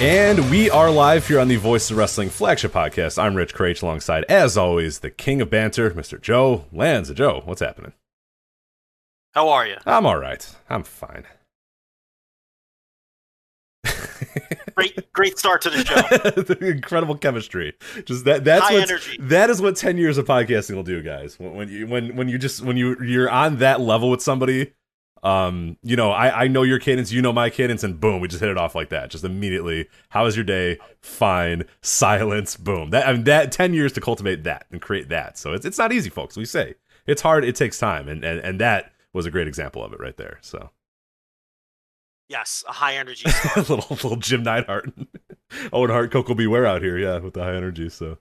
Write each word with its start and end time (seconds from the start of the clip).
And 0.00 0.50
we 0.50 0.68
are 0.70 0.90
live 0.90 1.26
here 1.28 1.38
on 1.38 1.46
the 1.48 1.56
Voice 1.56 1.90
of 1.90 1.96
Wrestling 1.96 2.28
flagship 2.28 2.72
podcast. 2.72 3.16
I'm 3.22 3.36
Rich 3.36 3.54
Kraetsch 3.54 3.82
alongside, 3.82 4.24
as 4.28 4.56
always, 4.56 4.98
the 4.98 5.10
king 5.10 5.40
of 5.40 5.50
banter, 5.50 5.90
Mr. 5.92 6.20
Joe 6.20 6.64
Lanza. 6.72 7.14
Joe, 7.14 7.42
what's 7.44 7.60
happening? 7.60 7.92
How 9.32 9.48
are 9.48 9.66
you? 9.66 9.76
I'm 9.86 10.04
all 10.04 10.18
right. 10.18 10.54
I'm 10.68 10.82
fine. 10.82 11.24
Great, 14.74 15.12
great 15.12 15.38
start 15.38 15.62
to 15.62 15.70
the 15.70 15.84
show. 15.84 16.40
The 16.42 16.66
Incredible 16.66 17.16
chemistry. 17.16 17.74
Just 18.04 18.24
that. 18.24 18.42
That's 18.44 18.66
High 18.66 18.80
energy. 18.80 19.16
That 19.20 19.48
is 19.48 19.62
what 19.62 19.76
ten 19.76 19.96
years 19.96 20.18
of 20.18 20.26
podcasting 20.26 20.74
will 20.74 20.82
do, 20.82 21.00
guys. 21.02 21.38
When, 21.38 21.54
when 21.54 21.68
you 21.68 21.86
when 21.86 22.16
when 22.16 22.28
you 22.28 22.38
just 22.38 22.62
when 22.62 22.76
you 22.76 23.00
you're 23.00 23.30
on 23.30 23.58
that 23.58 23.80
level 23.80 24.10
with 24.10 24.20
somebody, 24.20 24.72
um, 25.24 25.78
you 25.82 25.96
know, 25.96 26.10
I 26.10 26.44
I 26.44 26.48
know 26.48 26.62
your 26.62 26.78
cadence, 26.78 27.10
you 27.10 27.22
know 27.22 27.32
my 27.32 27.50
cadence, 27.50 27.82
and 27.82 27.98
boom, 27.98 28.20
we 28.20 28.28
just 28.28 28.40
hit 28.40 28.50
it 28.50 28.58
off 28.58 28.74
like 28.74 28.90
that. 28.90 29.10
Just 29.10 29.24
immediately. 29.24 29.88
How 30.10 30.24
was 30.24 30.36
your 30.36 30.44
day? 30.44 30.78
Fine. 31.00 31.64
Silence. 31.80 32.56
Boom. 32.56 32.90
That 32.90 33.08
I 33.08 33.12
mean, 33.14 33.24
that 33.24 33.50
ten 33.50 33.72
years 33.72 33.92
to 33.94 34.00
cultivate 34.00 34.44
that 34.44 34.66
and 34.70 34.80
create 34.80 35.08
that. 35.08 35.38
So 35.38 35.54
it's 35.54 35.64
it's 35.64 35.78
not 35.78 35.92
easy, 35.92 36.10
folks. 36.10 36.36
We 36.36 36.44
say 36.44 36.74
it's 37.06 37.22
hard. 37.22 37.44
It 37.44 37.56
takes 37.56 37.78
time, 37.78 38.08
and 38.08 38.22
and 38.22 38.38
and 38.40 38.60
that 38.60 38.92
was 39.14 39.24
a 39.24 39.30
great 39.30 39.48
example 39.48 39.82
of 39.82 39.92
it 39.94 40.00
right 40.00 40.16
there. 40.16 40.38
So 40.42 40.70
Yes, 42.28 42.64
a 42.68 42.72
high 42.72 42.96
energy. 42.96 43.28
little 43.56 43.76
little 43.90 44.16
Jim 44.16 44.42
Neidhart, 44.42 44.92
Owen 45.72 45.90
Hart, 45.90 46.10
Koko 46.10 46.34
B. 46.34 46.46
Ware 46.46 46.66
out 46.66 46.82
here, 46.82 46.98
yeah, 46.98 47.18
with 47.18 47.34
the 47.34 47.42
high 47.42 47.54
energy. 47.54 47.88
So 47.88 48.18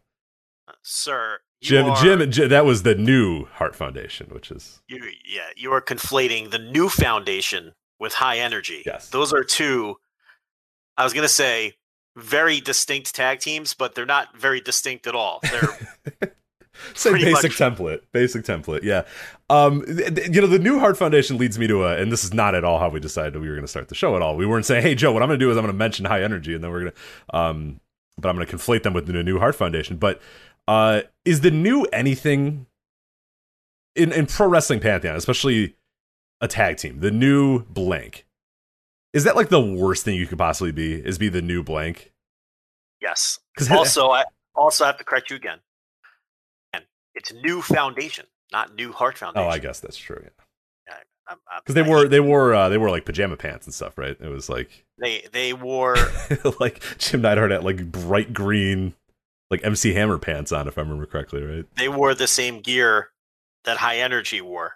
Sir, 0.81 1.39
you 1.52 1.52
Jim, 1.64 1.86
are, 1.88 1.95
Jim, 2.02 2.31
Jim, 2.31 2.50
that 2.50 2.66
was 2.66 2.83
the 2.83 2.95
new 2.95 3.45
Heart 3.45 3.75
Foundation, 3.75 4.28
which 4.31 4.52
is 4.52 4.81
You, 4.88 5.03
yeah, 5.25 5.42
you 5.56 5.72
are 5.72 5.81
conflating 5.81 6.52
the 6.52 6.59
new 6.59 6.89
foundation 6.89 7.73
with 8.00 8.14
high 8.14 8.38
energy. 8.39 8.83
Yes. 8.86 9.09
Those 9.09 9.33
are 9.33 9.44
two, 9.44 9.95
I 10.97 11.03
was 11.03 11.14
going 11.14 11.23
to 11.23 11.33
say, 11.33 11.73
very 12.16 12.59
distinct 12.59 13.16
tag 13.16 13.39
teams, 13.39 13.73
but 13.73 13.95
they're 13.95 14.05
not 14.05 14.38
very 14.38 14.61
distinct 14.61 15.08
at 15.08 15.16
all. 15.16 15.39
They're 15.42 16.31
Pretty 16.95 17.23
basic 17.25 17.52
much. 17.52 17.77
template, 17.77 18.02
basic 18.11 18.44
template. 18.44 18.81
Yeah, 18.83 19.03
um, 19.50 19.86
th- 19.86 20.16
th- 20.16 20.30
you 20.36 20.42
know, 20.42 20.48
the 20.48 20.59
new 20.59 20.80
Heart 20.80 20.98
Foundation 20.98 21.38
leads 21.38 21.58
me 21.58 21.67
to 21.67 21.83
a, 21.86 21.98
and 21.98 22.11
this 22.11 22.23
is 22.23 22.33
not 22.33 22.55
at 22.55 22.64
all 22.64 22.80
how 22.80 22.89
we 22.89 23.00
decided 23.00 23.36
we 23.39 23.48
were 23.48 23.53
going 23.55 23.64
to 23.64 23.67
start 23.70 23.89
the 23.89 23.95
show 23.95 24.16
at 24.16 24.22
all. 24.22 24.36
We 24.36 24.45
weren't 24.45 24.66
saying, 24.66 24.82
hey, 24.82 24.95
Joe, 24.95 25.11
what 25.14 25.21
I'm 25.21 25.30
going 25.30 25.39
to 25.39 25.45
do 25.45 25.49
is 25.52 25.55
I'm 25.58 25.64
going 25.64 25.71
to 25.73 25.77
mention 25.77 26.05
high 26.05 26.23
energy, 26.23 26.54
and 26.55 26.64
then 26.64 26.71
we're 26.71 26.82
going 26.82 26.92
to, 26.92 27.37
um, 27.37 27.80
but 28.17 28.30
I'm 28.30 28.36
going 28.36 28.45
to 28.48 28.55
conflate 28.55 28.83
them 28.83 28.93
with 28.93 29.05
the 29.05 29.23
new 29.23 29.37
Heart 29.39 29.55
Foundation. 29.55 29.98
But 29.98 30.20
uh, 30.67 31.01
is 31.25 31.41
the 31.41 31.51
new 31.51 31.83
anything 31.85 32.65
in 33.95 34.11
in 34.11 34.25
pro 34.25 34.47
wrestling 34.47 34.79
pantheon, 34.79 35.15
especially 35.15 35.75
a 36.41 36.47
tag 36.47 36.77
team, 36.77 36.99
the 36.99 37.11
new 37.11 37.63
blank? 37.65 38.25
Is 39.13 39.23
that 39.25 39.35
like 39.35 39.49
the 39.49 39.61
worst 39.61 40.05
thing 40.05 40.15
you 40.15 40.25
could 40.25 40.39
possibly 40.39 40.71
be? 40.71 40.93
Is 40.93 41.17
be 41.17 41.29
the 41.29 41.41
new 41.41 41.63
blank? 41.63 42.13
yes. 43.03 43.39
Also, 43.69 44.09
I 44.09 44.23
also 44.55 44.85
have 44.85 44.97
to 44.97 45.03
correct 45.03 45.29
you 45.29 45.35
again. 45.35 45.59
And 46.73 46.83
it's 47.13 47.31
new 47.31 47.61
foundation, 47.61 48.25
not 48.51 48.73
new 48.73 48.91
heart 48.91 49.17
foundation. 49.17 49.47
Oh, 49.47 49.49
I 49.49 49.59
guess 49.59 49.80
that's 49.80 49.97
true. 49.97 50.19
Yeah. 50.23 50.95
Because 51.61 51.75
they 51.75 51.81
I 51.81 51.87
wore 51.87 52.07
they 52.07 52.19
wore 52.19 52.53
uh, 52.53 52.69
they 52.69 52.77
wore 52.77 52.89
like 52.89 53.05
pajama 53.05 53.37
pants 53.37 53.65
and 53.65 53.73
stuff, 53.73 53.97
right? 53.97 54.17
It 54.19 54.27
was 54.27 54.49
like 54.49 54.85
they 54.99 55.25
they 55.31 55.53
wore 55.53 55.95
like 56.59 56.83
Jim 56.97 57.21
Neidhart 57.21 57.51
had 57.51 57.63
like 57.63 57.91
bright 57.91 58.33
green 58.33 58.93
like 59.53 59.64
MC 59.64 59.93
Hammer 59.93 60.17
pants 60.17 60.52
on, 60.52 60.67
if 60.67 60.80
I 60.80 60.81
remember 60.81 61.05
correctly, 61.05 61.43
right? 61.43 61.65
they 61.77 61.87
wore 61.87 62.15
the 62.15 62.27
same 62.27 62.61
gear 62.61 63.09
that 63.65 63.77
high 63.77 63.97
energy 63.97 64.41
wore. 64.41 64.73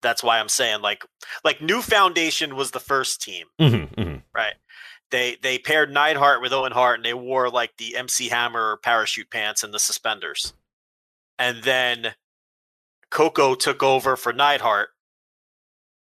That's 0.00 0.22
why 0.22 0.40
I'm 0.40 0.48
saying 0.48 0.80
like 0.80 1.04
like 1.44 1.60
new 1.60 1.82
foundation 1.82 2.56
was 2.56 2.70
the 2.70 2.80
first 2.80 3.20
team. 3.20 3.46
Mm-hmm, 3.60 4.00
mm-hmm. 4.00 4.16
Right. 4.34 4.54
They 5.10 5.36
they 5.42 5.58
paired 5.58 5.92
Neidhart 5.92 6.40
with 6.40 6.54
Owen 6.54 6.72
Hart 6.72 6.98
and 6.98 7.04
they 7.04 7.14
wore 7.14 7.50
like 7.50 7.76
the 7.76 7.94
MC 7.94 8.28
Hammer 8.28 8.80
parachute 8.82 9.30
pants 9.30 9.62
and 9.62 9.72
the 9.72 9.78
suspenders. 9.78 10.54
And 11.38 11.62
then 11.62 12.14
Koko 13.10 13.54
took 13.54 13.82
over 13.82 14.16
for 14.16 14.32
Neidhart 14.32 14.88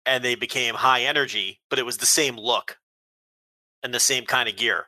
and 0.05 0.23
they 0.23 0.35
became 0.35 0.75
high 0.75 1.01
energy, 1.01 1.61
but 1.69 1.79
it 1.79 1.85
was 1.85 1.97
the 1.97 2.05
same 2.05 2.38
look 2.38 2.77
and 3.81 3.91
the 3.91 3.99
same 3.99 4.25
kind 4.25 4.47
of 4.47 4.55
gear. 4.55 4.85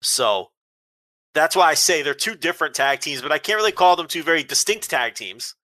So 0.00 0.52
that's 1.34 1.56
why 1.56 1.66
I 1.68 1.74
say 1.74 2.02
they're 2.02 2.14
two 2.14 2.34
different 2.34 2.74
tag 2.74 3.00
teams, 3.00 3.22
but 3.22 3.32
I 3.32 3.38
can't 3.38 3.56
really 3.56 3.72
call 3.72 3.96
them 3.96 4.06
two 4.06 4.22
very 4.22 4.42
distinct 4.42 4.90
tag 4.90 5.14
teams. 5.14 5.54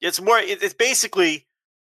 It's 0.00 0.20
more 0.20 0.38
it- 0.38 0.62
it's 0.62 0.74
basically 0.74 1.46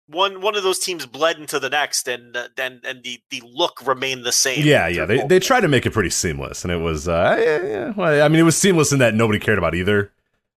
one 0.06 0.40
one 0.42 0.54
of 0.54 0.62
those 0.62 0.78
teams 0.78 1.06
bled 1.06 1.38
into 1.38 1.58
the 1.58 1.70
next 1.70 2.06
and 2.08 2.36
uh, 2.36 2.48
and 2.58 2.84
and 2.84 3.02
the 3.02 3.20
the 3.30 3.42
look 3.44 3.86
remained 3.86 4.24
the 4.24 4.32
same. 4.32 4.64
Yeah, 4.64 4.86
yeah. 4.88 5.04
They 5.06 5.26
they 5.26 5.40
tried 5.40 5.60
to 5.62 5.68
make 5.68 5.86
it 5.86 5.92
pretty 5.92 6.10
seamless, 6.10 6.62
and 6.64 6.72
it 6.72 6.76
was 6.78 7.08
uh, 7.08 7.36
yeah, 7.38 7.62
yeah. 7.66 7.92
Well, 7.96 8.22
I 8.22 8.28
mean, 8.28 8.40
it 8.40 8.44
was 8.44 8.56
seamless 8.56 8.92
in 8.92 8.98
that 8.98 9.14
nobody 9.14 9.38
cared 9.38 9.58
about 9.58 9.74
either. 9.74 10.12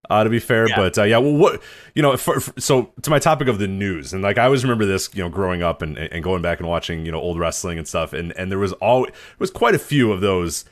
Uh, 0.10 0.24
to 0.24 0.30
be 0.30 0.40
fair, 0.40 0.70
Yeah. 0.70 0.76
but 0.78 0.98
uh, 0.98 1.04
yeah, 1.04 1.18
well, 1.18 1.34
what 1.34 1.62
you 1.96 2.02
know, 2.02 2.16
for, 2.16 2.40
for- 2.40 2.58
so 2.62 2.94
to 3.02 3.10
my 3.10 3.20
topic 3.20 3.50
of 3.50 3.60
the 3.60 3.68
news, 3.68 4.14
and 4.14 4.22
like 4.24 4.38
I 4.38 4.46
always 4.46 4.64
remember 4.64 4.86
this, 4.86 5.10
you 5.14 5.22
know, 5.22 5.28
growing 5.30 5.64
up 5.64 5.82
and, 5.82 5.98
and 5.98 6.24
going 6.24 6.42
back 6.42 6.60
and 6.60 6.68
watching, 6.70 7.06
you 7.06 7.12
know, 7.12 7.20
old 7.20 7.38
wrestling 7.40 7.78
and 7.78 7.86
stuff, 7.88 8.14
and 8.14 8.32
and 8.38 8.50
there 8.52 8.60
was 8.60 8.72
all 8.74 9.06
it 9.06 9.14
was 9.40 9.50
quite 9.52 9.76
a 9.76 9.80
few 9.80 10.12
of 10.14 10.22
those. 10.22 10.64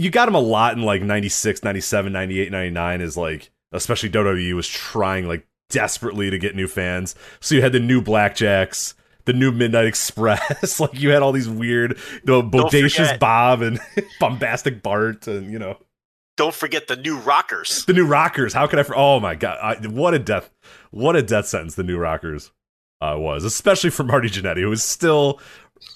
You 0.00 0.10
got 0.10 0.24
them 0.24 0.34
a 0.34 0.40
lot 0.40 0.76
in 0.76 0.82
like 0.82 1.02
96, 1.02 1.62
97, 1.62 2.10
98, 2.12 2.50
99 2.50 3.00
is 3.02 3.16
like, 3.18 3.50
especially 3.72 4.08
WWE 4.08 4.54
was 4.54 4.66
trying 4.66 5.28
like 5.28 5.46
desperately 5.68 6.30
to 6.30 6.38
get 6.38 6.56
new 6.56 6.66
fans. 6.66 7.14
So 7.40 7.54
you 7.54 7.60
had 7.60 7.72
the 7.72 7.80
new 7.80 8.00
Blackjacks, 8.00 8.94
the 9.26 9.34
new 9.34 9.52
Midnight 9.52 9.84
Express, 9.86 10.80
like 10.80 10.98
you 10.98 11.10
had 11.10 11.22
all 11.22 11.32
these 11.32 11.50
weird, 11.50 11.98
the 12.24 12.42
bodacious 12.42 13.18
Bob 13.18 13.60
and 13.60 13.78
bombastic 14.20 14.82
Bart, 14.82 15.26
and 15.26 15.52
you 15.52 15.58
know 15.58 15.76
Don't 16.38 16.54
forget 16.54 16.88
the 16.88 16.96
new 16.96 17.18
Rockers. 17.18 17.84
the 17.84 17.92
new 17.92 18.06
Rockers. 18.06 18.54
How 18.54 18.66
could 18.66 18.78
I? 18.78 18.84
For- 18.84 18.96
oh 18.96 19.20
my 19.20 19.34
god, 19.34 19.58
I, 19.62 19.86
what 19.86 20.14
a 20.14 20.18
death! 20.18 20.50
What 20.90 21.14
a 21.14 21.22
death 21.22 21.46
sentence 21.46 21.74
the 21.74 21.82
new 21.82 21.98
Rockers 21.98 22.52
uh, 23.02 23.16
was, 23.18 23.44
especially 23.44 23.90
for 23.90 24.04
Marty 24.04 24.28
Jannetty, 24.28 24.60
who 24.60 24.70
was 24.70 24.82
still. 24.82 25.40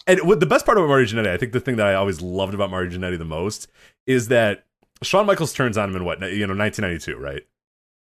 And 0.06 0.18
the 0.40 0.46
best 0.46 0.64
part 0.64 0.78
about 0.78 0.88
Marty 0.88 1.04
Jannetty, 1.04 1.28
I 1.28 1.36
think 1.36 1.52
the 1.52 1.60
thing 1.60 1.76
that 1.76 1.86
I 1.86 1.94
always 1.94 2.22
loved 2.22 2.54
about 2.54 2.70
Marty 2.70 2.96
Jannetty 2.96 3.18
the 3.18 3.24
most 3.26 3.68
is 4.06 4.28
that 4.28 4.64
Shawn 5.02 5.26
Michaels 5.26 5.52
turns 5.52 5.76
on 5.76 5.90
him 5.90 5.96
in 5.96 6.04
what 6.04 6.20
you 6.20 6.46
know 6.46 6.54
1992, 6.54 7.16
right? 7.16 7.42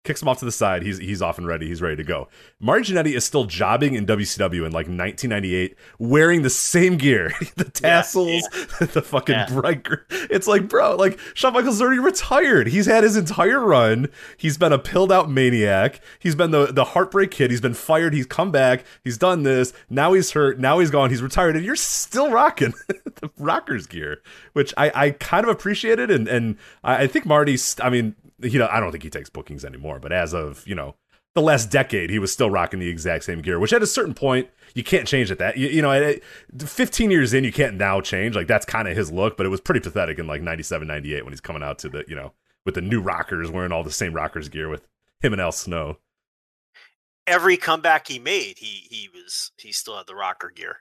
Kicks 0.05 0.21
him 0.21 0.27
off 0.27 0.41
to 0.41 0.45
the 0.45 0.51
side. 0.51 0.83
He's 0.83 0.99
he's 0.99 1.23
off 1.23 1.39
and 1.39 1.47
ready. 1.47 1.69
He's 1.69 1.81
ready 1.81 1.95
to 1.95 2.03
go. 2.03 2.27
Marty 2.59 2.93
Jannetty 2.93 3.15
is 3.15 3.25
still 3.25 3.45
jobbing 3.45 3.95
in 3.95 4.05
WCW 4.05 4.67
in 4.67 4.73
like 4.73 4.89
1998, 4.89 5.77
wearing 6.01 6.43
the 6.43 6.51
same 6.51 6.97
gear, 6.97 7.33
the 7.57 7.63
tassels, 7.65 8.43
the 8.81 9.01
fucking 9.01 9.35
Yeah. 9.37 9.47
bright. 9.49 9.85
gr- 9.85 9.95
It's 10.11 10.49
like, 10.49 10.67
bro, 10.69 10.97
like 10.97 11.21
Shawn 11.35 11.53
Michaels 11.53 11.77
is 11.77 11.83
already 11.83 12.01
retired. 12.01 12.67
He's 12.67 12.87
had 12.87 13.05
his 13.05 13.17
entire 13.17 13.61
run. 13.61 14.09
He's 14.37 14.59
been 14.59 14.73
a 14.73 14.79
pilled 14.79 15.13
out 15.13 15.31
maniac. 15.31 16.01
He's 16.19 16.35
been 16.35 16.51
the 16.51 16.73
the 16.73 16.85
heartbreak 16.85 17.31
kid. 17.31 17.53
He's 17.53 17.61
been 17.61 17.73
fired. 17.75 18.13
He's 18.13 18.27
come 18.27 18.51
back. 18.51 18.85
He's 19.05 19.19
done 19.19 19.45
this. 19.45 19.73
Now 19.89 20.15
he's 20.15 20.33
hurt. 20.33 20.59
Now 20.59 20.81
he's 20.81 20.91
gone. 20.91 21.11
He's 21.11 21.23
retired, 21.23 21.55
and 21.55 21.65
you're 21.65 21.77
still 21.77 22.29
rocking 22.33 22.75
the 22.89 23.31
rockers 23.39 23.87
gear, 23.87 24.21
which 24.53 24.75
I 24.77 24.91
I 24.95 25.11
kind 25.13 25.45
of 25.45 25.51
appreciated, 25.51 26.11
and 26.11 26.27
and 26.27 26.57
I, 26.83 27.05
I 27.05 27.07
think 27.07 27.25
Marty's. 27.25 27.77
I 27.81 27.89
mean, 27.89 28.17
know, 28.59 28.69
I 28.71 28.81
don't 28.81 28.91
think 28.91 29.05
he 29.05 29.11
takes 29.11 29.31
bookings 29.31 29.65
anymore, 29.65 29.99
but 29.99 30.13
as 30.13 30.35
of 30.35 30.67
you 30.67 30.75
know 30.75 30.97
the 31.35 31.41
last 31.41 31.71
decade, 31.71 32.11
he 32.11 32.19
was 32.19 32.33
still 32.33 32.51
rocking 32.51 32.79
the 32.79 32.89
exact 32.89 33.25
same 33.25 33.41
gear, 33.41 33.59
which 33.59 33.73
at 33.73 33.83
a 33.83 33.87
certain 33.87 34.15
point, 34.15 34.51
you 34.75 34.85
can't 34.85 35.09
change 35.09 35.31
at 35.31 35.39
that. 35.39 35.57
You, 35.57 35.69
you 35.69 35.81
know, 35.81 35.91
at, 35.91 36.03
at 36.03 36.23
15 36.63 37.11
years 37.11 37.33
in, 37.33 37.43
you 37.45 37.53
can't 37.53 37.77
now 37.77 38.01
change. 38.01 38.37
Like, 38.37 38.47
that's 38.47 38.67
kind 38.67 38.87
of 38.87 38.97
his 38.97 39.11
look, 39.11 39.37
but 39.37 39.47
it 39.47 39.49
was 39.49 39.61
pretty 39.61 39.81
pathetic 39.81 40.19
in 40.19 40.27
like 40.27 40.43
97, 40.43 40.87
98 40.87 41.25
when 41.25 41.33
he's 41.33 41.41
coming 41.41 41.63
out 41.63 41.79
to 41.81 41.89
the, 41.89 42.05
you 42.07 42.15
know, 42.15 42.33
with 42.67 42.75
the 42.75 42.83
new 42.83 43.01
Rockers 43.01 43.51
wearing 43.51 43.73
all 43.73 43.83
the 43.83 43.91
same 43.91 44.13
Rockers 44.13 44.49
gear 44.49 44.69
with 44.69 44.87
him 45.21 45.33
and 45.33 45.41
Al 45.41 45.53
Snow. 45.53 45.99
Every 47.27 47.57
comeback 47.57 48.09
he 48.09 48.19
made, 48.19 48.59
he 48.59 48.87
he 48.91 49.09
was 49.15 49.53
he 49.57 49.71
still 49.71 49.97
had 49.97 50.09
the 50.09 50.15
rocker 50.17 50.51
gear, 50.53 50.79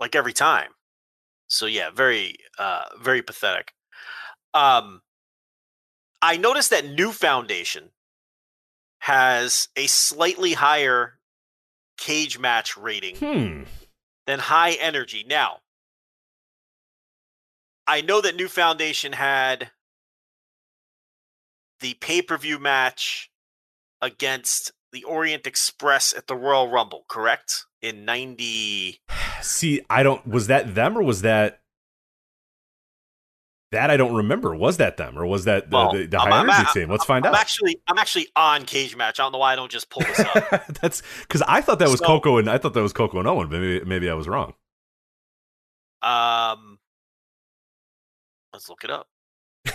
like 0.00 0.16
every 0.16 0.32
time. 0.32 0.70
So 1.48 1.66
yeah, 1.66 1.90
very 1.90 2.36
uh 2.58 2.84
very 2.98 3.20
pathetic. 3.20 3.74
Um, 4.54 5.02
I 6.22 6.36
noticed 6.36 6.70
that 6.70 6.86
New 6.86 7.10
Foundation 7.12 7.90
has 9.00 9.68
a 9.76 9.88
slightly 9.88 10.52
higher 10.54 11.18
cage 11.98 12.38
match 12.38 12.76
rating 12.76 13.16
Hmm. 13.16 13.64
than 14.26 14.38
High 14.38 14.72
Energy. 14.72 15.24
Now, 15.26 15.60
I 17.86 18.00
know 18.00 18.20
that 18.20 18.36
New 18.36 18.48
Foundation 18.48 19.12
had 19.14 19.72
the 21.80 21.94
pay 21.94 22.22
per 22.22 22.38
view 22.38 22.60
match 22.60 23.30
against 24.00 24.70
the 24.92 25.02
Orient 25.04 25.46
Express 25.46 26.12
at 26.14 26.28
the 26.28 26.36
Royal 26.36 26.68
Rumble, 26.68 27.04
correct? 27.08 27.66
In 27.80 28.04
90. 28.04 29.00
See, 29.42 29.84
I 29.90 30.04
don't. 30.04 30.24
Was 30.26 30.46
that 30.46 30.76
them 30.76 30.96
or 30.96 31.02
was 31.02 31.22
that? 31.22 31.61
That 33.72 33.90
I 33.90 33.96
don't 33.96 34.14
remember. 34.14 34.54
Was 34.54 34.76
that 34.76 34.96
them 34.98 35.18
or 35.18 35.26
was 35.26 35.44
that 35.46 35.70
the, 35.70 35.76
Well, 35.76 35.92
the, 35.92 36.06
the 36.06 36.18
I'm- 36.20 36.30
high 36.30 36.38
I'm 36.40 36.50
energy 36.50 36.70
team? 36.74 36.90
Let's 36.90 37.04
find 37.04 37.26
I'm 37.26 37.34
out. 37.34 37.40
actually 37.40 37.80
I'm 37.88 37.98
actually 37.98 38.28
on 38.36 38.64
Cage 38.64 38.94
Match. 38.96 39.18
I 39.18 39.24
don't 39.24 39.32
know 39.32 39.38
why 39.38 39.52
I 39.52 39.56
don't 39.56 39.70
just 39.70 39.88
pull 39.90 40.02
this 40.04 40.20
up. 40.20 40.66
That's 40.80 41.02
because 41.22 41.42
I 41.42 41.60
thought 41.62 41.78
that 41.80 41.88
was 41.88 41.98
So- 42.00 42.06
Koko 42.06 42.36
and 42.38 42.48
I 42.50 42.58
thought 42.58 42.74
that 42.74 42.82
was 42.82 42.92
Koko 42.92 43.18
and 43.18 43.26
Owen. 43.26 43.48
But 43.48 43.60
maybe 43.60 43.84
maybe 43.84 44.08
I 44.10 44.14
was 44.14 44.28
wrong. 44.28 44.54
um, 46.02 46.78
let's 48.52 48.68
look 48.68 48.84
it 48.84 48.90
up. 48.90 49.08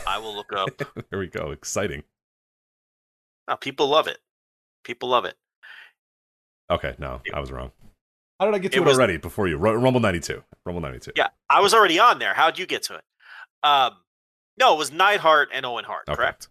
I 0.06 0.20
will 0.20 0.36
look 0.36 0.52
up. 0.54 0.70
there 1.10 1.20
we 1.20 1.28
go. 1.28 1.52
Exciting. 1.52 2.04
No, 3.50 3.56
people 3.56 3.88
love 3.88 4.08
it. 4.08 4.20
People 4.84 5.10
love 5.10 5.26
it. 5.26 5.36
Okay, 6.70 6.96
no, 7.00 7.22
I 7.34 7.40
was 7.40 7.52
wrong. 7.52 7.72
How 8.40 8.46
did 8.46 8.54
I 8.56 8.60
get 8.60 8.74
to 8.74 8.78
It 8.78 8.82
it, 8.82 8.86
was- 8.86 8.98
already 8.98 9.18
before 9.18 9.48
you? 9.48 9.58
Ru- 9.58 9.78
Rumble 9.78 10.02
ninety 10.02 10.20
two. 10.20 10.44
Rumble 10.66 10.82
ninety 10.82 11.00
two. 11.00 11.12
Yeah, 11.16 11.30
I 11.50 11.62
was 11.62 11.74
already 11.74 11.98
on 11.98 12.20
there. 12.20 12.34
How'd 12.34 12.60
you 12.60 12.66
get 12.66 12.84
to 12.84 12.96
it? 12.96 13.04
Um, 13.64 13.92
no, 14.60 14.74
it 14.74 14.78
was 14.78 14.92
Neidhart 14.92 15.50
and 15.54 15.66
Owen 15.66 15.86
Hart, 15.86 16.06
Okay. 16.08 16.16
correct? 16.16 16.48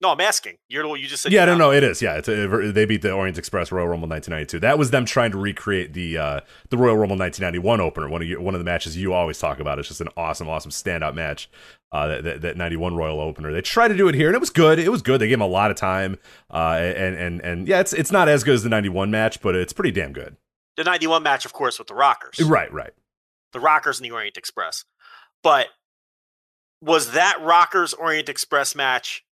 No, 0.00 0.10
I'm 0.10 0.20
asking. 0.20 0.58
You're 0.68 0.84
the 0.84 0.88
one 0.88 1.00
you 1.00 1.08
just 1.08 1.24
said. 1.24 1.32
Yeah, 1.32 1.44
no, 1.44 1.52
not. 1.54 1.58
no, 1.58 1.72
it 1.72 1.82
is. 1.82 2.00
Yeah, 2.00 2.14
it's 2.18 2.28
a, 2.28 2.46
they 2.70 2.84
beat 2.84 3.02
the 3.02 3.10
Orient 3.10 3.36
Express 3.36 3.72
Royal 3.72 3.88
Rumble 3.88 4.06
1992. 4.08 4.60
That 4.60 4.78
was 4.78 4.92
them 4.92 5.04
trying 5.04 5.32
to 5.32 5.38
recreate 5.38 5.92
the 5.92 6.16
uh, 6.16 6.40
the 6.70 6.76
Royal 6.76 6.96
Rumble 6.96 7.16
1991 7.16 7.80
opener. 7.80 8.08
One 8.08 8.22
of 8.22 8.28
you, 8.28 8.40
one 8.40 8.54
of 8.54 8.60
the 8.60 8.64
matches 8.64 8.96
you 8.96 9.12
always 9.12 9.40
talk 9.40 9.58
about. 9.58 9.80
It's 9.80 9.88
just 9.88 10.00
an 10.00 10.08
awesome, 10.16 10.48
awesome 10.48 10.70
standout 10.70 11.14
match. 11.16 11.50
Uh, 11.90 12.06
that, 12.06 12.22
that 12.22 12.40
that 12.42 12.56
91 12.56 12.94
Royal 12.94 13.18
opener. 13.18 13.52
They 13.52 13.60
tried 13.60 13.88
to 13.88 13.96
do 13.96 14.06
it 14.06 14.14
here, 14.14 14.28
and 14.28 14.36
it 14.36 14.40
was 14.40 14.50
good. 14.50 14.78
It 14.78 14.90
was 14.90 15.02
good. 15.02 15.20
They 15.20 15.26
gave 15.26 15.38
him 15.38 15.40
a 15.40 15.48
lot 15.48 15.72
of 15.72 15.76
time. 15.76 16.16
Uh, 16.48 16.76
and 16.80 17.16
and 17.16 17.40
and 17.40 17.66
yeah, 17.66 17.80
it's 17.80 17.92
it's 17.92 18.12
not 18.12 18.28
as 18.28 18.44
good 18.44 18.54
as 18.54 18.62
the 18.62 18.68
91 18.68 19.10
match, 19.10 19.40
but 19.42 19.56
it's 19.56 19.72
pretty 19.72 19.90
damn 19.90 20.12
good. 20.12 20.36
The 20.76 20.84
91 20.84 21.24
match, 21.24 21.44
of 21.44 21.52
course, 21.52 21.76
with 21.76 21.88
the 21.88 21.94
Rockers. 21.96 22.40
Right, 22.40 22.72
right. 22.72 22.92
The 23.52 23.58
Rockers 23.58 23.98
and 23.98 24.04
the 24.08 24.12
Orient 24.12 24.36
Express. 24.36 24.84
But 25.42 25.66
was 26.80 27.12
that 27.12 27.40
Rockers 27.40 27.94
Orient 27.94 28.28
Express 28.28 28.74
match 28.74 29.24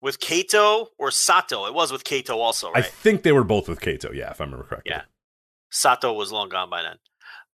with 0.00 0.20
Kato 0.20 0.88
or 0.98 1.10
Sato? 1.10 1.66
It 1.66 1.74
was 1.74 1.92
with 1.92 2.04
Kato 2.04 2.38
also, 2.38 2.72
I 2.74 2.82
think 2.82 3.22
they 3.22 3.32
were 3.32 3.44
both 3.44 3.68
with 3.68 3.80
Kato. 3.80 4.12
Yeah, 4.12 4.30
if 4.30 4.40
I 4.40 4.44
remember 4.44 4.64
correctly. 4.64 4.92
Yeah. 4.94 5.02
Sato 5.70 6.12
was 6.12 6.32
long 6.32 6.48
gone 6.48 6.70
by 6.70 6.82
then. 6.82 6.96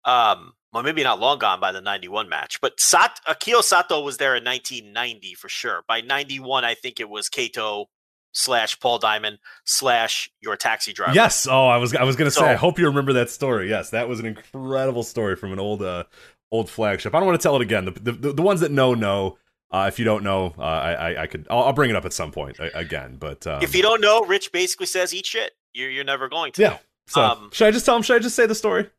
Um, 0.05 0.52
well, 0.72 0.82
maybe 0.82 1.02
not 1.02 1.20
long 1.20 1.38
gone 1.38 1.61
by 1.61 1.72
the 1.72 1.81
91 1.81 2.28
match, 2.28 2.61
but 2.61 2.78
Sat- 2.81 3.20
Akio 3.28 3.62
Sato 3.62 4.00
was 4.00 4.17
there 4.17 4.37
in 4.37 4.44
1990 4.44 5.34
for 5.34 5.49
sure. 5.49 5.82
By 5.87 6.00
91, 6.00 6.64
I 6.64 6.75
think 6.75 7.00
it 7.00 7.08
was 7.08 7.28
Kato 7.28 7.87
slash 8.32 8.78
Paul 8.78 8.99
Diamond 8.99 9.38
slash 9.64 10.31
your 10.40 10.56
taxi 10.56 10.93
driver. 10.93 11.12
Yes. 11.12 11.46
Oh, 11.50 11.66
I 11.66 11.76
was 11.78 11.94
I 11.94 12.05
was 12.05 12.16
gonna 12.16 12.31
say. 12.31 12.44
I 12.44 12.55
hope 12.55 12.78
you 12.78 12.87
remember 12.87 13.12
that 13.14 13.31
story. 13.31 13.69
Yes, 13.69 13.90
that 13.90 14.08
was 14.08 14.20
an 14.20 14.26
incredible 14.26 15.02
story 15.02 15.34
from 15.37 15.52
an 15.52 15.58
old 15.58 15.82
uh 15.82 16.05
old 16.52 16.69
flagship. 16.70 17.14
I 17.14 17.19
don't 17.19 17.26
want 17.26 17.41
to 17.41 17.43
tell 17.43 17.56
it 17.56 17.62
again. 17.62 17.85
The 17.87 18.12
the, 18.12 18.32
the 18.32 18.43
ones 18.43 18.61
that 18.61 18.70
know 18.70 18.94
know. 18.94 19.38
Uh, 19.73 19.85
if 19.87 20.00
you 20.00 20.05
don't 20.05 20.25
know, 20.25 20.52
uh, 20.58 20.62
I, 20.62 20.93
I 20.93 21.23
I 21.23 21.26
could 21.29 21.47
I'll, 21.49 21.62
I'll 21.62 21.73
bring 21.73 21.91
it 21.91 21.97
up 21.97 22.05
at 22.05 22.12
some 22.12 22.32
point 22.32 22.56
again. 22.75 23.17
But 23.20 23.47
um, 23.47 23.62
If 23.62 23.73
you 23.73 23.82
don't 23.82 24.00
know, 24.00 24.23
Rich 24.25 24.50
basically 24.50 24.87
says 24.87 25.14
eat 25.14 25.26
shit. 25.26 25.52
You're, 25.73 25.91
you're 25.91 26.02
never 26.02 26.29
going 26.29 26.50
to. 26.52 26.62
yeah. 26.62 26.79
So 27.06 27.23
Um, 27.23 27.50
should 27.52 27.69
I 27.69 27.70
just 27.70 27.87
tell 27.87 27.94
him? 27.94 28.02
Should 28.02 28.17
I 28.17 28.19
just 28.19 28.35
say 28.35 28.47
the 28.47 28.55
story? 28.56 28.91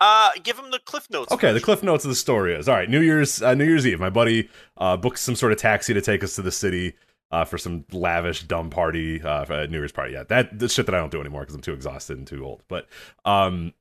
Uh, 0.00 0.30
give 0.42 0.58
him 0.58 0.70
the 0.70 0.78
cliff 0.80 1.06
notes. 1.10 1.30
Okay, 1.30 1.52
the 1.52 1.60
cliff 1.60 1.82
notes 1.82 2.04
of 2.04 2.08
the 2.08 2.14
story 2.16 2.54
is 2.54 2.68
all 2.68 2.74
right. 2.74 2.88
New 2.88 3.00
Year's 3.00 3.42
uh, 3.42 3.54
New 3.54 3.64
Year's 3.64 3.86
Eve, 3.86 4.00
my 4.00 4.10
buddy 4.10 4.48
uh, 4.78 4.96
booked 4.96 5.18
some 5.18 5.36
sort 5.36 5.52
of 5.52 5.58
taxi 5.58 5.92
to 5.94 6.00
take 6.00 6.24
us 6.24 6.34
to 6.36 6.42
the 6.42 6.50
city 6.50 6.94
uh, 7.30 7.44
for 7.44 7.56
some 7.58 7.84
lavish 7.92 8.42
dumb 8.44 8.70
party, 8.70 9.22
uh, 9.22 9.44
a 9.48 9.66
New 9.68 9.78
Year's 9.78 9.92
party. 9.92 10.14
Yeah, 10.14 10.24
that 10.24 10.58
the 10.58 10.68
shit 10.68 10.86
that 10.86 10.94
I 10.96 10.98
don't 10.98 11.12
do 11.12 11.20
anymore 11.20 11.42
because 11.42 11.54
I'm 11.54 11.60
too 11.60 11.74
exhausted 11.74 12.18
and 12.18 12.26
too 12.26 12.44
old. 12.44 12.62
But 12.66 12.88
um, 13.24 13.72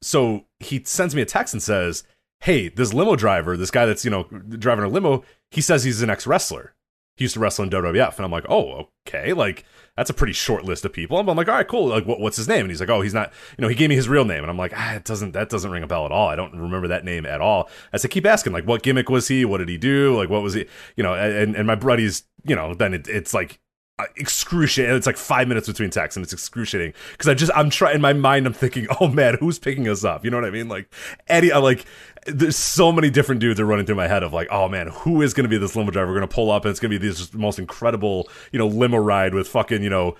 so 0.00 0.46
he 0.60 0.82
sends 0.84 1.14
me 1.14 1.20
a 1.22 1.26
text 1.26 1.52
and 1.52 1.62
says, 1.62 2.04
"Hey, 2.44 2.68
this 2.68 2.94
limo 2.94 3.16
driver, 3.16 3.56
this 3.56 3.70
guy 3.70 3.86
that's 3.86 4.04
you 4.04 4.10
know 4.10 4.24
driving 4.24 4.84
a 4.84 4.88
limo, 4.88 5.24
he 5.50 5.60
says 5.60 5.84
he's 5.84 6.02
an 6.02 6.10
ex 6.10 6.26
wrestler. 6.26 6.74
He 7.16 7.24
used 7.24 7.34
to 7.34 7.40
wrestle 7.40 7.64
in 7.64 7.70
WWF." 7.70 8.16
And 8.16 8.24
I'm 8.24 8.32
like, 8.32 8.46
"Oh, 8.48 8.88
okay, 9.06 9.32
like." 9.32 9.64
That's 9.96 10.10
a 10.10 10.14
pretty 10.14 10.32
short 10.32 10.64
list 10.64 10.84
of 10.84 10.92
people. 10.92 11.18
I'm 11.18 11.26
like, 11.26 11.46
all 11.46 11.54
right, 11.54 11.68
cool. 11.68 11.86
Like, 11.86 12.04
what, 12.04 12.18
what's 12.18 12.36
his 12.36 12.48
name? 12.48 12.62
And 12.62 12.70
he's 12.70 12.80
like, 12.80 12.88
oh, 12.88 13.00
he's 13.00 13.14
not. 13.14 13.32
You 13.56 13.62
know, 13.62 13.68
he 13.68 13.76
gave 13.76 13.88
me 13.88 13.94
his 13.94 14.08
real 14.08 14.24
name, 14.24 14.42
and 14.42 14.50
I'm 14.50 14.58
like, 14.58 14.72
ah, 14.74 14.94
it 14.94 15.04
doesn't. 15.04 15.34
That 15.34 15.50
doesn't 15.50 15.70
ring 15.70 15.84
a 15.84 15.86
bell 15.86 16.04
at 16.04 16.10
all. 16.10 16.28
I 16.28 16.34
don't 16.34 16.52
remember 16.52 16.88
that 16.88 17.04
name 17.04 17.24
at 17.24 17.40
all. 17.40 17.70
I 17.92 17.98
said, 17.98 18.10
keep 18.10 18.26
asking, 18.26 18.52
like, 18.52 18.66
what 18.66 18.82
gimmick 18.82 19.08
was 19.08 19.28
he? 19.28 19.44
What 19.44 19.58
did 19.58 19.68
he 19.68 19.78
do? 19.78 20.16
Like, 20.16 20.30
what 20.30 20.42
was 20.42 20.54
he? 20.54 20.66
You 20.96 21.04
know, 21.04 21.14
and 21.14 21.54
and 21.54 21.64
my 21.64 21.76
buddies, 21.76 22.24
you 22.42 22.56
know, 22.56 22.74
then 22.74 22.92
it, 22.92 23.06
it's 23.06 23.32
like 23.32 23.60
excruciating. 24.16 24.96
It's 24.96 25.06
like 25.06 25.16
five 25.16 25.46
minutes 25.46 25.68
between 25.68 25.90
texts, 25.90 26.16
and 26.16 26.24
it's 26.24 26.32
excruciating 26.32 26.94
because 27.12 27.28
I 27.28 27.34
just 27.34 27.52
I'm 27.54 27.70
trying 27.70 27.96
in 27.96 28.00
my 28.00 28.12
mind. 28.12 28.46
I'm 28.46 28.52
thinking, 28.52 28.86
oh 29.00 29.08
man, 29.08 29.36
who's 29.38 29.58
picking 29.58 29.88
us 29.88 30.04
up? 30.04 30.24
You 30.24 30.30
know 30.30 30.36
what 30.36 30.46
I 30.46 30.50
mean? 30.50 30.68
Like 30.68 30.92
Eddie, 31.28 31.52
I 31.52 31.58
like. 31.58 31.84
There's 32.26 32.56
so 32.56 32.90
many 32.90 33.10
different 33.10 33.42
dudes 33.42 33.60
are 33.60 33.66
running 33.66 33.84
through 33.84 33.96
my 33.96 34.08
head 34.08 34.22
of 34.22 34.32
like, 34.32 34.48
oh 34.50 34.66
man, 34.66 34.88
who 34.88 35.20
is 35.20 35.34
going 35.34 35.44
to 35.44 35.48
be 35.48 35.58
this 35.58 35.76
limo 35.76 35.90
driver? 35.90 36.08
We're 36.08 36.18
going 36.18 36.28
to 36.28 36.34
pull 36.34 36.50
up, 36.50 36.64
and 36.64 36.70
it's 36.70 36.80
going 36.80 36.90
to 36.90 36.98
be 36.98 37.06
this 37.06 37.32
most 37.34 37.58
incredible, 37.58 38.28
you 38.50 38.58
know, 38.58 38.66
limo 38.66 38.96
ride 38.96 39.34
with 39.34 39.46
fucking, 39.46 39.82
you 39.82 39.90
know, 39.90 40.16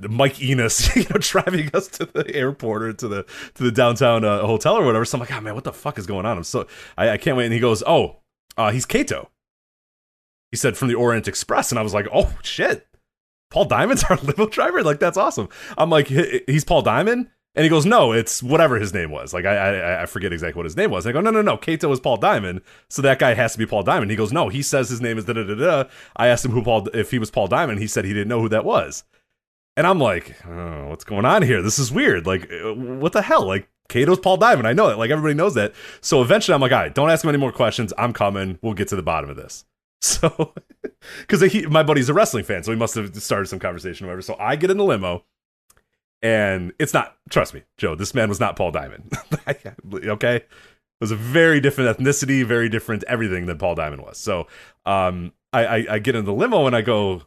Mike 0.00 0.40
Enos, 0.40 0.94
you 0.96 1.04
know, 1.10 1.18
driving 1.18 1.70
us 1.74 1.88
to 1.88 2.06
the 2.06 2.34
airport 2.34 2.82
or 2.82 2.92
to 2.94 3.08
the 3.08 3.24
to 3.54 3.62
the 3.62 3.72
downtown 3.72 4.24
uh, 4.24 4.46
hotel 4.46 4.76
or 4.76 4.84
whatever. 4.84 5.04
So 5.04 5.16
I'm 5.16 5.20
like, 5.20 5.32
oh 5.32 5.40
man, 5.40 5.54
what 5.54 5.64
the 5.64 5.72
fuck 5.72 5.98
is 5.98 6.06
going 6.06 6.24
on? 6.24 6.38
I'm 6.38 6.44
so 6.44 6.66
I, 6.96 7.10
I 7.10 7.16
can't 7.18 7.36
wait. 7.36 7.46
And 7.46 7.54
he 7.54 7.60
goes, 7.60 7.82
oh, 7.86 8.20
uh, 8.56 8.70
he's 8.70 8.86
Kato. 8.86 9.30
He 10.50 10.56
said 10.56 10.78
from 10.78 10.88
the 10.88 10.94
Orient 10.94 11.28
Express, 11.28 11.70
and 11.70 11.78
I 11.78 11.82
was 11.82 11.92
like, 11.92 12.06
oh 12.12 12.34
shit, 12.42 12.87
Paul 13.50 13.64
Diamond's 13.66 14.04
our 14.04 14.16
limo 14.22 14.46
driver. 14.46 14.82
Like 14.82 15.00
that's 15.00 15.16
awesome. 15.16 15.48
I'm 15.76 15.90
like, 15.90 16.08
he's 16.08 16.64
Paul 16.64 16.82
Diamond. 16.82 17.30
And 17.54 17.64
he 17.64 17.70
goes, 17.70 17.84
no, 17.86 18.12
it's 18.12 18.40
whatever 18.40 18.78
his 18.78 18.94
name 18.94 19.10
was. 19.10 19.34
Like 19.34 19.44
I, 19.44 19.56
I, 19.56 20.02
I 20.02 20.06
forget 20.06 20.32
exactly 20.32 20.58
what 20.58 20.66
his 20.66 20.76
name 20.76 20.92
was. 20.92 21.06
And 21.06 21.10
I 21.10 21.18
go, 21.18 21.20
no, 21.20 21.30
no, 21.30 21.42
no, 21.42 21.56
Kato 21.56 21.90
is 21.90 21.98
Paul 21.98 22.16
Diamond, 22.16 22.60
so 22.88 23.02
that 23.02 23.18
guy 23.18 23.34
has 23.34 23.52
to 23.52 23.58
be 23.58 23.66
Paul 23.66 23.82
Diamond. 23.82 24.12
He 24.12 24.16
goes, 24.16 24.32
no, 24.32 24.48
he 24.48 24.62
says 24.62 24.88
his 24.88 25.00
name 25.00 25.18
is 25.18 25.24
da 25.24 25.32
da 25.32 25.42
da 25.42 25.54
da. 25.54 25.84
I 26.14 26.28
asked 26.28 26.44
him 26.44 26.52
who 26.52 26.62
Paul, 26.62 26.86
if 26.94 27.10
he 27.10 27.18
was 27.18 27.32
Paul 27.32 27.48
Diamond. 27.48 27.80
He 27.80 27.88
said 27.88 28.04
he 28.04 28.12
didn't 28.12 28.28
know 28.28 28.40
who 28.40 28.48
that 28.50 28.64
was. 28.64 29.02
And 29.76 29.86
I'm 29.86 29.98
like, 29.98 30.36
oh, 30.46 30.88
what's 30.88 31.04
going 31.04 31.24
on 31.24 31.42
here? 31.42 31.62
This 31.62 31.78
is 31.78 31.90
weird. 31.90 32.26
Like, 32.26 32.50
uh, 32.52 32.74
what 32.74 33.12
the 33.12 33.22
hell? 33.22 33.46
Like, 33.46 33.68
Kato's 33.88 34.18
Paul 34.18 34.36
Diamond. 34.36 34.68
I 34.68 34.72
know 34.72 34.88
it. 34.90 34.98
Like, 34.98 35.10
everybody 35.10 35.34
knows 35.34 35.54
that. 35.54 35.72
So 36.00 36.20
eventually 36.20 36.54
I'm 36.54 36.60
like, 36.60 36.72
all 36.72 36.78
right, 36.78 36.94
don't 36.94 37.10
ask 37.10 37.24
him 37.24 37.28
any 37.28 37.38
more 37.38 37.52
questions. 37.52 37.92
I'm 37.96 38.12
coming. 38.12 38.58
We'll 38.60 38.74
get 38.74 38.88
to 38.88 38.96
the 38.96 39.02
bottom 39.02 39.30
of 39.30 39.36
this. 39.36 39.64
So, 40.04 40.54
because 41.20 41.66
my 41.66 41.82
buddy's 41.82 42.08
a 42.08 42.14
wrestling 42.14 42.44
fan, 42.44 42.62
so 42.62 42.70
he 42.70 42.78
must 42.78 42.94
have 42.94 43.14
started 43.20 43.46
some 43.46 43.58
conversation 43.58 44.06
or 44.06 44.08
whatever. 44.08 44.22
So 44.22 44.36
I 44.38 44.54
get 44.54 44.70
in 44.70 44.76
the 44.76 44.84
limo, 44.84 45.24
and 46.22 46.72
it's 46.78 46.94
not, 46.94 47.16
trust 47.30 47.52
me, 47.52 47.64
Joe, 47.78 47.94
this 47.94 48.14
man 48.14 48.28
was 48.28 48.40
not 48.40 48.56
Paul 48.56 48.70
Diamond. 48.70 49.12
okay? 49.48 50.36
It 50.36 50.46
was 51.00 51.10
a 51.10 51.16
very 51.16 51.60
different 51.60 51.96
ethnicity, 51.96 52.44
very 52.44 52.68
different 52.68 53.04
everything 53.04 53.46
than 53.46 53.58
Paul 53.58 53.74
Diamond 53.74 54.02
was. 54.02 54.18
So 54.18 54.46
um, 54.86 55.32
I, 55.52 55.66
I, 55.66 55.86
I 55.94 55.98
get 55.98 56.16
in 56.16 56.24
the 56.24 56.32
limo 56.32 56.66
and 56.66 56.74
I 56.74 56.82
go, 56.82 57.22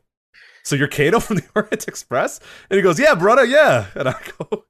so 0.63 0.75
you're 0.75 0.87
Kato 0.87 1.19
from 1.19 1.37
the 1.37 1.45
Orient 1.55 1.87
Express? 1.87 2.39
And 2.69 2.77
he 2.77 2.81
goes, 2.81 2.99
yeah, 2.99 3.15
brother, 3.15 3.45
yeah. 3.45 3.87
And 3.95 4.09
I 4.09 4.15
go, 4.39 4.65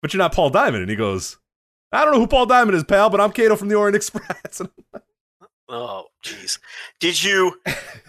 but 0.00 0.12
you're 0.12 0.18
not 0.18 0.34
Paul 0.34 0.50
Diamond. 0.50 0.82
And 0.82 0.90
he 0.90 0.96
goes, 0.96 1.38
I 1.92 2.04
don't 2.04 2.14
know 2.14 2.20
who 2.20 2.26
Paul 2.26 2.46
Diamond 2.46 2.76
is, 2.76 2.84
pal, 2.84 3.10
but 3.10 3.20
I'm 3.20 3.32
Kato 3.32 3.56
from 3.56 3.68
the 3.68 3.76
Orient 3.76 3.96
Express. 3.96 4.62
Oh, 5.74 6.04
jeez. 6.22 6.58
Did 7.00 7.22
you 7.24 7.58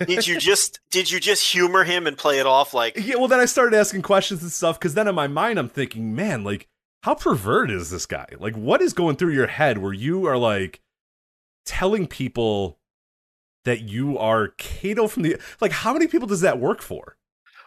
did 0.06 0.28
you 0.28 0.38
just 0.38 0.82
did 0.92 1.10
you 1.10 1.20
just 1.22 1.50
humor 1.50 1.86
him 1.86 2.06
and 2.08 2.18
play 2.18 2.40
it 2.40 2.46
off 2.46 2.74
like 2.74 2.98
yeah, 2.98 3.16
well, 3.16 3.30
then 3.30 3.40
I 3.40 3.46
started 3.46 3.76
asking 3.78 4.02
questions 4.02 4.42
and 4.44 4.52
stuff 4.52 4.78
because 4.78 4.96
then 4.96 5.08
in 5.08 5.16
my 5.16 5.28
mind 5.28 5.58
I'm 5.58 5.70
thinking, 5.70 6.14
man, 6.14 6.44
like, 6.44 6.68
how 7.04 7.16
perverted 7.16 7.78
is 7.78 7.90
this 7.90 8.06
guy? 8.06 8.28
Like, 8.38 8.56
what 8.58 8.82
is 8.82 8.92
going 8.92 9.16
through 9.16 9.32
your 9.34 9.48
head 9.48 9.78
where 9.78 9.94
you 9.94 10.26
are 10.26 10.38
like 10.38 10.82
telling 11.66 12.06
people 12.06 12.80
that 13.64 13.82
you 13.82 14.18
are 14.18 14.50
Kato 14.58 15.08
from 15.08 15.24
the 15.24 15.38
like? 15.62 15.72
How 15.72 15.94
many 15.94 16.08
people 16.08 16.28
does 16.28 16.42
that 16.42 16.60
work 16.60 16.82
for? 16.82 17.16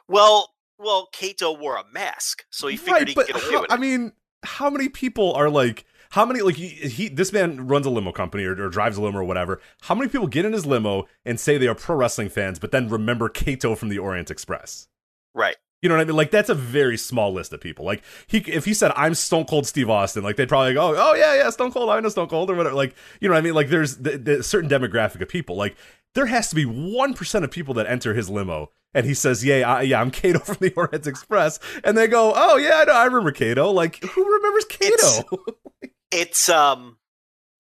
well 0.09 0.53
well 0.79 1.09
Kato 1.13 1.53
wore 1.57 1.77
a 1.77 1.85
mask, 1.91 2.45
so 2.51 2.69
he 2.69 2.77
figured 2.77 2.99
Right, 3.01 3.09
he 3.09 3.15
could 3.15 3.27
get 3.29 3.37
away 3.37 3.45
how- 3.55 3.61
with 3.63 3.71
it. 3.71 3.75
I 3.75 3.79
mean, 3.79 4.13
how 4.43 4.69
many 4.69 4.91
people 4.91 5.33
are 5.33 5.49
like? 5.49 5.87
How 6.17 6.25
many 6.25 6.41
like 6.41 6.57
he, 6.57 6.69
he 6.69 7.09
this 7.11 7.31
man 7.31 7.67
runs 7.67 7.85
a 7.85 7.91
limo 7.91 8.11
company 8.11 8.45
or, 8.45 8.53
or 8.53 8.71
drives 8.71 8.97
a 8.97 9.03
limo 9.03 9.19
or 9.19 9.25
whatever? 9.25 9.61
How 9.83 9.95
many 9.95 10.09
people 10.09 10.27
get 10.27 10.47
in 10.47 10.55
his 10.55 10.65
limo 10.65 11.05
and 11.27 11.39
say 11.39 11.59
they 11.59 11.69
are 11.69 11.75
pro 11.75 11.95
wrestling 11.95 12.31
fans, 12.31 12.59
but 12.59 12.71
then 12.71 12.89
remember 12.89 13.29
Kato 13.29 13.75
from 13.75 13.91
the 13.91 13.99
Orient 13.99 14.31
Express? 14.31 14.89
Right. 15.35 15.57
You 15.83 15.91
know 15.91 15.97
what 15.97 16.01
I 16.01 16.05
mean? 16.07 16.17
Like 16.17 16.31
that's 16.31 16.49
a 16.49 16.55
very 16.55 16.97
small 16.97 17.35
list 17.35 17.53
of 17.53 17.61
people. 17.61 17.85
Like 17.85 18.03
he, 18.27 18.39
if 18.39 18.65
he 18.65 18.73
said 18.73 18.93
I'm 18.97 19.13
Stone 19.13 19.45
Cold 19.45 19.67
Steve 19.67 19.91
Austin, 19.91 20.25
like 20.25 20.37
they'd 20.37 20.49
probably 20.49 20.73
go, 20.73 20.89
oh, 20.89 20.95
oh 20.97 21.15
yeah, 21.15 21.35
yeah, 21.35 21.51
Stone 21.51 21.73
Cold, 21.73 21.91
I 21.91 22.01
know 22.01 22.09
Stone 22.09 22.29
Cold 22.29 22.49
or 22.49 22.55
whatever. 22.55 22.75
Like 22.75 22.95
you 23.21 23.29
know 23.29 23.35
what 23.35 23.41
I 23.41 23.43
mean? 23.43 23.55
Like 23.55 23.69
there's 23.69 23.99
the, 23.99 24.17
the 24.17 24.43
certain 24.43 24.71
demographic 24.71 25.21
of 25.21 25.29
people. 25.29 25.55
Like 25.55 25.77
there 26.15 26.25
has 26.25 26.49
to 26.49 26.55
be 26.55 26.65
one 26.65 27.13
percent 27.13 27.45
of 27.45 27.51
people 27.51 27.75
that 27.75 27.87
enter 27.87 28.15
his 28.15 28.31
limo, 28.31 28.71
and 28.95 29.05
he 29.05 29.13
says, 29.13 29.45
yeah, 29.45 29.71
I, 29.71 29.83
yeah, 29.83 30.01
I'm 30.01 30.11
Kato 30.11 30.39
from 30.47 30.57
the 30.61 30.73
Orient 30.73 31.07
Express, 31.07 31.61
and 31.85 31.95
they 31.95 32.07
go, 32.07 32.33
oh 32.35 32.57
yeah, 32.57 32.77
I 32.77 32.85
know, 32.85 32.95
I 32.95 33.05
remember 33.05 33.33
Kato. 33.33 33.71
Like 33.71 34.03
who 34.03 34.33
remembers 34.33 34.65
Kato? 34.65 35.45
It's 36.11 36.49
um 36.49 36.99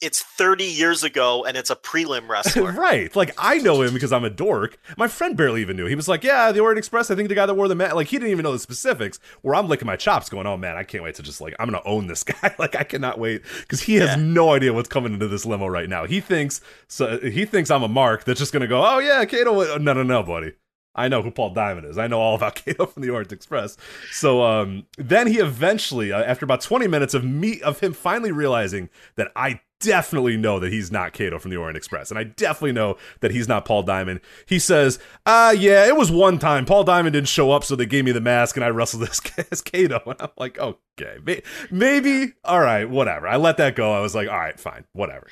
it's 0.02 0.22
30 0.22 0.64
years 0.64 1.02
ago 1.04 1.46
and 1.46 1.56
it's 1.56 1.70
a 1.70 1.74
prelim 1.74 2.28
wrestler. 2.28 2.70
right. 2.72 3.14
Like 3.16 3.34
I 3.38 3.56
know 3.58 3.80
him 3.80 3.94
because 3.94 4.12
I'm 4.12 4.24
a 4.24 4.30
dork. 4.30 4.78
My 4.98 5.08
friend 5.08 5.36
barely 5.38 5.62
even 5.62 5.74
knew. 5.74 5.86
He 5.86 5.94
was 5.94 6.06
like, 6.06 6.22
"Yeah, 6.22 6.52
the 6.52 6.60
Orient 6.60 6.76
Express. 6.78 7.10
I 7.10 7.14
think 7.14 7.30
the 7.30 7.34
guy 7.34 7.46
that 7.46 7.54
wore 7.54 7.66
the 7.66 7.74
mat." 7.74 7.96
Like 7.96 8.08
he 8.08 8.18
didn't 8.18 8.30
even 8.30 8.42
know 8.42 8.52
the 8.52 8.58
specifics. 8.58 9.18
Where 9.40 9.54
I'm 9.54 9.68
licking 9.68 9.86
my 9.86 9.96
chops, 9.96 10.28
going, 10.28 10.46
"Oh 10.46 10.58
man, 10.58 10.76
I 10.76 10.82
can't 10.84 11.02
wait 11.02 11.14
to 11.14 11.22
just 11.22 11.40
like 11.40 11.54
I'm 11.58 11.66
gonna 11.70 11.80
own 11.86 12.08
this 12.08 12.22
guy." 12.24 12.54
like 12.58 12.76
I 12.76 12.84
cannot 12.84 13.18
wait 13.18 13.42
because 13.62 13.80
he 13.80 13.94
has 13.96 14.10
Yeah. 14.10 14.16
no 14.22 14.52
idea 14.52 14.74
what's 14.74 14.88
coming 14.90 15.14
into 15.14 15.28
this 15.28 15.46
limo 15.46 15.66
right 15.66 15.88
now. 15.88 16.04
He 16.04 16.20
thinks 16.20 16.60
so. 16.88 17.18
He 17.18 17.46
thinks 17.46 17.70
I'm 17.70 17.82
a 17.82 17.88
mark 17.88 18.24
that's 18.24 18.38
just 18.38 18.52
gonna 18.52 18.66
go, 18.68 18.84
"Oh 18.86 18.98
yeah, 18.98 19.24
Kato." 19.24 19.78
No, 19.78 19.92
no, 19.94 20.02
no, 20.02 20.22
buddy. 20.22 20.52
I 20.96 21.08
know 21.08 21.22
who 21.22 21.30
Paul 21.30 21.50
Diamond 21.50 21.86
is. 21.86 21.98
I 21.98 22.06
know 22.06 22.18
all 22.20 22.34
about 22.34 22.54
Kato 22.64 22.86
from 22.86 23.02
the 23.02 23.10
Orient 23.10 23.32
Express. 23.32 23.76
So 24.10 24.42
um, 24.42 24.86
then 24.98 25.26
he 25.26 25.38
eventually, 25.38 26.10
uh, 26.12 26.22
after 26.22 26.44
about 26.44 26.62
20 26.62 26.88
minutes 26.88 27.14
of 27.14 27.24
me 27.24 27.60
of 27.60 27.80
him 27.80 27.92
finally 27.92 28.32
realizing 28.32 28.88
that 29.16 29.30
I 29.36 29.60
definitely 29.80 30.38
know 30.38 30.58
that 30.58 30.72
he's 30.72 30.90
not 30.90 31.12
Kato 31.12 31.38
from 31.38 31.50
the 31.50 31.56
Orient 31.58 31.76
Express, 31.76 32.10
and 32.10 32.18
I 32.18 32.24
definitely 32.24 32.72
know 32.72 32.96
that 33.20 33.30
he's 33.30 33.46
not 33.46 33.66
Paul 33.66 33.82
Diamond. 33.82 34.20
He 34.46 34.58
says, 34.58 34.98
"Ah, 35.26 35.50
yeah, 35.50 35.86
it 35.86 35.96
was 35.96 36.10
one 36.10 36.38
time. 36.38 36.64
Paul 36.64 36.84
Diamond 36.84 37.12
didn't 37.12 37.28
show 37.28 37.50
up, 37.52 37.62
so 37.62 37.76
they 37.76 37.84
gave 37.86 38.04
me 38.06 38.12
the 38.12 38.20
mask, 38.20 38.56
and 38.56 38.64
I 38.64 38.68
wrestled 38.68 39.02
this 39.02 39.20
as 39.50 39.60
Kato." 39.60 40.00
And 40.06 40.16
I'm 40.20 40.30
like, 40.38 40.58
"Okay, 40.58 41.18
may- 41.24 41.42
maybe, 41.70 42.32
all 42.44 42.60
right, 42.60 42.88
whatever." 42.88 43.28
I 43.28 43.36
let 43.36 43.58
that 43.58 43.76
go. 43.76 43.92
I 43.92 44.00
was 44.00 44.14
like, 44.14 44.28
"All 44.28 44.38
right, 44.38 44.58
fine, 44.58 44.84
whatever." 44.92 45.26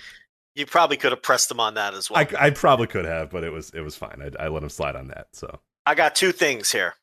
You 0.54 0.66
probably 0.66 0.96
could 0.96 1.11
have 1.12 1.23
pressed 1.23 1.50
him 1.50 1.58
on 1.61 1.75
that 1.75 1.94
as 1.94 2.08
well. 2.11 2.20
I, 2.20 2.46
I 2.46 2.50
probably 2.50 2.87
could 2.87 3.04
have, 3.04 3.30
but 3.30 3.42
it 3.44 3.52
was 3.52 3.70
it 3.70 3.80
was 3.80 3.96
fine. 3.96 4.23
I, 4.38 4.44
I 4.44 4.49
let 4.49 4.62
him 4.62 4.68
slide 4.68 4.94
on 4.96 5.08
that. 5.08 5.28
So 5.32 5.61
I 5.87 5.94
got 5.94 6.14
two 6.14 6.32
things 6.32 6.70
here. 6.70 6.94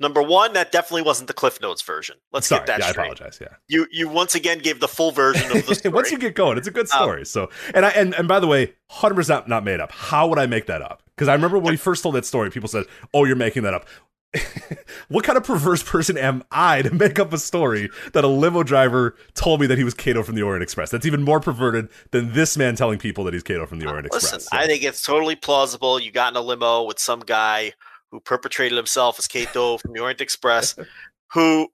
Number 0.00 0.22
one, 0.22 0.54
that 0.54 0.72
definitely 0.72 1.02
wasn't 1.02 1.28
the 1.28 1.34
Cliff 1.34 1.60
Notes 1.60 1.82
version. 1.82 2.16
Let's 2.32 2.46
sorry, 2.48 2.60
get 2.60 2.66
that 2.66 2.80
yeah, 2.80 2.86
I 2.86 2.90
apologize. 2.90 3.38
Yeah. 3.40 3.48
You 3.68 3.86
you 3.90 4.08
once 4.08 4.34
again 4.34 4.58
gave 4.58 4.80
the 4.80 4.88
full 4.88 5.12
version 5.12 5.56
of 5.56 5.64
the 5.66 5.74
story. 5.76 5.92
Once 5.94 6.10
you 6.10 6.18
get 6.18 6.34
going, 6.34 6.58
it's 6.58 6.66
a 6.66 6.70
good 6.72 6.90
Um, 6.92 7.02
story. 7.02 7.24
so, 7.26 7.50
and 7.74 7.86
I 7.86 7.90
and, 7.90 8.14
and 8.14 8.26
by 8.26 8.40
the 8.40 8.46
way, 8.46 8.74
hundred 8.90 9.14
percent 9.14 9.48
not 9.48 9.64
made 9.64 9.80
up. 9.80 9.92
How 9.92 10.26
would 10.28 10.38
I 10.38 10.46
make 10.46 10.66
that 10.66 10.82
up? 10.82 11.02
Because 11.14 11.28
I 11.28 11.34
remember 11.34 11.58
when 11.58 11.72
we 11.72 11.76
first 11.88 12.02
told 12.02 12.14
that 12.16 12.24
story, 12.26 12.50
people 12.50 12.68
said, 12.68 12.84
"Oh, 13.14 13.24
you're 13.24 13.36
making 13.36 13.62
that 13.62 13.74
up." 13.74 13.86
what 15.08 15.24
kind 15.24 15.36
of 15.36 15.44
perverse 15.44 15.82
person 15.82 16.16
am 16.16 16.42
I 16.50 16.82
to 16.82 16.92
make 16.94 17.18
up 17.18 17.32
a 17.32 17.38
story 17.38 17.90
that 18.12 18.24
a 18.24 18.28
limo 18.28 18.62
driver 18.62 19.16
told 19.34 19.60
me 19.60 19.66
that 19.66 19.78
he 19.78 19.84
was 19.84 19.94
Kato 19.94 20.22
from 20.22 20.34
the 20.34 20.42
Orient 20.42 20.62
Express? 20.62 20.90
That's 20.90 21.06
even 21.06 21.22
more 21.22 21.40
perverted 21.40 21.88
than 22.10 22.32
this 22.32 22.56
man 22.56 22.76
telling 22.76 22.98
people 22.98 23.24
that 23.24 23.34
he's 23.34 23.42
Kato 23.42 23.66
from 23.66 23.78
the 23.78 23.86
Orient 23.86 24.06
Uh, 24.10 24.14
Listen, 24.14 24.40
So- 24.40 24.48
I 24.52 24.66
think 24.66 24.82
it's 24.82 25.02
totally 25.02 25.36
plausible. 25.36 26.00
You 26.00 26.10
got 26.10 26.32
in 26.32 26.36
a 26.36 26.40
limo 26.42 26.82
with 26.84 26.98
some 26.98 27.20
guy 27.20 27.72
who 28.10 28.20
perpetrated 28.20 28.76
himself 28.76 29.18
as 29.18 29.26
Kato 29.26 29.78
from 29.78 29.92
the 29.92 30.00
Orient 30.00 30.20
Express, 30.20 30.76
who 31.32 31.68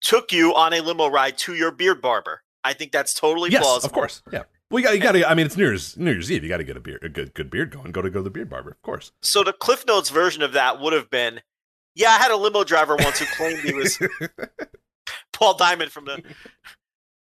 took 0.00 0.32
you 0.32 0.54
on 0.54 0.72
a 0.72 0.80
limo 0.80 1.08
ride 1.08 1.36
to 1.38 1.54
your 1.54 1.70
beard 1.70 2.00
barber. 2.00 2.42
I 2.64 2.72
think 2.72 2.92
that's 2.92 3.14
totally 3.14 3.50
yes, 3.50 3.62
plausible. 3.62 3.86
of 3.88 3.92
course. 3.94 4.22
Yeah. 4.32 4.42
Well, 4.70 4.80
you 4.80 4.86
got 4.86 4.94
you 4.94 5.00
got 5.00 5.12
to. 5.12 5.28
I 5.30 5.34
mean, 5.34 5.46
it's 5.46 5.56
New 5.56 5.64
Year's 5.64 5.96
New 5.96 6.10
Year's 6.10 6.30
Eve. 6.30 6.42
You 6.42 6.48
got 6.50 6.58
to 6.58 6.64
get 6.64 6.76
a 6.76 6.80
beard, 6.80 7.02
a 7.02 7.08
good 7.08 7.32
good 7.32 7.48
beard 7.48 7.70
going. 7.70 7.90
Go 7.90 8.02
to 8.02 8.10
go 8.10 8.18
to 8.18 8.22
the 8.22 8.28
beard 8.30 8.50
barber, 8.50 8.70
of 8.70 8.82
course. 8.82 9.12
So 9.22 9.42
the 9.42 9.54
Cliff 9.54 9.86
Notes 9.86 10.10
version 10.10 10.42
of 10.42 10.52
that 10.52 10.78
would 10.78 10.92
have 10.92 11.08
been, 11.08 11.40
yeah, 11.98 12.10
I 12.10 12.16
had 12.18 12.30
a 12.30 12.36
limo 12.36 12.62
driver 12.64 12.94
once 12.96 13.18
who 13.18 13.26
claimed 13.26 13.58
he 13.60 13.74
was 13.74 13.98
Paul 15.32 15.54
Diamond 15.54 15.90
from 15.90 16.04
the 16.04 16.22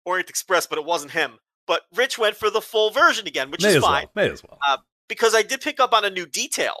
Orient 0.04 0.28
Express, 0.28 0.66
but 0.66 0.78
it 0.78 0.84
wasn't 0.84 1.12
him. 1.12 1.38
But 1.66 1.82
Rich 1.94 2.18
went 2.18 2.36
for 2.36 2.50
the 2.50 2.60
full 2.60 2.90
version 2.90 3.26
again, 3.26 3.50
which 3.50 3.62
May 3.62 3.76
is 3.76 3.82
fine 3.82 4.06
well. 4.14 4.26
May 4.26 4.30
as 4.32 4.42
well. 4.42 4.82
because 5.08 5.34
I 5.34 5.42
did 5.42 5.60
pick 5.60 5.80
up 5.80 5.94
on 5.94 6.04
a 6.04 6.10
new 6.10 6.26
detail 6.26 6.74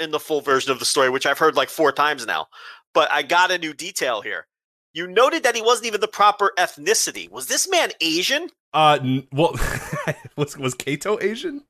in 0.00 0.10
the 0.10 0.18
full 0.18 0.40
version 0.40 0.72
of 0.72 0.78
the 0.78 0.84
story, 0.84 1.10
which 1.10 1.26
I've 1.26 1.38
heard 1.38 1.54
like 1.54 1.68
four 1.68 1.92
times 1.92 2.26
now. 2.26 2.46
But 2.94 3.12
I 3.12 3.22
got 3.22 3.50
a 3.50 3.58
new 3.58 3.74
detail 3.74 4.22
here. 4.22 4.46
You 4.94 5.06
noted 5.06 5.42
that 5.42 5.54
he 5.54 5.62
wasn't 5.62 5.86
even 5.86 6.00
the 6.00 6.08
proper 6.08 6.52
ethnicity. 6.58 7.30
Was 7.30 7.46
this 7.46 7.68
man 7.68 7.90
Asian? 8.00 8.48
Uh, 8.72 8.98
n- 9.02 9.28
well, 9.32 9.54
was 10.36 10.56
was 10.56 10.74
Kato 10.74 11.18
Asian? 11.20 11.62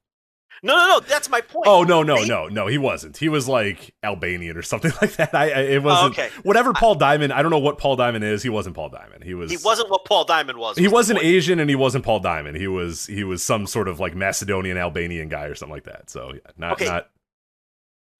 No, 0.62 0.76
no, 0.76 0.88
no. 0.88 1.00
That's 1.00 1.28
my 1.30 1.40
point. 1.40 1.66
Oh 1.66 1.82
no, 1.84 2.02
no, 2.02 2.16
Maybe- 2.16 2.28
no, 2.28 2.48
no. 2.48 2.66
He 2.66 2.78
wasn't. 2.78 3.16
He 3.16 3.28
was 3.28 3.46
like 3.48 3.94
Albanian 4.02 4.56
or 4.56 4.62
something 4.62 4.92
like 5.02 5.12
that. 5.16 5.34
I, 5.34 5.50
I 5.50 5.60
it 5.62 5.82
wasn't. 5.82 6.18
okay. 6.18 6.30
Whatever 6.42 6.72
Paul 6.72 6.94
Diamond. 6.96 7.32
I 7.32 7.42
don't 7.42 7.50
know 7.50 7.58
what 7.58 7.78
Paul 7.78 7.96
Diamond 7.96 8.24
is. 8.24 8.42
He 8.42 8.48
wasn't 8.48 8.74
Paul 8.74 8.88
Diamond. 8.88 9.24
He 9.24 9.34
was. 9.34 9.50
He 9.50 9.56
wasn't 9.64 9.90
what 9.90 10.04
Paul 10.04 10.24
Diamond 10.24 10.58
was. 10.58 10.76
He 10.76 10.84
was 10.86 10.92
wasn't. 10.92 11.22
Asian, 11.22 11.60
and 11.60 11.70
he 11.70 11.76
wasn't 11.76 12.04
Paul 12.04 12.20
Diamond. 12.20 12.56
He 12.56 12.66
was. 12.68 13.06
He 13.06 13.24
was 13.24 13.42
some 13.42 13.66
sort 13.66 13.88
of 13.88 14.00
like 14.00 14.14
Macedonian 14.16 14.76
Albanian 14.76 15.28
guy 15.28 15.44
or 15.44 15.54
something 15.54 15.74
like 15.74 15.84
that. 15.84 16.10
So 16.10 16.32
yeah, 16.34 16.40
not 16.56 16.72
Okay. 16.72 16.86
not. 16.86 17.08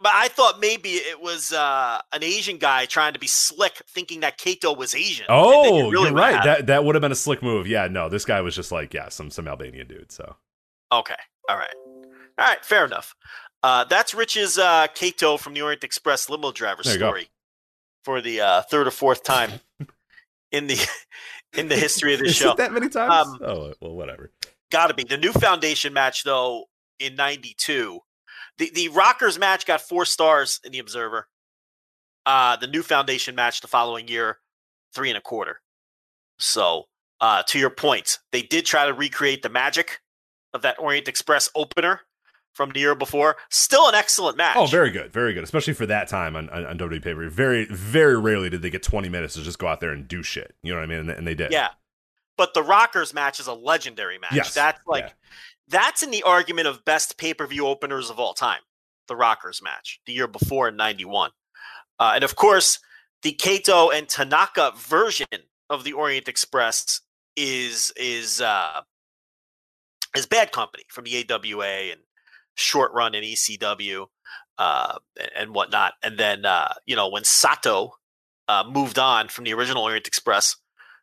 But 0.01 0.13
I 0.15 0.29
thought 0.29 0.61
maybe 0.61 0.91
it 0.91 1.21
was 1.21 1.53
uh, 1.53 2.01
an 2.13 2.23
Asian 2.23 2.59
guy 2.59 2.85
trying 2.87 3.15
to 3.15 3.19
be 3.19 3.27
slick, 3.27 3.83
thinking 3.89 4.21
that 4.21 4.39
Kato 4.39 4.73
was 4.73 4.95
Asian. 4.95 5.27
Oh, 5.29 5.91
really 5.91 6.11
you're 6.11 6.13
right. 6.17 6.41
That 6.45 6.67
that 6.69 6.85
would 6.85 6.95
have 6.95 7.03
been 7.03 7.11
a 7.11 7.17
slick 7.17 7.43
move. 7.43 7.67
Yeah, 7.67 7.89
no, 7.89 8.09
this 8.09 8.25
guy 8.25 8.41
was 8.41 8.55
just 8.55 8.71
like 8.71 8.95
yeah, 8.95 9.09
some 9.09 9.29
some 9.33 9.49
Albanian 9.49 9.89
dude. 9.89 10.13
So 10.13 10.37
Okay. 10.93 11.17
All 11.49 11.57
right. 11.57 11.75
All 12.39 12.47
right. 12.47 12.65
Fair 12.65 12.85
enough. 12.85 13.15
Uh, 13.63 13.85
that's 13.85 14.15
Rich's 14.15 14.59
uh, 14.59 14.87
Kato 14.95 15.37
from 15.37 15.55
the 15.55 15.63
Orient 15.63 15.83
Express 15.83 16.31
limo 16.31 16.53
driver 16.53 16.83
There 16.83 16.95
story 16.95 17.29
for 18.05 18.21
the 18.21 18.41
uh, 18.41 18.63
third 18.63 18.87
or 18.87 18.91
fourth 18.93 19.25
time 19.25 19.53
in 20.53 20.67
the 20.69 20.79
in 21.57 21.69
the 21.69 21.77
history 21.77 22.15
of 22.15 22.21
the 22.21 22.29
show. 22.29 22.55
that 22.55 22.73
many 22.73 22.89
times? 22.89 23.13
Um, 23.13 23.39
oh 23.43 23.73
well, 23.81 23.95
whatever. 23.95 24.31
Got 24.71 24.89
to 24.89 24.95
be 24.95 25.05
the 25.05 25.17
new 25.17 25.33
Foundation 25.33 25.93
match 25.93 26.25
though 26.25 26.67
in 26.99 27.17
'92. 27.17 28.01
The 28.59 28.71
the 28.75 28.89
Rockers 28.91 29.39
match 29.39 29.67
got 29.67 29.81
four 29.81 30.05
stars 30.05 30.61
in 30.65 30.73
the 30.73 30.79
Observer. 30.79 31.29
Uh, 32.25 32.57
the 32.57 32.67
new 32.67 32.83
Foundation 32.83 33.35
match 33.35 33.61
the 33.61 33.69
following 33.69 34.07
year, 34.07 34.39
three 34.95 35.09
and 35.09 35.19
a 35.19 35.23
quarter. 35.23 35.61
So, 36.39 36.85
uh, 37.21 37.43
to 37.49 37.59
your 37.59 37.71
point, 37.71 38.19
they 38.31 38.43
did 38.43 38.67
try 38.67 38.87
to 38.87 38.93
recreate 38.93 39.43
the 39.43 39.49
magic 39.49 40.01
of 40.55 40.63
that 40.63 40.79
Orient 40.79 41.09
Express 41.09 41.51
opener 41.55 42.03
from 42.55 42.71
the 42.71 42.81
year 42.81 42.95
before. 42.95 43.37
Still 43.51 43.89
an 43.89 43.95
excellent 43.95 44.37
match. 44.37 44.57
Oh, 44.57 44.67
very 44.67 44.91
good, 44.91 45.13
very 45.13 45.33
good, 45.35 45.45
especially 45.45 45.75
for 45.75 45.87
that 45.87 46.09
time 46.09 46.37
on 46.37 46.49
on, 46.51 46.65
on 46.67 46.79
WWE 46.79 47.03
pay 47.03 47.15
per 47.15 47.21
view. 47.21 47.31
Very 47.31 47.67
very 47.67 48.19
rarely 48.19 48.51
did 48.51 48.63
they 48.63 48.71
get 48.71 48.83
20 48.83 49.09
minutes 49.09 49.35
to 49.35 49.43
just 49.43 49.59
go 49.59 49.67
out 49.67 49.81
there 49.81 49.91
and 49.93 50.07
do 50.09 50.23
shit. 50.23 50.55
You 50.63 50.73
know 50.73 50.79
what 50.79 50.85
I 50.85 50.87
mean? 50.87 50.99
And, 51.01 51.11
and 51.11 51.27
they 51.27 51.35
did. 51.35 51.53
Yeah. 51.53 51.69
But 52.37 52.55
the 52.55 52.63
Rockers 52.63 53.13
match 53.13 53.41
is 53.41 53.47
a 53.49 53.53
legendary 53.55 54.19
match. 54.19 54.33
Yes. 54.35 54.55
That's 54.55 54.81
like 54.87 55.05
Yeah. 55.05 55.13
that's 55.69 56.03
in 56.03 56.11
the 56.11 56.23
argument 56.23 56.69
of 56.69 56.85
best 56.85 57.19
pay-per-view 57.19 57.67
openers 57.67 58.11
of 58.11 58.19
all 58.21 58.33
time. 58.35 58.61
The 59.09 59.17
Rockers 59.17 59.63
match, 59.63 60.01
the 60.07 60.13
year 60.13 60.29
before 60.29 60.69
in 60.69 60.77
91. 60.77 61.31
Uh, 61.99 62.13
and 62.15 62.23
of 62.23 62.37
course, 62.37 62.79
the 63.23 63.33
Kato 63.33 63.91
and 63.91 64.09
Tanaka 64.09 64.73
version 64.77 65.27
of 65.71 65.83
the 65.83 65.93
Orient 65.95 66.29
Express 66.29 67.01
is 67.37 67.93
is 67.97 68.41
uh 68.41 68.83
is 70.17 70.27
Bad 70.27 70.53
Company 70.53 70.85
from 70.89 71.05
the 71.05 71.25
AWA 71.31 71.93
and 71.93 72.01
Short 72.59 72.93
Run 72.93 73.15
in 73.15 73.25
ECW 73.25 74.07
uh 74.59 74.99
and, 75.37 75.55
whatnot. 75.55 75.95
And 76.03 76.19
then 76.19 76.45
uh, 76.45 76.75
you 76.87 76.97
know, 76.97 77.09
when 77.09 77.25
Sato 77.25 77.93
uh, 78.49 78.65
moved 78.69 78.99
on 78.99 79.29
from 79.29 79.45
the 79.45 79.55
original 79.55 79.83
Orient 79.85 80.07
Express, 80.09 80.57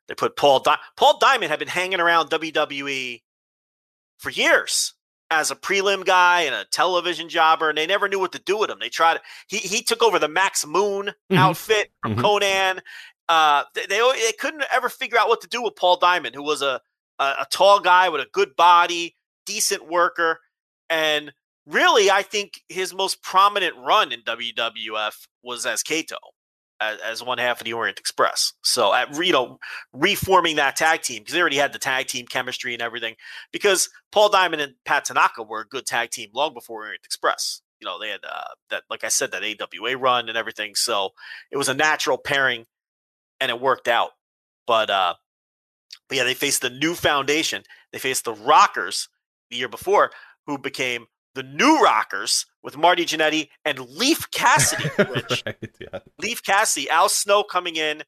they 0.08 0.16
put 0.16 0.36
Paul 0.36 0.60
Di- 0.60 0.78
Paul 0.98 1.18
Diamond 1.20 1.50
had 1.52 1.60
been 1.60 1.68
hanging 1.68 2.00
around 2.00 2.30
WWE 2.30 3.22
for 4.20 4.30
years 4.30 4.94
as 5.32 5.52
a 5.52 5.56
prelim 5.56 6.06
guy 6.06 6.42
and 6.42 6.54
a 6.54 6.66
television 6.72 7.30
jobber, 7.30 7.70
and 7.70 7.78
they 7.78 7.88
never 7.88 8.08
knew 8.08 8.20
what 8.20 8.32
to 8.34 8.40
do 8.40 8.58
with 8.58 8.70
him. 8.70 8.78
They 8.80 8.90
tried. 8.90 9.20
He 9.48 9.58
he 9.58 9.82
took 9.82 10.04
over 10.04 10.20
the 10.20 10.28
Max 10.28 10.66
Moon 10.66 11.12
Mhm. 11.32 11.38
outfit 11.38 11.92
from 12.02 12.16
Mhm. 12.16 12.22
Konnan. 12.22 12.80
Uh, 13.28 13.64
they, 13.74 13.86
they 13.88 14.00
they 14.00 14.34
couldn't 14.40 14.64
ever 14.72 14.90
figure 14.90 15.18
out 15.18 15.30
what 15.30 15.42
to 15.42 15.48
do 15.48 15.62
with 15.62 15.76
Paul 15.76 15.98
Diamond, 15.98 16.36
who 16.36 16.44
was 16.44 16.62
a 16.62 16.82
a, 17.20 17.24
a 17.24 17.48
tall 17.50 17.80
guy 17.80 18.10
with 18.10 18.22
a 18.22 18.28
good 18.34 18.56
body, 18.56 19.16
decent 19.46 19.88
worker, 19.88 20.42
and 20.90 21.34
really, 21.68 22.12
I 22.12 22.22
think 22.22 22.62
his 22.70 22.94
most 22.94 23.22
prominent 23.24 23.76
run 23.78 24.12
in 24.12 24.22
WWF 24.22 25.28
was 25.44 25.66
as 25.66 25.84
Kato 25.84 26.18
as, 26.80 27.00
as 27.02 27.24
one 27.24 27.38
half 27.38 27.62
of 27.62 27.66
the 27.66 27.74
Orient 27.74 28.00
Express. 28.00 28.54
So 28.64 28.94
at 28.94 29.16
you 29.18 29.34
know 29.34 29.60
reforming 29.94 30.58
that 30.58 30.76
tag 30.76 31.02
team 31.02 31.22
because 31.22 31.34
they 31.34 31.42
already 31.42 31.58
had 31.58 31.74
the 31.74 31.80
tag 31.80 32.08
team 32.08 32.26
chemistry 32.28 32.74
and 32.74 32.82
everything. 32.82 33.16
Because 33.52 33.90
Paul 34.12 34.30
Diamond 34.30 34.62
and 34.62 34.74
Pat 34.86 35.06
Tanaka 35.06 35.44
were 35.44 35.62
a 35.62 35.68
good 35.68 35.86
tag 35.86 36.12
team 36.12 36.30
long 36.34 36.54
before 36.54 36.84
Orient 36.84 37.06
Express. 37.06 37.62
You 37.80 37.86
know 37.86 38.00
they 38.00 38.10
had 38.10 38.22
uh, 38.24 38.54
that, 38.70 38.84
like 38.90 39.04
I 39.04 39.10
said, 39.10 39.32
that 39.32 39.44
AWA 39.44 39.98
run 39.98 40.30
and 40.30 40.38
everything. 40.38 40.76
So 40.76 41.12
it 41.52 41.58
was 41.58 41.70
a 41.70 41.74
natural 41.74 42.18
pairing, 42.18 42.66
and 43.40 43.52
it 43.52 43.62
worked 43.62 43.88
out. 43.88 44.12
But 44.68 44.90
uh, 44.90 45.16
But 46.08 46.18
yeah, 46.18 46.24
they 46.24 46.34
faced 46.34 46.62
the 46.62 46.70
new 46.70 46.96
foundation. 46.96 47.64
They 47.92 48.00
faced 48.00 48.26
the 48.26 48.34
Rockers 48.34 49.10
the 49.50 49.58
year 49.58 49.70
before, 49.70 50.12
who 50.48 50.58
became 50.58 51.08
the 51.36 51.44
new 51.44 51.82
Rockers 51.82 52.46
with 52.64 52.78
Marty 52.78 53.06
Jannetty 53.06 53.50
and 53.64 53.80
Leif 53.80 54.30
Cassidy. 54.32 54.90
Right, 54.98 55.70
yeah. 55.80 56.00
Leif 56.20 56.42
Cassidy, 56.42 56.90
Al 56.90 57.10
Snow 57.10 57.44
coming 57.44 57.76
in 57.76 58.04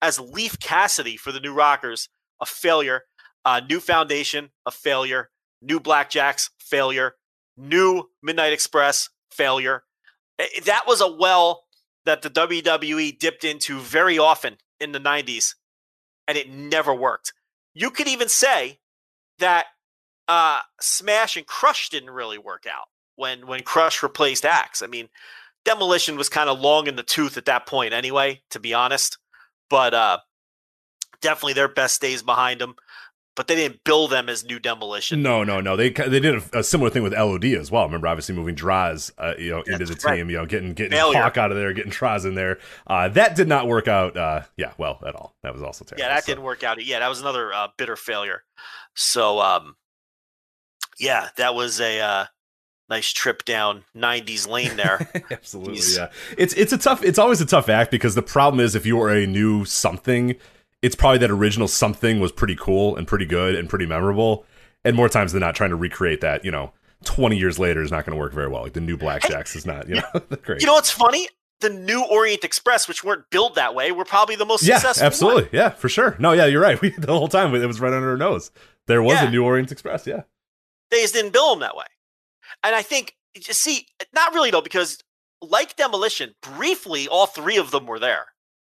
as 0.00 0.18
Leif 0.18 0.58
Cassidy 0.58 1.16
for 1.16 1.30
the 1.32 1.40
new 1.40 1.54
Rockers, 1.54 2.08
a 2.40 2.46
failure. 2.46 3.02
Uh, 3.44 3.60
new 3.68 3.78
Foundation, 3.80 4.50
a 4.66 4.70
failure. 4.70 5.30
New 5.60 5.78
Blackjacks, 5.78 6.50
failure. 6.58 7.14
New 7.56 8.08
Midnight 8.22 8.52
Express, 8.52 9.08
failure. 9.30 9.84
Eh, 10.38 10.46
That 10.64 10.84
was 10.86 11.00
a 11.00 11.10
well 11.12 11.64
that 12.04 12.22
the 12.22 12.30
WWE 12.30 13.18
dipped 13.18 13.44
into 13.44 13.78
very 13.78 14.18
often 14.18 14.56
in 14.80 14.90
the 14.92 14.98
90s, 14.98 15.54
and 16.26 16.36
it 16.36 16.50
never 16.50 16.92
worked. 16.94 17.32
You 17.74 17.90
could 17.90 18.08
even 18.08 18.28
say 18.28 18.80
that 19.38 19.66
uh, 20.32 20.60
Smash 20.80 21.36
and 21.36 21.46
Crush 21.46 21.90
didn't 21.90 22.10
really 22.10 22.38
work 22.38 22.64
out 22.66 22.86
when 23.16 23.46
when 23.46 23.62
Crush 23.62 24.02
replaced 24.02 24.46
Axe. 24.46 24.82
I 24.82 24.86
mean, 24.86 25.10
Demolition 25.66 26.16
was 26.16 26.30
kind 26.30 26.48
of 26.48 26.58
long 26.58 26.86
in 26.86 26.96
the 26.96 27.02
tooth 27.02 27.36
at 27.36 27.44
that 27.44 27.66
point, 27.66 27.92
anyway. 27.92 28.40
To 28.50 28.58
be 28.58 28.72
honest, 28.72 29.18
but 29.68 29.92
uh, 29.92 30.18
definitely 31.20 31.52
their 31.52 31.68
best 31.68 32.00
days 32.00 32.22
behind 32.22 32.62
them. 32.62 32.76
But 33.34 33.46
they 33.46 33.56
didn't 33.56 33.84
bill 33.84 34.08
them 34.08 34.28
as 34.28 34.44
new 34.44 34.58
Demolition. 34.58 35.22
No, 35.22 35.44
no, 35.44 35.60
no. 35.60 35.76
They 35.76 35.90
they 35.90 36.20
did 36.20 36.36
a, 36.36 36.60
a 36.60 36.62
similar 36.62 36.88
thing 36.88 37.02
with 37.02 37.12
LOD 37.12 37.44
as 37.44 37.70
well. 37.70 37.84
Remember, 37.84 38.08
obviously 38.08 38.34
moving 38.34 38.54
Droz, 38.54 39.12
uh, 39.18 39.34
you 39.38 39.50
know, 39.50 39.62
into 39.62 39.84
the 39.84 40.00
right. 40.04 40.16
team. 40.16 40.30
You 40.30 40.38
know, 40.38 40.46
getting 40.46 40.72
getting 40.72 40.92
Failure. 40.92 41.20
Hawk 41.20 41.36
out 41.36 41.50
of 41.50 41.58
there, 41.58 41.74
getting 41.74 41.92
Droz 41.92 42.24
in 42.24 42.36
there. 42.36 42.58
Uh, 42.86 43.08
that 43.08 43.36
did 43.36 43.48
not 43.48 43.68
work 43.68 43.86
out. 43.86 44.16
Uh, 44.16 44.42
yeah, 44.56 44.72
well, 44.78 44.98
at 45.06 45.14
all. 45.14 45.34
That 45.42 45.52
was 45.52 45.62
also 45.62 45.84
terrible. 45.84 46.02
Yeah, 46.02 46.14
that 46.14 46.24
so. 46.24 46.32
didn't 46.32 46.44
work 46.44 46.62
out. 46.62 46.82
Yeah, 46.82 47.00
that 47.00 47.08
was 47.08 47.20
another 47.20 47.52
uh, 47.52 47.68
bitter 47.76 47.96
failure. 47.96 48.44
So, 48.94 49.40
um, 49.40 49.76
yeah, 50.98 51.28
that 51.36 51.54
was 51.54 51.80
a 51.80 52.00
uh, 52.00 52.24
nice 52.88 53.10
trip 53.12 53.44
down 53.44 53.84
'90s 53.96 54.48
lane 54.48 54.76
there. 54.76 55.10
Absolutely, 55.30 55.74
He's- 55.74 55.96
yeah. 55.96 56.10
It's 56.38 56.54
it's 56.54 56.72
a 56.72 56.78
tough. 56.78 57.02
It's 57.02 57.18
always 57.18 57.40
a 57.40 57.46
tough 57.46 57.68
act 57.68 57.90
because 57.90 58.14
the 58.14 58.22
problem 58.22 58.60
is 58.60 58.74
if 58.74 58.86
you 58.86 59.00
are 59.00 59.10
a 59.10 59.26
new 59.26 59.64
something, 59.64 60.34
it's 60.82 60.94
probably 60.94 61.18
that 61.18 61.30
original 61.30 61.68
something 61.68 62.20
was 62.20 62.32
pretty 62.32 62.56
cool 62.56 62.96
and 62.96 63.06
pretty 63.06 63.26
good 63.26 63.54
and 63.54 63.68
pretty 63.68 63.86
memorable. 63.86 64.44
And 64.84 64.96
more 64.96 65.08
times 65.08 65.32
than 65.32 65.40
not, 65.40 65.54
trying 65.54 65.70
to 65.70 65.76
recreate 65.76 66.20
that, 66.22 66.44
you 66.44 66.50
know, 66.50 66.72
twenty 67.04 67.36
years 67.38 67.58
later 67.58 67.82
is 67.82 67.90
not 67.92 68.04
going 68.04 68.16
to 68.16 68.20
work 68.20 68.32
very 68.32 68.48
well. 68.48 68.62
Like 68.62 68.72
the 68.72 68.80
new 68.80 68.96
Blackjacks 68.96 69.54
is 69.54 69.64
not, 69.64 69.88
you 69.88 69.96
know, 69.96 70.20
great. 70.42 70.60
you 70.60 70.66
know 70.66 70.74
what's 70.74 70.90
funny? 70.90 71.28
The 71.60 71.70
new 71.70 72.02
Orient 72.10 72.42
Express, 72.42 72.88
which 72.88 73.04
weren't 73.04 73.30
billed 73.30 73.54
that 73.54 73.76
way, 73.76 73.92
were 73.92 74.04
probably 74.04 74.34
the 74.34 74.44
most 74.44 74.64
yeah, 74.64 74.78
successful. 74.78 75.02
one. 75.02 75.06
absolutely, 75.06 75.56
yeah, 75.56 75.68
for 75.68 75.88
sure. 75.88 76.16
No, 76.18 76.32
yeah, 76.32 76.46
you're 76.46 76.60
right. 76.60 76.80
We 76.82 76.90
the 76.90 77.16
whole 77.16 77.28
time 77.28 77.54
it 77.54 77.64
was 77.64 77.80
right 77.80 77.92
under 77.92 78.10
our 78.10 78.16
nose. 78.16 78.50
There 78.88 79.00
was 79.00 79.14
Yeah. 79.20 79.28
a 79.28 79.30
new 79.30 79.44
Orient 79.44 79.70
Express. 79.70 80.04
Yeah, 80.04 80.22
They 80.92 81.00
just 81.00 81.14
didn't 81.14 81.32
bill 81.32 81.50
them 81.50 81.60
that 81.60 81.74
way. 81.74 81.86
And 82.62 82.76
I 82.76 82.82
think, 82.82 83.16
you 83.34 83.54
see, 83.54 83.86
not 84.14 84.34
really 84.34 84.50
though, 84.50 84.60
because 84.60 84.98
like 85.40 85.74
Demolition, 85.74 86.34
briefly, 86.42 87.08
all 87.08 87.26
three 87.26 87.56
of 87.56 87.70
them 87.72 87.86
were 87.86 87.98
there 87.98 88.26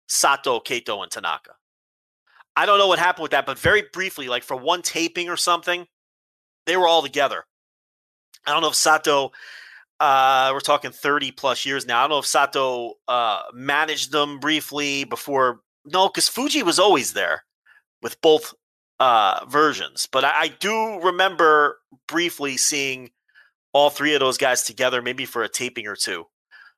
Sato, 0.08 0.60
Kato, 0.60 1.02
and 1.02 1.12
Tanaka. 1.12 1.56
I 2.56 2.68
don't 2.68 2.78
know 2.78 2.88
what 2.88 3.00
happened 3.00 3.24
with 3.24 3.32
that, 3.32 3.48
but 3.48 3.58
very 3.58 3.84
briefly, 3.92 4.30
like 4.30 4.44
for 4.44 4.56
one 4.56 4.84
taping 4.84 5.28
or 5.28 5.38
something, 5.38 5.88
they 6.68 6.78
were 6.78 6.88
all 6.88 7.02
together. 7.02 7.46
I 8.46 8.52
don't 8.52 8.62
know 8.62 8.70
if 8.70 8.76
Sato, 8.76 9.32
uh, 10.00 10.52
we're 10.54 10.60
talking 10.60 10.92
30 10.92 11.32
plus 11.32 11.66
years 11.66 11.88
now. 11.88 11.98
I 11.98 12.04
don't 12.04 12.12
know 12.12 12.20
if 12.20 12.28
Sato 12.28 12.94
uh, 13.08 13.42
managed 13.54 14.12
them 14.12 14.40
briefly 14.40 15.04
before. 15.04 15.62
No, 15.84 16.10
because 16.10 16.30
Fuji 16.30 16.62
was 16.62 16.78
always 16.78 17.14
there 17.14 17.44
with 18.04 18.22
both 18.22 18.54
uh, 19.00 19.46
versions. 19.48 20.08
But 20.12 20.26
I, 20.26 20.32
I 20.36 20.48
do 20.60 21.00
remember 21.02 21.80
briefly 22.08 22.58
seeing 22.58 23.12
all 23.74 23.90
three 23.90 24.14
of 24.14 24.20
those 24.20 24.38
guys 24.38 24.64
together, 24.64 25.02
maybe 25.02 25.26
for 25.26 25.44
a 25.44 25.50
taping 25.50 25.88
or 25.88 25.96
two. 25.96 26.26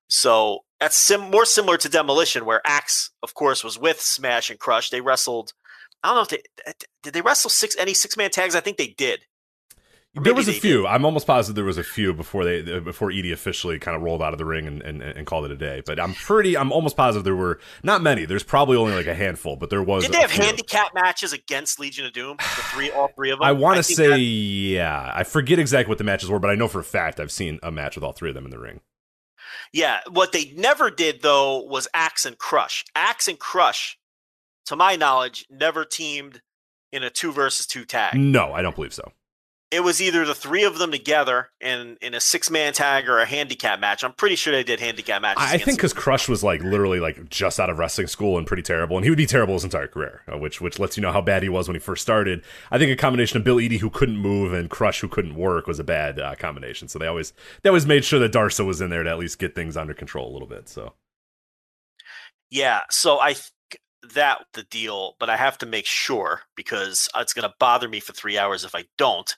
So 0.08 0.60
that's 0.80 0.98
sim- 0.98 1.32
more 1.32 1.46
similar 1.46 1.78
to 1.78 1.90
Demolition, 1.90 2.46
where 2.46 2.62
Axe, 2.66 3.12
of 3.24 3.34
course, 3.34 3.64
was 3.64 3.80
with 3.80 4.00
Smash 4.00 4.50
and 4.50 4.60
Crush. 4.60 4.90
They 4.90 5.02
wrestled. 5.02 5.54
I 6.04 6.10
don't 6.10 6.18
know 6.18 6.22
if 6.22 6.30
they 6.30 6.74
did 7.04 7.14
they 7.14 7.22
wrestle 7.22 7.50
six 7.50 7.76
any 7.78 7.94
six 7.94 8.16
man 8.16 8.30
tags. 8.30 8.56
I 8.56 8.60
think 8.60 8.78
they 8.78 8.94
did. 8.98 9.26
There 10.22 10.34
was 10.34 10.48
a 10.48 10.54
few. 10.54 10.88
I'm 10.88 11.04
almost 11.04 11.28
positive 11.28 11.56
there 11.56 11.66
was 11.66 11.78
a 11.78 11.84
few 11.84 12.14
before 12.14 12.46
they 12.46 12.60
uh, 12.78 12.80
before 12.80 13.12
Eadie 13.12 13.32
officially 13.34 13.80
kind 13.80 13.98
of 13.98 14.04
rolled 14.04 14.22
out 14.22 14.34
of 14.34 14.38
the 14.38 14.46
ring 14.46 14.66
and, 14.66 14.82
and, 14.82 15.02
and 15.02 15.28
called 15.28 15.46
it 15.46 15.52
a 15.52 15.58
day. 15.58 15.82
But 15.86 16.00
I'm 16.00 16.14
pretty. 16.14 16.58
I'm 16.58 16.72
almost 16.72 16.96
positive 16.96 17.24
there 17.26 17.36
were 17.36 17.60
not 17.84 18.02
many. 18.02 18.26
There's 18.26 18.44
probably 18.44 18.78
only 18.78 18.94
like 18.94 19.08
a 19.08 19.14
handful, 19.16 19.56
but 19.58 19.70
there 19.70 19.84
was. 19.84 20.04
Did 20.06 20.14
they 20.14 20.22
have 20.22 20.32
few. 20.32 20.44
handicap 20.44 20.94
matches 20.94 21.34
against 21.34 21.80
Legion 21.80 22.06
of 22.06 22.14
Doom? 22.14 22.38
The 22.38 22.44
three, 22.44 22.92
all 22.92 23.10
three 23.16 23.30
of 23.32 23.40
them. 23.40 23.48
I 23.48 23.52
want 23.52 23.78
to 23.78 23.84
say 23.84 24.08
that- 24.08 24.20
yeah. 24.20 25.12
I 25.14 25.24
forget 25.24 25.60
exactly 25.60 25.90
what 25.90 25.98
the 25.98 26.04
matches 26.06 26.30
were, 26.30 26.40
but 26.40 26.50
I 26.50 26.56
know 26.56 26.68
for 26.68 26.80
a 26.80 26.84
fact 26.84 27.20
I've 27.20 27.32
seen 27.32 27.60
a 27.62 27.72
match 27.72 27.96
with 27.96 28.04
all 28.04 28.14
three 28.14 28.30
of 28.30 28.36
them 28.36 28.46
in 28.46 28.52
the 28.52 28.60
ring. 28.60 28.80
Yeah, 29.74 30.00
what 30.10 30.32
they 30.32 30.54
never 30.56 30.90
did 30.90 31.22
though 31.22 31.62
was 31.62 31.88
Axe 31.94 32.26
and 32.26 32.38
Crush. 32.38 32.86
Axe 32.96 33.28
and 33.28 33.38
Crush, 33.38 33.98
to 34.68 34.76
my 34.76 34.96
knowledge, 34.96 35.46
never 35.50 35.84
teamed 35.84 36.42
in 36.92 37.04
a 37.04 37.10
two 37.10 37.34
versus 37.34 37.66
two 37.66 37.84
tag. 37.84 38.16
No, 38.18 38.54
I 38.54 38.62
don't 38.62 38.76
believe 38.76 38.94
so. 38.94 39.12
It 39.76 39.84
was 39.84 40.02
either 40.02 40.26
the 40.26 40.34
three 40.34 40.64
of 40.64 40.78
them 40.78 40.90
together 40.90 41.50
in 41.60 41.98
in 42.02 42.14
a 42.14 42.22
six 42.22 42.50
man 42.50 42.72
tag 42.72 43.10
or 43.10 43.20
a 43.20 43.26
handicap 43.26 43.82
match. 43.82 44.06
I'm 44.06 44.14
pretty 44.14 44.38
sure 44.38 44.54
they 44.54 44.64
did 44.64 44.80
handicap 44.80 45.22
matches. 45.22 45.44
I 45.46 45.58
think 45.58 45.78
because 45.78 45.92
Crush 45.92 46.30
was 46.30 46.46
like 46.46 46.64
literally 46.64 47.02
like 47.02 47.30
just 47.30 47.60
out 47.60 47.70
of 47.70 47.78
wrestling 47.78 48.08
school 48.08 48.38
and 48.38 48.48
pretty 48.48 48.64
terrible, 48.64 48.96
and 48.96 49.04
he 49.04 49.10
would 49.10 49.18
be 49.18 49.26
terrible 49.26 49.56
his 49.56 49.66
entire 49.66 49.88
career, 49.88 50.22
uh, 50.32 50.38
which 50.38 50.62
which 50.62 50.80
lets 50.80 50.96
you 50.96 51.02
know 51.02 51.12
how 51.12 51.20
bad 51.20 51.44
he 51.44 51.50
was 51.50 51.68
when 51.68 51.76
he 51.76 51.80
first 51.80 52.02
started. 52.02 52.42
I 52.72 52.78
think 52.78 52.90
a 52.90 52.96
combination 52.96 53.38
of 53.38 53.44
Bill 53.44 53.60
Eadie 53.60 53.80
who 53.80 53.90
couldn't 53.90 54.18
move 54.18 54.54
and 54.54 54.70
Crush 54.70 55.02
who 55.02 55.10
couldn't 55.10 55.36
work 55.36 55.68
was 55.68 55.78
a 55.78 55.84
bad 55.84 56.22
uh, 56.22 56.36
combination. 56.36 56.88
So 56.88 56.98
they 56.98 57.08
always 57.08 57.34
they 57.62 57.70
always 57.70 57.86
made 57.86 58.06
sure 58.06 58.20
that 58.20 58.32
Darsow 58.32 58.66
was 58.66 58.80
in 58.80 58.90
there 58.90 59.04
to 59.04 59.10
at 59.10 59.20
least 59.20 59.40
get 59.40 59.56
things 59.56 59.76
under 59.76 59.94
control 59.94 60.32
a 60.32 60.34
little 60.34 60.48
bit. 60.48 60.70
So 60.70 60.94
Yeah, 62.50 62.84
so 62.90 63.20
I 63.20 63.34
think 63.34 63.52
that 64.14 64.46
the 64.54 64.64
deal, 64.64 65.16
but 65.20 65.30
I 65.30 65.38
have 65.38 65.58
to 65.60 65.66
make 65.66 65.86
sure 65.86 66.42
because 66.56 67.10
it's 67.16 67.34
going 67.34 67.48
to 67.48 67.56
bother 67.60 67.88
me 67.88 68.00
for 68.00 68.14
three 68.14 68.38
hours 68.38 68.64
if 68.64 68.76
I 68.76 68.86
don't. 68.98 69.36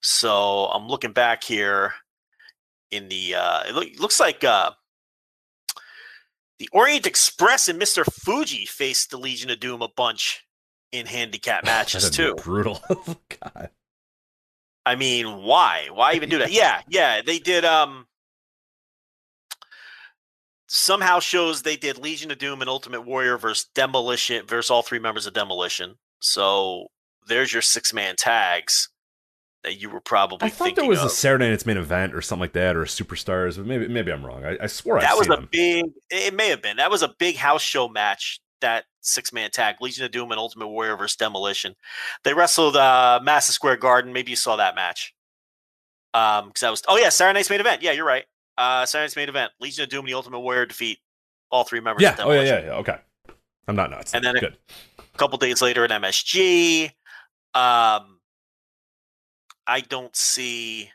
So 0.00 0.66
I'm 0.66 0.88
looking 0.88 1.12
back 1.12 1.44
here 1.44 1.92
in 2.90 3.08
the. 3.08 3.34
Uh, 3.34 3.62
it 3.68 3.74
look, 3.74 3.88
looks 4.00 4.20
like 4.20 4.44
uh, 4.44 4.70
the 6.58 6.68
Orient 6.72 7.06
Express 7.06 7.68
and 7.68 7.78
Mister 7.78 8.04
Fuji 8.04 8.66
faced 8.66 9.10
the 9.10 9.18
Legion 9.18 9.50
of 9.50 9.60
Doom 9.60 9.82
a 9.82 9.88
bunch 9.88 10.44
in 10.92 11.06
handicap 11.06 11.64
matches 11.64 12.10
too. 12.10 12.34
brutal. 12.36 12.82
God. 13.42 13.70
I 14.86 14.94
mean, 14.94 15.42
why? 15.42 15.88
Why 15.92 16.14
even 16.14 16.30
do 16.30 16.38
that? 16.38 16.50
Yeah, 16.50 16.80
yeah, 16.88 17.20
they 17.20 17.38
did. 17.38 17.64
Um, 17.64 18.06
somehow 20.68 21.18
shows 21.18 21.62
they 21.62 21.76
did 21.76 21.98
Legion 21.98 22.30
of 22.30 22.38
Doom 22.38 22.60
and 22.60 22.70
Ultimate 22.70 23.02
Warrior 23.02 23.38
versus 23.38 23.68
Demolition 23.74 24.46
versus 24.46 24.70
all 24.70 24.82
three 24.82 24.98
members 24.98 25.26
of 25.26 25.34
Demolition. 25.34 25.96
So 26.20 26.86
there's 27.26 27.52
your 27.52 27.62
six 27.62 27.92
man 27.92 28.16
tags 28.16 28.88
that 29.64 29.80
you 29.80 29.90
were 29.90 30.00
probably. 30.00 30.46
I 30.46 30.50
thought 30.50 30.76
there 30.76 30.86
was 30.86 31.00
of. 31.00 31.06
a 31.06 31.10
Saturday 31.10 31.50
Night's 31.50 31.66
main 31.66 31.76
event 31.76 32.14
or 32.14 32.22
something 32.22 32.40
like 32.40 32.52
that, 32.52 32.76
or 32.76 32.82
a 32.82 32.86
Superstars. 32.86 33.56
But 33.56 33.66
maybe 33.66 33.88
maybe 33.88 34.12
I'm 34.12 34.24
wrong. 34.24 34.44
I, 34.44 34.56
I 34.62 34.66
swore 34.66 35.00
that 35.00 35.12
I've 35.12 35.18
was 35.18 35.26
a 35.28 35.30
them. 35.30 35.48
big. 35.50 35.86
It 36.10 36.34
may 36.34 36.48
have 36.48 36.62
been 36.62 36.76
that 36.76 36.90
was 36.90 37.02
a 37.02 37.14
big 37.18 37.36
house 37.36 37.62
show 37.62 37.88
match. 37.88 38.40
That 38.60 38.84
six 39.02 39.32
man 39.32 39.50
tag, 39.50 39.76
Legion 39.80 40.04
of 40.04 40.10
Doom 40.10 40.32
and 40.32 40.38
Ultimate 40.38 40.68
Warrior 40.68 40.96
versus 40.96 41.16
Demolition. 41.16 41.74
They 42.24 42.34
wrestled 42.34 42.76
uh 42.76 43.20
Madison 43.22 43.52
Square 43.52 43.76
Garden. 43.76 44.12
Maybe 44.12 44.30
you 44.30 44.36
saw 44.36 44.56
that 44.56 44.74
match. 44.74 45.14
Um, 46.14 46.48
because 46.48 46.60
that 46.62 46.70
was 46.70 46.82
oh 46.88 46.96
yeah, 46.96 47.10
Saturday 47.10 47.38
Night's 47.38 47.50
main 47.50 47.60
event. 47.60 47.82
Yeah, 47.82 47.92
you're 47.92 48.06
right. 48.06 48.24
Uh, 48.56 48.84
Saturday 48.86 49.04
Night's 49.04 49.16
main 49.16 49.28
event. 49.28 49.52
Legion 49.60 49.84
of 49.84 49.90
Doom 49.90 50.00
and 50.00 50.08
the 50.08 50.14
Ultimate 50.14 50.40
Warrior 50.40 50.66
defeat 50.66 50.98
all 51.50 51.64
three 51.64 51.80
members. 51.80 52.02
Yeah. 52.02 52.14
Of 52.14 52.20
Oh 52.20 52.32
yeah, 52.32 52.42
yeah, 52.42 52.60
yeah. 52.64 52.72
Okay. 52.72 52.96
I'm 53.68 53.76
not 53.76 53.90
nuts. 53.90 54.14
And 54.14 54.24
then 54.24 54.34
good. 54.36 54.56
A 54.98 55.18
couple 55.18 55.38
days 55.38 55.60
later 55.60 55.84
at 55.84 55.90
MSG. 55.90 56.90
Um, 57.54 58.17
I 59.68 59.80
don't 59.80 60.16
see 60.16 60.90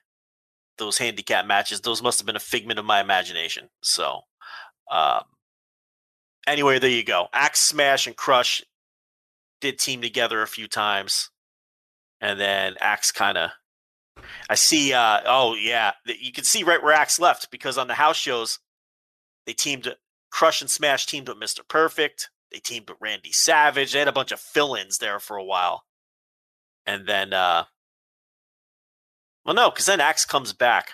those 0.80 0.98
handicap 0.98 1.46
matches. 1.46 1.82
Those 1.82 2.02
must 2.02 2.20
have 2.20 2.26
been 2.26 2.36
a 2.36 2.40
figment 2.40 2.80
of 2.80 2.86
my 2.86 3.00
imagination. 3.00 3.70
So, 3.84 4.22
um, 4.92 5.22
anyway, 6.48 6.80
there 6.80 6.90
you 6.90 7.04
go. 7.04 7.28
Axe 7.32 7.62
Smash 7.62 8.08
and 8.08 8.18
Crush 8.18 8.64
did 9.62 9.78
team 9.78 10.02
together 10.02 10.42
a 10.42 10.48
few 10.48 10.68
times, 10.68 11.30
and 12.20 12.40
then 12.40 12.76
Axe 12.82 13.12
kind 13.12 13.38
of. 13.38 13.52
I 14.50 14.56
see. 14.56 14.92
Uh, 14.92 15.22
oh 15.26 15.56
yeah, 15.56 15.92
you 16.06 16.32
can 16.32 16.44
see 16.44 16.64
right 16.64 16.82
where 16.82 16.94
Axe 16.94 17.20
left 17.20 17.52
because 17.52 17.78
on 17.78 17.88
the 17.88 17.94
house 17.94 18.18
shows, 18.18 18.60
they 19.46 19.54
teamed. 19.54 19.96
Crush 20.32 20.62
and 20.62 20.70
Smash 20.70 21.06
teamed 21.06 21.30
with 21.30 21.38
Mister 21.38 21.62
Perfect. 21.64 22.32
They 22.52 22.58
teamed 22.58 22.90
with 22.90 22.98
Randy 23.00 23.32
Savage. 23.32 23.94
They 23.94 24.00
had 24.00 24.08
a 24.08 24.12
bunch 24.12 24.32
of 24.32 24.40
fill-ins 24.40 24.98
there 24.98 25.20
for 25.20 25.38
a 25.38 25.44
while, 25.44 25.84
and 26.88 27.06
then, 27.06 27.34
uh 27.34 27.66
well, 29.46 29.56
no, 29.56 29.70
because 29.70 29.86
then 29.86 30.00
Axe 30.00 30.26
comes 30.26 30.54
back. 30.54 30.94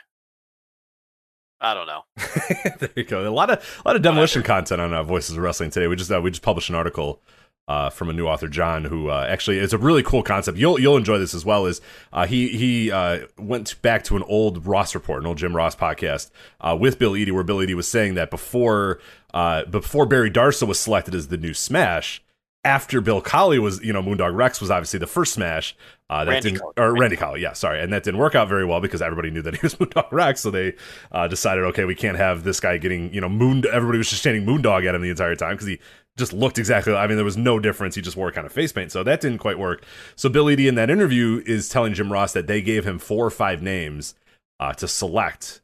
I 1.62 1.73
don't 1.73 1.88
know. 1.88 2.03
there 2.79 2.89
you 2.95 3.03
go. 3.03 3.27
A 3.27 3.29
lot 3.29 3.49
of 3.49 3.81
a 3.83 3.88
lot 3.88 3.95
of 3.95 4.01
demolition 4.01 4.43
content 4.43 4.79
on 4.79 4.93
uh, 4.93 5.03
Voices 5.03 5.35
of 5.35 5.43
Wrestling 5.43 5.71
today. 5.71 5.88
We 5.88 5.97
just 5.97 6.12
uh, 6.12 6.21
we 6.21 6.31
just 6.31 6.41
published 6.41 6.69
an 6.69 6.75
article 6.75 7.21
uh, 7.69 7.89
from 7.91 8.09
a 8.09 8.13
new 8.13 8.27
author, 8.27 8.47
John, 8.47 8.85
who 8.85 9.09
uh, 9.09 9.27
actually 9.29 9.59
is 9.59 9.73
a 9.73 9.77
really 9.77 10.01
cool 10.01 10.23
concept. 10.23 10.57
You'll 10.57 10.79
you'll 10.79 10.97
enjoy 10.97 11.19
this 11.19 11.35
as 11.35 11.45
well. 11.45 11.67
Is 11.67 11.81
uh, 12.12 12.25
he 12.25 12.49
he 12.49 12.91
uh, 12.91 13.27
went 13.38 13.79
back 13.83 14.03
to 14.05 14.17
an 14.17 14.23
old 14.23 14.65
Ross 14.65 14.95
report, 14.95 15.21
an 15.21 15.27
old 15.27 15.38
Jim 15.38 15.55
Ross 15.55 15.75
podcast 15.75 16.31
uh, 16.59 16.75
with 16.77 16.97
Bill 16.97 17.15
Eadie, 17.15 17.31
where 17.31 17.43
Bill 17.43 17.62
Eadie 17.62 17.75
was 17.75 17.89
saying 17.89 18.15
that 18.15 18.31
before 18.31 18.99
uh, 19.33 19.65
before 19.65 20.07
Barry 20.07 20.31
Darsow 20.31 20.67
was 20.67 20.79
selected 20.79 21.13
as 21.13 21.27
the 21.27 21.38
new 21.38 21.53
Smash, 21.53 22.23
after 22.63 22.99
Bill 22.99 23.21
Colley 23.21 23.57
was, 23.59 23.81
you 23.81 23.93
know, 23.93 24.01
Moondog 24.01 24.35
Rex 24.35 24.59
was 24.59 24.69
obviously 24.69 24.99
the 24.99 25.07
first 25.07 25.33
Smash. 25.33 25.75
Uh, 26.09 26.25
that 26.25 26.31
Randy 26.31 26.49
didn't, 26.49 26.61
Colley. 26.61 26.73
or 26.77 26.93
Randy 26.97 27.15
Colley, 27.15 27.41
yeah, 27.41 27.53
sorry, 27.53 27.81
and 27.81 27.93
that 27.93 28.03
didn't 28.03 28.19
work 28.19 28.35
out 28.35 28.49
very 28.49 28.65
well 28.65 28.81
because 28.81 29.01
everybody 29.01 29.29
knew 29.29 29.41
that 29.43 29.55
he 29.55 29.59
was 29.61 29.75
Moondog 29.79 30.11
Rex, 30.11 30.41
so 30.41 30.51
they 30.51 30.73
uh, 31.11 31.27
decided, 31.27 31.63
okay, 31.65 31.85
we 31.85 31.95
can't 31.95 32.17
have 32.17 32.43
this 32.43 32.59
guy 32.59 32.77
getting, 32.77 33.13
you 33.13 33.21
know, 33.21 33.29
Moon. 33.29 33.63
Everybody 33.71 33.99
was 33.99 34.09
just 34.09 34.23
chanting 34.23 34.45
Moondog 34.45 34.87
at 34.87 34.95
him 34.95 35.01
the 35.01 35.09
entire 35.09 35.35
time 35.35 35.53
because 35.53 35.67
he 35.67 35.79
just 36.17 36.33
looked 36.33 36.57
exactly. 36.57 36.93
I 36.93 37.07
mean, 37.07 37.15
there 37.15 37.25
was 37.25 37.37
no 37.37 37.59
difference. 37.59 37.95
He 37.95 38.01
just 38.01 38.17
wore 38.17 38.31
kind 38.31 38.45
of 38.45 38.51
face 38.51 38.71
paint, 38.71 38.91
so 38.91 39.03
that 39.03 39.21
didn't 39.21 39.37
quite 39.37 39.59
work. 39.59 39.85
So 40.15 40.29
Bill 40.29 40.45
Eadie 40.45 40.67
in 40.67 40.75
that 40.75 40.89
interview 40.89 41.43
is 41.45 41.69
telling 41.69 41.93
Jim 41.93 42.11
Ross 42.11 42.33
that 42.33 42.47
they 42.47 42.61
gave 42.61 42.85
him 42.85 42.99
four 42.99 43.25
or 43.25 43.31
five 43.31 43.61
names 43.61 44.15
uh, 44.59 44.73
to 44.73 44.87
select 44.87 45.61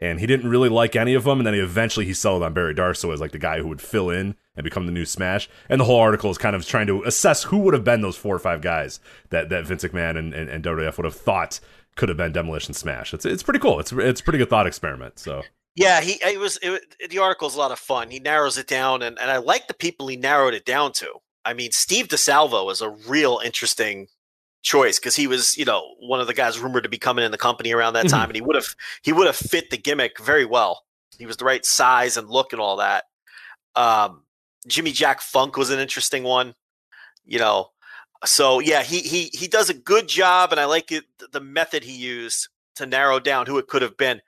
and 0.00 0.20
he 0.20 0.26
didn't 0.26 0.48
really 0.48 0.68
like 0.68 0.94
any 0.96 1.14
of 1.14 1.24
them. 1.24 1.40
And 1.40 1.46
then 1.46 1.54
he 1.54 1.60
eventually 1.60 2.06
he 2.06 2.14
settled 2.14 2.42
on 2.42 2.52
Barry 2.52 2.74
Darsow 2.74 3.12
as 3.12 3.20
like 3.20 3.32
the 3.32 3.38
guy 3.38 3.58
who 3.58 3.68
would 3.68 3.80
fill 3.80 4.10
in 4.10 4.36
and 4.58 4.64
become 4.64 4.84
the 4.84 4.92
new 4.92 5.06
Smash. 5.06 5.48
And 5.70 5.80
the 5.80 5.84
whole 5.86 6.00
article 6.00 6.30
is 6.30 6.36
kind 6.36 6.54
of 6.54 6.66
trying 6.66 6.88
to 6.88 7.02
assess 7.04 7.44
who 7.44 7.58
would 7.58 7.72
have 7.72 7.84
been 7.84 8.02
those 8.02 8.16
four 8.16 8.34
or 8.34 8.38
five 8.40 8.60
guys 8.60 9.00
that 9.30 9.48
that 9.48 9.64
Vince 9.66 9.84
McMahon 9.84 10.18
and 10.18 10.34
and, 10.34 10.50
and 10.50 10.62
WWF 10.62 10.98
would 10.98 11.04
have 11.04 11.14
thought 11.14 11.60
could 11.96 12.10
have 12.10 12.18
been 12.18 12.32
Demolition 12.32 12.74
Smash. 12.74 13.14
It's 13.14 13.24
it's 13.24 13.42
pretty 13.42 13.60
cool. 13.60 13.80
It's 13.80 13.92
it's 13.92 14.20
a 14.20 14.24
pretty 14.24 14.38
good 14.38 14.50
thought 14.50 14.66
experiment. 14.66 15.18
So 15.18 15.42
Yeah, 15.76 16.00
he 16.02 16.12
it 16.22 16.38
was 16.38 16.58
it, 16.60 16.82
the 17.08 17.18
article's 17.18 17.54
a 17.54 17.58
lot 17.58 17.70
of 17.72 17.78
fun. 17.78 18.10
He 18.10 18.18
narrows 18.18 18.58
it 18.58 18.66
down, 18.66 19.00
and 19.02 19.18
and 19.18 19.30
I 19.30 19.38
like 19.38 19.68
the 19.68 19.74
people 19.74 20.08
he 20.08 20.16
narrowed 20.16 20.52
it 20.54 20.64
down 20.66 20.92
to. 20.94 21.08
I 21.44 21.54
mean, 21.54 21.70
Steve 21.72 22.08
DeSalvo 22.08 22.70
is 22.70 22.82
a 22.82 22.90
real 22.90 23.40
interesting 23.42 24.08
choice 24.62 24.98
because 24.98 25.14
he 25.16 25.26
was, 25.28 25.56
you 25.56 25.64
know, 25.64 25.94
one 26.00 26.20
of 26.20 26.26
the 26.26 26.34
guys 26.34 26.58
rumored 26.58 26.82
to 26.82 26.88
be 26.88 26.98
coming 26.98 27.24
in 27.24 27.30
the 27.30 27.38
company 27.38 27.72
around 27.72 27.92
that 27.94 28.06
Mhm. 28.06 28.10
time, 28.10 28.28
and 28.28 28.34
he 28.34 28.42
would 28.42 28.56
have 28.56 28.74
he 29.02 29.12
would 29.12 29.26
have 29.26 29.36
fit 29.36 29.70
the 29.70 29.78
gimmick 29.78 30.18
very 30.20 30.44
well. 30.44 30.82
He 31.18 31.26
was 31.26 31.36
the 31.36 31.44
right 31.44 31.64
size 31.64 32.16
and 32.16 32.28
look 32.28 32.52
and 32.52 32.60
all 32.60 32.76
that. 32.76 33.04
Um, 33.74 34.24
Jimmy 34.66 34.92
Jack 34.92 35.20
Funk 35.20 35.56
was 35.56 35.70
an 35.70 35.78
interesting 35.78 36.24
one, 36.24 36.54
you 37.24 37.38
know. 37.38 37.70
So 38.24 38.58
yeah, 38.58 38.82
he 38.82 39.00
he 39.00 39.30
he 39.32 39.46
does 39.46 39.70
a 39.70 39.74
good 39.74 40.08
job, 40.08 40.50
and 40.50 40.60
I 40.60 40.64
like 40.64 40.90
it, 40.90 41.04
the 41.32 41.40
method 41.40 41.84
he 41.84 41.96
used 41.96 42.48
to 42.76 42.86
narrow 42.86 43.20
down 43.20 43.46
who 43.46 43.58
it 43.58 43.68
could 43.68 43.82
have 43.82 43.96
been. 43.96 44.20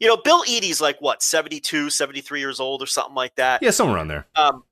You 0.00 0.08
know, 0.08 0.16
Bill 0.16 0.42
Eadie's 0.48 0.80
like 0.80 1.00
what, 1.00 1.22
72, 1.22 1.88
73 1.90 2.40
years 2.40 2.58
old 2.58 2.82
or 2.82 2.86
something 2.86 3.14
like 3.14 3.36
that. 3.36 3.62
yeah, 3.62 3.70
somewhere 3.70 3.96
around 3.96 4.08
there. 4.08 4.26
Um, 4.34 4.64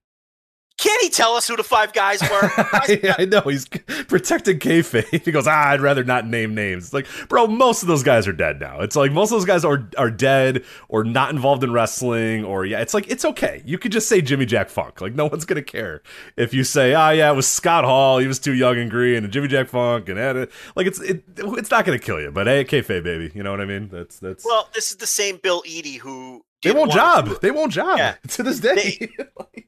can't 0.81 1.03
he 1.03 1.11
tell 1.11 1.37
us 1.37 1.47
who 1.47 1.57
the 1.57 1.63
five 1.63 1.93
guys 1.93 2.23
were? 2.23 2.29
I, 2.57 3.15
I 3.19 3.25
know 3.27 3.43
he's 3.43 3.69
protecting 3.69 4.59
kayfabe. 4.59 5.21
He 5.31 5.33
goes, 5.33 5.47
ah, 5.47 5.69
I'd 5.69 5.83
rather 5.83 6.03
not 6.03 6.27
name 6.27 6.55
names. 6.55 6.85
It's 6.85 6.95
like, 6.95 7.07
bro, 7.29 7.47
most 7.47 7.83
of 7.83 7.89
those 7.89 8.03
guys 8.03 8.27
are 8.27 8.33
dead 8.33 8.59
now. 8.59 8.81
It's 8.81 8.97
like 8.97 9.13
most 9.13 9.31
of 9.31 9.37
those 9.37 9.45
guys 9.45 9.65
are 9.65 9.87
are 9.99 10.11
dead 10.11 10.65
or 10.89 11.05
not 11.05 11.31
involved 11.31 11.63
in 11.63 11.73
wrestling. 11.73 12.45
Or 12.45 12.65
yeah, 12.65 12.81
it's 12.81 12.95
like 12.95 13.09
it's 13.09 13.25
okay. 13.25 13.63
You 13.67 13.77
could 13.77 13.93
just 13.93 14.09
say 14.09 14.23
Jimmy 14.23 14.47
Jack 14.47 14.71
Funk. 14.71 15.01
Like 15.01 15.15
no 15.15 15.27
one's 15.27 15.45
gonna 15.45 15.63
care 15.63 16.03
if 16.37 16.55
you 16.55 16.65
say, 16.65 16.95
ah, 16.95 17.11
yeah, 17.11 17.31
it 17.31 17.37
was 17.37 17.47
Scott 17.47 17.85
Hall. 17.85 18.19
He 18.19 18.27
was 18.27 18.39
too 18.39 18.55
young 18.55 18.79
and 18.79 18.91
green, 18.91 19.25
and 19.25 19.33
Jimmy 19.33 19.49
Jack 19.49 19.69
Funk, 19.69 20.09
and 20.09 20.19
eh, 20.19 20.47
like 20.75 20.87
it's 20.87 21.01
it, 21.01 21.23
it's 21.37 21.71
not 21.71 21.85
gonna 21.85 21.99
kill 21.99 22.21
you. 22.21 22.31
But 22.31 22.47
hey, 22.47 22.65
kayfabe, 22.65 23.05
baby. 23.05 23.31
You 23.35 23.43
know 23.43 23.51
what 23.51 23.61
I 23.61 23.67
mean? 23.67 23.91
That's 23.93 24.19
that's. 24.19 24.45
well, 24.45 24.71
this 24.75 24.91
is 24.91 24.97
the 24.97 25.07
same 25.07 25.39
Bill 25.43 25.63
Eadie 25.67 25.99
who 25.99 26.45
they 26.63 26.73
won't 26.73 26.93
job. 26.93 27.41
They 27.41 27.51
won't 27.51 27.73
job 27.73 27.99
Yeah. 27.99 28.15
to 28.29 28.43
this 28.43 28.61
day. 28.61 29.11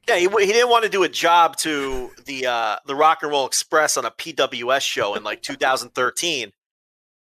Yeah, 0.09 0.17
he, 0.17 0.29
he 0.29 0.53
didn't 0.53 0.69
want 0.71 0.85
to 0.85 0.91
do 0.91 1.03
a 1.05 1.09
job 1.09 1.57
to 1.59 2.11
the 2.27 2.47
uh, 2.47 2.77
the 2.87 2.95
Rock 2.95 3.23
and 3.23 3.31
Roll 3.31 3.47
Express 3.47 3.97
on 3.97 4.05
a 4.05 4.11
PWS 4.11 4.81
show 4.83 5.15
in 5.15 5.23
like 5.23 5.43
2013. 5.43 6.53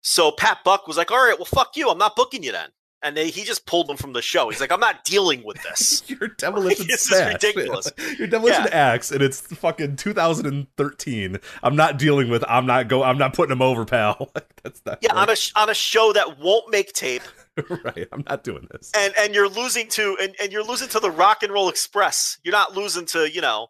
So 0.02 0.32
Pat 0.32 0.58
Buck 0.64 0.86
was 0.88 0.96
like, 0.96 1.10
"All 1.10 1.18
right, 1.24 1.38
well, 1.38 1.44
fuck 1.44 1.76
you. 1.76 1.88
I'm 1.90 1.98
not 1.98 2.16
booking 2.16 2.42
you 2.42 2.52
then." 2.52 2.70
And 3.04 3.16
they, 3.16 3.30
he 3.30 3.42
just 3.42 3.66
pulled 3.66 3.90
him 3.90 3.96
from 3.96 4.12
the 4.12 4.22
show. 4.22 4.48
He's 4.48 4.60
like, 4.60 4.72
"I'm 4.72 4.80
not 4.80 5.04
dealing 5.04 5.42
with 5.44 5.62
this." 5.62 6.02
Your 6.08 6.28
demolition 6.28 6.86
This 6.88 7.10
is 7.10 7.20
ridiculous. 7.26 7.90
Your 8.18 8.26
demolition 8.28 8.64
Yeah. 8.64 8.76
axe, 8.92 9.10
and 9.12 9.22
it's 9.22 9.40
fucking 9.40 9.96
2013. 9.96 11.38
I'm 11.62 11.76
not 11.76 11.98
dealing 11.98 12.28
with. 12.30 12.44
I'm 12.48 12.66
not 12.66 12.88
go. 12.88 13.02
I'm 13.02 13.18
not 13.18 13.34
putting 13.34 13.52
him 13.52 13.62
over, 13.62 13.84
pal. 13.84 14.30
That's 14.62 14.80
not. 14.86 14.98
yeah, 15.02 15.14
on 15.14 15.28
a 15.30 15.36
on 15.56 15.68
a 15.70 15.74
show 15.74 16.12
that 16.12 16.38
won't 16.38 16.70
make 16.70 16.92
tape, 16.92 17.22
right. 17.84 18.06
I'm 18.12 18.24
not 18.28 18.44
doing 18.44 18.66
this. 18.70 18.90
and 18.96 19.12
and 19.18 19.34
you're 19.34 19.48
losing 19.48 19.88
to 19.88 20.16
and, 20.20 20.34
and 20.40 20.52
you're 20.52 20.64
losing 20.64 20.88
to 20.90 21.00
the 21.00 21.10
Rock 21.10 21.42
and 21.42 21.52
Roll 21.52 21.68
Express. 21.68 22.38
You're 22.44 22.52
not 22.52 22.74
losing 22.76 23.04
to 23.06 23.30
you 23.30 23.40
know, 23.40 23.68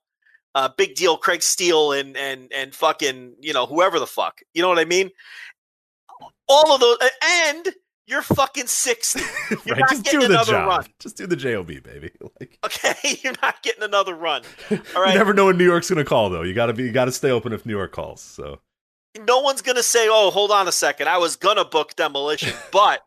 uh, 0.54 0.68
big 0.76 0.94
deal 0.94 1.16
Craig 1.16 1.42
Steele 1.42 1.92
and 1.92 2.16
and 2.16 2.52
and 2.54 2.74
fucking 2.74 3.34
you 3.40 3.52
know 3.52 3.66
whoever 3.66 3.98
the 3.98 4.06
fuck. 4.06 4.40
You 4.54 4.62
know 4.62 4.68
what 4.68 4.78
I 4.78 4.84
mean? 4.84 5.10
All 6.48 6.72
of 6.74 6.80
those, 6.80 6.96
and 7.24 7.68
you're 8.06 8.22
fucking 8.22 8.66
sixty. 8.66 9.20
You're 9.64 9.76
right. 9.76 9.80
not 9.80 9.90
Just 9.90 10.04
getting 10.04 10.20
do 10.20 10.28
the 10.28 10.34
another 10.34 10.52
job. 10.52 10.68
run. 10.68 10.86
Just 10.98 11.16
do 11.16 11.26
the 11.26 11.36
job, 11.36 11.66
baby. 11.66 12.10
Like 12.40 12.58
Okay, 12.64 13.18
you're 13.22 13.34
not 13.42 13.62
getting 13.62 13.82
another 13.84 14.14
run. 14.14 14.42
All 14.70 15.02
right. 15.02 15.12
you 15.12 15.18
never 15.18 15.32
know 15.34 15.46
when 15.46 15.56
New 15.56 15.64
York's 15.64 15.88
gonna 15.88 16.04
call, 16.04 16.28
though. 16.30 16.42
You 16.42 16.52
gotta 16.54 16.72
be. 16.72 16.82
You 16.84 16.92
gotta 16.92 17.12
stay 17.12 17.30
open 17.30 17.52
if 17.52 17.64
New 17.64 17.72
York 17.76 17.92
calls. 17.92 18.20
So 18.20 18.58
no 19.26 19.40
one's 19.40 19.62
gonna 19.62 19.82
say, 19.82 20.08
"Oh, 20.10 20.30
hold 20.30 20.50
on 20.50 20.68
a 20.68 20.72
second, 20.72 21.08
I 21.08 21.18
was 21.18 21.36
gonna 21.36 21.64
book 21.64 21.94
demolition," 21.96 22.52
but 22.72 23.02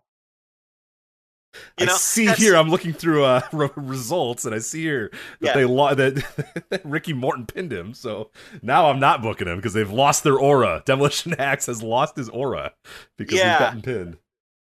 you 1.79 1.85
know, 1.85 1.93
I 1.93 1.97
see 1.97 2.27
here. 2.27 2.55
I'm 2.55 2.69
looking 2.69 2.93
through 2.93 3.23
uh, 3.23 3.41
re- 3.51 3.69
results, 3.75 4.45
and 4.45 4.53
I 4.55 4.59
see 4.59 4.81
here 4.83 5.09
that 5.41 5.47
Yeah. 5.47 5.53
they 5.53 5.65
lo- 5.65 5.93
that, 5.95 6.81
Ricky 6.85 7.13
Morton 7.13 7.45
pinned 7.45 7.71
him. 7.71 7.93
So 7.93 8.31
now 8.61 8.89
I'm 8.89 8.99
not 8.99 9.21
booking 9.21 9.47
him 9.47 9.57
because 9.57 9.73
they've 9.73 9.91
lost 9.91 10.23
their 10.23 10.37
aura. 10.37 10.83
Demolition 10.85 11.33
Axe 11.39 11.65
has 11.67 11.81
lost 11.83 12.15
his 12.17 12.29
aura 12.29 12.73
because 13.17 13.37
Yeah. 13.37 13.51
he's 13.51 13.59
gotten 13.59 13.81
pinned. 13.81 14.17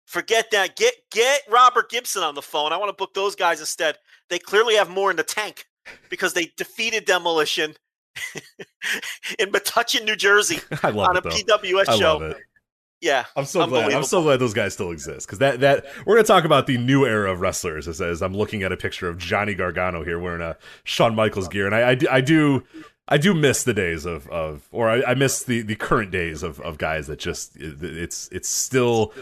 forget 0.07 0.51
that. 0.53 0.77
Get 0.77 0.95
get 1.11 1.43
Robert 1.51 1.91
Gibson 1.91 2.23
on 2.23 2.35
the 2.35 2.43
phone. 2.43 2.73
I 2.73 2.77
want 2.77 2.89
to 2.91 2.97
book 2.97 3.15
those 3.15 3.35
guys 3.35 3.61
instead. 3.61 3.97
They 4.29 4.39
clearly 4.39 4.75
have 4.77 4.89
more 4.91 5.11
in 5.11 5.17
the 5.17 5.23
tank 5.25 5.67
because 6.09 6.33
they 6.35 6.53
defeated 6.57 7.05
demolition 7.07 7.75
in 9.39 9.51
Metuchen, 9.51 10.05
New 10.05 10.17
Jersey, 10.17 10.59
on 10.83 11.17
a 11.17 11.21
though. 11.21 11.31
PWS 11.31 11.89
I 11.89 11.97
show. 11.99 12.35
Yeah, 13.03 13.25
I'm 13.37 13.45
so 13.45 13.59
glad. 13.67 13.93
I'm 13.99 14.05
so 14.05 14.23
glad 14.23 14.39
those 14.39 14.55
guys 14.55 14.73
still 14.75 14.93
exist 14.93 15.27
because 15.27 15.41
that 15.41 15.61
that 15.61 15.85
we're 16.07 16.15
gonna 16.15 16.27
talk 16.27 16.45
about 16.45 16.67
the 16.69 16.79
new 16.79 17.05
era 17.05 17.31
of 17.33 17.41
wrestlers. 17.41 17.89
As, 17.89 18.01
as 18.01 18.23
I'm 18.23 18.33
looking 18.35 18.63
at 18.63 18.71
a 18.71 18.77
picture 18.77 19.09
of 19.09 19.19
Johnny 19.19 19.55
Gargano 19.55 20.05
here 20.05 20.19
wearing 20.21 20.41
a 20.41 20.57
Shawn 20.85 21.15
Michaels 21.17 21.49
gear, 21.49 21.67
and 21.67 21.75
I, 21.75 21.91
I, 21.91 21.95
do- 21.97 22.09
I 22.09 22.21
do 22.21 22.63
I 23.09 23.19
do 23.19 23.35
miss 23.35 23.65
the 23.65 23.75
days 23.75 24.07
of 24.07 24.29
of 24.29 24.69
or 24.71 24.89
I, 24.89 25.03
I 25.03 25.15
miss 25.15 25.43
the 25.43 25.63
the 25.63 25.75
current 25.75 26.13
days 26.13 26.45
of 26.45 26.61
of 26.61 26.79
guys 26.79 27.09
that 27.09 27.19
just 27.19 27.57
it's 27.57 28.29
it's 28.31 28.49
still 28.49 29.13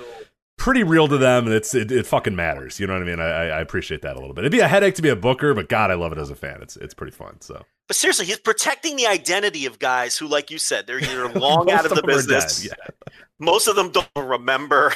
pretty 0.58 0.82
real 0.82 1.08
to 1.08 1.16
them 1.16 1.46
and 1.46 1.54
it's 1.54 1.74
it, 1.74 1.90
it 1.90 2.06
fucking 2.06 2.36
matters. 2.36 2.78
You 2.78 2.86
know 2.86 2.92
what 2.92 3.02
I 3.02 3.06
mean? 3.06 3.18
I 3.18 3.48
I 3.48 3.60
appreciate 3.60 4.02
that 4.02 4.14
a 4.16 4.20
little 4.20 4.34
bit. 4.34 4.42
It'd 4.42 4.52
be 4.52 4.60
a 4.60 4.68
headache 4.68 4.94
to 4.96 5.02
be 5.02 5.08
a 5.08 5.16
booker, 5.16 5.54
but 5.54 5.70
God, 5.70 5.90
I 5.90 5.94
love 5.94 6.12
it 6.12 6.18
as 6.18 6.28
a 6.28 6.36
fan. 6.36 6.58
It's 6.60 6.76
it's 6.76 6.92
pretty 6.92 7.12
fun. 7.12 7.40
So 7.40 7.64
but 7.90 7.96
seriously, 7.96 8.24
he's 8.26 8.38
protecting 8.38 8.94
the 8.94 9.08
identity 9.08 9.66
of 9.66 9.80
guys 9.80 10.16
who, 10.16 10.28
like 10.28 10.48
you 10.48 10.58
said, 10.58 10.86
they're 10.86 11.00
either 11.00 11.28
long 11.40 11.72
out 11.72 11.84
of 11.84 11.88
the 11.88 11.96
them 11.96 12.04
are 12.04 12.12
dead, 12.12 12.28
business. 12.28 12.64
Yeah. 12.66 12.74
Most 13.40 13.66
of 13.66 13.74
them 13.74 13.90
don't 13.90 14.08
remember. 14.14 14.92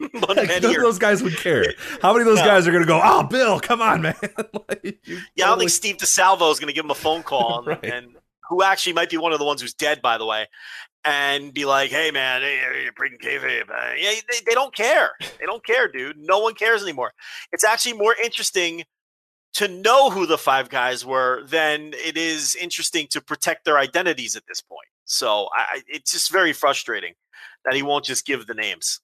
Like, 0.00 0.36
many 0.48 0.60
none 0.60 0.76
of 0.76 0.80
those 0.80 0.98
guys 0.98 1.22
would 1.22 1.36
care. 1.36 1.74
How 2.00 2.14
many 2.14 2.22
of 2.22 2.26
those 2.28 2.38
No. 2.38 2.46
guys 2.46 2.66
are 2.66 2.70
going 2.70 2.84
to 2.84 2.88
go, 2.88 3.02
oh, 3.04 3.24
Bill, 3.24 3.60
come 3.60 3.82
on, 3.82 4.00
man? 4.00 4.14
like, 4.70 4.98
Yeah, 5.36 5.44
I 5.44 5.48
don't 5.48 5.58
think 5.58 5.68
Steve 5.68 5.98
DeSalvo 5.98 6.50
is 6.50 6.58
going 6.58 6.68
to 6.68 6.72
give 6.72 6.86
him 6.86 6.90
a 6.90 6.94
phone 6.94 7.22
call, 7.24 7.58
and, 7.58 7.66
Right. 7.66 7.84
and 7.84 8.16
who 8.48 8.62
actually 8.62 8.94
might 8.94 9.10
be 9.10 9.18
one 9.18 9.34
of 9.34 9.38
the 9.38 9.44
ones 9.44 9.60
who's 9.60 9.74
dead, 9.74 10.00
by 10.00 10.16
the 10.16 10.24
way, 10.24 10.46
and 11.04 11.52
be 11.52 11.66
like, 11.66 11.90
"Hey, 11.90 12.10
man, 12.12 12.40
hey, 12.40 12.56
hey, 12.56 12.84
you're 12.84 12.92
kayfabe." 13.18 13.68
Uh, 13.68 13.92
yeah, 13.98 14.12
they, 14.30 14.38
they 14.46 14.54
don't 14.54 14.74
care. 14.74 15.10
They 15.38 15.44
don't 15.44 15.62
care, 15.66 15.86
dude. 15.86 16.16
No 16.16 16.38
one 16.38 16.54
cares 16.54 16.82
anymore. 16.82 17.12
It's 17.52 17.64
actually 17.64 17.92
more 17.92 18.14
interesting 18.24 18.84
to 19.54 19.68
know 19.68 20.10
who 20.10 20.26
the 20.26 20.38
five 20.38 20.68
guys 20.68 21.04
were 21.04 21.42
than 21.46 21.92
it 21.94 22.16
is 22.16 22.54
interesting 22.54 23.06
to 23.08 23.20
protect 23.20 23.64
their 23.64 23.78
identities 23.78 24.36
at 24.36 24.42
this 24.46 24.60
point. 24.60 24.86
So 25.04 25.48
I, 25.52 25.80
it's 25.88 26.12
just 26.12 26.30
very 26.30 26.52
frustrating 26.52 27.14
that 27.64 27.74
he 27.74 27.82
won't 27.82 28.04
just 28.04 28.26
give 28.26 28.46
the 28.46 28.54
names. 28.54 29.00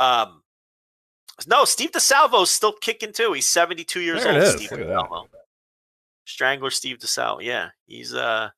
Um, 0.00 0.42
no, 1.46 1.64
Steve 1.64 1.92
DeSalvo's 1.92 2.50
still 2.50 2.72
kicking 2.72 3.12
too. 3.12 3.32
He's 3.32 3.48
72 3.48 4.00
years 4.00 4.24
There 4.24 4.32
old. 4.34 4.42
is. 4.42 4.52
Steve 4.54 4.70
Look 4.72 4.80
at 4.80 4.88
that. 4.88 4.96
DeSalvo. 4.96 5.26
Strangler 6.24 6.70
Steve 6.70 6.98
DeSalvo. 6.98 7.42
Yeah, 7.42 7.68
he's 7.86 8.12
uh 8.14 8.50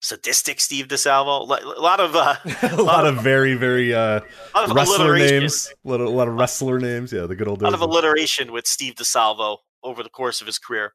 sadistic 0.00 0.60
Steve 0.60 0.88
DeSalvo. 0.88 1.42
A 1.42 1.80
lot 1.80 2.00
of 2.00 2.16
uh, 2.16 2.36
a 2.72 2.82
lot 2.82 3.06
of 3.06 3.22
very, 3.22 3.54
very 3.54 3.94
uh, 3.94 4.20
lot 4.54 4.70
of 4.70 4.76
wrestler 4.76 5.16
names. 5.16 5.72
A 5.84 5.88
lot, 5.88 6.00
of, 6.00 6.06
a 6.08 6.10
lot 6.10 6.28
of 6.28 6.34
wrestler 6.34 6.78
names. 6.80 7.12
Yeah, 7.12 7.26
the 7.26 7.36
good 7.36 7.48
old 7.48 7.60
A 7.62 7.64
lot 7.64 7.70
days. 7.70 7.74
of 7.74 7.88
alliteration 7.88 8.52
with 8.52 8.66
Steve 8.66 8.94
DeSalvo 8.96 9.58
over 9.82 10.02
the 10.02 10.08
course 10.08 10.40
of 10.40 10.46
his 10.46 10.58
career, 10.58 10.94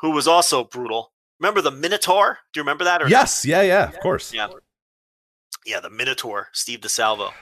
who 0.00 0.10
was 0.10 0.26
also 0.28 0.64
brutal. 0.64 1.12
Remember 1.40 1.60
the 1.60 1.70
Minotaur? 1.70 2.38
Do 2.52 2.60
you 2.60 2.62
remember 2.62 2.84
that? 2.84 3.02
Or 3.02 3.08
yes, 3.08 3.44
yeah, 3.44 3.62
yeah, 3.62 3.88
of 3.88 3.98
course. 4.00 4.32
Yeah. 4.32 4.48
yeah, 5.66 5.80
the 5.80 5.90
Minotaur, 5.90 6.48
Steve 6.52 6.80
DeSalvo. 6.80 7.32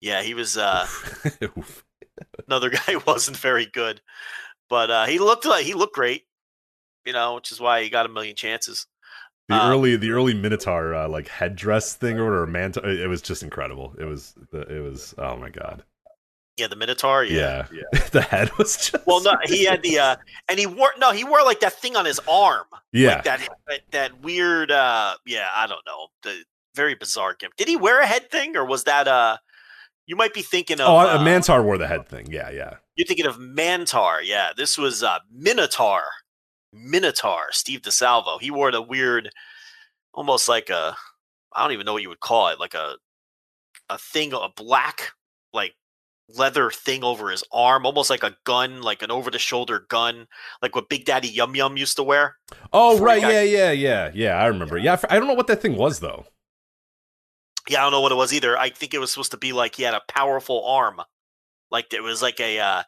Yeah, 0.00 0.22
he 0.22 0.34
was 0.34 0.56
uh, 0.56 0.86
another 2.46 2.70
guy 2.70 2.92
who 2.92 3.02
wasn't 3.06 3.36
very 3.36 3.66
good, 3.66 4.00
but 4.68 4.90
uh, 4.90 5.06
he 5.06 5.18
looked 5.18 5.44
like 5.44 5.64
he 5.64 5.74
looked 5.74 5.94
great. 5.94 6.24
You 7.06 7.12
know, 7.14 7.36
which 7.36 7.50
is 7.50 7.60
why 7.60 7.82
he 7.82 7.88
got 7.88 8.06
a 8.06 8.10
million 8.10 8.36
chances. 8.36 8.86
The 9.48 9.54
Um, 9.54 9.70
early 9.70 9.96
the 9.96 10.10
early 10.10 10.34
Minotaur 10.34 10.94
uh, 10.94 11.08
like 11.08 11.28
headdress 11.28 11.94
thing 11.94 12.18
or 12.18 12.24
whatever, 12.24 12.46
man, 12.46 12.72
it 12.84 13.08
was 13.08 13.22
just 13.22 13.42
incredible. 13.42 13.94
It 13.98 14.04
was 14.04 14.34
it 14.52 14.82
was 14.82 15.14
oh 15.18 15.36
my 15.36 15.50
god. 15.50 15.82
Yeah, 16.56 16.66
the 16.66 16.76
Minotaur. 16.76 17.24
Yeah. 17.24 17.66
Yeah, 17.72 18.00
the 18.12 18.22
head 18.22 18.50
was 18.58 18.76
just 18.76 19.06
Well, 19.06 19.22
no, 19.22 19.34
he 19.44 19.64
had 19.70 19.82
the 19.82 19.98
uh, 19.98 20.16
and 20.48 20.58
he 20.58 20.66
wore 20.66 20.92
no, 20.98 21.12
he 21.12 21.24
wore 21.24 21.42
like 21.42 21.60
that 21.60 21.72
thing 21.74 21.96
on 21.96 22.04
his 22.04 22.20
arm. 22.28 22.66
yeah. 22.92 23.14
Like 23.16 23.24
that, 23.24 23.48
that 23.68 23.80
that 23.92 24.22
weird. 24.22 24.70
uh 24.70 25.14
Yeah, 25.26 25.48
I 25.54 25.66
don't 25.66 25.84
know. 25.86 26.08
The 26.22 26.44
very 26.74 26.94
bizarre 26.94 27.34
gimmick. 27.38 27.56
Did 27.56 27.68
he 27.68 27.76
wear 27.76 28.00
a 28.00 28.06
head 28.06 28.30
thing, 28.30 28.56
or 28.56 28.64
was 28.64 28.84
that 28.84 29.08
uh? 29.08 29.38
You 30.06 30.16
might 30.16 30.34
be 30.34 30.42
thinking 30.42 30.80
of. 30.80 30.88
oh, 30.88 30.96
uh, 30.98 31.16
a 31.16 31.18
Mantaur 31.18 31.62
wore 31.62 31.78
the 31.78 31.86
head 31.86 32.08
thing. 32.08 32.26
Yeah, 32.32 32.50
yeah. 32.50 32.74
You're 32.96 33.06
thinking 33.06 33.26
of 33.26 33.36
Mantaur. 33.38 34.20
Yeah, 34.24 34.50
this 34.56 34.76
was 34.76 35.02
uh 35.02 35.18
Minotaur. 35.32 36.02
Minotaur. 36.72 37.44
Steve 37.52 37.82
DeSalvo. 37.82 38.40
He 38.40 38.50
wore 38.50 38.70
the 38.72 38.82
weird, 38.82 39.30
almost 40.12 40.48
like 40.48 40.68
a. 40.68 40.96
I 41.54 41.62
don't 41.62 41.72
even 41.72 41.86
know 41.86 41.92
what 41.92 42.02
you 42.02 42.08
would 42.08 42.20
call 42.20 42.48
it. 42.48 42.60
Like 42.60 42.74
a, 42.74 42.96
a 43.88 43.98
thing, 43.98 44.32
a 44.32 44.48
black 44.56 45.12
like 45.52 45.74
leather 46.34 46.70
thing 46.70 47.02
over 47.04 47.30
his 47.30 47.44
arm, 47.52 47.86
almost 47.86 48.10
like 48.10 48.22
a 48.22 48.36
gun, 48.44 48.82
like 48.82 49.02
an 49.02 49.10
over 49.10 49.30
the 49.30 49.38
shoulder 49.38 49.86
gun, 49.88 50.26
like 50.62 50.74
what 50.74 50.88
Big 50.88 51.04
Daddy 51.04 51.28
Yum 51.28 51.54
Yum 51.56 51.76
used 51.76 51.96
to 51.96 52.02
wear. 52.02 52.36
Oh 52.72 52.98
right, 52.98 53.20
got- 53.20 53.32
yeah, 53.32 53.42
yeah, 53.42 53.70
yeah, 53.72 54.10
yeah. 54.14 54.34
I 54.36 54.46
remember. 54.46 54.78
Yeah, 54.78 55.00
I 55.08 55.18
don't 55.18 55.28
know 55.28 55.34
what 55.34 55.46
that 55.48 55.60
thing 55.62 55.76
was 55.76 56.00
though. 56.00 56.26
Yeah, 57.68 57.80
I 57.80 57.82
don't 57.82 57.92
know 57.92 58.00
what 58.00 58.12
it 58.12 58.16
was 58.16 58.32
either. 58.32 58.58
I 58.58 58.70
think 58.70 58.94
it 58.94 58.98
was 58.98 59.10
supposed 59.10 59.30
to 59.32 59.36
be 59.36 59.52
like 59.52 59.74
he 59.76 59.82
had 59.82 59.94
a 59.94 60.02
powerful 60.08 60.64
arm, 60.66 61.00
like 61.70 61.92
it 61.92 62.02
was 62.02 62.22
like 62.22 62.40
a. 62.40 62.58
uh 62.58 62.82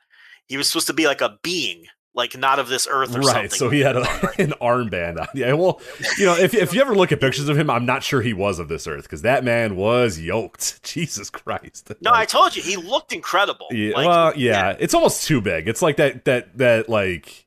He 0.46 0.56
was 0.56 0.68
supposed 0.68 0.88
to 0.88 0.92
be 0.92 1.06
like 1.06 1.20
a 1.20 1.38
being, 1.42 1.84
like 2.14 2.36
not 2.36 2.58
of 2.58 2.68
this 2.68 2.86
earth 2.90 3.16
or 3.16 3.20
Right, 3.20 3.50
something. 3.50 3.50
so 3.58 3.70
he 3.70 3.80
had 3.80 3.96
a, 3.96 4.00
an 4.38 4.52
armband 4.60 5.18
on. 5.20 5.28
Yeah, 5.34 5.54
well, 5.54 5.80
you 6.18 6.26
know, 6.26 6.34
if 6.36 6.52
if 6.54 6.74
you 6.74 6.80
ever 6.80 6.94
look 6.94 7.10
at 7.12 7.20
pictures 7.20 7.48
of 7.48 7.56
him, 7.58 7.70
I'm 7.70 7.86
not 7.86 8.02
sure 8.02 8.20
he 8.20 8.32
was 8.34 8.58
of 8.58 8.68
this 8.68 8.86
earth 8.86 9.04
because 9.04 9.22
that 9.22 9.44
man 9.44 9.76
was 9.76 10.18
yoked. 10.18 10.82
Jesus 10.84 11.30
Christ. 11.30 11.90
no, 12.02 12.12
I 12.12 12.24
told 12.26 12.54
you 12.54 12.62
he 12.62 12.76
looked 12.76 13.12
incredible. 13.12 13.66
Yeah, 13.70 13.94
Like, 13.96 14.06
well, 14.08 14.32
yeah, 14.36 14.76
it's 14.78 14.92
almost 14.94 15.26
too 15.26 15.40
big. 15.40 15.68
It's 15.68 15.80
like 15.82 15.96
that 15.96 16.24
that 16.26 16.58
that 16.58 16.88
like 16.88 17.46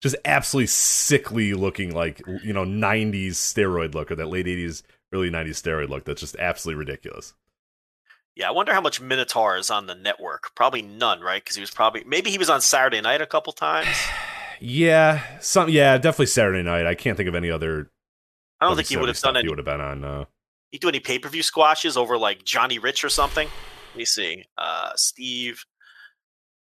just 0.00 0.16
absolutely 0.24 0.68
sickly 0.68 1.54
looking 1.54 1.92
like 1.94 2.22
you 2.44 2.52
know 2.52 2.64
90s 2.64 3.30
steroid 3.32 3.94
look 3.94 4.10
or 4.10 4.14
that 4.14 4.28
late 4.28 4.46
80s 4.46 4.82
early 5.12 5.28
90s 5.28 5.50
steroid 5.60 5.88
look 5.88 6.04
that's 6.04 6.20
just 6.20 6.36
absolutely 6.38 6.78
ridiculous. 6.78 7.34
Yeah, 8.38 8.48
I 8.48 8.52
wonder 8.52 8.72
how 8.72 8.80
much 8.80 9.00
Minotaur 9.00 9.56
is 9.58 9.68
on 9.68 9.86
the 9.86 9.96
network. 9.96 10.54
Probably 10.54 10.80
none, 10.80 11.20
right? 11.20 11.42
Because 11.42 11.56
he 11.56 11.60
was 11.60 11.72
probably 11.72 12.04
maybe 12.04 12.30
he 12.30 12.38
was 12.38 12.48
on 12.48 12.60
Saturday 12.60 13.00
night 13.00 13.20
a 13.20 13.26
couple 13.26 13.52
times. 13.52 13.88
Yeah, 14.60 15.22
some 15.40 15.68
yeah, 15.68 15.96
definitely 15.98 16.26
Saturday 16.26 16.64
night. 16.64 16.84
I 16.84 16.96
can't 16.96 17.16
think 17.16 17.28
of 17.28 17.36
any 17.36 17.48
other 17.48 17.92
I 18.60 18.66
don't 18.66 18.74
think 18.74 18.88
he 18.88 18.96
would 18.96 19.06
have 19.08 19.20
done 19.20 19.36
He 19.36 19.38
any. 19.38 19.48
would 19.48 19.58
have 19.58 19.64
been 19.64 19.80
on 19.80 20.04
uh 20.04 20.24
He 20.72 20.78
do 20.78 20.88
any 20.88 20.98
pay 20.98 21.20
per 21.20 21.28
view 21.28 21.44
squashes 21.44 21.96
over 21.96 22.18
like 22.18 22.42
Johnny 22.44 22.80
Rich 22.80 23.04
or 23.04 23.08
something. 23.08 23.46
Let 23.92 23.96
me 23.96 24.04
see. 24.04 24.46
Uh, 24.56 24.90
Steve 24.96 25.64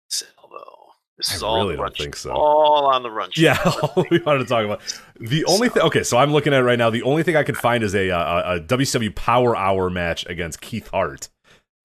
Salvo. 0.09 0.93
This 1.17 1.31
I 1.31 1.35
is 1.35 1.43
all 1.43 1.55
on 1.61 1.65
really 1.67 1.77
don't 1.77 1.95
think 1.95 2.15
so. 2.15 2.31
All 2.31 2.87
on 2.87 3.03
the 3.03 3.11
run. 3.11 3.29
sheet. 3.33 3.43
Yeah, 3.43 3.57
all 3.95 4.05
we 4.09 4.19
wanted 4.19 4.39
to 4.39 4.45
talk 4.45 4.65
about. 4.65 4.81
The 5.19 5.45
only 5.45 5.69
thing, 5.69 5.83
okay, 5.83 6.01
so 6.03 6.17
I'm 6.17 6.31
looking 6.33 6.53
at 6.53 6.59
it 6.59 6.63
right 6.63 6.79
now. 6.79 6.89
The 6.89 7.03
only 7.03 7.23
thing 7.23 7.35
I 7.35 7.43
could 7.43 7.55
find 7.57 7.83
is 7.83 7.93
a, 7.95 8.09
uh, 8.11 8.55
a, 8.55 8.55
a 8.55 8.59
WCW 8.61 9.15
Power 9.15 9.55
Hour 9.55 9.89
match 9.89 10.25
against 10.25 10.59
Keith 10.59 10.87
Hart, 10.89 11.29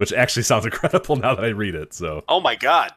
which 0.01 0.13
actually 0.15 0.43
sounds 0.45 0.65
incredible 0.71 1.17
now 1.17 1.35
that 1.35 1.45
I 1.45 1.49
read 1.49 1.75
it. 1.75 1.93
So, 1.93 2.25
Oh 2.27 2.41
my 2.41 2.57
god, 2.57 2.91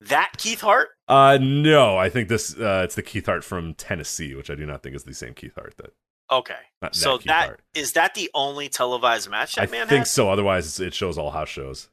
that 0.00 0.32
Keith 0.36 0.60
Hart. 0.60 0.88
uh, 1.06 1.38
no, 1.40 1.96
I 1.96 2.08
think 2.08 2.28
this 2.28 2.56
uh, 2.58 2.82
it's 2.84 2.96
the 2.96 3.02
Keith 3.02 3.26
Hart 3.26 3.44
from 3.44 3.74
Tennessee, 3.74 4.34
which 4.34 4.50
I 4.50 4.54
do 4.56 4.66
not 4.66 4.82
think 4.82 4.96
is 4.96 5.04
the 5.04 5.14
same 5.14 5.34
Keith 5.34 5.54
Hart. 5.54 5.74
That 5.78 5.92
Okay, 6.30 6.54
not 6.82 6.94
so 6.96 7.18
Keith 7.18 7.28
that 7.28 7.46
Hart. 7.46 7.60
is 7.74 7.92
that 7.92 8.14
the 8.14 8.28
only 8.34 8.68
televised 8.68 9.30
match 9.30 9.54
that 9.54 9.68
I 9.68 9.70
man 9.70 9.86
think 9.86 10.00
had? 10.00 10.08
so. 10.08 10.28
Otherwise, 10.30 10.80
it 10.80 10.92
shows 10.92 11.16
all 11.16 11.30
house 11.30 11.48
shows. 11.48 11.88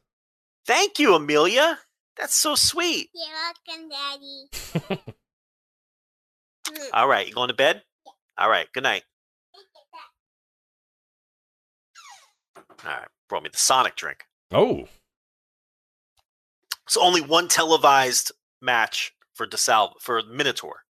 Thank 0.66 0.98
you, 0.98 1.14
Amelia. 1.14 1.78
That's 2.18 2.34
so 2.34 2.54
sweet. 2.54 3.08
You're 3.14 3.34
welcome, 3.78 3.88
Daddy. 4.90 5.12
All 6.92 7.06
right, 7.06 7.28
you 7.28 7.32
going 7.32 7.48
to 7.48 7.54
bed? 7.54 7.82
All 8.36 8.48
right, 8.50 8.66
good 8.74 8.82
night. 8.82 9.04
All 12.84 12.90
right, 12.92 13.08
brought 13.28 13.42
me 13.42 13.50
the 13.52 13.58
Sonic 13.58 13.96
drink. 13.96 14.24
Oh, 14.52 14.88
So 16.88 17.02
only 17.02 17.20
one 17.20 17.48
televised 17.48 18.32
match 18.62 19.12
for 19.34 19.46
DeSalvo 19.46 19.94
for 20.00 20.22
Minotaur. 20.22 20.84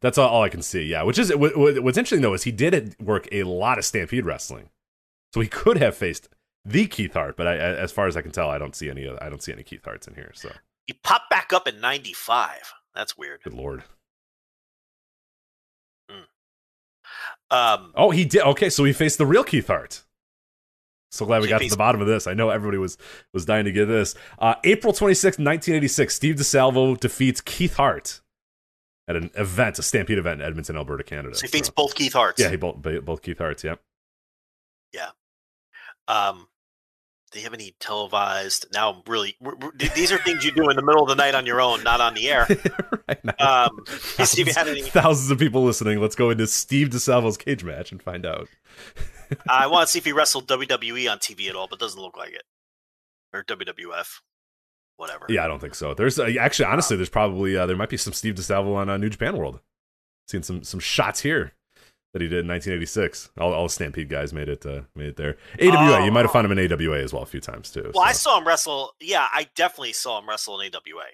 that's 0.00 0.18
all, 0.18 0.28
all 0.28 0.42
I 0.42 0.48
can 0.48 0.62
see. 0.62 0.82
Yeah, 0.82 1.02
which 1.04 1.18
is 1.18 1.34
what, 1.34 1.56
what- 1.56 1.82
what's 1.82 1.96
interesting 1.98 2.20
though 2.20 2.34
is 2.34 2.42
he 2.42 2.52
did 2.52 2.96
work 3.00 3.26
a 3.32 3.44
lot 3.44 3.78
of 3.78 3.84
Stampede 3.84 4.26
wrestling, 4.26 4.70
so 5.32 5.40
he 5.40 5.48
could 5.48 5.78
have 5.78 5.96
faced 5.96 6.28
the 6.64 6.86
Keith 6.86 7.14
Hart. 7.14 7.36
But 7.36 7.46
I, 7.46 7.56
as 7.56 7.92
far 7.92 8.06
as 8.06 8.16
I 8.16 8.22
can 8.22 8.32
tell, 8.32 8.50
I 8.50 8.58
don't 8.58 8.74
see 8.76 8.90
any. 8.90 9.08
I 9.08 9.28
don't 9.28 9.42
see 9.42 9.52
any 9.52 9.62
Keith 9.62 9.84
Harts 9.84 10.06
in 10.08 10.14
here. 10.14 10.32
So 10.34 10.50
He 10.86 10.92
popped 10.94 11.30
back 11.30 11.52
up 11.52 11.66
in 11.68 11.80
'95. 11.80 12.74
That's 12.94 13.16
weird. 13.16 13.42
good 13.42 13.54
lord. 13.54 13.84
Um, 17.50 17.92
Oh, 17.94 18.10
he 18.10 18.24
did. 18.24 18.42
Okay, 18.42 18.68
so 18.70 18.84
he 18.84 18.92
faced 18.92 19.18
the 19.18 19.26
real 19.26 19.44
Keith 19.44 19.68
Hart. 19.68 20.02
So 21.14 21.24
glad 21.26 21.42
we 21.42 21.48
got 21.48 21.60
to 21.60 21.68
the 21.68 21.76
bottom 21.76 22.00
of 22.00 22.06
this. 22.06 22.26
I 22.26 22.34
know 22.34 22.50
everybody 22.50 22.78
was 22.78 22.98
was 23.32 23.44
dying 23.44 23.64
to 23.66 23.72
get 23.72 23.86
this. 23.86 24.14
Uh, 24.38 24.54
April 24.64 24.92
26, 24.92 25.38
1986, 25.38 26.14
Steve 26.14 26.34
DeSalvo 26.36 26.98
defeats 26.98 27.40
Keith 27.40 27.74
Hart 27.76 28.20
at 29.06 29.16
an 29.16 29.30
event, 29.36 29.78
a 29.78 29.82
Stampede 29.82 30.18
event 30.18 30.40
in 30.40 30.46
Edmonton, 30.46 30.76
Alberta, 30.76 31.04
Canada. 31.04 31.34
so 31.36 31.46
he 31.46 31.62
So- 31.62 31.72
both 31.76 31.94
Keith 31.94 32.12
Harts. 32.14 32.40
yeah, 32.40 32.50
he 32.50 32.56
both 32.56 32.76
both 32.82 33.22
Keith 33.22 33.38
Harts. 33.38 33.62
Yeah. 33.64 33.76
Um, 36.06 36.48
do 37.32 37.38
you 37.38 37.44
have 37.44 37.54
any 37.54 37.74
televised? 37.80 38.66
Now, 38.74 39.02
really, 39.06 39.36
we're- 39.40 39.56
we're- 39.58 39.88
these 39.94 40.12
are 40.12 40.18
things 40.18 40.44
you 40.44 40.52
do 40.52 40.68
in 40.68 40.76
the 40.76 40.82
middle 40.82 41.02
of 41.02 41.08
the 41.08 41.14
night 41.14 41.34
on 41.34 41.46
your 41.46 41.60
own, 41.60 41.82
not 41.82 42.00
on 42.00 42.12
the 42.14 42.28
air. 42.28 42.46
right 43.08 43.24
now. 43.24 43.64
Um, 43.66 43.84
you 44.18 44.24
see 44.26 44.42
if 44.42 44.48
you 44.48 44.54
had 44.54 44.68
any. 44.68 44.82
Thousands 44.82 45.30
of 45.30 45.38
people 45.38 45.64
listening. 45.64 46.00
Let's 46.00 46.14
go 46.14 46.28
into 46.30 46.46
Steve 46.46 46.88
DeSalvo's 46.90 47.36
cage 47.38 47.64
match 47.64 47.90
and 47.90 48.02
find 48.02 48.26
out. 48.26 48.48
I 49.48 49.66
want 49.66 49.86
to 49.86 49.92
see 49.92 49.98
if 49.98 50.04
he 50.04 50.12
wrestled 50.12 50.48
WWE 50.48 51.10
on 51.10 51.18
TV 51.18 51.48
at 51.48 51.56
all, 51.56 51.66
but 51.68 51.78
doesn't 51.78 52.00
look 52.00 52.16
like 52.16 52.32
it. 52.32 52.42
Or 53.32 53.42
WWF, 53.42 54.20
whatever. 54.96 55.26
Yeah, 55.28 55.44
I 55.44 55.48
don't 55.48 55.60
think 55.60 55.74
so. 55.74 55.94
There's 55.94 56.18
uh, 56.18 56.30
actually, 56.38 56.66
honestly, 56.66 56.96
there's 56.96 57.08
probably 57.08 57.56
uh, 57.56 57.66
there 57.66 57.76
might 57.76 57.88
be 57.88 57.96
some 57.96 58.12
Steve 58.12 58.34
DeSalvo 58.34 58.76
on 58.76 58.88
uh, 58.88 58.96
New 58.96 59.10
Japan 59.10 59.36
World. 59.36 59.60
Seen 60.28 60.42
some 60.42 60.62
some 60.62 60.80
shots 60.80 61.20
here 61.20 61.52
that 62.14 62.22
he 62.22 62.28
did 62.28 62.44
in 62.44 62.48
1986. 62.48 63.30
All, 63.38 63.52
all 63.52 63.64
the 63.64 63.68
Stampede 63.68 64.08
guys 64.08 64.32
made 64.32 64.48
it 64.48 64.64
uh, 64.64 64.82
made 64.94 65.08
it 65.08 65.16
there. 65.16 65.36
AWA, 65.60 66.04
you 66.04 66.12
might 66.12 66.22
have 66.22 66.30
found 66.30 66.50
him 66.50 66.56
in 66.56 66.72
AWA 66.72 67.00
as 67.00 67.12
well 67.12 67.22
a 67.22 67.26
few 67.26 67.40
times 67.40 67.70
too. 67.70 67.90
Well, 67.92 68.04
I 68.04 68.12
saw 68.12 68.38
him 68.38 68.46
wrestle. 68.46 68.94
Yeah, 69.00 69.26
I 69.32 69.48
definitely 69.56 69.92
saw 69.92 70.20
him 70.20 70.28
wrestle 70.28 70.60
in 70.60 70.72
AWA. 70.72 71.04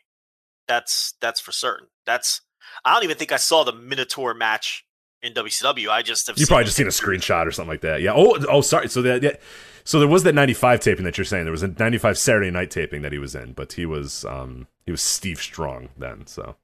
That's 0.68 1.14
that's 1.20 1.40
for 1.40 1.52
certain. 1.52 1.88
That's 2.06 2.42
I 2.84 2.94
don't 2.94 3.04
even 3.04 3.16
think 3.16 3.32
I 3.32 3.36
saw 3.36 3.64
the 3.64 3.72
Minotaur 3.72 4.34
match 4.34 4.84
in 5.22 5.32
WCW. 5.34 5.88
I 5.88 6.02
just 6.02 6.26
have 6.26 6.38
you 6.38 6.44
seen 6.44 6.48
probably 6.48 6.64
just 6.64 6.76
seen 6.76 6.86
a 6.86 6.90
screenshot 6.90 7.46
or 7.46 7.50
something 7.50 7.70
like 7.70 7.82
that. 7.82 8.00
Yeah. 8.02 8.12
Oh, 8.14 8.38
oh, 8.48 8.60
sorry. 8.60 8.88
So 8.88 9.02
that 9.02 9.22
yeah. 9.22 9.36
So 9.84 9.98
there 9.98 10.08
was 10.08 10.22
that 10.24 10.34
95 10.34 10.80
taping 10.80 11.04
that 11.04 11.16
you're 11.18 11.24
saying. 11.24 11.44
There 11.44 11.52
was 11.52 11.62
a 11.62 11.68
95 11.68 12.18
Saturday 12.18 12.50
night 12.50 12.70
taping 12.70 13.02
that 13.02 13.12
he 13.12 13.18
was 13.18 13.34
in, 13.34 13.52
but 13.52 13.72
he 13.72 13.86
was 13.86 14.24
um 14.24 14.66
he 14.84 14.90
was 14.90 15.02
Steve 15.02 15.40
Strong 15.40 15.90
then. 15.96 16.26
So 16.26 16.56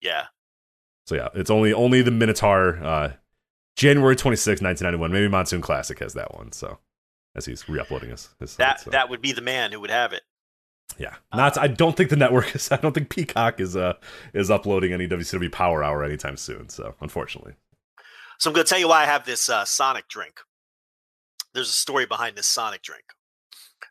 Yeah, 0.00 0.26
so 1.06 1.14
yeah, 1.14 1.28
it's 1.34 1.50
only 1.50 1.72
only 1.72 2.02
the 2.02 2.10
Minotaur 2.10 2.82
uh 2.82 3.12
January 3.76 4.16
26, 4.16 4.60
1991. 4.60 5.12
Maybe 5.12 5.28
Monsoon 5.28 5.60
Classic 5.60 5.98
has 6.00 6.14
that 6.14 6.34
one. 6.34 6.52
So 6.52 6.78
as 7.36 7.46
he's 7.46 7.68
re-uploading 7.68 8.10
his, 8.10 8.28
his 8.40 8.52
site, 8.52 8.58
that 8.58 8.80
so. 8.80 8.90
that 8.90 9.08
would 9.08 9.22
be 9.22 9.32
the 9.32 9.40
man 9.40 9.72
who 9.72 9.80
would 9.80 9.90
have 9.90 10.12
it. 10.12 10.22
Yeah, 10.96 11.14
not. 11.34 11.58
I 11.58 11.68
don't 11.68 11.96
think 11.96 12.10
the 12.10 12.16
network 12.16 12.54
is. 12.56 12.72
I 12.72 12.76
don't 12.76 12.92
think 12.92 13.10
Peacock 13.10 13.60
is. 13.60 13.76
Uh, 13.76 13.94
is 14.32 14.50
uploading 14.50 14.92
any 14.92 15.06
WCW 15.06 15.52
Power 15.52 15.84
Hour 15.84 16.02
anytime 16.02 16.36
soon. 16.36 16.68
So 16.68 16.94
unfortunately, 17.00 17.54
So 18.38 18.50
I'm 18.50 18.54
going 18.54 18.64
to 18.64 18.70
tell 18.70 18.78
you 18.78 18.88
why 18.88 19.02
I 19.02 19.06
have 19.06 19.24
this 19.24 19.48
uh, 19.48 19.64
Sonic 19.64 20.08
drink. 20.08 20.40
There's 21.54 21.68
a 21.68 21.72
story 21.72 22.06
behind 22.06 22.36
this 22.36 22.46
Sonic 22.46 22.82
drink. 22.82 23.04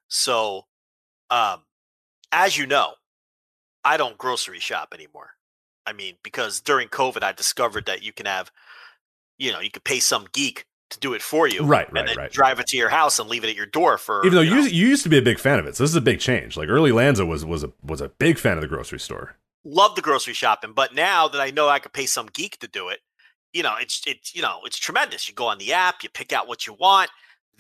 So, 0.08 0.66
um, 1.30 1.64
as 2.32 2.58
you 2.58 2.66
know, 2.66 2.94
I 3.84 3.98
don't 3.98 4.18
grocery 4.18 4.60
shop 4.60 4.90
anymore. 4.94 5.32
I 5.86 5.94
mean, 5.94 6.16
because 6.24 6.60
during 6.62 6.90
COVID, 6.90 7.24
I 7.24 7.32
discovered 7.32 7.86
that 7.86 8.04
you 8.04 8.12
can 8.12 8.26
have, 8.26 8.52
you 9.38 9.52
know, 9.52 9.60
you 9.60 9.72
could 9.72 9.86
pay 9.86 10.00
some 10.00 10.28
geek 10.34 10.66
to 10.90 11.00
do 11.00 11.14
it 11.14 11.22
for 11.22 11.48
you, 11.48 11.64
Right, 11.64 11.88
and 11.88 11.96
right, 11.96 12.08
then 12.08 12.18
right. 12.18 12.32
drive 12.32 12.60
it 12.60 12.68
to 12.68 12.78
your 12.78 12.90
house 12.90 13.20
and 13.20 13.30
leave 13.30 13.44
it 13.44 13.50
at 13.50 13.56
your 13.56 13.66
door 13.66 13.98
for. 13.98 14.26
even 14.26 14.36
though 14.36 14.42
you 14.42 14.56
know, 14.56 14.62
you 14.66 14.88
used 14.88 15.04
to 15.04 15.10
be 15.10 15.18
a 15.18 15.22
big 15.22 15.40
fan 15.40 15.60
of 15.60 15.66
it, 15.66 15.76
so 15.76 15.84
this 15.84 15.92
is 15.92 15.96
a 15.96 16.02
big 16.02 16.20
change. 16.20 16.56
Like 16.58 16.70
early 16.70 16.92
Lanza 16.92 17.26
was 17.26 17.44
was 17.46 17.64
a 17.64 17.72
was 17.84 18.02
a 18.02 18.10
big 18.10 18.38
fan 18.38 18.58
of 18.58 18.62
the 18.62 18.68
grocery 18.68 19.00
store. 19.00 19.36
love 19.66 19.96
the 19.96 20.02
grocery 20.02 20.34
shopping, 20.34 20.74
but 20.74 20.94
now 20.96 21.28
that 21.28 21.42
I 21.42 21.52
know 21.52 21.68
I 21.70 21.80
could 21.80 21.94
pay 21.94 22.06
some 22.06 22.28
geek 22.28 22.58
to 22.60 22.68
do 22.68 22.88
it, 22.90 23.00
you 23.54 23.64
know, 23.64 23.76
it's 23.80 24.02
it's 24.08 24.34
you 24.36 24.42
know, 24.42 24.62
it's 24.66 24.78
tremendous. 24.78 25.28
You 25.28 25.36
go 25.36 25.48
on 25.48 25.58
the 25.58 25.74
app, 25.74 26.04
you 26.04 26.10
pick 26.10 26.32
out 26.32 26.48
what 26.48 26.66
you 26.68 26.74
want. 26.74 27.10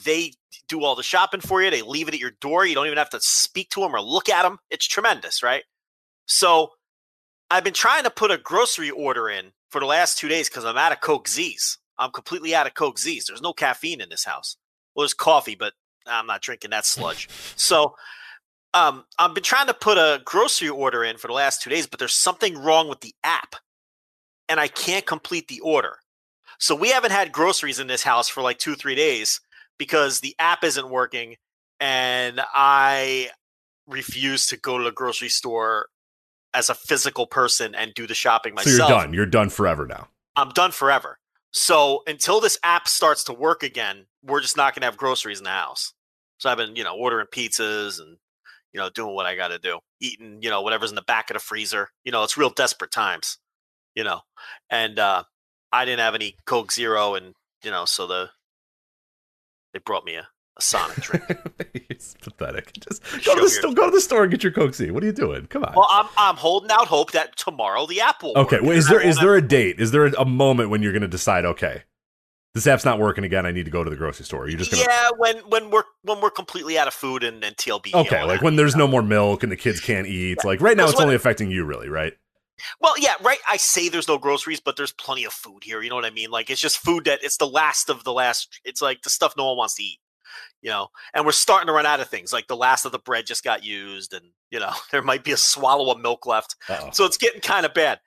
They 0.03 0.33
do 0.69 0.83
all 0.83 0.95
the 0.95 1.03
shopping 1.03 1.41
for 1.41 1.61
you. 1.61 1.69
They 1.71 1.81
leave 1.81 2.07
it 2.07 2.13
at 2.13 2.19
your 2.19 2.31
door. 2.39 2.65
You 2.65 2.75
don't 2.75 2.85
even 2.85 2.97
have 2.99 3.09
to 3.09 3.19
speak 3.21 3.69
to 3.71 3.79
them 3.81 3.95
or 3.95 3.99
look 4.01 4.29
at 4.29 4.43
them. 4.43 4.59
It's 4.69 4.85
tremendous, 4.87 5.41
right? 5.41 5.63
So, 6.27 6.71
I've 7.49 7.63
been 7.63 7.73
trying 7.73 8.03
to 8.03 8.09
put 8.09 8.29
a 8.31 8.37
grocery 8.37 8.89
order 8.91 9.27
in 9.29 9.53
for 9.69 9.79
the 9.79 9.87
last 9.87 10.17
two 10.17 10.27
days 10.27 10.49
because 10.49 10.65
I'm 10.65 10.77
out 10.77 10.91
of 10.91 11.01
Coke 11.01 11.27
Z's. 11.27 11.77
I'm 11.99 12.11
completely 12.11 12.53
out 12.55 12.67
of 12.67 12.73
Coke 12.73 12.99
Z's. 12.99 13.25
There's 13.25 13.41
no 13.41 13.53
caffeine 13.53 14.01
in 14.01 14.09
this 14.09 14.25
house. 14.25 14.57
Well, 14.95 15.03
there's 15.03 15.13
coffee, 15.13 15.55
but 15.55 15.73
I'm 16.05 16.27
not 16.27 16.41
drinking 16.41 16.71
that 16.71 16.85
sludge. 16.85 17.29
so 17.55 17.95
um, 18.73 19.05
I've 19.17 19.33
been 19.33 19.43
trying 19.43 19.67
to 19.67 19.73
put 19.73 19.97
a 19.97 20.21
grocery 20.23 20.69
order 20.69 21.03
in 21.03 21.17
for 21.17 21.27
the 21.27 21.33
last 21.33 21.61
two 21.61 21.69
days, 21.69 21.87
but 21.87 21.99
there's 21.99 22.15
something 22.15 22.57
wrong 22.57 22.87
with 22.87 23.01
the 23.01 23.13
app, 23.23 23.55
and 24.49 24.59
I 24.59 24.67
can't 24.67 25.05
complete 25.05 25.47
the 25.47 25.59
order. 25.61 25.97
So 26.59 26.75
we 26.75 26.89
haven't 26.89 27.11
had 27.11 27.31
groceries 27.31 27.79
in 27.79 27.87
this 27.87 28.03
house 28.03 28.29
for 28.29 28.41
like 28.41 28.57
two, 28.57 28.75
three 28.75 28.95
days 28.95 29.39
because 29.77 30.19
the 30.19 30.35
app 30.39 30.63
isn't 30.63 30.89
working, 30.89 31.35
and 31.79 32.41
I 32.53 33.29
refuse 33.87 34.47
to 34.47 34.57
go 34.57 34.77
to 34.77 34.83
the 34.83 34.91
grocery 34.91 35.29
store 35.29 35.87
as 36.53 36.69
a 36.69 36.75
physical 36.75 37.27
person 37.27 37.75
and 37.75 37.93
do 37.93 38.07
the 38.07 38.15
shopping 38.15 38.55
myself. 38.55 38.75
So 38.75 38.83
myself. 38.83 38.89
you're 38.89 38.99
done. 38.99 39.13
You're 39.13 39.25
done 39.25 39.49
forever 39.49 39.85
now. 39.85 40.07
I'm 40.35 40.49
done 40.49 40.71
forever. 40.71 41.19
So 41.57 42.03
until 42.05 42.39
this 42.39 42.59
app 42.61 42.87
starts 42.87 43.23
to 43.25 43.33
work 43.33 43.63
again, 43.63 44.05
we're 44.23 44.41
just 44.41 44.57
not 44.57 44.75
going 44.75 44.81
to 44.81 44.85
have 44.85 44.95
groceries 44.95 45.39
in 45.39 45.43
the 45.43 45.49
house. 45.49 45.91
So 46.37 46.51
I've 46.51 46.57
been, 46.57 46.75
you 46.75 46.83
know, 46.83 46.95
ordering 46.95 47.25
pizzas 47.33 47.99
and, 47.99 48.17
you 48.73 48.79
know, 48.79 48.91
doing 48.91 49.15
what 49.15 49.25
I 49.25 49.35
got 49.35 49.47
to 49.47 49.57
do, 49.57 49.79
eating, 49.99 50.37
you 50.43 50.51
know, 50.51 50.61
whatever's 50.61 50.91
in 50.91 50.95
the 50.95 51.01
back 51.01 51.31
of 51.31 51.33
the 51.33 51.39
freezer. 51.39 51.89
You 52.03 52.11
know, 52.11 52.23
it's 52.23 52.37
real 52.37 52.51
desperate 52.51 52.91
times, 52.91 53.39
you 53.95 54.03
know. 54.03 54.21
And 54.69 54.99
uh, 54.99 55.23
I 55.71 55.83
didn't 55.85 56.01
have 56.01 56.13
any 56.13 56.35
Coke 56.45 56.71
Zero, 56.71 57.15
and 57.15 57.33
you 57.63 57.71
know, 57.71 57.85
so 57.85 58.05
the 58.05 58.29
they 59.73 59.79
brought 59.79 60.05
me 60.05 60.13
a, 60.13 60.27
a 60.57 60.61
Sonic 60.61 60.97
drink. 60.97 61.25
it's 61.89 62.15
pathetic. 62.21 62.73
Just 62.73 63.03
go 63.25 63.35
to 63.35 63.49
store. 63.49 63.73
Go 63.73 63.85
to 63.85 63.91
the 63.91 64.01
store 64.01 64.23
and 64.23 64.31
get 64.31 64.43
your 64.43 64.51
Coke 64.51 64.75
Z. 64.75 64.91
What 64.91 65.03
are 65.03 65.05
you 65.05 65.11
doing? 65.11 65.47
Come 65.47 65.63
on. 65.63 65.73
well, 65.75 65.87
I'm 65.89 66.07
I'm 66.17 66.35
holding 66.35 66.71
out 66.71 66.87
hope 66.87 67.11
that 67.11 67.35
tomorrow 67.35 67.85
the 67.85 68.01
app 68.01 68.23
will. 68.23 68.37
okay. 68.37 68.57
work, 68.57 68.65
Well, 68.65 68.77
is 68.77 68.87
there 68.87 69.01
is 69.01 69.17
there 69.17 69.35
a 69.35 69.41
date? 69.41 69.79
Is 69.79 69.91
there 69.91 70.05
a, 70.05 70.25
moment 70.25 70.69
when 70.69 70.83
you're 70.83 70.91
going 70.91 71.01
to 71.01 71.07
decide? 71.07 71.45
Okay, 71.45 71.83
this 72.53 72.67
app's 72.67 72.85
not 72.85 72.99
working 72.99 73.23
again. 73.23 73.45
I 73.45 73.51
need 73.51 73.65
to 73.65 73.71
go 73.71 73.83
to 73.83 73.89
the 73.89 73.95
grocery 73.95 74.25
store. 74.25 74.47
You're 74.49 74.59
just 74.59 74.71
to. 74.71 74.77
yeah, 74.77 75.09
when 75.17 75.37
when 75.49 75.69
we're 75.69 75.83
when 76.03 76.21
we're 76.21 76.31
completely 76.31 76.77
out 76.77 76.87
of 76.87 76.93
food 76.93 77.23
and, 77.23 77.43
and 77.43 77.55
TLB. 77.55 77.93
Okay, 77.93 78.23
like 78.23 78.39
that, 78.39 78.43
when 78.43 78.53
you 78.53 78.57
there's 78.57 78.75
know? 78.75 78.85
no 78.85 78.91
more 78.91 79.03
milk 79.03 79.43
and 79.43 79.51
the 79.51 79.57
kids 79.57 79.79
can't 79.79 80.07
eat. 80.07 80.43
Like 80.43 80.61
right 80.61 80.75
now, 80.75 80.87
it's 80.87 80.99
only 80.99 81.15
affecting 81.15 81.51
you, 81.51 81.65
really, 81.65 81.89
right? 81.89 82.13
Well, 82.81 82.97
yeah, 82.97 83.13
right. 83.21 83.37
I 83.47 83.57
say 83.57 83.89
there's 83.89 84.07
no 84.07 84.17
groceries, 84.17 84.59
but 84.59 84.77
there's 84.77 84.91
plenty 84.91 85.25
of 85.25 85.33
food 85.33 85.63
here. 85.63 85.81
You 85.81 85.89
know 85.89 85.95
what 85.95 86.05
I 86.05 86.09
mean? 86.09 86.31
Like 86.31 86.49
it's 86.49 86.61
just 86.61 86.79
food 86.79 87.05
that 87.05 87.19
it's 87.23 87.37
the 87.37 87.47
last 87.47 87.89
of 87.89 88.03
the 88.03 88.13
last. 88.13 88.59
It's 88.63 88.81
like 88.81 89.03
the 89.03 89.09
stuff 89.09 89.35
no 89.37 89.47
one 89.47 89.57
wants 89.57 89.75
to 89.75 89.83
eat. 89.83 89.99
You 90.61 90.71
know, 90.71 90.87
and 91.13 91.25
we're 91.25 91.31
starting 91.31 91.67
to 91.67 91.73
run 91.73 91.85
out 91.85 91.99
of 91.99 92.09
things. 92.09 92.33
Like 92.33 92.47
the 92.47 92.57
last 92.57 92.85
of 92.85 92.91
the 92.91 92.99
bread 92.99 93.25
just 93.25 93.43
got 93.43 93.63
used, 93.63 94.13
and 94.13 94.25
you 94.51 94.59
know 94.59 94.71
there 94.91 95.01
might 95.01 95.23
be 95.23 95.31
a 95.31 95.37
swallow 95.37 95.91
of 95.91 95.99
milk 95.99 96.25
left. 96.25 96.55
Uh-oh. 96.69 96.89
So 96.91 97.05
it's 97.05 97.17
getting 97.17 97.41
kind 97.41 97.65
of 97.65 97.73
bad. 97.73 97.99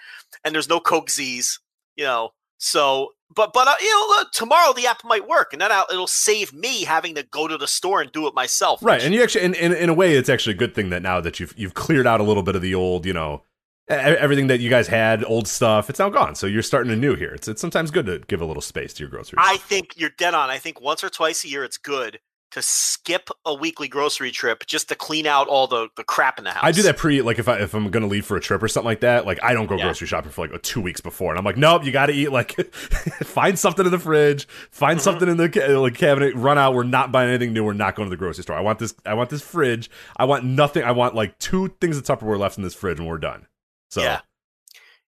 And 0.44 0.54
there's 0.54 0.68
no 0.68 0.80
Coke 0.80 1.10
Z's. 1.10 1.60
You 1.96 2.04
know, 2.04 2.30
so 2.58 3.10
but 3.34 3.52
but 3.52 3.68
uh, 3.68 3.74
you 3.80 3.90
know 3.90 4.06
look, 4.16 4.32
tomorrow 4.32 4.72
the 4.72 4.86
app 4.86 5.04
might 5.04 5.28
work, 5.28 5.52
and 5.52 5.60
then 5.60 5.70
I'll, 5.70 5.86
it'll 5.90 6.06
save 6.06 6.52
me 6.52 6.84
having 6.84 7.14
to 7.14 7.22
go 7.22 7.46
to 7.46 7.56
the 7.56 7.66
store 7.66 8.00
and 8.00 8.10
do 8.10 8.26
it 8.26 8.34
myself. 8.34 8.82
Right, 8.82 9.02
and 9.02 9.14
you 9.14 9.22
actually, 9.22 9.44
in, 9.44 9.54
in 9.54 9.72
in 9.72 9.88
a 9.88 9.94
way, 9.94 10.14
it's 10.14 10.28
actually 10.28 10.54
a 10.54 10.58
good 10.58 10.74
thing 10.74 10.90
that 10.90 11.02
now 11.02 11.20
that 11.20 11.38
you've 11.38 11.54
you've 11.56 11.74
cleared 11.74 12.06
out 12.06 12.20
a 12.20 12.24
little 12.24 12.42
bit 12.42 12.56
of 12.56 12.62
the 12.62 12.74
old, 12.74 13.06
you 13.06 13.12
know, 13.12 13.42
everything 13.90 14.46
that 14.48 14.60
you 14.60 14.70
guys 14.70 14.86
had, 14.88 15.24
old 15.24 15.48
stuff, 15.48 15.90
it's 15.90 15.98
now 15.98 16.08
gone. 16.08 16.34
So 16.34 16.46
you're 16.46 16.62
starting 16.62 16.92
anew 16.92 17.14
here. 17.16 17.32
It's 17.34 17.48
it's 17.48 17.60
sometimes 17.60 17.90
good 17.90 18.06
to 18.06 18.20
give 18.28 18.40
a 18.40 18.44
little 18.46 18.62
space 18.62 18.92
to 18.94 19.02
your 19.02 19.10
grocery. 19.10 19.38
I 19.40 19.56
think 19.58 19.94
you're 19.96 20.10
dead 20.16 20.34
on. 20.34 20.50
I 20.50 20.58
think 20.58 20.80
once 20.80 21.02
or 21.04 21.10
twice 21.10 21.44
a 21.44 21.48
year 21.48 21.64
it's 21.64 21.76
good 21.78 22.20
to 22.52 22.60
skip 22.62 23.30
a 23.46 23.54
weekly 23.54 23.86
grocery 23.86 24.32
trip 24.32 24.66
just 24.66 24.88
to 24.88 24.96
clean 24.96 25.24
out 25.24 25.46
all 25.46 25.68
the, 25.68 25.86
the 25.96 26.02
crap 26.02 26.36
in 26.36 26.42
the 26.44 26.50
house. 26.50 26.64
I 26.64 26.72
do 26.72 26.82
that 26.82 26.96
pre 26.96 27.22
like 27.22 27.38
if 27.38 27.46
I 27.48 27.58
if 27.60 27.74
I'm 27.74 27.88
gonna 27.92 28.08
leave 28.08 28.26
for 28.26 28.36
a 28.36 28.40
trip 28.40 28.60
or 28.60 28.66
something 28.66 28.86
like 28.86 29.00
that. 29.00 29.24
Like 29.24 29.38
I 29.42 29.52
don't 29.52 29.66
go 29.66 29.76
Yeah. 29.76 29.84
grocery 29.84 30.08
shopping 30.08 30.32
for 30.32 30.48
like 30.48 30.60
two 30.62 30.80
weeks 30.80 31.00
before, 31.00 31.30
and 31.30 31.38
I'm 31.38 31.44
like, 31.44 31.56
nope, 31.56 31.84
you 31.84 31.92
got 31.92 32.06
to 32.06 32.12
eat. 32.12 32.32
Like, 32.32 32.52
find 33.22 33.56
something 33.56 33.84
in 33.86 33.92
the 33.92 34.00
fridge, 34.00 34.48
find 34.72 34.98
Mhm. 34.98 35.02
something 35.02 35.28
in 35.28 35.36
the 35.36 35.78
like 35.80 35.94
cabinet. 35.94 36.34
Run 36.34 36.58
out. 36.58 36.74
We're 36.74 36.82
not 36.82 37.12
buying 37.12 37.28
anything 37.28 37.52
new. 37.52 37.62
We're 37.64 37.72
not 37.72 37.94
going 37.94 38.08
to 38.08 38.10
the 38.10 38.16
grocery 38.18 38.42
store. 38.42 38.56
I 38.56 38.60
want 38.62 38.80
this. 38.80 38.94
I 39.06 39.14
want 39.14 39.30
this 39.30 39.42
fridge. 39.42 39.88
I 40.16 40.24
want 40.24 40.44
nothing. 40.44 40.82
I 40.82 40.90
want 40.90 41.14
like 41.14 41.38
two 41.38 41.68
things 41.80 41.96
of 41.96 42.02
Tupperware 42.02 42.38
left 42.38 42.56
in 42.58 42.64
this 42.64 42.74
fridge, 42.74 42.98
and 42.98 43.06
we're 43.06 43.18
done. 43.18 43.46
So 43.90 44.02
Yeah. 44.02 44.20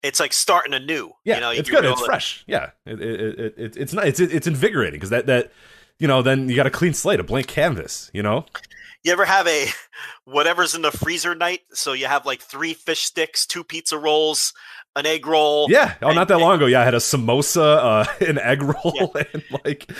It's 0.02 0.20
like 0.20 0.32
starting 0.32 0.74
anew. 0.74 1.10
Yeah, 1.24 1.34
you 1.34 1.40
know, 1.40 1.50
it's 1.50 1.68
good. 1.68 1.84
It's 1.84 2.04
fresh. 2.04 2.44
Yeah, 2.46 2.70
it, 2.86 3.02
it, 3.02 3.20
it, 3.20 3.54
it, 3.58 3.76
it's 3.76 3.92
not. 3.92 4.06
It's 4.06 4.20
it's 4.20 4.46
invigorating 4.46 4.94
because 4.94 5.10
that 5.10 5.26
that 5.26 5.50
you 5.98 6.06
know 6.06 6.22
then 6.22 6.48
you 6.48 6.54
got 6.54 6.68
a 6.68 6.70
clean 6.70 6.94
slate, 6.94 7.18
a 7.18 7.24
blank 7.24 7.48
canvas. 7.48 8.08
You 8.14 8.22
know. 8.22 8.46
You 9.02 9.10
ever 9.10 9.24
have 9.24 9.48
a 9.48 9.66
whatever's 10.24 10.76
in 10.76 10.82
the 10.82 10.92
freezer 10.92 11.34
night? 11.34 11.62
So 11.72 11.94
you 11.94 12.06
have 12.06 12.26
like 12.26 12.40
three 12.40 12.74
fish 12.74 13.00
sticks, 13.00 13.44
two 13.44 13.64
pizza 13.64 13.98
rolls, 13.98 14.52
an 14.98 15.06
egg 15.06 15.26
roll. 15.26 15.66
Yeah. 15.70 15.94
Oh, 16.02 16.08
and- 16.08 16.16
not 16.16 16.28
that 16.28 16.38
long 16.38 16.56
ago. 16.56 16.66
Yeah, 16.66 16.80
I 16.82 16.84
had 16.84 16.94
a 16.94 16.98
samosa, 16.98 17.78
uh, 17.78 18.04
an 18.24 18.38
egg 18.38 18.62
roll, 18.62 19.14
and 19.32 19.42
like 19.64 19.90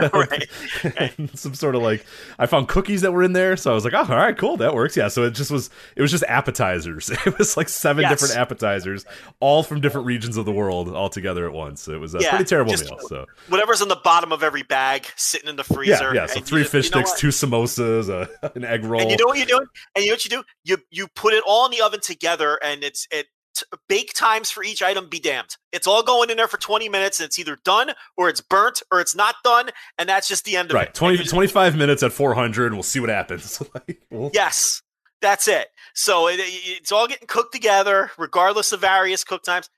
Right. 0.12 0.48
and 0.96 1.30
some 1.38 1.54
sort 1.54 1.74
of 1.74 1.82
like 1.82 2.04
I 2.38 2.46
found 2.46 2.68
cookies 2.68 3.02
that 3.02 3.12
were 3.12 3.22
in 3.22 3.32
there, 3.32 3.56
so 3.56 3.70
I 3.70 3.74
was 3.74 3.84
like, 3.84 3.94
oh, 3.94 3.98
all 3.98 4.16
right, 4.16 4.36
cool, 4.36 4.56
that 4.58 4.74
works. 4.74 4.96
Yeah. 4.96 5.08
So 5.08 5.24
it 5.24 5.30
just 5.30 5.50
was. 5.50 5.70
It 5.96 6.02
was 6.02 6.10
just 6.10 6.24
appetizers. 6.24 7.10
It 7.28 7.38
was 7.38 7.56
like 7.56 7.68
seven 7.68 8.02
Yes. 8.02 8.12
different 8.20 8.38
appetizers, 8.40 9.04
all 9.40 9.62
from 9.62 9.80
different 9.80 10.06
regions 10.06 10.36
of 10.36 10.44
the 10.44 10.52
world, 10.52 10.88
all 10.88 11.08
together 11.08 11.46
at 11.46 11.52
once. 11.52 11.86
It 11.88 11.98
was 11.98 12.14
a 12.14 12.18
Yeah, 12.20 12.30
pretty 12.30 12.44
terrible 12.44 12.72
meal. 12.72 12.98
So 13.08 13.26
Whatever's 13.48 13.80
in 13.82 13.88
the 13.88 13.96
bottom 14.02 14.32
of 14.32 14.42
every 14.42 14.62
bag 14.62 15.06
sitting 15.16 15.48
in 15.48 15.56
the 15.56 15.64
freezer. 15.64 16.14
yeah, 16.14 16.22
yeah. 16.22 16.26
So 16.26 16.36
you 16.36 16.44
three 16.44 16.64
fish 16.64 16.86
you 16.86 16.90
sticks, 17.02 17.12
two 17.18 17.28
samosas, 17.28 18.08
uh, 18.10 18.48
an 18.54 18.64
egg 18.64 18.84
roll. 18.84 19.00
And 19.00 19.10
you 19.10 19.16
know 19.16 19.26
what 19.26 19.36
you're 19.38 19.46
doing? 19.46 19.66
And 19.94 20.04
you 20.04 20.10
know 20.10 20.14
what 20.14 20.24
you 20.24 20.30
do? 20.30 20.42
You 20.64 20.76
you 20.90 21.08
put 21.08 21.34
it 21.34 21.42
all 21.46 21.64
in 21.66 21.70
the 21.70 21.80
oven 21.82 22.00
together, 22.00 22.58
and 22.62 22.82
it's 22.82 23.06
it 23.10 23.26
t- 23.58 23.66
bake 23.88 24.12
times 24.14 24.50
for 24.50 24.62
each 24.64 24.82
item 24.82 25.08
be 25.08 25.18
damned. 25.20 25.56
It's 25.72 25.86
all 25.86 26.02
going 26.02 26.30
in 26.30 26.36
there 26.36 26.48
for 26.48 26.56
20 26.58 26.88
minutes, 26.88 27.20
and 27.20 27.26
it's 27.26 27.38
either 27.38 27.56
done 27.64 27.92
or 28.16 28.28
it's 28.28 28.40
burnt 28.40 28.82
or 28.92 29.00
it's 29.00 29.14
not 29.14 29.36
done, 29.44 29.70
and 29.98 30.08
that's 30.08 30.28
just 30.28 30.44
the 30.44 30.56
end 30.56 30.70
of 30.70 30.74
it. 30.74 30.78
Right, 30.78 30.88
it. 30.88 30.94
20, 30.94 31.10
And 31.14 31.18
you 31.18 31.24
just- 31.24 31.34
25 31.34 31.76
minutes 31.76 32.02
at 32.02 32.12
400. 32.12 32.72
We'll 32.74 32.82
see 32.82 33.00
what 33.00 33.08
happens. 33.10 33.62
like, 33.74 34.00
we'll- 34.10 34.30
Yes, 34.34 34.82
that's 35.20 35.48
it. 35.48 35.68
So 35.94 36.28
it, 36.28 36.36
it's 36.40 36.92
all 36.92 37.06
getting 37.08 37.26
cooked 37.26 37.52
together, 37.52 38.10
regardless 38.18 38.72
of 38.72 38.80
various 38.80 39.24
cook 39.24 39.42
times. 39.42 39.68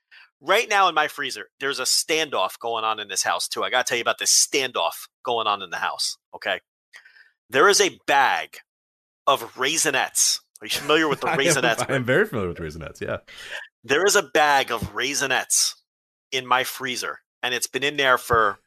Right 0.43 0.67
now 0.69 0.87
in 0.89 0.95
my 0.95 1.07
freezer, 1.07 1.47
there's 1.59 1.79
a 1.79 1.83
standoff 1.83 2.57
going 2.59 2.83
on 2.83 2.99
in 2.99 3.07
this 3.09 3.21
house 3.21 3.47
too. 3.47 3.63
I 3.63 3.69
got 3.69 3.85
to 3.85 3.89
tell 3.89 3.97
you 3.97 4.01
about 4.01 4.17
this 4.17 4.31
standoff 4.47 5.07
going 5.23 5.45
on 5.45 5.61
in 5.61 5.69
the 5.69 5.77
house. 5.77 6.17
Okay, 6.35 6.61
there 7.49 7.69
is 7.69 7.79
a 7.79 7.99
bag 8.07 8.57
of 9.27 9.41
raisinets. 9.53 10.39
Are 10.59 10.65
you 10.65 10.71
familiar 10.71 11.07
with 11.07 11.21
the 11.21 11.27
I 11.29 11.33
am- 11.33 11.39
raisinets? 11.39 11.87
I 11.89 11.93
am 11.95 12.03
very 12.05 12.25
familiar 12.25 12.49
with 12.49 12.57
raisinets. 12.57 12.99
Yeah. 13.01 13.17
There 13.83 14.05
is 14.05 14.15
a 14.15 14.23
bag 14.23 14.71
of 14.71 14.93
raisinets 14.93 15.73
in 16.31 16.45
my 16.45 16.63
freezer, 16.63 17.19
and 17.43 17.53
it's 17.53 17.67
been 17.67 17.83
in 17.83 17.97
there 17.97 18.17
for, 18.17 18.59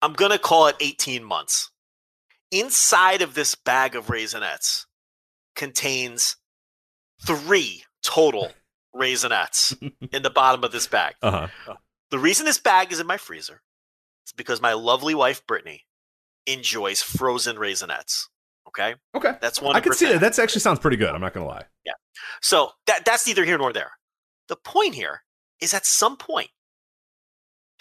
I'm 0.00 0.12
going 0.12 0.30
to 0.32 0.38
call 0.38 0.66
it 0.66 0.76
18 0.80 1.24
months. 1.24 1.70
Inside 2.50 3.22
of 3.22 3.34
this 3.34 3.54
bag 3.54 3.96
of 3.96 4.06
raisinets 4.06 4.84
contains 5.56 6.36
three 7.26 7.84
total 8.04 8.50
raisinets 8.94 9.74
in 10.12 10.22
the 10.22 10.30
bottom 10.30 10.62
of 10.64 10.72
this 10.72 10.86
bag. 10.86 11.14
Uh 11.22 11.48
huh. 11.66 11.74
The 12.10 12.18
reason 12.18 12.44
this 12.44 12.58
bag 12.58 12.92
is 12.92 13.00
in 13.00 13.06
my 13.06 13.16
freezer 13.16 13.62
is 14.26 14.32
because 14.36 14.60
my 14.60 14.74
lovely 14.74 15.14
wife, 15.14 15.46
Brittany, 15.46 15.86
enjoys 16.46 17.00
frozen 17.00 17.56
raisinets. 17.56 18.26
Okay? 18.68 18.94
Okay. 19.14 19.34
That's 19.40 19.62
one 19.62 19.76
I 19.76 19.80
can 19.80 19.94
see 19.94 20.06
that. 20.06 20.20
That 20.20 20.38
actually 20.38 20.60
sounds 20.60 20.78
pretty 20.78 20.98
good. 20.98 21.10
I'm 21.10 21.20
not 21.20 21.32
gonna 21.32 21.46
lie. 21.46 21.64
So 22.40 22.70
that 22.86 23.04
that's 23.04 23.26
neither 23.26 23.44
here 23.44 23.58
nor 23.58 23.72
there. 23.72 23.92
The 24.48 24.56
point 24.56 24.94
here 24.94 25.22
is 25.60 25.74
at 25.74 25.86
some 25.86 26.16
point 26.16 26.50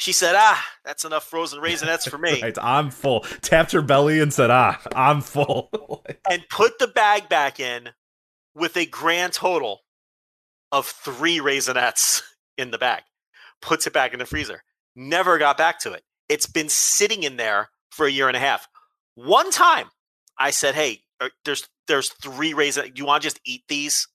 she 0.01 0.13
said, 0.13 0.33
"Ah, 0.35 0.65
that's 0.83 1.05
enough 1.05 1.25
frozen 1.27 1.61
raisinets 1.61 2.09
for 2.09 2.17
me," 2.17 2.41
Right. 2.41 2.57
I'm 2.59 2.89
full. 2.89 3.19
Tapped 3.41 3.71
her 3.73 3.83
belly 3.83 4.19
and 4.19 4.33
said, 4.33 4.49
"Ah, 4.49 4.81
I'm 4.95 5.21
full." 5.21 5.69
and 6.29 6.43
put 6.49 6.79
the 6.79 6.87
bag 6.87 7.29
back 7.29 7.59
in 7.59 7.89
with 8.55 8.75
a 8.77 8.85
grand 8.87 9.33
total 9.33 9.81
of 10.71 10.87
three 10.87 11.37
raisinets 11.39 12.23
in 12.57 12.71
the 12.71 12.79
bag. 12.79 13.03
Puts 13.61 13.85
it 13.85 13.93
back 13.93 14.13
in 14.13 14.19
the 14.19 14.25
freezer. 14.25 14.63
Never 14.95 15.37
got 15.37 15.55
back 15.55 15.77
to 15.81 15.91
it. 15.93 16.03
It's 16.29 16.47
been 16.47 16.69
sitting 16.69 17.21
in 17.21 17.37
there 17.37 17.69
for 17.91 18.07
a 18.07 18.11
year 18.11 18.27
and 18.27 18.35
a 18.35 18.39
half. 18.39 18.67
One 19.13 19.51
time, 19.51 19.89
I 20.39 20.49
said, 20.49 20.73
"Hey, 20.73 21.03
uh, 21.19 21.29
there's 21.45 21.69
there's 21.87 22.09
three 22.09 22.55
raisins. 22.55 22.87
Do 22.87 22.93
you 22.95 23.05
want 23.05 23.21
to 23.21 23.27
just 23.27 23.39
eat 23.45 23.65
these?" 23.67 24.07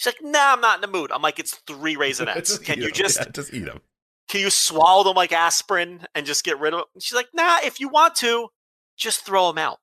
She's 0.00 0.14
like, 0.14 0.22
"Nah, 0.22 0.54
I'm 0.54 0.62
not 0.62 0.76
in 0.76 0.80
the 0.80 0.98
mood." 0.98 1.12
I'm 1.12 1.20
like, 1.20 1.38
"It's 1.38 1.56
three 1.66 1.94
raisinets. 1.94 2.62
Can 2.64 2.80
you 2.80 2.90
just 2.90 3.18
Yeah, 3.18 3.26
just 3.30 3.52
eat 3.52 3.66
them? 3.66 3.82
can 4.30 4.40
you 4.40 4.48
swallow 4.48 5.02
them 5.02 5.16
like 5.16 5.32
aspirin 5.32 6.06
and 6.14 6.24
just 6.24 6.44
get 6.44 6.58
rid 6.60 6.72
of 6.72 6.78
them? 6.78 6.86
And 6.94 7.02
she's 7.02 7.16
like, 7.16 7.26
nah, 7.34 7.58
if 7.64 7.80
you 7.80 7.88
want 7.88 8.14
to, 8.16 8.48
just 8.96 9.26
throw 9.26 9.48
them 9.48 9.58
out. 9.58 9.78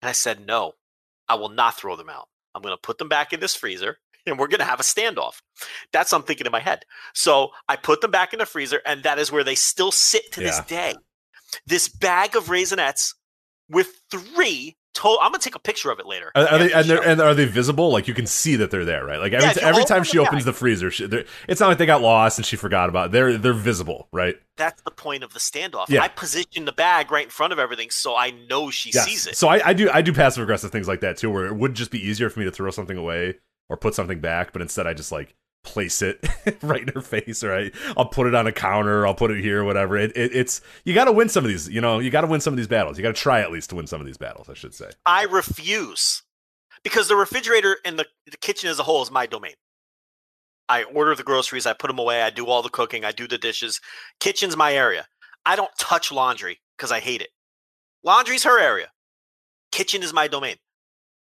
And 0.00 0.08
I 0.08 0.12
said, 0.12 0.46
no, 0.46 0.72
I 1.28 1.34
will 1.34 1.50
not 1.50 1.76
throw 1.76 1.96
them 1.96 2.08
out. 2.08 2.28
I'm 2.54 2.62
going 2.62 2.72
to 2.74 2.80
put 2.80 2.96
them 2.96 3.10
back 3.10 3.34
in 3.34 3.40
this 3.40 3.54
freezer 3.54 3.98
and 4.24 4.38
we're 4.38 4.48
going 4.48 4.60
to 4.60 4.64
have 4.64 4.80
a 4.80 4.84
standoff. 4.84 5.34
That's 5.92 6.12
what 6.12 6.18
I'm 6.18 6.24
thinking 6.24 6.46
in 6.46 6.50
my 6.52 6.60
head. 6.60 6.84
So 7.14 7.50
I 7.68 7.76
put 7.76 8.00
them 8.00 8.10
back 8.10 8.32
in 8.32 8.38
the 8.38 8.46
freezer 8.46 8.80
and 8.86 9.02
that 9.02 9.18
is 9.18 9.30
where 9.30 9.44
they 9.44 9.54
still 9.54 9.92
sit 9.92 10.32
to 10.32 10.40
this 10.40 10.58
day. 10.60 10.94
This 11.66 11.88
bag 11.88 12.36
of 12.36 12.46
raisinets 12.46 13.14
with 13.68 14.00
three 14.10 14.78
To- 14.94 15.18
I'm 15.22 15.30
gonna 15.30 15.38
take 15.38 15.54
a 15.54 15.60
picture 15.60 15.90
of 15.90 16.00
it 16.00 16.06
later. 16.06 16.32
Are, 16.34 16.46
are 16.48 16.58
they 16.58 16.72
and, 16.72 16.88
the 16.88 17.00
and 17.02 17.20
are 17.20 17.34
they 17.34 17.44
visible? 17.44 17.90
Like 17.92 18.08
you 18.08 18.14
can 18.14 18.26
see 18.26 18.56
that 18.56 18.70
they're 18.72 18.84
there, 18.84 19.04
right? 19.04 19.20
Like 19.20 19.32
every 19.32 19.46
Yeah, 19.46 19.52
t- 19.52 19.60
every 19.60 19.82
open 19.82 19.88
time 19.94 20.04
she 20.04 20.18
opens 20.18 20.38
bag. 20.42 20.44
the 20.46 20.52
freezer, 20.52 20.90
she, 20.90 21.08
it's 21.48 21.60
not 21.60 21.68
like 21.68 21.78
they 21.78 21.86
got 21.86 22.02
lost 22.02 22.38
and 22.38 22.44
she 22.46 22.56
forgot 22.56 22.88
about 22.88 23.06
it. 23.06 23.12
They're 23.12 23.38
they're 23.38 23.52
visible, 23.52 24.08
right? 24.12 24.34
That's 24.56 24.82
the 24.82 24.90
point 24.90 25.22
of 25.22 25.32
the 25.32 25.38
standoff. 25.38 25.88
Yeah. 25.88 26.02
I 26.02 26.08
position 26.08 26.64
the 26.64 26.72
bag 26.72 27.10
right 27.12 27.24
in 27.24 27.30
front 27.30 27.52
of 27.52 27.58
everything 27.60 27.90
so 27.90 28.16
I 28.16 28.30
know 28.48 28.70
she 28.70 28.90
Yes. 28.92 29.04
sees 29.06 29.26
it. 29.28 29.36
So 29.36 29.48
I, 29.48 29.68
I 29.68 29.72
do 29.72 29.88
I 29.90 30.02
do 30.02 30.12
passive 30.12 30.42
aggressive 30.42 30.72
things 30.72 30.88
like 30.88 31.00
that 31.00 31.16
too, 31.16 31.30
where 31.30 31.46
it 31.46 31.54
would 31.54 31.74
just 31.74 31.90
be 31.92 32.04
easier 32.04 32.28
for 32.28 32.40
me 32.40 32.44
to 32.46 32.50
throw 32.50 32.70
something 32.70 32.96
away 32.96 33.38
or 33.68 33.76
put 33.76 33.94
something 33.94 34.20
back, 34.20 34.52
but 34.52 34.60
instead 34.60 34.86
I 34.88 34.94
just 34.94 35.12
like 35.12 35.36
place 35.62 36.02
it 36.02 36.26
right 36.62 36.82
in 36.82 36.88
her 36.88 37.00
face, 37.00 37.42
right? 37.42 37.74
I'll 37.96 38.08
put 38.08 38.26
it 38.26 38.34
on 38.34 38.46
a 38.46 38.52
counter, 38.52 39.06
I'll 39.06 39.14
put 39.14 39.30
it 39.30 39.40
here, 39.40 39.64
whatever. 39.64 39.96
It, 39.96 40.16
it, 40.16 40.34
it's 40.34 40.60
you 40.84 40.94
got 40.94 41.04
to 41.04 41.12
win 41.12 41.28
some 41.28 41.44
of 41.44 41.48
these, 41.48 41.68
you 41.68 41.80
know, 41.80 41.98
you 41.98 42.10
got 42.10 42.22
to 42.22 42.26
win 42.26 42.40
some 42.40 42.54
of 42.54 42.58
these 42.58 42.68
battles. 42.68 42.98
You 42.98 43.02
got 43.02 43.14
to 43.14 43.20
try 43.20 43.40
at 43.40 43.52
least 43.52 43.70
to 43.70 43.76
win 43.76 43.86
some 43.86 44.00
of 44.00 44.06
these 44.06 44.18
battles, 44.18 44.48
I 44.48 44.54
should 44.54 44.74
say. 44.74 44.90
I 45.06 45.24
refuse 45.24 46.22
because 46.82 47.08
the 47.08 47.16
refrigerator 47.16 47.76
and 47.84 47.98
the, 47.98 48.06
the 48.30 48.36
kitchen 48.36 48.70
as 48.70 48.78
a 48.78 48.82
whole 48.82 49.02
is 49.02 49.10
my 49.10 49.26
domain. 49.26 49.54
I 50.68 50.84
order 50.84 51.14
the 51.14 51.24
groceries, 51.24 51.66
I 51.66 51.72
put 51.72 51.88
them 51.88 51.98
away, 51.98 52.22
I 52.22 52.30
do 52.30 52.46
all 52.46 52.62
the 52.62 52.68
cooking, 52.68 53.04
I 53.04 53.10
do 53.12 53.26
the 53.26 53.38
dishes. 53.38 53.80
Kitchen's 54.20 54.56
my 54.56 54.72
area. 54.72 55.06
I 55.44 55.56
don't 55.56 55.70
touch 55.78 56.12
laundry 56.12 56.60
because 56.76 56.92
I 56.92 57.00
hate 57.00 57.22
it. 57.22 57.30
Laundry's 58.04 58.44
her 58.44 58.58
area. 58.58 58.90
Kitchen 59.72 60.02
is 60.02 60.12
my 60.12 60.28
domain. 60.28 60.56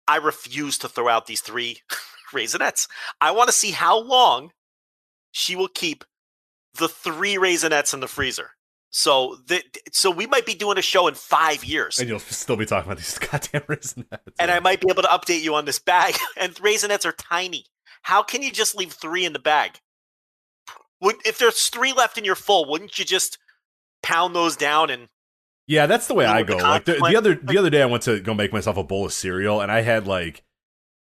I 0.08 0.16
refuse 0.16 0.78
to 0.78 0.88
throw 0.88 1.08
out 1.08 1.26
these 1.26 1.40
three 1.40 1.78
raisinets. 2.34 2.88
I 3.20 3.30
want 3.30 3.48
to 3.48 3.54
see 3.54 3.70
how 3.70 3.98
long 3.98 4.50
she 5.32 5.56
will 5.56 5.68
keep 5.68 6.04
the 6.74 6.88
three 6.88 7.36
raisinets 7.36 7.94
in 7.94 8.00
the 8.00 8.08
freezer. 8.08 8.50
So, 8.90 9.38
the, 9.48 9.60
so 9.92 10.10
we 10.10 10.26
might 10.26 10.46
be 10.46 10.54
doing 10.54 10.78
a 10.78 10.82
show 10.82 11.08
in 11.08 11.14
five 11.14 11.64
years 11.64 11.98
And 11.98 12.08
you'll 12.08 12.20
still 12.20 12.56
be 12.56 12.64
talking 12.64 12.92
about 12.92 12.98
these 12.98 13.18
goddamn 13.30 13.62
raisinets. 13.62 14.18
and 14.38 14.52
I 14.52 14.60
might 14.60 14.80
be 14.80 14.86
able 14.88 15.02
to 15.02 15.08
update 15.08 15.42
you 15.42 15.54
on 15.56 15.64
this 15.64 15.80
bag. 15.80 16.14
And 16.36 16.54
raisinets 16.56 17.04
are 17.04 17.12
tiny. 17.12 17.66
How 18.02 18.22
can 18.22 18.42
you 18.42 18.52
just 18.52 18.76
leave 18.76 18.92
three 18.92 19.24
in 19.24 19.32
the 19.32 19.38
bag? 19.38 19.78
Would 21.00 21.16
if 21.26 21.38
there's 21.38 21.68
three 21.68 21.92
left 21.92 22.16
and 22.16 22.24
you're 22.24 22.34
full, 22.34 22.66
wouldn't 22.66 22.98
you 22.98 23.04
just 23.04 23.38
pound 24.02 24.34
those 24.36 24.56
down 24.56 24.90
and 24.90 25.08
Yeah, 25.66 25.86
that's 25.86 26.06
the 26.06 26.14
way 26.14 26.26
I 26.26 26.42
go. 26.42 26.56
Like 26.58 26.84
the, 26.84 26.94
the 26.94 27.16
other 27.16 27.34
the 27.34 27.58
other 27.58 27.70
day, 27.70 27.82
I 27.82 27.86
went 27.86 28.04
to 28.04 28.20
go 28.20 28.32
make 28.34 28.52
myself 28.52 28.76
a 28.76 28.84
bowl 28.84 29.06
of 29.06 29.12
cereal, 29.12 29.60
and 29.60 29.72
I 29.72 29.80
had 29.80 30.06
like, 30.06 30.44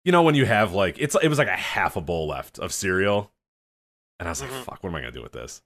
you 0.05 0.11
know, 0.13 0.23
when 0.23 0.35
you 0.35 0.45
have 0.45 0.71
like 0.73 0.95
it's 0.99 1.15
it 1.21 1.27
was 1.27 1.37
like 1.37 1.49
a 1.49 1.55
half 1.57 1.97
a 1.97 2.01
bowl 2.01 2.27
left 2.27 2.57
of 2.59 2.71
cereal, 2.71 3.31
and 4.19 4.27
I 4.29 4.31
was 4.31 4.41
like, 4.41 4.51
Mhm. 4.51 4.63
fuck, 4.63 4.83
what 4.83 4.89
am 4.91 4.95
I 4.95 5.01
gonna 5.01 5.11
do 5.11 5.21
with 5.21 5.33
this? 5.33 5.61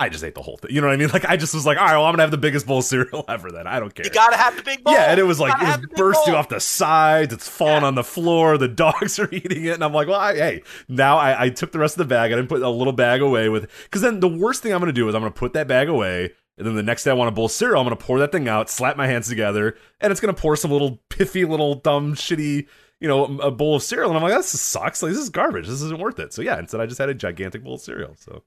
I 0.00 0.08
just 0.08 0.22
ate 0.22 0.36
the 0.36 0.42
whole 0.42 0.56
thing. 0.56 0.70
You 0.72 0.80
know 0.80 0.86
what 0.86 0.92
I 0.92 0.96
mean? 0.96 1.08
Like 1.08 1.24
I 1.24 1.36
just 1.36 1.52
was 1.54 1.66
like, 1.66 1.76
all 1.76 1.84
right, 1.84 1.96
well, 1.96 2.04
I'm 2.04 2.12
gonna 2.12 2.22
have 2.22 2.30
the 2.30 2.38
biggest 2.38 2.68
bowl 2.68 2.78
of 2.78 2.84
cereal 2.84 3.24
ever. 3.28 3.50
Then 3.50 3.66
I 3.66 3.80
don't 3.80 3.92
care. 3.92 4.06
you 4.06 4.12
gotta 4.12 4.36
have 4.36 4.56
the 4.56 4.62
big 4.62 4.84
bowl? 4.84 4.94
yeah, 4.94 5.10
and 5.10 5.18
it 5.18 5.24
was 5.24 5.40
like 5.40 5.54
it 5.54 5.58
was 5.60 5.68
have 5.70 5.80
the 5.82 5.88
big 5.88 5.96
bursting 5.96 6.34
bowl. 6.34 6.38
off 6.38 6.48
the 6.48 6.60
sides. 6.60 7.34
It's 7.34 7.48
falling 7.48 7.80
Yeah. 7.82 7.88
on 7.88 7.94
the 7.96 8.04
floor. 8.04 8.58
The 8.58 8.68
dogs 8.84 9.18
are 9.18 9.28
eating 9.32 9.64
it, 9.64 9.72
and 9.74 9.82
I'm 9.82 9.92
like, 9.92 10.06
well, 10.06 10.20
I, 10.20 10.34
hey, 10.36 10.62
now 10.86 11.16
I, 11.18 11.46
I 11.46 11.48
took 11.48 11.72
the 11.72 11.80
rest 11.80 11.94
of 11.94 11.98
the 12.06 12.14
bag. 12.14 12.30
I 12.32 12.36
didn't 12.36 12.48
put 12.48 12.62
a 12.62 12.68
little 12.70 12.92
bag 12.92 13.22
away 13.22 13.48
with 13.48 13.68
because 13.84 14.02
then 14.02 14.20
the 14.20 14.28
worst 14.28 14.62
thing 14.62 14.72
I'm 14.72 14.78
gonna 14.78 14.92
do 14.92 15.08
is 15.08 15.16
I'm 15.16 15.20
gonna 15.22 15.32
put 15.32 15.52
that 15.54 15.66
bag 15.66 15.88
away, 15.88 16.30
and 16.56 16.64
then 16.64 16.76
the 16.76 16.82
next 16.84 17.02
day 17.02 17.10
I 17.10 17.14
want 17.14 17.28
a 17.30 17.32
bowl 17.32 17.46
of 17.46 17.50
cereal. 17.50 17.80
I'm 17.80 17.84
gonna 17.86 17.96
pour 17.96 18.20
that 18.20 18.30
thing 18.30 18.46
out, 18.46 18.70
slap 18.70 18.96
my 18.96 19.08
hands 19.08 19.28
together, 19.28 19.76
and 20.00 20.12
it's 20.12 20.20
gonna 20.20 20.32
pour 20.32 20.54
some 20.54 20.70
little 20.70 21.00
piffy, 21.10 21.48
little 21.48 21.74
dumb, 21.74 22.14
shitty. 22.14 22.68
You 23.00 23.08
know, 23.08 23.24
a 23.40 23.50
bowl 23.50 23.76
of 23.76 23.82
cereal, 23.82 24.08
and 24.10 24.16
I'm 24.16 24.22
like, 24.22 24.32
this 24.32 24.48
sucks. 24.60 25.02
Like, 25.02 25.12
this 25.12 25.20
is 25.20 25.30
garbage. 25.30 25.66
This 25.66 25.82
isn't 25.82 26.00
worth 26.00 26.18
it. 26.18 26.32
So 26.32 26.42
yeah, 26.42 26.58
instead 26.58 26.80
I 26.80 26.86
just 26.86 26.98
had 26.98 27.08
a 27.08 27.14
gigantic 27.14 27.62
bowl 27.62 27.74
of 27.74 27.80
cereal. 27.80 28.16
So 28.18 28.42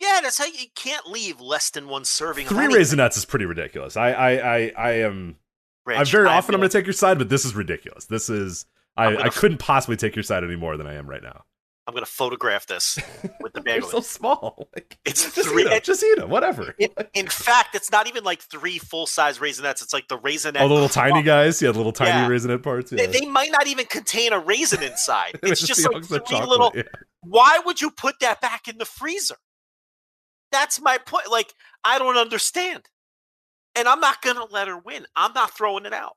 Yeah, 0.00 0.20
that's 0.22 0.38
how 0.38 0.44
you, 0.44 0.54
you 0.54 0.66
can't 0.74 1.06
leave 1.06 1.40
less 1.40 1.70
than 1.70 1.88
one 1.88 2.04
serving. 2.04 2.46
three 2.48 2.64
anything, 2.64 2.80
raisinets 2.98 3.16
is 3.16 3.24
pretty 3.24 3.44
ridiculous. 3.44 3.96
I 3.96 4.10
I 4.12 4.30
I, 4.56 4.72
I 4.76 4.90
am 5.02 5.36
Rich. 5.86 5.98
I 5.98 6.04
very 6.04 6.28
I 6.28 6.36
often 6.36 6.54
I'm 6.54 6.60
going 6.60 6.70
to 6.70 6.78
take 6.78 6.86
your 6.86 6.92
side, 6.92 7.18
but 7.18 7.28
this 7.28 7.44
is 7.44 7.54
ridiculous. 7.54 8.06
This 8.06 8.28
is 8.28 8.66
I, 8.96 9.06
I'm 9.06 9.18
I 9.18 9.28
couldn't 9.28 9.58
possibly 9.58 9.96
take 9.96 10.16
your 10.16 10.22
side 10.24 10.42
any 10.42 10.56
more 10.56 10.76
than 10.76 10.86
I 10.86 10.94
am 10.94 11.08
right 11.08 11.22
now. 11.22 11.44
I'm 11.92 11.96
gonna 11.96 12.06
photograph 12.06 12.66
this 12.66 12.98
with 13.42 13.52
the 13.52 13.60
They're 13.64 13.82
so 13.82 14.00
small. 14.00 14.66
Like, 14.74 14.96
It's 15.04 15.34
just 15.34 15.46
three- 15.48 15.62
eat 15.64 15.68
them. 15.68 15.80
Just 15.82 16.02
eat 16.02 16.16
them. 16.16 16.30
Whatever. 16.30 16.74
In, 16.78 16.88
in 17.12 17.26
fact, 17.28 17.74
it's 17.74 17.90
not 17.92 18.06
even 18.08 18.24
like 18.24 18.40
three 18.40 18.78
full 18.78 19.06
size 19.06 19.38
raisinets. 19.40 19.82
It's 19.82 19.92
like 19.92 20.08
the 20.08 20.16
raisinette. 20.18 20.60
Oh, 20.60 20.68
the 20.68 20.74
little 20.74 20.88
tiny 20.88 21.22
guys. 21.22 21.60
Yeah, 21.60 21.70
the 21.72 21.76
little 21.76 21.92
tiny 21.92 22.10
Yeah. 22.10 22.28
raisinette 22.28 22.62
parts. 22.62 22.90
They, 22.90 23.02
Yeah. 23.02 23.06
they 23.08 23.26
might 23.26 23.50
not 23.52 23.66
even 23.66 23.84
contain 23.84 24.32
a 24.32 24.38
raisin 24.38 24.82
inside. 24.82 25.38
It's 25.42 25.60
just 25.66 25.84
like 25.86 26.02
three 26.04 26.18
chocolate, 26.20 26.48
little. 26.48 26.72
yeah. 26.74 26.82
Why 27.20 27.60
would 27.66 27.82
you 27.82 27.90
put 27.90 28.20
that 28.20 28.40
back 28.40 28.68
in 28.68 28.78
the 28.78 28.86
freezer? 28.86 29.36
That's 30.50 30.80
my 30.80 30.96
point. 30.98 31.30
Like, 31.30 31.52
I 31.84 31.98
don't 31.98 32.16
understand. 32.16 32.84
And 33.74 33.86
I'm 33.86 34.00
not 34.00 34.22
going 34.22 34.36
to 34.36 34.44
let 34.50 34.68
her 34.68 34.78
win. 34.78 35.06
I'm 35.16 35.32
not 35.34 35.56
throwing 35.56 35.84
it 35.86 35.92
out. 35.92 36.16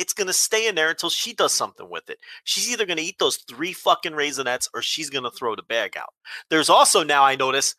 It's 0.00 0.14
going 0.14 0.26
to 0.28 0.32
stay 0.32 0.66
in 0.66 0.74
there 0.74 0.88
until 0.88 1.10
she 1.10 1.34
does 1.34 1.52
something 1.52 1.88
with 1.90 2.08
it. 2.08 2.18
She's 2.44 2.70
either 2.70 2.86
going 2.86 2.96
to 2.96 3.02
eat 3.02 3.18
those 3.18 3.36
three 3.36 3.72
fucking 3.74 4.12
raisinets 4.12 4.66
or 4.74 4.80
she's 4.80 5.10
going 5.10 5.24
to 5.24 5.30
throw 5.30 5.54
the 5.54 5.62
bag 5.62 5.96
out. 5.96 6.14
There's 6.48 6.70
also 6.70 7.02
now, 7.04 7.22
I 7.22 7.36
notice, 7.36 7.74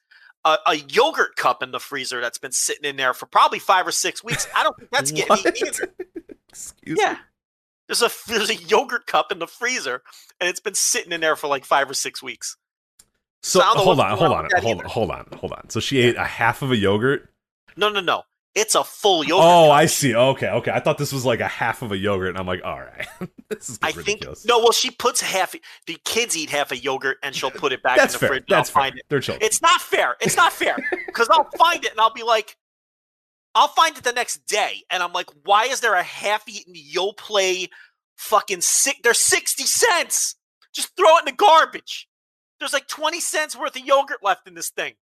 a, 0.46 0.58
a 0.68 0.76
yogurt 0.76 1.36
cup 1.36 1.64
in 1.64 1.72
the 1.72 1.80
freezer 1.80 2.22
that's 2.22 2.38
been 2.38 2.52
sitting 2.52 2.88
in 2.90 2.96
there 2.96 3.14
for 3.14 3.26
probably 3.26 3.58
five 3.60 3.88
or 3.88 3.92
six 3.92 4.24
weeks. 4.24 4.48
I 4.56 4.64
don't 4.64 4.78
think 4.78 4.92
that's 4.92 5.12
getting 5.18 5.30
What? 5.36 5.40
eaten 5.58 5.68
either. 5.68 5.94
Excuse 6.50 7.00
Yeah. 7.00 7.14
me. 7.14 7.20
There's 7.88 8.02
a 8.04 8.10
there's 8.28 8.50
a 8.50 8.56
yogurt 8.56 9.06
cup 9.08 9.32
in 9.32 9.40
the 9.40 9.48
freezer, 9.48 10.02
and 10.40 10.48
it's 10.48 10.60
been 10.62 10.76
sitting 10.76 11.12
in 11.12 11.20
there 11.22 11.36
for 11.36 11.48
like 11.48 11.66
five 11.66 11.90
or 11.90 11.94
six 11.94 12.22
weeks. 12.24 12.56
So 13.44 13.60
So 13.60 13.66
I 13.66 13.74
don't 13.74 13.84
hold 13.84 14.00
on, 14.00 14.18
hold 14.18 14.32
on 14.32 14.38
on, 14.38 14.44
with 14.44 14.52
that 14.54 14.64
hold 14.64 14.80
on, 14.82 14.86
hold 14.86 15.12
on, 15.12 15.26
hold 15.40 15.52
on. 15.54 15.70
So 15.70 15.80
she 15.80 16.00
ate 16.00 16.16
a 16.16 16.24
half 16.24 16.62
of 16.62 16.72
a 16.72 16.78
yogurt. 16.78 17.30
No, 17.76 17.90
no, 17.90 18.00
no. 18.00 18.24
It's 18.54 18.76
a 18.76 18.84
full 18.84 19.24
yogurt. 19.24 19.46
Oh, 19.46 19.68
cup. 19.68 19.72
I 19.72 19.86
see. 19.86 20.14
Okay, 20.14 20.50
okay. 20.50 20.72
I 20.72 20.82
thought 20.82 20.98
this 20.98 21.14
was 21.14 21.26
like 21.26 21.40
a 21.40 21.48
half 21.48 21.82
of 21.82 21.94
a 21.94 21.98
yogurt, 21.98 22.30
and 22.30 22.38
I'm 22.38 22.46
like, 22.46 22.62
all 22.66 22.80
right, 22.80 23.08
this 23.50 23.70
is 23.70 23.80
I 23.82 23.94
think 23.94 24.26
no. 24.46 24.60
Well, 24.60 24.74
she 24.74 24.92
puts 24.92 25.22
half. 25.22 25.56
The 25.88 25.98
kids 26.04 26.36
eat 26.36 26.50
half 26.50 26.72
a 26.74 26.78
yogurt, 26.78 27.18
and 27.24 27.34
she'll 27.34 27.52
put 27.52 27.72
it 27.72 27.82
back 27.82 27.98
in 27.98 28.08
the 28.08 28.18
fair. 28.18 28.30
fridge. 28.30 28.44
That's 28.50 28.70
fair. 28.70 28.84
find 28.84 28.98
it. 28.98 29.06
They're 29.08 29.22
children. 29.22 29.46
It's 29.46 29.62
not 29.62 29.80
fair. 29.80 30.18
It's 30.20 30.36
not 30.36 30.52
fair 30.52 30.76
because 31.06 31.30
I'll 31.32 31.50
find 31.58 31.86
it 31.86 31.92
and 31.92 32.00
I'll 32.02 32.14
be 32.14 32.24
like, 32.24 32.58
I'll 33.56 33.70
find 33.70 33.98
it 33.98 34.04
the 34.04 34.12
next 34.12 34.46
day, 34.48 34.84
and 34.90 35.02
I'm 35.02 35.14
like, 35.14 35.30
why 35.44 35.66
is 35.66 35.80
there 35.80 35.96
a 35.96 36.04
half-eaten 36.04 36.74
Yoplait 36.74 37.70
fucking 38.18 38.62
sick? 38.62 38.98
They're 39.02 39.14
sixty 39.14 39.64
cents. 39.64 40.36
Just 40.74 40.96
throw 40.98 41.18
it 41.18 41.22
in 41.22 41.26
the 41.26 41.32
garbage. 41.32 42.10
There's 42.60 42.74
like 42.74 42.88
twenty 42.88 43.22
cents 43.22 43.56
worth 43.56 43.78
of 43.78 43.86
yogurt 43.86 44.22
left 44.22 44.46
in 44.46 44.56
this 44.56 44.72
thing. 44.72 44.96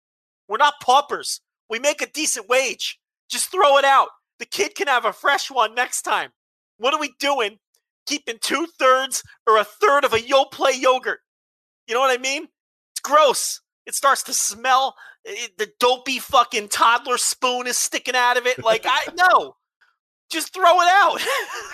We're 0.49 0.59
not 0.59 0.75
paupers. 0.83 1.41
We 1.71 1.79
make 1.79 2.03
a 2.03 2.07
decent 2.07 2.47
wage. 2.47 2.99
Just 3.29 3.51
throw 3.51 3.79
it 3.79 3.85
out. 3.85 4.09
The 4.39 4.47
kid 4.47 4.75
can 4.75 4.87
have 4.87 5.05
a 5.05 5.13
fresh 5.13 5.51
one 5.51 5.75
next 5.75 6.03
time. 6.03 6.31
What 6.79 6.95
are 6.95 7.01
we 7.01 7.13
doing? 7.19 7.59
Keeping 8.07 8.39
two 8.41 8.67
thirds 8.79 9.23
or 9.47 9.59
a 9.59 9.65
third 9.65 10.05
of 10.05 10.13
a 10.13 10.19
Yoplait 10.19 10.81
yogurt. 10.81 11.21
You 11.87 11.95
know 11.95 12.01
what 12.01 12.17
I 12.17 12.21
mean? 12.23 12.45
It's 12.93 13.01
gross. 13.03 13.61
It 13.87 13.95
starts 13.95 14.23
to 14.25 14.33
smell. 14.33 14.95
It, 15.25 15.59
the 15.59 15.69
dopey 15.81 16.19
fucking 16.19 16.69
toddler 16.69 17.19
spoon 17.19 17.67
is 17.67 17.77
sticking 17.77 18.15
out 18.15 18.37
of 18.37 18.47
it. 18.47 18.63
Like 18.65 18.85
I 18.87 19.07
know. 19.17 19.57
just 20.31 20.55
throw 20.55 20.81
it 20.81 20.89
out. 20.91 21.21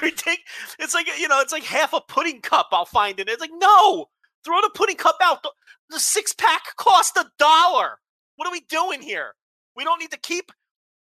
Take- 0.17 0.45
it's 0.79 0.95
like 0.95 1.07
you 1.19 1.29
know, 1.29 1.41
it's 1.41 1.53
like 1.53 1.65
half 1.65 1.93
a 1.93 2.01
pudding 2.01 2.41
cup. 2.41 2.69
I'll 2.73 2.85
find 2.85 3.21
it. 3.21 3.29
It's 3.29 3.41
like 3.41 3.51
no, 3.59 4.07
throw 4.45 4.61
the 4.61 4.71
pudding 4.75 4.97
cup 4.97 5.17
out. 5.23 5.43
The, 5.43 5.51
the 5.91 6.01
six 6.01 6.33
pack 6.33 6.63
cost 6.77 7.17
a 7.17 7.27
dollar. 7.39 7.99
What 8.37 8.49
are 8.49 8.53
we 8.53 8.63
doing 8.69 9.03
here? 9.03 9.35
We 9.77 9.85
don't 9.85 10.01
need 10.01 10.11
to 10.13 10.19
keep 10.19 10.51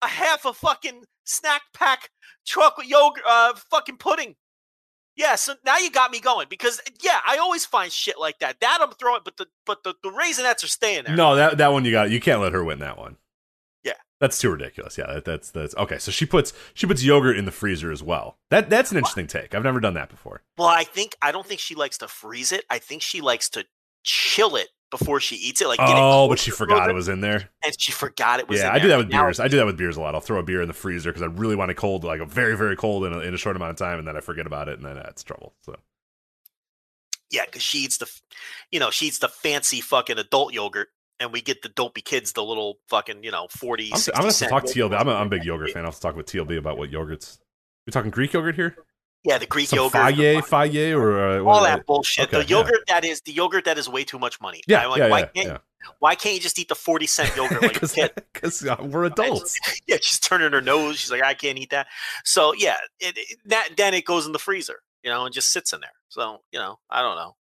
a 0.02 0.08
half 0.08 0.44
a 0.44 0.52
fucking 0.52 1.04
snack 1.24 1.62
pack 1.74 2.10
chocolate 2.44 2.86
yogurt, 2.86 3.22
uh, 3.26 3.54
fucking 3.70 3.96
pudding. 3.96 4.36
Yeah, 5.14 5.34
so 5.34 5.54
now 5.64 5.76
you 5.76 5.90
got 5.90 6.10
me 6.10 6.20
going 6.20 6.46
because 6.48 6.80
yeah, 7.02 7.18
I 7.26 7.36
always 7.36 7.66
find 7.66 7.92
shit 7.92 8.18
like 8.18 8.38
that. 8.38 8.60
That 8.60 8.78
I'm 8.80 8.92
throwing, 8.92 9.20
but 9.24 9.36
the 9.36 9.46
but 9.66 9.84
the, 9.84 9.94
the 10.02 10.08
raisinets 10.08 10.64
are 10.64 10.68
staying 10.68 11.04
there. 11.04 11.14
No, 11.14 11.36
that 11.36 11.58
that 11.58 11.72
one 11.72 11.84
you 11.84 11.92
got. 11.92 12.10
You 12.10 12.20
can't 12.20 12.40
let 12.40 12.52
her 12.52 12.64
win 12.64 12.78
that 12.78 12.96
one. 12.96 13.16
Yeah. 13.84 13.92
that's 14.20 14.38
too 14.38 14.50
ridiculous. 14.50 14.96
Yeah, 14.96 15.12
that, 15.12 15.24
that's 15.24 15.50
that's 15.50 15.76
okay. 15.76 15.98
So 15.98 16.10
she 16.10 16.24
puts 16.24 16.54
she 16.72 16.86
puts 16.86 17.04
yogurt 17.04 17.36
in 17.36 17.44
the 17.44 17.50
freezer 17.50 17.92
as 17.92 18.02
well. 18.02 18.38
That 18.48 18.70
that's 18.70 18.90
an 18.90 18.96
interesting 18.96 19.26
take. 19.26 19.54
I've 19.54 19.64
never 19.64 19.80
done 19.80 19.94
that 19.94 20.08
before. 20.08 20.42
Well, 20.56 20.68
I 20.68 20.84
think 20.84 21.14
I 21.20 21.30
don't 21.30 21.46
think 21.46 21.60
she 21.60 21.74
likes 21.74 21.98
to 21.98 22.08
freeze 22.08 22.50
it. 22.50 22.64
I 22.70 22.78
think 22.78 23.02
she 23.02 23.20
likes 23.20 23.50
to 23.50 23.66
chill 24.04 24.56
it 24.56 24.68
before 24.92 25.18
she 25.18 25.34
eats 25.34 25.60
it. 25.60 25.66
Like 25.66 25.80
it 25.80 25.86
Oh, 25.88 26.28
but 26.28 26.38
she 26.38 26.52
forgot 26.52 26.88
it 26.88 26.92
was 26.94 27.08
in 27.08 27.20
there. 27.20 27.48
and 27.64 27.74
she 27.80 27.90
forgot 27.90 28.38
it 28.38 28.48
was. 28.48 28.60
Yeah, 28.60 28.70
I 28.72 28.78
do 28.78 28.86
that 28.88 28.98
with 28.98 29.08
Now- 29.08 29.24
beers. 29.24 29.40
I 29.40 29.48
do 29.48 29.56
that 29.56 29.66
with 29.66 29.76
beers 29.76 29.96
a 29.96 30.00
lot. 30.00 30.14
I'll 30.14 30.20
throw 30.20 30.38
a 30.38 30.42
beer 30.44 30.62
in 30.62 30.68
the 30.68 30.74
freezer 30.74 31.10
because 31.10 31.22
I 31.22 31.26
really 31.26 31.56
want 31.56 31.72
it 31.72 31.74
cold, 31.74 32.04
like 32.04 32.20
a 32.20 32.24
very 32.26 32.56
very 32.56 32.76
cold 32.76 33.04
in 33.06 33.12
a, 33.12 33.18
in 33.18 33.34
a 33.34 33.38
short 33.38 33.56
amount 33.56 33.70
of 33.72 33.76
time, 33.78 33.98
and 33.98 34.06
then 34.06 34.16
I 34.16 34.20
forget 34.20 34.46
about 34.46 34.68
it, 34.68 34.78
and 34.78 34.86
then 34.86 34.96
uh, 34.98 35.02
that's 35.02 35.24
trouble. 35.24 35.54
So 35.62 35.74
Yeah, 37.30 37.46
because 37.46 37.62
she 37.62 37.78
eats 37.78 37.98
the, 37.98 38.08
you 38.70 38.78
know, 38.78 38.90
she 38.90 39.06
eats 39.06 39.18
the 39.18 39.28
fancy 39.28 39.80
fucking 39.80 40.18
adult 40.18 40.52
yogurt, 40.52 40.88
and 41.18 41.32
we 41.32 41.40
get 41.40 41.62
the 41.62 41.70
dopey 41.70 42.02
kids 42.02 42.32
the 42.34 42.44
little 42.44 42.78
fucking, 42.88 43.24
you 43.24 43.30
know, 43.30 43.46
40 43.50 43.92
I'm, 43.92 43.98
I'm 43.98 44.02
gonna 44.12 44.26
have 44.26 44.36
to 44.38 44.46
talk. 44.48 44.64
TLB. 44.64 44.98
I'm 45.00 45.08
a, 45.08 45.14
I'm 45.14 45.26
a 45.28 45.30
big 45.30 45.44
yogurt 45.44 45.70
fan. 45.70 45.84
I'll 45.84 45.90
have 45.90 45.94
to 45.96 46.00
talk 46.00 46.16
with 46.16 46.26
TLB 46.26 46.58
about 46.58 46.76
what 46.78 46.90
yogurts. 46.90 47.38
We 47.86 47.90
talking 47.92 48.10
Greek 48.10 48.32
yogurt 48.34 48.54
here? 48.54 48.76
Yeah, 49.24 49.38
the 49.38 49.46
Greek 49.46 49.68
Some 49.68 49.76
yogurt. 49.78 50.00
Fage, 50.00 50.42
Fage, 50.42 50.96
or 50.96 51.40
uh, 51.40 51.44
all 51.44 51.62
that 51.62 51.80
it? 51.80 51.86
bullshit. 51.86 52.28
Okay, 52.28 52.42
the 52.42 52.48
yeah. 52.48 52.58
yogurt 52.58 52.80
that 52.88 53.04
is 53.04 53.20
the 53.22 53.32
yogurt 53.32 53.64
that 53.66 53.78
is 53.78 53.88
way 53.88 54.02
too 54.04 54.18
much 54.18 54.40
money. 54.40 54.62
Yeah, 54.66 54.84
I'm 54.84 54.90
like, 54.90 54.98
yeah, 54.98 55.08
why 55.08 55.18
yeah, 55.20 55.26
can't 55.26 55.46
yeah. 55.48 55.58
why 56.00 56.14
can't 56.16 56.34
you 56.34 56.40
just 56.40 56.58
eat 56.58 56.68
the 56.68 56.74
40 56.74 57.06
cent 57.06 57.36
yogurt 57.36 57.62
like 57.62 57.74
Because 57.74 57.92
kid? 58.62 58.68
uh, 58.68 58.76
we're 58.82 59.04
adults. 59.04 59.58
yeah, 59.86 59.96
she's 60.00 60.18
turning 60.18 60.50
her 60.52 60.60
nose. 60.60 60.98
She's 60.98 61.10
like, 61.12 61.22
I 61.22 61.34
can't 61.34 61.56
eat 61.58 61.70
that. 61.70 61.86
So 62.24 62.52
yeah, 62.54 62.76
it, 62.98 63.16
it- 63.16 63.38
that 63.46 63.68
then 63.76 63.94
it 63.94 64.04
goes 64.04 64.26
in 64.26 64.32
the 64.32 64.38
freezer. 64.40 64.80
you 65.04 65.10
know, 65.10 65.24
and 65.24 65.32
just 65.34 65.52
sits 65.52 65.72
in 65.72 65.80
there. 65.80 65.90
So 66.08 66.40
you 66.50 66.58
know, 66.58 66.78
I 66.90 67.02
don't 67.02 67.16
know. 67.16 67.36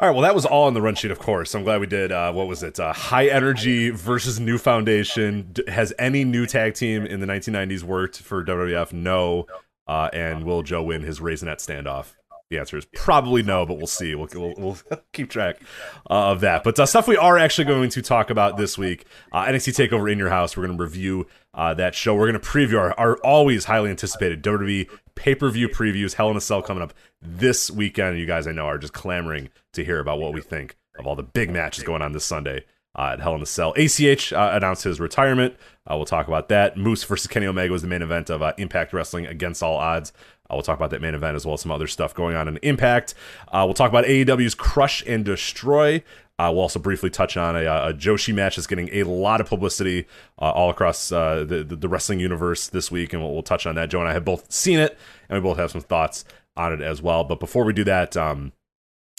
All 0.00 0.08
right, 0.08 0.14
well, 0.14 0.22
that 0.22 0.34
was 0.34 0.46
all 0.46 0.66
on 0.66 0.72
the 0.72 0.80
run 0.80 0.94
sheet, 0.94 1.10
of 1.10 1.18
course. 1.18 1.54
I'm 1.54 1.62
glad 1.62 1.78
we 1.78 1.86
did. 1.86 2.10
Uh, 2.10 2.32
what 2.32 2.48
was 2.48 2.62
it? 2.62 2.80
Uh, 2.80 2.90
high 2.90 3.26
Energy 3.26 3.90
versus 3.90 4.40
New 4.40 4.56
Foundation. 4.56 5.50
D- 5.52 5.62
has 5.68 5.92
any 5.98 6.24
new 6.24 6.46
tag 6.46 6.72
team 6.72 7.04
in 7.04 7.20
the 7.20 7.26
1990s 7.26 7.82
worked 7.82 8.16
for 8.16 8.42
WWF? 8.42 8.94
No. 8.94 9.46
Uh, 9.86 10.08
and 10.14 10.44
will 10.44 10.62
Joe 10.62 10.84
win 10.84 11.02
his 11.02 11.20
Raisinette 11.20 11.58
standoff? 11.58 12.14
The 12.48 12.56
answer 12.56 12.78
is 12.78 12.86
probably 12.94 13.42
no, 13.42 13.66
but 13.66 13.76
we'll 13.76 13.86
see. 13.86 14.14
We'll, 14.14 14.28
we'll, 14.32 14.54
we'll 14.56 14.78
keep 15.12 15.28
track 15.28 15.60
uh, 16.08 16.30
of 16.30 16.40
that. 16.40 16.64
But 16.64 16.80
uh, 16.80 16.86
stuff 16.86 17.06
we 17.06 17.18
are 17.18 17.36
actually 17.36 17.66
going 17.66 17.90
to 17.90 18.00
talk 18.00 18.30
about 18.30 18.56
this 18.56 18.78
week 18.78 19.04
uh, 19.32 19.44
NXT 19.44 19.90
TakeOver 19.90 20.10
in 20.10 20.18
Your 20.18 20.30
House. 20.30 20.56
We're 20.56 20.64
going 20.64 20.78
to 20.78 20.82
review 20.82 21.26
that 21.54 21.94
show. 21.94 22.14
We're 22.14 22.30
going 22.30 22.40
to 22.40 22.48
preview 22.48 22.78
our, 22.80 22.98
our 22.98 23.18
always 23.18 23.66
highly 23.66 23.90
anticipated 23.90 24.42
WWE 24.42 24.88
pay 25.14 25.34
per 25.34 25.50
view 25.50 25.68
previews. 25.68 26.14
Hell 26.14 26.30
in 26.30 26.38
a 26.38 26.40
Cell 26.40 26.62
coming 26.62 26.82
up 26.82 26.94
this 27.22 27.70
weekend. 27.70 28.18
You 28.18 28.26
guys 28.26 28.46
I 28.46 28.52
know 28.52 28.66
are 28.66 28.78
just 28.78 28.92
clamoring 28.92 29.50
to 29.72 29.84
hear 29.84 30.00
about 30.00 30.18
what 30.18 30.32
we 30.32 30.40
think 30.40 30.76
of 30.98 31.06
all 31.06 31.16
the 31.16 31.22
big 31.22 31.50
matches 31.50 31.84
going 31.84 32.02
on 32.02 32.12
this 32.12 32.24
Sunday 32.24 32.64
uh, 32.96 33.10
at 33.12 33.20
Hell 33.20 33.34
in 33.34 33.42
a 33.42 33.46
Cell. 33.46 33.74
ACH 33.76 34.32
uh, 34.32 34.50
announced 34.52 34.84
his 34.84 35.00
retirement. 35.00 35.54
Uh, 35.90 35.96
we'll 35.96 36.06
talk 36.06 36.28
about 36.28 36.48
that. 36.48 36.76
Moose 36.76 37.04
versus 37.04 37.26
Kenny 37.26 37.46
Omega 37.46 37.72
was 37.72 37.82
the 37.82 37.88
main 37.88 38.02
event 38.02 38.30
of 38.30 38.42
uh, 38.42 38.52
Impact 38.58 38.92
Wrestling 38.92 39.26
against 39.26 39.62
all 39.62 39.76
odds. 39.76 40.12
Uh, 40.48 40.54
we'll 40.54 40.62
talk 40.62 40.76
about 40.76 40.90
that 40.90 41.00
main 41.00 41.14
event 41.14 41.36
as 41.36 41.46
well 41.46 41.54
as 41.54 41.60
some 41.60 41.70
other 41.70 41.86
stuff 41.86 42.14
going 42.14 42.36
on 42.36 42.48
in 42.48 42.56
Impact. 42.58 43.14
Uh, 43.48 43.62
we'll 43.64 43.74
talk 43.74 43.90
about 43.90 44.04
AAW's 44.04 44.54
Crush 44.54 45.02
and 45.06 45.24
Destroy. 45.24 46.02
We'll 46.38 46.60
also 46.60 46.78
briefly 46.78 47.10
touch 47.10 47.36
on 47.36 47.54
a, 47.54 47.66
a 47.66 47.92
Joshi 47.92 48.34
match 48.34 48.56
that's 48.56 48.66
getting 48.66 48.88
a 48.94 49.02
lot 49.04 49.42
of 49.42 49.46
publicity 49.46 50.06
all 50.38 50.70
across 50.70 51.10
the, 51.10 51.44
the, 51.68 51.76
the 51.76 51.86
wrestling 51.86 52.18
universe 52.18 52.68
this 52.68 52.90
week, 52.90 53.12
and 53.12 53.22
we'll, 53.22 53.34
we'll, 53.34 53.42
touch 53.42 53.66
on 53.66 53.74
that. 53.74 53.90
Joe 53.90 54.00
and 54.00 54.08
I 54.08 54.14
have 54.14 54.24
both 54.24 54.50
seen 54.50 54.78
it, 54.78 54.98
and 55.28 55.36
we 55.36 55.46
both 55.46 55.58
have 55.58 55.70
some 55.70 55.82
thoughts 55.82 56.24
on 56.60 56.72
it 56.72 56.80
as 56.80 57.00
well. 57.02 57.24
But 57.24 57.40
before 57.40 57.64
we 57.64 57.72
do 57.72 57.84
that, 57.84 58.16
um, 58.16 58.52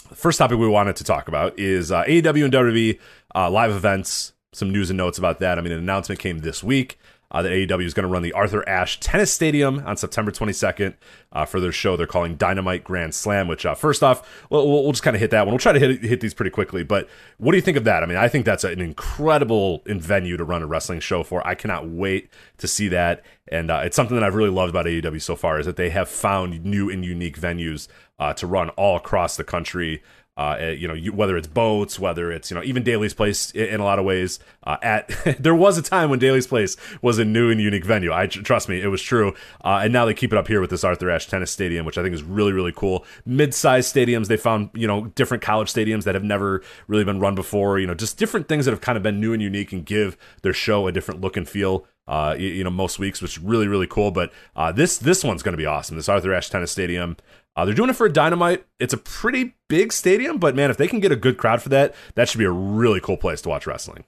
the 0.08 0.14
first 0.14 0.38
topic 0.38 0.58
we 0.58 0.68
wanted 0.68 0.96
to 0.96 1.04
talk 1.04 1.28
about 1.28 1.58
is 1.58 1.90
uh, 1.90 2.04
AEW 2.04 2.44
and 2.44 2.52
WWE 2.52 2.98
uh, 3.34 3.50
live 3.50 3.72
events. 3.72 4.32
Some 4.54 4.70
news 4.70 4.90
and 4.90 4.98
notes 4.98 5.18
about 5.18 5.40
that. 5.40 5.58
I 5.58 5.62
mean, 5.62 5.72
an 5.72 5.78
announcement 5.78 6.20
came 6.20 6.40
this 6.40 6.62
week 6.62 6.98
uh, 7.32 7.42
that 7.42 7.50
AEW 7.50 7.84
is 7.84 7.94
going 7.94 8.04
to 8.04 8.12
run 8.12 8.22
the 8.22 8.32
Arthur 8.32 8.66
Ashe 8.68 9.00
Tennis 9.00 9.32
Stadium 9.32 9.82
on 9.86 9.96
September 9.96 10.30
22nd 10.30 10.94
uh, 11.32 11.46
for 11.46 11.60
their 11.60 11.72
show 11.72 11.96
they're 11.96 12.06
calling 12.06 12.36
Dynamite 12.36 12.84
Grand 12.84 13.14
Slam. 13.14 13.48
Which, 13.48 13.64
uh, 13.64 13.74
first 13.74 14.02
off, 14.02 14.46
we'll, 14.50 14.68
we'll 14.68 14.92
just 14.92 15.02
kind 15.02 15.16
of 15.16 15.20
hit 15.20 15.30
that 15.30 15.46
one. 15.46 15.52
We'll 15.52 15.58
try 15.58 15.72
to 15.72 15.78
hit 15.78 16.02
hit 16.02 16.20
these 16.20 16.34
pretty 16.34 16.50
quickly. 16.50 16.84
But 16.84 17.08
what 17.38 17.52
do 17.52 17.56
you 17.56 17.62
think 17.62 17.78
of 17.78 17.84
that? 17.84 18.02
I 18.02 18.06
mean, 18.06 18.18
I 18.18 18.28
think 18.28 18.44
that's 18.44 18.64
an 18.64 18.80
incredible 18.80 19.82
venue 19.86 20.36
to 20.36 20.44
run 20.44 20.62
a 20.62 20.66
wrestling 20.66 21.00
show 21.00 21.22
for. 21.22 21.44
I 21.46 21.54
cannot 21.54 21.88
wait 21.88 22.28
to 22.58 22.68
see 22.68 22.88
that, 22.88 23.24
and 23.48 23.70
uh, 23.70 23.80
it's 23.82 23.96
something 23.96 24.14
that 24.14 24.22
I've 24.22 24.34
really 24.34 24.50
loved 24.50 24.70
about 24.70 24.86
AEW 24.86 25.22
so 25.22 25.34
far 25.34 25.58
is 25.58 25.66
that 25.66 25.76
they 25.76 25.90
have 25.90 26.08
found 26.08 26.64
new 26.64 26.90
and 26.90 27.04
unique 27.04 27.40
venues 27.40 27.88
uh, 28.18 28.34
to 28.34 28.46
run 28.46 28.68
all 28.70 28.96
across 28.96 29.36
the 29.36 29.44
country 29.44 30.02
uh, 30.36 30.56
eh, 30.58 30.70
you 30.70 30.88
know, 30.88 30.94
you, 30.94 31.12
whether 31.12 31.36
it's 31.36 31.46
boats, 31.46 31.98
whether 31.98 32.32
it's 32.32 32.50
you 32.50 32.54
know 32.54 32.62
even 32.62 32.82
Daly's 32.82 33.12
Place 33.12 33.50
in, 33.50 33.66
in 33.66 33.80
a 33.80 33.84
lot 33.84 33.98
of 33.98 34.04
ways. 34.04 34.38
Uh, 34.64 34.76
at 34.82 35.08
there 35.38 35.54
was 35.54 35.76
a 35.76 35.82
time 35.82 36.08
when 36.08 36.18
Daly's 36.18 36.46
Place 36.46 36.76
was 37.02 37.18
a 37.18 37.24
new 37.24 37.50
and 37.50 37.60
unique 37.60 37.84
venue. 37.84 38.12
I 38.12 38.26
trust 38.26 38.68
me, 38.68 38.80
it 38.80 38.86
was 38.86 39.02
true. 39.02 39.34
Uh, 39.62 39.80
and 39.82 39.92
now 39.92 40.06
they 40.06 40.14
keep 40.14 40.32
it 40.32 40.38
up 40.38 40.48
here 40.48 40.60
with 40.60 40.70
this 40.70 40.84
Arthur 40.84 41.10
Ashe 41.10 41.26
Tennis 41.26 41.50
Stadium, 41.50 41.84
which 41.84 41.98
I 41.98 42.02
think 42.02 42.14
is 42.14 42.22
really 42.22 42.52
really 42.52 42.72
cool. 42.74 43.04
Mid-sized 43.26 43.94
stadiums, 43.94 44.28
they 44.28 44.38
found 44.38 44.70
you 44.74 44.86
know 44.86 45.06
different 45.06 45.42
college 45.42 45.72
stadiums 45.72 46.04
that 46.04 46.14
have 46.14 46.24
never 46.24 46.62
really 46.86 47.04
been 47.04 47.20
run 47.20 47.34
before. 47.34 47.78
You 47.78 47.86
know, 47.86 47.94
just 47.94 48.16
different 48.16 48.48
things 48.48 48.64
that 48.64 48.70
have 48.70 48.80
kind 48.80 48.96
of 48.96 49.02
been 49.02 49.20
new 49.20 49.32
and 49.32 49.42
unique 49.42 49.72
and 49.72 49.84
give 49.84 50.16
their 50.42 50.54
show 50.54 50.86
a 50.86 50.92
different 50.92 51.20
look 51.20 51.36
and 51.36 51.48
feel 51.48 51.86
uh, 52.08 52.34
you, 52.36 52.48
you, 52.48 52.64
know, 52.64 52.70
most 52.70 52.98
weeks, 52.98 53.22
which 53.22 53.36
is 53.36 53.38
really, 53.38 53.68
really 53.68 53.86
cool. 53.86 54.10
But 54.10 54.32
uh, 54.56 54.72
this 54.72 54.98
this 54.98 55.22
one's 55.22 55.42
going 55.42 55.52
to 55.52 55.58
be 55.58 55.66
awesome. 55.66 55.96
This 55.96 56.08
Arthur 56.08 56.34
Ashe 56.34 56.50
Tennis 56.50 56.72
Stadium. 56.72 57.16
Uh, 57.54 57.64
they're 57.64 57.74
doing 57.74 57.90
it 57.90 57.96
for 57.96 58.06
a 58.06 58.12
dynamite. 58.12 58.64
It's 58.78 58.94
a 58.94 58.98
pretty 58.98 59.54
big 59.68 59.92
stadium, 59.92 60.38
but 60.38 60.56
man, 60.56 60.70
if 60.70 60.76
they 60.76 60.88
can 60.88 61.00
get 61.00 61.12
a 61.12 61.16
good 61.16 61.36
crowd 61.36 61.62
for 61.62 61.68
that, 61.68 61.94
that 62.14 62.28
should 62.28 62.38
be 62.38 62.44
a 62.44 62.50
really 62.50 63.00
cool 63.00 63.16
place 63.16 63.42
to 63.42 63.48
watch 63.48 63.66
wrestling. 63.66 64.04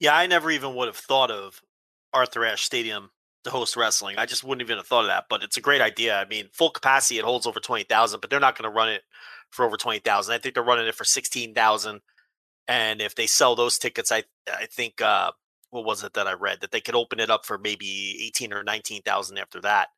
Yeah, 0.00 0.16
I 0.16 0.26
never 0.26 0.50
even 0.50 0.74
would 0.74 0.88
have 0.88 0.96
thought 0.96 1.30
of 1.30 1.62
Arthur 2.12 2.44
Ashe 2.44 2.64
Stadium 2.64 3.10
to 3.44 3.50
host 3.50 3.76
wrestling. 3.76 4.16
I 4.18 4.26
just 4.26 4.42
wouldn't 4.42 4.66
even 4.66 4.78
have 4.78 4.86
thought 4.86 5.04
of 5.04 5.08
that, 5.08 5.26
but 5.28 5.42
it's 5.42 5.56
a 5.56 5.60
great 5.60 5.80
idea. 5.80 6.18
I 6.18 6.24
mean, 6.24 6.48
full 6.52 6.70
capacity, 6.70 7.18
it 7.18 7.24
holds 7.24 7.46
over 7.46 7.60
20,000, 7.60 8.20
but 8.20 8.28
they're 8.28 8.40
not 8.40 8.58
going 8.58 8.68
to 8.68 8.74
run 8.74 8.88
it 8.88 9.02
for 9.50 9.64
over 9.64 9.76
20,000. 9.76 10.34
I 10.34 10.38
think 10.38 10.54
they're 10.54 10.64
running 10.64 10.86
it 10.86 10.94
for 10.94 11.04
16,000. 11.04 12.00
And 12.66 13.00
if 13.00 13.14
they 13.14 13.26
sell 13.26 13.54
those 13.54 13.78
tickets, 13.78 14.10
I 14.10 14.24
I 14.50 14.66
think 14.66 15.02
uh, 15.02 15.32
what 15.70 15.84
was 15.84 16.02
it 16.02 16.14
that 16.14 16.26
I 16.26 16.32
read 16.32 16.60
that 16.62 16.70
they 16.70 16.80
could 16.80 16.94
open 16.94 17.20
it 17.20 17.30
up 17.30 17.44
for 17.44 17.58
maybe 17.58 18.18
18 18.26 18.54
or 18.54 18.64
19,000 18.64 19.38
after 19.38 19.60
that 19.60 19.88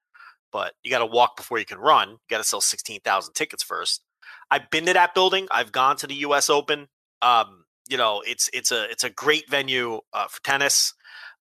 but 0.56 0.72
you 0.82 0.90
got 0.90 1.00
to 1.00 1.06
walk 1.06 1.36
before 1.36 1.58
you 1.58 1.66
can 1.66 1.76
run. 1.76 2.12
You 2.12 2.18
got 2.30 2.38
to 2.38 2.44
sell 2.44 2.62
16,000 2.62 3.34
tickets 3.34 3.62
first. 3.62 4.02
I've 4.50 4.70
been 4.70 4.86
to 4.86 4.94
that 4.94 5.14
building. 5.14 5.48
I've 5.50 5.70
gone 5.70 5.98
to 5.98 6.06
the 6.06 6.14
US 6.14 6.48
Open. 6.48 6.88
Um, 7.20 7.66
you 7.90 7.98
know, 7.98 8.22
it's 8.26 8.48
it's 8.54 8.72
a 8.72 8.84
it's 8.90 9.04
a 9.04 9.10
great 9.10 9.50
venue 9.50 10.00
uh, 10.14 10.28
for 10.28 10.42
tennis. 10.42 10.94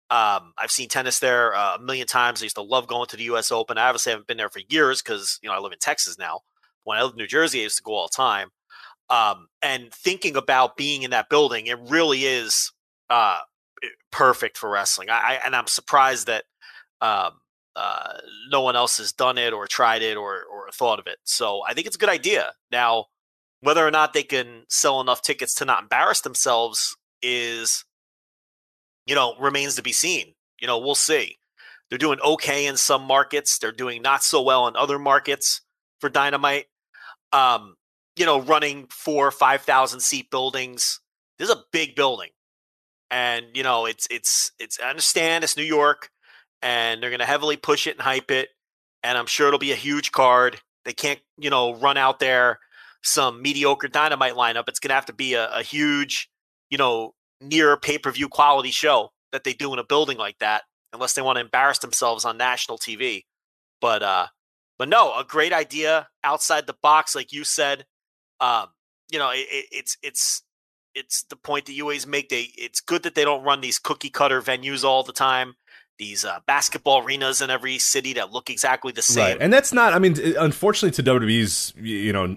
Um, 0.09 0.55
I've 0.57 0.71
seen 0.71 0.89
tennis 0.89 1.19
there 1.19 1.55
uh, 1.55 1.77
a 1.77 1.79
million 1.79 2.07
times. 2.07 2.41
I 2.41 2.45
used 2.45 2.57
to 2.57 2.63
love 2.63 2.87
going 2.87 3.07
to 3.09 3.19
the 3.19 3.25
U.S. 3.25 3.53
Open. 3.53 3.77
I 3.77 3.89
obviously 3.89 4.13
haven't 4.13 4.29
been 4.29 4.39
there 4.39 4.49
for 4.49 4.63
years 4.71 5.03
because 5.03 5.39
you 5.43 5.49
know 5.51 5.55
I 5.55 5.59
live 5.59 5.73
in 5.73 5.79
Texas 5.79 6.19
now. 6.19 6.41
When 6.85 6.97
I 6.97 7.03
lived 7.03 7.15
in 7.15 7.19
New 7.19 7.27
Jersey, 7.27 7.61
I 7.61 7.65
used 7.65 7.77
to 7.77 7.83
go 7.83 7.93
all 7.93 8.09
the 8.09 8.17
time. 8.17 8.49
Um, 9.11 9.49
and 9.61 9.93
thinking 9.93 10.37
about 10.37 10.79
being 10.79 11.03
in 11.03 11.11
that 11.11 11.29
building, 11.29 11.67
it 11.67 11.79
really 11.81 12.25
is 12.25 12.73
uh, 13.11 13.41
perfect 14.11 14.57
for 14.57 14.71
wrestling. 14.71 15.11
I, 15.11 15.19
I 15.19 15.41
and 15.45 15.55
I'm 15.55 15.67
surprised 15.67 16.29
that 16.29 16.45
um, 17.03 17.42
uh, 17.75 18.19
no 18.51 18.61
one 18.61 18.77
else 18.77 18.99
has 18.99 19.13
done 19.13 19.39
it 19.39 19.53
or 19.53 19.67
tried 19.67 20.03
it 20.03 20.17
or 20.17 20.45
or 20.45 20.71
thought 20.73 20.99
of 20.99 21.07
it. 21.07 21.19
So 21.25 21.63
I 21.67 21.75
think 21.75 21.87
it's 21.87 21.97
a 21.97 21.99
good 21.99 22.09
idea. 22.09 22.53
Now, 22.71 23.07
whether 23.61 23.87
or 23.87 23.91
not 23.91 24.13
they 24.13 24.23
can 24.23 24.65
sell 24.69 25.01
enough 25.01 25.23
tickets 25.23 25.55
to 25.55 25.65
not 25.65 25.83
embarrass 25.83 26.21
themselves 26.21 26.97
is, 27.23 27.85
you 29.07 29.15
know, 29.15 29.35
remains 29.41 29.77
to 29.77 29.83
be 29.83 29.93
seen. 29.93 30.35
You 30.61 30.67
know, 30.67 30.79
we'll 30.79 30.95
see. 30.95 31.39
They're 31.89 31.99
doing 31.99 32.21
okay 32.21 32.67
in 32.67 32.77
some 32.77 33.03
markets. 33.03 33.59
They're 33.59 33.73
doing 33.73 34.03
not 34.03 34.23
so 34.23 34.43
well 34.43 34.67
in 34.67 34.77
other 34.77 34.99
markets 34.99 35.61
for 36.01 36.09
Dynamite. 36.09 36.67
Um, 37.33 37.77
you 38.17 38.27
know, 38.27 38.41
running 38.41 38.87
four, 38.91 39.31
five 39.31 39.63
thousand 39.63 40.01
seat 40.01 40.31
buildings. 40.31 41.01
This 41.39 41.49
is 41.49 41.55
a 41.55 41.65
big 41.73 41.95
building, 41.95 42.31
and 43.11 43.47
you 43.55 43.63
know, 43.63 43.87
it's 43.87 44.07
it's 44.11 44.53
it's. 44.59 44.79
I 44.81 44.91
understand 44.91 45.45
it's 45.45 45.57
New 45.57 45.63
York 45.63 46.11
and 46.63 47.03
they're 47.03 47.11
going 47.11 47.21
to 47.21 47.27
heavily 47.27 47.57
push 47.57 47.87
it 47.87 47.97
and 47.97 48.01
hype 48.01 48.31
it. 48.31 48.49
And 49.03 49.19
I'm 49.19 49.27
sure 49.27 49.49
it'll 49.49 49.59
be 49.59 49.73
a 49.73 49.77
huge 49.77 50.13
card. 50.13 50.61
They 50.85 50.93
can't, 50.93 51.21
you 51.37 51.51
know, 51.51 51.75
run 51.75 51.97
out 51.97 52.21
there 52.21 52.61
some 53.03 53.43
mediocre 53.43 53.89
dynamite 53.89 54.35
lineup. 54.35 54.69
It's 54.69 54.79
going 54.79 54.91
to 54.91 54.95
have 54.95 55.07
to 55.07 55.13
be 55.13 55.35
a, 55.35 55.51
a 55.51 55.63
huge, 55.63 56.31
you 56.71 56.79
know, 56.79 57.15
near 57.41 57.77
pay 57.77 57.99
per 57.99 58.13
view 58.13 58.29
quality 58.29 58.71
show 58.71 59.11
that 59.33 59.45
they 59.45 59.53
do 59.53 59.73
in 59.73 59.79
a 59.81 59.85
building 59.85 60.19
like 60.19 60.39
that, 60.39 60.63
unless 60.93 61.15
they 61.15 61.23
want 61.23 61.37
to 61.37 61.41
embarrass 61.41 61.79
themselves 61.79 62.25
on 62.25 62.37
national 62.37 62.79
TV. 62.79 63.25
But, 63.81 64.03
uh, 64.05 64.27
but 64.79 64.89
no, 64.89 65.19
a 65.19 65.25
great 65.25 65.53
idea 65.53 66.09
outside 66.23 66.67
the 66.67 66.77
box, 66.81 67.15
like 67.15 67.33
you 67.33 67.45
said. 67.45 67.85
Um, 68.41 68.69
you 69.11 69.19
know, 69.19 69.31
it, 69.33 69.47
it's 69.71 69.97
it's 70.03 70.43
it's 70.95 71.25
the 71.25 71.37
point 71.37 71.67
that 71.67 71.73
you 71.73 71.85
always 71.85 72.07
make. 72.07 72.29
They 72.29 72.49
it's 72.57 72.81
good 72.81 73.03
that 73.03 73.15
they 73.15 73.25
don't 73.25 73.45
run 73.45 73.61
these 73.61 73.79
cookie 73.79 74.11
cutter 74.11 74.41
venues 74.41 74.85
all 74.85 75.03
the 75.03 75.13
time 75.13 75.55
these 75.99 76.25
uh, 76.25 76.41
basketball 76.47 77.05
arenas 77.05 77.41
in 77.41 77.51
every 77.51 77.79
city 77.79 78.13
that 78.15 78.33
look 78.33 78.51
exactly 78.51 78.93
the 78.93 79.03
same. 79.03 79.25
Right, 79.25 79.37
and 79.41 79.53
that's 79.53 79.73
not. 79.73 79.93
I 79.93 79.99
mean, 79.99 80.17
unfortunately, 80.39 81.03
to 81.03 81.11
WWE's 81.11 81.75
you 81.77 82.13
know 82.13 82.35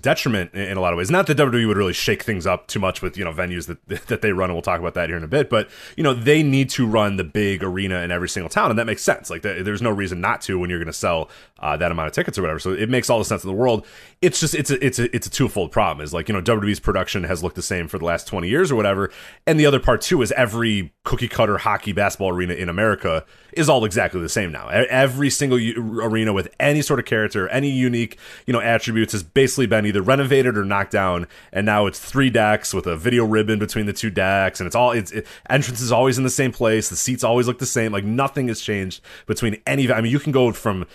detriment 0.00 0.54
in 0.54 0.76
a 0.76 0.80
lot 0.80 0.92
of 0.92 0.96
ways. 0.98 1.10
Not 1.10 1.26
that 1.26 1.36
WWE 1.36 1.66
would 1.66 1.76
really 1.76 1.92
shake 1.92 2.22
things 2.22 2.46
up 2.46 2.66
too 2.66 2.78
much 2.78 3.02
with 3.02 3.16
you 3.16 3.24
know 3.24 3.32
venues 3.32 3.66
that 3.66 4.06
that 4.08 4.22
they 4.22 4.32
run, 4.32 4.50
and 4.50 4.54
we'll 4.54 4.62
talk 4.62 4.80
about 4.80 4.94
that 4.94 5.08
here 5.08 5.16
in 5.16 5.24
a 5.24 5.28
bit. 5.28 5.50
But 5.50 5.68
you 5.96 6.02
know, 6.02 6.14
they 6.14 6.42
need 6.42 6.70
to 6.70 6.86
run 6.86 7.16
the 7.16 7.24
big 7.24 7.62
arena 7.62 8.00
in 8.00 8.10
every 8.10 8.28
single 8.28 8.50
town, 8.50 8.70
and 8.70 8.78
that 8.78 8.86
makes 8.86 9.02
sense. 9.02 9.30
Like, 9.30 9.42
there's 9.42 9.82
no 9.82 9.90
reason 9.90 10.20
not 10.20 10.40
to 10.42 10.58
when 10.58 10.70
you're 10.70 10.78
going 10.78 10.86
to 10.86 10.92
sell 10.92 11.28
uh, 11.60 11.76
that 11.76 11.90
amount 11.90 12.08
of 12.08 12.12
tickets 12.12 12.38
or 12.38 12.42
whatever. 12.42 12.58
So 12.58 12.72
it 12.72 12.88
makes 12.88 13.10
all 13.10 13.18
the 13.18 13.24
sense 13.24 13.44
in 13.44 13.48
the 13.48 13.56
world. 13.56 13.86
It's 14.22 14.40
just 14.40 14.54
it's 14.54 14.70
a 14.70 14.84
it's 14.84 14.98
a 14.98 15.14
it's 15.14 15.26
a 15.26 15.30
twofold 15.30 15.72
problem. 15.72 16.04
Is 16.04 16.12
like 16.12 16.28
you 16.28 16.34
know 16.34 16.42
WWE's 16.42 16.80
production 16.80 17.24
has 17.24 17.42
looked 17.42 17.56
the 17.56 17.62
same 17.62 17.88
for 17.88 17.98
the 17.98 18.04
last 18.04 18.26
20 18.26 18.48
years 18.48 18.70
or 18.70 18.76
whatever, 18.76 19.10
and 19.46 19.58
the 19.58 19.66
other 19.66 19.80
part 19.80 20.00
too 20.00 20.22
is 20.22 20.32
every 20.32 20.92
cookie 21.04 21.28
cutter 21.28 21.58
hockey 21.58 21.92
basketball 21.92 22.30
arena 22.30 22.54
in 22.54 22.68
America 22.68 23.24
is 23.52 23.68
all 23.68 23.84
exactly 23.84 24.20
the 24.20 24.28
same 24.28 24.52
now. 24.52 24.68
Every 24.68 25.30
single 25.30 25.58
u- 25.58 26.00
arena 26.02 26.32
with 26.32 26.54
any 26.60 26.82
sort 26.82 27.00
of 27.00 27.06
character, 27.06 27.48
any 27.48 27.70
unique, 27.70 28.18
you 28.46 28.52
know, 28.52 28.60
attributes 28.60 29.12
has 29.12 29.22
basically 29.22 29.66
been 29.66 29.86
either 29.86 30.02
renovated 30.02 30.56
or 30.56 30.64
knocked 30.64 30.92
down, 30.92 31.26
and 31.52 31.64
now 31.64 31.86
it's 31.86 31.98
three 31.98 32.30
decks 32.30 32.74
with 32.74 32.86
a 32.86 32.96
video 32.96 33.24
ribbon 33.24 33.58
between 33.58 33.86
the 33.86 33.92
two 33.92 34.10
decks, 34.10 34.60
and 34.60 34.66
it's 34.66 34.76
all 34.76 34.92
it's 34.92 35.10
it, 35.12 35.26
entrance 35.48 35.80
is 35.80 35.90
always 35.90 36.18
in 36.18 36.24
the 36.24 36.30
same 36.30 36.52
place, 36.52 36.88
the 36.88 36.96
seats 36.96 37.24
always 37.24 37.46
look 37.46 37.58
the 37.58 37.66
same, 37.66 37.90
like 37.90 38.04
nothing 38.04 38.48
has 38.48 38.60
changed 38.60 39.00
between 39.26 39.60
any. 39.66 39.90
I 39.90 40.00
mean, 40.00 40.12
you 40.12 40.20
can 40.20 40.32
go 40.32 40.52
from 40.52 40.86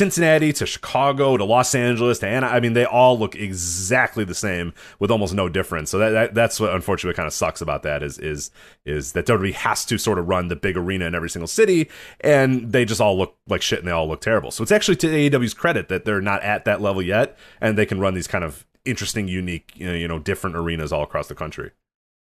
Cincinnati 0.00 0.50
to 0.54 0.64
Chicago 0.64 1.36
to 1.36 1.44
Los 1.44 1.74
Angeles 1.74 2.20
to 2.20 2.26
Anna. 2.26 2.46
I 2.46 2.58
mean, 2.58 2.72
they 2.72 2.86
all 2.86 3.18
look 3.18 3.36
exactly 3.36 4.24
the 4.24 4.34
same 4.34 4.72
with 4.98 5.10
almost 5.10 5.34
no 5.34 5.46
difference. 5.46 5.90
So 5.90 5.98
that, 5.98 6.10
that 6.10 6.34
that's 6.34 6.58
what 6.58 6.74
unfortunately 6.74 7.14
kind 7.14 7.26
of 7.26 7.34
sucks 7.34 7.60
about 7.60 7.82
that 7.82 8.02
is 8.02 8.18
is 8.18 8.50
is 8.86 9.12
that 9.12 9.26
WWE 9.26 9.52
has 9.52 9.84
to 9.84 9.98
sort 9.98 10.18
of 10.18 10.26
run 10.26 10.48
the 10.48 10.56
big 10.56 10.78
arena 10.78 11.04
in 11.04 11.14
every 11.14 11.28
single 11.28 11.46
city, 11.46 11.90
and 12.20 12.72
they 12.72 12.86
just 12.86 12.98
all 12.98 13.18
look 13.18 13.36
like 13.46 13.60
shit 13.60 13.80
and 13.80 13.88
they 13.88 13.92
all 13.92 14.08
look 14.08 14.22
terrible. 14.22 14.50
So 14.50 14.62
it's 14.62 14.72
actually 14.72 14.96
to 14.96 15.06
AEW's 15.06 15.52
credit 15.52 15.88
that 15.88 16.06
they're 16.06 16.22
not 16.22 16.42
at 16.42 16.64
that 16.64 16.80
level 16.80 17.02
yet, 17.02 17.36
and 17.60 17.76
they 17.76 17.84
can 17.84 18.00
run 18.00 18.14
these 18.14 18.26
kind 18.26 18.42
of 18.42 18.66
interesting, 18.86 19.28
unique, 19.28 19.70
you 19.74 19.86
know, 19.86 19.92
you 19.92 20.08
know 20.08 20.18
different 20.18 20.56
arenas 20.56 20.94
all 20.94 21.02
across 21.02 21.28
the 21.28 21.34
country. 21.34 21.72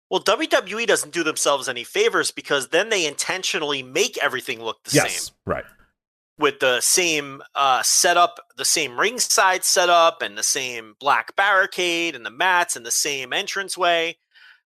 Well, 0.10 0.22
WWE 0.22 0.86
doesn't 0.86 1.14
do 1.14 1.24
themselves 1.24 1.70
any 1.70 1.86
favors 1.86 2.32
because 2.32 2.70
then 2.70 2.90
they 2.90 3.06
intentionally 3.06 3.84
make 3.84 4.18
everything 4.18 4.62
look 4.62 4.84
the 4.84 4.96
yes, 4.96 5.28
same 5.28 5.36
right. 5.46 5.64
With 6.40 6.60
the 6.60 6.80
same 6.80 7.42
uh, 7.54 7.84
setup, 7.84 8.40
the 8.58 8.66
same 8.66 8.98
ringside 8.98 9.64
setup, 9.64 10.22
and 10.22 10.38
the 10.38 10.44
same 10.44 10.96
black 11.00 11.36
barricade, 11.36 12.16
and 12.16 12.26
the 12.26 12.32
mats, 12.32 12.76
and 12.76 12.86
the 12.86 12.92
same 12.92 13.34
entranceway. 13.34 14.18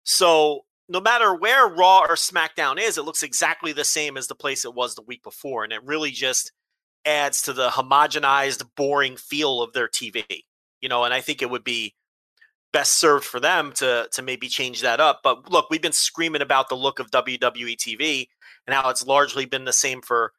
So 0.03 0.65
no 0.88 1.01
matter 1.01 1.34
where 1.34 1.67
Raw 1.67 2.01
or 2.01 2.15
SmackDown 2.15 2.80
is, 2.80 2.97
it 2.97 3.03
looks 3.03 3.24
exactly 3.24 3.74
the 3.74 3.84
same 3.84 4.17
as 4.17 4.28
the 4.28 4.36
place 4.36 4.63
it 4.63 4.74
was 4.74 4.95
the 4.95 5.01
week 5.01 5.24
before, 5.24 5.63
and 5.63 5.74
it 5.74 5.84
really 5.84 6.11
just 6.11 6.51
adds 7.05 7.41
to 7.41 7.53
the 7.53 7.69
homogenized, 7.69 8.63
boring 8.78 9.17
feel 9.17 9.61
of 9.61 9.74
their 9.74 9.88
TV. 9.88 10.24
You 10.80 10.89
know, 10.89 11.03
and 11.05 11.13
I 11.13 11.21
think 11.21 11.41
it 11.41 11.49
would 11.49 11.63
be 11.63 11.95
best 12.71 12.99
served 12.99 13.26
for 13.26 13.39
them 13.39 13.71
to 13.71 14.07
to 14.11 14.21
maybe 14.21 14.47
change 14.47 14.82
that 14.82 14.99
up. 14.99 15.21
But 15.24 15.49
look, 15.49 15.69
we've 15.69 15.82
been 15.82 15.91
screaming 15.91 16.41
about 16.41 16.69
the 16.69 16.76
look 16.76 16.99
of 16.99 17.09
WWE 17.11 17.78
TV 17.78 18.28
and 18.67 18.76
how 18.76 18.89
it's 18.89 19.07
largely 19.07 19.45
been 19.45 19.65
the 19.65 19.74
same 19.74 20.01
for, 20.01 20.34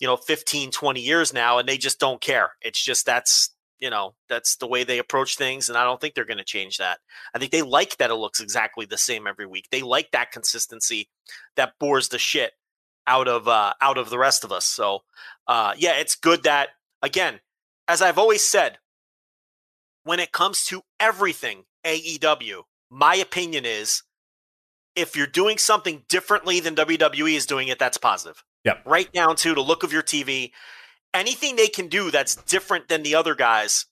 you 0.00 0.06
know, 0.06 0.16
15, 0.16 0.70
20 0.70 1.00
years 1.00 1.32
now 1.32 1.58
and 1.58 1.68
they 1.68 1.78
just 1.78 2.00
don't 2.00 2.20
care. 2.20 2.52
It's 2.62 2.82
just 2.82 3.06
that's, 3.06 3.54
you 3.78 3.90
know, 3.90 4.14
that's 4.28 4.56
the 4.56 4.66
way 4.66 4.82
they 4.82 4.98
approach 4.98 5.36
things 5.36 5.68
and 5.68 5.78
I 5.78 5.84
don't 5.84 6.00
think 6.00 6.14
they're 6.14 6.24
going 6.24 6.38
to 6.38 6.44
change 6.44 6.78
that. 6.78 6.98
I 7.34 7.38
think 7.38 7.52
they 7.52 7.62
like 7.62 7.98
that 7.98 8.10
it 8.10 8.14
looks 8.14 8.40
exactly 8.40 8.86
the 8.86 8.98
same 8.98 9.26
every 9.26 9.46
week. 9.46 9.68
They 9.70 9.82
like 9.82 10.10
that 10.10 10.32
consistency 10.32 11.08
that 11.56 11.74
bores 11.78 12.08
the 12.08 12.18
shit 12.18 12.52
out 13.06 13.28
of 13.28 13.48
uh 13.48 13.72
out 13.80 13.98
of 13.98 14.10
the 14.10 14.18
rest 14.18 14.44
of 14.44 14.52
us. 14.52 14.64
So, 14.64 15.00
uh 15.46 15.74
yeah, 15.76 15.94
it's 15.98 16.14
good 16.14 16.42
that 16.42 16.70
again, 17.02 17.40
as 17.86 18.02
I've 18.02 18.18
always 18.18 18.44
said, 18.44 18.78
when 20.04 20.20
it 20.20 20.32
comes 20.32 20.64
to 20.64 20.82
everything 20.98 21.64
AEW, 21.84 22.62
my 22.90 23.16
opinion 23.16 23.64
is 23.64 24.02
if 24.96 25.16
you're 25.16 25.26
doing 25.26 25.58
something 25.58 26.04
differently 26.08 26.60
than 26.60 26.74
WWE 26.74 27.34
is 27.34 27.46
doing 27.46 27.68
it, 27.68 27.78
that's 27.78 27.98
positive. 27.98 28.42
Yep. 28.64 28.82
Right 28.84 29.12
down 29.12 29.36
to 29.36 29.54
the 29.54 29.60
look 29.60 29.82
of 29.82 29.92
your 29.92 30.02
TV. 30.02 30.52
Anything 31.12 31.56
they 31.56 31.68
can 31.68 31.88
do 31.88 32.10
that's 32.10 32.36
different 32.36 32.88
than 32.88 33.02
the 33.02 33.14
other 33.14 33.34
guys 33.34 33.86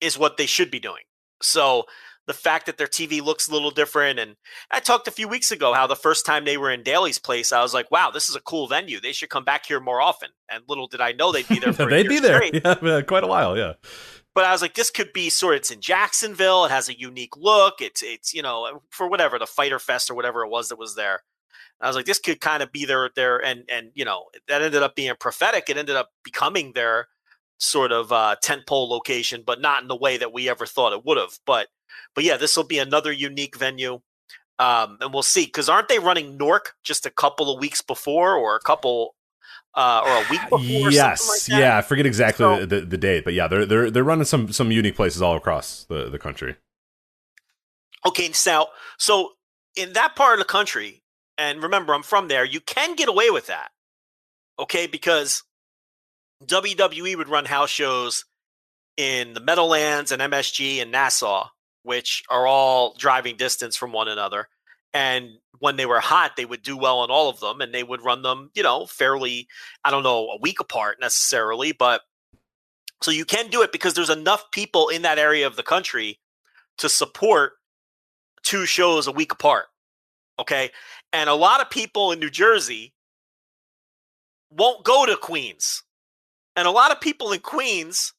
is 0.00 0.18
what 0.18 0.36
they 0.36 0.46
should 0.46 0.70
be 0.70 0.78
doing. 0.78 1.02
So 1.42 1.84
the 2.26 2.32
fact 2.32 2.66
that 2.66 2.78
their 2.78 2.86
TV 2.86 3.22
looks 3.22 3.48
a 3.48 3.52
little 3.52 3.70
different, 3.70 4.18
and 4.18 4.36
I 4.70 4.80
talked 4.80 5.08
a 5.08 5.12
few 5.12 5.28
weeks 5.28 5.50
ago 5.50 5.74
how 5.74 5.86
the 5.86 5.96
first 5.96 6.24
time 6.24 6.44
they 6.44 6.56
were 6.56 6.70
in 6.70 6.82
Daly's 6.82 7.18
place, 7.18 7.52
I 7.52 7.62
was 7.62 7.74
like, 7.74 7.90
"Wow, 7.90 8.10
this 8.10 8.28
is 8.28 8.36
a 8.36 8.40
cool 8.40 8.66
venue. 8.66 9.00
They 9.00 9.12
should 9.12 9.28
come 9.28 9.44
back 9.44 9.66
here 9.66 9.80
more 9.80 10.00
often." 10.00 10.30
And 10.48 10.64
little 10.68 10.86
did 10.86 11.00
I 11.00 11.12
know 11.12 11.32
they'd 11.32 11.48
be 11.48 11.58
there. 11.60 11.72
For 11.72 11.88
They'd 11.88 12.08
be 12.08 12.20
there, 12.20 12.44
yeah, 12.54 13.02
quite 13.02 13.24
a 13.24 13.28
while, 13.28 13.56
yeah. 13.56 13.74
but 14.34 14.44
I 14.44 14.52
was 14.52 14.62
like, 14.62 14.74
this 14.74 14.90
could 14.90 15.12
be 15.12 15.28
sort. 15.28 15.54
Of, 15.54 15.60
it's 15.60 15.70
in 15.70 15.80
Jacksonville. 15.80 16.64
It 16.64 16.70
has 16.70 16.88
a 16.88 16.98
unique 16.98 17.36
look. 17.36 17.80
It's 17.80 18.02
it's 18.02 18.32
you 18.32 18.42
know 18.42 18.82
for 18.90 19.08
whatever 19.08 19.38
the 19.38 19.46
Fighter 19.46 19.78
Fest 19.78 20.10
or 20.10 20.14
whatever 20.14 20.44
it 20.44 20.50
was 20.50 20.68
that 20.70 20.78
was 20.78 20.94
there. 20.94 21.22
I 21.80 21.86
was 21.86 21.96
like, 21.96 22.06
this 22.06 22.18
could 22.18 22.40
kind 22.40 22.62
of 22.62 22.72
be 22.72 22.84
their 22.84 23.10
their 23.14 23.44
and 23.44 23.64
and 23.68 23.90
you 23.94 24.04
know 24.04 24.26
that 24.48 24.62
ended 24.62 24.82
up 24.82 24.94
being 24.94 25.12
prophetic. 25.18 25.68
It 25.68 25.76
ended 25.76 25.96
up 25.96 26.10
becoming 26.22 26.72
their 26.72 27.08
sort 27.58 27.92
of 27.92 28.12
uh, 28.12 28.36
tentpole 28.44 28.88
location, 28.88 29.42
but 29.46 29.60
not 29.60 29.82
in 29.82 29.88
the 29.88 29.96
way 29.96 30.16
that 30.16 30.32
we 30.32 30.48
ever 30.48 30.66
thought 30.66 30.92
it 30.92 31.04
would 31.04 31.18
have. 31.18 31.38
But 31.46 31.68
but 32.14 32.24
yeah, 32.24 32.36
this 32.36 32.56
will 32.56 32.64
be 32.64 32.78
another 32.78 33.12
unique 33.12 33.56
venue. 33.56 34.00
Um, 34.58 34.98
and 35.00 35.12
we'll 35.12 35.22
see 35.22 35.46
because 35.46 35.68
aren't 35.68 35.88
they 35.88 35.98
running 35.98 36.36
Newark 36.36 36.74
just 36.84 37.06
a 37.06 37.10
couple 37.10 37.52
of 37.52 37.60
weeks 37.60 37.82
before 37.82 38.34
or 38.36 38.54
a 38.54 38.60
couple 38.60 39.16
uh, 39.74 40.02
or 40.06 40.24
a 40.24 40.30
week 40.30 40.40
before? 40.50 40.88
or 40.88 40.90
yes, 40.90 41.48
like 41.50 41.58
yeah, 41.58 41.76
I 41.76 41.82
forget 41.82 42.06
exactly 42.06 42.44
So- 42.44 42.64
the, 42.64 42.80
the 42.82 42.96
date, 42.98 43.24
but 43.24 43.34
yeah, 43.34 43.48
they're 43.48 43.66
they're 43.66 43.90
they're 43.90 44.04
running 44.04 44.24
some 44.24 44.52
some 44.52 44.70
unique 44.70 44.94
places 44.96 45.20
all 45.22 45.36
across 45.36 45.84
the 45.84 46.08
the 46.08 46.18
country. 46.18 46.56
Okay, 48.06 48.32
so 48.32 48.68
so 48.98 49.30
in 49.76 49.92
that 49.94 50.14
part 50.14 50.34
of 50.34 50.38
the 50.38 50.44
country, 50.50 51.02
and 51.38 51.62
remember, 51.62 51.94
I'm 51.94 52.02
from 52.02 52.28
there. 52.28 52.44
You 52.44 52.60
can 52.60 52.94
get 52.94 53.08
away 53.08 53.30
with 53.30 53.46
that, 53.48 53.70
okay? 54.58 54.86
Because 54.86 55.42
WWE 56.44 57.16
would 57.16 57.28
run 57.28 57.44
house 57.44 57.70
shows 57.70 58.24
in 58.96 59.34
the 59.34 59.40
Meadowlands 59.40 60.12
and 60.12 60.22
MSG 60.22 60.80
and 60.80 60.92
Nassau, 60.92 61.48
which 61.82 62.22
are 62.30 62.46
all 62.46 62.94
driving 62.94 63.36
distance 63.36 63.76
from 63.76 63.92
one 63.92 64.08
another. 64.08 64.48
And 64.92 65.30
when 65.58 65.76
they 65.76 65.86
were 65.86 66.00
hot, 66.00 66.36
they 66.36 66.44
would 66.44 66.62
do 66.62 66.76
well 66.76 67.00
on 67.00 67.10
all 67.10 67.28
of 67.28 67.40
them, 67.40 67.60
and 67.60 67.74
they 67.74 67.82
would 67.82 68.04
run 68.04 68.22
them, 68.22 68.50
you 68.54 68.62
know, 68.62 68.86
fairly, 68.86 69.48
I 69.84 69.90
don't 69.90 70.04
know, 70.04 70.28
a 70.30 70.38
week 70.40 70.60
apart 70.60 70.98
necessarily, 71.00 71.72
but 71.72 72.02
so 73.02 73.10
you 73.10 73.24
can 73.24 73.48
do 73.48 73.62
it 73.62 73.72
because 73.72 73.94
there's 73.94 74.10
enough 74.10 74.50
people 74.52 74.88
in 74.88 75.02
that 75.02 75.18
area 75.18 75.46
of 75.46 75.56
the 75.56 75.62
country 75.62 76.20
to 76.78 76.88
support 76.88 77.54
two 78.42 78.66
shows 78.66 79.06
a 79.06 79.12
week 79.12 79.32
apart. 79.32 79.66
Okay. 80.38 80.70
And 81.14 81.30
a 81.30 81.34
lot 81.34 81.60
of 81.60 81.70
people 81.70 82.10
in 82.10 82.18
New 82.18 82.28
Jersey 82.28 82.92
won't 84.50 84.84
go 84.84 85.06
to 85.06 85.16
Queens. 85.16 85.84
And 86.56 86.66
a 86.66 86.72
lot 86.72 86.90
of 86.90 87.00
people 87.00 87.32
in 87.32 87.38
Queens 87.38 88.12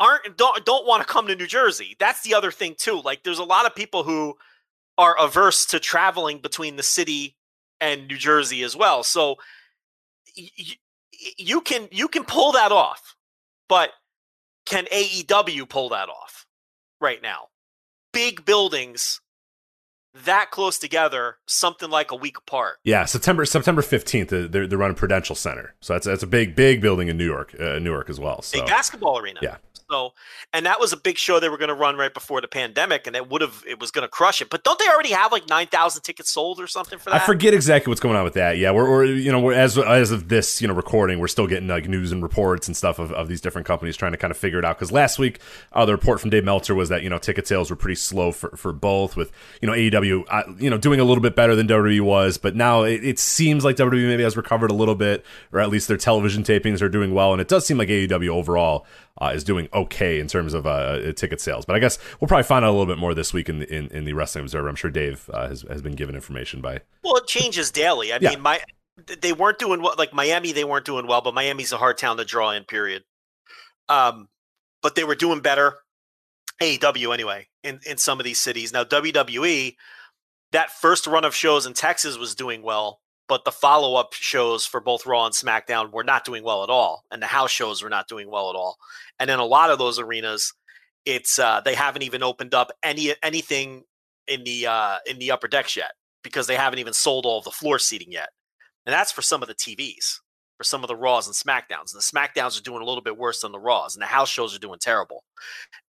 aren't 0.00 0.36
don't 0.36 0.64
don't 0.66 0.86
want 0.86 1.06
to 1.06 1.12
come 1.12 1.28
to 1.28 1.36
New 1.36 1.46
Jersey. 1.46 1.96
That's 2.00 2.22
the 2.22 2.34
other 2.34 2.50
thing 2.50 2.74
too. 2.76 3.00
Like 3.00 3.22
there's 3.22 3.38
a 3.38 3.44
lot 3.44 3.64
of 3.64 3.76
people 3.76 4.02
who 4.02 4.36
are 4.98 5.16
averse 5.18 5.66
to 5.66 5.78
traveling 5.78 6.40
between 6.40 6.74
the 6.74 6.82
city 6.82 7.36
and 7.80 8.08
New 8.08 8.16
Jersey 8.16 8.64
as 8.64 8.74
well. 8.76 9.04
So 9.04 9.36
y- 10.36 10.50
you 11.38 11.60
can 11.60 11.88
you 11.92 12.08
can 12.08 12.24
pull 12.24 12.52
that 12.52 12.72
off. 12.72 13.14
But 13.68 13.90
can 14.64 14.86
AEW 14.86 15.68
pull 15.68 15.90
that 15.90 16.08
off 16.08 16.44
right 17.00 17.22
now? 17.22 17.48
Big 18.12 18.44
buildings 18.44 19.20
that 20.24 20.50
close 20.50 20.78
together, 20.78 21.36
something 21.46 21.90
like 21.90 22.10
a 22.10 22.16
week 22.16 22.38
apart. 22.38 22.78
Yeah, 22.84 23.04
September 23.04 23.44
September 23.44 23.82
fifteenth, 23.82 24.30
they're 24.30 24.48
they're 24.48 24.78
running 24.78 24.96
Prudential 24.96 25.36
Center, 25.36 25.74
so 25.80 25.92
that's 25.92 26.06
that's 26.06 26.22
a 26.22 26.26
big 26.26 26.54
big 26.54 26.80
building 26.80 27.08
in 27.08 27.16
New 27.16 27.26
York, 27.26 27.54
uh, 27.60 27.78
Newark 27.78 28.08
as 28.10 28.18
well. 28.18 28.42
So 28.42 28.58
Big 28.58 28.66
basketball 28.66 29.18
arena. 29.18 29.40
Yeah. 29.42 29.56
So, 29.90 30.14
and 30.52 30.66
that 30.66 30.80
was 30.80 30.92
a 30.92 30.96
big 30.96 31.16
show 31.16 31.38
they 31.38 31.48
were 31.48 31.58
going 31.58 31.68
to 31.68 31.74
run 31.74 31.96
right 31.96 32.12
before 32.12 32.40
the 32.40 32.48
pandemic, 32.48 33.06
and 33.06 33.14
it 33.14 33.28
would 33.30 33.40
have 33.40 33.62
it 33.68 33.78
was 33.78 33.92
going 33.92 34.02
to 34.02 34.08
crush 34.08 34.40
it. 34.40 34.50
But 34.50 34.64
don't 34.64 34.78
they 34.78 34.88
already 34.88 35.10
have 35.10 35.30
like 35.30 35.48
nine 35.48 35.68
thousand 35.68 36.02
tickets 36.02 36.32
sold 36.32 36.60
or 36.60 36.66
something 36.66 36.98
for 36.98 37.10
that? 37.10 37.22
I 37.22 37.26
forget 37.26 37.54
exactly 37.54 37.90
what's 37.90 38.00
going 38.00 38.16
on 38.16 38.24
with 38.24 38.34
that. 38.34 38.58
Yeah, 38.58 38.72
we're, 38.72 38.90
we're 38.90 39.04
you 39.04 39.30
know 39.30 39.38
we're, 39.38 39.52
as 39.52 39.78
as 39.78 40.10
of 40.10 40.28
this 40.28 40.60
you 40.60 40.66
know 40.66 40.74
recording, 40.74 41.20
we're 41.20 41.28
still 41.28 41.46
getting 41.46 41.68
like 41.68 41.88
news 41.88 42.10
and 42.10 42.20
reports 42.20 42.66
and 42.66 42.76
stuff 42.76 42.98
of, 42.98 43.12
of 43.12 43.28
these 43.28 43.40
different 43.40 43.66
companies 43.66 43.96
trying 43.96 44.12
to 44.12 44.18
kind 44.18 44.32
of 44.32 44.36
figure 44.36 44.58
it 44.58 44.64
out. 44.64 44.76
Because 44.76 44.90
last 44.90 45.20
week, 45.20 45.38
uh, 45.72 45.84
the 45.86 45.92
report 45.92 46.20
from 46.20 46.30
Dave 46.30 46.44
Meltzer 46.44 46.74
was 46.74 46.88
that 46.88 47.04
you 47.04 47.10
know 47.10 47.18
ticket 47.18 47.46
sales 47.46 47.70
were 47.70 47.76
pretty 47.76 47.94
slow 47.94 48.32
for, 48.32 48.56
for 48.56 48.72
both, 48.72 49.16
with 49.16 49.30
you 49.62 49.68
know 49.68 49.74
AEW 49.74 50.24
uh, 50.28 50.42
you 50.58 50.68
know 50.68 50.78
doing 50.78 50.98
a 50.98 51.04
little 51.04 51.22
bit 51.22 51.36
better 51.36 51.54
than 51.54 51.68
WWE 51.68 52.00
was, 52.00 52.38
but 52.38 52.56
now 52.56 52.82
it, 52.82 53.04
it 53.04 53.18
seems 53.20 53.64
like 53.64 53.76
WWE 53.76 54.08
maybe 54.08 54.24
has 54.24 54.36
recovered 54.36 54.72
a 54.72 54.74
little 54.74 54.96
bit, 54.96 55.24
or 55.52 55.60
at 55.60 55.68
least 55.68 55.86
their 55.86 55.96
television 55.96 56.42
tapings 56.42 56.82
are 56.82 56.88
doing 56.88 57.14
well, 57.14 57.30
and 57.30 57.40
it 57.40 57.46
does 57.46 57.64
seem 57.64 57.78
like 57.78 57.88
AEW 57.88 58.30
overall 58.30 58.84
uh, 59.20 59.32
is 59.34 59.44
doing 59.44 59.68
okay 59.72 60.18
in 60.20 60.28
terms 60.28 60.54
of 60.54 60.66
uh, 60.66 61.12
ticket 61.12 61.40
sales. 61.40 61.64
But 61.64 61.76
I 61.76 61.78
guess 61.78 61.98
we'll 62.20 62.28
probably 62.28 62.42
find 62.44 62.64
out 62.64 62.68
a 62.70 62.72
little 62.76 62.86
bit 62.86 62.98
more 62.98 63.14
this 63.14 63.32
week 63.32 63.48
in 63.48 63.60
the, 63.60 63.74
in, 63.74 63.88
in 63.88 64.04
the 64.04 64.12
Wrestling 64.12 64.42
Observer. 64.44 64.68
I'm 64.68 64.76
sure 64.76 64.90
Dave 64.90 65.28
uh, 65.32 65.48
has 65.48 65.62
has 65.62 65.82
been 65.82 65.94
given 65.94 66.14
information 66.14 66.60
by. 66.60 66.80
well, 67.02 67.16
it 67.16 67.26
changes 67.26 67.70
daily. 67.70 68.12
I 68.12 68.18
Yeah. 68.20 68.30
mean, 68.30 68.40
my 68.42 68.60
they 69.20 69.32
weren't 69.32 69.58
doing 69.58 69.82
well. 69.82 69.94
Like 69.98 70.12
Miami, 70.14 70.52
they 70.52 70.64
weren't 70.64 70.86
doing 70.86 71.06
well, 71.06 71.20
but 71.20 71.34
Miami's 71.34 71.72
a 71.72 71.76
hard 71.76 71.98
town 71.98 72.16
to 72.16 72.24
draw 72.24 72.50
in. 72.52 72.64
Period. 72.64 73.04
Um, 73.88 74.28
but 74.82 74.94
they 74.94 75.04
were 75.04 75.14
doing 75.14 75.40
better. 75.40 75.76
AEW 76.62 77.12
anyway 77.12 77.48
in 77.62 77.80
in 77.86 77.98
some 77.98 78.18
of 78.18 78.24
these 78.24 78.40
cities. 78.40 78.72
Now 78.72 78.82
WWE, 78.84 79.76
that 80.52 80.70
first 80.70 81.06
run 81.06 81.24
of 81.24 81.34
shows 81.34 81.66
in 81.66 81.74
Texas 81.74 82.16
was 82.16 82.34
doing 82.34 82.62
well, 82.62 83.00
but 83.28 83.44
the 83.44 83.52
follow 83.52 83.96
up 83.96 84.12
shows 84.12 84.64
for 84.66 84.80
both 84.80 85.06
Raw 85.06 85.26
and 85.26 85.34
SmackDown 85.34 85.92
were 85.92 86.04
not 86.04 86.24
doing 86.24 86.44
well 86.44 86.62
at 86.62 86.70
all, 86.70 87.04
and 87.10 87.20
the 87.20 87.26
house 87.26 87.50
shows 87.50 87.82
were 87.82 87.90
not 87.90 88.08
doing 88.08 88.30
well 88.30 88.50
at 88.50 88.56
all. 88.56 88.76
And 89.18 89.30
in 89.30 89.38
a 89.38 89.44
lot 89.44 89.70
of 89.70 89.78
those 89.78 89.98
arenas, 89.98 90.52
it's 91.04 91.38
uh, 91.38 91.60
they 91.64 91.74
haven't 91.74 92.02
even 92.02 92.22
opened 92.22 92.54
up 92.54 92.70
any 92.82 93.14
anything 93.22 93.84
in 94.28 94.44
the 94.44 94.66
uh, 94.66 94.98
in 95.06 95.18
the 95.18 95.30
upper 95.30 95.48
decks 95.48 95.76
yet 95.76 95.92
because 96.22 96.46
they 96.46 96.56
haven't 96.56 96.78
even 96.78 96.92
sold 96.92 97.26
all 97.26 97.38
of 97.38 97.44
the 97.44 97.50
floor 97.50 97.78
seating 97.78 98.12
yet, 98.12 98.30
and 98.84 98.92
that's 98.92 99.12
for 99.12 99.22
some 99.22 99.42
of 99.42 99.48
the 99.48 99.54
TVs. 99.54 100.20
For 100.58 100.64
some 100.64 100.82
of 100.82 100.88
the 100.88 100.96
Raws 100.96 101.26
and 101.26 101.36
SmackDowns, 101.36 101.92
and 101.92 102.00
the 102.00 102.00
SmackDowns 102.00 102.58
are 102.58 102.62
doing 102.62 102.80
a 102.80 102.84
little 102.86 103.02
bit 103.02 103.18
worse 103.18 103.42
than 103.42 103.52
the 103.52 103.58
Raws, 103.58 103.94
and 103.94 104.00
the 104.00 104.06
house 104.06 104.30
shows 104.30 104.56
are 104.56 104.58
doing 104.58 104.78
terrible. 104.78 105.22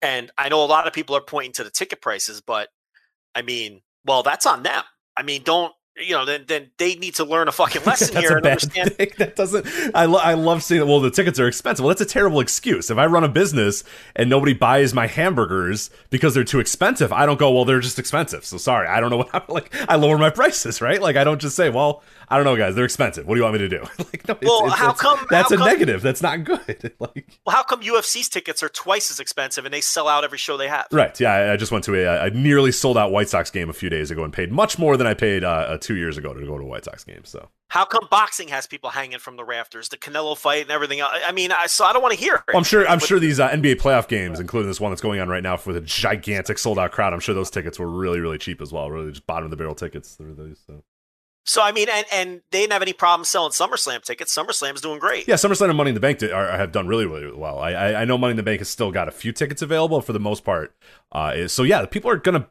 And 0.01 0.31
I 0.37 0.47
know 0.47 0.63
a 0.63 0.65
lot 0.65 0.87
of 0.87 0.93
people 0.93 1.17
are 1.17 1.21
pointing 1.21 1.51
to 1.55 1.65
the 1.65 1.69
ticket 1.69 1.99
prices, 1.99 2.39
but 2.39 2.69
I 3.35 3.41
mean, 3.41 3.81
well, 4.05 4.23
that's 4.23 4.45
on 4.45 4.63
them. 4.63 4.83
I 5.17 5.23
mean, 5.23 5.43
don't 5.43 5.73
you 5.95 6.13
know, 6.13 6.25
then 6.25 6.45
then 6.47 6.71
they 6.77 6.95
need 6.95 7.15
to 7.15 7.23
learn 7.23 7.47
a 7.47 7.51
fucking 7.51 7.83
lesson 7.85 8.13
that's 8.13 8.25
here 8.25 8.31
a 8.31 8.35
and 8.35 8.43
bad 8.43 8.51
understand. 8.63 8.93
thing. 8.95 9.11
That 9.17 9.35
doesn't. 9.35 9.67
I, 9.93 10.05
lo- 10.05 10.19
I 10.19 10.33
love 10.33 10.63
seeing. 10.63 10.79
That 10.81 10.87
well, 10.87 10.99
the 10.99 11.11
tickets 11.11 11.39
are 11.39 11.47
expensive. 11.47 11.83
Well, 11.83 11.89
that's 11.89 12.01
a 12.01 12.05
terrible 12.05 12.39
excuse. 12.39 12.89
If 12.89 12.97
I 12.97 13.05
run 13.05 13.23
a 13.23 13.29
business 13.29 13.83
and 14.15 14.29
nobody 14.29 14.53
buys 14.53 14.93
my 14.93 15.07
hamburgers 15.07 15.89
because 16.09 16.33
they're 16.33 16.43
too 16.43 16.59
expensive, 16.59 17.13
I 17.13 17.25
don't 17.25 17.37
go. 17.39 17.51
Well, 17.51 17.65
they're 17.65 17.79
just 17.79 17.99
expensive. 17.99 18.43
So 18.45 18.57
sorry, 18.57 18.87
I 18.87 18.99
don't 18.99 19.11
know 19.11 19.17
what 19.23 19.29
I'm 19.33 19.43
like. 19.47 19.73
I 19.87 19.95
lower 19.95 20.17
my 20.17 20.29
prices, 20.31 20.81
right? 20.81 21.01
Like 21.01 21.15
I 21.15 21.23
don't 21.23 21.39
just 21.39 21.55
say, 21.55 21.69
well, 21.69 22.01
I 22.29 22.35
don't 22.37 22.45
know, 22.45 22.55
guys, 22.55 22.75
they're 22.75 22.85
expensive. 22.85 23.25
What 23.27 23.35
do 23.35 23.39
you 23.39 23.43
want 23.43 23.53
me 23.53 23.59
to 23.59 23.69
do? 23.69 23.81
like, 23.99 24.27
no, 24.27 24.37
Well, 24.41 24.65
it's- 24.65 24.77
how 24.79 24.85
it's- 24.91 24.99
come- 25.01 25.25
That's 25.29 25.49
how 25.49 25.55
a 25.55 25.57
come- 25.59 25.67
negative. 25.67 26.01
That's 26.01 26.21
not 26.21 26.43
good. 26.43 26.93
like. 26.99 27.27
Well, 27.45 27.55
how 27.55 27.63
come 27.63 27.81
UFC's 27.81 28.29
tickets 28.29 28.63
are 28.63 28.69
twice 28.69 29.11
as 29.11 29.19
expensive 29.19 29.65
and 29.65 29.73
they 29.73 29.81
sell 29.81 30.07
out 30.07 30.23
every 30.23 30.37
show 30.37 30.57
they 30.57 30.67
have? 30.67 30.87
Right. 30.91 31.17
Yeah. 31.19 31.31
I, 31.33 31.53
I 31.53 31.57
just 31.57 31.71
went 31.71 31.83
to 31.85 31.95
a, 31.95 32.25
a 32.25 32.29
nearly 32.31 32.71
sold 32.71 32.97
out 32.97 33.11
White 33.11 33.29
Sox 33.29 33.49
game 33.51 33.69
a 33.69 33.73
few 33.73 33.89
days 33.89 34.11
ago 34.11 34.23
and 34.23 34.31
paid 34.33 34.51
much 34.51 34.77
more 34.79 34.97
than 34.97 35.07
I 35.07 35.13
paid 35.13 35.43
uh, 35.43 35.47
uh, 35.49 35.77
two 35.77 35.95
years 35.95 36.17
ago 36.17 36.33
to 36.33 36.39
go 36.45 36.57
to 36.57 36.63
a 36.63 36.67
White 36.67 36.85
Sox 36.85 37.03
game. 37.03 37.23
So 37.25 37.49
How 37.69 37.85
come 37.85 38.07
boxing 38.09 38.47
has 38.49 38.65
people 38.67 38.89
hanging 38.91 39.19
from 39.19 39.35
the 39.37 39.43
rafters, 39.43 39.89
the 39.89 39.97
Canelo 39.97 40.37
fight 40.37 40.63
and 40.63 40.71
everything 40.71 40.99
else? 40.99 41.11
I 41.25 41.31
mean, 41.31 41.51
I, 41.51 41.67
so 41.67 41.85
I 41.85 41.93
don't 41.93 42.01
want 42.01 42.13
to 42.13 42.19
hear 42.19 42.35
it. 42.35 42.41
well, 42.47 42.57
I'm 42.57 42.63
sure. 42.63 42.87
I'm 42.87 42.99
But- 42.99 43.07
sure 43.07 43.19
these 43.19 43.39
uh, 43.39 43.49
NBA 43.49 43.75
playoff 43.75 44.07
games, 44.07 44.39
including 44.39 44.69
this 44.69 44.79
one 44.79 44.91
that's 44.91 45.01
going 45.01 45.19
on 45.19 45.27
right 45.29 45.43
now, 45.43 45.59
with 45.65 45.75
a 45.77 45.81
gigantic 45.81 46.57
sold 46.57 46.79
out 46.79 46.91
crowd. 46.91 47.13
I'm 47.13 47.19
sure 47.19 47.35
those 47.35 47.49
tickets 47.51 47.77
were 47.79 47.89
really, 47.89 48.19
really 48.19 48.37
cheap 48.37 48.61
as 48.61 48.71
well. 48.71 48.89
Really, 48.89 49.11
just 49.11 49.25
bottom 49.27 49.45
of 49.45 49.51
the 49.51 49.57
barrel 49.57 49.75
tickets. 49.75 50.15
Through 50.15 50.35
those. 50.35 50.59
So. 50.67 50.83
So 51.45 51.61
I 51.61 51.71
mean, 51.71 51.87
and 51.91 52.05
and 52.11 52.41
they 52.51 52.61
didn't 52.61 52.73
have 52.73 52.81
any 52.81 52.93
problem 52.93 53.25
selling 53.25 53.51
SummerSlam 53.51 54.01
tickets. 54.01 54.35
SummerSlam's 54.35 54.81
doing 54.81 54.99
great. 54.99 55.27
Yeah, 55.27 55.35
SummerSlam 55.35 55.69
and 55.69 55.77
Money 55.77 55.89
in 55.89 55.93
the 55.93 55.99
Bank 55.99 56.19
did, 56.19 56.31
are, 56.31 56.49
have 56.51 56.71
done 56.71 56.87
really, 56.87 57.05
really 57.05 57.31
well. 57.33 57.59
I, 57.59 57.71
I, 57.71 58.01
I 58.01 58.05
know 58.05 58.17
Money 58.17 58.31
in 58.31 58.37
the 58.37 58.43
Bank 58.43 58.59
has 58.59 58.69
still 58.69 58.91
got 58.91 59.07
a 59.07 59.11
few 59.11 59.31
tickets 59.33 59.61
available 59.61 59.99
for 60.01 60.13
the 60.13 60.19
most 60.21 60.45
part. 60.45 60.73
Uh, 61.11 61.47
so 61.47 61.63
yeah, 61.63 61.85
people 61.85 62.09
are 62.09 62.17
gonna 62.17 62.47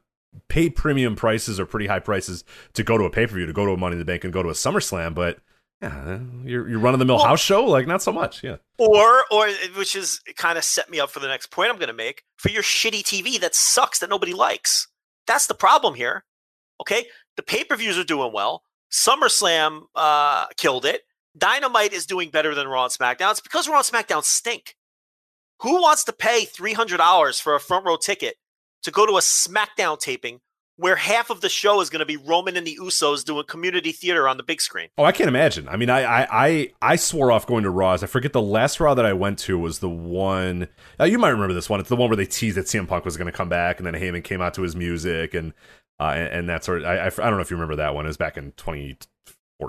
pay 0.48 0.68
premium 0.68 1.16
prices 1.16 1.58
or 1.58 1.64
pretty 1.66 1.86
high 1.86 2.00
prices 2.00 2.44
to 2.74 2.82
go 2.82 2.98
to 2.98 3.04
a 3.04 3.10
pay 3.10 3.26
per 3.26 3.34
view, 3.34 3.46
to 3.46 3.52
go 3.52 3.64
to 3.64 3.72
a 3.72 3.76
Money 3.78 3.94
in 3.94 3.98
the 3.98 4.04
Bank, 4.04 4.24
and 4.24 4.32
go 4.32 4.42
to 4.42 4.50
a 4.50 4.54
SummerSlam. 4.54 5.14
But 5.14 5.38
yeah, 5.80 6.18
you're 6.44 6.68
you're 6.68 6.78
running 6.78 6.98
the 6.98 7.04
mill 7.06 7.16
Well- 7.16 7.26
house 7.26 7.40
show, 7.40 7.64
like 7.64 7.86
not 7.86 8.02
so 8.02 8.12
much. 8.12 8.44
Yeah. 8.44 8.56
Or 8.78 9.24
or 9.30 9.48
which 9.76 9.96
is 9.96 10.20
kind 10.36 10.58
of 10.58 10.64
set 10.64 10.90
me 10.90 11.00
up 11.00 11.10
for 11.10 11.20
the 11.20 11.28
next 11.28 11.50
point 11.50 11.70
I'm 11.70 11.76
going 11.78 11.88
to 11.88 11.94
make 11.94 12.24
for 12.36 12.50
your 12.50 12.62
shitty 12.62 13.02
TV 13.02 13.40
that 13.40 13.54
sucks 13.54 13.98
that 14.00 14.10
nobody 14.10 14.34
likes. 14.34 14.88
That's 15.26 15.46
the 15.46 15.54
problem 15.54 15.94
here. 15.94 16.24
Okay, 16.80 17.06
the 17.36 17.42
pay 17.42 17.64
per 17.64 17.74
views 17.76 17.96
are 17.96 18.04
doing 18.04 18.32
well. 18.32 18.62
SummerSlam 18.92 19.82
uh, 19.94 20.46
killed 20.56 20.84
it. 20.84 21.02
Dynamite 21.36 21.92
is 21.92 22.06
doing 22.06 22.30
better 22.30 22.54
than 22.54 22.68
Raw 22.68 22.84
and 22.84 22.92
SmackDown. 22.92 23.30
It's 23.30 23.40
because 23.40 23.68
Raw 23.68 23.78
and 23.78 23.86
SmackDown 23.86 24.22
stink. 24.22 24.76
Who 25.62 25.80
wants 25.80 26.04
to 26.04 26.12
pay 26.12 26.44
three 26.44 26.72
hundred 26.72 26.98
dollars 26.98 27.40
for 27.40 27.54
a 27.54 27.60
front 27.60 27.86
row 27.86 27.96
ticket 27.96 28.34
to 28.82 28.90
go 28.90 29.06
to 29.06 29.12
a 29.12 29.20
SmackDown 29.20 29.98
taping 29.98 30.40
where 30.76 30.96
half 30.96 31.30
of 31.30 31.40
the 31.40 31.48
show 31.48 31.80
is 31.80 31.90
going 31.90 32.00
to 32.00 32.06
be 32.06 32.16
Roman 32.16 32.56
and 32.56 32.66
the 32.66 32.76
Usos 32.80 33.24
doing 33.24 33.44
community 33.46 33.92
theater 33.92 34.26
on 34.26 34.36
the 34.36 34.42
big 34.42 34.60
screen? 34.60 34.88
Oh, 34.98 35.04
I 35.04 35.12
can't 35.12 35.28
imagine. 35.28 35.68
I 35.68 35.76
mean, 35.76 35.90
I, 35.90 36.02
I, 36.02 36.26
I, 36.30 36.70
I 36.82 36.96
swore 36.96 37.30
off 37.30 37.46
going 37.46 37.64
to 37.64 37.70
Raws. 37.70 38.02
I 38.02 38.06
forget 38.06 38.32
the 38.32 38.42
last 38.42 38.80
Raw 38.80 38.94
that 38.94 39.04
I 39.04 39.12
went 39.12 39.38
to 39.40 39.58
was 39.58 39.78
the 39.78 39.88
one. 39.88 40.68
Uh, 40.98 41.04
you 41.04 41.18
might 41.18 41.30
remember 41.30 41.54
this 41.54 41.68
one. 41.68 41.78
It's 41.78 41.88
the 41.88 41.96
one 41.96 42.08
where 42.08 42.16
they 42.16 42.26
teased 42.26 42.56
that 42.56 42.66
CM 42.66 42.88
Punk 42.88 43.04
was 43.04 43.16
going 43.16 43.26
to 43.26 43.32
come 43.32 43.48
back, 43.48 43.78
and 43.78 43.86
then 43.86 43.94
Heyman 43.94 44.24
came 44.24 44.40
out 44.40 44.54
to 44.54 44.62
his 44.62 44.74
music, 44.74 45.34
and 45.34 45.52
uh, 46.00 46.12
and, 46.14 46.28
and 46.28 46.48
that 46.48 46.64
sort. 46.64 46.82
Of, 46.82 46.86
I, 46.86 46.96
I, 46.98 47.06
I 47.06 47.10
don't 47.10 47.34
know 47.34 47.40
if 47.40 47.50
you 47.50 47.56
remember 47.56 47.76
that 47.76 47.94
one. 47.94 48.04
It 48.04 48.08
was 48.08 48.16
back 48.16 48.36
in 48.36 48.52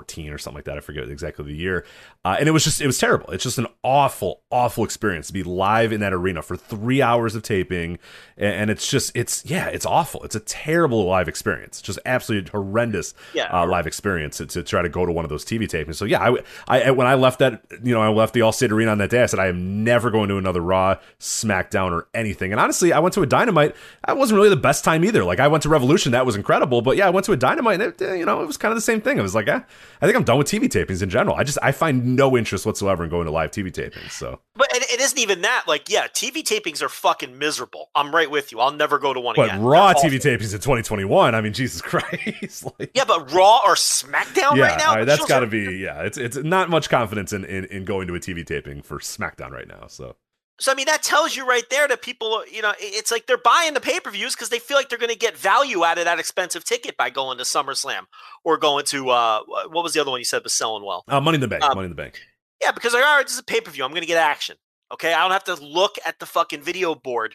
2014 0.02 0.32
or 0.32 0.38
something 0.38 0.56
like 0.56 0.64
that. 0.64 0.76
I 0.76 0.80
forget 0.80 1.08
exactly 1.08 1.44
the 1.44 1.54
year. 1.54 1.84
Uh, 2.24 2.36
and 2.38 2.48
it 2.48 2.52
was 2.52 2.64
just, 2.64 2.80
it 2.80 2.86
was 2.86 2.98
terrible. 2.98 3.30
It's 3.30 3.44
just 3.44 3.58
an 3.58 3.66
awful, 3.82 4.40
awful 4.50 4.84
experience 4.84 5.26
to 5.28 5.32
be 5.32 5.42
live 5.42 5.92
in 5.92 6.00
that 6.00 6.12
arena 6.12 6.42
for 6.42 6.56
three 6.56 7.02
hours 7.02 7.34
of 7.34 7.42
taping, 7.42 7.98
and, 8.36 8.54
and 8.54 8.70
it's 8.70 8.88
just, 8.90 9.12
it's 9.14 9.44
yeah, 9.44 9.66
it's 9.68 9.84
awful. 9.86 10.22
It's 10.22 10.34
a 10.34 10.40
terrible 10.40 11.04
live 11.04 11.28
experience. 11.28 11.80
Just 11.82 11.98
absolutely 12.06 12.50
horrendous 12.50 13.14
Yeah. 13.34 13.48
uh, 13.52 13.66
live 13.66 13.86
experience 13.86 14.38
to, 14.38 14.46
to 14.46 14.62
try 14.62 14.82
to 14.82 14.88
go 14.88 15.04
to 15.06 15.12
one 15.12 15.24
of 15.24 15.28
those 15.28 15.44
TV 15.44 15.62
tapings. 15.68 15.96
So 15.96 16.04
yeah, 16.06 16.20
I, 16.68 16.86
I 16.86 16.90
when 16.92 17.06
I 17.06 17.14
left 17.14 17.38
that, 17.40 17.62
you 17.82 17.92
know, 17.94 18.00
I 18.00 18.08
left 18.08 18.32
the 18.34 18.40
Allstate 18.40 18.70
Arena 18.70 18.90
on 18.92 18.98
that 18.98 19.10
day. 19.10 19.22
I 19.22 19.26
said 19.26 19.38
I 19.38 19.46
am 19.48 19.84
never 19.84 20.10
going 20.10 20.28
to 20.30 20.38
another 20.38 20.60
Raw, 20.62 20.96
SmackDown, 21.20 21.92
or 21.92 22.08
anything. 22.14 22.52
And 22.52 22.60
honestly, 22.60 22.92
I 22.92 22.98
went 23.00 23.12
to 23.14 23.22
a 23.22 23.26
Dynamite. 23.26 23.74
That 24.06 24.16
wasn't 24.16 24.36
really 24.36 24.48
the 24.48 24.56
best 24.56 24.84
time 24.84 25.04
either. 25.04 25.24
Like 25.24 25.40
I 25.40 25.48
went 25.48 25.62
to 25.64 25.68
Revolution, 25.68 26.12
that 26.12 26.24
was 26.26 26.36
incredible. 26.36 26.80
But 26.82 26.96
yeah, 26.96 27.06
I 27.06 27.10
went 27.10 27.26
to 27.26 27.32
a 27.32 27.36
Dynamite, 27.36 27.80
and 27.80 27.82
it, 27.82 28.02
uh, 28.02 28.12
you 28.14 28.24
know, 28.24 28.42
it 28.42 28.46
was 28.46 28.56
kind 28.56 28.72
of 28.72 28.76
the 28.76 28.82
same 28.82 29.00
thing. 29.00 29.18
I 29.18 29.22
was 29.22 29.34
like, 29.34 29.48
eh, 29.48 29.60
I 30.00 30.06
think 30.06 30.16
I'm 30.16 30.24
done 30.24 30.38
with 30.38 30.46
TV 30.46 30.64
tapings 30.64 31.02
in 31.02 31.10
general. 31.10 31.36
I 31.36 31.44
just 31.44 31.58
I 31.62 31.72
find 31.72 32.16
no 32.16 32.36
interest 32.36 32.66
whatsoever 32.66 33.04
in 33.04 33.10
going 33.10 33.26
to 33.26 33.30
live 33.32 33.50
TV 33.50 33.72
tapings. 33.72 34.10
So 34.12 34.40
But 34.54 34.68
it, 34.74 34.82
it 34.90 35.00
isn't 35.00 35.18
even 35.18 35.42
that. 35.42 35.64
Like, 35.66 35.88
yeah, 35.88 36.06
TV 36.08 36.42
tapings 36.42 36.82
are 36.82 36.88
fucking 36.88 37.38
miserable. 37.38 37.90
I'm 37.94 38.14
right 38.14 38.30
with 38.30 38.52
you. 38.52 38.60
I'll 38.60 38.72
never 38.72 38.98
go 38.98 39.12
to 39.14 39.20
one 39.20 39.34
but 39.36 39.48
again. 39.48 39.62
But 39.62 39.68
Raw 39.68 39.92
TV 39.94 40.18
awful. 40.18 40.30
tapings 40.30 40.54
in 40.54 40.60
2021. 40.60 41.34
I 41.34 41.40
mean, 41.40 41.52
Jesus 41.52 41.80
Christ. 41.82 42.64
like, 42.78 42.90
Yeah, 42.94 43.04
but 43.04 43.32
Raw 43.32 43.60
or 43.66 43.74
SmackDown 43.74 44.56
yeah, 44.56 44.68
right 44.68 44.78
now? 44.78 44.94
right, 44.96 45.04
that's 45.04 45.26
got 45.26 45.40
to 45.40 45.46
be 45.46 45.76
yeah. 45.78 46.02
It's 46.02 46.18
it's 46.18 46.36
not 46.36 46.70
much 46.70 46.88
confidence 46.88 47.32
in, 47.32 47.44
in 47.44 47.64
in 47.66 47.84
going 47.84 48.06
to 48.08 48.14
a 48.14 48.20
TV 48.20 48.44
taping 48.44 48.82
for 48.82 48.98
SmackDown 48.98 49.50
right 49.50 49.68
now. 49.68 49.86
So 49.88 50.16
So 50.60 50.70
I 50.70 50.76
mean, 50.76 50.86
that 50.86 51.02
tells 51.02 51.34
you 51.34 51.46
right 51.46 51.68
there 51.68 51.88
that 51.88 52.00
people, 52.00 52.44
you 52.46 52.62
know, 52.62 52.72
it's 52.78 53.10
like 53.10 53.26
they're 53.26 53.36
buying 53.36 53.74
the 53.74 53.80
pay 53.80 53.98
per 53.98 54.10
views 54.10 54.34
because 54.34 54.50
they 54.50 54.60
feel 54.60 54.76
like 54.76 54.88
they're 54.88 54.98
going 54.98 55.12
to 55.12 55.18
get 55.18 55.36
value 55.36 55.84
out 55.84 55.98
of 55.98 56.04
that 56.04 56.20
expensive 56.20 56.64
ticket 56.64 56.96
by 56.96 57.10
going 57.10 57.38
to 57.38 57.44
SummerSlam 57.44 58.02
or 58.44 58.56
going 58.56 58.84
to 58.86 59.10
uh, 59.10 59.40
what 59.46 59.82
was 59.82 59.94
the 59.94 60.00
other 60.00 60.10
one 60.10 60.20
you 60.20 60.24
said 60.24 60.44
was 60.44 60.54
selling 60.54 60.84
well? 60.84 61.04
uh, 61.08 61.20
Money 61.20 61.36
in 61.36 61.40
the 61.40 61.48
Bank, 61.48 61.64
Um, 61.64 61.74
Money 61.74 61.86
in 61.86 61.90
the 61.90 61.96
Bank. 61.96 62.20
Yeah, 62.62 62.70
because 62.70 62.94
like, 62.94 63.04
all 63.04 63.16
right, 63.16 63.26
this 63.26 63.32
is 63.34 63.40
a 63.40 63.44
pay 63.44 63.60
per 63.60 63.70
view. 63.70 63.84
I'm 63.84 63.90
going 63.90 64.02
to 64.02 64.06
get 64.06 64.16
action. 64.16 64.56
Okay, 64.92 65.12
I 65.12 65.22
don't 65.22 65.32
have 65.32 65.44
to 65.44 65.56
look 65.56 65.96
at 66.06 66.20
the 66.20 66.26
fucking 66.26 66.62
video 66.62 66.94
board 66.94 67.34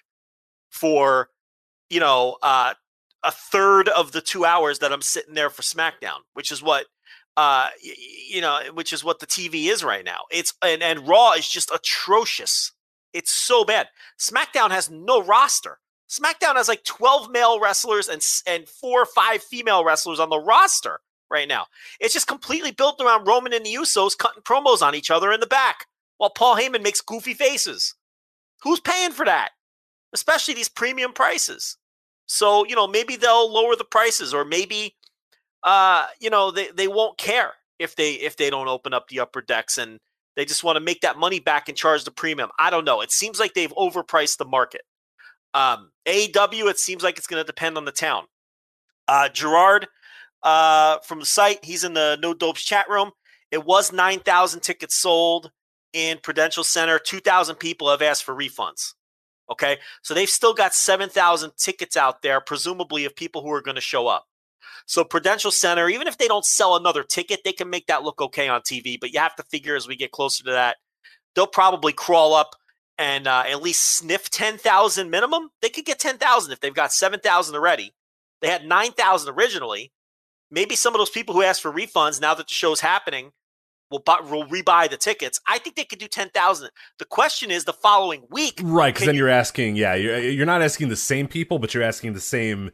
for, 0.70 1.30
you 1.90 2.00
know, 2.00 2.38
uh, 2.42 2.74
a 3.24 3.32
third 3.32 3.90
of 3.90 4.14
the 4.14 4.22
two 4.22 4.46
hours 4.46 4.80
that 4.80 4.94
I'm 4.94 5.02
sitting 5.02 5.34
there 5.34 5.50
for 5.50 5.62
SmackDown, 5.62 6.20
which 6.36 6.52
is 6.54 6.64
what, 6.64 6.86
uh, 7.36 7.68
you 7.82 8.40
know, 8.40 8.62
which 8.74 8.94
is 8.94 9.04
what 9.04 9.20
the 9.20 9.28
TV 9.28 9.66
is 9.66 9.84
right 9.84 10.06
now. 10.06 10.20
It's 10.32 10.54
and 10.62 10.82
and 10.82 11.06
Raw 11.06 11.34
is 11.34 11.50
just 11.50 11.70
atrocious. 11.70 12.72
It's 13.14 13.32
so 13.32 13.64
bad. 13.66 13.88
SmackDown 14.20 14.72
has 14.72 14.90
no 14.90 15.24
roster. 15.24 15.80
SmackDown 16.10 16.56
has 16.56 16.68
like 16.68 16.84
12 16.84 17.30
male 17.30 17.60
wrestlers 17.60 18.08
and 18.08 18.22
and 18.48 18.68
four 18.68 19.02
or 19.02 19.06
five 19.06 19.44
female 19.44 19.84
wrestlers 19.84 20.20
on 20.20 20.30
the 20.30 20.40
roster 20.40 21.00
right 21.30 21.48
now. 21.48 21.68
It's 22.00 22.14
just 22.14 22.28
completely 22.28 22.72
built 22.72 23.00
around 23.00 23.28
Roman 23.28 23.54
and 23.54 23.66
the 23.66 23.74
Usos 23.74 24.18
cutting 24.18 24.44
promos 24.44 24.82
on 24.82 24.96
each 24.96 25.12
other 25.12 25.32
in 25.32 25.40
the 25.40 25.48
back 25.48 25.86
while 26.18 26.32
Paul 26.32 26.56
Heyman 26.56 26.84
makes 26.84 27.02
goofy 27.02 27.34
faces. 27.34 27.96
Who's 28.64 28.80
paying 28.80 29.12
for 29.12 29.26
that? 29.26 29.52
Especially 30.14 30.56
these 30.56 30.70
premium 30.70 31.14
prices. 31.14 31.78
So, 32.26 32.66
you 32.66 32.76
know, 32.76 32.88
maybe 32.88 33.16
they'll 33.16 33.52
lower 33.52 33.76
the 33.76 33.86
prices 33.86 34.34
or 34.34 34.44
maybe 34.44 34.96
uh, 35.64 36.08
you 36.20 36.30
know, 36.30 36.52
they, 36.52 36.70
they 36.70 36.88
won't 36.88 37.18
care 37.18 37.54
if 37.80 37.96
they 37.96 38.14
if 38.14 38.38
they 38.38 38.50
don't 38.50 38.68
open 38.68 38.94
up 38.94 39.08
the 39.08 39.20
upper 39.20 39.42
decks 39.42 39.78
and 39.78 40.00
they 40.40 40.46
just 40.46 40.64
want 40.64 40.78
to 40.78 40.80
make 40.80 41.02
that 41.02 41.18
money 41.18 41.40
back 41.40 41.68
and 41.68 41.78
charge 41.78 42.06
the 42.06 42.12
premium. 42.12 42.50
I 42.58 42.70
don't 42.70 42.86
know. 42.86 43.02
It 43.02 43.12
seems 43.12 43.40
like 43.40 43.54
they've 43.54 43.74
overpriced 43.76 44.38
the 44.38 44.46
market. 44.46 44.82
Um, 45.54 45.92
AEW, 46.08 46.70
it 46.70 46.80
seems 46.80 47.04
like 47.04 47.18
it's 47.18 47.28
going 47.28 47.44
to 47.44 47.46
depend 47.46 47.76
on 47.76 47.84
the 47.84 47.92
town. 47.92 48.24
Uh, 49.10 49.28
Gerard 49.28 49.88
uh, 50.44 51.00
from 51.00 51.20
the 51.20 51.26
site, 51.26 51.66
he's 51.66 51.84
in 51.84 51.94
the 51.94 52.18
No 52.22 52.34
Dopes 52.34 52.64
chat 52.64 52.90
room. 52.90 53.12
It 53.52 53.66
was 53.66 53.92
9,000 53.92 54.62
tickets 54.62 54.96
sold 54.96 55.52
in 55.92 56.20
Prudential 56.24 56.64
Center. 56.64 57.00
2,000 57.00 57.56
people 57.56 57.90
have 57.90 58.02
asked 58.02 58.24
for 58.24 58.34
refunds. 58.34 58.94
Okay. 59.52 59.80
So 60.04 60.14
they've 60.14 60.30
still 60.30 60.54
got 60.54 60.74
7,000 60.74 61.52
tickets 61.58 61.98
out 61.98 62.22
there, 62.22 62.40
presumably 62.40 63.04
of 63.04 63.14
people 63.14 63.42
who 63.42 63.52
are 63.52 63.62
going 63.62 63.76
to 63.76 63.82
show 63.82 64.08
up. 64.08 64.29
So 64.90 65.04
Prudential 65.04 65.52
Center, 65.52 65.88
even 65.88 66.08
if 66.08 66.18
they 66.18 66.28
don't 66.28 66.44
sell 66.44 66.76
another 66.76 67.04
ticket, 67.04 67.42
they 67.46 67.52
can 67.54 67.70
make 67.70 67.86
that 67.88 68.02
look 68.02 68.20
okay 68.20 68.48
on 68.48 68.62
TV. 68.62 69.00
But 69.00 69.14
you 69.14 69.20
have 69.20 69.36
to 69.36 69.44
figure 69.44 69.76
as 69.76 69.88
we 69.88 69.96
get 69.96 70.12
closer 70.12 70.44
to 70.46 70.50
that, 70.52 70.78
they'll 71.36 71.46
probably 71.46 71.94
crawl 71.94 72.34
up 72.34 72.56
and 72.98 73.28
uh, 73.28 73.44
at 73.48 73.62
least 73.62 73.98
sniff 73.98 74.32
10,000 74.32 75.12
minimum. 75.12 75.50
They 75.62 75.70
could 75.70 75.86
get 75.86 76.00
10,000 76.00 76.52
if 76.52 76.60
they've 76.60 76.74
got 76.74 76.92
7,000 76.92 77.54
already. 77.54 77.94
They 78.42 78.48
had 78.50 78.66
9,000 78.66 79.32
originally. 79.32 79.92
Maybe 80.50 80.76
some 80.76 80.96
of 80.96 80.98
those 80.98 81.12
people 81.12 81.36
who 81.36 81.44
asked 81.44 81.62
for 81.62 81.72
refunds 81.72 82.20
now 82.20 82.34
that 82.34 82.48
the 82.48 82.54
show's 82.56 82.80
happening 82.80 83.32
will, 83.92 84.00
buy, 84.00 84.22
will 84.22 84.48
rebuy 84.48 84.90
the 84.90 84.98
tickets. 84.98 85.40
I 85.48 85.60
think 85.60 85.76
they 85.76 85.86
could 85.86 86.00
do 86.00 86.08
10,000. 86.08 86.70
The 86.98 87.06
question 87.06 87.52
is 87.52 87.66
the 87.66 87.74
following 87.74 88.24
week. 88.32 88.60
Right, 88.64 88.92
because 88.92 89.06
then 89.06 89.14
you- 89.14 89.20
you're 89.22 89.30
asking, 89.30 89.76
yeah, 89.76 89.94
you're, 89.94 90.18
you're 90.18 90.48
not 90.48 90.64
asking 90.64 90.90
the 90.90 90.96
same 90.96 91.28
people, 91.28 91.60
but 91.60 91.76
you're 91.76 91.84
asking 91.84 92.14
the 92.14 92.20
same 92.20 92.72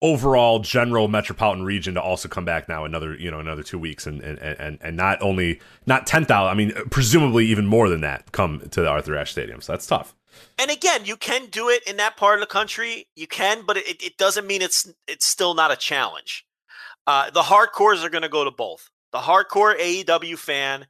overall 0.00 0.60
general 0.60 1.08
metropolitan 1.08 1.64
region 1.64 1.94
to 1.94 2.00
also 2.00 2.28
come 2.28 2.44
back 2.44 2.68
now 2.68 2.84
another 2.84 3.16
you 3.16 3.30
know 3.30 3.40
another 3.40 3.62
two 3.62 3.78
weeks 3.78 4.06
and 4.06 4.20
and 4.22 4.38
and, 4.38 4.78
and 4.80 4.96
not 4.96 5.20
only 5.20 5.60
not 5.86 6.06
10,000 6.06 6.30
I 6.32 6.54
mean 6.54 6.72
presumably 6.90 7.46
even 7.46 7.66
more 7.66 7.88
than 7.88 8.00
that 8.02 8.30
come 8.30 8.60
to 8.70 8.80
the 8.80 8.88
Arthur 8.88 9.16
Ashe 9.16 9.32
Stadium 9.32 9.60
so 9.60 9.72
that's 9.72 9.86
tough 9.86 10.14
And 10.58 10.70
again, 10.70 11.04
you 11.04 11.16
can 11.16 11.46
do 11.50 11.68
it 11.68 11.82
in 11.88 11.96
that 11.96 12.16
part 12.16 12.34
of 12.34 12.40
the 12.40 12.46
country. 12.52 13.08
You 13.16 13.26
can, 13.26 13.64
but 13.66 13.76
it, 13.76 14.02
it 14.02 14.16
doesn't 14.18 14.46
mean 14.46 14.62
it's 14.62 14.88
it's 15.08 15.26
still 15.26 15.54
not 15.54 15.72
a 15.72 15.76
challenge. 15.76 16.44
Uh, 17.06 17.30
the 17.30 17.42
hardcores 17.42 18.04
are 18.04 18.10
going 18.10 18.22
to 18.22 18.28
go 18.28 18.44
to 18.44 18.50
both. 18.50 18.90
The 19.12 19.18
hardcore 19.18 19.76
AEW 19.80 20.36
fan 20.38 20.86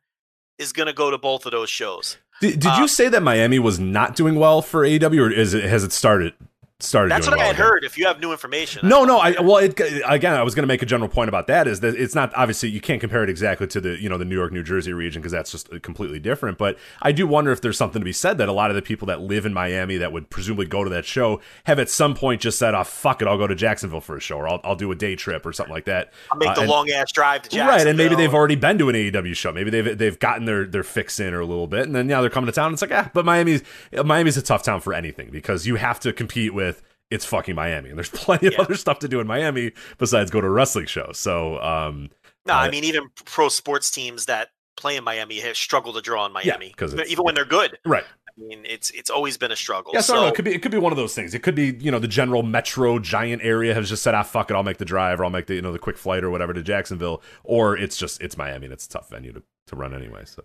is 0.59 0.72
going 0.72 0.88
to 0.88 0.92
go 0.92 1.11
to 1.11 1.18
both 1.18 1.46
of 1.46 1.52
those 1.52 1.70
shows. 1.70 2.18
did, 2.40 2.61
did 2.61 2.72
Uh, 2.72 2.78
you 2.80 2.88
say 2.88 3.09
that 3.09 3.22
Miami 3.22 3.59
was 3.59 3.78
not 3.78 4.16
doing 4.16 4.34
well 4.34 4.61
for 4.61 4.82
AEW 4.82 5.20
or 5.20 5.30
is 5.30 5.54
it 5.54 5.64
has 5.64 5.84
it 5.84 5.92
started 5.92 6.34
started. 6.81 7.11
That's 7.11 7.26
what 7.29 7.37
I 7.41 7.43
had 7.45 7.57
again. 7.57 7.66
heard. 7.66 7.85
If 7.85 7.99
you 7.99 8.07
have 8.07 8.20
new 8.20 8.31
information, 8.31 8.89
No, 8.89 9.05
no. 9.05 9.18
I 9.18 9.41
well, 9.41 9.57
it, 9.57 9.79
again, 10.07 10.35
I 10.35 10.43
was 10.45 10.55
going 10.55 10.62
to 10.62 10.68
make 10.68 10.81
a 10.81 10.87
general 10.87 11.09
point 11.09 11.29
about 11.29 11.49
that. 11.49 11.66
Is 11.66 11.81
that 11.81 11.97
it's 11.97 12.14
not 12.14 12.33
obviously 12.37 12.68
you 12.68 12.81
can't 12.81 13.01
compare 13.01 13.24
it 13.24 13.31
exactly 13.31 13.66
to 13.66 13.81
the 13.81 14.01
you 14.01 14.09
know 14.09 14.16
the 14.16 14.24
New 14.24 14.37
York, 14.37 14.53
New 14.53 14.62
Jersey 14.62 14.93
region 14.93 15.20
because 15.20 15.33
that's 15.33 15.51
just 15.51 15.68
completely 15.83 16.20
different. 16.20 16.57
But 16.57 16.79
I 17.03 17.11
do 17.11 17.26
wonder 17.26 17.51
if 17.51 17.61
there's 17.61 17.76
something 17.76 18.01
to 18.01 18.05
be 18.05 18.12
said 18.12 18.39
that 18.39 18.49
a 18.49 18.53
lot 18.53 18.70
of 18.70 18.76
the 18.76 18.83
people 18.83 19.07
that 19.07 19.20
live 19.20 19.45
in 19.45 19.53
Miami 19.53 19.97
that 19.97 20.12
would 20.12 20.31
presumably 20.31 20.66
go 20.66 20.85
to 20.85 20.91
that 20.91 21.05
show 21.05 21.41
have 21.64 21.81
at 21.81 21.91
some 21.91 22.14
point 22.14 22.41
just 22.41 22.61
said, 22.61 22.74
"Oh 22.74 22.85
fuck 22.85 23.22
it, 23.22 23.26
I'll 23.29 23.39
go 23.39 23.49
to 23.49 23.57
Jacksonville 23.57 24.01
for 24.01 24.16
a 24.16 24.20
show, 24.20 24.37
or 24.37 24.49
I'll, 24.49 24.61
I'll 24.62 24.76
do 24.76 24.93
a 24.93 24.95
day 24.95 25.16
trip 25.16 25.45
or 25.47 25.53
something 25.53 25.74
like 25.74 25.87
that." 25.87 26.12
I'll 26.31 26.39
make 26.39 26.51
Uh, 26.51 26.55
the 26.55 26.61
and- 26.61 26.70
long 26.70 26.91
ass 26.91 27.11
drive 27.11 27.43
to 27.43 27.51
Jacksonville. 27.51 27.76
Right, 27.76 27.87
and 27.89 27.99
maybe 27.99 28.14
they've 28.14 28.33
already 28.35 28.55
been 28.57 28.79
to 28.79 28.89
an 28.89 28.95
AEW 28.95 29.35
show. 29.35 29.51
Maybe 29.51 29.70
they've 29.70 29.99
they've 29.99 30.18
gotten 30.20 30.45
their 30.45 30.64
their 30.64 30.85
fix 30.85 31.18
in 31.18 31.35
or 31.35 31.41
a 31.41 31.47
little 31.47 31.66
bit, 31.66 31.87
and 31.87 31.95
then 31.97 32.07
now 32.07 32.20
they're 32.20 32.31
coming 32.31 32.47
to 32.47 32.53
town. 32.53 32.66
And 32.66 32.74
it's 32.74 32.83
like, 32.83 32.93
ah, 32.93 33.11
but 33.12 33.24
Miami's 33.24 33.64
Miami's 34.05 34.37
a 34.37 34.43
tough 34.43 34.62
town 34.62 34.81
for 34.81 34.95
anything 34.95 35.31
because 35.33 35.66
you 35.66 35.74
have 35.74 35.99
to 36.01 36.12
compete 36.12 36.55
with 36.55 36.68
it's 37.11 37.24
fucking 37.24 37.54
Miami, 37.54 37.88
and 37.90 37.98
there's 37.98 38.11
plenty 38.26 38.46
of 38.48 38.52
Yeah. 38.54 38.62
other 38.62 38.74
stuff 38.74 38.98
to 39.00 39.09
do 39.09 39.20
in 39.20 39.26
Miami 39.26 39.72
besides 39.98 40.30
go 40.30 40.40
to 40.40 40.46
a 40.46 40.50
wrestling 40.50 40.86
show. 40.86 41.11
So, 41.12 41.61
um, 41.62 42.11
No, 42.46 42.54
Uh, 42.54 42.59
I 42.59 42.70
mean 42.70 42.84
even 42.84 43.09
pro 43.24 43.48
sports 43.48 43.90
teams 43.90 44.26
that 44.26 44.48
play 44.76 44.96
in 44.96 45.04
Miami 45.04 45.40
have 45.40 45.56
struggled 45.56 45.96
to 45.96 46.00
draw 46.00 46.24
in 46.26 46.32
Miami 46.32 46.72
'cause 46.76 46.92
it's- 46.94 47.11
even 47.11 47.24
when 47.24 47.34
they're 47.34 47.44
good. 47.44 47.78
right, 47.84 48.04
I 48.28 48.40
mean, 48.40 48.64
it's 48.64 48.90
it's 48.92 49.11
always 49.11 49.36
been 49.36 49.50
a 49.50 49.56
struggle. 49.56 49.92
yeah. 49.92 50.00
So, 50.00 50.14
so 50.14 50.20
know. 50.22 50.26
It 50.28 50.34
could 50.36 50.44
be 50.44 50.54
it 50.54 50.62
could 50.62 50.70
be 50.70 50.78
one 50.78 50.92
of 50.92 50.96
those 50.96 51.14
things. 51.14 51.34
It 51.34 51.42
could 51.42 51.56
be 51.56 51.76
you 51.80 51.90
know 51.90 51.98
the 51.98 52.06
general 52.09 52.42
metro 52.44 52.98
giant 53.00 53.42
area 53.42 53.74
has 53.74 53.88
just 53.88 54.02
said, 54.02 54.14
ah, 54.14 54.22
fuck 54.22 54.50
it, 54.50 54.54
I'll 54.54 54.62
make 54.62 54.78
the 54.78 54.84
drive 54.84 55.18
or 55.20 55.24
I'll 55.24 55.30
make 55.30 55.46
the 55.46 55.54
you 55.56 55.62
know 55.62 55.72
the 55.72 55.78
quick 55.80 55.98
flight 55.98 56.22
or 56.22 56.30
whatever 56.30 56.52
to 56.54 56.62
Jacksonville, 56.62 57.20
or 57.42 57.76
it's 57.76 57.96
just 57.98 58.22
it's 58.22 58.36
Miami 58.38 58.66
and 58.66 58.72
it's 58.72 58.86
a 58.86 58.88
tough 58.88 59.11
venue 59.11 59.32
to 59.32 59.42
to 59.66 59.76
run 59.76 59.92
anyway. 59.94 60.22
So. 60.24 60.44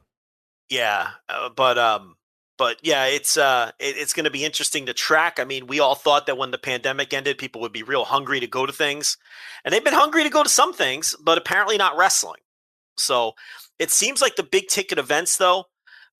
yeah, 0.70 1.12
uh, 1.30 1.50
but 1.50 1.78
um, 1.78 2.16
but 2.58 2.78
yeah, 2.84 3.06
it's 3.06 3.38
uh, 3.38 3.72
it, 3.80 3.98
it's 3.98 4.14
going 4.14 4.26
to 4.26 4.32
be 4.32 4.46
interesting 4.46 4.86
to 4.86 4.94
track. 4.94 5.40
I 5.40 5.44
mean, 5.44 5.68
we 5.68 5.80
all 5.80 5.96
thought 5.96 6.28
that 6.28 6.38
when 6.38 6.52
the 6.52 6.58
pandemic 6.58 7.14
ended, 7.14 7.38
people 7.38 7.62
would 7.62 7.74
be 7.74 7.84
real 7.84 8.06
hungry 8.06 8.40
to 8.40 8.48
go 8.48 8.66
to 8.66 8.74
things, 8.74 9.18
and 9.64 9.74
they've 9.74 9.84
been 9.84 9.94
hungry 9.94 10.24
to 10.24 10.30
go 10.30 10.44
to 10.44 10.50
some 10.50 10.74
things, 10.74 11.16
but 11.22 11.38
apparently 11.38 11.78
not 11.78 11.98
wrestling. 11.98 12.42
So 12.98 13.34
it 13.80 13.92
seems 13.92 14.22
like 14.22 14.36
the 14.36 14.44
big 14.44 14.68
ticket 14.68 15.00
events, 15.00 15.38
though, 15.38 15.66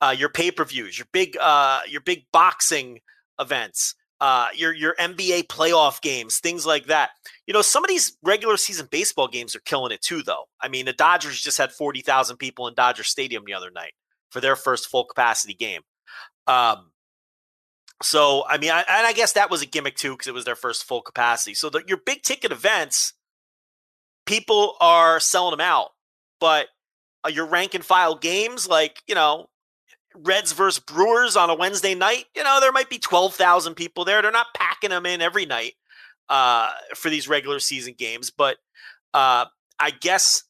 uh, 0.02 0.16
your 0.18 0.30
pay 0.30 0.52
per 0.52 0.66
views, 0.66 0.98
your 0.98 1.08
big 1.12 1.38
uh, 1.40 1.82
your 1.88 2.02
big 2.02 2.26
boxing 2.32 3.00
events, 3.40 3.96
uh, 4.20 4.48
your 4.56 4.74
your 4.74 4.96
NBA 5.00 5.48
playoff 5.48 6.02
games, 6.02 6.40
things 6.40 6.66
like 6.66 6.88
that. 6.88 7.12
You 7.46 7.54
know, 7.54 7.62
some 7.62 7.84
of 7.84 7.90
these 7.90 8.18
regular 8.24 8.58
season 8.58 8.88
baseball 8.90 9.28
games 9.28 9.56
are 9.56 9.62
killing 9.62 9.92
it 9.92 10.02
too, 10.02 10.24
though. 10.24 10.46
I 10.60 10.68
mean, 10.68 10.86
the 10.86 10.94
Dodgers 10.94 11.40
just 11.40 11.58
had 11.58 11.72
forty 11.72 12.02
thousand 12.02 12.38
people 12.38 12.68
in 12.68 12.74
Dodger 12.74 13.04
Stadium 13.04 13.44
the 13.46 13.54
other 13.54 13.70
night 13.70 13.94
for 14.32 14.42
their 14.42 14.56
first 14.56 14.88
full 14.88 15.06
capacity 15.06 15.54
game. 15.54 15.82
Um, 16.48 16.92
so 18.02 18.44
I 18.48 18.58
mean, 18.58 18.72
I, 18.72 18.80
and 18.80 19.08
I 19.08 19.14
guess 19.14 19.34
that 19.34 19.50
was 19.50 19.62
a 19.62 19.66
gimmick 19.66 19.96
too 19.96 20.12
because 20.12 20.28
it 20.28 20.34
was 20.34 20.46
their 20.46 20.56
first 20.56 20.84
full 20.84 21.02
capacity. 21.02 21.54
So 21.54 21.70
the, 21.70 21.84
your 21.88 21.98
big 21.98 22.22
ticket 22.22 22.52
events, 22.52 23.14
people 24.26 24.76
are 24.80 25.20
selling 25.20 25.52
them 25.52 25.62
out, 25.62 25.90
but 26.40 26.68
uh, 27.26 27.30
your 27.30 27.46
rank 27.46 27.74
and 27.74 27.86
file 27.86 28.16
games, 28.16 28.68
like 28.68 29.02
you 29.08 29.16
know, 29.16 29.48
Reds 30.16 30.52
versus 30.52 30.84
Brewers 30.84 31.36
on 31.36 31.50
a 31.50 31.56
Wednesday 31.56 31.96
night, 31.96 32.26
you 32.36 32.44
know, 32.44 32.60
there 32.60 32.72
might 32.72 32.90
be 32.90 33.00
twelve 33.00 33.36
thousand 33.36 33.76
people 33.76 34.06
there. 34.06 34.22
They're 34.22 34.32
not 34.32 34.54
packing 34.56 34.90
them 34.90 35.06
in 35.06 35.22
every 35.22 35.46
night 35.46 35.74
uh, 36.30 36.72
for 36.96 37.10
these 37.10 37.28
regular 37.28 37.60
season 37.60 37.96
games, 37.98 38.32
but 38.32 38.58
uh, 39.14 39.46
I 39.80 39.92
guess 39.92 40.44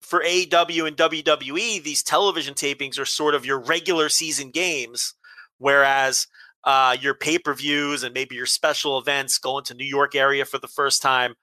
for 0.00 0.22
AEW 0.22 0.88
and 0.88 0.96
WWE, 0.96 1.82
these 1.82 2.02
television 2.02 2.54
tapings 2.54 2.98
are 2.98 3.04
sort 3.04 3.34
of 3.34 3.44
your 3.44 3.58
regular 3.58 4.08
season 4.08 4.50
games, 4.50 5.14
whereas 5.58 6.26
uh, 6.64 6.96
your 7.00 7.14
pay 7.14 7.38
per 7.38 7.54
views 7.54 8.02
and 8.02 8.12
maybe 8.14 8.34
your 8.34 8.46
special 8.46 8.98
events 8.98 9.38
going 9.38 9.64
to 9.64 9.74
New 9.74 9.84
York 9.86 10.14
area 10.14 10.44
for 10.44 10.58
the 10.58 10.68
first 10.68 11.00
time 11.02 11.34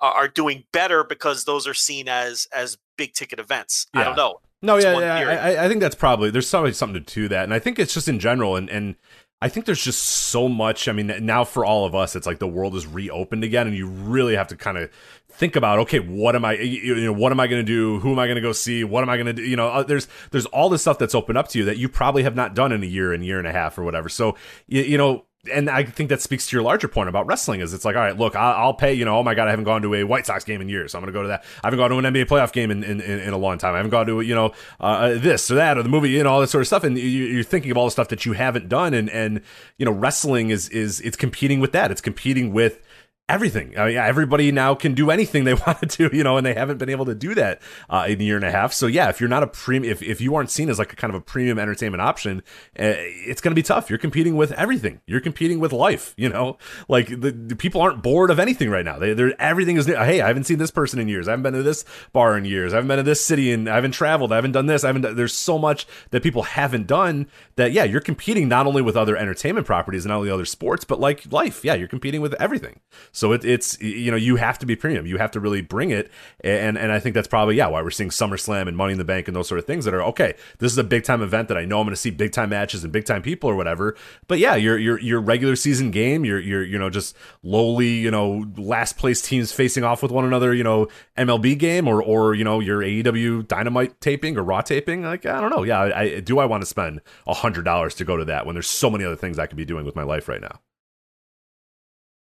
are, 0.00 0.12
are 0.12 0.28
doing 0.28 0.64
better 0.72 1.04
because 1.04 1.44
those 1.44 1.66
are 1.66 1.74
seen 1.74 2.08
as 2.08 2.46
as 2.54 2.78
big 2.96 3.12
ticket 3.12 3.38
events. 3.38 3.86
I 3.94 4.04
don't 4.04 4.16
know. 4.16 4.40
No, 4.62 4.76
It's 4.76 4.84
yeah, 4.84 5.20
yeah. 5.20 5.28
I, 5.28 5.50
I- 5.54 5.64
I 5.64 5.68
think 5.68 5.80
that's 5.80 5.94
probably 5.94 6.30
there's 6.30 6.48
probably 6.50 6.72
something 6.72 7.04
to 7.04 7.28
that, 7.28 7.44
and 7.44 7.52
I 7.52 7.58
think 7.58 7.78
it's 7.78 7.92
just 7.92 8.08
in 8.08 8.18
general, 8.18 8.56
and 8.56 8.70
and 8.70 8.96
I 9.42 9.48
think 9.50 9.66
there's 9.66 9.84
just 9.84 10.02
so 10.02 10.48
much. 10.48 10.88
I 10.88 10.92
mean, 10.92 11.12
now 11.20 11.44
for 11.44 11.66
all 11.66 11.84
of 11.84 11.94
us, 11.94 12.16
it's 12.16 12.26
like 12.26 12.38
the 12.38 12.48
world 12.48 12.74
is 12.74 12.86
reopened 12.86 13.44
again, 13.44 13.66
and 13.66 13.76
you 13.76 13.86
really 13.86 14.34
have 14.36 14.48
to 14.48 14.56
kind 14.56 14.78
of 14.78 14.90
think 15.36 15.56
about, 15.56 15.80
okay, 15.80 15.98
what 15.98 16.36
am 16.36 16.44
I, 16.44 16.54
you 16.54 16.94
know, 16.96 17.12
what 17.12 17.32
am 17.32 17.40
I 17.40 17.46
going 17.46 17.60
to 17.60 17.66
do? 17.66 17.98
Who 18.00 18.12
am 18.12 18.18
I 18.18 18.26
going 18.26 18.36
to 18.36 18.42
go 18.42 18.52
see? 18.52 18.84
What 18.84 19.02
am 19.02 19.10
I 19.10 19.16
going 19.16 19.26
to 19.26 19.32
do? 19.32 19.42
You 19.42 19.56
know, 19.56 19.68
uh, 19.68 19.82
there's 19.82 20.08
there's 20.30 20.46
all 20.46 20.68
this 20.68 20.82
stuff 20.82 20.98
that's 20.98 21.14
opened 21.14 21.38
up 21.38 21.48
to 21.48 21.58
you 21.58 21.64
that 21.64 21.76
you 21.76 21.88
probably 21.88 22.22
have 22.22 22.36
not 22.36 22.54
done 22.54 22.72
in 22.72 22.82
a 22.82 22.86
year 22.86 23.12
and 23.12 23.24
year 23.24 23.38
and 23.38 23.46
a 23.46 23.52
half 23.52 23.76
or 23.76 23.84
whatever. 23.84 24.08
So 24.08 24.36
you, 24.66 24.82
you 24.82 24.98
know. 24.98 25.24
And 25.52 25.68
I 25.68 25.84
think 25.84 26.08
that 26.08 26.22
speaks 26.22 26.46
to 26.46 26.56
your 26.56 26.62
larger 26.62 26.88
point 26.88 27.10
about 27.10 27.26
wrestling. 27.26 27.60
Is 27.60 27.74
it's 27.74 27.84
like, 27.84 27.96
all 27.96 28.00
right, 28.00 28.16
look, 28.16 28.34
I'll, 28.34 28.64
I'll 28.68 28.72
pay. 28.72 28.94
You 28.94 29.04
know, 29.04 29.18
oh 29.18 29.22
my 29.22 29.34
god, 29.34 29.46
I 29.46 29.50
haven't 29.50 29.66
gone 29.66 29.82
to 29.82 29.92
a 29.92 30.02
White 30.02 30.24
Sox 30.24 30.42
game 30.42 30.62
in 30.62 30.70
years, 30.70 30.92
so 30.92 30.98
I'm 30.98 31.02
going 31.02 31.12
to 31.12 31.18
go 31.18 31.20
to 31.20 31.28
that. 31.28 31.44
I 31.62 31.66
haven't 31.66 31.80
gone 31.80 31.90
to 31.90 31.98
an 31.98 32.04
NBA 32.06 32.28
playoff 32.28 32.50
game 32.50 32.70
in, 32.70 32.82
in, 32.82 33.02
in, 33.02 33.30
a 33.30 33.36
long 33.36 33.58
time. 33.58 33.74
I 33.74 33.76
haven't 33.76 33.90
gone 33.90 34.06
to 34.06 34.22
you 34.22 34.34
know 34.34 34.54
uh, 34.80 35.08
this 35.10 35.50
or 35.50 35.56
that 35.56 35.76
or 35.76 35.82
the 35.82 35.90
movie, 35.90 36.08
you 36.08 36.22
know, 36.22 36.30
all 36.30 36.40
that 36.40 36.46
sort 36.46 36.62
of 36.62 36.66
stuff. 36.66 36.82
And 36.82 36.96
you, 36.96 37.04
you're 37.04 37.44
thinking 37.44 37.70
of 37.70 37.76
all 37.76 37.84
the 37.84 37.90
stuff 37.90 38.08
that 38.08 38.24
you 38.24 38.32
haven't 38.32 38.70
done, 38.70 38.94
and 38.94 39.10
and 39.10 39.42
you 39.76 39.84
know, 39.84 39.92
wrestling 39.92 40.48
is 40.48 40.70
is 40.70 41.02
it's 41.02 41.18
competing 41.18 41.60
with 41.60 41.72
that. 41.72 41.90
It's 41.90 42.00
competing 42.00 42.54
with 42.54 42.80
everything. 43.28 43.76
I 43.78 43.86
mean, 43.86 43.96
everybody 43.96 44.52
now 44.52 44.74
can 44.74 44.94
do 44.94 45.10
anything 45.10 45.44
they 45.44 45.54
want 45.54 45.80
to 45.80 45.86
do, 45.86 46.16
you 46.16 46.22
know, 46.22 46.36
and 46.36 46.46
they 46.46 46.54
haven't 46.54 46.78
been 46.78 46.90
able 46.90 47.06
to 47.06 47.14
do 47.14 47.34
that 47.34 47.62
uh, 47.88 48.06
in 48.08 48.20
a 48.20 48.24
year 48.24 48.36
and 48.36 48.44
a 48.44 48.50
half. 48.50 48.72
So 48.72 48.86
yeah, 48.86 49.08
if 49.08 49.20
you're 49.20 49.28
not 49.28 49.42
a 49.42 49.46
premium, 49.46 49.90
if, 49.90 50.02
if 50.02 50.20
you 50.20 50.34
aren't 50.34 50.50
seen 50.50 50.68
as 50.68 50.78
like 50.78 50.92
a 50.92 50.96
kind 50.96 51.14
of 51.14 51.20
a 51.20 51.24
premium 51.24 51.58
entertainment 51.58 52.02
option, 52.02 52.42
uh, 52.78 52.94
it's 52.96 53.40
going 53.40 53.52
to 53.52 53.54
be 53.54 53.62
tough. 53.62 53.88
You're 53.88 53.98
competing 53.98 54.36
with 54.36 54.52
everything. 54.52 55.00
You're 55.06 55.20
competing 55.20 55.60
with 55.60 55.72
life, 55.72 56.14
you 56.16 56.28
know, 56.28 56.58
like 56.88 57.08
the, 57.08 57.30
the 57.30 57.56
people 57.56 57.80
aren't 57.80 58.02
bored 58.02 58.30
of 58.30 58.38
anything 58.38 58.70
right 58.70 58.84
now. 58.84 58.98
They, 58.98 59.14
they're 59.14 59.40
everything 59.40 59.76
is 59.76 59.86
new. 59.86 59.94
Hey, 59.94 60.20
I 60.20 60.28
haven't 60.28 60.44
seen 60.44 60.58
this 60.58 60.70
person 60.70 60.98
in 60.98 61.08
years. 61.08 61.28
I 61.28 61.32
haven't 61.32 61.44
been 61.44 61.54
to 61.54 61.62
this 61.62 61.84
bar 62.12 62.36
in 62.36 62.44
years. 62.44 62.72
I 62.72 62.76
haven't 62.76 62.88
been 62.88 62.98
to 62.98 63.02
this 63.02 63.24
city 63.24 63.52
and 63.52 63.68
I 63.68 63.76
haven't 63.76 63.92
traveled. 63.92 64.32
I 64.32 64.36
haven't 64.36 64.52
done 64.52 64.66
this. 64.66 64.84
I 64.84 64.88
haven't. 64.88 65.02
Done, 65.02 65.16
there's 65.16 65.34
so 65.34 65.58
much 65.58 65.86
that 66.10 66.22
people 66.22 66.42
haven't 66.42 66.86
done 66.86 67.26
that. 67.56 67.72
Yeah, 67.72 67.84
you're 67.84 68.00
competing 68.00 68.48
not 68.48 68.66
only 68.66 68.82
with 68.82 68.96
other 68.96 69.16
entertainment 69.16 69.66
properties 69.66 70.04
and 70.04 70.10
not 70.10 70.18
only 70.18 70.30
other 70.30 70.44
sports, 70.44 70.84
but 70.84 71.00
like 71.00 71.30
life. 71.32 71.64
Yeah, 71.64 71.74
you're 71.74 71.88
competing 71.88 72.20
with 72.20 72.34
everything. 72.34 72.80
So 73.14 73.30
it, 73.32 73.44
it's 73.44 73.80
you 73.80 74.10
know 74.10 74.16
you 74.16 74.36
have 74.36 74.58
to 74.58 74.66
be 74.66 74.74
premium. 74.74 75.06
You 75.06 75.18
have 75.18 75.30
to 75.30 75.40
really 75.40 75.62
bring 75.62 75.90
it, 75.90 76.10
and 76.42 76.76
and 76.76 76.90
I 76.90 76.98
think 76.98 77.14
that's 77.14 77.28
probably 77.28 77.56
yeah 77.56 77.68
why 77.68 77.80
we're 77.80 77.90
seeing 77.90 78.10
SummerSlam 78.10 78.66
and 78.66 78.76
Money 78.76 78.92
in 78.92 78.98
the 78.98 79.04
Bank 79.04 79.28
and 79.28 79.36
those 79.36 79.46
sort 79.46 79.60
of 79.60 79.66
things 79.66 79.84
that 79.84 79.94
are 79.94 80.02
okay. 80.02 80.34
This 80.58 80.72
is 80.72 80.78
a 80.78 80.84
big 80.84 81.04
time 81.04 81.22
event 81.22 81.46
that 81.46 81.56
I 81.56 81.64
know 81.64 81.78
I'm 81.78 81.86
going 81.86 81.94
to 81.94 82.00
see 82.00 82.10
big 82.10 82.32
time 82.32 82.50
matches 82.50 82.82
and 82.82 82.92
big 82.92 83.04
time 83.04 83.22
people 83.22 83.48
or 83.48 83.54
whatever. 83.54 83.96
But 84.26 84.40
yeah, 84.40 84.56
your 84.56 84.76
your 84.78 84.98
your 84.98 85.20
regular 85.20 85.54
season 85.54 85.92
game, 85.92 86.24
your 86.24 86.40
your 86.40 86.64
you 86.64 86.76
know 86.76 86.90
just 86.90 87.16
lowly 87.44 87.90
you 87.90 88.10
know 88.10 88.46
last 88.56 88.98
place 88.98 89.22
teams 89.22 89.52
facing 89.52 89.84
off 89.84 90.02
with 90.02 90.10
one 90.10 90.24
another, 90.24 90.52
you 90.52 90.64
know 90.64 90.88
MLB 91.16 91.56
game 91.56 91.86
or 91.86 92.02
or 92.02 92.34
you 92.34 92.42
know 92.42 92.58
your 92.58 92.80
AEW 92.80 93.46
Dynamite 93.46 94.00
taping 94.00 94.36
or 94.36 94.42
Raw 94.42 94.60
taping. 94.60 95.02
Like 95.02 95.24
I 95.24 95.40
don't 95.40 95.50
know. 95.50 95.62
Yeah, 95.62 95.80
I, 95.80 96.00
I 96.00 96.20
do 96.20 96.40
I 96.40 96.46
want 96.46 96.62
to 96.62 96.66
spend 96.66 97.00
a 97.28 97.34
hundred 97.34 97.64
dollars 97.64 97.94
to 97.94 98.04
go 98.04 98.16
to 98.16 98.24
that 98.24 98.44
when 98.44 98.56
there's 98.56 98.66
so 98.66 98.90
many 98.90 99.04
other 99.04 99.14
things 99.14 99.38
I 99.38 99.46
could 99.46 99.56
be 99.56 99.64
doing 99.64 99.84
with 99.84 99.94
my 99.94 100.02
life 100.02 100.28
right 100.28 100.40
now. 100.40 100.58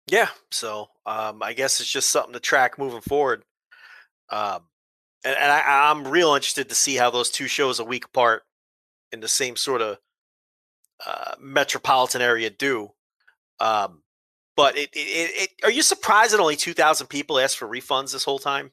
Yeah, 0.08 0.30
so 0.52 0.90
um, 1.06 1.42
I 1.42 1.54
guess 1.54 1.80
it's 1.80 1.90
just 1.90 2.10
something 2.10 2.34
to 2.34 2.40
track 2.40 2.78
moving 2.78 3.02
forward. 3.02 3.44
Um, 4.30 4.64
and 5.24 5.36
and 5.38 5.52
I, 5.52 5.90
I'm 5.92 6.08
real 6.08 6.34
interested 6.34 6.70
to 6.70 6.76
see 6.76 6.96
how 6.96 7.12
those 7.12 7.30
two 7.30 7.48
shows 7.48 7.80
a 7.80 7.86
week 7.86 8.06
apart 8.06 8.44
in 9.12 9.20
the 9.20 9.28
same 9.28 9.56
sort 9.56 9.82
of 9.82 9.98
uh, 11.06 11.34
metropolitan 11.40 12.22
area 12.22 12.50
do. 12.50 12.92
Um, 13.60 14.02
but 14.56 14.78
it, 14.78 14.90
it, 14.94 15.32
it, 15.44 15.50
are 15.64 15.72
you 15.72 15.82
surprised 15.82 16.34
that 16.34 16.40
only 16.40 16.56
2,000 16.56 17.08
people 17.08 17.40
asked 17.40 17.58
for 17.58 17.68
refunds 17.68 18.12
this 18.12 18.24
whole 18.24 18.40
time? 18.40 18.72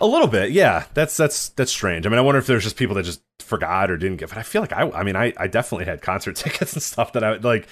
A 0.00 0.06
little 0.06 0.26
bit, 0.26 0.50
yeah. 0.50 0.86
That's 0.94 1.16
that's 1.16 1.50
that's 1.50 1.70
strange. 1.70 2.04
I 2.04 2.08
mean, 2.10 2.18
I 2.18 2.22
wonder 2.22 2.40
if 2.40 2.46
there's 2.46 2.64
just 2.64 2.76
people 2.76 2.96
that 2.96 3.04
just 3.04 3.22
forgot 3.38 3.90
or 3.90 3.96
didn't 3.96 4.16
get. 4.16 4.28
But 4.28 4.38
I 4.38 4.42
feel 4.42 4.60
like 4.60 4.72
I, 4.72 4.90
I 4.90 5.04
mean, 5.04 5.14
I, 5.14 5.32
I 5.36 5.46
definitely 5.46 5.84
had 5.84 6.02
concert 6.02 6.34
tickets 6.36 6.72
and 6.72 6.82
stuff 6.82 7.12
that 7.12 7.22
I 7.22 7.30
would 7.30 7.44
like. 7.44 7.68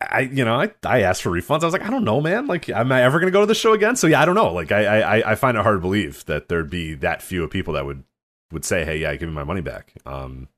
I, 0.00 0.20
you 0.20 0.44
know, 0.44 0.60
I, 0.60 0.70
I 0.84 1.02
asked 1.02 1.22
for 1.22 1.30
refunds. 1.30 1.62
I 1.62 1.66
was 1.66 1.72
like, 1.72 1.82
I 1.82 1.90
don't 1.90 2.04
know, 2.04 2.20
man. 2.20 2.46
Like, 2.46 2.68
am 2.68 2.90
I 2.90 3.02
ever 3.02 3.18
going 3.18 3.28
to 3.28 3.32
go 3.32 3.40
to 3.40 3.46
the 3.46 3.54
show 3.54 3.72
again? 3.72 3.96
So 3.96 4.06
yeah, 4.06 4.20
I 4.20 4.24
don't 4.24 4.34
know. 4.34 4.52
Like, 4.52 4.72
I, 4.72 5.00
I, 5.00 5.32
I 5.32 5.34
find 5.34 5.56
it 5.56 5.62
hard 5.62 5.76
to 5.76 5.80
believe 5.80 6.24
that 6.26 6.48
there'd 6.48 6.70
be 6.70 6.94
that 6.94 7.22
few 7.22 7.44
of 7.44 7.50
people 7.50 7.74
that 7.74 7.86
would 7.86 8.04
would 8.52 8.64
say, 8.64 8.84
hey, 8.84 8.98
yeah, 8.98 9.14
give 9.16 9.28
me 9.28 9.34
my 9.34 9.44
money 9.44 9.60
back. 9.60 9.92
Um, 10.04 10.48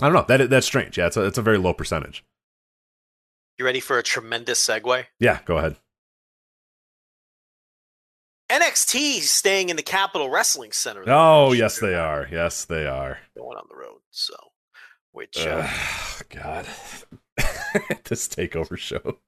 I 0.00 0.08
don't 0.08 0.14
know. 0.14 0.24
That 0.36 0.50
that's 0.50 0.66
strange. 0.66 0.98
Yeah, 0.98 1.06
it's 1.06 1.16
a 1.16 1.24
it's 1.24 1.38
a 1.38 1.42
very 1.42 1.58
low 1.58 1.72
percentage. 1.72 2.24
You 3.58 3.64
ready 3.64 3.80
for 3.80 3.98
a 3.98 4.02
tremendous 4.02 4.64
segue? 4.64 5.04
Yeah, 5.18 5.40
go 5.46 5.56
ahead. 5.56 5.76
NXT 8.50 9.22
staying 9.22 9.70
in 9.70 9.76
the 9.76 9.82
Capitol 9.82 10.30
Wrestling 10.30 10.72
Center. 10.72 11.02
Oh, 11.06 11.52
year, 11.52 11.62
yes, 11.62 11.80
they 11.80 11.94
are. 11.94 12.28
Yes, 12.30 12.64
they 12.64 12.86
are. 12.86 13.18
going 13.36 13.58
on 13.58 13.64
the 13.68 13.76
road. 13.76 14.00
So, 14.10 14.34
which 15.12 15.38
uh, 15.38 15.66
God, 16.30 16.66
this 18.04 18.28
takeover 18.28 18.78
show. 18.78 19.18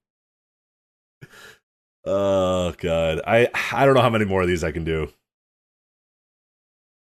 Oh 2.04 2.74
God, 2.78 3.20
I 3.26 3.48
I 3.72 3.84
don't 3.84 3.94
know 3.94 4.02
how 4.02 4.10
many 4.10 4.24
more 4.24 4.42
of 4.42 4.48
these 4.48 4.64
I 4.64 4.72
can 4.72 4.84
do. 4.84 5.10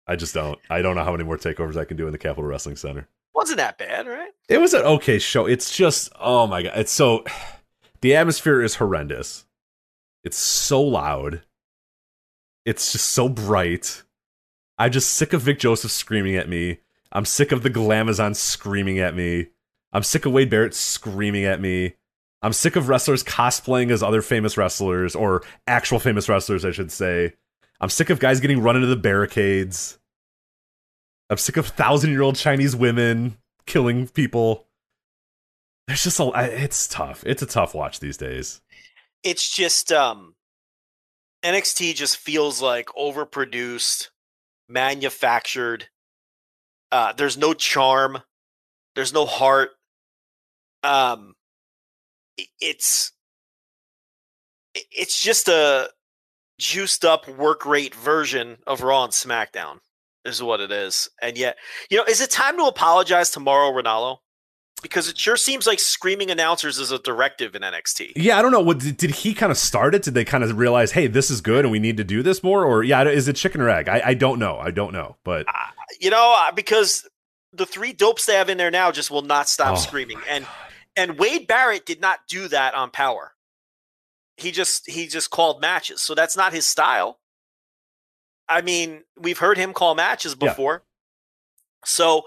I 0.07 0.15
just 0.15 0.33
don't. 0.33 0.59
I 0.69 0.81
don't 0.81 0.95
know 0.95 1.03
how 1.03 1.11
many 1.11 1.23
more 1.23 1.37
takeovers 1.37 1.77
I 1.77 1.85
can 1.85 1.97
do 1.97 2.07
in 2.07 2.11
the 2.11 2.17
Capitol 2.17 2.45
Wrestling 2.45 2.75
Center. 2.75 3.07
wasn't 3.35 3.57
that 3.57 3.77
bad, 3.77 4.07
right? 4.07 4.31
It 4.47 4.57
was 4.57 4.73
an 4.73 4.81
okay 4.81 5.19
show. 5.19 5.45
It's 5.45 5.75
just 5.75 6.11
oh 6.19 6.47
my 6.47 6.63
god, 6.63 6.73
it's 6.75 6.91
so 6.91 7.23
The 8.01 8.15
atmosphere 8.15 8.61
is 8.61 8.75
horrendous. 8.75 9.45
It's 10.23 10.37
so 10.37 10.81
loud. 10.81 11.41
It's 12.65 12.91
just 12.91 13.07
so 13.07 13.27
bright. 13.27 14.03
I'm 14.77 14.91
just 14.91 15.09
sick 15.09 15.33
of 15.33 15.41
Vic 15.41 15.59
Joseph 15.59 15.91
screaming 15.91 16.35
at 16.35 16.47
me. 16.47 16.79
I'm 17.11 17.25
sick 17.25 17.51
of 17.51 17.63
the 17.63 17.69
Glamazon 17.69 18.35
screaming 18.35 18.99
at 18.99 19.15
me. 19.15 19.47
I'm 19.91 20.03
sick 20.03 20.25
of 20.25 20.33
Wade 20.33 20.49
Barrett 20.49 20.75
screaming 20.75 21.45
at 21.45 21.61
me. 21.61 21.95
I'm 22.41 22.53
sick 22.53 22.75
of 22.75 22.87
wrestlers 22.87 23.23
cosplaying 23.23 23.91
as 23.91 24.01
other 24.01 24.21
famous 24.21 24.57
wrestlers 24.57 25.15
or 25.15 25.43
actual 25.67 25.99
famous 25.99 26.29
wrestlers, 26.29 26.63
I 26.63 26.71
should 26.71 26.91
say. 26.91 27.33
I'm 27.81 27.89
sick 27.89 28.09
of 28.09 28.19
guys 28.19 28.39
getting 28.39 28.61
run 28.61 28.75
into 28.75 28.87
the 28.87 28.95
barricades. 28.95 29.97
I'm 31.29 31.37
sick 31.37 31.57
of 31.57 31.67
thousand 31.67 32.11
year 32.11 32.21
old 32.21 32.35
Chinese 32.35 32.75
women 32.75 33.37
killing 33.65 34.07
people. 34.07 34.67
There's 35.87 36.03
just 36.03 36.19
a. 36.19 36.31
It's 36.35 36.87
tough. 36.87 37.23
It's 37.25 37.41
a 37.41 37.47
tough 37.47 37.73
watch 37.73 37.99
these 37.99 38.17
days. 38.17 38.61
It's 39.23 39.49
just 39.53 39.91
um 39.91 40.35
NXT 41.43 41.95
just 41.95 42.17
feels 42.17 42.61
like 42.61 42.87
overproduced, 42.87 44.09
manufactured. 44.67 45.89
Uh 46.91 47.13
there's 47.13 47.37
no 47.37 47.53
charm. 47.53 48.19
There's 48.95 49.13
no 49.13 49.25
heart. 49.25 49.71
Um 50.83 51.33
it's 52.61 53.11
it's 54.75 55.21
just 55.21 55.47
a 55.47 55.89
juiced 56.59 57.03
up 57.05 57.27
work 57.27 57.65
rate 57.65 57.95
version 57.95 58.57
of 58.67 58.81
Raw 58.81 59.03
and 59.03 59.13
SmackDown 59.13 59.79
is 60.25 60.43
what 60.43 60.59
it 60.59 60.71
is. 60.71 61.09
And 61.21 61.37
yet, 61.37 61.57
you 61.89 61.97
know, 61.97 62.03
is 62.03 62.21
it 62.21 62.29
time 62.29 62.57
to 62.57 62.65
apologize 62.65 63.31
to 63.31 63.39
Mauro 63.39 63.71
Ranallo? 63.71 64.17
Because 64.81 65.09
it 65.09 65.17
sure 65.17 65.35
seems 65.35 65.67
like 65.67 65.79
screaming 65.79 66.31
announcers 66.31 66.79
is 66.79 66.91
a 66.91 66.99
directive 66.99 67.53
in 67.55 67.63
NXT. 67.63 68.13
Yeah, 68.15 68.39
I 68.39 68.41
don't 68.41 68.51
know. 68.51 68.61
What 68.61 68.79
did, 68.79 68.95
did 68.95 69.11
he 69.11 69.33
kind 69.33 69.51
of 69.51 69.57
start 69.57 69.93
it? 69.93 70.03
Did 70.03 70.13
they 70.13 70.23
kind 70.23 70.41
of 70.43 70.57
realize, 70.57 70.93
hey, 70.93 71.07
this 71.07 71.29
is 71.29 71.41
good 71.41 71.65
and 71.65 71.71
we 71.71 71.79
need 71.79 71.97
to 71.97 72.05
do 72.05 72.23
this 72.23 72.43
more? 72.43 72.63
Or 72.63 72.83
yeah, 72.83 73.03
is 73.03 73.27
it 73.27 73.35
chicken 73.35 73.59
or 73.59 73.69
egg? 73.69 73.89
I, 73.89 74.01
I 74.05 74.13
don't 74.13 74.39
know. 74.39 74.57
I 74.57 74.71
don't 74.71 74.93
know. 74.93 75.17
But 75.25 75.45
you 75.99 76.09
know, 76.09 76.33
uh, 76.37 76.53
because 76.53 77.05
the 77.51 77.65
three 77.65 77.91
dopes 77.91 78.25
they 78.25 78.35
have 78.35 78.47
in 78.49 78.57
there 78.57 78.71
now 78.71 78.91
just 78.91 79.11
will 79.11 79.21
not 79.21 79.49
stop 79.49 79.73
Oh, 79.73 79.79
screaming. 79.79 80.19
And 80.29 80.45
and 80.99 81.17
Wade 81.19 81.47
Barrett 81.47 81.85
did 81.85 82.01
not 82.01 82.19
do 82.27 82.47
that 82.49 82.73
on 82.75 82.91
Power. 82.91 83.33
He 84.37 84.51
just 84.51 84.89
he 84.89 85.07
just 85.07 85.29
called 85.31 85.61
matches, 85.61 86.01
so 86.01 86.15
that's 86.15 86.37
not 86.37 86.53
his 86.53 86.65
style. 86.65 87.19
I 88.47 88.61
mean, 88.61 89.03
we've 89.17 89.37
heard 89.37 89.57
him 89.57 89.73
call 89.73 89.95
matches 89.95 90.35
Yeah. 90.39 90.49
before, 90.49 90.83
so 91.85 92.23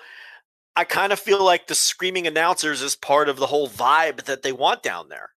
I 0.77 0.85
kind 0.85 1.12
of 1.12 1.18
feel 1.18 1.43
like 1.45 1.66
the 1.66 1.75
screaming 1.75 2.27
announcers 2.27 2.81
is 2.83 2.97
part 2.97 3.29
of 3.29 3.37
the 3.37 3.47
whole 3.47 3.68
vibe 3.68 4.25
that 4.25 4.43
they 4.43 4.53
want 4.53 4.83
down 4.83 5.09
there. 5.09 5.31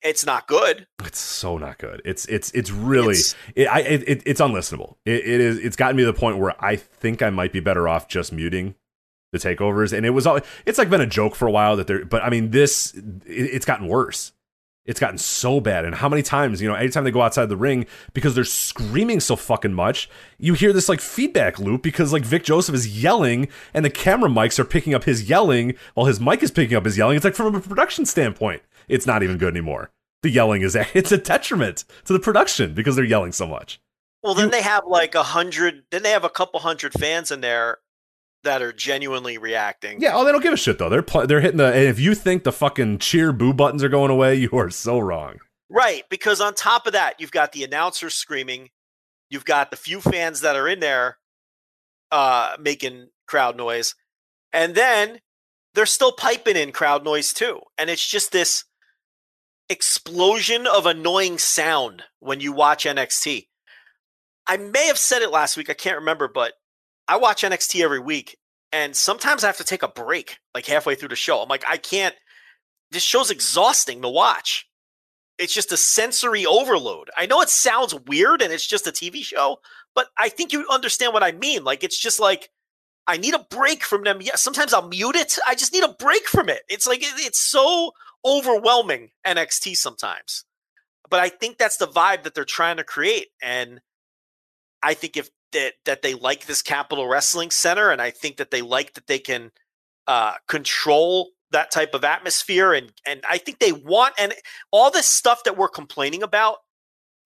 It's 0.00 0.24
not 0.24 0.46
good. 0.46 0.86
it's 1.04 1.18
so 1.18 1.58
not 1.58 1.78
good. 1.78 2.02
It's 2.04 2.24
it's 2.26 2.52
it's 2.52 2.70
really 2.70 3.14
It's- 3.16 3.34
it, 3.56 3.64
I, 3.66 3.80
it, 3.80 4.08
it 4.08 4.22
it's 4.26 4.40
unlistenable. 4.40 4.94
It, 5.04 5.26
it 5.26 5.40
is. 5.40 5.58
It's 5.58 5.74
gotten 5.76 5.96
me 5.96 6.04
to 6.04 6.12
the 6.12 6.18
point 6.18 6.38
where 6.38 6.54
I 6.64 6.76
think 6.76 7.20
I 7.20 7.30
might 7.30 7.52
be 7.52 7.58
better 7.60 7.88
off 7.88 8.06
just 8.06 8.32
muting 8.32 8.76
the 9.32 9.38
takeovers. 9.38 9.92
And 9.92 10.06
it 10.06 10.10
was 10.10 10.26
all. 10.26 10.40
It's 10.66 10.78
like 10.78 10.90
been 10.90 11.00
a 11.00 11.06
joke 11.06 11.34
for 11.34 11.46
a 11.46 11.50
while 11.50 11.76
that 11.76 11.86
they're. 11.86 12.04
But 12.04 12.22
I 12.22 12.30
mean, 12.30 12.50
this 12.50 12.94
it, 12.94 13.04
it's 13.26 13.66
gotten 13.66 13.88
worse. 13.88 14.32
It's 14.88 15.00
gotten 15.00 15.18
so 15.18 15.60
bad. 15.60 15.84
And 15.84 15.94
how 15.94 16.08
many 16.08 16.22
times, 16.22 16.62
you 16.62 16.68
know, 16.68 16.74
anytime 16.74 17.04
they 17.04 17.10
go 17.10 17.20
outside 17.20 17.50
the 17.50 17.58
ring 17.58 17.84
because 18.14 18.34
they're 18.34 18.42
screaming 18.42 19.20
so 19.20 19.36
fucking 19.36 19.74
much, 19.74 20.08
you 20.38 20.54
hear 20.54 20.72
this 20.72 20.88
like 20.88 21.02
feedback 21.02 21.58
loop 21.58 21.82
because 21.82 22.10
like 22.10 22.24
Vic 22.24 22.42
Joseph 22.42 22.74
is 22.74 23.02
yelling 23.02 23.48
and 23.74 23.84
the 23.84 23.90
camera 23.90 24.30
mics 24.30 24.58
are 24.58 24.64
picking 24.64 24.94
up 24.94 25.04
his 25.04 25.28
yelling 25.28 25.74
while 25.92 26.06
his 26.06 26.20
mic 26.20 26.42
is 26.42 26.50
picking 26.50 26.74
up 26.74 26.86
his 26.86 26.96
yelling. 26.96 27.16
It's 27.16 27.24
like 27.24 27.34
from 27.34 27.54
a 27.54 27.60
production 27.60 28.06
standpoint, 28.06 28.62
it's 28.88 29.06
not 29.06 29.22
even 29.22 29.36
good 29.36 29.54
anymore. 29.54 29.90
The 30.22 30.30
yelling 30.30 30.62
is 30.62 30.74
it's 30.94 31.12
a 31.12 31.18
detriment 31.18 31.84
to 32.06 32.14
the 32.14 32.18
production 32.18 32.72
because 32.72 32.96
they're 32.96 33.04
yelling 33.04 33.32
so 33.32 33.46
much. 33.46 33.82
Well, 34.22 34.34
then 34.34 34.50
they 34.50 34.62
have 34.62 34.86
like 34.86 35.14
a 35.14 35.22
hundred. 35.22 35.84
Then 35.90 36.02
they 36.02 36.10
have 36.10 36.24
a 36.24 36.30
couple 36.30 36.60
hundred 36.60 36.94
fans 36.94 37.30
in 37.30 37.42
there 37.42 37.78
that 38.48 38.62
are 38.62 38.72
genuinely 38.72 39.36
reacting. 39.36 40.00
Yeah, 40.00 40.12
oh, 40.14 40.24
they 40.24 40.32
don't 40.32 40.42
give 40.42 40.54
a 40.54 40.56
shit 40.56 40.78
though. 40.78 40.88
They're 40.88 41.02
pl- 41.02 41.26
they're 41.26 41.42
hitting 41.42 41.58
the. 41.58 41.66
And 41.66 41.84
if 41.84 42.00
you 42.00 42.14
think 42.14 42.44
the 42.44 42.52
fucking 42.52 42.98
cheer 42.98 43.30
boo 43.30 43.52
buttons 43.52 43.84
are 43.84 43.90
going 43.90 44.10
away, 44.10 44.34
you 44.36 44.50
are 44.52 44.70
so 44.70 44.98
wrong. 44.98 45.36
Right, 45.68 46.04
because 46.08 46.40
on 46.40 46.54
top 46.54 46.86
of 46.86 46.94
that, 46.94 47.20
you've 47.20 47.30
got 47.30 47.52
the 47.52 47.62
announcers 47.62 48.14
screaming, 48.14 48.70
you've 49.28 49.44
got 49.44 49.70
the 49.70 49.76
few 49.76 50.00
fans 50.00 50.40
that 50.40 50.56
are 50.56 50.66
in 50.66 50.80
there 50.80 51.18
uh 52.10 52.56
making 52.58 53.08
crowd 53.26 53.54
noise, 53.54 53.94
and 54.50 54.74
then 54.74 55.20
they're 55.74 55.84
still 55.84 56.12
piping 56.12 56.56
in 56.56 56.72
crowd 56.72 57.04
noise 57.04 57.34
too. 57.34 57.60
And 57.76 57.90
it's 57.90 58.08
just 58.08 58.32
this 58.32 58.64
explosion 59.68 60.66
of 60.66 60.86
annoying 60.86 61.36
sound 61.36 62.04
when 62.18 62.40
you 62.40 62.52
watch 62.52 62.86
NXT. 62.86 63.46
I 64.46 64.56
may 64.56 64.86
have 64.86 64.96
said 64.96 65.20
it 65.20 65.30
last 65.30 65.58
week, 65.58 65.68
I 65.68 65.74
can't 65.74 65.98
remember, 65.98 66.26
but 66.26 66.54
I 67.08 67.16
watch 67.16 67.42
NXT 67.42 67.82
every 67.82 68.00
week 68.00 68.36
and 68.72 68.94
sometimes 68.94 69.42
I 69.42 69.46
have 69.48 69.56
to 69.58 69.64
take 69.64 69.82
a 69.82 69.88
break 69.88 70.38
like 70.54 70.66
halfway 70.66 70.94
through 70.94 71.08
the 71.08 71.16
show. 71.16 71.40
I'm 71.40 71.48
like 71.48 71.64
I 71.66 71.76
can't 71.78 72.14
this 72.90 73.02
show's 73.02 73.30
exhausting 73.30 74.02
to 74.02 74.08
watch 74.08 74.66
it's 75.38 75.54
just 75.54 75.70
a 75.72 75.76
sensory 75.76 76.44
overload. 76.44 77.10
I 77.16 77.26
know 77.26 77.40
it 77.40 77.48
sounds 77.48 77.94
weird 77.94 78.42
and 78.42 78.52
it's 78.52 78.66
just 78.66 78.88
a 78.88 78.90
TV 78.92 79.22
show, 79.22 79.58
but 79.94 80.08
I 80.18 80.28
think 80.28 80.52
you 80.52 80.66
understand 80.68 81.14
what 81.14 81.22
I 81.22 81.32
mean. 81.32 81.62
Like 81.64 81.84
it's 81.84 81.98
just 81.98 82.18
like 82.20 82.50
I 83.06 83.16
need 83.16 83.34
a 83.34 83.46
break 83.50 83.84
from 83.84 84.02
them. 84.02 84.18
Yeah, 84.20 84.34
sometimes 84.34 84.74
I'll 84.74 84.88
mute 84.88 85.16
it. 85.16 85.38
I 85.46 85.54
just 85.54 85.72
need 85.72 85.84
a 85.84 85.94
break 85.94 86.26
from 86.26 86.48
it. 86.48 86.62
It's 86.68 86.86
like 86.86 87.02
it- 87.02 87.14
it's 87.18 87.40
so 87.40 87.92
overwhelming 88.24 89.10
NXT 89.24 89.76
sometimes. 89.76 90.44
But 91.08 91.20
I 91.20 91.28
think 91.30 91.56
that's 91.56 91.78
the 91.78 91.86
vibe 91.86 92.24
that 92.24 92.34
they're 92.34 92.44
trying 92.44 92.76
to 92.78 92.84
create 92.84 93.28
and 93.40 93.80
I 94.82 94.94
think 94.94 95.16
if 95.16 95.30
that 95.52 95.74
that 95.84 96.02
they 96.02 96.14
like 96.14 96.46
this 96.46 96.62
Capitol 96.62 97.06
Wrestling 97.06 97.50
Center 97.50 97.90
and 97.90 98.00
I 98.00 98.10
think 98.10 98.36
that 98.36 98.50
they 98.50 98.62
like 98.62 98.94
that 98.94 99.06
they 99.06 99.18
can 99.18 99.50
uh 100.06 100.34
control 100.46 101.30
that 101.50 101.70
type 101.70 101.94
of 101.94 102.04
atmosphere 102.04 102.72
and 102.72 102.92
and 103.06 103.22
I 103.28 103.38
think 103.38 103.58
they 103.58 103.72
want 103.72 104.14
and 104.18 104.34
all 104.70 104.90
this 104.90 105.06
stuff 105.06 105.44
that 105.44 105.56
we're 105.56 105.68
complaining 105.68 106.22
about 106.22 106.58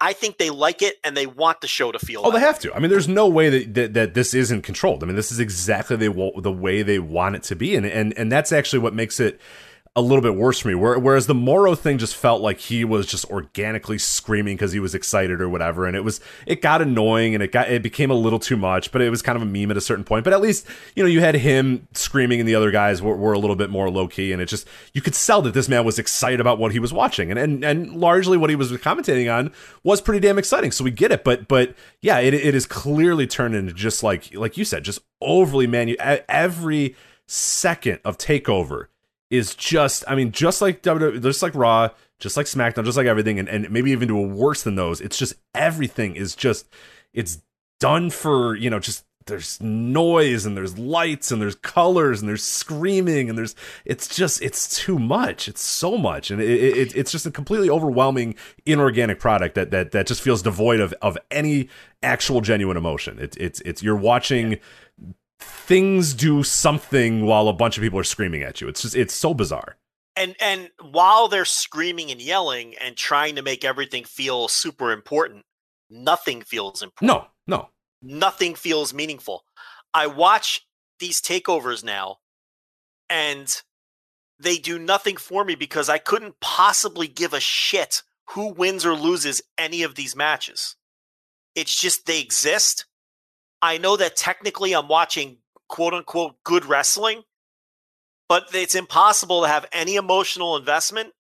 I 0.00 0.14
think 0.14 0.38
they 0.38 0.50
like 0.50 0.82
it 0.82 0.96
and 1.04 1.16
they 1.16 1.26
want 1.26 1.60
the 1.60 1.68
show 1.68 1.92
to 1.92 1.98
feel 2.00 2.22
Oh, 2.24 2.32
they 2.32 2.40
have 2.40 2.58
to. 2.60 2.74
I 2.74 2.80
mean, 2.80 2.90
there's 2.90 3.06
no 3.06 3.28
way 3.28 3.48
that, 3.50 3.74
that, 3.74 3.94
that 3.94 4.14
this 4.14 4.34
isn't 4.34 4.62
controlled. 4.62 5.04
I 5.04 5.06
mean, 5.06 5.14
this 5.14 5.30
is 5.30 5.38
exactly 5.38 5.94
the, 5.94 6.32
the 6.42 6.50
way 6.50 6.82
they 6.82 6.98
want 6.98 7.36
it 7.36 7.44
to 7.44 7.54
be, 7.54 7.76
and 7.76 7.86
and 7.86 8.12
and 8.18 8.32
that's 8.32 8.50
actually 8.50 8.80
what 8.80 8.94
makes 8.94 9.20
it 9.20 9.40
a 9.95 10.01
little 10.01 10.22
bit 10.22 10.36
worse 10.36 10.61
for 10.61 10.68
me. 10.68 10.74
Where, 10.74 10.99
whereas 10.99 11.26
the 11.26 11.34
Mauro 11.34 11.74
thing 11.74 11.99
just 11.99 12.16
felt 12.16 12.40
like 12.40 12.59
he 12.59 12.82
was 12.82 13.07
just 13.07 13.26
organically 13.26 13.99
screaming 13.99 14.57
because 14.57 14.72
he 14.72 14.80
was 14.80 14.95
excited 14.95 15.40
or 15.43 15.51
whatever, 15.51 15.86
and 15.86 15.95
it 15.95 16.03
was 16.03 16.20
it 16.47 16.62
got 16.62 16.80
annoying 16.80 17.34
and 17.34 17.43
it 17.43 17.53
got 17.53 17.70
it 17.70 17.82
became 17.82 18.11
a 18.11 18.14
little 18.14 18.38
too 18.38 18.57
much. 18.57 18.90
But 18.90 19.03
it 19.03 19.11
was 19.11 19.20
kind 19.20 19.36
of 19.36 19.43
a 19.43 19.47
meme 19.47 19.70
at 19.70 19.76
a 19.76 19.82
certain 19.82 20.05
point. 20.05 20.24
But 20.24 20.32
at 20.32 20.40
least 20.40 20.66
you 20.97 21.03
know 21.03 21.09
you 21.09 21.20
had 21.20 21.34
him 21.34 21.88
screaming, 21.93 22.40
and 22.40 22.49
the 22.49 22.55
other 22.55 22.70
guys 22.70 23.03
were, 23.03 23.16
were 23.16 23.34
a 23.34 23.38
little 23.38 23.57
bit 23.57 23.68
more 23.68 23.90
low 23.90 24.09
key, 24.09 24.32
and 24.32 24.40
it 24.40 24.47
just 24.47 24.66
you 24.95 25.03
could 25.03 25.14
sell 25.14 25.43
that 25.43 25.53
this 25.53 25.68
man 25.68 25.84
was 25.84 25.99
excited 25.99 26.40
about 26.40 26.59
what 26.59 26.72
he 26.72 26.78
was 26.78 26.93
watching, 26.93 27.30
and 27.30 27.38
and 27.38 27.62
and 27.62 27.93
largely 27.93 28.38
what 28.38 28.49
he 28.49 28.57
was 28.57 28.72
commentating 28.72 29.32
on 29.32 29.53
was 29.84 30.01
pretty 30.01 30.20
damn 30.20 30.38
exciting. 30.38 30.70
So 30.70 30.84
we 30.84 30.90
get 30.90 31.12
it, 31.12 31.22
but 31.22 31.49
but 31.49 31.74
yeah, 32.01 32.18
it 32.18 32.32
it 32.32 32.55
is 32.55 32.64
clearly 32.64 33.26
turned 33.26 33.55
into 33.55 33.74
just 33.74 34.03
like 34.03 34.34
like 34.34 34.57
you 34.57 34.64
said, 34.64 34.84
just 34.84 35.01
overly 35.20 35.66
manu 35.66 35.95
every 36.01 36.97
second 37.26 38.01
of 38.05 38.18
takeover 38.18 38.86
is 39.33 39.55
just 39.55 40.05
I 40.07 40.14
mean 40.14 40.30
just 40.30 40.61
like 40.61 40.83
WWE, 40.83 41.20
just 41.22 41.43
like 41.43 41.55
Raw, 41.55 41.89
just 42.20 42.37
like 42.37 42.47
SmackDown, 42.47 42.85
just 42.85 42.99
like 42.99 43.07
everything, 43.07 43.39
and, 43.39 43.49
and 43.49 43.70
maybe 43.70 43.91
even 43.91 44.07
do 44.07 44.18
a 44.18 44.22
worse 44.22 44.62
than 44.62 44.76
those. 44.76 45.01
It's 45.01 45.16
just 45.16 45.35
everything 45.55 46.14
is 46.14 46.37
just 46.37 46.68
it's 47.14 47.43
done 47.80 48.11
for 48.11 48.55
you 48.55 48.68
know 48.68 48.78
just 48.78 49.05
there's 49.26 49.61
noise 49.61 50.45
and 50.45 50.55
there's 50.57 50.76
lights 50.78 51.30
and 51.30 51.41
there's 51.41 51.55
colors 51.55 52.20
and 52.20 52.28
there's 52.28 52.43
screaming 52.43 53.30
and 53.30 53.39
there's 53.39 53.55
it's 53.87 54.14
just 54.14 54.43
it's 54.43 54.68
too 54.76 54.99
much. 54.99 55.49
It's 55.49 55.62
so 55.62 55.97
much. 55.97 56.30
And 56.30 56.43
it, 56.43 56.51
it, 56.51 56.97
it's 56.97 57.11
just 57.11 57.24
a 57.24 57.30
completely 57.30 57.70
overwhelming 57.70 58.35
inorganic 58.66 59.18
product 59.18 59.55
that 59.55 59.70
that 59.70 59.93
that 59.93 60.07
just 60.07 60.20
feels 60.20 60.43
devoid 60.43 60.80
of 60.80 60.93
of 61.01 61.16
any 61.30 61.70
actual 62.03 62.43
genuine 62.43 62.76
emotion. 62.76 63.18
It, 63.18 63.35
it's 63.39 63.61
it's 63.62 63.83
you're 63.83 63.97
watching 63.97 64.59
things 65.43 66.14
do 66.14 66.43
something 66.43 67.26
while 67.26 67.49
a 67.49 67.53
bunch 67.53 67.76
of 67.76 67.82
people 67.82 67.99
are 67.99 68.05
screaming 68.05 68.43
at 68.43 68.61
you 68.61 68.68
it's 68.68 68.82
just 68.82 68.97
it's 68.97 69.14
so 69.14 69.34
bizarre 69.34 69.76
and 70.16 70.36
and 70.40 70.70
while 70.80 71.28
they're 71.28 71.45
screaming 71.45 72.11
and 72.11 72.20
yelling 72.20 72.74
and 72.80 72.97
trying 72.97 73.36
to 73.36 73.43
make 73.43 73.64
everything 73.64 74.05
feel 74.05 74.49
super 74.49 74.93
important, 74.93 75.45
nothing 75.88 76.43
feels 76.43 76.82
important. 76.82 77.07
no 77.07 77.26
no 77.47 77.68
nothing 78.03 78.55
feels 78.55 78.93
meaningful. 78.93 79.45
I 79.95 80.07
watch 80.07 80.66
these 80.99 81.20
takeovers 81.20 81.84
now 81.84 82.18
and 83.09 83.62
they 84.38 84.57
do 84.57 84.78
nothing 84.78 85.16
for 85.16 85.45
me 85.45 85.55
because 85.55 85.88
I 85.88 85.99
couldn't 85.99 86.40
possibly 86.40 87.07
give 87.07 87.32
a 87.32 87.40
shit 87.40 88.03
who 88.30 88.49
wins 88.49 88.84
or 88.84 88.95
loses 88.95 89.43
any 89.57 89.82
of 89.82 89.95
these 89.95 90.16
matches. 90.16 90.76
It's 91.55 91.78
just 91.78 92.07
they 92.07 92.20
exist. 92.20 92.86
I 93.62 93.78
know 93.78 93.96
that 93.96 94.16
technically 94.16 94.74
I'm 94.74 94.88
watching 94.88 95.38
quote 95.68 95.94
unquote 95.94 96.34
good 96.44 96.66
wrestling, 96.66 97.22
but 98.28 98.48
it's 98.52 98.74
impossible 98.74 99.42
to 99.42 99.48
have 99.48 99.66
any 99.72 99.94
emotional 99.96 100.56
investment 100.56 101.14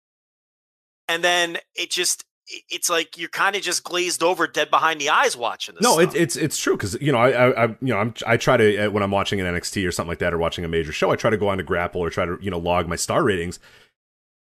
and 1.10 1.24
then 1.24 1.58
it 1.74 1.90
just 1.90 2.24
it's 2.68 2.88
like 2.88 3.18
you're 3.18 3.28
kind 3.28 3.54
of 3.54 3.62
just 3.62 3.84
glazed 3.84 4.22
over, 4.22 4.46
dead 4.46 4.70
behind 4.70 5.00
the 5.00 5.08
eyes 5.10 5.36
watching 5.36 5.74
this. 5.74 5.82
No, 5.82 5.98
it, 5.98 6.14
it's 6.14 6.36
it's 6.36 6.56
true 6.58 6.76
because 6.76 6.96
you 7.00 7.12
know 7.12 7.18
I, 7.18 7.30
I 7.30 7.64
I 7.64 7.66
you 7.68 7.92
know 7.92 7.98
I'm 7.98 8.14
I 8.26 8.36
try 8.36 8.56
to 8.56 8.86
uh, 8.86 8.90
when 8.90 9.02
I'm 9.02 9.10
watching 9.10 9.40
an 9.40 9.46
NXT 9.46 9.86
or 9.86 9.92
something 9.92 10.08
like 10.08 10.18
that 10.18 10.32
or 10.32 10.38
watching 10.38 10.64
a 10.64 10.68
major 10.68 10.92
show 10.92 11.10
I 11.10 11.16
try 11.16 11.30
to 11.30 11.36
go 11.36 11.48
on 11.48 11.58
to 11.58 11.64
Grapple 11.64 12.00
or 12.00 12.10
try 12.10 12.24
to 12.24 12.38
you 12.40 12.50
know 12.50 12.58
log 12.58 12.88
my 12.88 12.96
star 12.96 13.22
ratings. 13.24 13.58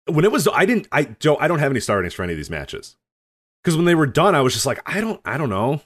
When 0.07 0.23
it 0.25 0.31
was 0.31 0.47
I 0.53 0.65
didn't 0.65 0.87
I 0.91 1.03
don't 1.03 1.41
I 1.41 1.47
don't 1.47 1.59
have 1.59 1.71
any 1.71 1.79
star 1.79 1.97
ratings 1.97 2.13
for 2.13 2.23
any 2.23 2.33
of 2.33 2.37
these 2.37 2.49
matches 2.49 2.97
because 3.63 3.75
when 3.75 3.85
they 3.85 3.95
were 3.95 4.07
done 4.07 4.35
I 4.35 4.41
was 4.41 4.53
just 4.53 4.65
like 4.65 4.81
I 4.85 4.99
don't 4.99 5.21
I 5.25 5.37
don't 5.37 5.49
know. 5.49 5.81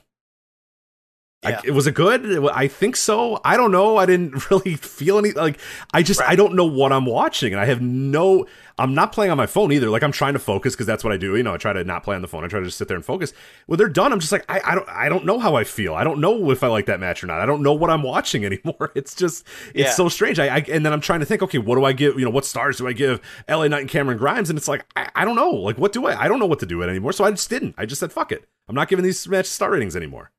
Yeah. 1.44 1.60
I, 1.66 1.70
was 1.70 1.88
it 1.88 1.94
good? 1.94 2.46
I 2.52 2.68
think 2.68 2.94
so. 2.96 3.40
I 3.44 3.56
don't 3.56 3.72
know. 3.72 3.96
I 3.96 4.06
didn't 4.06 4.48
really 4.50 4.76
feel 4.76 5.18
any 5.18 5.32
like 5.32 5.58
I 5.92 6.02
just 6.02 6.22
I 6.22 6.36
don't 6.36 6.54
know 6.54 6.66
what 6.66 6.92
I'm 6.92 7.04
watching 7.06 7.52
and 7.52 7.60
I 7.60 7.64
have 7.66 7.80
no 7.82 8.46
I'm 8.78 8.94
not 8.94 9.12
playing 9.12 9.30
on 9.30 9.36
my 9.36 9.46
phone 9.46 9.70
either. 9.72 9.90
Like 9.90 10.02
I'm 10.04 10.12
trying 10.12 10.32
to 10.34 10.38
focus 10.38 10.74
because 10.74 10.86
that's 10.86 11.02
what 11.04 11.12
I 11.12 11.16
do. 11.16 11.36
You 11.36 11.42
know, 11.42 11.52
I 11.54 11.56
try 11.56 11.72
to 11.72 11.82
not 11.84 12.04
play 12.04 12.14
on 12.16 12.22
the 12.22 12.28
phone. 12.28 12.44
I 12.44 12.48
try 12.48 12.60
to 12.60 12.64
just 12.66 12.78
sit 12.78 12.86
there 12.88 12.96
and 12.96 13.04
focus. 13.04 13.32
When 13.66 13.76
they're 13.76 13.88
done, 13.88 14.12
I'm 14.12 14.20
just 14.20 14.30
like 14.32 14.44
I, 14.48 14.60
I 14.64 14.74
don't 14.76 14.88
I 14.88 15.08
don't 15.08 15.24
know 15.26 15.40
how 15.40 15.56
I 15.56 15.64
feel. 15.64 15.94
I 15.94 16.04
don't 16.04 16.20
know 16.20 16.50
if 16.52 16.62
I 16.62 16.68
like 16.68 16.86
that 16.86 17.00
match 17.00 17.24
or 17.24 17.26
not. 17.26 17.40
I 17.40 17.46
don't 17.46 17.62
know 17.62 17.72
what 17.74 17.90
I'm 17.90 18.02
watching 18.04 18.44
anymore. 18.52 18.92
It's 18.94 19.14
just 19.16 19.44
it's 19.74 19.78
Yeah. 19.80 19.90
so 19.90 20.08
strange. 20.08 20.38
I, 20.38 20.46
I 20.46 20.64
and 20.70 20.86
then 20.86 20.92
I'm 20.92 21.00
trying 21.00 21.20
to 21.20 21.26
think. 21.26 21.42
Okay, 21.42 21.58
what 21.58 21.74
do 21.74 21.84
I 21.84 21.92
give? 21.92 22.18
You 22.20 22.24
know, 22.24 22.30
what 22.30 22.44
stars 22.46 22.78
do 22.78 22.86
I 22.86 22.92
give 22.92 23.20
LA 23.48 23.66
Knight 23.66 23.80
and 23.80 23.90
Cameron 23.90 24.16
Grimes? 24.16 24.48
And 24.48 24.56
it's 24.56 24.68
like 24.68 24.84
I, 24.94 25.10
I 25.16 25.24
don't 25.24 25.34
know. 25.36 25.50
Like 25.50 25.76
what 25.76 25.92
do 25.92 26.06
I? 26.06 26.22
I 26.22 26.28
don't 26.28 26.38
know 26.38 26.46
what 26.46 26.60
to 26.60 26.66
do 26.66 26.78
with 26.78 26.88
it 26.88 26.92
anymore. 26.92 27.12
So 27.12 27.24
I 27.24 27.32
just 27.32 27.50
didn't. 27.50 27.74
I 27.76 27.84
just 27.84 27.98
said 27.98 28.12
fuck 28.12 28.30
it. 28.30 28.48
I'm 28.68 28.76
not 28.76 28.86
giving 28.88 29.04
these 29.04 29.26
matches 29.26 29.50
star 29.50 29.72
ratings 29.72 29.96
anymore. 29.96 30.30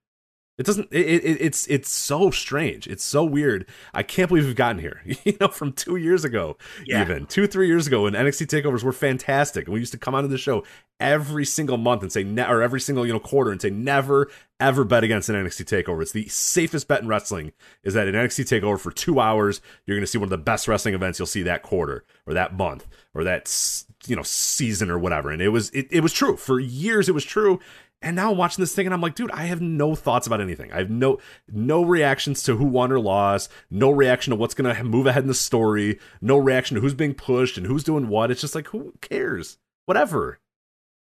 It 0.57 0.67
doesn't. 0.67 0.89
It, 0.91 1.05
it, 1.23 1.37
it's 1.41 1.65
it's 1.67 1.89
so 1.91 2.29
strange. 2.29 2.85
It's 2.87 3.03
so 3.03 3.23
weird. 3.23 3.65
I 3.93 4.03
can't 4.03 4.27
believe 4.29 4.45
we've 4.45 4.55
gotten 4.55 4.79
here. 4.79 5.01
You 5.25 5.35
know, 5.41 5.47
from 5.47 5.71
two 5.73 5.95
years 5.95 6.23
ago, 6.25 6.57
Yeah. 6.85 7.01
even 7.01 7.25
two 7.25 7.47
three 7.47 7.67
years 7.67 7.87
ago, 7.87 8.03
when 8.03 8.13
NXT 8.13 8.47
takeovers 8.47 8.83
were 8.83 8.91
fantastic, 8.93 9.65
and 9.65 9.73
we 9.73 9.79
used 9.79 9.93
to 9.93 9.97
come 9.97 10.13
onto 10.13 10.27
the 10.29 10.37
show 10.37 10.63
every 10.99 11.43
single 11.43 11.77
month 11.77 12.01
and 12.03 12.11
say, 12.11 12.23
ne- 12.23 12.47
or 12.47 12.61
every 12.61 12.79
single 12.79 13.05
you 13.05 13.11
know 13.13 13.19
quarter 13.19 13.51
and 13.51 13.59
say, 13.61 13.71
never 13.71 14.29
ever 14.59 14.83
bet 14.83 15.03
against 15.03 15.27
an 15.27 15.35
NXT 15.35 15.65
takeover. 15.83 16.01
It's 16.03 16.11
the 16.11 16.27
safest 16.27 16.87
bet 16.87 17.01
in 17.01 17.07
wrestling. 17.07 17.51
Is 17.83 17.95
that 17.95 18.07
an 18.07 18.13
NXT 18.13 18.45
takeover 18.61 18.79
for 18.79 18.91
two 18.91 19.19
hours? 19.19 19.59
You're 19.87 19.97
going 19.97 20.03
to 20.03 20.07
see 20.07 20.19
one 20.19 20.27
of 20.27 20.29
the 20.29 20.37
best 20.37 20.67
wrestling 20.67 20.93
events 20.93 21.17
you'll 21.19 21.25
see 21.25 21.43
that 21.43 21.63
quarter 21.63 22.05
or 22.27 22.33
that 22.35 22.55
month 22.55 22.87
or 23.15 23.23
that 23.23 23.51
you 24.05 24.15
know 24.15 24.21
season 24.23 24.91
or 24.91 24.99
whatever. 24.99 25.31
And 25.31 25.41
it 25.41 25.49
was 25.49 25.69
it, 25.71 25.87
it 25.89 26.01
was 26.01 26.13
true 26.13 26.37
for 26.37 26.59
years. 26.59 27.09
It 27.09 27.13
was 27.15 27.25
true. 27.25 27.59
And 28.03 28.15
now 28.17 28.31
I'm 28.31 28.37
watching 28.37 28.61
this 28.61 28.75
thing 28.75 28.85
and 28.85 28.93
I'm 28.93 29.01
like, 29.01 29.15
dude, 29.15 29.31
I 29.31 29.45
have 29.45 29.61
no 29.61 29.95
thoughts 29.95 30.27
about 30.27 30.41
anything. 30.41 30.71
I 30.73 30.77
have 30.77 30.89
no 30.89 31.19
no 31.51 31.83
reactions 31.83 32.43
to 32.43 32.57
who 32.57 32.65
won 32.65 32.91
or 32.91 32.99
lost, 32.99 33.49
no 33.71 33.89
reaction 33.89 34.31
to 34.31 34.35
what's 34.35 34.53
gonna 34.53 34.83
move 34.83 35.07
ahead 35.07 35.23
in 35.23 35.29
the 35.29 35.33
story, 35.33 35.99
no 36.21 36.37
reaction 36.37 36.75
to 36.75 36.81
who's 36.81 36.93
being 36.93 37.13
pushed 37.15 37.57
and 37.57 37.65
who's 37.65 37.83
doing 37.83 38.09
what. 38.09 38.29
It's 38.29 38.41
just 38.41 38.55
like, 38.55 38.67
who 38.67 38.93
cares? 39.01 39.57
Whatever. 39.85 40.39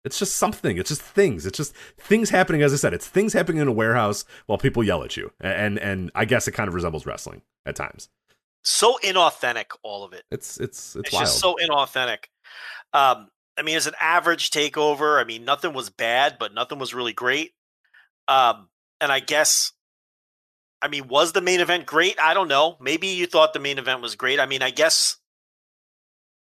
It's 0.04 0.18
just 0.18 0.36
something. 0.36 0.78
It's 0.78 0.88
just 0.88 1.02
things. 1.02 1.46
It's 1.46 1.56
just 1.56 1.74
things 1.98 2.30
happening. 2.30 2.62
As 2.62 2.72
I 2.72 2.76
said, 2.76 2.94
it's 2.94 3.08
things 3.08 3.32
happening 3.32 3.60
in 3.60 3.68
a 3.68 3.72
warehouse 3.72 4.24
while 4.46 4.56
people 4.56 4.84
yell 4.84 5.02
at 5.02 5.16
you. 5.16 5.32
And 5.40 5.78
and 5.78 6.10
I 6.14 6.24
guess 6.24 6.48
it 6.48 6.52
kind 6.52 6.68
of 6.68 6.74
resembles 6.74 7.04
wrestling 7.06 7.42
at 7.66 7.76
times. 7.76 8.08
so 8.62 8.98
inauthentic, 9.04 9.66
all 9.82 10.04
of 10.04 10.12
it. 10.12 10.24
It's 10.30 10.58
it's 10.58 10.96
it's, 10.96 11.08
It's, 11.08 11.18
just 11.18 11.40
so 11.40 11.56
inauthentic. 11.62 12.26
Um, 12.92 13.28
I 13.58 13.62
mean, 13.62 13.76
it's 13.76 13.86
an 13.86 13.94
average 14.00 14.50
takeover, 14.50 15.20
I 15.20 15.24
mean, 15.24 15.44
nothing 15.44 15.72
was 15.72 15.88
bad, 15.90 16.36
but 16.38 16.52
nothing 16.54 16.78
was 16.78 16.92
really 16.94 17.12
great. 17.14 17.52
Um, 18.28 18.68
and 19.00 19.10
I 19.10 19.20
guess, 19.20 19.72
I 20.82 20.88
mean, 20.88 21.08
was 21.08 21.32
the 21.32 21.40
main 21.40 21.60
event 21.60 21.86
great? 21.86 22.18
I 22.20 22.34
don't 22.34 22.48
know. 22.48 22.76
Maybe 22.80 23.06
you 23.08 23.26
thought 23.26 23.52
the 23.54 23.58
main 23.60 23.78
event 23.78 24.02
was 24.02 24.14
great. 24.14 24.38
I 24.40 24.46
mean, 24.46 24.62
I 24.62 24.70
guess, 24.70 25.16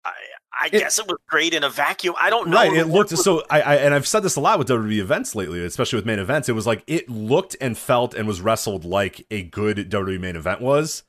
I, 0.03 0.11
I 0.53 0.65
It- 0.67 0.79
guess 0.79 0.99
it 0.99 1.07
was 1.07 1.17
great 1.27 1.53
in 1.53 1.63
a 1.63 1.69
vacuum. 1.69 2.15
I 2.19 2.29
don't 2.29 2.49
know. 2.49 2.57
Right, 2.57 2.73
it 2.73 2.87
looked 2.87 3.09
so. 3.17 3.43
I, 3.49 3.61
I 3.61 3.75
and 3.75 3.93
I've 3.93 4.07
said 4.07 4.21
this 4.23 4.35
a 4.35 4.39
lot 4.41 4.57
with 4.57 4.67
WWE 4.69 4.99
events 4.99 5.35
lately, 5.35 5.63
especially 5.63 5.97
with 5.97 6.05
main 6.05 6.19
events. 6.19 6.47
It 6.49 6.53
was 6.53 6.65
like 6.65 6.83
it 6.87 7.09
looked 7.09 7.55
and 7.59 7.77
felt 7.77 8.13
and 8.13 8.27
was 8.27 8.41
wrestled 8.41 8.85
like 8.85 9.25
a 9.29 9.43
good 9.43 9.77
WWE 9.91 10.19
main 10.19 10.35
event 10.35 10.61
was, 10.61 11.03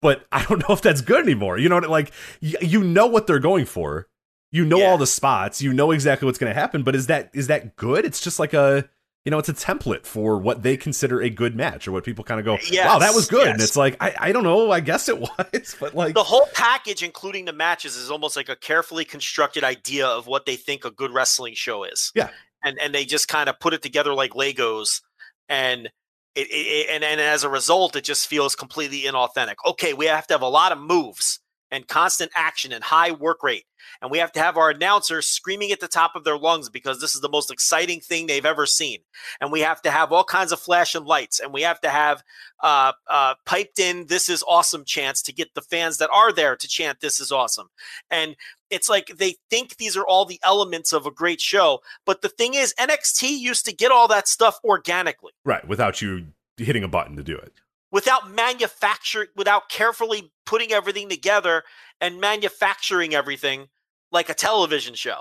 but 0.00 0.26
I 0.32 0.44
don't 0.44 0.58
know 0.68 0.74
if 0.74 0.82
that's 0.82 1.00
good 1.00 1.22
anymore. 1.24 1.58
You 1.58 1.68
know, 1.68 1.76
what 1.76 1.88
like 1.90 2.12
y- 2.42 2.54
you 2.60 2.82
know 2.82 3.06
what 3.06 3.26
they're 3.26 3.38
going 3.38 3.66
for, 3.66 4.08
you 4.52 4.64
know 4.64 4.78
Yeah. 4.78 4.90
all 4.90 4.98
the 4.98 5.06
spots, 5.06 5.60
you 5.60 5.72
know 5.72 5.90
exactly 5.90 6.26
what's 6.26 6.38
going 6.38 6.52
to 6.54 6.58
happen. 6.58 6.82
But 6.84 6.94
is 6.94 7.08
that 7.08 7.30
is 7.34 7.48
that 7.48 7.74
good? 7.76 8.04
It's 8.04 8.20
just 8.20 8.38
like 8.38 8.54
a 8.54 8.88
you 9.24 9.30
know, 9.30 9.38
it's 9.38 9.48
a 9.48 9.54
template 9.54 10.04
for 10.04 10.36
what 10.36 10.64
they 10.64 10.76
consider 10.76 11.22
a 11.22 11.30
good 11.30 11.54
match 11.54 11.86
or 11.86 11.92
what 11.92 12.02
people 12.02 12.24
kind 12.24 12.40
of 12.40 12.44
go, 12.44 12.54
wow, 12.54 12.98
that 12.98 13.14
was 13.14 13.24
Yes, 13.24 13.30
good. 13.30 13.46
And 13.46 13.60
it's 13.60 13.76
like 13.76 13.96
I 14.00 14.14
I 14.18 14.32
don't 14.32 14.42
know, 14.44 14.70
I 14.70 14.80
guess 14.80 15.08
it 15.08 15.18
was, 15.20 15.76
but 15.80 15.94
like 15.94 16.14
the 16.14 16.22
whole 16.24 16.46
package, 16.54 17.02
including 17.02 17.44
the 17.44 17.52
matches, 17.52 17.96
is 17.96 18.10
almost 18.10 18.36
like 18.36 18.48
a 18.48 18.56
carefully 18.56 19.04
constructed 19.04 19.62
idea 19.64 20.06
of 20.06 20.26
what 20.26 20.44
they 20.46 20.56
think 20.56 20.84
a 20.84 20.90
good 20.90 21.12
wrestling 21.12 21.54
show 21.54 21.84
is. 21.84 22.10
Yeah. 22.14 22.30
and 22.64 22.78
and 22.80 22.94
they 22.94 23.04
just 23.04 23.28
kind 23.28 23.48
of 23.48 23.58
put 23.60 23.74
it 23.74 23.82
together 23.82 24.12
like 24.12 24.32
Legos, 24.32 25.02
and 25.48 25.86
it, 26.34 26.48
it, 26.48 26.50
it- 26.50 26.86
and 26.90 27.04
and 27.04 27.20
as 27.20 27.44
a 27.44 27.48
result, 27.48 27.94
it 27.94 28.02
just 28.04 28.26
feels 28.26 28.56
completely 28.56 29.02
inauthentic. 29.02 29.54
Okay, 29.66 29.92
we 29.94 30.06
have 30.06 30.26
to 30.26 30.34
have 30.34 30.42
a 30.42 30.48
lot 30.48 30.72
of 30.72 30.78
moves 30.78 31.38
and 31.72 31.88
constant 31.88 32.30
action 32.36 32.72
and 32.72 32.84
high 32.84 33.10
work 33.10 33.42
rate, 33.42 33.64
and 34.00 34.10
we 34.10 34.18
have 34.18 34.30
to 34.32 34.40
have 34.40 34.56
our 34.56 34.70
announcers 34.70 35.26
screaming 35.26 35.72
at 35.72 35.80
the 35.80 35.88
top 35.88 36.14
of 36.14 36.22
their 36.22 36.38
lungs 36.38 36.68
because 36.68 37.00
this 37.00 37.14
is 37.14 37.20
the 37.20 37.28
most 37.28 37.50
exciting 37.50 37.98
thing 37.98 38.26
they've 38.26 38.46
ever 38.46 38.66
seen, 38.66 38.98
and 39.40 39.50
we 39.50 39.60
have 39.60 39.82
to 39.82 39.90
have 39.90 40.12
all 40.12 40.22
kinds 40.22 40.52
of 40.52 40.60
flash 40.60 40.94
and 40.94 41.06
lights, 41.06 41.40
and 41.40 41.52
we 41.52 41.62
have 41.62 41.80
to 41.80 41.88
have 41.88 42.22
uh, 42.62 42.92
uh, 43.08 43.34
piped 43.46 43.78
in 43.80 44.06
"This 44.06 44.28
is 44.28 44.44
awesome" 44.46 44.84
chants 44.84 45.22
to 45.22 45.32
get 45.32 45.54
the 45.54 45.62
fans 45.62 45.98
that 45.98 46.10
are 46.14 46.32
there 46.32 46.54
to 46.54 46.68
chant 46.68 47.00
"This 47.00 47.18
is 47.18 47.32
awesome," 47.32 47.68
and 48.10 48.36
it's 48.70 48.88
like 48.88 49.06
they 49.16 49.36
think 49.50 49.78
these 49.78 49.96
are 49.96 50.06
all 50.06 50.26
the 50.26 50.40
elements 50.44 50.92
of 50.92 51.06
a 51.06 51.10
great 51.10 51.40
show. 51.40 51.80
But 52.04 52.22
the 52.22 52.28
thing 52.28 52.54
is, 52.54 52.74
NXT 52.78 53.38
used 53.38 53.64
to 53.64 53.74
get 53.74 53.90
all 53.90 54.08
that 54.08 54.28
stuff 54.28 54.58
organically 54.62 55.32
right 55.44 55.66
without 55.66 56.02
you 56.02 56.26
hitting 56.58 56.84
a 56.84 56.88
button 56.88 57.16
to 57.16 57.22
do 57.22 57.36
it. 57.36 57.61
Without 57.92 58.30
manufacturing, 58.30 59.28
without 59.36 59.68
carefully 59.68 60.32
putting 60.46 60.72
everything 60.72 61.08
together 61.08 61.62
and 62.00 62.20
manufacturing 62.20 63.14
everything 63.14 63.68
like 64.10 64.28
a 64.28 64.34
television 64.34 64.94
show. 64.94 65.20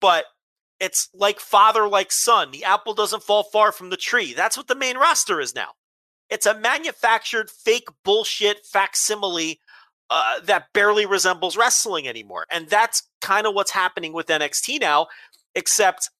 But 0.00 0.26
it's 0.78 1.08
like 1.12 1.40
father, 1.40 1.88
like 1.88 2.12
son. 2.12 2.52
The 2.52 2.64
apple 2.64 2.94
doesn't 2.94 3.22
fall 3.22 3.42
far 3.42 3.72
from 3.72 3.90
the 3.90 3.96
tree. 3.96 4.32
That's 4.32 4.56
what 4.56 4.68
the 4.68 4.74
main 4.74 4.96
roster 4.96 5.40
is 5.40 5.54
now. 5.54 5.70
It's 6.28 6.46
a 6.46 6.58
manufactured, 6.58 7.50
fake 7.50 7.88
bullshit 8.04 8.64
facsimile 8.64 9.60
uh, 10.10 10.40
that 10.40 10.66
barely 10.72 11.06
resembles 11.06 11.56
wrestling 11.56 12.06
anymore. 12.06 12.46
And 12.50 12.68
that's 12.68 13.02
kind 13.20 13.46
of 13.46 13.54
what's 13.54 13.72
happening 13.72 14.12
with 14.12 14.26
NXT 14.26 14.80
now, 14.80 15.08
except 15.54 16.10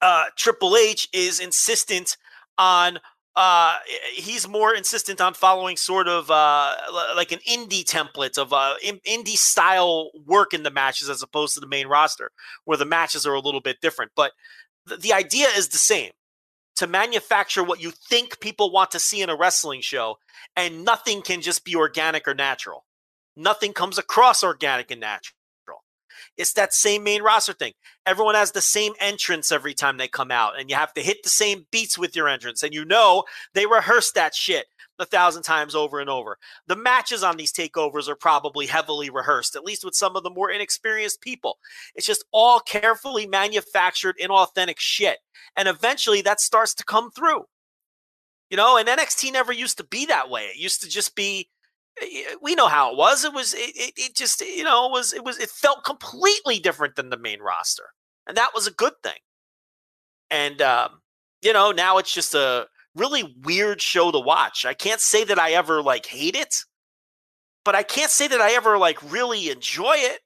uh, 0.00 0.24
Triple 0.36 0.76
H 0.76 1.08
is 1.12 1.40
insistent 1.40 2.16
on 2.58 2.98
uh 3.36 3.76
he's 4.14 4.48
more 4.48 4.74
insistent 4.74 5.20
on 5.20 5.34
following 5.34 5.76
sort 5.76 6.08
of 6.08 6.30
uh 6.30 6.74
like 7.14 7.32
an 7.32 7.38
indie 7.46 7.84
template 7.84 8.38
of 8.38 8.52
uh 8.52 8.74
in- 8.82 9.00
indie 9.06 9.36
style 9.36 10.10
work 10.24 10.54
in 10.54 10.62
the 10.62 10.70
matches 10.70 11.10
as 11.10 11.22
opposed 11.22 11.54
to 11.54 11.60
the 11.60 11.66
main 11.66 11.86
roster 11.86 12.30
where 12.64 12.78
the 12.78 12.86
matches 12.86 13.26
are 13.26 13.34
a 13.34 13.40
little 13.40 13.60
bit 13.60 13.80
different. 13.82 14.10
But 14.16 14.32
th- 14.88 15.00
the 15.00 15.12
idea 15.12 15.48
is 15.56 15.68
the 15.68 15.78
same. 15.78 16.12
To 16.76 16.86
manufacture 16.86 17.64
what 17.64 17.80
you 17.82 17.90
think 17.90 18.40
people 18.40 18.70
want 18.70 18.90
to 18.90 18.98
see 18.98 19.22
in 19.22 19.30
a 19.30 19.36
wrestling 19.36 19.80
show 19.80 20.18
and 20.56 20.84
nothing 20.84 21.22
can 21.22 21.40
just 21.40 21.64
be 21.64 21.74
organic 21.74 22.28
or 22.28 22.34
natural. 22.34 22.84
Nothing 23.34 23.72
comes 23.72 23.98
across 23.98 24.44
organic 24.44 24.90
and 24.90 25.00
natural 25.00 25.35
it's 26.36 26.52
that 26.54 26.72
same 26.72 27.04
main 27.04 27.22
roster 27.22 27.52
thing. 27.52 27.72
Everyone 28.04 28.34
has 28.34 28.52
the 28.52 28.60
same 28.60 28.92
entrance 29.00 29.50
every 29.50 29.74
time 29.74 29.96
they 29.96 30.08
come 30.08 30.30
out 30.30 30.58
and 30.58 30.70
you 30.70 30.76
have 30.76 30.92
to 30.94 31.02
hit 31.02 31.22
the 31.22 31.30
same 31.30 31.66
beats 31.70 31.98
with 31.98 32.14
your 32.14 32.28
entrance 32.28 32.62
and 32.62 32.74
you 32.74 32.84
know 32.84 33.24
they 33.54 33.66
rehearse 33.66 34.12
that 34.12 34.34
shit 34.34 34.66
a 34.98 35.04
thousand 35.04 35.42
times 35.42 35.74
over 35.74 36.00
and 36.00 36.08
over. 36.08 36.38
The 36.66 36.76
matches 36.76 37.22
on 37.22 37.36
these 37.36 37.52
takeovers 37.52 38.08
are 38.08 38.16
probably 38.16 38.66
heavily 38.66 39.10
rehearsed 39.10 39.56
at 39.56 39.64
least 39.64 39.84
with 39.84 39.94
some 39.94 40.16
of 40.16 40.22
the 40.22 40.30
more 40.30 40.50
inexperienced 40.50 41.20
people. 41.20 41.58
It's 41.94 42.06
just 42.06 42.24
all 42.32 42.60
carefully 42.60 43.26
manufactured 43.26 44.16
inauthentic 44.22 44.78
shit 44.78 45.18
and 45.56 45.68
eventually 45.68 46.22
that 46.22 46.40
starts 46.40 46.74
to 46.74 46.84
come 46.84 47.10
through. 47.10 47.44
You 48.50 48.56
know 48.56 48.76
and 48.76 48.88
nxt 48.88 49.32
never 49.32 49.52
used 49.52 49.78
to 49.78 49.84
be 49.84 50.06
that 50.06 50.30
way. 50.30 50.44
It 50.44 50.56
used 50.56 50.82
to 50.82 50.88
just 50.88 51.14
be 51.16 51.48
we 52.42 52.54
know 52.54 52.66
how 52.68 52.90
it 52.92 52.96
was 52.98 53.24
it 53.24 53.32
was 53.32 53.54
it, 53.54 53.74
it, 53.74 53.92
it 53.96 54.14
just 54.16 54.40
you 54.40 54.64
know 54.64 54.86
it 54.86 54.92
was 54.92 55.12
it 55.12 55.24
was 55.24 55.38
it 55.38 55.48
felt 55.50 55.84
completely 55.84 56.58
different 56.58 56.94
than 56.96 57.08
the 57.10 57.16
main 57.16 57.40
roster 57.40 57.84
and 58.26 58.36
that 58.36 58.50
was 58.54 58.66
a 58.66 58.70
good 58.72 58.92
thing 59.02 59.18
and 60.30 60.60
um 60.60 61.00
you 61.42 61.52
know 61.52 61.70
now 61.72 61.98
it's 61.98 62.12
just 62.12 62.34
a 62.34 62.66
really 62.94 63.34
weird 63.44 63.80
show 63.80 64.10
to 64.10 64.18
watch 64.18 64.64
i 64.66 64.74
can't 64.74 65.00
say 65.00 65.24
that 65.24 65.38
i 65.38 65.52
ever 65.52 65.82
like 65.82 66.06
hate 66.06 66.34
it 66.36 66.54
but 67.64 67.74
i 67.74 67.82
can't 67.82 68.10
say 68.10 68.26
that 68.28 68.40
i 68.40 68.52
ever 68.52 68.76
like 68.78 68.98
really 69.10 69.50
enjoy 69.50 69.94
it 69.96 70.20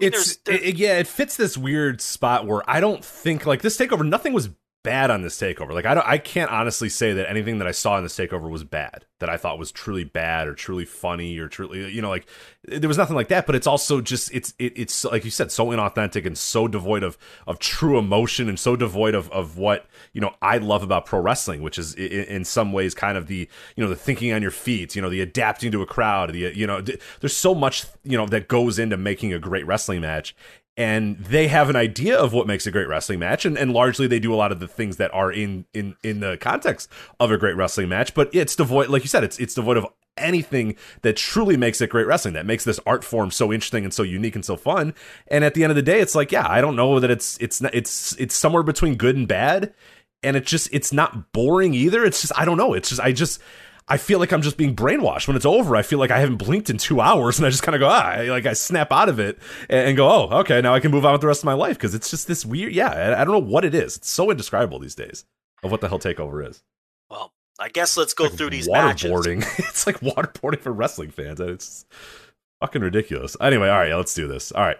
I 0.00 0.04
mean, 0.06 0.12
it's 0.14 0.36
there's- 0.38 0.62
it- 0.62 0.76
yeah, 0.76 0.98
it 0.98 1.06
fits 1.06 1.36
this 1.36 1.56
weird 1.56 2.00
spot 2.00 2.44
where 2.46 2.68
I 2.68 2.80
don't 2.80 3.04
think 3.04 3.46
like 3.46 3.62
this 3.62 3.76
takeover. 3.78 4.04
Nothing 4.08 4.32
was 4.32 4.48
bad 4.82 5.10
on 5.10 5.22
this 5.22 5.38
takeover. 5.38 5.72
Like 5.72 5.86
I 5.86 5.94
don't 5.94 6.06
I 6.06 6.18
can't 6.18 6.50
honestly 6.50 6.88
say 6.88 7.12
that 7.12 7.28
anything 7.28 7.58
that 7.58 7.68
I 7.68 7.72
saw 7.72 7.96
in 7.98 8.02
this 8.02 8.16
takeover 8.16 8.50
was 8.50 8.64
bad. 8.64 9.04
That 9.20 9.28
I 9.28 9.36
thought 9.36 9.58
was 9.58 9.70
truly 9.70 10.04
bad 10.04 10.48
or 10.48 10.54
truly 10.54 10.84
funny 10.84 11.38
or 11.38 11.48
truly 11.48 11.92
you 11.92 12.02
know 12.02 12.08
like 12.08 12.26
there 12.64 12.88
was 12.88 12.98
nothing 12.98 13.16
like 13.16 13.28
that, 13.28 13.46
but 13.46 13.54
it's 13.54 13.66
also 13.66 14.00
just 14.00 14.32
it's 14.32 14.54
it, 14.58 14.72
it's 14.76 15.04
like 15.04 15.24
you 15.24 15.30
said 15.30 15.50
so 15.50 15.66
inauthentic 15.66 16.26
and 16.26 16.38
so 16.38 16.68
devoid 16.68 17.02
of 17.02 17.18
of 17.46 17.58
true 17.58 17.98
emotion 17.98 18.48
and 18.48 18.58
so 18.58 18.76
devoid 18.76 19.14
of 19.14 19.30
of 19.30 19.58
what, 19.58 19.86
you 20.12 20.20
know, 20.20 20.34
I 20.40 20.58
love 20.58 20.82
about 20.82 21.06
pro 21.06 21.20
wrestling, 21.20 21.62
which 21.62 21.78
is 21.78 21.94
in, 21.94 22.24
in 22.24 22.44
some 22.44 22.72
ways 22.72 22.94
kind 22.94 23.18
of 23.18 23.26
the, 23.26 23.48
you 23.76 23.82
know, 23.82 23.90
the 23.90 23.96
thinking 23.96 24.32
on 24.32 24.42
your 24.42 24.50
feet, 24.50 24.94
you 24.94 25.02
know, 25.02 25.10
the 25.10 25.20
adapting 25.20 25.72
to 25.72 25.82
a 25.82 25.86
crowd, 25.86 26.32
the 26.32 26.52
you 26.54 26.66
know, 26.66 26.80
there's 26.80 27.36
so 27.36 27.54
much, 27.54 27.84
you 28.04 28.16
know, 28.16 28.26
that 28.26 28.48
goes 28.48 28.78
into 28.78 28.96
making 28.96 29.32
a 29.32 29.38
great 29.38 29.66
wrestling 29.66 30.00
match 30.00 30.34
and 30.76 31.18
they 31.18 31.48
have 31.48 31.68
an 31.68 31.76
idea 31.76 32.16
of 32.16 32.32
what 32.32 32.46
makes 32.46 32.66
a 32.66 32.70
great 32.70 32.88
wrestling 32.88 33.18
match 33.18 33.44
and, 33.44 33.58
and 33.58 33.72
largely 33.72 34.06
they 34.06 34.18
do 34.18 34.32
a 34.32 34.36
lot 34.36 34.52
of 34.52 34.60
the 34.60 34.68
things 34.68 34.96
that 34.96 35.12
are 35.12 35.30
in 35.30 35.66
in 35.74 35.94
in 36.02 36.20
the 36.20 36.36
context 36.38 36.90
of 37.20 37.30
a 37.30 37.36
great 37.36 37.56
wrestling 37.56 37.88
match 37.88 38.14
but 38.14 38.34
it's 38.34 38.56
devoid 38.56 38.88
like 38.88 39.02
you 39.02 39.08
said 39.08 39.22
it's 39.22 39.38
it's 39.38 39.54
devoid 39.54 39.76
of 39.76 39.86
anything 40.16 40.76
that 41.02 41.16
truly 41.16 41.56
makes 41.56 41.80
it 41.80 41.90
great 41.90 42.06
wrestling 42.06 42.34
that 42.34 42.46
makes 42.46 42.64
this 42.64 42.80
art 42.86 43.02
form 43.02 43.30
so 43.30 43.52
interesting 43.52 43.84
and 43.84 43.94
so 43.94 44.02
unique 44.02 44.34
and 44.34 44.44
so 44.44 44.56
fun. 44.56 44.94
And 45.28 45.42
at 45.42 45.54
the 45.54 45.62
end 45.64 45.70
of 45.70 45.76
the 45.76 45.82
day 45.82 46.00
it's 46.00 46.14
like 46.14 46.32
yeah 46.32 46.46
i 46.48 46.60
don't 46.60 46.76
know 46.76 47.00
that 47.00 47.10
it's 47.10 47.38
it's 47.40 47.60
not, 47.60 47.74
it's 47.74 48.14
it's 48.18 48.34
somewhere 48.34 48.62
between 48.62 48.96
good 48.96 49.16
and 49.16 49.26
bad 49.26 49.72
and 50.22 50.36
it's 50.36 50.50
just 50.50 50.68
it's 50.72 50.92
not 50.92 51.32
boring 51.32 51.74
either. 51.74 52.04
It's 52.04 52.20
just 52.20 52.32
i 52.38 52.44
don't 52.44 52.58
know. 52.58 52.74
It's 52.74 52.90
just 52.90 53.00
i 53.00 53.12
just 53.12 53.40
I 53.88 53.96
feel 53.96 54.18
like 54.18 54.32
I'm 54.32 54.42
just 54.42 54.56
being 54.56 54.76
brainwashed. 54.76 55.26
When 55.26 55.36
it's 55.36 55.46
over, 55.46 55.76
I 55.76 55.82
feel 55.82 55.98
like 55.98 56.10
I 56.10 56.20
haven't 56.20 56.36
blinked 56.36 56.70
in 56.70 56.78
two 56.78 57.00
hours, 57.00 57.38
and 57.38 57.46
I 57.46 57.50
just 57.50 57.62
kind 57.62 57.74
of 57.74 57.80
go, 57.80 57.88
ah, 57.88 58.10
I, 58.10 58.22
like 58.28 58.46
I 58.46 58.52
snap 58.52 58.92
out 58.92 59.08
of 59.08 59.18
it 59.18 59.38
and, 59.68 59.88
and, 59.88 59.96
go, 59.96 60.08
oh, 60.08 60.38
okay, 60.40 60.60
now 60.60 60.74
I 60.74 60.80
can 60.80 60.90
move 60.90 61.04
on 61.04 61.12
with 61.12 61.20
the 61.20 61.26
rest 61.26 61.40
of 61.40 61.46
my 61.46 61.52
life 61.54 61.76
because 61.76 61.94
it's 61.94 62.10
just 62.10 62.28
this 62.28 62.46
weird. 62.46 62.72
Yeah, 62.72 62.90
I, 62.90 63.20
I, 63.20 63.24
don't 63.24 63.32
know 63.32 63.50
what 63.50 63.64
it 63.64 63.74
is. 63.74 63.96
It's 63.96 64.10
so 64.10 64.30
indescribable 64.30 64.78
these 64.78 64.94
days 64.94 65.24
of 65.62 65.70
what 65.70 65.80
the 65.80 65.88
hell 65.88 65.98
takeover 65.98 66.48
is. 66.48 66.62
Well, 67.10 67.32
I 67.58 67.68
guess 67.68 67.96
let's 67.96 68.14
go 68.14 68.24
like 68.24 68.34
through 68.34 68.50
these 68.50 68.68
waterboarding. 68.68 69.40
matches. 69.40 69.58
it's 69.68 69.86
like 69.86 70.00
waterboarding 70.00 70.60
for 70.60 70.72
wrestling 70.72 71.10
fans. 71.10 71.40
And 71.40 71.50
It's 71.50 71.84
fucking 72.60 72.82
ridiculous. 72.82 73.36
Anyway, 73.40 73.68
all 73.68 73.78
right, 73.78 73.88
yeah, 73.88 73.96
let's 73.96 74.14
do 74.14 74.28
this. 74.28 74.52
All 74.52 74.62
right, 74.62 74.78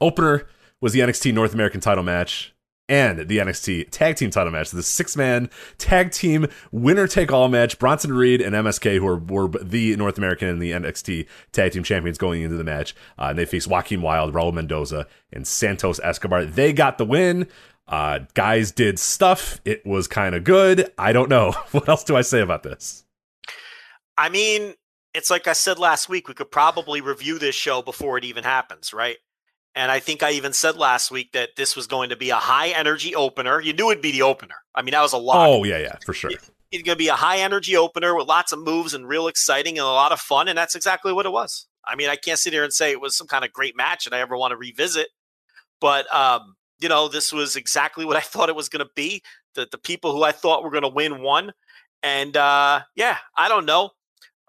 opener 0.00 0.46
was 0.80 0.92
the 0.92 1.00
NXT 1.00 1.32
North 1.32 1.54
American 1.54 1.80
Title 1.80 2.04
match 2.04 2.51
and 2.88 3.28
the 3.28 3.38
NXT 3.38 3.90
Tag 3.90 4.16
Team 4.16 4.30
Title 4.30 4.52
match. 4.52 4.70
The 4.70 4.82
six 4.82 5.16
man 5.16 5.50
tag 5.78 6.10
team 6.10 6.46
winner 6.70 7.06
take 7.06 7.32
all 7.32 7.48
match. 7.48 7.78
Bronson 7.78 8.12
Reed 8.12 8.40
and 8.40 8.54
MSK, 8.54 8.98
who 8.98 9.06
are, 9.06 9.18
were 9.18 9.48
the 9.48 9.96
North 9.96 10.18
American 10.18 10.48
and 10.48 10.60
the 10.60 10.72
NXT 10.72 11.26
Tag 11.52 11.72
Team 11.72 11.82
champions 11.82 12.18
going 12.18 12.42
into 12.42 12.56
the 12.56 12.64
match. 12.64 12.94
Uh, 13.18 13.26
and 13.30 13.38
they 13.38 13.44
faced 13.44 13.68
Joaquin 13.68 14.02
Wilde, 14.02 14.34
Raul 14.34 14.52
Mendoza, 14.52 15.06
and 15.32 15.46
Santos 15.46 16.00
Escobar. 16.02 16.44
They 16.44 16.72
got 16.72 16.98
the 16.98 17.04
win. 17.04 17.48
Uh, 17.88 18.20
guys 18.34 18.72
did 18.72 18.98
stuff. 18.98 19.60
It 19.64 19.84
was 19.84 20.06
kind 20.08 20.34
of 20.34 20.44
good. 20.44 20.92
I 20.98 21.12
don't 21.12 21.28
know. 21.28 21.54
What 21.72 21.88
else 21.88 22.04
do 22.04 22.16
I 22.16 22.22
say 22.22 22.40
about 22.40 22.62
this? 22.62 23.04
I 24.16 24.28
mean, 24.28 24.74
it's 25.14 25.30
like 25.30 25.46
I 25.46 25.52
said 25.52 25.78
last 25.78 26.08
week. 26.08 26.28
We 26.28 26.34
could 26.34 26.50
probably 26.50 27.00
review 27.00 27.38
this 27.38 27.54
show 27.54 27.82
before 27.82 28.18
it 28.18 28.24
even 28.24 28.44
happens, 28.44 28.92
right? 28.92 29.16
And 29.74 29.90
I 29.90 30.00
think 30.00 30.22
I 30.22 30.32
even 30.32 30.52
said 30.52 30.76
last 30.76 31.10
week 31.10 31.32
that 31.32 31.50
this 31.56 31.74
was 31.74 31.86
going 31.86 32.10
to 32.10 32.16
be 32.16 32.30
a 32.30 32.36
high 32.36 32.68
energy 32.68 33.14
opener. 33.14 33.60
You 33.60 33.72
knew 33.72 33.90
it'd 33.90 34.02
be 34.02 34.12
the 34.12 34.22
opener. 34.22 34.56
I 34.74 34.82
mean, 34.82 34.92
that 34.92 35.00
was 35.00 35.14
a 35.14 35.18
lot. 35.18 35.48
Oh, 35.48 35.64
yeah, 35.64 35.78
yeah, 35.78 35.96
for 36.04 36.12
sure. 36.12 36.30
It's 36.30 36.82
going 36.82 36.84
to 36.84 36.96
be 36.96 37.08
a 37.08 37.14
high 37.14 37.38
energy 37.38 37.76
opener 37.76 38.14
with 38.14 38.26
lots 38.26 38.52
of 38.52 38.58
moves 38.58 38.92
and 38.92 39.08
real 39.08 39.28
exciting 39.28 39.78
and 39.78 39.86
a 39.86 39.90
lot 39.90 40.12
of 40.12 40.20
fun. 40.20 40.48
And 40.48 40.58
that's 40.58 40.74
exactly 40.74 41.12
what 41.12 41.24
it 41.24 41.32
was. 41.32 41.66
I 41.86 41.96
mean, 41.96 42.08
I 42.08 42.16
can't 42.16 42.38
sit 42.38 42.52
here 42.52 42.64
and 42.64 42.72
say 42.72 42.90
it 42.90 43.00
was 43.00 43.16
some 43.16 43.26
kind 43.26 43.44
of 43.44 43.52
great 43.52 43.76
match 43.76 44.06
and 44.06 44.14
I 44.14 44.20
ever 44.20 44.36
want 44.36 44.52
to 44.52 44.56
revisit. 44.56 45.08
But, 45.80 46.12
um, 46.14 46.54
you 46.80 46.88
know, 46.88 47.08
this 47.08 47.32
was 47.32 47.56
exactly 47.56 48.04
what 48.04 48.16
I 48.16 48.20
thought 48.20 48.50
it 48.50 48.56
was 48.56 48.68
going 48.68 48.84
to 48.84 48.92
be. 48.94 49.22
The, 49.54 49.66
the 49.70 49.78
people 49.78 50.12
who 50.12 50.22
I 50.22 50.32
thought 50.32 50.64
were 50.64 50.70
going 50.70 50.82
to 50.82 50.88
win 50.88 51.22
won. 51.22 51.52
And 52.02 52.36
uh, 52.36 52.82
yeah, 52.94 53.18
I 53.36 53.48
don't 53.48 53.66
know. 53.66 53.90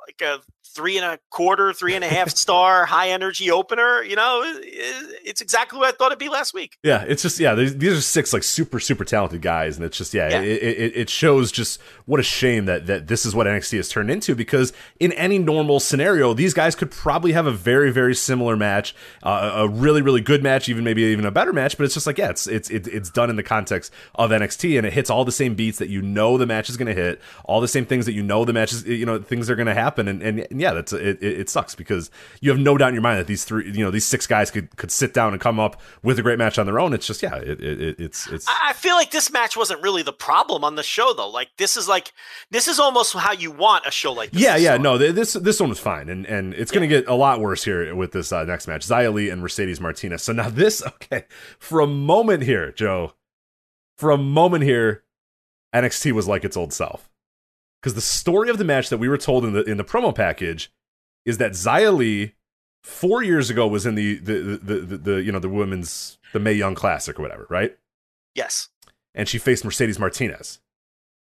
Like 0.05 0.21
a 0.21 0.41
three 0.73 0.97
and 0.97 1.05
a 1.05 1.19
quarter, 1.29 1.73
three 1.73 1.95
and 1.95 2.03
a 2.03 2.07
half 2.07 2.29
star 2.29 2.85
high 2.93 3.09
energy 3.09 3.51
opener. 3.51 4.03
You 4.03 4.15
know, 4.15 4.41
it's 4.45 5.41
exactly 5.41 5.79
what 5.79 5.87
I 5.87 5.91
thought 5.91 6.07
it'd 6.07 6.19
be 6.19 6.29
last 6.29 6.53
week. 6.53 6.77
Yeah, 6.83 7.03
it's 7.07 7.21
just 7.21 7.39
yeah. 7.39 7.53
These 7.55 7.97
are 7.97 8.01
six 8.01 8.33
like 8.33 8.43
super 8.43 8.79
super 8.79 9.05
talented 9.05 9.41
guys, 9.41 9.77
and 9.77 9.85
it's 9.85 9.97
just 9.97 10.13
yeah, 10.13 10.29
yeah. 10.29 10.41
It, 10.41 10.63
it, 10.63 10.97
it, 10.97 11.09
shows 11.09 11.51
just 11.51 11.81
what 12.05 12.19
a 12.19 12.23
shame 12.23 12.65
that 12.65 12.87
that 12.87 13.07
this 13.07 13.25
is 13.25 13.35
what 13.35 13.47
NXT 13.47 13.77
has 13.77 13.89
turned 13.89 14.09
into. 14.09 14.35
Because 14.35 14.73
in 14.99 15.11
any 15.13 15.39
normal 15.39 15.79
scenario, 15.79 16.33
these 16.33 16.53
guys 16.53 16.75
could 16.75 16.91
probably 16.91 17.33
have 17.33 17.45
a 17.45 17.51
very 17.51 17.91
very 17.91 18.15
similar 18.15 18.55
match, 18.55 18.95
uh, 19.21 19.51
a 19.55 19.67
really 19.67 20.01
really 20.01 20.21
good 20.21 20.43
match, 20.43 20.69
even 20.69 20.83
maybe 20.83 21.03
even 21.03 21.25
a 21.25 21.31
better 21.31 21.53
match. 21.53 21.77
But 21.77 21.85
it's 21.85 21.93
just 21.93 22.07
like 22.07 22.17
yeah, 22.17 22.29
it's 22.29 22.47
it's 22.47 22.69
it's 22.69 23.09
done 23.09 23.29
in 23.29 23.35
the 23.35 23.43
context 23.43 23.93
of 24.15 24.31
NXT, 24.31 24.77
and 24.77 24.87
it 24.87 24.93
hits 24.93 25.09
all 25.09 25.25
the 25.25 25.31
same 25.31 25.55
beats 25.55 25.77
that 25.79 25.89
you 25.89 26.01
know 26.01 26.37
the 26.37 26.45
match 26.45 26.69
is 26.69 26.77
going 26.77 26.93
to 26.93 26.99
hit, 26.99 27.21
all 27.45 27.61
the 27.61 27.67
same 27.67 27.85
things 27.85 28.05
that 28.05 28.13
you 28.13 28.23
know 28.23 28.45
the 28.45 28.53
matches 28.53 28.85
you 28.85 29.05
know 29.05 29.19
things 29.19 29.49
are 29.49 29.55
going 29.55 29.67
to 29.67 29.73
happen, 29.73 30.07
and, 30.07 30.21
and, 30.21 30.47
and 30.49 30.61
yeah, 30.63 30.71
that's 30.71 30.93
it, 30.93 31.21
it, 31.21 31.49
sucks 31.49 31.75
because 31.75 32.09
you 32.39 32.49
have 32.49 32.59
no 32.59 32.77
doubt 32.77 32.87
in 32.87 32.93
your 32.95 33.01
mind 33.01 33.19
that 33.19 33.27
these 33.27 33.43
three, 33.43 33.69
you 33.69 33.83
know, 33.83 33.91
these 33.91 34.05
six 34.05 34.25
guys 34.25 34.49
could 34.49 34.73
could 34.77 34.91
sit 34.91 35.13
down 35.13 35.33
and 35.33 35.41
come 35.41 35.59
up 35.59 35.81
with 36.03 36.17
a 36.17 36.21
great 36.21 36.39
match 36.39 36.57
on 36.57 36.65
their 36.65 36.79
own. 36.79 36.93
It's 36.93 37.05
just 37.05 37.21
yeah, 37.21 37.35
it, 37.35 37.59
it 37.61 37.99
it's 37.99 38.27
it's. 38.31 38.47
I 38.47 38.71
feel 38.71 38.95
like 38.95 39.11
this 39.11 39.29
match 39.29 39.57
wasn't 39.57 39.81
really 39.81 40.03
the 40.03 40.13
problem 40.13 40.63
on 40.63 40.75
the 40.75 40.83
show 40.83 41.13
though. 41.13 41.29
Like 41.29 41.49
this 41.57 41.75
is 41.75 41.89
like 41.89 42.13
this 42.49 42.69
is 42.69 42.79
almost 42.79 43.13
how 43.13 43.33
you 43.33 43.51
want 43.51 43.85
a 43.85 43.91
show 43.91 44.13
like 44.13 44.31
this. 44.31 44.41
Yeah, 44.41 44.55
yeah, 44.55 44.77
no, 44.77 44.97
this 44.97 45.33
this 45.33 45.59
one 45.59 45.67
was 45.67 45.79
fine, 45.79 46.07
and 46.07 46.25
and 46.25 46.53
it's 46.53 46.71
going 46.71 46.87
to 46.87 46.87
get 46.87 47.07
a 47.09 47.13
lot 47.15 47.41
worse 47.41 47.65
here 47.65 47.93
with 47.93 48.13
this 48.13 48.31
uh, 48.31 48.45
next 48.45 48.67
match, 48.67 48.87
Xia 48.87 49.13
Li 49.13 49.29
and 49.29 49.41
Mercedes 49.41 49.81
Martinez. 49.81 50.23
So 50.23 50.31
now 50.31 50.49
this, 50.49 50.81
okay, 50.87 51.25
for 51.59 51.81
a 51.81 51.87
moment 51.87 52.43
here, 52.43 52.71
Joe, 52.71 53.15
for 53.97 54.11
a 54.11 54.17
moment 54.17 54.63
here, 54.63 55.03
NXT 55.75 56.13
was 56.13 56.25
like 56.25 56.45
its 56.45 56.55
old 56.55 56.71
self 56.71 57.09
because 57.83 57.95
the 57.95 58.01
story 58.01 58.49
of 58.49 58.57
the 58.57 58.63
match 58.63 58.87
that 58.89 58.97
we 58.97 59.09
were 59.09 59.17
told 59.17 59.43
in 59.43 59.51
the 59.51 59.63
in 59.63 59.75
the 59.75 59.83
promo 59.83 60.15
package 60.15 60.71
is 61.25 61.37
that 61.39 61.51
Xia 61.51 61.93
Li 61.95 62.33
four 62.81 63.21
years 63.21 63.49
ago 63.49 63.67
was 63.67 63.85
in 63.85 63.95
the 63.95 64.17
the, 64.19 64.33
the 64.61 64.79
the, 64.79 64.97
the, 64.97 65.23
you 65.23 65.31
know 65.31 65.39
the 65.39 65.49
women's 65.49 66.17
the 66.31 66.39
Mae 66.39 66.53
Young 66.53 66.75
Classic 66.75 67.19
or 67.19 67.21
whatever, 67.21 67.45
right? 67.49 67.77
Yes. 68.35 68.69
And 69.13 69.27
she 69.27 69.37
faced 69.37 69.63
Mercedes 69.65 69.99
Martinez. 69.99 70.59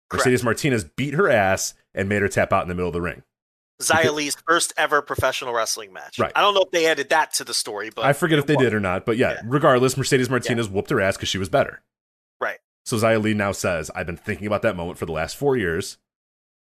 Correct. 0.09 0.21
Mercedes 0.21 0.43
Martinez 0.43 0.83
beat 0.83 1.15
her 1.15 1.29
ass 1.29 1.73
and 1.93 2.07
made 2.07 2.21
her 2.21 2.29
tap 2.29 2.53
out 2.53 2.61
in 2.61 2.69
the 2.69 2.75
middle 2.75 2.87
of 2.87 2.93
the 2.93 3.01
ring. 3.01 3.23
Xia 3.81 4.13
Li's 4.13 4.37
first 4.47 4.71
ever 4.77 5.01
professional 5.01 5.53
wrestling 5.53 5.91
match. 5.91 6.19
Right. 6.19 6.31
I 6.35 6.41
don't 6.41 6.53
know 6.53 6.61
if 6.61 6.71
they 6.71 6.85
added 6.85 7.09
that 7.09 7.33
to 7.33 7.43
the 7.43 7.53
story, 7.53 7.89
but 7.93 8.05
I 8.05 8.13
forget 8.13 8.39
if 8.39 8.45
they 8.45 8.55
was. 8.55 8.65
did 8.65 8.73
or 8.73 8.79
not. 8.79 9.05
But 9.05 9.17
yeah, 9.17 9.33
yeah. 9.33 9.41
regardless, 9.45 9.97
Mercedes 9.97 10.29
Martinez 10.29 10.67
yeah. 10.67 10.73
whooped 10.73 10.91
her 10.91 11.01
ass 11.01 11.17
because 11.17 11.29
she 11.29 11.39
was 11.39 11.49
better. 11.49 11.81
Right. 12.39 12.59
So 12.85 12.95
Xia 12.97 13.21
Li 13.21 13.33
now 13.33 13.51
says, 13.51 13.89
"I've 13.95 14.05
been 14.05 14.17
thinking 14.17 14.47
about 14.47 14.61
that 14.61 14.77
moment 14.77 14.97
for 14.99 15.05
the 15.05 15.11
last 15.11 15.35
four 15.35 15.57
years, 15.57 15.97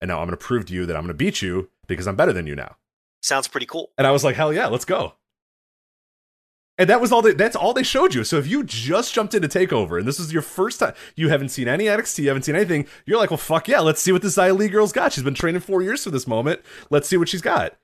and 0.00 0.08
now 0.08 0.20
I'm 0.20 0.26
going 0.26 0.36
to 0.38 0.44
prove 0.44 0.66
to 0.66 0.74
you 0.74 0.86
that 0.86 0.96
I'm 0.96 1.02
going 1.02 1.08
to 1.08 1.14
beat 1.14 1.42
you 1.42 1.70
because 1.86 2.06
I'm 2.06 2.16
better 2.16 2.32
than 2.32 2.46
you 2.46 2.54
now." 2.54 2.76
Sounds 3.22 3.48
pretty 3.48 3.66
cool. 3.66 3.90
And 3.98 4.06
I 4.06 4.12
was 4.12 4.24
like, 4.24 4.36
hell 4.36 4.52
yeah, 4.52 4.66
let's 4.66 4.84
go. 4.84 5.14
And 6.78 6.88
that 6.88 7.00
was 7.00 7.12
all 7.12 7.20
they, 7.20 7.34
that's 7.34 7.56
all 7.56 7.74
they 7.74 7.82
showed 7.82 8.14
you. 8.14 8.24
So 8.24 8.38
if 8.38 8.46
you 8.46 8.64
just 8.64 9.12
jumped 9.12 9.34
into 9.34 9.48
Takeover 9.48 9.98
and 9.98 10.08
this 10.08 10.18
is 10.18 10.32
your 10.32 10.40
first 10.40 10.80
time, 10.80 10.94
you 11.14 11.28
haven't 11.28 11.50
seen 11.50 11.68
any 11.68 11.84
NXT, 11.84 12.20
you 12.20 12.28
haven't 12.28 12.44
seen 12.44 12.56
anything, 12.56 12.86
you're 13.04 13.18
like, 13.18 13.30
well, 13.30 13.36
fuck 13.36 13.68
yeah, 13.68 13.80
let's 13.80 14.00
see 14.00 14.12
what 14.12 14.22
this 14.22 14.36
Xia 14.36 14.56
Li 14.56 14.68
girl's 14.68 14.92
got. 14.92 15.12
She's 15.12 15.22
been 15.22 15.34
training 15.34 15.60
four 15.60 15.82
years 15.82 16.04
for 16.04 16.10
this 16.10 16.26
moment. 16.26 16.62
Let's 16.88 17.06
see 17.06 17.18
what 17.18 17.28
she's 17.28 17.42
got. 17.42 17.76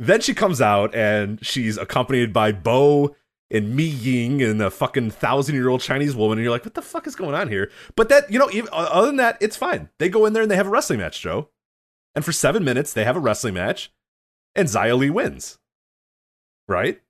Then 0.00 0.20
she 0.20 0.34
comes 0.34 0.60
out 0.60 0.92
and 0.96 1.44
she's 1.46 1.78
accompanied 1.78 2.32
by 2.32 2.50
Bo 2.50 3.14
and 3.50 3.74
Mei 3.74 3.84
Ying 3.84 4.42
and 4.42 4.60
a 4.60 4.70
fucking 4.70 5.10
thousand 5.10 5.54
year 5.54 5.68
old 5.68 5.80
Chinese 5.80 6.14
woman. 6.14 6.38
And 6.38 6.44
you're 6.44 6.52
like, 6.52 6.64
what 6.64 6.74
the 6.74 6.82
fuck 6.82 7.06
is 7.06 7.14
going 7.16 7.34
on 7.34 7.48
here? 7.48 7.70
But 7.96 8.08
that, 8.08 8.30
you 8.30 8.38
know, 8.38 8.50
even, 8.50 8.68
other 8.72 9.06
than 9.06 9.16
that, 9.16 9.38
it's 9.40 9.56
fine. 9.56 9.88
They 9.98 10.08
go 10.08 10.26
in 10.26 10.32
there 10.32 10.42
and 10.42 10.50
they 10.50 10.56
have 10.56 10.66
a 10.66 10.70
wrestling 10.70 11.00
match, 11.00 11.20
Joe. 11.20 11.48
And 12.14 12.24
for 12.24 12.32
seven 12.32 12.64
minutes, 12.64 12.92
they 12.92 13.04
have 13.04 13.16
a 13.16 13.20
wrestling 13.20 13.54
match 13.54 13.92
and 14.54 14.68
Xia 14.68 14.98
Li 14.98 15.10
wins. 15.10 15.58
Right? 16.66 17.00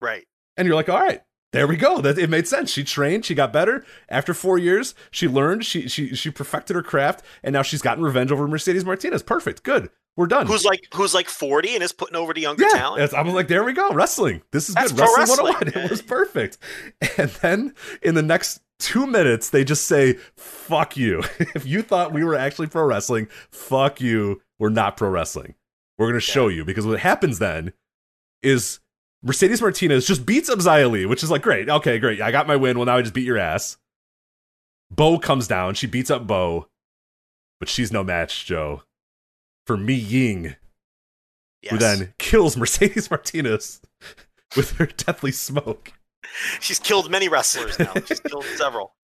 Right. 0.00 0.24
And 0.56 0.66
you're 0.66 0.76
like, 0.76 0.88
all 0.88 1.00
right, 1.00 1.22
there 1.52 1.66
we 1.66 1.76
go. 1.76 2.00
That 2.00 2.18
it 2.18 2.30
made 2.30 2.48
sense. 2.48 2.70
She 2.70 2.84
trained, 2.84 3.24
she 3.24 3.34
got 3.34 3.52
better. 3.52 3.84
After 4.08 4.34
four 4.34 4.58
years, 4.58 4.94
she 5.10 5.28
learned, 5.28 5.64
she 5.64 5.88
she 5.88 6.14
she 6.14 6.30
perfected 6.30 6.76
her 6.76 6.82
craft, 6.82 7.24
and 7.42 7.52
now 7.52 7.62
she's 7.62 7.82
gotten 7.82 8.04
revenge 8.04 8.32
over 8.32 8.46
Mercedes 8.48 8.84
Martinez. 8.84 9.22
Perfect. 9.22 9.62
Good. 9.62 9.90
We're 10.16 10.26
done. 10.26 10.46
Who's 10.46 10.64
like 10.64 10.86
who's 10.94 11.12
like 11.12 11.28
40 11.28 11.74
and 11.74 11.82
is 11.82 11.92
putting 11.92 12.14
over 12.14 12.32
the 12.32 12.42
younger 12.42 12.62
yeah, 12.62 12.78
talent? 12.78 13.14
I'm 13.14 13.28
like, 13.30 13.48
there 13.48 13.64
we 13.64 13.72
go. 13.72 13.92
Wrestling. 13.92 14.42
This 14.52 14.68
is 14.68 14.74
That's 14.76 14.92
good. 14.92 15.00
Wrestling, 15.00 15.38
oh 15.40 15.44
wrestling 15.48 15.54
101. 15.54 15.84
It 15.84 15.90
was 15.90 16.02
perfect. 16.02 16.58
And 17.18 17.30
then 17.30 17.74
in 18.02 18.14
the 18.14 18.22
next 18.22 18.60
two 18.78 19.06
minutes, 19.06 19.50
they 19.50 19.64
just 19.64 19.86
say, 19.86 20.14
fuck 20.36 20.96
you. 20.96 21.22
if 21.38 21.66
you 21.66 21.82
thought 21.82 22.12
we 22.12 22.24
were 22.24 22.34
actually 22.36 22.68
pro 22.68 22.84
wrestling, 22.84 23.28
fuck 23.50 24.00
you. 24.00 24.42
We're 24.58 24.68
not 24.68 24.96
pro 24.96 25.08
wrestling. 25.08 25.54
We're 25.98 26.06
going 26.06 26.14
to 26.14 26.20
show 26.20 26.48
you 26.48 26.64
because 26.64 26.86
what 26.86 27.00
happens 27.00 27.38
then 27.38 27.72
is 28.42 28.80
Mercedes 29.22 29.60
Martinez 29.60 30.06
just 30.06 30.26
beats 30.26 30.48
up 30.48 30.58
Xia 30.58 31.08
which 31.08 31.22
is 31.22 31.30
like, 31.30 31.42
great. 31.42 31.68
Okay, 31.68 31.98
great. 31.98 32.20
I 32.20 32.30
got 32.30 32.46
my 32.46 32.56
win. 32.56 32.76
Well, 32.76 32.86
now 32.86 32.96
I 32.96 33.02
just 33.02 33.14
beat 33.14 33.26
your 33.26 33.38
ass. 33.38 33.78
Bo 34.90 35.18
comes 35.18 35.48
down. 35.48 35.74
She 35.74 35.86
beats 35.86 36.10
up 36.10 36.26
Bo, 36.26 36.68
but 37.58 37.68
she's 37.68 37.92
no 37.92 38.04
match, 38.04 38.44
Joe, 38.46 38.82
for 39.66 39.76
Mei 39.76 39.94
Ying, 39.94 40.56
yes. 41.62 41.70
who 41.70 41.78
then 41.78 42.14
kills 42.18 42.56
Mercedes 42.58 43.10
Martinez 43.10 43.80
with 44.56 44.72
her 44.72 44.86
deathly 44.86 45.32
smoke. 45.32 45.92
She's 46.60 46.78
killed 46.78 47.10
many 47.10 47.28
wrestlers 47.28 47.78
now. 47.78 47.92
She's 48.06 48.20
killed 48.20 48.44
several. 48.56 48.94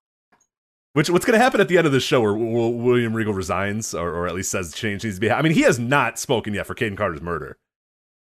Which 0.93 1.09
what's 1.09 1.24
going 1.24 1.39
to 1.39 1.43
happen 1.43 1.61
at 1.61 1.69
the 1.69 1.78
end 1.78 1.87
of 1.87 1.93
the 1.93 2.01
show 2.01 2.20
where 2.20 2.35
William 2.35 3.15
Regal 3.15 3.32
resigns 3.32 3.95
or, 3.95 4.11
or 4.11 4.27
at 4.27 4.35
least 4.35 4.51
says 4.51 4.73
change 4.74 5.05
needs 5.05 5.16
to 5.16 5.20
be? 5.20 5.31
I 5.31 5.41
mean, 5.43 5.53
he 5.53 5.62
has 5.62 5.78
not 5.78 6.19
spoken 6.19 6.53
yet 6.55 6.66
for 6.66 6.74
Kayden 6.74 6.97
Carter's 6.97 7.23
murder. 7.23 7.59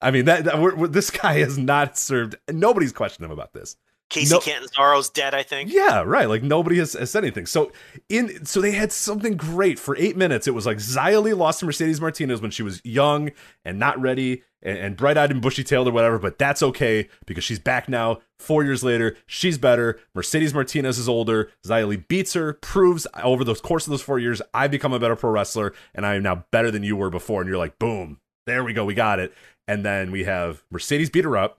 I 0.03 0.11
mean 0.11 0.27
that, 0.27 0.45
that 0.45 0.61
we're, 0.61 0.75
we're- 0.77 0.91
this 0.93 1.11
guy 1.11 1.39
has 1.39 1.57
not 1.57 1.97
served. 1.97 2.37
Nobody's 2.51 2.93
questioned 2.93 3.25
him 3.25 3.31
about 3.33 3.53
this. 3.55 3.77
Kacy 4.11 4.31
No- 4.31 4.41
Catanzaro's 4.41 5.11
dead, 5.11 5.35
I 5.35 5.43
think. 5.43 5.71
Yeah, 5.73 6.03
right. 6.05 6.29
Like 6.29 6.43
nobody 6.43 6.79
has, 6.79 6.95
has 6.95 7.11
said 7.11 7.25
anything. 7.25 7.47
So 7.47 7.73
in 8.09 8.45
so 8.47 8.61
they 8.61 8.73
had 8.73 8.91
something 8.91 9.37
great 9.37 9.79
for 9.79 9.97
eight 9.97 10.17
minutes. 10.17 10.47
It 10.47 10.55
was 10.55 10.67
like 10.67 10.79
Li 10.97 11.35
lost 11.35 11.61
to 11.61 11.67
Mercedes 11.67 12.01
Martinez 12.01 12.41
when 12.41 12.51
she 12.51 12.63
was 12.63 12.81
young 12.85 13.31
and 13.65 13.79
not 13.79 14.01
ready 14.01 14.43
and, 14.63 14.79
and 14.79 14.97
bright 14.97 15.19
eyed 15.19 15.31
and 15.31 15.43
bushy 15.43 15.63
tailed 15.63 15.89
or 15.89 15.93
whatever. 15.93 16.19
But 16.19 16.39
that's 16.39 16.63
okay 16.63 17.09
because 17.27 17.45
she's 17.45 17.59
back 17.59 17.89
now. 17.89 18.21
Four 18.39 18.65
years 18.65 18.83
later, 18.83 19.17
she's 19.27 19.59
better. 19.59 20.01
Mercedes 20.15 20.55
Martinez 20.55 20.99
is 20.99 21.09
older. 21.09 21.51
Li 21.65 21.97
beats 21.97 22.33
her, 22.33 22.55
proves 22.55 23.07
over 23.23 23.45
the 23.45 23.55
course 23.55 23.87
of 23.87 23.91
those 23.91 24.03
four 24.03 24.19
years, 24.19 24.41
I've 24.55 24.71
become 24.71 24.93
a 24.93 24.99
better 24.99 25.17
pro 25.17 25.31
wrestler 25.31 25.75
and 25.95 26.07
I 26.07 26.15
am 26.15 26.23
now 26.23 26.47
better 26.51 26.71
than 26.71 26.83
you 26.83 26.97
were 26.97 27.11
before. 27.11 27.43
And 27.43 27.49
you're 27.49 27.59
like, 27.59 27.79
boom, 27.79 28.21
there 28.47 28.65
we 28.65 28.73
go, 28.73 28.85
we 28.85 28.95
got 28.95 29.19
it. 29.19 29.35
And 29.67 29.85
then 29.85 30.11
we 30.11 30.25
have 30.25 30.63
Mercedes 30.71 31.11
beat 31.11 31.25
her 31.25 31.37
up 31.37 31.58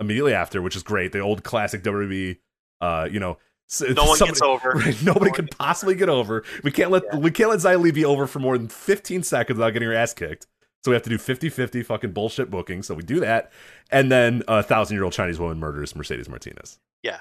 immediately 0.00 0.34
after, 0.34 0.60
which 0.62 0.76
is 0.76 0.82
great. 0.82 1.12
The 1.12 1.20
old 1.20 1.42
classic 1.44 1.82
WWE, 1.82 2.38
uh, 2.80 3.08
you 3.10 3.20
know, 3.20 3.38
s- 3.70 3.82
No 3.82 4.04
one 4.04 4.16
somebody- 4.18 4.32
gets 4.32 4.42
over. 4.42 4.70
Right, 4.74 5.02
nobody 5.02 5.30
could 5.32 5.50
possibly 5.58 5.94
get 5.94 6.08
over. 6.08 6.44
We 6.62 6.70
can't 6.70 6.90
let 6.90 7.02
we 7.18 7.30
can't 7.30 7.50
let 7.50 7.80
Li 7.80 7.90
be 7.90 8.04
over 8.04 8.26
for 8.26 8.38
more 8.38 8.56
than 8.58 8.68
15 8.68 9.22
seconds 9.22 9.56
without 9.58 9.70
getting 9.70 9.88
her 9.88 9.94
ass 9.94 10.14
kicked. 10.14 10.46
So 10.84 10.92
we 10.92 10.94
have 10.94 11.02
to 11.02 11.10
do 11.10 11.18
50-50 11.18 11.84
fucking 11.84 12.12
bullshit 12.12 12.48
booking. 12.48 12.82
So 12.84 12.94
we 12.94 13.02
do 13.02 13.18
that, 13.20 13.50
and 13.90 14.12
then 14.12 14.42
a 14.46 14.62
thousand 14.62 14.94
year 14.96 15.02
old 15.04 15.12
Chinese 15.12 15.38
woman 15.40 15.58
murders 15.58 15.96
Mercedes 15.96 16.28
Martinez. 16.28 16.78
Yeah, 17.02 17.18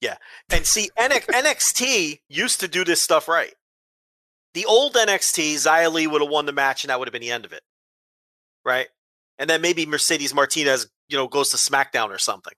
yeah. 0.00 0.16
And 0.50 0.64
see, 0.64 0.88
NXT 0.98 2.20
used 2.28 2.60
to 2.60 2.68
do 2.68 2.84
this 2.84 3.02
stuff 3.02 3.28
right. 3.28 3.52
The 4.54 4.64
old 4.66 4.94
NXT, 4.94 5.92
Li 5.92 6.06
would 6.06 6.22
have 6.22 6.30
won 6.30 6.46
the 6.46 6.52
match, 6.52 6.84
and 6.84 6.90
that 6.90 6.98
would 6.98 7.08
have 7.08 7.12
been 7.12 7.22
the 7.22 7.30
end 7.30 7.44
of 7.44 7.52
it, 7.52 7.62
right? 8.64 8.88
And 9.38 9.48
then 9.50 9.60
maybe 9.60 9.86
Mercedes 9.86 10.34
Martinez, 10.34 10.88
you 11.08 11.16
know, 11.16 11.28
goes 11.28 11.50
to 11.50 11.56
SmackDown 11.56 12.08
or 12.08 12.18
something. 12.18 12.54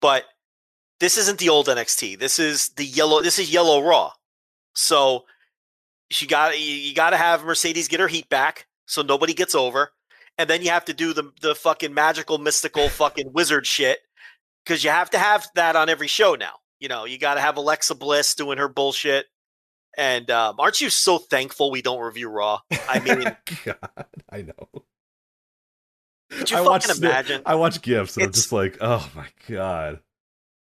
But 0.00 0.24
this 1.00 1.16
isn't 1.18 1.38
the 1.38 1.48
old 1.48 1.66
NXT. 1.66 2.18
This 2.18 2.38
is 2.38 2.70
the 2.70 2.84
yellow. 2.84 3.22
This 3.22 3.38
is 3.38 3.52
Yellow 3.52 3.82
Raw. 3.82 4.12
So 4.74 5.24
she 6.10 6.26
got 6.26 6.58
you, 6.58 6.94
got 6.94 7.10
to 7.10 7.16
have 7.16 7.44
Mercedes 7.44 7.88
get 7.88 8.00
her 8.00 8.08
heat 8.08 8.28
back, 8.28 8.66
so 8.86 9.02
nobody 9.02 9.34
gets 9.34 9.54
over, 9.54 9.92
and 10.38 10.48
then 10.48 10.62
you 10.62 10.70
have 10.70 10.84
to 10.86 10.94
do 10.94 11.12
the 11.12 11.32
the 11.40 11.54
fucking 11.54 11.94
magical, 11.94 12.38
mystical, 12.38 12.88
fucking 12.90 13.32
wizard 13.32 13.66
shit 13.66 14.00
because 14.64 14.82
you 14.82 14.90
have 14.90 15.10
to 15.10 15.18
have 15.18 15.46
that 15.54 15.76
on 15.76 15.88
every 15.88 16.08
show 16.08 16.34
now. 16.34 16.54
You 16.80 16.88
know, 16.88 17.04
you 17.04 17.18
got 17.18 17.34
to 17.34 17.40
have 17.40 17.56
Alexa 17.56 17.94
Bliss 17.94 18.34
doing 18.34 18.58
her 18.58 18.68
bullshit. 18.68 19.26
And 19.96 20.30
um, 20.30 20.56
aren't 20.58 20.80
you 20.80 20.90
so 20.90 21.16
thankful 21.16 21.70
we 21.70 21.80
don't 21.80 22.00
review 22.02 22.28
Raw? 22.28 22.60
I 22.88 23.00
mean, 23.00 23.34
God, 23.64 24.06
I 24.30 24.42
know. 24.42 24.82
Could 26.30 26.50
you 26.50 26.58
I 26.58 26.64
fucking 26.64 27.02
imagine? 27.02 27.42
I 27.46 27.54
watch 27.54 27.82
gifs 27.82 28.16
and 28.16 28.26
I'm 28.26 28.32
just 28.32 28.52
like, 28.52 28.78
oh 28.80 29.08
my 29.14 29.26
god. 29.48 30.00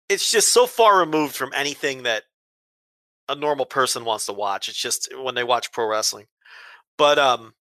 It's 0.08 0.30
just 0.30 0.52
so 0.52 0.66
far 0.66 0.98
removed 0.98 1.34
from 1.34 1.52
anything 1.54 2.02
that 2.02 2.24
a 3.28 3.34
normal 3.34 3.66
person 3.66 4.04
wants 4.04 4.26
to 4.26 4.32
watch. 4.32 4.68
It's 4.68 4.78
just 4.78 5.08
when 5.16 5.34
they 5.34 5.44
watch 5.44 5.72
pro 5.72 5.86
wrestling. 5.86 6.26
But 6.98 7.18
um, 7.18 7.54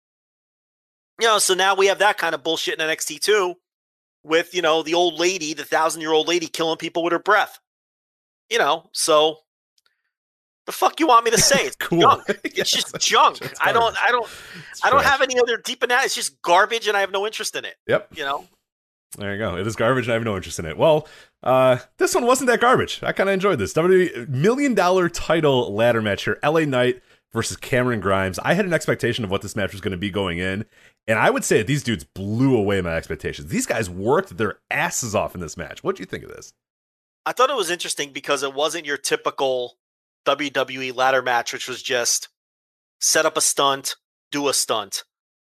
you 1.19 1.27
know, 1.27 1.39
so 1.39 1.53
now 1.53 1.75
we 1.75 1.87
have 1.87 1.99
that 1.99 2.17
kind 2.17 2.35
of 2.35 2.43
bullshit 2.43 2.79
in 2.79 2.87
NXT 2.87 3.19
too, 3.19 3.55
with 4.23 4.53
you 4.53 4.61
know 4.61 4.83
the 4.83 4.93
old 4.93 5.19
lady, 5.19 5.53
the 5.53 5.63
thousand 5.65 6.01
year 6.01 6.11
old 6.11 6.27
lady 6.27 6.47
killing 6.47 6.77
people 6.77 7.03
with 7.03 7.13
her 7.13 7.19
breath. 7.19 7.59
You 8.49 8.57
know, 8.57 8.89
so 8.91 9.37
the 10.65 10.71
fuck 10.71 10.99
you 10.99 11.07
want 11.07 11.25
me 11.25 11.31
to 11.31 11.37
say? 11.39 11.65
It's 11.65 11.75
Cool. 11.79 12.01
junk. 12.01 12.23
It's 12.43 12.57
Yes, 12.57 12.71
just 12.71 12.99
junk. 12.99 13.39
I 13.61 13.71
don't. 13.71 13.95
I 14.01 14.11
don't. 14.11 14.27
It's 14.71 14.83
I 14.83 14.89
don't 14.89 15.01
trash. 15.01 15.11
have 15.11 15.21
any 15.21 15.39
other 15.39 15.57
deep 15.57 15.83
analysis. 15.83 16.05
It's 16.05 16.15
just 16.27 16.41
garbage, 16.41 16.87
and 16.87 16.95
I 16.95 17.01
have 17.01 17.11
no 17.11 17.25
interest 17.25 17.55
in 17.55 17.65
it. 17.65 17.75
Yep. 17.87 18.09
You 18.17 18.23
know. 18.23 18.45
There 19.17 19.33
you 19.33 19.39
go. 19.39 19.57
It 19.57 19.67
is 19.67 19.75
garbage, 19.75 20.05
and 20.05 20.11
I 20.11 20.15
have 20.15 20.23
no 20.23 20.35
interest 20.37 20.57
in 20.59 20.65
it. 20.65 20.77
Well, 20.77 21.07
uh, 21.43 21.79
this 21.97 22.15
one 22.15 22.25
wasn't 22.25 22.47
that 22.49 22.61
garbage. 22.61 23.01
I 23.03 23.11
kind 23.11 23.27
of 23.29 23.33
enjoyed 23.33 23.59
this. 23.59 23.73
WWE 23.73 24.29
million 24.29 24.73
dollar 24.73 25.09
title 25.09 25.73
ladder 25.75 26.01
match 26.01 26.23
here. 26.23 26.39
LA 26.43 26.61
Knight 26.61 27.01
versus 27.33 27.57
Cameron 27.57 27.99
Grimes. 27.99 28.39
I 28.39 28.53
had 28.53 28.65
an 28.65 28.73
expectation 28.73 29.23
of 29.25 29.31
what 29.31 29.41
this 29.41 29.55
match 29.55 29.73
was 29.73 29.81
going 29.81 29.91
to 29.91 29.97
be 29.97 30.09
going 30.09 30.37
in, 30.37 30.65
and 31.07 31.19
I 31.19 31.29
would 31.29 31.43
say 31.43 31.57
that 31.57 31.67
these 31.67 31.83
dudes 31.83 32.05
blew 32.05 32.55
away 32.55 32.79
my 32.81 32.95
expectations. 32.95 33.49
These 33.49 33.65
guys 33.65 33.89
worked 33.89 34.37
their 34.37 34.59
asses 34.69 35.13
off 35.13 35.35
in 35.35 35.41
this 35.41 35.57
match. 35.57 35.83
What 35.83 35.97
do 35.97 36.01
you 36.03 36.05
think 36.07 36.23
of 36.23 36.29
this? 36.29 36.53
I 37.25 37.33
thought 37.33 37.49
it 37.49 37.55
was 37.57 37.69
interesting 37.69 38.11
because 38.13 38.43
it 38.43 38.53
wasn't 38.53 38.85
your 38.85 38.97
typical 38.97 39.75
WWE 40.25 40.95
ladder 40.95 41.21
match, 41.21 41.53
which 41.53 41.67
was 41.67 41.81
just 41.81 42.29
set 42.99 43.25
up 43.25 43.37
a 43.37 43.41
stunt, 43.41 43.95
do 44.31 44.47
a 44.47 44.53
stunt, 44.53 45.03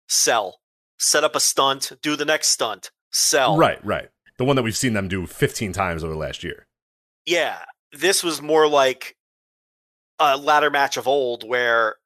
sell. 0.07 0.59
Set 0.99 1.23
up 1.23 1.35
a 1.35 1.39
stunt, 1.39 1.91
do 2.01 2.15
the 2.15 2.25
next 2.25 2.47
stunt, 2.47 2.91
sell. 3.11 3.55
Right, 3.55 3.83
right. 3.85 4.09
The 4.37 4.45
one 4.45 4.55
that 4.55 4.63
we've 4.63 4.77
seen 4.77 4.93
them 4.93 5.07
do 5.07 5.27
15 5.27 5.71
times 5.71 6.03
over 6.03 6.13
the 6.13 6.19
last 6.19 6.43
year. 6.43 6.67
Yeah. 7.25 7.59
This 7.91 8.23
was 8.23 8.41
more 8.41 8.67
like 8.67 9.15
a 10.19 10.37
ladder 10.37 10.69
match 10.69 10.97
of 10.97 11.07
old 11.07 11.47
where 11.47 11.97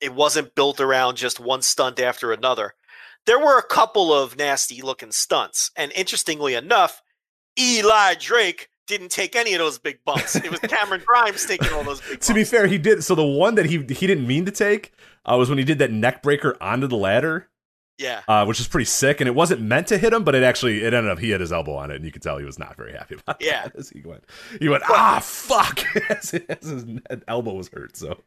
it 0.00 0.14
wasn't 0.14 0.54
built 0.54 0.80
around 0.80 1.16
just 1.16 1.38
one 1.38 1.62
stunt 1.62 2.00
after 2.00 2.32
another. 2.32 2.74
There 3.26 3.38
were 3.38 3.58
a 3.58 3.62
couple 3.62 4.12
of 4.12 4.36
nasty 4.36 4.82
looking 4.82 5.12
stunts. 5.12 5.70
And 5.76 5.92
interestingly 5.92 6.54
enough, 6.54 7.02
Eli 7.58 8.14
Drake 8.14 8.68
didn't 8.86 9.10
take 9.10 9.34
any 9.36 9.54
of 9.54 9.58
those 9.58 9.78
big 9.78 9.98
bumps. 10.04 10.36
It 10.36 10.50
was 10.50 10.60
Cameron 10.60 11.02
Grimes 11.06 11.44
taking 11.46 11.72
all 11.72 11.84
those 11.84 12.00
big 12.00 12.10
bumps. 12.10 12.26
To 12.28 12.34
be 12.34 12.44
fair, 12.44 12.66
he 12.66 12.78
did. 12.78 13.02
So 13.04 13.14
the 13.14 13.24
one 13.24 13.54
that 13.56 13.66
he 13.66 13.78
he 13.78 14.06
didn't 14.06 14.26
mean 14.26 14.44
to 14.46 14.52
take 14.52 14.92
uh, 15.24 15.36
was 15.36 15.48
when 15.48 15.58
he 15.58 15.64
did 15.64 15.78
that 15.78 15.90
neck 15.90 16.22
breaker 16.22 16.56
onto 16.60 16.86
the 16.86 16.96
ladder. 16.96 17.48
yeah. 17.98 18.22
uh, 18.28 18.44
which 18.44 18.58
is 18.60 18.66
pretty 18.68 18.84
sick. 18.86 19.20
And 19.20 19.28
it 19.28 19.34
wasn't 19.34 19.60
meant 19.62 19.86
to 19.88 19.98
hit 19.98 20.12
him, 20.12 20.24
but 20.24 20.34
it 20.34 20.42
actually 20.42 20.82
it 20.82 20.92
ended 20.92 21.10
up 21.12 21.18
he 21.18 21.30
had 21.30 21.40
his 21.40 21.52
elbow 21.52 21.76
on 21.76 21.90
it, 21.90 21.96
and 21.96 22.04
you 22.04 22.10
could 22.12 22.22
tell 22.22 22.38
he 22.38 22.44
was 22.44 22.58
not 22.58 22.76
very 22.76 22.92
happy 22.92 23.14
about 23.14 23.40
Yeah. 23.40 23.68
As 23.78 23.88
he 23.90 24.02
went, 24.04 24.24
he 24.60 24.68
went 24.68 24.82
ah 24.88 25.20
fuck, 25.22 25.84
as, 26.10 26.34
as 26.48 26.68
his 26.68 26.84
elbow 27.28 27.54
was 27.54 27.68
hurt. 27.68 27.96
So 27.96 28.18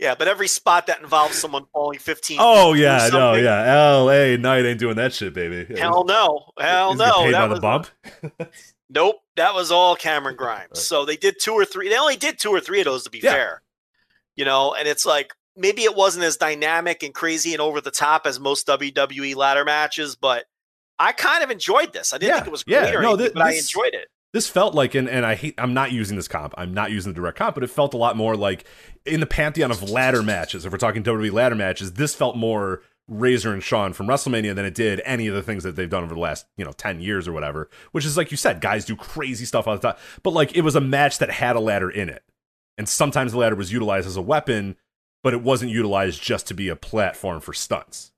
Yeah, 0.00 0.16
but 0.16 0.26
every 0.26 0.48
spot 0.48 0.88
that 0.88 1.00
involves 1.00 1.36
someone 1.36 1.66
falling 1.72 2.00
15 2.00 2.38
oh 2.40 2.72
yeah, 2.72 3.08
no 3.12 3.34
yeah, 3.34 3.62
L.A. 3.94 4.36
Knight 4.36 4.64
ain't 4.64 4.80
doing 4.80 4.96
that 4.96 5.12
shit, 5.12 5.32
baby. 5.34 5.72
Hell 5.78 6.04
no. 6.04 6.50
Hell 6.58 6.90
He's 6.90 6.98
no. 6.98 7.22
paid 7.22 7.34
That 7.34 7.40
by 7.42 7.46
was, 7.46 7.56
the 7.56 7.60
bump. 7.60 7.86
Nope. 8.94 9.16
That 9.36 9.54
was 9.54 9.70
all 9.72 9.96
Cameron 9.96 10.36
Grimes. 10.42 10.80
So 10.80 11.04
they 11.04 11.16
did 11.16 11.36
two 11.40 11.52
or 11.52 11.64
three. 11.64 11.88
They 11.88 11.96
only 11.98 12.16
did 12.16 12.38
two 12.38 12.50
or 12.50 12.60
three 12.60 12.80
of 12.80 12.84
those 12.86 13.04
to 13.04 13.10
be 13.10 13.18
Yeah. 13.18 13.32
fair. 13.32 13.62
You 14.36 14.44
know, 14.44 14.74
and 14.74 14.86
it's 14.88 15.04
like 15.06 15.32
maybe 15.56 15.82
it 15.82 15.94
wasn't 15.94 16.24
as 16.24 16.36
dynamic 16.36 17.02
and 17.02 17.12
crazy 17.14 17.52
and 17.52 17.60
over 17.60 17.80
the 17.80 17.90
top 17.90 18.26
as 18.26 18.40
most 18.40 18.66
WWE 18.66 19.36
ladder 19.36 19.64
matches, 19.64 20.16
but 20.16 20.44
I 20.98 21.12
kind 21.12 21.42
of 21.44 21.50
enjoyed 21.50 21.92
this. 21.92 22.12
I 22.12 22.18
didn't 22.18 22.28
Yeah, 22.30 22.36
think 22.36 22.46
it 22.48 22.52
was 22.52 22.64
yeah, 22.66 22.80
great 22.82 22.94
or 22.94 23.02
no, 23.02 23.08
anything, 23.10 23.26
thi- 23.28 23.32
but 23.34 23.42
I 23.42 23.52
enjoyed 23.54 23.94
it. 23.94 24.08
this 24.32 24.48
felt 24.48 24.74
like 24.74 24.94
and, 24.94 25.08
and 25.10 25.26
i 25.26 25.34
hate 25.34 25.54
i'm 25.58 25.74
not 25.74 25.92
using 25.92 26.16
this 26.16 26.26
comp 26.28 26.54
i'm 26.56 26.72
not 26.72 26.90
using 26.90 27.12
the 27.12 27.16
direct 27.16 27.36
comp 27.36 27.54
but 27.54 27.62
it 27.62 27.66
felt 27.68 27.92
a 27.92 27.98
lot 27.98 28.16
more 28.16 28.34
like 28.34 28.64
in 29.04 29.20
the 29.20 29.26
pantheon 29.26 29.70
of 29.70 29.90
ladder 29.90 30.22
matches 30.22 30.64
if 30.64 30.72
we're 30.72 30.78
talking 30.78 31.02
wwe 31.02 31.30
ladder 31.30 31.54
matches 31.54 31.92
this 31.94 32.14
felt 32.14 32.34
more 32.34 32.80
razor 33.08 33.52
and 33.52 33.62
shawn 33.62 33.92
from 33.92 34.06
wrestlemania 34.06 34.54
than 34.54 34.64
it 34.64 34.74
did 34.74 35.00
any 35.04 35.26
of 35.26 35.34
the 35.34 35.42
things 35.42 35.64
that 35.64 35.74
they've 35.76 35.90
done 35.90 36.04
over 36.04 36.14
the 36.14 36.20
last 36.20 36.46
you 36.56 36.64
know 36.64 36.72
10 36.72 37.00
years 37.00 37.26
or 37.26 37.32
whatever 37.32 37.68
which 37.90 38.04
is 38.06 38.16
like 38.16 38.30
you 38.30 38.36
said 38.36 38.60
guys 38.60 38.84
do 38.84 38.94
crazy 38.96 39.44
stuff 39.44 39.66
all 39.66 39.76
the 39.76 39.92
time 39.92 40.00
but 40.22 40.30
like 40.32 40.56
it 40.56 40.62
was 40.62 40.76
a 40.76 40.80
match 40.80 41.18
that 41.18 41.30
had 41.30 41.56
a 41.56 41.60
ladder 41.60 41.90
in 41.90 42.08
it 42.08 42.22
and 42.78 42.88
sometimes 42.88 43.32
the 43.32 43.38
ladder 43.38 43.56
was 43.56 43.72
utilized 43.72 44.06
as 44.06 44.16
a 44.16 44.22
weapon 44.22 44.76
but 45.22 45.34
it 45.34 45.42
wasn't 45.42 45.70
utilized 45.70 46.22
just 46.22 46.46
to 46.46 46.54
be 46.54 46.68
a 46.68 46.76
platform 46.76 47.40
for 47.40 47.52
stunts 47.52 48.12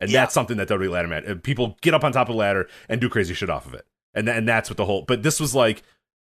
and 0.00 0.08
Yeah. 0.10 0.20
that's 0.22 0.34
something 0.34 0.56
that 0.56 0.68
WWE 0.68 0.90
ladder 0.90 1.08
match 1.08 1.24
people 1.42 1.76
get 1.82 1.92
up 1.92 2.04
on 2.04 2.12
top 2.12 2.28
of 2.28 2.34
the 2.34 2.38
ladder 2.38 2.68
and 2.88 3.00
do 3.00 3.08
crazy 3.08 3.34
shit 3.34 3.50
off 3.50 3.66
of 3.66 3.74
it 3.74 3.86
and 4.14 4.28
and 4.28 4.46
that's 4.48 4.70
what 4.70 4.76
the 4.76 4.84
whole. 4.84 5.02
But 5.02 5.22
this 5.22 5.40
was 5.40 5.54
like 5.54 5.82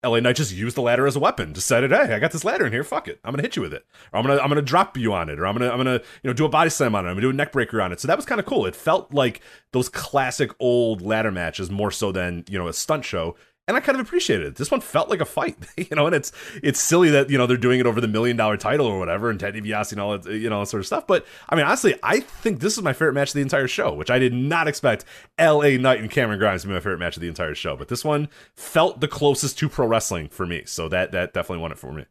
LA 0.05 0.21
Knight 0.21 0.37
just 0.37 0.53
used 0.53 0.77
the 0.77 0.83
ladder 0.83 1.07
as 1.07 1.17
a 1.17 1.21
weapon. 1.21 1.53
Decided, 1.53 1.91
hey, 1.91 2.15
I 2.15 2.19
got 2.19 2.33
this 2.33 2.45
ladder 2.45 2.67
in 2.67 2.73
here. 2.73 2.85
Fuck 2.85 3.09
it, 3.09 3.21
I'm 3.25 3.33
gonna 3.33 3.43
hit 3.43 3.57
you 3.57 3.63
with 3.63 3.73
it, 3.73 3.87
or 4.13 4.19
I'm 4.19 4.27
gonna 4.27 4.41
I'm 4.41 4.49
gonna 4.49 4.63
drop 4.63 4.97
you 4.97 5.13
on 5.13 5.29
it, 5.29 5.39
or 5.39 5.47
I'm 5.47 5.57
gonna 5.57 5.71
I'm 5.71 5.79
gonna 5.79 6.01
you 6.23 6.29
know 6.29 6.35
do 6.35 6.45
a 6.45 6.49
body 6.49 6.71
slam 6.71 6.95
on 6.95 7.07
it. 7.07 7.09
I'm 7.09 7.15
gonna 7.15 7.23
do 7.23 7.31
a 7.31 7.33
neck 7.33 7.53
breaker 7.53 7.81
on 7.81 7.93
it. 7.93 8.01
So 8.01 8.09
that 8.09 8.17
was 8.17 8.27
kind 8.27 8.39
of 8.39 8.47
cool. 8.47 8.67
It 8.67 8.77
felt 8.77 9.13
like 9.13 9.41
those 9.73 9.89
classic 9.89 10.51
old 10.61 11.03
ladder 11.03 11.31
matches 11.31 11.71
more 11.71 11.91
so 11.91 12.13
than 12.13 12.45
you 12.49 12.59
know 12.59 12.69
a 12.69 12.73
stunt 12.73 13.05
show. 13.05 13.37
And 13.67 13.79
I 13.79 13.81
kind 13.81 13.99
of 13.99 14.07
appreciated 14.07 14.47
it. 14.47 14.57
This 14.57 14.71
one 14.71 14.83
felt 14.83 15.09
like 15.09 15.23
a 15.23 15.25
fight, 15.25 15.57
you 15.77 15.97
know. 15.97 16.07
And 16.07 16.15
it's 16.15 16.33
it's 16.63 16.81
silly 16.81 17.11
that 17.11 17.31
you 17.31 17.39
know 17.39 17.47
they're 17.47 17.57
doing 17.57 17.81
it 17.81 17.87
over 17.87 18.01
the 18.01 18.09
million 18.09 18.37
dollar 18.37 18.59
title 18.59 18.87
or 18.87 18.99
whatever, 18.99 19.31
and 19.31 19.41
Ted 19.41 19.55
DiBiase 19.55 19.93
and 19.93 20.01
all 20.01 20.19
that, 20.19 20.31
you 20.31 20.51
know, 20.51 20.65
sort 20.65 20.81
of 20.81 20.87
stuff. 20.87 21.07
But 21.07 21.25
I 21.49 21.55
mean, 21.55 21.65
honestly, 21.65 21.95
I 22.03 22.21
think 22.21 22.61
this 22.61 22.77
is 22.77 22.83
my 22.83 22.93
favorite 22.93 23.15
match 23.15 23.31
of 23.31 23.35
the 23.35 23.41
entire 23.41 23.69
show, 23.69 23.95
which 23.95 24.11
I 24.11 24.19
did 24.19 24.35
not 24.35 24.69
expect 24.69 25.07
L.A. 25.39 25.79
Knight 25.79 26.01
and 26.01 26.11
Cameron 26.11 26.39
Grimes 26.39 26.63
to 26.63 26.69
be 26.69 26.75
my 26.75 26.81
favorite 26.81 26.99
match 26.99 27.17
of 27.17 27.23
the 27.23 27.29
entire 27.29 27.55
show. 27.55 27.75
But 27.75 27.89
this 27.89 28.05
one 28.05 28.29
felt 28.55 29.01
the 29.01 29.09
closest 29.09 29.59
to 29.59 29.69
pro 29.71 29.87
wrestling 29.87 30.29
for 30.29 30.45
me, 30.45 30.65
so 30.67 30.89
that 30.91 31.13
that 31.13 31.33
definitely 31.33 31.63
won 31.63 31.73
it 31.73 31.79
for 31.79 31.93
me. 31.93 32.05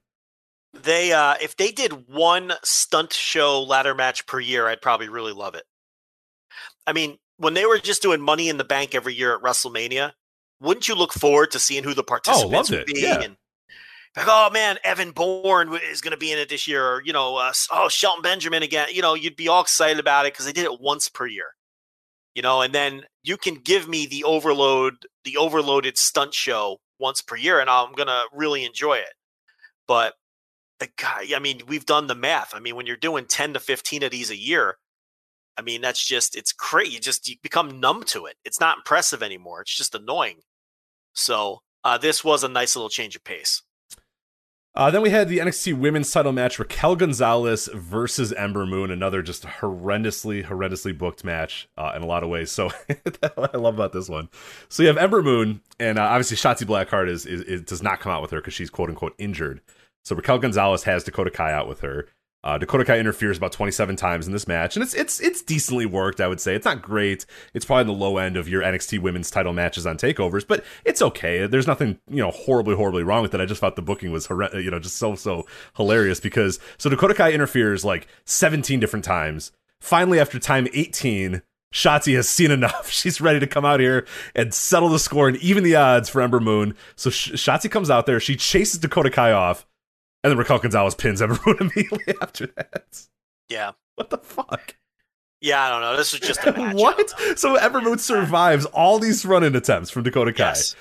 They 0.73 1.13
uh 1.13 1.35
if 1.39 1.55
they 1.55 1.71
did 1.71 2.07
one 2.09 2.53
stunt 2.63 3.13
show 3.13 3.61
ladder 3.61 3.93
match 3.93 4.25
per 4.25 4.39
year, 4.39 4.67
I'd 4.67 4.81
probably 4.81 5.07
really 5.07 5.33
love 5.33 5.53
it. 5.53 5.65
I 6.87 6.93
mean, 6.93 7.19
when 7.37 7.53
they 7.53 7.65
were 7.65 7.77
just 7.77 8.01
doing 8.01 8.21
money 8.21 8.49
in 8.49 8.57
the 8.57 8.63
bank 8.63 8.95
every 8.95 9.13
year 9.13 9.35
at 9.35 9.41
WrestleMania, 9.41 10.13
wouldn't 10.59 10.87
you 10.87 10.95
look 10.95 11.13
forward 11.13 11.51
to 11.51 11.59
seeing 11.59 11.83
who 11.83 11.93
the 11.93 12.03
participants 12.03 12.53
loved 12.53 12.71
would 12.71 12.85
be? 12.85 13.01
yeah. 13.01 13.21
And 13.21 13.37
like, 14.15 14.27
oh 14.29 14.49
man, 14.51 14.77
Evan 14.83 15.11
Bourne 15.11 15.77
is 15.89 16.01
going 16.01 16.11
to 16.11 16.17
be 16.17 16.31
in 16.31 16.37
it 16.37 16.49
this 16.49 16.67
year, 16.67 16.85
or 16.85 17.01
you 17.03 17.13
know, 17.13 17.37
uh, 17.37 17.53
oh 17.71 17.89
Shelton 17.89 18.21
Benjamin 18.21 18.63
again. 18.63 18.89
You 18.91 19.01
know, 19.01 19.15
you'd 19.15 19.35
be 19.35 19.47
all 19.47 19.61
excited 19.61 19.99
about 19.99 20.25
it 20.25 20.33
because 20.33 20.45
they 20.45 20.53
did 20.53 20.65
it 20.65 20.79
once 20.79 21.09
per 21.09 21.25
year. 21.25 21.55
You 22.35 22.41
know, 22.41 22.61
and 22.61 22.73
then 22.73 23.03
you 23.23 23.37
can 23.37 23.55
give 23.55 23.87
me 23.87 24.07
the 24.07 24.23
overload, 24.23 25.05
the 25.23 25.37
overloaded 25.37 25.97
stunt 25.97 26.33
show 26.33 26.79
once 26.99 27.21
per 27.21 27.35
year, 27.35 27.59
and 27.59 27.69
I'm 27.69 27.93
gonna 27.93 28.21
really 28.31 28.65
enjoy 28.65 28.95
it. 28.95 29.13
But 29.87 30.13
uh, 30.81 30.87
God, 30.97 31.25
I 31.35 31.39
mean, 31.39 31.61
we've 31.67 31.85
done 31.85 32.07
the 32.07 32.15
math. 32.15 32.53
I 32.53 32.59
mean, 32.59 32.75
when 32.75 32.85
you're 32.85 32.95
doing 32.95 33.25
10 33.25 33.53
to 33.53 33.59
15 33.59 34.03
of 34.03 34.11
these 34.11 34.29
a 34.29 34.37
year, 34.37 34.77
I 35.57 35.61
mean, 35.61 35.81
that's 35.81 36.05
just 36.05 36.35
it's 36.35 36.51
crazy. 36.51 36.93
You 36.93 36.99
just 36.99 37.27
you 37.27 37.35
become 37.41 37.79
numb 37.79 38.03
to 38.05 38.25
it. 38.25 38.35
It's 38.43 38.59
not 38.59 38.77
impressive 38.77 39.21
anymore. 39.21 39.61
It's 39.61 39.75
just 39.75 39.95
annoying. 39.95 40.39
So 41.13 41.61
uh, 41.83 41.97
this 41.97 42.23
was 42.23 42.43
a 42.43 42.49
nice 42.49 42.75
little 42.75 42.89
change 42.89 43.15
of 43.15 43.23
pace. 43.23 43.61
Uh, 44.75 44.89
then 44.89 45.03
we 45.03 45.11
had 45.11 45.29
the 45.29 45.37
NXT 45.37 45.77
Women's 45.77 46.09
Title 46.09 46.31
match: 46.31 46.57
Raquel 46.57 46.95
Gonzalez 46.95 47.69
versus 47.75 48.33
Ember 48.33 48.65
Moon. 48.65 48.89
Another 48.89 49.21
just 49.21 49.43
horrendously, 49.43 50.43
horrendously 50.43 50.97
booked 50.97 51.23
match 51.23 51.69
uh, 51.77 51.93
in 51.95 52.01
a 52.01 52.07
lot 52.07 52.23
of 52.23 52.29
ways. 52.29 52.49
So 52.51 52.71
I 53.37 53.57
love 53.57 53.75
about 53.75 53.93
this 53.93 54.09
one. 54.09 54.29
So 54.69 54.81
you 54.81 54.87
have 54.87 54.97
Ember 54.97 55.21
Moon, 55.21 55.61
and 55.79 55.99
uh, 55.99 56.03
obviously 56.03 56.37
Shotzi 56.37 56.65
Blackheart 56.65 57.07
is, 57.07 57.27
is, 57.27 57.41
is 57.41 57.61
does 57.61 57.83
not 57.83 57.99
come 57.99 58.11
out 58.11 58.23
with 58.23 58.31
her 58.31 58.39
because 58.39 58.55
she's 58.55 58.71
quote 58.71 58.89
unquote 58.89 59.13
injured. 59.19 59.61
So 60.03 60.15
Raquel 60.15 60.39
Gonzalez 60.39 60.83
has 60.83 61.03
Dakota 61.03 61.29
Kai 61.29 61.53
out 61.53 61.67
with 61.67 61.81
her. 61.81 62.07
Uh, 62.43 62.57
Dakota 62.57 62.83
Kai 62.83 62.99
interferes 62.99 63.37
about 63.37 63.53
27 63.53 63.95
times 63.95 64.27
in 64.27 64.33
this 64.33 64.47
match, 64.47 64.75
and 64.75 64.83
it's 64.83 64.93
it's 64.93 65.21
it's 65.21 65.41
decently 65.41 65.85
worked. 65.85 66.19
I 66.19 66.27
would 66.27 66.41
say 66.41 66.55
it's 66.55 66.65
not 66.65 66.81
great. 66.81 67.25
It's 67.53 67.63
probably 67.63 67.85
the 67.85 67.97
low 67.97 68.17
end 68.17 68.35
of 68.35 68.49
your 68.49 68.61
NXT 68.61 68.99
Women's 68.99 69.31
Title 69.31 69.53
matches 69.53 69.85
on 69.85 69.97
takeovers, 69.97 70.45
but 70.45 70.63
it's 70.83 71.01
okay. 71.01 71.47
There's 71.47 71.67
nothing 71.67 71.99
you 72.09 72.21
know 72.21 72.31
horribly 72.31 72.75
horribly 72.75 73.03
wrong 73.03 73.21
with 73.21 73.33
it. 73.33 73.39
I 73.39 73.45
just 73.45 73.61
thought 73.61 73.77
the 73.77 73.81
booking 73.81 74.11
was 74.11 74.27
you 74.29 74.69
know 74.69 74.79
just 74.79 74.97
so 74.97 75.15
so 75.15 75.45
hilarious 75.77 76.19
because 76.19 76.59
so 76.77 76.89
Dakota 76.89 77.13
Kai 77.13 77.31
interferes 77.31 77.85
like 77.85 78.07
17 78.25 78.79
different 78.79 79.05
times. 79.05 79.51
Finally, 79.79 80.19
after 80.19 80.39
time 80.39 80.67
18, 80.73 81.41
Shotzi 81.73 82.15
has 82.15 82.27
seen 82.27 82.51
enough. 82.51 82.89
She's 82.91 83.21
ready 83.21 83.39
to 83.39 83.47
come 83.47 83.65
out 83.65 83.79
here 83.79 84.05
and 84.35 84.53
settle 84.53 84.89
the 84.89 84.99
score 84.99 85.27
and 85.29 85.37
even 85.37 85.63
the 85.63 85.75
odds 85.75 86.09
for 86.09 86.21
Ember 86.21 86.39
Moon. 86.39 86.75
So 86.95 87.09
Sh- 87.09 87.31
Shotzi 87.31 87.71
comes 87.71 87.89
out 87.89 88.05
there. 88.05 88.19
She 88.19 88.35
chases 88.35 88.79
Dakota 88.79 89.09
Kai 89.09 89.31
off 89.31 89.65
and 90.23 90.31
then 90.31 90.37
Raquel 90.37 90.59
Gonzalez 90.59 90.95
pins 90.95 91.21
everyone 91.21 91.57
immediately 91.75 92.15
after 92.21 92.47
that. 92.47 93.07
Yeah. 93.49 93.71
What 93.95 94.09
the 94.09 94.17
fuck? 94.17 94.75
Yeah, 95.41 95.61
I 95.65 95.69
don't 95.69 95.81
know. 95.81 95.97
This 95.97 96.13
was 96.13 96.21
just 96.21 96.45
a 96.45 96.51
match. 96.57 96.75
what? 96.75 97.37
So 97.37 97.55
Ember 97.55 97.81
Moon 97.81 97.99
survives 97.99 98.65
all 98.67 98.97
these 98.97 99.25
run-in 99.25 99.55
attempts 99.55 99.89
from 99.89 100.03
Dakota 100.03 100.31
Kai. 100.31 100.45
Yes. 100.49 100.75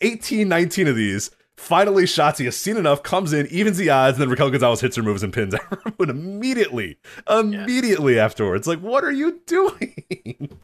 18, 0.00 0.48
19 0.48 0.88
of 0.88 0.96
these. 0.96 1.30
Finally, 1.56 2.04
Shotzi 2.04 2.44
has 2.44 2.56
seen 2.56 2.76
enough, 2.76 3.02
comes 3.02 3.32
in, 3.32 3.46
evens 3.48 3.78
the 3.78 3.90
odds, 3.90 4.16
and 4.16 4.22
then 4.22 4.30
Raquel 4.30 4.50
Gonzalez 4.50 4.80
hits 4.80 4.96
her 4.96 5.02
moves 5.02 5.22
and 5.22 5.32
pins 5.32 5.54
Ember 5.72 5.92
Moon 5.98 6.10
immediately. 6.10 6.98
Immediately 7.28 8.16
yeah. 8.16 8.24
afterwards. 8.24 8.66
Like, 8.66 8.80
what 8.80 9.04
are 9.04 9.12
you 9.12 9.40
doing? 9.46 10.58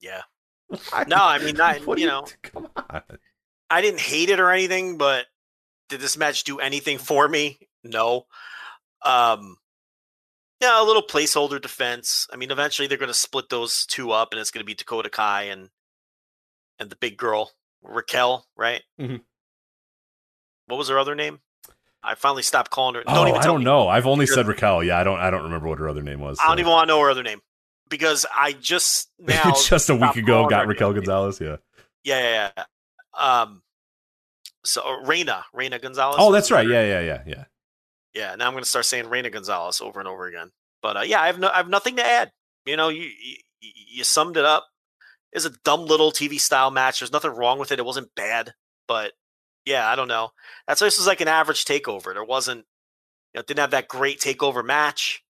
Yeah. 0.00 0.22
Why? 0.68 1.04
No, 1.08 1.16
I 1.16 1.38
mean, 1.38 1.60
I, 1.60 1.76
you, 1.76 1.94
you 1.96 2.06
know, 2.06 2.26
come 2.42 2.68
on. 2.76 3.02
I 3.70 3.80
didn't 3.80 4.00
hate 4.00 4.30
it 4.30 4.40
or 4.40 4.50
anything, 4.50 4.98
but 4.98 5.26
did 5.88 6.00
this 6.00 6.16
match 6.16 6.44
do 6.44 6.58
anything 6.58 6.98
for 6.98 7.28
me? 7.28 7.58
No. 7.82 8.26
Um, 9.04 9.56
yeah, 10.60 10.82
a 10.82 10.84
little 10.84 11.02
placeholder 11.02 11.60
defense. 11.60 12.26
I 12.32 12.36
mean, 12.36 12.50
eventually 12.50 12.88
they're 12.88 12.98
going 12.98 13.08
to 13.08 13.14
split 13.14 13.48
those 13.50 13.86
two 13.86 14.12
up, 14.12 14.28
and 14.32 14.40
it's 14.40 14.50
going 14.50 14.62
to 14.62 14.66
be 14.66 14.74
Dakota 14.74 15.10
Kai 15.10 15.44
and 15.44 15.68
and 16.78 16.90
the 16.90 16.96
big 16.96 17.16
girl 17.16 17.52
Raquel, 17.82 18.46
right? 18.56 18.82
Mm-hmm. 19.00 19.16
What 20.66 20.76
was 20.76 20.88
her 20.88 20.98
other 20.98 21.14
name? 21.14 21.40
I 22.02 22.14
finally 22.14 22.42
stopped 22.42 22.70
calling 22.70 22.94
her. 22.96 23.02
Oh, 23.06 23.14
don't 23.14 23.28
even 23.28 23.40
I 23.40 23.44
don't 23.44 23.60
me. 23.60 23.64
know. 23.64 23.88
I've 23.88 24.06
only 24.06 24.26
said 24.26 24.46
Raquel. 24.46 24.82
Yeah, 24.82 24.98
I 24.98 25.04
don't. 25.04 25.18
I 25.18 25.30
don't 25.30 25.44
remember 25.44 25.68
what 25.68 25.78
her 25.78 25.88
other 25.88 26.02
name 26.02 26.20
was. 26.20 26.38
So. 26.38 26.44
I 26.44 26.48
don't 26.48 26.58
even 26.60 26.70
want 26.70 26.88
to 26.88 26.94
know 26.94 27.00
her 27.00 27.10
other 27.10 27.22
name 27.22 27.40
because 27.88 28.26
I 28.34 28.52
just 28.52 29.10
now 29.18 29.54
just 29.66 29.90
a 29.90 29.94
week 29.94 30.16
ago 30.16 30.46
got 30.48 30.66
Raquel 30.66 30.92
Gonzalez. 30.92 31.40
Yeah. 31.40 31.56
Yeah, 32.04 32.20
yeah, 32.20 32.50
yeah. 32.56 33.40
Um, 33.42 33.62
so 34.64 34.82
uh, 34.82 35.00
Reina, 35.02 35.44
Reina 35.52 35.78
Gonzalez. 35.78 36.16
Oh, 36.18 36.32
that's 36.32 36.50
right. 36.50 36.66
Yeah, 36.66 36.84
yeah, 36.84 37.00
yeah, 37.00 37.22
yeah. 37.26 37.44
Yeah. 38.14 38.34
Now 38.36 38.46
I'm 38.46 38.52
going 38.52 38.64
to 38.64 38.68
start 38.68 38.86
saying 38.86 39.08
Reina 39.08 39.30
Gonzalez 39.30 39.80
over 39.80 40.00
and 40.00 40.08
over 40.08 40.26
again. 40.26 40.50
But 40.82 40.96
uh, 40.96 41.00
yeah, 41.00 41.20
I 41.20 41.26
have 41.26 41.38
no, 41.38 41.48
I 41.48 41.56
have 41.58 41.68
nothing 41.68 41.96
to 41.96 42.06
add. 42.06 42.30
You 42.66 42.76
know, 42.76 42.88
you, 42.88 43.02
you 43.02 43.36
you 43.60 44.04
summed 44.04 44.36
it 44.36 44.44
up. 44.44 44.66
It's 45.32 45.44
a 45.44 45.50
dumb 45.64 45.86
little 45.86 46.12
TV 46.12 46.38
style 46.38 46.70
match. 46.70 47.00
There's 47.00 47.12
nothing 47.12 47.32
wrong 47.32 47.58
with 47.58 47.72
it. 47.72 47.78
It 47.78 47.84
wasn't 47.84 48.14
bad, 48.14 48.52
but 48.86 49.12
yeah, 49.64 49.88
I 49.88 49.96
don't 49.96 50.08
know. 50.08 50.30
That's 50.66 50.80
why 50.80 50.86
this 50.86 50.98
was 50.98 51.06
like 51.06 51.20
an 51.20 51.28
average 51.28 51.64
takeover. 51.64 52.12
There 52.12 52.24
wasn't, 52.24 52.66
you 53.32 53.38
know, 53.38 53.42
didn't 53.42 53.60
have 53.60 53.72
that 53.72 53.88
great 53.88 54.20
takeover 54.20 54.64
match. 54.64 55.24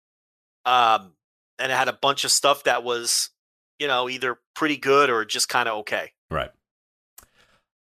Um, 0.67 1.15
and 1.59 1.71
it 1.71 1.75
had 1.75 1.89
a 1.89 1.93
bunch 2.01 2.25
of 2.25 2.31
stuff 2.31 2.65
that 2.65 2.83
was, 2.83 3.31
you 3.79 3.87
know, 3.87 4.09
either 4.09 4.39
pretty 4.55 4.77
good 4.77 5.09
or 5.09 5.25
just 5.25 5.49
kind 5.49 5.69
of 5.69 5.79
okay. 5.79 6.11
Right. 6.31 6.51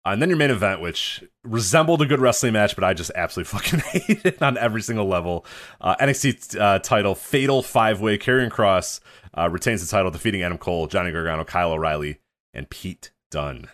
Uh, 0.06 0.10
and 0.10 0.20
then 0.20 0.28
your 0.28 0.36
main 0.36 0.50
event, 0.50 0.80
which 0.80 1.24
resembled 1.44 2.02
a 2.02 2.06
good 2.06 2.20
wrestling 2.20 2.52
match, 2.52 2.74
but 2.74 2.84
I 2.84 2.92
just 2.92 3.10
absolutely 3.14 3.50
fucking 3.58 3.80
hate 3.80 4.26
it 4.26 4.42
on 4.42 4.58
every 4.58 4.82
single 4.82 5.06
level. 5.06 5.46
Uh, 5.80 5.96
NXT 5.96 6.60
uh, 6.60 6.78
title, 6.80 7.14
Fatal 7.14 7.62
Five 7.62 8.00
Way. 8.00 8.18
Karrion 8.18 8.50
Kross 8.50 9.00
uh, 9.36 9.48
retains 9.48 9.80
the 9.80 9.90
title, 9.90 10.10
defeating 10.10 10.42
Adam 10.42 10.58
Cole, 10.58 10.86
Johnny 10.86 11.10
Gargano, 11.10 11.44
Kyle 11.44 11.72
O'Reilly, 11.72 12.20
and 12.52 12.68
Pete 12.68 13.12
Dunne. 13.30 13.68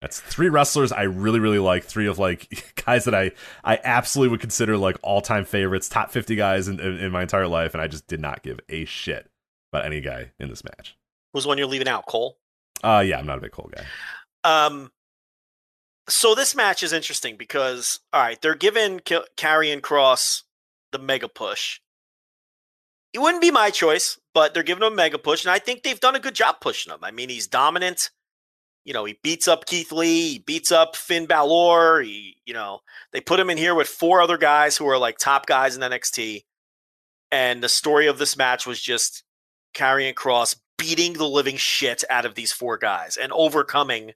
That's 0.00 0.18
three 0.18 0.48
wrestlers 0.48 0.90
I 0.90 1.02
really, 1.02 1.38
really 1.38 1.60
like. 1.60 1.84
Three 1.84 2.06
of 2.06 2.18
like 2.18 2.74
guys 2.84 3.04
that 3.04 3.14
I 3.14 3.32
I 3.64 3.78
absolutely 3.82 4.32
would 4.32 4.40
consider 4.40 4.76
like 4.76 4.96
all 5.02 5.20
time 5.20 5.44
favorites, 5.44 5.88
top 5.88 6.10
fifty 6.10 6.34
guys 6.34 6.68
in, 6.68 6.80
in, 6.80 6.98
in 6.98 7.12
my 7.12 7.22
entire 7.22 7.46
life, 7.46 7.74
and 7.74 7.80
I 7.80 7.86
just 7.86 8.06
did 8.06 8.20
not 8.20 8.42
give 8.42 8.58
a 8.68 8.84
shit 8.84 9.30
about 9.72 9.86
any 9.86 10.00
guy 10.00 10.32
in 10.38 10.48
this 10.48 10.64
match. 10.64 10.96
Who's 11.32 11.46
one 11.46 11.56
you're 11.56 11.68
leaving 11.68 11.88
out? 11.88 12.06
Cole. 12.06 12.36
Uh, 12.82 13.02
yeah, 13.06 13.18
I'm 13.18 13.26
not 13.26 13.38
a 13.38 13.40
big 13.40 13.52
Cole 13.52 13.70
guy. 13.74 13.84
Um, 14.44 14.90
so 16.12 16.34
this 16.34 16.54
match 16.54 16.82
is 16.82 16.92
interesting 16.92 17.36
because 17.36 18.00
all 18.12 18.22
right, 18.22 18.40
they're 18.40 18.54
giving 18.54 19.00
K- 19.00 19.24
Karrion 19.36 19.80
Kross 19.80 20.42
the 20.92 20.98
mega 20.98 21.28
push. 21.28 21.80
It 23.12 23.18
wouldn't 23.18 23.42
be 23.42 23.50
my 23.50 23.70
choice, 23.70 24.18
but 24.32 24.54
they're 24.54 24.62
giving 24.62 24.82
him 24.82 24.92
a 24.92 24.96
mega 24.96 25.18
push, 25.18 25.44
and 25.44 25.52
I 25.52 25.58
think 25.58 25.82
they've 25.82 26.00
done 26.00 26.14
a 26.14 26.20
good 26.20 26.34
job 26.34 26.56
pushing 26.60 26.92
him. 26.92 27.00
I 27.02 27.10
mean, 27.10 27.28
he's 27.28 27.46
dominant. 27.46 28.10
You 28.84 28.92
know, 28.92 29.04
he 29.04 29.18
beats 29.22 29.46
up 29.46 29.66
Keith 29.66 29.92
Lee, 29.92 30.32
he 30.32 30.38
beats 30.38 30.72
up 30.72 30.96
Finn 30.96 31.26
Balor. 31.26 32.02
He, 32.02 32.36
you 32.44 32.54
know, 32.54 32.80
they 33.12 33.20
put 33.20 33.38
him 33.38 33.50
in 33.50 33.58
here 33.58 33.74
with 33.74 33.86
four 33.86 34.20
other 34.20 34.38
guys 34.38 34.76
who 34.76 34.88
are 34.88 34.98
like 34.98 35.18
top 35.18 35.46
guys 35.46 35.76
in 35.76 35.82
NXT. 35.82 36.42
And 37.30 37.62
the 37.62 37.68
story 37.68 38.08
of 38.08 38.18
this 38.18 38.36
match 38.36 38.66
was 38.66 38.80
just 38.80 39.22
Karrion 39.74 40.14
Kross 40.14 40.56
beating 40.78 41.12
the 41.12 41.28
living 41.28 41.56
shit 41.56 42.02
out 42.10 42.24
of 42.24 42.34
these 42.34 42.52
four 42.52 42.76
guys 42.76 43.16
and 43.16 43.30
overcoming 43.32 44.12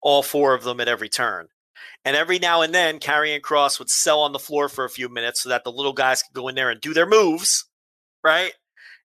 all 0.00 0.22
four 0.22 0.54
of 0.54 0.64
them 0.64 0.80
at 0.80 0.88
every 0.88 1.08
turn. 1.08 1.48
And 2.04 2.16
every 2.16 2.38
now 2.38 2.62
and 2.62 2.74
then, 2.74 3.00
Karrion 3.00 3.40
Kross 3.40 3.78
would 3.78 3.90
sell 3.90 4.20
on 4.20 4.32
the 4.32 4.38
floor 4.38 4.68
for 4.68 4.84
a 4.84 4.90
few 4.90 5.08
minutes 5.08 5.42
so 5.42 5.48
that 5.48 5.64
the 5.64 5.72
little 5.72 5.92
guys 5.92 6.22
could 6.22 6.34
go 6.34 6.48
in 6.48 6.54
there 6.54 6.70
and 6.70 6.80
do 6.80 6.94
their 6.94 7.06
moves, 7.06 7.66
right? 8.22 8.52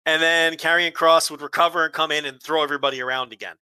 And 0.05 0.23
then 0.23 0.55
Karrion 0.55 0.93
Kross 0.93 1.31
would 1.31 1.43
recover 1.43 1.85
and 1.85 1.93
come 1.93 2.13
in 2.13 2.25
and 2.25 2.41
throw 2.43 2.63
everybody 2.63 3.03
around 3.03 3.33
again. 3.33 3.57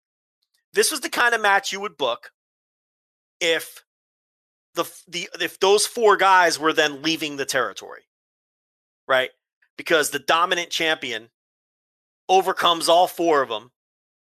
This 0.73 0.90
was 0.90 1.01
the 1.01 1.09
kind 1.09 1.35
of 1.35 1.40
match 1.40 1.73
you 1.73 1.81
would 1.81 1.97
book 1.97 2.31
if 3.40 3.85
the 4.74 4.85
the 5.07 5.28
if 5.40 5.61
those 5.61 5.86
four 5.86 6.16
guys 6.16 6.59
were 6.59 6.73
then 6.73 7.03
leaving 7.03 7.36
the 7.36 7.44
territory, 7.44 8.03
right? 9.07 9.31
Because 9.77 10.11
the 10.11 10.19
dominant 10.19 10.70
champion 10.70 11.28
overcomes 12.28 12.89
all 12.89 13.07
four 13.07 13.43
of 13.43 13.49
them 13.49 13.70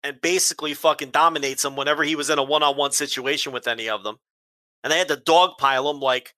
and 0.03 0.21
basically 0.21 0.75
fucking 0.75 1.11
dominates 1.11 1.65
him 1.65 1.77
whenever 1.77 2.05
he 2.05 2.17
was 2.17 2.31
in 2.31 2.39
a 2.39 2.43
one-on-one 2.43 2.93
situation 2.93 3.53
with 3.53 3.67
any 3.67 3.89
of 3.89 4.05
them. 4.05 4.17
And 4.83 4.93
they 4.93 4.99
had 4.99 5.09
to 5.09 5.17
dogpile 5.17 5.91
him 5.91 6.01
like, 6.01 6.35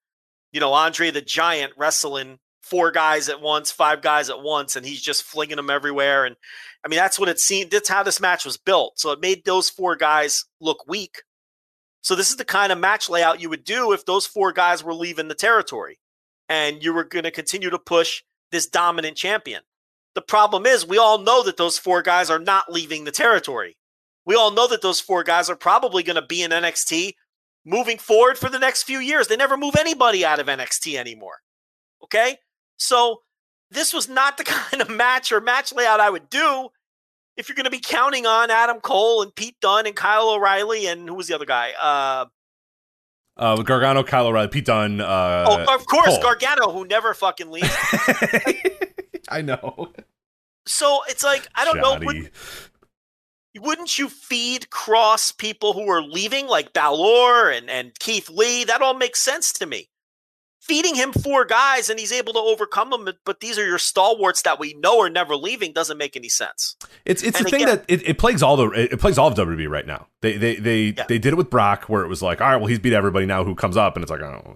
you 0.53 0.61
know, 0.61 0.73
Andre 0.73 1.11
the 1.11 1.20
Giant 1.20 1.73
wrestling 1.77 2.39
four 2.62 2.91
guys 2.91 3.28
at 3.28 3.41
once, 3.41 3.70
five 3.70 4.03
guys 4.03 4.31
at 4.31 4.43
once, 4.43 4.77
and 4.77 4.87
he's 4.87 5.03
just 5.03 5.23
flinging 5.23 5.57
them 5.57 5.70
everywhere. 5.70 6.24
And 6.24 6.37
I 6.85 6.89
mean, 6.89 6.99
that's 6.99 7.19
what 7.19 7.28
it 7.28 7.39
seemed. 7.39 7.70
That's 7.70 7.89
how 7.89 8.03
this 8.03 8.20
match 8.20 8.45
was 8.45 8.57
built. 8.57 8.99
So 8.99 9.11
it 9.12 9.20
made 9.20 9.45
those 9.45 9.69
four 9.69 9.97
guys 9.97 10.45
look 10.61 10.85
weak. 10.87 11.23
So 12.03 12.15
this 12.15 12.31
is 12.31 12.37
the 12.37 12.45
kind 12.45 12.73
of 12.73 12.78
match 12.78 13.11
layout 13.11 13.41
you 13.41 13.51
would 13.51 13.65
do 13.65 13.93
if 13.93 14.07
those 14.07 14.27
four 14.27 14.53
guys 14.53 14.82
were 14.82 14.95
leaving 14.95 15.28
the 15.28 15.35
territory, 15.35 15.99
and 16.49 16.82
you 16.82 16.95
were 16.95 17.05
going 17.05 17.24
to 17.24 17.31
continue 17.31 17.70
to 17.70 17.78
push 17.78 18.23
this 18.51 18.66
dominant 18.66 19.16
champion. 19.16 19.62
The 20.15 20.23
problem 20.23 20.66
is, 20.66 20.87
we 20.87 20.99
all 20.99 21.19
know 21.19 21.43
that 21.45 21.57
those 21.57 21.78
four 21.78 22.03
guys 22.03 22.31
are 22.31 22.39
not 22.39 22.70
leaving 22.73 23.05
the 23.05 23.12
territory. 23.12 23.77
We 24.27 24.35
all 24.35 24.51
know 24.51 24.66
that 24.69 24.82
those 24.82 25.01
four 25.01 25.23
guys 25.23 25.49
are 25.49 25.57
probably 25.57 26.03
going 26.03 26.16
to 26.20 26.27
be 26.27 26.43
in 26.43 26.51
NXT 26.51 27.15
moving 27.65 27.99
forward 27.99 28.37
for 28.39 28.49
the 28.49 28.59
next 28.59 28.82
few 28.85 28.99
years. 28.99 29.28
They 29.28 29.37
never 29.37 29.57
move 29.57 29.77
anybody 29.78 30.24
out 30.24 30.41
of 30.41 30.47
NXT 30.47 30.97
anymore. 30.97 31.37
Okay? 32.03 32.39
So, 32.77 33.23
this 33.70 33.93
was 33.95 34.09
not 34.09 34.37
the 34.37 34.45
kind 34.45 34.82
of 34.82 34.91
match 34.91 35.31
or 35.31 35.41
match 35.41 35.73
layout 35.73 36.01
I 36.01 36.11
would 36.11 36.28
do 36.28 36.69
if 37.37 37.49
you're 37.49 37.57
going 37.57 37.65
to 37.65 37.70
be 37.70 37.81
counting 37.81 38.27
on 38.27 38.51
Adam 38.51 38.81
Cole 38.81 39.23
and 39.23 39.35
Pete 39.35 39.57
Dunne 39.61 39.87
and 39.87 39.95
Kyle 39.97 40.31
O'Reilly 40.31 40.87
and 40.87 41.09
who 41.09 41.15
was 41.15 41.28
the 41.28 41.35
other 41.35 41.47
guy? 41.47 41.73
Uh, 41.81 42.27
Uh, 43.37 43.57
Gargano, 43.62 44.03
Kyle 44.03 44.27
O'Reilly, 44.27 44.49
Pete 44.49 44.66
Dunne. 44.66 45.01
Uh, 45.01 45.45
oh, 45.49 45.74
of 45.74 45.87
course, 45.87 46.09
Cole. 46.09 46.23
Gargano, 46.23 46.70
who 46.73 46.85
never 46.85 47.15
fucking 47.15 47.51
leaves. 47.51 47.70
I 49.39 49.43
know. 49.43 49.93
so 50.66 51.01
it's 51.09 51.23
like 51.24 51.47
I 51.55 51.65
don't 51.65 51.77
know. 51.77 51.94
Johnny. 51.94 52.07
Would, 52.07 52.31
wouldn't 53.59 53.98
you 53.98 54.09
feed 54.09 54.69
Kross 54.70 55.36
people 55.36 55.73
who 55.73 55.89
are 55.90 56.02
leaving, 56.02 56.47
like 56.47 56.73
Balor 56.73 57.51
and 57.51 57.69
and 57.70 57.98
Keith 57.98 58.28
Lee? 58.31 58.65
That 58.65 58.81
all 58.82 58.94
makes 58.94 59.20
sense 59.20 59.52
to 59.55 59.66
me. 59.66 59.89
Feeding 60.62 60.94
him 60.94 61.12
four 61.12 61.47
guys 61.47 61.89
and 61.90 61.98
he's 61.98 62.12
able 62.12 62.32
to 62.35 62.39
overcome 62.39 62.90
them, 62.90 63.09
but 63.24 63.40
these 63.40 63.59
are 63.59 63.66
your 63.66 63.78
stalwarts 63.78 64.43
that 64.43 64.61
we 64.61 64.74
know 64.74 65.01
are 65.01 65.09
never 65.11 65.35
leaving 65.35 65.73
doesn't 65.73 65.97
make 65.98 66.16
any 66.16 66.28
sense. 66.28 66.77
It's 67.07 67.23
it's 67.24 67.39
And 67.39 67.47
the 67.47 67.51
thing 67.51 67.62
again- 67.62 67.77
that 67.78 67.85
it, 67.89 68.09
it 68.11 68.19
plagues 68.19 68.43
all 68.43 68.57
the 68.57 68.69
it, 68.70 68.93
it 68.93 69.01
plagues 69.01 69.19
all 69.19 69.27
of 69.28 69.35
WWE 69.35 69.69
right 69.69 69.86
now. 69.86 70.07
They 70.20 70.36
they 70.36 70.57
they 70.57 70.94
Yeah. 70.97 71.07
they 71.09 71.19
did 71.19 71.32
it 71.32 71.36
with 71.36 71.51
Brock 71.51 71.85
where 71.85 72.02
it 72.05 72.09
was 72.09 72.23
like, 72.23 72.40
all 72.40 72.48
right, 72.51 72.57
well 72.57 72.66
he's 72.66 72.78
beat 72.78 72.93
everybody 72.93 73.27
now 73.27 73.43
who 73.43 73.55
comes 73.55 73.77
up, 73.77 73.97
and 73.97 74.02
it's 74.05 74.11
like, 74.11 74.20
oh, 74.20 74.55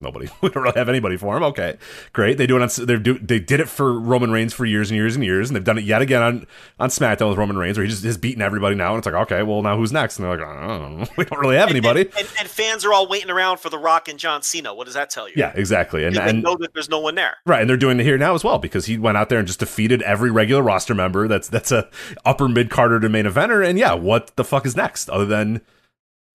nobody. 0.00 0.28
We 0.42 0.50
don't 0.50 0.62
really 0.62 0.78
have 0.78 0.88
anybody 0.88 1.16
for 1.16 1.36
him. 1.36 1.42
Okay, 1.42 1.76
great. 2.12 2.38
They 2.38 2.46
do 2.46 2.56
it 2.56 2.62
on 2.62 2.86
they 2.86 2.98
do 2.98 3.18
they 3.18 3.40
did 3.40 3.58
it 3.58 3.68
for 3.68 3.98
Roman 3.98 4.30
Reigns 4.30 4.52
for 4.52 4.64
years 4.64 4.90
and 4.90 4.96
years 4.96 5.16
and 5.16 5.24
years, 5.24 5.48
and 5.48 5.56
they've 5.56 5.64
done 5.64 5.78
it 5.78 5.84
yet 5.84 6.02
again 6.02 6.22
on 6.22 6.46
on 6.78 6.88
SmackDown 6.90 7.30
with 7.30 7.38
Roman 7.38 7.56
Reigns, 7.56 7.76
where 7.76 7.84
he 7.84 7.90
just 7.90 8.04
has 8.04 8.16
beaten 8.16 8.42
everybody 8.42 8.76
now, 8.76 8.90
and 8.90 8.98
it's 8.98 9.06
like, 9.06 9.14
okay, 9.22 9.42
well 9.42 9.62
now 9.62 9.76
who's 9.76 9.92
next? 9.92 10.18
And 10.18 10.24
they're 10.24 10.36
like, 10.36 10.46
I 10.46 10.66
don't 10.66 10.98
know. 10.98 11.06
we 11.16 11.24
don't 11.24 11.40
really 11.40 11.56
have 11.56 11.70
anybody. 11.70 12.02
And, 12.02 12.14
and, 12.16 12.28
and 12.40 12.48
fans 12.48 12.84
are 12.84 12.92
all 12.92 13.08
waiting 13.08 13.30
around 13.30 13.58
for 13.58 13.70
The 13.70 13.78
Rock 13.78 14.08
and 14.08 14.18
John 14.18 14.42
Cena. 14.42 14.74
What 14.74 14.84
does 14.84 14.94
that 14.94 15.10
tell 15.10 15.28
you? 15.28 15.34
yeah, 15.36 15.52
exactly. 15.54 16.04
And 16.04 16.16
and 16.16 16.42
know 16.42 16.56
that 16.58 16.74
there's 16.74 16.90
no 16.90 17.00
one 17.00 17.14
there. 17.14 17.36
Right, 17.46 17.60
and 17.60 17.68
they're 17.68 17.76
doing 17.76 17.98
it 17.98 18.04
here 18.04 18.18
now 18.18 18.34
as 18.34 18.44
well 18.44 18.58
because 18.58 18.86
he 18.86 18.98
went 18.98 19.16
out 19.16 19.28
there 19.28 19.38
and 19.38 19.48
just 19.48 19.60
defeated 19.60 20.02
every 20.02 20.30
regular 20.30 20.62
roster 20.62 20.94
member. 20.94 21.26
That's 21.26 21.48
that's 21.48 21.72
a 21.72 21.88
upper 22.24 22.48
mid 22.48 22.70
carder 22.70 23.00
to 23.00 23.08
main 23.08 23.24
eventer. 23.24 23.66
And 23.66 23.78
yeah, 23.78 23.94
what 23.94 24.36
the 24.36 24.44
fuck 24.44 24.66
is 24.66 24.76
next 24.76 25.08
other 25.08 25.26
than 25.26 25.62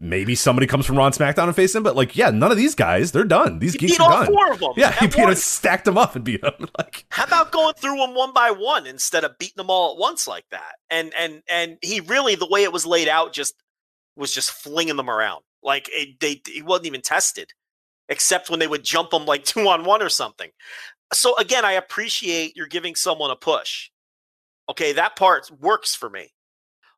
maybe 0.02 0.36
somebody 0.36 0.68
comes 0.68 0.86
from 0.86 0.98
Raw 0.98 1.06
and 1.06 1.16
SmackDown 1.16 1.46
and 1.46 1.56
face 1.56 1.74
him? 1.74 1.84
But 1.84 1.96
like, 1.96 2.18
yeah, 2.18 2.32
none 2.32 2.52
of 2.52 2.58
these 2.58 2.76
guys, 2.76 3.12
they're 3.14 3.24
done. 3.24 3.60
These 3.60 3.74
He 3.74 3.78
geeks 3.78 3.94
beat 3.94 4.00
are 4.02 4.12
all 4.12 4.24
done. 4.26 4.34
four 4.34 4.52
of 4.52 4.60
them. 4.60 4.74
Yeah, 4.76 4.92
he 4.92 5.06
at 5.06 5.16
beat 5.16 5.22
once. 5.24 5.44
stacked 5.44 5.86
them 5.86 5.98
up 5.98 6.16
and 6.16 6.26
beat 6.26 6.42
them. 6.42 6.54
Like, 6.78 7.06
How 7.10 7.24
about 7.24 7.52
going 7.52 7.76
through 7.76 7.98
them 7.98 8.16
one 8.16 8.34
by 8.34 8.52
one 8.52 8.86
instead 8.88 9.24
of 9.24 9.38
beating 9.38 9.56
them 9.58 9.70
all 9.70 9.94
at 9.94 9.98
once 10.00 10.28
like 10.28 10.46
that? 10.52 10.74
And 10.90 11.14
and 11.18 11.42
and 11.50 11.78
he 11.82 12.02
really 12.02 12.36
the 12.36 12.48
way 12.50 12.64
it 12.64 12.74
was 12.74 12.86
laid 12.86 13.08
out 13.08 13.32
just 13.32 13.56
was 14.18 14.34
just 14.34 14.52
flinging 14.52 14.98
them 14.98 15.10
around 15.10 15.44
like 15.64 15.88
it, 15.94 16.20
they 16.20 16.42
he 16.48 16.62
wasn't 16.62 16.88
even 16.88 17.02
tested, 17.02 17.52
except 18.10 18.50
when 18.50 18.60
they 18.60 18.68
would 18.68 18.84
jump 18.84 19.12
them 19.12 19.26
like 19.26 19.44
two 19.46 19.68
on 19.70 19.86
one 19.86 20.02
or 20.02 20.10
something. 20.10 20.50
So 21.14 21.38
again, 21.38 21.66
I 21.66 21.74
appreciate 21.74 22.56
you're 22.56 22.68
giving 22.68 22.96
someone 22.96 23.32
a 23.32 23.36
push. 23.36 23.90
Okay, 24.70 24.94
that 24.94 25.16
part 25.16 25.52
works 25.60 25.94
for 25.96 26.10
me. 26.10 26.32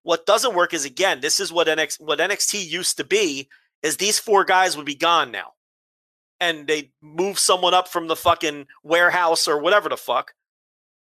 What 0.03 0.25
doesn't 0.25 0.53
work 0.55 0.73
is 0.73 0.85
again, 0.85 1.21
this 1.21 1.39
is 1.39 1.51
what 1.51 1.67
NX 1.67 1.99
what 1.99 2.19
NXT 2.19 2.69
used 2.69 2.97
to 2.97 3.03
be. 3.03 3.49
Is 3.81 3.97
these 3.97 4.19
four 4.19 4.45
guys 4.45 4.77
would 4.77 4.85
be 4.85 4.95
gone 4.95 5.31
now 5.31 5.53
and 6.39 6.67
they 6.67 6.91
move 7.01 7.37
someone 7.39 7.73
up 7.73 7.87
from 7.89 8.07
the 8.07 8.15
fucking 8.15 8.67
warehouse 8.83 9.47
or 9.47 9.59
whatever 9.59 9.89
the 9.89 9.97
fuck, 9.97 10.33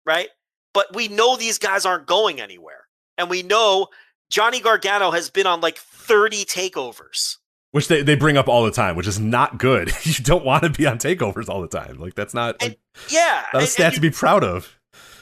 right? 0.07 0.29
But 0.75 0.95
we 0.95 1.09
know 1.09 1.37
these 1.37 1.59
guys 1.59 1.85
aren't 1.87 2.07
going 2.07 2.41
anywhere. 2.41 2.87
And 3.17 3.29
we 3.29 3.43
know 3.43 3.89
Johnny 4.31 4.61
Gargano 4.61 5.11
has 5.11 5.29
been 5.31 5.47
on 5.47 5.61
like 5.61 5.77
30 5.79 6.45
takeovers. 6.45 7.37
which 7.73 7.89
they, 7.89 8.03
they 8.03 8.15
bring 8.15 8.37
up 8.37 8.47
all 8.49 8.65
the 8.65 8.71
time, 8.71 8.95
which 8.95 9.09
is 9.09 9.19
not 9.19 9.59
good. 9.59 9.91
you 10.05 10.15
don't 10.23 10.45
want 10.45 10.63
to 10.63 10.71
be 10.71 10.87
on 10.87 10.99
takeovers 10.99 11.49
all 11.49 11.61
the 11.61 11.67
time. 11.69 11.99
Like 11.99 12.15
that's 12.15 12.35
not 12.35 12.57
And- 12.61 12.71
like, 12.71 12.79
Yeah. 13.11 13.43
not 13.53 13.55
a 13.55 13.59
and- 13.65 13.69
stat 13.69 13.87
and 13.87 13.95
to 13.97 14.01
you- 14.07 14.11
be 14.11 14.17
proud 14.17 14.45
of. 14.45 14.78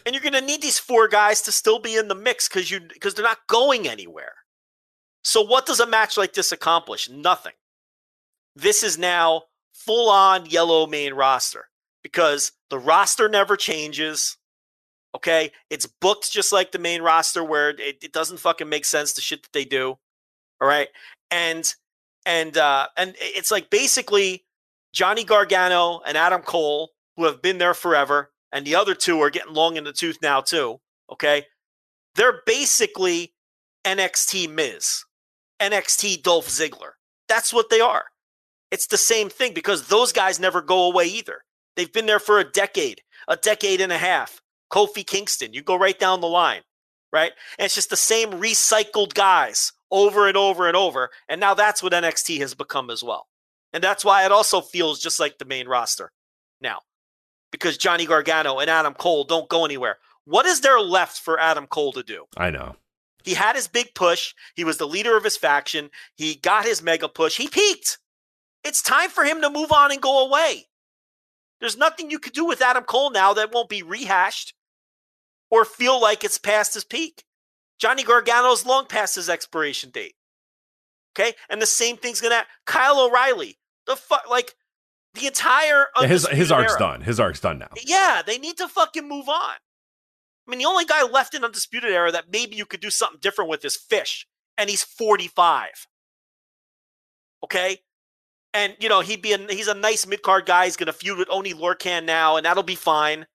And 0.07 0.15
you're 0.15 0.23
going 0.23 0.33
to 0.33 0.41
need 0.41 0.63
these 0.63 0.79
four 0.79 1.09
guys 1.09 1.43
to 1.43 1.53
still 1.53 1.81
be 1.81 1.97
in 1.97 2.07
the 2.07 2.15
mix 2.15 2.49
because 2.49 2.71
you 2.71 2.81
because 2.81 3.15
they're 3.15 3.25
not 3.25 3.47
going 3.49 3.89
anywhere. 3.89 4.33
So 5.25 5.43
what 5.43 5.67
does 5.67 5.81
a 5.81 5.87
match 5.87 6.17
like 6.17 6.33
this 6.33 6.53
accomplish? 6.53 7.11
Nothing. 7.11 7.55
This 8.55 8.85
is 8.85 8.97
now 8.97 9.43
full 9.75 10.09
on 10.09 10.47
yellow 10.47 10.87
main 10.87 11.13
roster 11.13 11.67
because 12.05 12.53
the 12.71 12.79
roster 12.79 13.29
never 13.29 13.57
changes. 13.57 14.37
Okay, 15.15 15.51
it's 15.71 15.87
booked 15.87 16.31
just 16.31 16.53
like 16.53 16.71
the 16.71 16.79
main 16.79 17.03
roster 17.03 17.43
where 17.43 17.71
it, 17.71 17.99
it 18.03 18.13
doesn't 18.13 18.39
fucking 18.39 18.69
make 18.69 18.85
sense 18.85 19.13
the 19.13 19.21
shit 19.21 19.43
that 19.43 19.53
they 19.53 19.65
do. 19.65 19.99
All 20.61 20.69
right, 20.69 20.89
and 21.33 21.75
and 22.25 22.57
uh 22.57 22.87
and 22.97 23.17
it's 23.19 23.51
like 23.51 23.71
basically 23.71 24.45
Johnny 24.93 25.25
Gargano 25.25 26.01
and 26.07 26.17
Adam 26.17 26.43
Cole 26.43 26.93
who 27.17 27.25
have 27.25 27.43
been 27.43 27.59
there 27.59 27.75
forever 27.75 28.31
and 28.57 28.67
the 28.67 28.75
other 28.75 28.95
two 28.95 29.21
are 29.21 29.29
getting 29.29 29.53
long 29.53 29.77
in 29.77 29.85
the 29.85 29.93
tooth 29.93 30.17
now 30.23 30.41
too. 30.41 30.81
Okay, 31.13 31.45
they're 32.15 32.41
basically 32.47 33.35
NXT 33.85 34.51
Miz, 34.51 35.05
NXT 35.61 36.23
Dolph 36.23 36.49
Ziggler. 36.49 36.93
That's 37.29 37.53
what 37.53 37.69
they 37.69 37.81
are. 37.81 38.07
It's 38.71 38.87
the 38.87 38.97
same 38.97 39.29
thing 39.29 39.53
because 39.53 39.89
those 39.89 40.11
guys 40.11 40.41
never 40.41 40.63
go 40.63 40.91
away 40.91 41.05
either. 41.05 41.43
They've 41.77 41.93
been 41.93 42.07
there 42.07 42.19
for 42.19 42.39
a 42.39 42.51
decade, 42.51 43.03
a 43.29 43.37
decade 43.37 43.83
and 43.83 43.93
a 43.93 43.99
half. 43.99 44.41
Kofi 44.73 45.07
Kingston, 45.07 45.53
you 45.53 45.61
go 45.61 45.77
right 45.77 45.99
down 45.99 46.23
the 46.23 46.27
line, 46.27 46.63
right? 47.13 47.33
And 47.59 47.67
it's 47.67 47.75
just 47.75 47.91
the 47.91 47.97
same 47.97 48.31
recycled 48.31 49.13
guys 49.13 49.73
over 49.91 50.29
and 50.29 50.37
over 50.37 50.67
and 50.67 50.79
over. 50.79 51.11
And 51.29 51.43
now 51.43 51.53
that's 51.53 51.83
what 51.83 51.93
NXT 51.93 52.39
has 52.39 52.55
become 52.55 52.89
as 52.89 53.05
well. 53.05 53.27
And 53.75 53.85
that's 53.85 54.05
why 54.05 54.25
it 54.25 54.33
also 54.33 54.63
feels 54.63 54.99
just 54.99 55.21
like 55.21 55.37
the 55.37 55.45
main 55.45 55.69
roster 55.69 56.11
now 56.63 56.81
because 57.51 57.77
Johnny 57.77 58.07
Gargano 58.07 58.59
and 58.59 58.71
Adam 58.71 58.95
Cole 58.95 59.25
don't 59.25 59.49
go 59.49 59.65
anywhere. 59.65 59.99
What 60.25 60.47
is 60.47 60.61
there 60.61 60.81
left 60.81 61.21
for 61.21 61.39
Adam 61.39 61.67
Cole 61.67 61.93
to 61.93 62.03
do? 62.03 62.25
I 62.37 62.51
know. 62.51 62.77
He 63.25 63.35
had 63.35 63.57
his 63.57 63.69
big 63.69 63.95
push. 63.95 64.35
He 64.55 64.65
was 64.65 64.79
the 64.79 64.87
leader 64.87 65.17
of 65.17 65.25
his 65.25 65.37
faction. 65.37 65.91
He 66.15 66.37
got 66.37 66.65
his 66.65 66.83
mega 66.83 67.09
push. 67.09 67.37
He 67.37 67.49
peaked. 67.49 67.99
It's 68.63 68.83
time 68.83 69.11
for 69.11 69.25
him 69.25 69.41
to 69.41 69.51
move 69.51 69.73
on 69.73 69.93
and 69.93 70.01
go 70.01 70.27
away. 70.27 70.67
There's 71.61 71.77
nothing 71.77 72.11
you 72.11 72.19
could 72.19 72.33
do 72.33 72.45
with 72.45 72.63
Adam 72.63 72.85
Cole 72.85 73.11
now 73.11 73.33
that 73.35 73.53
won't 73.53 73.69
be 73.69 73.83
rehashed 73.83 74.55
or 75.51 75.65
feel 75.65 76.01
like 76.01 76.25
it's 76.25 76.39
past 76.39 76.75
his 76.75 76.85
peak. 76.85 77.25
Johnny 77.79 78.03
Gargano's 78.03 78.67
long 78.67 78.87
past 78.87 79.15
his 79.15 79.29
expiration 79.29 79.91
date. 79.91 80.15
Okay? 81.19 81.35
And 81.49 81.61
the 81.61 81.67
same 81.67 81.97
thing's 81.97 82.21
going 82.21 82.33
to 82.33 82.47
Kyle 82.67 83.01
O'Reilly. 83.01 83.59
The 83.87 83.97
fuck 83.97 84.29
like 84.29 84.55
the 85.17 85.27
entire 85.27 85.87
his 86.03 86.27
his 86.29 86.53
arc's 86.53 86.73
Era. 86.73 86.79
done. 86.79 87.01
His 87.03 87.19
arc's 87.19 87.41
done 87.41 87.59
now. 87.59 87.69
Yeah, 87.85 88.23
they 88.25 88.39
need 88.39 88.57
to 88.59 88.69
fucking 88.69 89.09
move 89.09 89.29
on. 89.29 89.55
I 90.47 90.51
mean, 90.51 90.59
the 90.59 90.67
only 90.67 90.85
guy 90.85 91.03
left 91.03 91.35
in 91.35 91.45
Undisputed 91.45 91.91
Era 91.91 92.13
that 92.13 92.27
maybe 92.31 92.55
you 92.55 92.67
could 92.67 92.81
do 92.81 92.91
something 92.91 93.19
different 93.21 93.51
with 93.51 93.65
is 93.65 93.77
Fish, 93.77 94.27
and 94.57 94.71
he's 94.71 94.85
45. 94.85 95.87
Okay? 97.43 97.79
And, 98.55 98.77
you 98.81 98.89
know, 98.89 99.01
he'd 99.01 99.23
be 99.23 99.33
a, 99.33 99.39
he's 99.39 99.69
a 99.69 99.75
nice 99.75 100.07
mid 100.07 100.23
card 100.23 100.47
guy. 100.47 100.65
He's 100.65 100.77
going 100.77 100.87
to 100.87 100.93
feud 100.93 101.19
with 101.19 101.29
Oni 101.31 101.53
Lorcan 101.53 102.05
now, 102.05 102.37
and 102.37 102.47
that'll 102.47 102.63
be 102.63 102.77
fine. 102.77 103.27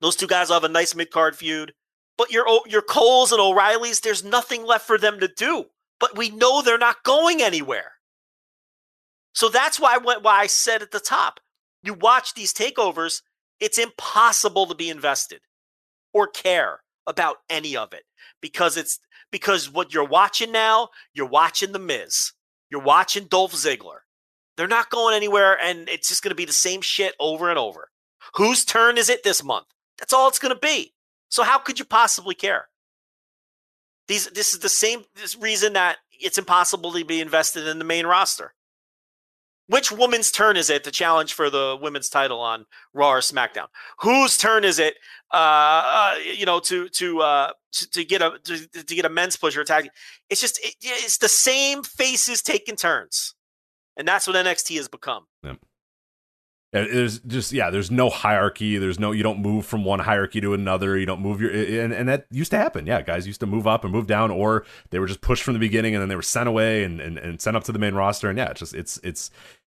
Those 0.00 0.16
two 0.16 0.26
guys 0.26 0.48
will 0.48 0.54
have 0.54 0.64
a 0.64 0.68
nice 0.68 0.94
mid 0.94 1.10
card 1.10 1.36
feud. 1.36 1.74
But 2.16 2.30
your, 2.30 2.46
your 2.66 2.82
Coles 2.82 3.32
and 3.32 3.40
O'Reillys, 3.40 4.00
there's 4.00 4.24
nothing 4.24 4.64
left 4.64 4.86
for 4.86 4.96
them 4.98 5.20
to 5.20 5.28
do. 5.28 5.66
But 5.98 6.16
we 6.16 6.30
know 6.30 6.62
they're 6.62 6.78
not 6.78 7.02
going 7.02 7.42
anywhere. 7.42 7.92
So 9.32 9.48
that's 9.48 9.78
why 9.78 9.98
why 9.98 10.18
I 10.24 10.46
said 10.46 10.82
at 10.82 10.90
the 10.90 11.00
top 11.00 11.40
you 11.82 11.94
watch 11.94 12.34
these 12.34 12.52
takeovers, 12.52 13.22
it's 13.58 13.78
impossible 13.78 14.66
to 14.66 14.74
be 14.74 14.90
invested 14.90 15.40
or 16.12 16.26
care 16.26 16.80
about 17.06 17.38
any 17.48 17.76
of 17.76 17.92
it 17.92 18.04
because 18.40 18.76
it's 18.76 18.98
because 19.30 19.70
what 19.70 19.94
you're 19.94 20.04
watching 20.04 20.52
now, 20.52 20.88
you're 21.14 21.26
watching 21.26 21.72
The 21.72 21.78
Miz, 21.78 22.32
you're 22.70 22.82
watching 22.82 23.26
Dolph 23.26 23.52
Ziggler. 23.52 24.00
They're 24.56 24.68
not 24.68 24.90
going 24.90 25.14
anywhere, 25.14 25.56
and 25.62 25.88
it's 25.88 26.08
just 26.08 26.22
going 26.22 26.30
to 26.30 26.36
be 26.36 26.44
the 26.44 26.52
same 26.52 26.82
shit 26.82 27.14
over 27.18 27.48
and 27.48 27.58
over. 27.58 27.88
Whose 28.34 28.64
turn 28.64 28.98
is 28.98 29.08
it 29.08 29.22
this 29.22 29.42
month? 29.42 29.66
That's 29.98 30.12
all 30.12 30.28
it's 30.28 30.38
going 30.38 30.54
to 30.54 30.60
be. 30.60 30.92
So 31.28 31.42
how 31.44 31.58
could 31.58 31.78
you 31.78 31.84
possibly 31.84 32.34
care? 32.34 32.68
These 34.08 34.26
this 34.30 34.52
is 34.52 34.58
the 34.58 34.68
same 34.68 35.04
this 35.14 35.36
reason 35.36 35.74
that 35.74 35.98
it's 36.10 36.36
impossible 36.36 36.92
to 36.92 37.04
be 37.04 37.20
invested 37.20 37.66
in 37.68 37.78
the 37.78 37.84
main 37.84 38.06
roster. 38.06 38.54
Which 39.70 39.92
woman's 39.92 40.32
turn 40.32 40.56
is 40.56 40.68
it 40.68 40.82
to 40.82 40.90
challenge 40.90 41.32
for 41.32 41.48
the 41.48 41.78
women's 41.80 42.08
title 42.08 42.40
on 42.40 42.66
Raw 42.92 43.12
or 43.12 43.20
SmackDown? 43.20 43.68
Whose 44.00 44.36
turn 44.36 44.64
is 44.64 44.80
it, 44.80 44.96
uh, 45.32 45.36
uh, 45.36 46.14
you 46.36 46.44
know, 46.44 46.58
to 46.58 46.88
to 46.88 47.20
uh, 47.20 47.52
to, 47.92 48.04
get 48.04 48.20
a 48.20 48.36
to, 48.42 48.66
to 48.66 48.94
get 48.96 49.04
a 49.04 49.08
men's 49.08 49.36
push 49.36 49.56
or 49.56 49.62
tag? 49.62 49.88
It's 50.28 50.40
just 50.40 50.58
it, 50.64 50.74
it's 50.82 51.18
the 51.18 51.28
same 51.28 51.84
faces 51.84 52.42
taking 52.42 52.74
turns, 52.74 53.36
and 53.96 54.08
that's 54.08 54.26
what 54.26 54.34
NXT 54.34 54.76
has 54.76 54.88
become. 54.88 55.26
Yeah, 56.72 56.84
There's 56.84 57.18
just 57.20 57.52
yeah, 57.52 57.70
there's 57.70 57.90
no 57.90 58.10
hierarchy. 58.10 58.78
There's 58.78 59.00
no 59.00 59.10
you 59.10 59.24
don't 59.24 59.40
move 59.40 59.66
from 59.66 59.84
one 59.84 59.98
hierarchy 59.98 60.40
to 60.40 60.54
another. 60.54 60.96
You 60.96 61.06
don't 61.06 61.20
move 61.20 61.40
your 61.40 61.50
and, 61.50 61.92
and 61.92 62.08
that 62.08 62.26
used 62.30 62.52
to 62.52 62.58
happen. 62.58 62.86
Yeah, 62.86 63.02
guys 63.02 63.26
used 63.26 63.40
to 63.40 63.46
move 63.46 63.66
up 63.66 63.82
and 63.82 63.92
move 63.92 64.06
down, 64.06 64.30
or 64.30 64.64
they 64.90 65.00
were 65.00 65.08
just 65.08 65.20
pushed 65.20 65.42
from 65.42 65.54
the 65.54 65.60
beginning 65.60 65.96
and 65.96 66.02
then 66.02 66.08
they 66.08 66.14
were 66.14 66.22
sent 66.22 66.48
away 66.48 66.84
and, 66.84 67.00
and, 67.00 67.18
and 67.18 67.40
sent 67.40 67.56
up 67.56 67.64
to 67.64 67.72
the 67.72 67.80
main 67.80 67.94
roster. 67.94 68.28
And 68.28 68.38
yeah, 68.38 68.50
it's 68.50 68.60
just 68.60 68.74
it's 68.74 69.00
it's 69.02 69.32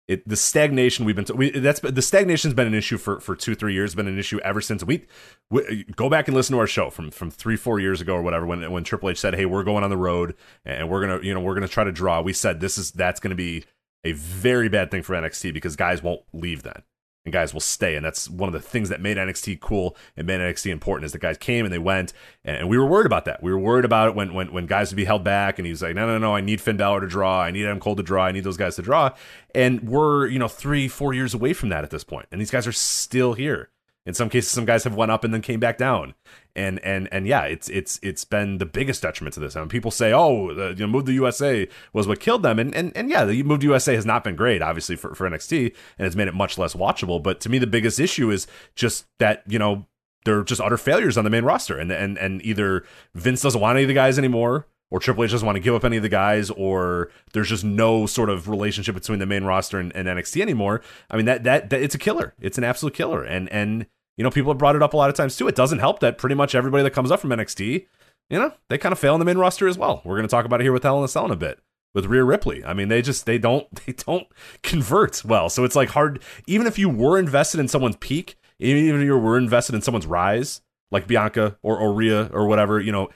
it 0.07 0.27
the 0.29 0.37
stagnation 0.37 1.05
we've 1.05 1.17
been 1.17 1.25
we, 1.35 1.51
that's 1.51 1.81
the 1.81 2.03
stagnation's 2.03 2.53
been 2.53 2.67
an 2.67 2.75
issue 2.75 2.99
for 2.99 3.21
for 3.21 3.35
two 3.35 3.55
three 3.55 3.73
years. 3.73 3.95
Been 3.95 4.07
an 4.07 4.19
issue 4.19 4.39
ever 4.41 4.61
since 4.61 4.85
we, 4.85 5.07
we 5.51 5.85
go 5.97 6.11
back 6.11 6.29
and 6.29 6.37
listen 6.37 6.55
to 6.55 6.61
our 6.61 6.67
show 6.67 6.91
from 6.91 7.11
from 7.11 7.31
three 7.31 7.57
four 7.57 7.81
years 7.81 8.01
ago 8.01 8.15
or 8.15 8.23
whatever 8.23 8.47
when 8.47 8.71
when 8.71 8.85
Triple 8.85 9.11
H 9.11 9.21
said, 9.21 9.35
hey, 9.35 9.47
we're 9.47 9.65
going 9.65 9.83
on 9.83 9.91
the 9.91 9.97
road 9.97 10.35
and 10.65 10.91
we're 10.91 11.01
gonna 11.01 11.21
you 11.23 11.33
know 11.33 11.41
we're 11.41 11.55
gonna 11.55 11.69
try 11.69 11.85
to 11.85 11.93
draw. 11.93 12.21
We 12.21 12.35
said 12.35 12.61
this 12.61 12.77
is 12.77 12.91
that's 12.91 13.21
gonna 13.21 13.35
be 13.35 13.65
a 14.05 14.13
very 14.13 14.69
bad 14.69 14.91
thing 14.91 15.03
for 15.03 15.15
NXT 15.15 15.55
because 15.55 15.77
guys 15.77 16.03
won't 16.03 16.23
leave 16.35 16.63
then. 16.63 16.83
And 17.25 17.33
guys 17.33 17.55
will 17.55 17.61
stay, 17.61 17.97
and 17.97 18.05
that's 18.05 18.29
one 18.29 18.49
of 18.49 18.53
the 18.53 18.61
things 18.61 18.91
that 18.91 19.01
made 19.01 19.17
NXT 19.17 19.59
cool 19.61 19.97
and 20.15 20.27
made 20.27 20.41
NXT 20.41 20.71
important 20.71 21.07
is 21.07 21.13
the 21.13 21.19
guys 21.19 21.39
came 21.39 21.65
and 21.65 21.73
they 21.73 21.79
went, 21.79 22.13
and 22.45 22.69
we 22.69 22.77
were 22.77 22.85
worried 22.85 23.07
about 23.07 23.25
that. 23.25 23.43
We 23.43 23.51
were 23.51 23.59
worried 23.59 23.87
about 23.87 24.09
it 24.09 24.15
when 24.15 24.35
when 24.35 24.53
when 24.53 24.67
guys 24.67 24.91
would 24.91 24.97
be 24.97 25.07
held 25.07 25.25
back, 25.25 25.59
and 25.59 25.65
he 25.65 25.73
was 25.73 25.81
like, 25.81 25.95
"No, 25.95 26.07
no, 26.07 26.19
no, 26.19 26.37
I 26.37 26.43
need 26.43 26.61
Finn 26.61 26.77
Balor 26.77 27.01
to 27.01 27.07
draw, 27.07 27.41
I 27.41 27.51
need 27.51 27.65
Adam 27.65 27.81
Cole 27.81 27.97
to 27.97 28.03
draw, 28.03 28.27
I 28.27 28.33
need 28.33 28.45
those 28.45 28.59
guys 28.59 28.77
to 28.77 28.83
draw," 28.83 29.11
and 29.55 29.89
we're 29.89 30.27
you 30.27 30.39
know 30.39 30.49
three, 30.49 30.87
four 30.87 31.15
years 31.15 31.33
away 31.33 31.55
from 31.55 31.71
that 31.71 31.83
at 31.83 31.89
this 31.89 32.05
point, 32.05 32.27
and 32.31 32.43
these 32.43 32.51
guys 32.51 32.67
are 32.67 32.73
still 32.73 33.33
here. 33.33 33.71
In 34.05 34.13
some 34.13 34.29
cases, 34.29 34.51
some 34.51 34.67
guys 34.67 34.85
have 34.85 34.95
went 34.95 35.11
up 35.11 35.25
and 35.25 35.33
then 35.33 35.41
came 35.41 35.61
back 35.61 35.79
down, 35.79 36.13
and 36.57 36.79
and 36.81 37.09
and 37.13 37.27
yeah, 37.27 37.43
it's 37.43 37.69
it's 37.69 37.99
it's 38.03 38.25
been 38.25 38.59
the 38.59 38.67
biggest 38.67 39.03
detriment 39.03 39.35
to 39.35 39.41
this. 39.41 39.57
I 39.57 39.61
And 39.61 39.71
people 39.71 39.91
say, 39.91 40.13
"Oh, 40.13 40.55
the, 40.55 40.71
you 40.71 40.87
know, 40.87 40.87
move 40.87 41.07
the 41.07 41.13
USA 41.15 41.69
was 41.93 42.07
what 42.07 42.21
killed 42.21 42.43
them," 42.43 42.59
and 42.59 42.75
and 42.75 42.97
and 42.97 43.11
yeah, 43.11 43.25
the 43.25 43.43
move 43.43 43.61
to 43.61 43.67
USA 43.67 43.95
has 43.95 44.07
not 44.07 44.25
been 44.25 44.37
great, 44.37 44.63
obviously 44.63 44.97
for 44.97 45.15
for 45.15 45.29
NXT, 45.29 45.75
and 45.99 46.07
it's 46.07 46.17
made 46.17 46.29
it 46.29 46.35
much 46.35 46.57
less 46.59 46.75
watchable. 46.75 47.23
But 47.23 47.41
to 47.41 47.49
me, 47.49 47.59
the 47.59 47.67
biggest 47.67 47.99
issue 47.99 48.31
is 48.31 48.47
just 48.75 49.07
that 49.19 49.43
you 49.49 49.59
know 49.59 49.87
they're 50.25 50.45
just 50.45 50.61
utter 50.61 50.79
failures 50.79 51.19
on 51.19 51.25
the 51.25 51.31
main 51.31 51.45
roster, 51.45 51.79
and 51.79 51.91
and 51.91 52.19
and 52.19 52.45
either 52.45 52.85
Vince 53.15 53.43
doesn't 53.43 53.61
want 53.61 53.77
any 53.77 53.85
of 53.85 53.89
the 53.89 53.95
guys 53.95 54.19
anymore, 54.19 54.67
or 54.91 55.01
Triple 55.01 55.25
H 55.25 55.33
doesn't 55.33 55.45
want 55.45 55.57
to 55.57 55.61
give 55.61 55.75
up 55.75 55.85
any 55.85 55.97
of 55.97 56.03
the 56.03 56.09
guys, 56.09 56.51
or 56.51 57.11
there's 57.33 57.49
just 57.49 57.65
no 57.65 58.07
sort 58.07 58.31
of 58.31 58.49
relationship 58.49 58.95
between 58.95 59.19
the 59.19 59.27
main 59.27 59.45
roster 59.45 59.79
and, 59.79 59.95
and 59.97 60.07
NXT 60.07 60.41
anymore. 60.41 60.83
I 61.11 61.17
mean 61.17 61.27
that, 61.27 61.45
that 61.45 61.71
that 61.71 61.83
it's 61.83 61.95
a 61.95 61.99
killer. 61.99 62.35
It's 62.41 62.59
an 62.59 62.65
absolute 62.65 62.95
killer, 62.95 63.25
and 63.25 63.49
and 63.51 63.87
you 64.17 64.25
know, 64.25 64.31
people 64.31 64.53
have 64.53 64.59
brought 64.59 64.77
it 64.77 64.83
up 64.83 64.95
a 64.95 64.97
lot 64.97 65.11
of 65.11 65.17
times 65.17 65.37
too. 65.37 65.49
It 65.49 65.55
doesn't 65.57 65.79
help 65.81 66.01
that 66.01 66.19
pretty 66.19 66.35
much 66.35 66.55
everybody 66.55 66.83
that 66.83 66.93
comes 66.93 67.11
up 67.11 67.21
from 67.21 67.31
NXT, 67.31 67.87
you 68.31 68.39
know, 68.39 68.53
they 68.69 68.79
kind 68.79 68.93
of 68.93 68.99
fail 68.99 69.15
in 69.15 69.19
the 69.19 69.25
main 69.25 69.39
roster 69.39 69.69
as 69.69 69.77
well. 69.77 70.01
We're 70.05 70.17
going 70.17 70.27
to 70.27 70.31
talk 70.31 70.45
about 70.45 70.61
it 70.61 70.65
here 70.65 70.73
with 70.73 70.83
Hell 70.83 70.99
in 70.99 71.05
a 71.05 71.09
Cell 71.09 71.25
in 71.27 71.31
a 71.31 71.37
bit 71.37 71.59
with 71.95 72.07
Rhea 72.07 72.25
Ripley. 72.25 72.65
I 72.65 72.75
mean, 72.75 72.89
they 72.89 73.03
just 73.03 73.27
they 73.27 73.39
don't 73.39 73.67
they 73.87 73.93
don't 73.93 74.27
convert 74.63 75.25
well. 75.25 75.49
So 75.49 75.65
it's 75.65 75.77
like 75.77 75.91
hard. 75.91 76.23
Even 76.47 76.67
if 76.67 76.79
you 76.79 76.89
were 76.89 77.19
invested 77.19 77.61
in 77.61 77.69
someone's 77.69 77.97
peak, 77.97 78.37
even 78.59 79.01
if 79.01 79.05
you 79.05 79.19
were 79.19 79.39
invested 79.39 79.75
in 79.75 79.83
someone's 79.83 80.07
rise, 80.07 80.61
like 80.91 81.07
Bianca 81.07 81.59
or, 81.63 81.79
or 81.79 81.93
Rhea 81.93 82.31
or 82.33 82.47
whatever, 82.47 82.81
you 82.81 82.93
know, 82.93 83.09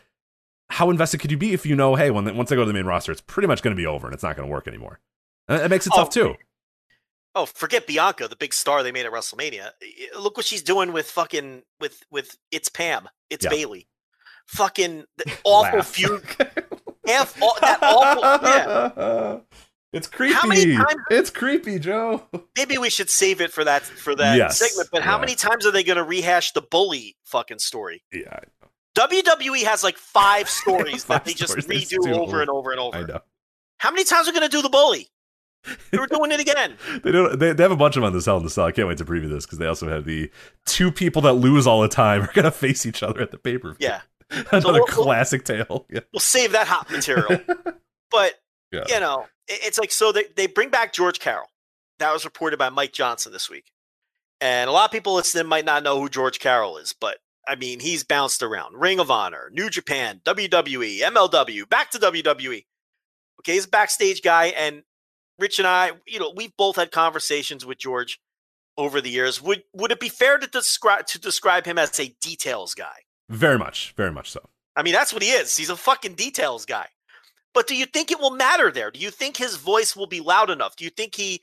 how 0.70 0.90
invested 0.90 1.18
could 1.18 1.30
you 1.30 1.38
be 1.38 1.52
if 1.54 1.64
you 1.64 1.76
know, 1.76 1.94
hey, 1.94 2.10
when 2.10 2.36
once 2.36 2.50
they 2.50 2.56
go 2.56 2.62
to 2.62 2.66
the 2.66 2.74
main 2.74 2.86
roster, 2.86 3.12
it's 3.12 3.20
pretty 3.22 3.46
much 3.46 3.62
going 3.62 3.74
to 3.74 3.80
be 3.80 3.86
over 3.86 4.06
and 4.06 4.14
it's 4.14 4.22
not 4.22 4.36
going 4.36 4.48
to 4.48 4.52
work 4.52 4.68
anymore. 4.68 5.00
It 5.48 5.70
makes 5.70 5.86
it 5.86 5.92
Oh, 5.94 5.98
tough 5.98 6.10
too. 6.10 6.34
Oh, 7.34 7.46
forget 7.46 7.86
Bianca, 7.86 8.26
the 8.28 8.36
big 8.36 8.52
star 8.55 8.82
they 8.82 8.90
made 8.92 9.06
at 9.06 9.12
WrestleMania. 9.12 9.70
Look 10.18 10.36
what 10.36 10.46
she's 10.46 10.62
doing 10.62 10.92
with 10.92 11.10
fucking 11.10 11.62
with 11.80 12.02
with 12.10 12.36
it's 12.50 12.68
Pam, 12.68 13.09
it's 13.30 13.44
Yeah. 13.44 13.50
Bayley. 13.50 13.88
Fucking 14.46 15.05
the 15.18 15.32
awful 15.44 15.82
feud. 15.82 16.22
Half 17.06 17.40
all, 17.42 17.56
that 17.60 17.78
awful. 17.82 18.22
Yeah. 18.22 19.38
It's 19.92 20.06
creepy. 20.06 20.34
How 20.34 20.46
many 20.46 20.76
times- 20.76 21.02
It's 21.10 21.30
creepy, 21.30 21.78
Joe. 21.78 22.22
Maybe 22.56 22.76
we 22.76 22.90
should 22.90 23.09
save 23.09 23.40
it 23.40 23.50
for 23.52 23.64
that 23.64 23.82
for 23.82 24.14
that 24.16 24.36
Yes, 24.36 24.59
segment. 24.59 24.90
But 24.92 25.02
how 25.02 25.14
yeah. 25.14 25.20
many 25.20 25.34
times 25.34 25.64
are 25.64 25.70
they 25.70 25.82
going 25.82 25.96
to 25.96 26.05
rehash 26.05 26.52
the 26.52 26.60
bully 26.60 27.16
fucking 27.24 27.59
story? 27.60 28.02
Yeah, 28.12 28.40
WWE 28.96 29.62
has 29.64 29.82
like 29.82 29.96
five 29.96 30.48
stories 30.50 31.05
Five 31.05 31.18
that 31.18 31.24
they 31.24 31.32
just 31.34 31.52
stories 31.52 31.66
they 31.66 31.78
just 31.78 31.92
redo 32.06 32.12
over 32.14 32.22
over. 32.22 32.40
and 32.42 32.50
over 32.50 32.70
and 32.72 32.80
over. 32.80 32.96
I 32.98 33.02
know. 33.02 33.20
How 33.78 33.90
many 33.90 34.05
times 34.05 34.28
are 34.28 34.32
we 34.32 34.38
going 34.38 34.50
to 34.50 34.55
do 34.56 34.60
the 34.62 34.68
bully? 34.68 35.09
They 35.90 35.98
were 35.98 36.06
doing 36.06 36.30
it 36.32 36.40
again. 36.40 36.76
They 37.02 37.12
don't. 37.12 37.39
They, 37.39 37.52
they 37.52 37.62
have 37.62 37.72
a 37.72 37.76
bunch 37.76 37.97
of 37.97 38.01
them 38.01 38.06
on 38.06 38.12
this 38.12 38.26
Hell 38.26 38.39
in 38.39 38.44
the 38.44 38.51
Cell. 38.51 38.64
I 38.66 38.72
can't 38.72 38.89
wait 38.89 38.98
to 38.98 39.05
preview 39.05 39.28
this 39.28 39.44
because 39.44 39.59
they 39.59 39.66
also 39.66 39.89
have 39.89 40.05
the 40.05 40.30
two 40.66 40.90
people 40.90 41.22
that 41.22 41.35
lose 41.35 41.66
all 41.66 41.80
the 41.82 41.89
time 41.89 42.22
are 42.22 42.32
gonna 42.32 42.51
face 42.51 42.86
each 42.86 43.02
other 43.02 43.20
at 43.20 43.30
the 43.30 43.39
pay 43.39 43.59
per 43.59 43.72
view. 43.74 43.76
Yeah, 43.89 44.01
another 44.30 44.64
we'll- 44.64 44.72
we'll- 44.74 44.86
classic 44.86 45.44
tale. 45.44 45.86
Yeah. 45.90 46.01
we'll 46.12 46.20
save 46.20 46.52
that 46.52 46.66
hot 46.68 46.90
material. 46.90 47.40
but 48.10 48.35
Yeah. 48.72 48.85
you 48.89 49.01
know, 49.01 49.26
it- 49.48 49.60
it's 49.64 49.78
like 49.78 49.93
so 49.93 50.12
they 50.12 50.24
they 50.36 50.47
bring 50.47 50.70
back 50.70 50.93
George 50.93 51.18
Carroll. 51.18 51.48
That 51.98 52.12
was 52.12 52.24
reported 52.24 52.59
by 52.59 52.68
Mike 52.70 52.93
Johnson 52.93 53.32
this 53.32 53.51
week, 53.51 53.72
and 54.40 54.70
a 54.70 54.72
lot 54.72 54.85
of 54.86 54.93
people 54.93 55.14
listening 55.14 55.47
might 55.47 55.64
not 55.64 55.82
know 55.82 56.01
who 56.01 56.09
George 56.09 56.39
Carroll 56.39 56.78
is, 56.78 56.94
but 56.98 57.18
I 57.47 57.56
mean 57.56 57.80
he's 57.80 58.05
bounced 58.05 58.43
around: 58.43 58.76
Ring 58.80 59.01
of 59.01 59.10
Honor, 59.10 59.51
New 59.52 59.68
Japan, 59.68 60.20
WWE, 60.24 61.01
MLW, 61.01 61.68
back 61.68 61.90
to 61.90 61.98
WWE. 61.98 62.64
Okay, 63.40 63.52
he's 63.55 63.66
a 63.66 63.68
backstage 63.68 64.22
guy, 64.22 64.47
and 64.47 64.82
Rich 65.39 65.59
and 65.59 65.69
I, 65.69 65.93
you 66.06 66.19
know, 66.19 66.32
we've 66.35 66.56
both 66.56 66.77
had 66.77 66.90
conversations 66.90 67.65
with 67.65 67.78
George 67.78 68.20
over 68.77 69.01
the 69.01 69.10
years. 69.10 69.43
Would 69.43 69.65
would 69.74 69.93
it 69.93 70.01
be 70.01 70.09
fair 70.09 70.39
to 70.39 70.47
describe 70.47 71.06
to 71.06 71.20
describe 71.20 71.66
him 71.66 71.78
as 71.78 71.98
a 72.01 72.15
details 72.20 72.74
guy? 72.74 73.05
Very 73.28 73.59
much, 73.59 73.94
very 73.97 74.12
much 74.12 74.31
so. 74.31 74.48
I 74.74 74.82
mean, 74.82 74.94
that's 74.94 75.12
what 75.12 75.23
he 75.23 75.31
is. 75.31 75.56
He's 75.56 75.70
a 75.70 75.77
fucking 75.77 76.15
details 76.15 76.65
guy. 76.65 76.86
But 77.52 77.66
do 77.66 77.74
you 77.74 77.86
think 77.86 78.10
it 78.10 78.20
will 78.20 78.31
matter 78.31 78.70
there? 78.70 78.90
Do 78.90 79.01
you 79.01 79.10
think 79.10 79.36
his 79.36 79.56
voice 79.56 79.97
will 79.97 80.06
be 80.06 80.20
loud 80.20 80.51
enough? 80.51 80.77
Do 80.77 80.85
you 80.85 80.90
think 80.90 81.16
he 81.16 81.43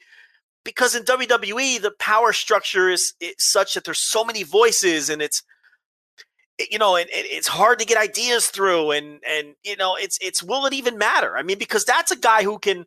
because 0.64 0.96
in 0.96 1.04
WWE 1.04 1.82
the 1.82 1.92
power 2.00 2.34
structure 2.34 2.90
is, 2.90 3.14
such 3.38 3.76
that 3.76 3.84
there's 3.84 4.02
so 4.02 4.24
many 4.24 4.44
voices 4.44 5.10
and 5.10 5.22
it's 5.22 5.44
you 6.72 6.80
know 6.80 6.96
and, 6.96 7.10
and 7.10 7.26
it's 7.30 7.48
hard 7.48 7.80
to 7.80 7.86
get 7.86 7.98
ideas 7.98 8.48
through 8.48 8.92
and 8.92 9.20
and 9.30 9.56
you 9.64 9.76
know 9.76 9.96
it's 9.96 10.18
it's 10.22 10.42
will 10.42 10.66
it 10.66 10.74
even 10.74 10.98
matter? 10.98 11.38
I 11.38 11.44
mean 11.44 11.60
because 11.60 11.86
that's 11.86 12.12
a 12.12 12.18
guy 12.18 12.44
who 12.44 12.60
can 12.60 12.86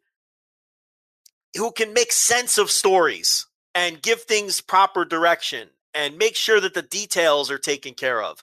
who 1.59 1.71
can 1.73 1.93
make 1.93 2.13
sense 2.13 2.57
of 2.57 2.71
stories 2.71 3.47
and 3.75 4.01
give 4.03 4.23
things 4.23 4.61
proper 4.61 5.05
direction 5.05 5.69
and 5.95 6.17
make 6.17 6.37
sure 6.37 6.61
that 6.61 6.75
the 6.75 6.83
details 6.83 7.51
are 7.51 7.59
taken 7.59 7.95
care 7.95 8.23
of. 8.23 8.43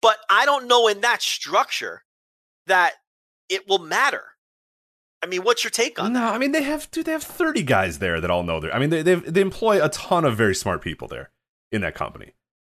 But 0.00 0.18
I 0.30 0.44
don't 0.44 0.66
know 0.68 0.88
in 0.88 1.00
that 1.02 1.22
structure 1.22 2.02
that 2.66 2.94
it 3.48 3.68
will 3.68 3.78
matter. 3.78 4.24
I 5.22 5.26
mean, 5.26 5.42
what's 5.42 5.64
your 5.64 5.70
take 5.70 5.98
on 5.98 6.12
No, 6.12 6.20
that? 6.20 6.34
I 6.34 6.38
mean 6.38 6.52
they 6.52 6.62
have. 6.62 6.90
Dude, 6.90 7.06
they 7.06 7.12
have 7.12 7.22
thirty 7.22 7.62
guys 7.62 7.98
there 7.98 8.20
that 8.20 8.30
all 8.30 8.42
know 8.42 8.60
their. 8.60 8.74
I 8.74 8.78
mean 8.78 8.90
they 8.90 9.02
they 9.02 9.14
they 9.14 9.40
employ 9.40 9.82
a 9.82 9.88
ton 9.88 10.24
of 10.24 10.36
very 10.36 10.54
smart 10.54 10.82
people 10.82 11.08
there 11.08 11.30
in 11.72 11.80
that 11.80 11.94
company. 11.94 12.34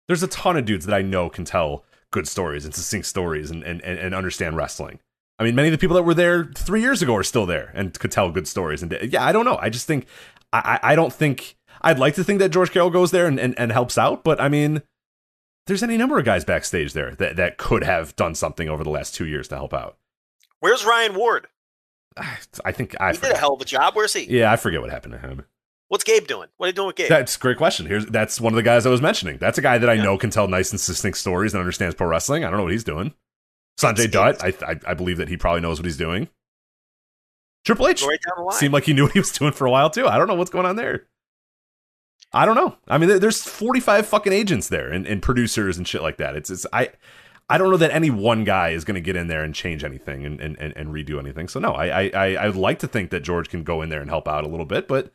There's 0.08 0.24
a 0.24 0.28
ton 0.28 0.56
of 0.56 0.64
dudes 0.66 0.86
that 0.86 0.96
I 0.96 1.02
know 1.02 1.30
can 1.30 1.44
tell 1.44 1.84
good 2.12 2.28
stories 2.28 2.64
and 2.64 2.74
succinct 2.74 3.08
stories 3.08 3.52
and 3.52 3.64
and, 3.64 3.82
and 3.82 4.16
understand 4.16 4.56
wrestling. 4.56 5.00
I 5.40 5.44
mean, 5.44 5.56
many 5.56 5.68
of 5.68 5.72
the 5.72 5.78
people 5.78 5.96
that 5.96 6.04
were 6.04 6.14
there 6.16 6.46
three 6.56 6.82
years 6.82 7.02
ago 7.02 7.16
are 7.16 7.24
still 7.24 7.46
there 7.46 7.72
and 7.76 7.98
could 8.00 8.12
tell 8.12 8.32
good 8.32 8.48
stories. 8.48 8.82
And 8.82 8.98
yeah, 9.12 9.24
I 9.24 9.32
don't 9.32 9.46
know. 9.46 9.58
I 9.62 9.70
just 9.70 9.86
think 9.88 10.08
I 10.52 10.80
I 10.82 10.96
don't 10.96 11.14
think 11.14 11.56
I'd 11.82 12.00
like 12.00 12.16
to 12.16 12.24
think 12.24 12.40
that 12.40 12.50
George 12.50 12.72
Carroll 12.72 12.90
goes 12.90 13.12
there 13.12 13.28
and, 13.28 13.40
and, 13.40 13.58
and 13.60 13.72
helps 13.72 13.98
out, 13.98 14.24
but 14.24 14.42
I 14.42 14.50
mean, 14.50 14.82
there's 15.68 15.84
any 15.84 15.98
number 15.98 16.18
of 16.18 16.26
guys 16.26 16.44
backstage 16.44 16.94
there 16.94 17.14
that, 17.16 17.36
that 17.36 17.58
could 17.58 17.84
have 17.84 18.16
done 18.16 18.34
something 18.34 18.68
over 18.68 18.84
the 18.84 18.90
last 18.90 19.14
two 19.14 19.28
years 19.28 19.48
to 19.50 19.56
help 19.56 19.74
out. 19.74 19.98
Where's 20.60 20.86
Ryan 20.86 21.14
Ward? 21.16 21.48
I 22.66 22.72
think 22.72 22.96
I 23.00 23.12
He 23.12 23.18
did 23.20 23.32
a 23.34 23.38
hell 23.38 23.54
of 23.54 23.62
a 23.62 23.66
job. 23.66 23.96
Where's 23.96 24.14
he? 24.14 24.24
Yeah, 24.24 24.52
I 24.52 24.56
forget 24.56 24.82
what 24.82 24.90
happened 24.90 25.14
to 25.14 25.20
him. 25.20 25.46
What's 25.90 26.04
Gabe 26.04 26.26
doing? 26.28 26.50
What 26.58 26.66
are 26.66 26.70
you 26.70 26.74
doing 26.74 26.88
with 26.88 26.96
Gabe? 26.98 27.10
That's 27.10 27.36
a 27.38 27.40
great 27.40 27.58
question. 27.58 27.86
Here's 27.86 28.06
that's 28.08 28.42
one 28.42 28.54
of 28.54 28.58
the 28.58 28.64
guys 28.64 28.86
I 28.86 28.90
was 28.90 29.02
mentioning. 29.02 29.38
That's 29.38 29.58
a 29.58 29.62
guy 29.62 29.78
that 29.78 29.90
I 29.90 29.94
Yeah. 29.94 30.04
know 30.04 30.18
can 30.18 30.32
tell 30.32 30.48
nice 30.48 30.72
and 30.72 30.80
succinct 30.82 31.18
stories 31.20 31.54
and 31.54 31.60
understands 31.60 31.96
pro 31.96 32.08
wrestling. 32.08 32.44
I 32.44 32.50
don't 32.50 32.58
know 32.58 32.64
what 32.64 32.72
he's 32.74 32.84
doing. 32.84 33.14
Sanjay 33.78 34.10
Dutt, 34.10 34.44
I, 34.44 34.54
I 34.72 34.80
I 34.88 34.94
believe 34.94 35.18
that 35.18 35.30
he 35.30 35.38
probably 35.38 35.62
knows 35.62 35.80
what 35.80 35.86
he's 35.86 35.98
doing. 35.98 36.30
Triple 37.66 37.88
H 37.88 38.02
right 38.04 38.20
down 38.26 38.36
the 38.38 38.44
line. 38.44 38.58
seemed 38.58 38.74
like 38.74 38.86
he 38.86 38.94
knew 38.94 39.04
what 39.04 39.14
he 39.14 39.20
was 39.20 39.32
doing 39.32 39.52
for 39.52 39.68
a 39.68 39.72
while 39.72 39.90
too. 39.90 40.08
I 40.08 40.18
don't 40.18 40.28
know 40.28 40.36
what's 40.36 40.50
going 40.50 40.66
on 40.66 40.78
there. 40.78 41.08
I 42.34 42.46
don't 42.46 42.56
know. 42.56 42.76
I 42.88 42.98
mean, 42.98 43.20
there's 43.20 43.44
45 43.44 44.06
fucking 44.06 44.34
agents 44.34 44.68
there 44.68 44.92
and, 44.92 45.08
and 45.08 45.22
producers 45.22 45.78
and 45.78 45.88
shit 45.88 46.02
like 46.02 46.18
that. 46.18 46.36
It's 46.36 46.50
it's 46.50 46.66
I 46.74 46.90
I 47.50 47.58
don't 47.58 47.70
know 47.70 47.78
that 47.78 47.92
any 47.92 48.10
one 48.10 48.44
guy 48.44 48.70
is 48.70 48.84
going 48.84 48.96
to 48.96 49.02
get 49.02 49.16
in 49.16 49.28
there 49.28 49.44
and 49.44 49.56
change 49.56 49.84
anything 49.84 50.26
and, 50.26 50.42
and, 50.42 50.58
and, 50.60 50.76
and 50.76 50.90
redo 50.90 51.20
anything. 51.20 51.48
So 51.48 51.60
no, 51.60 51.74
I, 51.74 51.88
I 51.88 52.12
I 52.14 52.26
I 52.36 52.48
would 52.48 52.56
like 52.58 52.80
to 52.80 52.88
think 52.88 53.12
that 53.12 53.22
George 53.22 53.50
can 53.50 53.64
go 53.64 53.82
in 53.82 53.90
there 53.90 54.02
and 54.02 54.10
help 54.10 54.28
out 54.28 54.44
a 54.44 54.48
little 54.50 54.66
bit, 54.66 54.88
but 54.88 55.12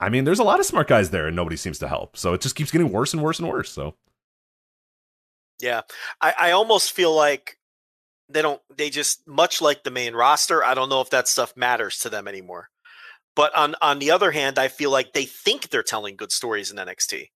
I 0.00 0.08
mean, 0.08 0.24
there's 0.24 0.38
a 0.40 0.44
lot 0.44 0.60
of 0.60 0.66
smart 0.66 0.88
guys 0.88 1.10
there 1.10 1.26
and 1.26 1.36
nobody 1.36 1.56
seems 1.56 1.78
to 1.78 1.88
help. 1.88 2.16
So 2.16 2.34
it 2.34 2.40
just 2.40 2.54
keeps 2.54 2.70
getting 2.70 2.92
worse 2.92 3.12
and 3.14 3.22
worse 3.22 3.38
and 3.38 3.48
worse. 3.48 3.70
So 3.70 3.94
Yeah, 5.60 5.82
I, 6.20 6.34
I 6.38 6.50
almost 6.50 6.92
feel 6.92 7.14
like 7.14 7.58
they 8.28 8.42
don't. 8.42 8.60
They 8.76 8.90
just 8.90 9.26
much 9.26 9.60
like 9.60 9.84
the 9.84 9.90
main 9.90 10.14
roster. 10.14 10.64
I 10.64 10.74
don't 10.74 10.88
know 10.88 11.00
if 11.00 11.10
that 11.10 11.28
stuff 11.28 11.56
matters 11.56 11.98
to 12.00 12.08
them 12.10 12.26
anymore. 12.28 12.68
But 13.34 13.54
on 13.56 13.74
on 13.82 13.98
the 13.98 14.10
other 14.10 14.30
hand, 14.32 14.58
I 14.58 14.68
feel 14.68 14.90
like 14.90 15.12
they 15.12 15.24
think 15.26 15.68
they're 15.68 15.82
telling 15.82 16.16
good 16.16 16.32
stories 16.32 16.70
in 16.70 16.76
NXT. 16.78 17.28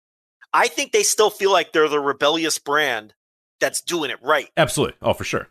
I 0.53 0.67
think 0.69 0.93
they 0.93 1.03
still 1.03 1.31
feel 1.31 1.53
like 1.53 1.73
they're 1.73 1.89
the 1.89 2.01
rebellious 2.01 2.59
brand 2.59 3.15
that's 3.61 3.81
doing 3.81 4.11
it 4.11 4.19
right, 4.23 4.49
absolutely, 4.57 4.97
oh 5.03 5.13
for 5.13 5.23
sure. 5.25 5.49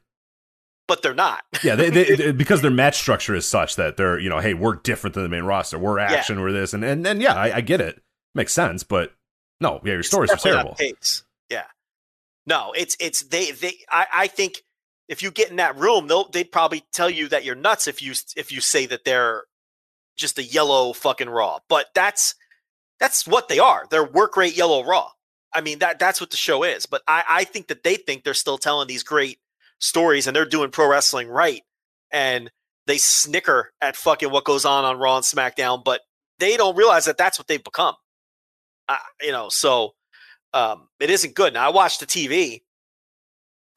but 0.87 1.01
they're 1.03 1.13
not. 1.13 1.43
Yeah, 1.63 1.75
they, 1.75 1.89
they, 1.91 2.15
they- 2.15 2.31
because 2.33 2.61
their 2.61 2.71
match 2.71 2.97
structure 2.97 3.35
is 3.35 3.47
such 3.47 3.75
that 3.75 3.95
they're 3.97 4.19
you 4.19 4.27
know, 4.29 4.39
hey, 4.39 4.55
we're 4.55 4.75
different 4.75 5.13
than 5.13 5.23
the 5.23 5.29
main 5.29 5.43
roster. 5.43 5.77
We're 5.79 5.99
action. 5.99 6.41
We're 6.41 6.51
this, 6.51 6.73
and 6.73 6.83
and 6.83 7.05
and 7.07 7.21
yeah, 7.21 7.35
I, 7.35 7.57
I 7.57 7.61
get 7.61 7.79
it. 7.79 8.01
Makes 8.35 8.53
sense, 8.53 8.83
but 8.83 9.13
no, 9.61 9.79
yeah, 9.85 9.93
your 9.93 10.03
stories 10.03 10.31
are 10.31 10.37
terrible. 10.37 10.75
Yeah. 11.49 11.63
No, 12.47 12.73
it's 12.75 12.97
it's 12.99 13.23
they 13.23 13.51
they. 13.51 13.73
I 13.89 14.07
I 14.11 14.27
think 14.27 14.63
if 15.09 15.23
you 15.23 15.31
get 15.31 15.49
in 15.49 15.57
that 15.57 15.75
room, 15.77 16.07
they'll 16.07 16.29
they'd 16.29 16.51
probably 16.51 16.85
tell 16.93 17.09
you 17.09 17.27
that 17.29 17.43
you're 17.43 17.55
nuts 17.55 17.87
if 17.87 18.01
you 18.01 18.13
if 18.37 18.51
you 18.51 18.61
say 18.61 18.85
that 18.85 19.03
they're 19.03 19.43
just 20.15 20.37
a 20.37 20.43
yellow 20.43 20.93
fucking 20.93 21.29
raw. 21.29 21.59
But 21.67 21.87
that's 21.93 22.35
that's 22.99 23.27
what 23.27 23.49
they 23.49 23.59
are. 23.59 23.85
They're 23.89 24.05
work 24.05 24.37
rate 24.37 24.55
yellow 24.55 24.85
raw. 24.85 25.09
I 25.51 25.61
mean 25.61 25.79
that 25.79 25.97
that's 25.99 26.21
what 26.21 26.29
the 26.29 26.37
show 26.37 26.63
is. 26.63 26.85
But 26.85 27.01
I 27.07 27.23
I 27.27 27.43
think 27.43 27.67
that 27.67 27.83
they 27.83 27.95
think 27.95 28.23
they're 28.23 28.33
still 28.35 28.59
telling 28.59 28.87
these 28.87 29.03
great 29.03 29.39
stories 29.79 30.27
and 30.27 30.35
they're 30.35 30.45
doing 30.45 30.69
pro 30.69 30.87
wrestling 30.87 31.27
right. 31.27 31.63
And 32.11 32.51
they 32.85 32.97
snicker 32.97 33.71
at 33.81 33.95
fucking 33.95 34.31
what 34.31 34.45
goes 34.45 34.65
on 34.65 34.85
on 34.85 34.97
Raw 34.97 35.17
and 35.17 35.25
SmackDown, 35.25 35.83
but 35.83 36.01
they 36.39 36.57
don't 36.57 36.75
realize 36.75 37.05
that 37.05 37.17
that's 37.17 37.37
what 37.37 37.47
they've 37.47 37.63
become. 37.63 37.95
You 39.21 39.31
know, 39.31 39.49
so 39.49 39.93
um, 40.53 40.87
it 40.99 41.11
isn't 41.11 41.35
good. 41.35 41.53
Now 41.53 41.67
I 41.67 41.69
watched 41.71 41.99
the 41.99 42.07
TV, 42.07 42.63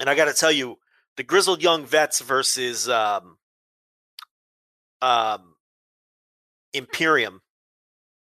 and 0.01 0.09
I 0.09 0.15
got 0.15 0.27
to 0.27 0.33
tell 0.33 0.51
you, 0.51 0.79
the 1.17 1.23
grizzled 1.23 1.63
young 1.63 1.85
vets 1.85 2.21
versus 2.21 2.89
um, 2.89 3.37
um, 5.01 5.55
Imperium. 6.73 7.41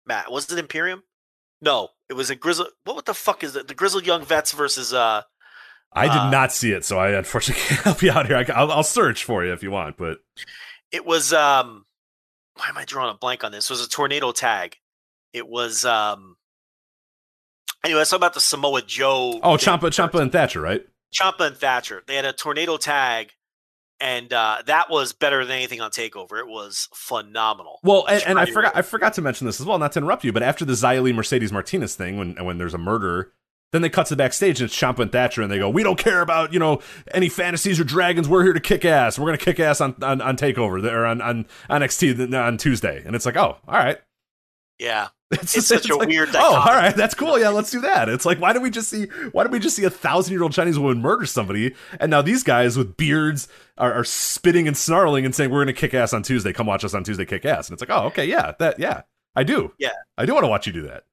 Matt, 0.06 0.32
was 0.32 0.52
it 0.52 0.60
Imperium? 0.60 1.04
No, 1.62 1.90
it 2.10 2.14
was 2.14 2.30
a 2.30 2.36
grizzled. 2.36 2.70
What 2.84 3.06
the 3.06 3.14
fuck 3.14 3.44
is 3.44 3.56
it? 3.56 3.68
The 3.68 3.74
grizzled 3.76 4.06
young 4.06 4.26
vets 4.26 4.52
versus. 4.52 4.94
uh 4.94 5.22
I 5.96 6.08
did 6.08 6.18
Uh, 6.18 6.30
not 6.32 6.52
see 6.52 6.72
it, 6.72 6.84
so 6.84 6.98
I 6.98 7.12
unfortunately 7.12 7.64
can't 7.68 7.82
help 7.82 8.02
you 8.02 8.12
out 8.12 8.26
here. 8.28 8.36
I, 8.36 8.64
will 8.64 8.72
I'll 8.72 8.84
search 8.84 9.24
for 9.24 9.46
you 9.46 9.54
if 9.54 9.64
you 9.64 9.72
want, 9.72 9.96
but 9.98 10.18
It 10.92 11.06
was. 11.06 11.32
um 11.32 11.86
Why 12.56 12.68
am 12.68 12.78
I 12.78 12.84
drawing 12.86 13.14
a 13.14 13.18
blank 13.18 13.44
on 13.44 13.52
this? 13.52 13.70
It 13.70 13.74
was 13.74 13.86
a 13.86 13.90
tornado 13.90 14.32
tag. 14.34 14.76
It 15.32 15.48
was. 15.48 15.86
um 15.86 16.36
Anyway, 17.86 18.00
let's 18.00 18.10
talk 18.10 18.18
about 18.18 18.34
the 18.34 18.40
Samoa 18.40 18.82
Joe. 18.82 19.40
oh, 19.44 19.56
Ciampa, 19.58 19.84
Ciampa, 19.92 20.20
and 20.22 20.32
Thatcher, 20.32 20.62
right? 20.62 20.86
Ciampa 21.14 21.48
and 21.48 21.58
Thatcher. 21.58 22.04
They 22.08 22.16
had 22.16 22.26
a 22.26 22.34
tornado 22.34 22.78
tag, 22.78 23.32
and 24.00 24.34
uh, 24.34 24.64
that 24.66 24.90
was 24.90 25.14
better 25.14 25.46
than 25.46 25.56
anything 25.56 25.82
on 25.82 25.92
Takeover. 25.92 26.40
It 26.40 26.48
was 26.48 26.90
phenomenal. 26.94 27.80
Well, 27.84 28.06
and, 28.08 28.24
and 28.26 28.40
I 28.40 28.46
forgot 28.46 28.76
I 28.76 28.82
forgot 28.82 29.14
to 29.14 29.22
mention 29.22 29.46
this 29.46 29.60
as 29.60 29.66
well, 29.66 29.80
not 29.80 29.94
to 29.94 30.00
interrupt 30.00 30.24
you, 30.24 30.34
but 30.34 30.44
after 30.44 30.66
the 30.66 31.02
Li 31.02 31.14
Mercedes 31.14 31.52
Martinez 31.52 31.96
thing, 31.96 32.18
when 32.18 32.36
when 32.44 32.58
there's 32.58 32.74
a 32.74 32.80
murder, 32.80 33.32
then 33.72 33.82
they 33.82 33.90
cut 33.90 34.08
to 34.08 34.16
the 34.16 34.18
backstage 34.18 34.62
and 34.62 34.70
it's 34.70 34.78
Ciampa 34.78 35.00
and 35.00 35.12
Thatcher, 35.12 35.42
and 35.42 35.52
they 35.52 35.58
go, 35.58 35.70
"We 35.70 35.84
don't 35.84 35.98
care 35.98 36.22
about 36.22 36.52
you 36.54 36.60
know 36.60 36.82
any 37.14 37.30
fantasies 37.30 37.80
or 37.80 37.84
dragons. 37.84 38.28
We're 38.28 38.44
here 38.44 38.54
to 38.54 38.60
kick 38.60 38.86
ass. 38.86 39.18
We're 39.18 39.26
gonna 39.28 39.38
kick 39.38 39.60
ass 39.60 39.82
on 39.82 39.96
on, 40.02 40.22
on 40.22 40.38
Takeover 40.38 40.84
or 40.92 41.06
on 41.06 41.22
on 41.22 41.46
on 41.70 41.82
NXT 41.82 42.34
on 42.34 42.58
Tuesday." 42.58 43.04
And 43.06 43.16
it's 43.16 43.26
like, 43.26 43.38
oh, 43.38 43.58
all 43.68 43.74
right. 43.74 44.00
Yeah, 44.80 45.10
It's, 45.34 45.58
It's 45.58 45.68
such 45.68 45.90
a 45.90 45.98
weird 45.98 46.30
Oh, 46.36 46.40
all 46.40 46.52
dichotomy. 46.54 46.76
right, 46.78 46.96
that's 46.96 47.16
cool. 47.16 47.40
Yeah, 47.40 47.50
let's 47.50 47.72
do 47.72 47.82
that. 47.82 48.10
It's 48.10 48.26
like, 48.26 48.40
why 48.40 48.54
did 48.54 48.62
we 48.62 48.70
just 48.70 48.90
see? 48.90 49.06
Why 49.32 49.44
did 49.44 49.52
we 49.52 49.60
just 49.60 49.76
see 49.76 49.84
a 49.84 49.90
thousand 49.90 50.34
year 50.34 50.44
old 50.44 50.54
Chinese 50.54 50.78
woman 50.80 51.02
murder 51.02 51.26
somebody, 51.26 51.76
and 52.00 52.10
now 52.10 52.22
these 52.22 52.44
guys 52.44 52.78
with 52.78 52.96
beards 52.98 53.48
are, 53.78 53.94
are 53.94 54.04
spitting 54.04 54.68
and 54.68 54.78
snarling 54.78 55.26
and 55.26 55.34
saying, 55.36 55.50
"We're 55.50 55.62
gonna 55.62 55.74
kick 55.74 55.94
ass 55.94 56.14
on 56.14 56.24
Tuesday. 56.24 56.54
Come 56.54 56.68
watch 56.68 56.84
us 56.84 56.94
on 56.94 57.04
Tuesday, 57.04 57.26
kick 57.26 57.46
ass." 57.46 57.68
And 57.70 57.74
it's 57.74 57.88
like, 57.88 57.98
oh, 57.98 58.08
okay, 58.08 58.26
yeah, 58.26 58.54
that, 58.60 58.80
yeah, 58.80 59.02
I 59.36 59.44
do. 59.44 59.74
Yeah. 59.80 59.92
I 60.18 60.26
do 60.26 60.34
want 60.34 60.44
to 60.44 60.50
watch 60.50 60.68
you 60.68 60.74
do 60.74 60.84
that. 60.84 61.04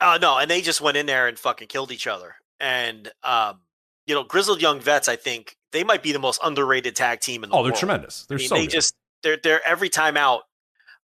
Uh, 0.00 0.18
no, 0.20 0.38
and 0.38 0.50
they 0.50 0.60
just 0.62 0.80
went 0.80 0.96
in 0.96 1.06
there 1.06 1.28
and 1.28 1.38
fucking 1.38 1.68
killed 1.68 1.92
each 1.92 2.06
other. 2.06 2.34
And 2.58 3.10
um, 3.22 3.60
you 4.06 4.14
know, 4.14 4.24
grizzled 4.24 4.60
young 4.62 4.80
vets, 4.80 5.08
I 5.08 5.16
think 5.16 5.56
they 5.72 5.84
might 5.84 6.02
be 6.02 6.12
the 6.12 6.18
most 6.18 6.40
underrated 6.42 6.96
tag 6.96 7.20
team 7.20 7.44
in 7.44 7.50
the 7.50 7.54
world. 7.56 7.66
Oh, 7.66 7.68
they're 7.68 7.78
tremendous. 7.78 8.24
They're 8.26 8.36
I 8.36 8.40
mean, 8.40 8.48
so 8.48 8.54
they 8.56 8.62
good. 8.62 8.70
just 8.70 8.94
they're 9.22 9.38
they're 9.42 9.66
every 9.66 9.88
time 9.88 10.16
out. 10.16 10.42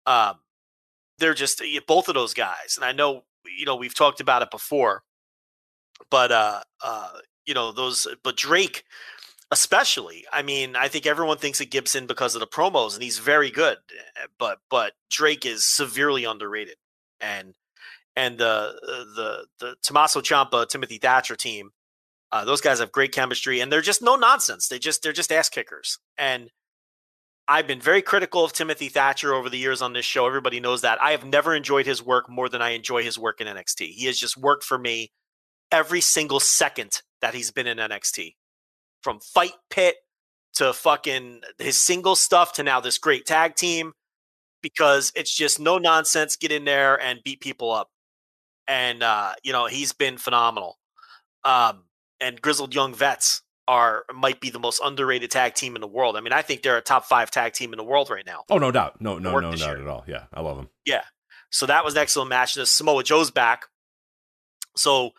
Um, 0.06 0.36
they're 1.22 1.34
just 1.34 1.64
both 1.88 2.10
of 2.10 2.16
those 2.16 2.34
guys, 2.34 2.76
and 2.76 2.84
I 2.84 2.92
know 2.92 3.24
you 3.58 3.66
know 3.66 3.76
we've 3.76 3.96
talked 3.96 4.20
about 4.20 4.42
it 4.42 4.52
before, 4.52 5.04
but 6.10 6.32
uh, 6.32 6.62
uh, 6.84 7.12
you 7.46 7.54
know 7.54 7.72
those, 7.72 8.08
but 8.24 8.36
Drake 8.36 8.84
especially. 9.52 10.26
I 10.32 10.42
mean, 10.42 10.76
I 10.76 10.88
think 10.88 11.06
everyone 11.06 11.38
thinks 11.38 11.62
of 11.62 11.70
Gibson 11.70 12.08
because 12.08 12.36
of 12.36 12.40
the 12.40 12.48
promos, 12.48 12.94
and 12.94 13.04
he's 13.04 13.20
very 13.20 13.52
good, 13.52 13.78
eh, 14.18 14.26
but 14.40 14.60
but 14.70 14.94
Drake 15.10 15.46
is 15.46 15.66
severely 15.66 16.24
underrated, 16.26 16.78
and 17.20 17.54
and 18.16 18.38
the 18.38 18.74
the 19.16 19.46
the 19.60 19.76
Tommaso 19.84 20.22
Ciampa 20.22 20.68
Timothy 20.68 20.98
Thatcher 20.98 21.36
team. 21.36 21.72
Uh, 22.34 22.46
those 22.46 22.62
guys 22.62 22.80
have 22.80 22.94
great 22.94 23.12
chemistry, 23.12 23.60
and 23.60 23.72
they're 23.72 23.82
just 23.82 24.02
no 24.02 24.16
nonsense. 24.16 24.70
They 24.70 24.80
just 24.80 25.04
they're 25.04 25.12
just 25.14 25.32
ass 25.32 25.50
kickers, 25.50 26.00
and 26.18 26.50
I've 27.48 27.68
been 27.68 27.82
very 27.82 28.02
critical 28.02 28.46
of 28.46 28.54
Timothy 28.54 28.88
Thatcher 28.90 29.34
over 29.34 29.50
the 29.50 29.58
years 29.58 29.82
on 29.82 29.94
this 29.94 30.06
show. 30.06 30.26
Everybody 30.26 30.60
knows 30.60 30.82
that. 30.82 31.02
I 31.02 31.12
have 31.12 31.26
never 31.26 31.54
enjoyed 31.56 31.86
his 31.86 32.02
work 32.02 32.30
more 32.30 32.48
than 32.48 32.62
I 32.62 32.70
enjoy 32.70 33.04
his 33.04 33.18
work 33.18 33.42
in 33.42 33.48
NXT. 33.48 33.90
He 33.90 34.06
has 34.06 34.18
just 34.18 34.38
worked 34.38 34.64
for 34.64 34.78
me 34.78 35.12
every 35.72 36.02
single 36.02 36.40
second 36.40 37.02
that 37.22 37.34
he's 37.34 37.52
been 37.52 37.68
in 37.68 37.78
NXT. 37.78 38.36
From 39.02 39.20
Fight 39.20 39.54
Pit 39.70 39.96
to 40.54 40.74
fucking 40.74 41.42
his 41.58 41.78
single 41.78 42.16
stuff 42.16 42.54
to 42.54 42.64
now 42.64 42.80
this 42.80 42.98
great 42.98 43.26
tag 43.26 43.56
team 43.56 43.94
because 44.62 45.12
it's 45.16 45.34
just 45.34 45.60
no 45.60 45.78
nonsense. 45.78 46.36
Get 46.36 46.52
in 46.52 46.66
there 46.66 47.02
and 47.02 47.20
beat 47.24 47.42
people 47.42 47.72
up. 47.72 47.90
And, 48.68 49.02
uh, 49.04 49.34
you 49.44 49.52
know, 49.52 49.66
he's 49.66 49.92
been 49.92 50.18
phenomenal. 50.18 50.78
Um, 51.44 51.86
and 52.20 52.42
Grizzled 52.42 52.76
Young 52.76 52.94
Vets 52.94 53.42
are 53.72 54.04
might 54.14 54.42
be 54.42 54.50
the 54.50 54.60
most 54.60 54.82
underrated 54.84 55.32
tag 55.32 55.54
team 55.54 55.76
in 55.76 55.82
the 55.82 55.88
world. 55.88 56.18
I 56.18 56.20
mean, 56.20 56.34
I 56.34 56.42
think 56.42 56.62
they're 56.62 56.78
a 56.78 56.82
top 56.82 57.06
five 57.06 57.32
tag 57.32 57.54
team 57.54 57.72
in 57.72 57.78
the 57.78 57.86
world 57.86 58.10
right 58.10 58.26
now. 58.26 58.44
oh, 58.50 58.58
no 58.58 58.70
doubt. 58.70 59.00
No, 59.00 59.18
no, 59.18 59.40
no 59.40 59.56
doubt 59.56 59.60
year. 59.60 59.82
at 59.82 59.88
all. 59.88 60.04
Yeah, 60.06 60.24
I 60.34 60.42
love 60.42 60.58
them. 60.58 60.68
Yeah. 60.86 61.04
So 61.52 61.66
that 61.68 61.86
was 61.86 61.96
an 61.96 62.02
excellent 62.02 62.30
match. 62.30 62.54
The 62.54 62.66
Samoa 62.66 63.02
Joe's 63.02 63.32
back. 63.32 63.68
So 64.76 65.12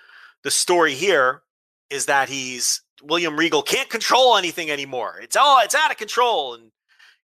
the 0.45 0.51
story 0.51 0.93
here 0.93 1.41
is 1.89 2.05
that 2.07 2.29
he's 2.29 2.83
William 3.03 3.39
Regal 3.39 3.63
can't 3.63 3.89
control 3.89 4.37
anything 4.37 4.71
anymore. 4.71 5.19
It's 5.23 5.37
all 5.37 5.61
it's 5.65 5.75
out 5.75 5.91
of 5.91 5.97
control, 5.97 6.55
and 6.55 6.73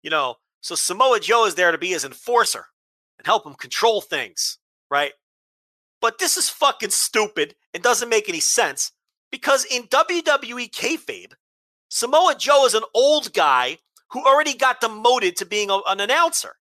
you 0.04 0.12
know. 0.12 0.36
So 0.62 0.76
Samoa 0.76 1.20
Joe 1.20 1.46
is 1.48 1.56
there 1.56 1.72
to 1.72 1.78
be 1.78 1.90
his 1.90 2.06
enforcer 2.06 2.66
and 3.18 3.26
help 3.26 3.48
him 3.48 3.56
control 3.56 4.02
things, 4.02 4.60
right? 4.92 5.14
But 6.02 6.20
this 6.20 6.38
is 6.38 6.50
fucking 6.50 6.92
stupid 6.92 7.56
and 7.74 7.82
doesn't 7.82 8.10
make 8.10 8.30
any 8.30 8.40
sense 8.40 8.92
because 9.32 9.66
in 9.66 9.84
WWE 9.84 10.72
kayfabe, 10.72 11.34
Samoa 11.90 12.36
Joe 12.38 12.66
is 12.66 12.74
an 12.74 12.84
old 12.94 13.34
guy 13.34 13.78
who 14.12 14.26
already 14.26 14.54
got 14.54 14.82
demoted 14.82 15.36
to 15.38 15.46
being 15.46 15.70
a- 15.70 15.82
an 15.88 16.00
announcer. 16.00 16.56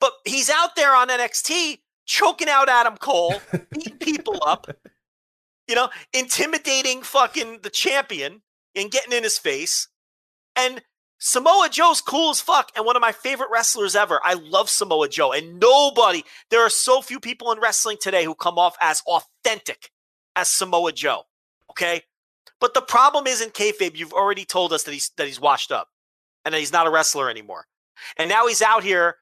But 0.00 0.12
he's 0.24 0.50
out 0.50 0.76
there 0.76 0.94
on 0.94 1.08
NXT 1.08 1.78
choking 2.06 2.48
out 2.48 2.68
Adam 2.68 2.96
Cole, 2.96 3.40
beating 3.70 3.98
people 3.98 4.38
up, 4.44 4.66
you 5.66 5.74
know, 5.74 5.88
intimidating 6.12 7.02
fucking 7.02 7.60
the 7.62 7.70
champion 7.70 8.42
and 8.74 8.90
getting 8.90 9.12
in 9.12 9.22
his 9.22 9.38
face. 9.38 9.88
And 10.56 10.82
Samoa 11.18 11.68
Joe's 11.70 12.02
cool 12.02 12.30
as 12.30 12.40
fuck 12.40 12.70
and 12.76 12.84
one 12.84 12.96
of 12.96 13.00
my 13.00 13.12
favorite 13.12 13.48
wrestlers 13.50 13.96
ever. 13.96 14.20
I 14.22 14.34
love 14.34 14.68
Samoa 14.68 15.08
Joe. 15.08 15.32
And 15.32 15.58
nobody, 15.58 16.22
there 16.50 16.60
are 16.60 16.70
so 16.70 17.00
few 17.00 17.18
people 17.18 17.50
in 17.52 17.60
wrestling 17.60 17.96
today 18.00 18.24
who 18.24 18.34
come 18.34 18.58
off 18.58 18.76
as 18.80 19.02
authentic 19.06 19.90
as 20.36 20.50
Samoa 20.50 20.92
Joe. 20.92 21.22
Okay. 21.70 22.02
But 22.60 22.74
the 22.74 22.82
problem 22.82 23.26
is 23.26 23.40
in 23.40 23.50
kayfabe, 23.50 23.96
you've 23.96 24.12
already 24.12 24.44
told 24.44 24.72
us 24.72 24.84
that 24.84 24.92
he's 24.92 25.10
that 25.16 25.26
he's 25.26 25.40
washed 25.40 25.72
up 25.72 25.88
and 26.44 26.54
that 26.54 26.58
he's 26.58 26.72
not 26.72 26.86
a 26.86 26.90
wrestler 26.90 27.28
anymore. 27.30 27.66
And 28.16 28.28
now 28.28 28.46
he's 28.46 28.62
out 28.62 28.84
here 28.84 29.16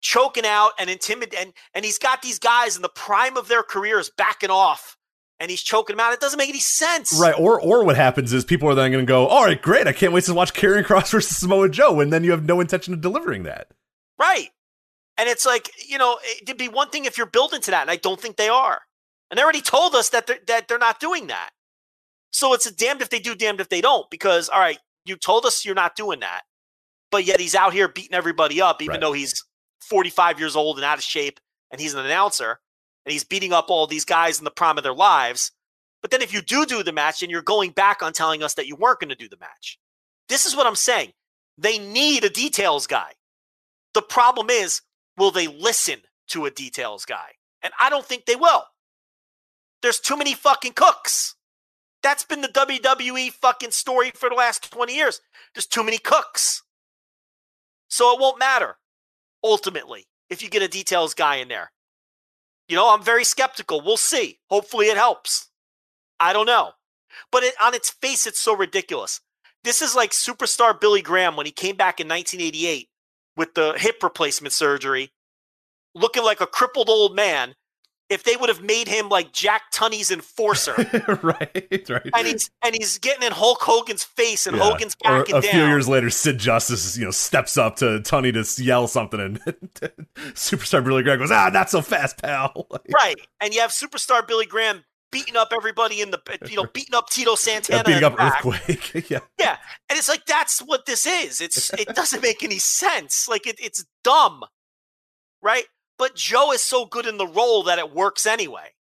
choking 0.00 0.46
out 0.46 0.72
and 0.78 0.88
intimidating 0.88 1.38
and, 1.38 1.52
and 1.74 1.84
he's 1.84 1.98
got 1.98 2.22
these 2.22 2.38
guys 2.38 2.76
in 2.76 2.82
the 2.82 2.88
prime 2.88 3.36
of 3.36 3.48
their 3.48 3.62
careers 3.62 4.10
backing 4.16 4.50
off 4.50 4.96
and 5.40 5.50
he's 5.50 5.62
choking 5.62 5.96
them 5.96 6.04
out. 6.04 6.12
It 6.12 6.20
doesn't 6.20 6.38
make 6.38 6.48
any 6.48 6.60
sense. 6.60 7.18
Right, 7.20 7.34
or 7.38 7.60
or 7.60 7.84
what 7.84 7.96
happens 7.96 8.32
is 8.32 8.44
people 8.44 8.68
are 8.68 8.74
then 8.74 8.90
going 8.90 9.04
to 9.04 9.08
go, 9.08 9.26
"All 9.26 9.44
right, 9.44 9.60
great! 9.60 9.86
I 9.86 9.92
can't 9.92 10.12
wait 10.12 10.24
to 10.24 10.34
watch 10.34 10.52
Karrion 10.52 10.84
Kross 10.84 11.10
versus 11.12 11.36
Samoa 11.36 11.68
Joe," 11.68 12.00
and 12.00 12.12
then 12.12 12.24
you 12.24 12.32
have 12.32 12.44
no 12.44 12.60
intention 12.60 12.92
of 12.94 13.00
delivering 13.00 13.44
that. 13.44 13.68
Right. 14.18 14.48
And 15.16 15.28
it's 15.28 15.44
like, 15.44 15.70
you 15.88 15.98
know, 15.98 16.16
it'd 16.42 16.56
be 16.56 16.68
one 16.68 16.90
thing 16.90 17.04
if 17.04 17.18
you're 17.18 17.26
building 17.26 17.60
to 17.62 17.72
that, 17.72 17.82
and 17.82 17.90
I 17.90 17.96
don't 17.96 18.20
think 18.20 18.36
they 18.36 18.48
are. 18.48 18.82
And 19.30 19.38
they 19.38 19.42
already 19.42 19.60
told 19.60 19.94
us 19.94 20.08
that 20.10 20.26
they're, 20.26 20.38
that 20.46 20.68
they're 20.68 20.78
not 20.78 21.00
doing 21.00 21.26
that. 21.28 21.50
So 22.32 22.54
it's 22.54 22.66
a 22.66 22.74
damned 22.74 23.02
if 23.02 23.10
they 23.10 23.18
do, 23.18 23.34
damned 23.34 23.60
if 23.60 23.68
they 23.68 23.80
don't. 23.80 24.08
Because, 24.10 24.48
all 24.48 24.60
right, 24.60 24.78
you 25.04 25.16
told 25.16 25.44
us 25.44 25.64
you're 25.64 25.74
not 25.74 25.96
doing 25.96 26.20
that. 26.20 26.42
But 27.10 27.24
yet 27.24 27.40
he's 27.40 27.54
out 27.54 27.72
here 27.72 27.88
beating 27.88 28.14
everybody 28.14 28.60
up, 28.60 28.82
even 28.82 28.92
Right. 28.94 29.00
though 29.00 29.12
he's 29.12 29.44
45 29.82 30.38
years 30.38 30.56
old 30.56 30.76
and 30.76 30.84
out 30.84 30.98
of 30.98 31.04
shape, 31.04 31.40
and 31.70 31.80
he's 31.80 31.94
an 31.94 32.04
announcer, 32.04 32.60
and 33.06 33.12
he's 33.12 33.24
beating 33.24 33.52
up 33.52 33.70
all 33.70 33.86
these 33.86 34.04
guys 34.04 34.38
in 34.38 34.44
the 34.44 34.50
prime 34.50 34.76
of 34.76 34.84
their 34.84 34.94
lives. 34.94 35.52
But 36.02 36.10
then 36.10 36.20
if 36.22 36.32
you 36.32 36.42
do 36.42 36.66
do 36.66 36.82
the 36.82 36.92
match, 36.92 37.22
and 37.22 37.30
you're 37.30 37.42
going 37.42 37.70
back 37.70 38.02
on 38.02 38.12
telling 38.12 38.42
us 38.42 38.54
that 38.54 38.66
you 38.66 38.76
weren't 38.76 39.00
going 39.00 39.08
to 39.08 39.14
do 39.14 39.28
the 39.28 39.38
match. 39.38 39.78
This 40.28 40.44
is 40.46 40.54
what 40.54 40.66
I'm 40.66 40.74
saying. 40.76 41.12
They 41.56 41.78
need 41.78 42.24
a 42.24 42.28
details 42.30 42.86
guy. 42.86 43.12
The 43.94 44.02
problem 44.02 44.50
is, 44.50 44.82
will 45.16 45.30
they 45.30 45.46
listen 45.48 46.00
to 46.28 46.44
a 46.44 46.50
details 46.50 47.04
guy? 47.06 47.30
And 47.62 47.72
I 47.80 47.88
don't 47.90 48.04
think 48.04 48.26
they 48.26 48.36
will. 48.36 48.64
There's 49.82 50.00
too 50.00 50.16
many 50.16 50.34
fucking 50.34 50.72
cooks. 50.72 51.34
That's 52.02 52.24
been 52.24 52.40
the 52.40 52.48
WWE 52.48 53.32
fucking 53.32 53.72
story 53.72 54.12
for 54.14 54.28
the 54.28 54.34
last 54.34 54.70
20 54.72 54.94
years. 54.94 55.20
There's 55.54 55.66
too 55.66 55.82
many 55.82 55.98
cooks. 55.98 56.62
So 57.88 58.12
it 58.12 58.20
won't 58.20 58.38
matter 58.38 58.76
ultimately 59.42 60.06
if 60.30 60.42
you 60.42 60.48
get 60.48 60.62
a 60.62 60.68
details 60.68 61.14
guy 61.14 61.36
in 61.36 61.48
there. 61.48 61.72
You 62.68 62.76
know, 62.76 62.92
I'm 62.92 63.02
very 63.02 63.24
skeptical. 63.24 63.80
We'll 63.80 63.96
see. 63.96 64.38
Hopefully 64.50 64.86
it 64.86 64.96
helps. 64.96 65.48
I 66.20 66.32
don't 66.32 66.46
know. 66.46 66.72
But 67.32 67.42
it, 67.42 67.54
on 67.60 67.74
its 67.74 67.90
face, 67.90 68.26
it's 68.26 68.40
so 68.40 68.54
ridiculous. 68.54 69.20
This 69.64 69.82
is 69.82 69.96
like 69.96 70.10
superstar 70.10 70.78
Billy 70.78 71.02
Graham 71.02 71.36
when 71.36 71.46
he 71.46 71.52
came 71.52 71.76
back 71.76 72.00
in 72.00 72.08
1988 72.08 72.88
with 73.36 73.54
the 73.54 73.74
hip 73.76 74.02
replacement 74.02 74.52
surgery, 74.52 75.12
looking 75.94 76.22
like 76.22 76.40
a 76.40 76.46
crippled 76.46 76.90
old 76.90 77.16
man, 77.16 77.54
if 78.10 78.24
they 78.24 78.36
would 78.36 78.48
have 78.48 78.62
made 78.62 78.88
him 78.88 79.08
like 79.08 79.32
Jack 79.32 79.70
Tunney's 79.72 80.10
enforcer, 80.10 80.74
right, 81.22 81.86
right. 81.88 82.10
and 82.14 82.26
he's 82.26 82.50
and 82.64 82.74
he's 82.74 82.98
getting 82.98 83.22
in 83.26 83.32
Hulk 83.32 83.60
Hogan's 83.60 84.04
face, 84.04 84.46
and 84.46 84.56
Yeah. 84.56 84.62
Hogan's 84.62 84.96
Or 85.04 85.18
backing 85.20 85.36
a 85.36 85.40
down. 85.40 85.50
A 85.50 85.52
few 85.52 85.66
years 85.66 85.88
later, 85.88 86.08
Sid 86.10 86.38
Justice, 86.38 86.96
you 86.96 87.04
know, 87.04 87.10
steps 87.10 87.58
up 87.58 87.76
to 87.76 88.00
Tunney 88.00 88.32
to 88.32 88.62
yell 88.64 88.88
something, 88.88 89.20
and 89.20 89.38
Superstar 90.34 90.82
Billy 90.84 91.02
Graham 91.02 91.18
goes, 91.18 91.30
"Ah, 91.30 91.50
not 91.52 91.70
so 91.70 91.82
fast, 91.82 92.20
pal." 92.22 92.66
Like, 92.70 92.82
right? 92.94 93.16
And 93.40 93.54
you 93.54 93.60
have 93.60 93.70
superstar 93.70 94.26
Billy 94.26 94.46
Graham 94.46 94.84
beating 95.10 95.36
up 95.36 95.52
everybody 95.56 96.00
in 96.02 96.10
the, 96.10 96.20
you 96.48 96.56
know, 96.56 96.66
beating 96.74 96.94
up 96.94 97.08
Tito 97.08 97.34
Santana, 97.34 97.78
yeah, 97.78 97.82
beating 97.82 98.04
up 98.04 98.16
back. 98.16 98.44
Earthquake. 98.44 99.10
yeah, 99.10 99.20
Yeah, 99.38 99.56
and 99.88 99.98
it's 99.98 100.08
like 100.08 100.26
that's 100.26 100.60
what 100.60 100.84
this 100.86 101.06
is. 101.06 101.40
It's 101.40 101.72
it 101.74 101.88
doesn't 101.94 102.22
make 102.22 102.42
any 102.42 102.58
sense. 102.58 103.26
Like 103.28 103.46
it, 103.46 103.56
it's 103.58 103.84
dumb, 104.04 104.44
right? 105.42 105.64
But 105.98 106.14
Joe 106.14 106.52
is 106.52 106.62
so 106.62 106.86
good 106.86 107.06
in 107.06 107.18
the 107.18 107.26
role 107.26 107.64
that 107.64 107.78
it 107.78 107.92
works 107.92 108.26
anyway. 108.26 108.74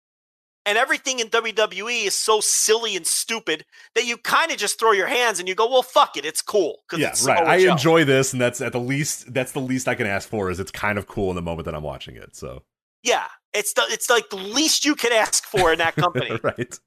And 0.66 0.78
everything 0.78 1.18
in 1.18 1.28
WWE 1.28 2.06
is 2.06 2.14
so 2.14 2.40
silly 2.40 2.96
and 2.96 3.06
stupid 3.06 3.66
that 3.94 4.06
you 4.06 4.16
kind 4.16 4.50
of 4.50 4.56
just 4.56 4.80
throw 4.80 4.92
your 4.92 5.06
hands 5.06 5.38
and 5.38 5.46
you 5.46 5.54
go, 5.54 5.68
"Well, 5.68 5.82
fuck 5.82 6.16
it, 6.16 6.24
it's 6.24 6.40
cool." 6.40 6.78
yeah, 6.96 7.08
it's 7.08 7.24
right. 7.24 7.46
I 7.46 7.62
Joe. 7.62 7.72
enjoy 7.72 8.04
this, 8.04 8.32
and 8.32 8.40
that's 8.40 8.62
at 8.62 8.72
the 8.72 8.80
least. 8.80 9.32
That's 9.34 9.52
the 9.52 9.60
least 9.60 9.88
I 9.88 9.94
can 9.94 10.06
ask 10.06 10.26
for. 10.26 10.50
Is 10.50 10.60
it's 10.60 10.70
kind 10.70 10.96
of 10.96 11.06
cool 11.06 11.28
in 11.28 11.36
the 11.36 11.42
moment 11.42 11.66
that 11.66 11.74
I'm 11.74 11.82
watching 11.82 12.16
it. 12.16 12.34
So 12.34 12.62
Yeah, 13.02 13.26
it's 13.52 13.74
the 13.74 13.82
it's 13.90 14.08
like 14.08 14.30
the 14.30 14.36
least 14.36 14.86
you 14.86 14.94
can 14.94 15.12
ask 15.12 15.44
for 15.44 15.70
in 15.70 15.78
that 15.80 15.96
company. 15.96 16.30
right. 16.42 16.78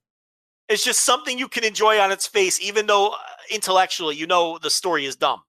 It's 0.70 0.84
just 0.84 1.06
something 1.06 1.38
you 1.38 1.48
can 1.48 1.64
enjoy 1.64 2.00
on 2.00 2.12
its 2.12 2.26
face, 2.26 2.60
even 2.60 2.88
though 2.88 3.10
uh, 3.10 3.18
intellectually 3.52 4.16
you 4.16 4.26
know 4.26 4.58
the 4.58 4.72
story 4.72 5.06
is 5.06 5.16
dumb 5.16 5.44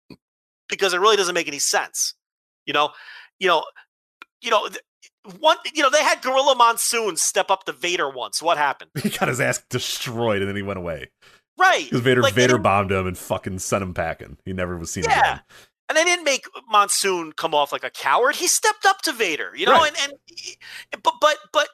because 0.69 0.93
it 0.93 1.01
really 1.01 1.17
doesn't 1.17 1.35
make 1.35 1.49
any 1.49 1.59
sense. 1.59 2.15
You 2.67 2.75
know, 2.75 2.91
you 3.39 3.49
know, 3.49 3.65
you 4.40 4.51
know. 4.51 4.69
One, 5.40 5.59
you 5.74 5.82
know, 5.82 5.90
they 5.90 6.02
had 6.02 6.23
Gorilla 6.23 6.55
Monsoon 6.56 7.16
step 7.16 7.51
up 7.51 7.65
to 7.65 7.73
Vader 7.73 8.09
once. 8.09 8.40
What 8.40 8.56
happened? 8.56 8.90
He 9.02 9.10
got 9.10 9.28
his 9.28 9.40
ass 9.40 9.62
destroyed, 9.69 10.40
and 10.40 10.48
then 10.48 10.56
he 10.56 10.62
went 10.62 10.78
away 10.78 11.10
Right, 11.59 11.85
because 11.85 12.01
Vader 12.01 12.23
Like, 12.23 12.35
Vader 12.35 12.56
bombed 12.56 12.90
him 12.93 13.06
and 13.06 13.19
fucking 13.19 13.59
sent 13.59 13.82
him 13.82 13.93
packing. 13.93 14.39
He 14.47 14.52
never 14.55 14.78
was 14.78 14.90
seen 14.90 15.05
Yeah. 15.05 15.20
again. 15.20 15.40
and 15.89 15.98
they 15.98 16.05
didn't 16.05 16.24
make 16.24 16.47
Monsoon 16.70 17.32
come 17.32 17.55
off 17.55 17.73
like 17.73 17.85
a 17.85 17.90
coward. 17.90 18.36
He 18.36 18.47
stepped 18.47 18.86
up 18.86 19.02
to 19.02 19.12
Vader. 19.12 19.52
You 19.55 19.66
know, 19.66 19.73
Right. 19.73 19.93
and 20.02 20.12
and 20.93 21.02
but 21.02 21.15
but 21.20 21.36
but 21.52 21.69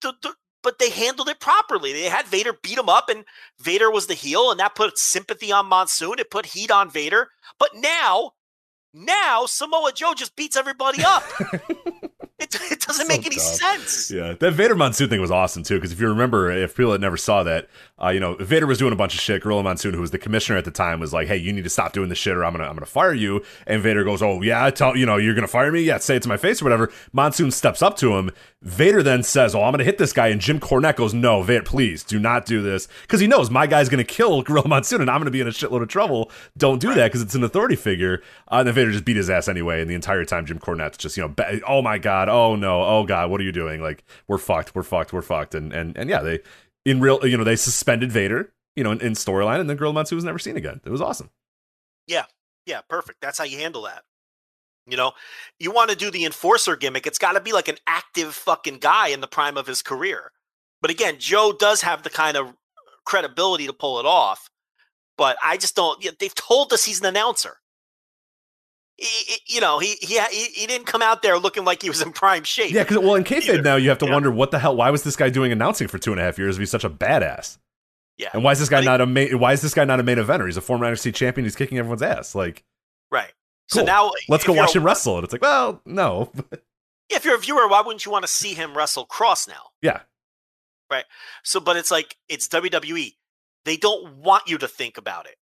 the, 0.00 0.14
the 0.22 0.34
but 0.62 0.78
they 0.78 0.88
handled 0.88 1.28
it 1.28 1.40
properly. 1.40 1.92
They 1.92 2.04
had 2.04 2.26
Vader 2.26 2.54
beat 2.62 2.78
him 2.78 2.88
up, 2.88 3.10
and 3.10 3.24
Vader 3.60 3.90
was 3.90 4.06
the 4.06 4.14
heel, 4.14 4.50
and 4.50 4.58
that 4.60 4.74
put 4.74 4.96
sympathy 4.98 5.52
on 5.52 5.66
Monsoon. 5.66 6.18
It 6.18 6.30
put 6.30 6.46
heat 6.46 6.70
on 6.70 6.88
Vader. 6.90 7.28
But 7.58 7.74
now, 7.74 8.32
now 8.94 9.44
Samoa 9.46 9.92
Joe 9.92 10.14
just 10.14 10.36
beats 10.36 10.56
everybody 10.56 11.02
up. 11.04 11.24
it, 12.38 12.54
it 12.70 12.83
doesn't 12.98 13.06
So 13.06 13.08
make 13.16 13.26
any 13.26 13.36
dumb. 13.36 13.44
sense. 13.44 14.10
Yeah, 14.10 14.34
that 14.38 14.50
Vader 14.52 14.74
Monsoon 14.74 15.08
thing 15.08 15.20
was 15.20 15.30
awesome 15.30 15.62
too. 15.62 15.74
Because 15.76 15.92
if 15.92 16.00
you 16.00 16.08
remember, 16.08 16.50
if 16.50 16.76
people 16.76 16.92
that 16.92 17.00
never 17.00 17.16
saw 17.16 17.42
that, 17.42 17.68
uh, 18.02 18.08
you 18.08 18.20
know, 18.20 18.34
Vader 18.36 18.66
was 18.66 18.78
doing 18.78 18.92
a 18.92 18.96
bunch 18.96 19.14
of 19.14 19.20
shit. 19.20 19.42
Gorilla 19.42 19.62
Monsoon, 19.62 19.94
who 19.94 20.00
was 20.00 20.10
the 20.10 20.18
commissioner 20.18 20.58
at 20.58 20.64
the 20.64 20.70
time, 20.70 21.00
was 21.00 21.12
like, 21.12 21.28
"Hey, 21.28 21.36
you 21.36 21.52
need 21.52 21.64
to 21.64 21.70
stop 21.70 21.92
doing 21.92 22.08
this 22.08 22.18
shit, 22.18 22.34
or 22.36 22.44
I'm 22.44 22.52
gonna, 22.52 22.64
I'm 22.64 22.74
gonna 22.74 22.86
fire 22.86 23.12
you." 23.14 23.42
And 23.66 23.82
Vader 23.82 24.04
goes, 24.04 24.22
"Oh 24.22 24.42
yeah, 24.42 24.64
I 24.64 24.70
tell 24.70 24.96
you 24.96 25.06
know, 25.06 25.16
you're 25.16 25.34
gonna 25.34 25.46
fire 25.48 25.70
me? 25.70 25.82
Yeah, 25.82 25.98
say 25.98 26.16
it 26.16 26.22
to 26.22 26.28
my 26.28 26.36
face 26.36 26.60
or 26.60 26.64
whatever." 26.64 26.90
Monsoon 27.12 27.50
steps 27.50 27.82
up 27.82 27.96
to 27.98 28.14
him. 28.16 28.30
Vader 28.62 29.02
then 29.02 29.22
says, 29.22 29.54
"Oh, 29.54 29.62
I'm 29.62 29.72
gonna 29.72 29.84
hit 29.84 29.98
this 29.98 30.12
guy," 30.12 30.28
and 30.28 30.40
Jim 30.40 30.58
Cornette 30.58 30.96
goes, 30.96 31.12
"No, 31.14 31.42
Vader, 31.42 31.62
please 31.62 32.02
do 32.02 32.18
not 32.18 32.46
do 32.46 32.62
this," 32.62 32.88
because 33.02 33.20
he 33.20 33.26
knows 33.26 33.50
my 33.50 33.66
guy's 33.66 33.88
gonna 33.88 34.04
kill 34.04 34.42
Gorilla 34.42 34.68
Monsoon, 34.68 35.00
and 35.00 35.10
I'm 35.10 35.20
gonna 35.20 35.30
be 35.30 35.40
in 35.40 35.46
a 35.48 35.50
shitload 35.52 35.82
of 35.82 35.88
trouble. 35.88 36.30
Don't 36.56 36.80
do 36.80 36.94
that 36.94 37.06
because 37.08 37.22
it's 37.22 37.34
an 37.34 37.44
authority 37.44 37.76
figure. 37.76 38.22
Uh, 38.50 38.56
and 38.56 38.68
then 38.68 38.74
Vader 38.74 38.90
just 38.92 39.04
beat 39.04 39.16
his 39.16 39.28
ass 39.30 39.48
anyway, 39.48 39.80
and 39.80 39.90
the 39.90 39.94
entire 39.94 40.24
time 40.24 40.46
Jim 40.46 40.58
Cornette's 40.58 40.96
just 40.96 41.16
you 41.16 41.22
know, 41.22 41.60
oh 41.68 41.82
my 41.82 41.98
god, 41.98 42.28
oh 42.28 42.56
no, 42.56 42.82
oh 42.84 43.04
god, 43.04 43.30
what 43.30 43.40
are 43.40 43.44
you 43.44 43.52
doing? 43.52 43.80
Like 43.80 44.04
we're 44.28 44.38
fucked, 44.38 44.74
we're 44.74 44.82
fucked, 44.82 45.12
we're 45.12 45.22
fucked, 45.22 45.54
and 45.54 45.72
and 45.72 45.96
and 45.96 46.08
yeah, 46.08 46.22
they 46.22 46.40
in 46.84 47.00
real, 47.00 47.26
you 47.26 47.36
know, 47.36 47.44
they 47.44 47.56
suspended 47.56 48.12
Vader, 48.12 48.52
you 48.76 48.84
know, 48.84 48.92
in, 48.92 49.00
in 49.00 49.12
storyline, 49.12 49.60
and 49.60 49.68
then 49.68 49.76
Gorilla 49.76 49.94
Monsoon 49.94 50.16
was 50.16 50.24
never 50.24 50.38
seen 50.38 50.56
again. 50.56 50.80
It 50.84 50.90
was 50.90 51.00
awesome. 51.00 51.30
Yeah, 52.06 52.24
yeah, 52.66 52.80
perfect. 52.88 53.20
That's 53.20 53.38
how 53.38 53.44
you 53.44 53.58
handle 53.58 53.82
that. 53.82 54.02
You 54.86 54.96
know, 54.98 55.12
you 55.58 55.70
want 55.70 55.90
to 55.90 55.96
do 55.96 56.10
the 56.10 56.26
enforcer 56.26 56.76
gimmick, 56.76 57.06
it's 57.06 57.18
got 57.18 57.32
to 57.32 57.40
be 57.40 57.52
like 57.52 57.68
an 57.68 57.78
active 57.86 58.34
fucking 58.34 58.78
guy 58.78 59.08
in 59.08 59.20
the 59.22 59.26
prime 59.26 59.56
of 59.56 59.66
his 59.66 59.80
career. 59.80 60.30
But 60.82 60.90
again, 60.90 61.16
Joe 61.18 61.54
does 61.58 61.80
have 61.80 62.02
the 62.02 62.10
kind 62.10 62.36
of 62.36 62.52
credibility 63.06 63.66
to 63.66 63.72
pull 63.72 63.98
it 63.98 64.06
off. 64.06 64.50
But 65.16 65.36
I 65.42 65.56
just 65.56 65.76
don't. 65.76 66.04
They've 66.18 66.34
told 66.34 66.72
us 66.72 66.84
he's 66.84 67.00
an 67.00 67.06
announcer. 67.06 67.56
He, 68.96 69.40
you 69.46 69.60
know, 69.60 69.78
he, 69.80 69.94
he 70.00 70.18
he 70.20 70.66
didn't 70.66 70.86
come 70.86 71.02
out 71.02 71.22
there 71.22 71.36
looking 71.38 71.64
like 71.64 71.82
he 71.82 71.88
was 71.88 72.00
in 72.00 72.12
prime 72.12 72.44
shape. 72.44 72.70
Yeah, 72.72 72.84
because 72.84 72.98
well, 72.98 73.16
in 73.16 73.24
kayfabe 73.24 73.64
now, 73.64 73.74
you 73.76 73.88
have 73.88 73.98
to 73.98 74.06
Yeah. 74.06 74.12
wonder 74.12 74.30
what 74.30 74.50
the 74.52 74.58
hell. 74.60 74.76
Why 74.76 74.90
was 74.90 75.02
this 75.02 75.16
guy 75.16 75.30
doing 75.30 75.50
announcing 75.50 75.88
for 75.88 75.98
two 75.98 76.12
and 76.12 76.20
a 76.20 76.24
half 76.24 76.38
years 76.38 76.56
if 76.56 76.60
he's 76.60 76.70
such 76.70 76.84
a 76.84 76.90
badass? 76.90 77.58
yeah, 78.16 78.30
And 78.32 78.44
why 78.44 78.52
is 78.52 78.60
this 78.60 78.68
guy 78.68 78.76
I 78.78 78.80
think- 78.80 78.86
not 78.90 79.00
a 79.00 79.06
main? 79.06 79.38
Why 79.40 79.52
is 79.52 79.62
this 79.62 79.74
guy 79.74 79.84
not 79.84 79.98
a 79.98 80.04
main 80.04 80.18
eventer? 80.18 80.46
He's 80.46 80.56
a 80.56 80.60
former 80.60 80.86
NXT 80.86 81.12
champion. 81.14 81.44
He's 81.44 81.56
kicking 81.56 81.78
everyone's 81.78 82.02
ass. 82.02 82.34
Like, 82.36 82.62
right. 83.10 83.32
So 83.68 83.82
now 83.82 84.12
let's 84.28 84.44
go 84.44 84.52
watch 84.52 84.76
him 84.76 84.84
wrestle. 84.84 85.16
And 85.16 85.24
it's 85.24 85.32
like, 85.32 85.42
well, 85.42 85.80
no, 85.84 86.30
If 87.10 87.24
you're 87.24 87.34
a 87.34 87.38
viewer, 87.38 87.66
why 87.68 87.80
wouldn't 87.80 88.06
you 88.06 88.12
want 88.12 88.24
to 88.24 88.30
see 88.30 88.54
him 88.54 88.76
wrestle 88.76 89.06
Kross 89.06 89.46
now? 89.48 89.70
yeah, 89.82 90.00
Right. 90.90 91.04
So, 91.42 91.58
but 91.60 91.76
it's 91.76 91.90
like 91.90 92.16
it's 92.28 92.46
WWE. 92.48 93.14
They 93.64 93.76
don't 93.76 94.16
want 94.18 94.46
you 94.46 94.58
to 94.58 94.68
think 94.68 94.96
about 94.98 95.26
it. 95.26 95.36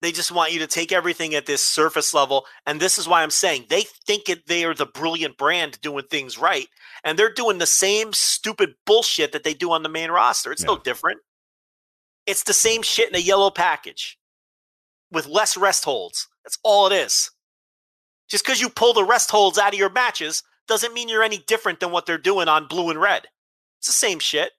They 0.00 0.12
just 0.12 0.30
want 0.30 0.52
you 0.52 0.60
to 0.60 0.66
take 0.66 0.92
everything 0.92 1.34
at 1.34 1.46
this 1.46 1.66
surface 1.66 2.14
level. 2.14 2.46
And 2.66 2.78
this 2.78 2.98
is 2.98 3.08
why 3.08 3.22
I'm 3.22 3.30
saying 3.30 3.66
they 3.68 3.82
think 4.06 4.28
it, 4.28 4.46
they 4.46 4.64
are 4.64 4.74
the 4.74 4.86
brilliant 4.86 5.36
brand 5.36 5.80
doing 5.80 6.04
things 6.08 6.38
right. 6.38 6.68
And 7.02 7.18
they're 7.18 7.32
doing 7.32 7.58
the 7.58 7.66
same 7.66 8.12
stupid 8.12 8.74
bullshit 8.86 9.32
that 9.32 9.42
they 9.42 9.54
do 9.54 9.72
on 9.72 9.82
the 9.82 9.88
main 9.88 10.10
roster. 10.10 10.52
It's 10.52 10.64
no 10.64 10.78
different. 10.78 11.18
It's 12.26 12.44
the 12.44 12.52
same 12.52 12.82
shit 12.82 13.08
in 13.08 13.16
a 13.16 13.18
yellow 13.18 13.50
package 13.50 14.18
with 15.10 15.26
less 15.26 15.56
rest 15.56 15.84
holds. 15.84 16.28
That's 16.44 16.58
all 16.62 16.86
it 16.86 16.92
is. 16.92 17.30
Just 18.28 18.44
because 18.44 18.60
you 18.60 18.68
pull 18.68 18.92
the 18.92 19.04
rest 19.04 19.30
holds 19.30 19.58
out 19.58 19.72
of 19.72 19.78
your 19.78 19.90
matches 19.90 20.42
doesn't 20.68 20.92
mean 20.92 21.08
you're 21.08 21.22
any 21.22 21.38
different 21.38 21.80
than 21.80 21.90
what 21.90 22.06
they're 22.06 22.18
doing 22.18 22.46
on 22.46 22.68
blue 22.68 22.90
and 22.90 23.00
red. 23.00 23.26
It's 23.78 23.86
the 23.86 23.92
same 23.92 24.18
shit. 24.18 24.52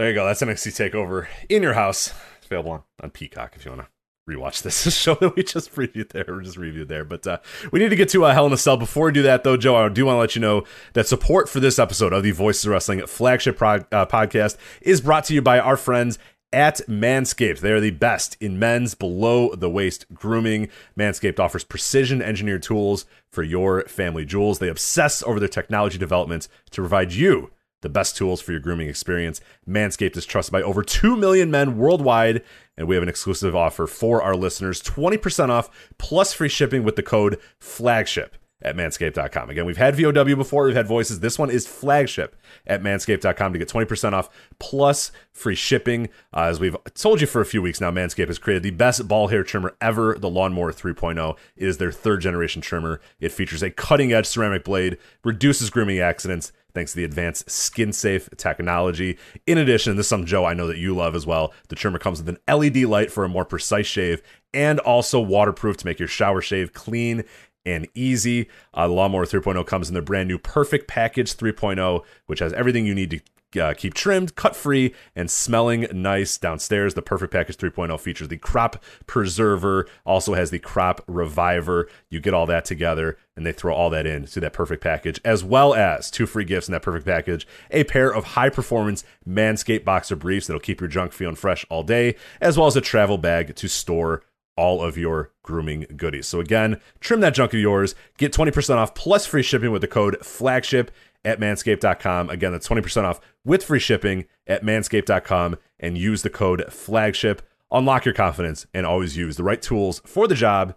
There 0.00 0.08
you 0.08 0.14
go. 0.14 0.24
That's 0.24 0.40
NXT 0.40 0.90
Takeover 0.90 1.26
in 1.50 1.62
your 1.62 1.74
house. 1.74 2.14
It's 2.38 2.46
available 2.46 2.70
on, 2.70 2.82
on 3.02 3.10
Peacock 3.10 3.52
if 3.54 3.66
you 3.66 3.70
want 3.70 3.82
to 3.82 3.88
rewatch 4.26 4.62
this 4.62 4.90
show 4.96 5.14
that 5.16 5.36
we 5.36 5.42
just 5.42 5.74
previewed 5.74 6.08
there 6.08 6.24
or 6.26 6.40
just 6.40 6.56
reviewed 6.56 6.88
there. 6.88 7.04
But 7.04 7.26
uh, 7.26 7.38
we 7.70 7.80
need 7.80 7.90
to 7.90 7.96
get 7.96 8.08
to 8.10 8.24
uh, 8.24 8.32
Hell 8.32 8.46
in 8.46 8.52
a 8.54 8.56
Cell. 8.56 8.78
Before 8.78 9.06
we 9.06 9.12
do 9.12 9.20
that, 9.24 9.44
though, 9.44 9.58
Joe, 9.58 9.76
I 9.76 9.90
do 9.90 10.06
want 10.06 10.16
to 10.16 10.20
let 10.20 10.34
you 10.34 10.40
know 10.40 10.64
that 10.94 11.06
support 11.06 11.50
for 11.50 11.60
this 11.60 11.78
episode 11.78 12.14
of 12.14 12.22
the 12.22 12.30
Voices 12.30 12.64
of 12.64 12.72
Wrestling 12.72 13.06
flagship 13.06 13.60
uh, 13.60 14.06
podcast 14.06 14.56
is 14.80 15.02
brought 15.02 15.24
to 15.24 15.34
you 15.34 15.42
by 15.42 15.58
our 15.58 15.76
friends 15.76 16.18
at 16.50 16.80
Manscaped. 16.88 17.60
They 17.60 17.70
are 17.70 17.78
the 17.78 17.90
best 17.90 18.38
in 18.40 18.58
men's 18.58 18.94
below 18.94 19.54
the 19.54 19.68
waist 19.68 20.06
grooming. 20.14 20.70
Manscaped 20.98 21.38
offers 21.38 21.62
precision 21.62 22.22
engineered 22.22 22.62
tools 22.62 23.04
for 23.30 23.42
your 23.42 23.82
family 23.82 24.24
jewels. 24.24 24.60
They 24.60 24.68
obsess 24.68 25.22
over 25.24 25.38
their 25.38 25.46
technology 25.46 25.98
developments 25.98 26.48
to 26.70 26.80
provide 26.80 27.12
you 27.12 27.50
the 27.82 27.88
best 27.88 28.16
tools 28.16 28.40
for 28.40 28.52
your 28.52 28.60
grooming 28.60 28.88
experience. 28.88 29.40
Manscaped 29.68 30.16
is 30.16 30.26
trusted 30.26 30.52
by 30.52 30.62
over 30.62 30.82
2 30.82 31.16
million 31.16 31.50
men 31.50 31.76
worldwide, 31.78 32.42
and 32.76 32.88
we 32.88 32.94
have 32.94 33.02
an 33.02 33.08
exclusive 33.08 33.54
offer 33.54 33.86
for 33.86 34.22
our 34.22 34.36
listeners 34.36 34.82
20% 34.82 35.48
off 35.48 35.70
plus 35.98 36.32
free 36.32 36.48
shipping 36.48 36.84
with 36.84 36.96
the 36.96 37.02
code 37.02 37.38
FLAGSHIP 37.60 38.36
at 38.62 38.76
manscaped.com. 38.76 39.50
Again, 39.50 39.64
we've 39.66 39.76
had 39.76 39.96
VOW 39.96 40.34
before, 40.34 40.64
we've 40.64 40.76
had 40.76 40.86
voices. 40.86 41.20
This 41.20 41.38
one 41.38 41.50
is 41.50 41.66
flagship 41.66 42.36
at 42.66 42.82
manscaped.com 42.82 43.52
to 43.52 43.58
get 43.58 43.68
20% 43.68 44.12
off 44.12 44.28
plus 44.58 45.12
free 45.32 45.54
shipping. 45.54 46.08
Uh, 46.34 46.44
as 46.44 46.60
we've 46.60 46.76
told 46.94 47.20
you 47.20 47.26
for 47.26 47.40
a 47.40 47.46
few 47.46 47.62
weeks 47.62 47.80
now, 47.80 47.90
Manscaped 47.90 48.28
has 48.28 48.38
created 48.38 48.62
the 48.62 48.70
best 48.70 49.06
ball 49.08 49.28
hair 49.28 49.42
trimmer 49.42 49.76
ever, 49.80 50.16
the 50.18 50.30
Lawnmower 50.30 50.72
3.0. 50.72 51.36
It 51.56 51.68
is 51.68 51.78
their 51.78 51.92
third 51.92 52.20
generation 52.20 52.62
trimmer. 52.62 53.00
It 53.20 53.32
features 53.32 53.62
a 53.62 53.70
cutting 53.70 54.12
edge 54.12 54.26
ceramic 54.26 54.64
blade, 54.64 54.98
reduces 55.24 55.70
grooming 55.70 56.00
accidents, 56.00 56.52
thanks 56.74 56.92
to 56.92 56.96
the 56.96 57.04
advanced 57.04 57.50
skin 57.50 57.92
safe 57.92 58.28
technology. 58.36 59.18
In 59.46 59.58
addition, 59.58 59.96
this 59.96 60.06
is 60.06 60.10
some 60.10 60.26
Joe 60.26 60.44
I 60.44 60.54
know 60.54 60.66
that 60.66 60.78
you 60.78 60.94
love 60.94 61.14
as 61.14 61.26
well. 61.26 61.52
The 61.68 61.76
trimmer 61.76 61.98
comes 61.98 62.22
with 62.22 62.28
an 62.28 62.38
LED 62.48 62.84
light 62.84 63.10
for 63.10 63.24
a 63.24 63.28
more 63.28 63.44
precise 63.44 63.86
shave 63.86 64.22
and 64.52 64.80
also 64.80 65.20
waterproof 65.20 65.76
to 65.78 65.86
make 65.86 65.98
your 65.98 66.08
shower 66.08 66.40
shave 66.40 66.72
clean 66.72 67.24
and 67.64 67.88
easy. 67.94 68.48
Uh, 68.76 68.88
Lawnmower 68.88 69.26
3.0 69.26 69.66
comes 69.66 69.88
in 69.88 69.94
the 69.94 70.02
brand 70.02 70.28
new 70.28 70.38
Perfect 70.38 70.88
Package 70.88 71.36
3.0, 71.36 72.04
which 72.26 72.38
has 72.38 72.52
everything 72.52 72.86
you 72.86 72.94
need 72.94 73.10
to 73.10 73.20
uh, 73.58 73.74
keep 73.74 73.94
trimmed, 73.94 74.34
cut 74.36 74.54
free, 74.54 74.94
and 75.16 75.30
smelling 75.30 75.86
nice 75.92 76.38
downstairs. 76.38 76.94
The 76.94 77.02
Perfect 77.02 77.32
Package 77.32 77.56
3.0 77.56 77.98
features 77.98 78.28
the 78.28 78.36
Crop 78.36 78.82
Preserver, 79.06 79.88
also 80.04 80.34
has 80.34 80.50
the 80.50 80.58
Crop 80.58 81.02
Reviver. 81.06 81.88
You 82.08 82.20
get 82.20 82.34
all 82.34 82.46
that 82.46 82.64
together, 82.64 83.18
and 83.36 83.44
they 83.44 83.52
throw 83.52 83.74
all 83.74 83.90
that 83.90 84.06
in 84.06 84.26
to 84.26 84.40
that 84.40 84.52
Perfect 84.52 84.82
Package, 84.82 85.20
as 85.24 85.42
well 85.42 85.74
as 85.74 86.10
two 86.10 86.26
free 86.26 86.44
gifts 86.44 86.68
in 86.68 86.72
that 86.72 86.82
Perfect 86.82 87.06
Package 87.06 87.46
a 87.70 87.84
pair 87.84 88.12
of 88.12 88.24
high 88.24 88.50
performance 88.50 89.04
Manscaped 89.28 89.84
boxer 89.84 90.16
briefs 90.16 90.46
that'll 90.46 90.60
keep 90.60 90.80
your 90.80 90.88
junk 90.88 91.12
feeling 91.12 91.36
fresh 91.36 91.66
all 91.70 91.82
day, 91.82 92.14
as 92.40 92.56
well 92.56 92.66
as 92.66 92.76
a 92.76 92.80
travel 92.80 93.18
bag 93.18 93.54
to 93.56 93.68
store 93.68 94.22
all 94.60 94.82
of 94.82 94.98
your 94.98 95.32
grooming 95.42 95.86
goodies. 95.96 96.26
So 96.26 96.38
again, 96.38 96.78
trim 97.00 97.20
that 97.20 97.32
junk 97.32 97.54
of 97.54 97.60
yours, 97.60 97.94
get 98.18 98.30
20% 98.30 98.76
off 98.76 98.94
plus 98.94 99.24
free 99.24 99.42
shipping 99.42 99.72
with 99.72 99.80
the 99.80 99.88
code 99.88 100.18
flagship 100.22 100.90
at 101.24 101.40
manscaped.com. 101.40 102.28
Again, 102.28 102.52
that's 102.52 102.68
20% 102.68 103.04
off 103.04 103.22
with 103.42 103.64
free 103.64 103.78
shipping 103.78 104.26
at 104.46 104.62
manscaped.com 104.62 105.56
and 105.78 105.96
use 105.96 106.20
the 106.20 106.28
code 106.28 106.70
flagship. 106.70 107.40
Unlock 107.70 108.04
your 108.04 108.12
confidence 108.12 108.66
and 108.74 108.84
always 108.84 109.16
use 109.16 109.36
the 109.36 109.44
right 109.44 109.62
tools 109.62 110.02
for 110.04 110.28
the 110.28 110.34
job 110.34 110.74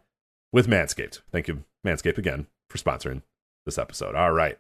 with 0.54 0.68
Manscaped. 0.68 1.20
Thank 1.32 1.50
you, 1.50 1.66
Manscaped, 1.86 2.18
again 2.18 2.48
for 2.70 2.78
sponsoring 2.78 3.22
this 3.66 3.78
episode. 3.78 4.16
All 4.16 4.32
right. 4.32 4.58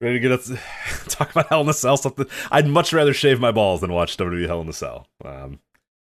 Ready 0.00 0.14
to 0.14 0.20
get 0.20 0.32
us 0.32 0.52
talk 1.08 1.30
about 1.32 1.48
Hell 1.48 1.62
in 1.62 1.68
a 1.68 1.72
Cell? 1.72 1.96
Something 1.96 2.26
I'd 2.50 2.66
much 2.68 2.92
rather 2.92 3.14
shave 3.14 3.40
my 3.40 3.50
balls 3.50 3.80
than 3.80 3.92
watch 3.92 4.16
WWE 4.16 4.46
Hell 4.46 4.60
in 4.60 4.68
a 4.68 4.72
Cell. 4.72 5.08
Um, 5.24 5.60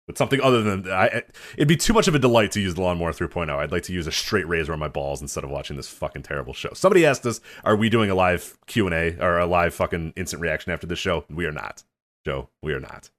but 0.07 0.19
something 0.19 0.41
other 0.41 0.63
than 0.63 0.91
I, 0.91 1.23
it'd 1.57 1.69
be 1.69 1.77
too 1.77 1.93
much 1.93 2.09
of 2.09 2.15
a 2.15 2.19
delight 2.19 2.53
to 2.53 2.61
use 2.61 2.75
the 2.75 2.83
lawnmower 2.83 3.13
3.0. 3.13 3.49
I'd 3.57 3.73
like 3.73 3.85
to 3.85 3.93
use 3.93 4.07
a 4.07 4.13
straight 4.13 4.47
razor 4.49 4.73
on 4.73 4.79
my 4.79 4.89
balls 4.89 5.23
instead 5.23 5.45
of 5.45 5.51
watching 5.51 5.77
this 5.77 5.89
fucking 5.89 6.23
terrible 6.23 6.53
show. 6.53 6.71
Somebody 6.75 7.07
asked 7.07 7.25
us, 7.27 7.41
"Are 7.65 7.77
we 7.77 7.89
doing 7.89 8.11
a 8.11 8.15
live 8.15 8.59
Q 8.67 8.87
and 8.87 8.95
A 8.95 9.17
or 9.25 9.39
a 9.39 9.47
live 9.47 9.75
fucking 9.75 10.13
instant 10.17 10.43
reaction 10.43 10.73
after 10.73 10.87
this 10.87 10.99
show?" 10.99 11.25
We 11.31 11.47
are 11.47 11.53
not, 11.53 11.85
Joe. 12.25 12.51
We 12.63 12.73
are 12.75 12.81
not. 12.81 13.11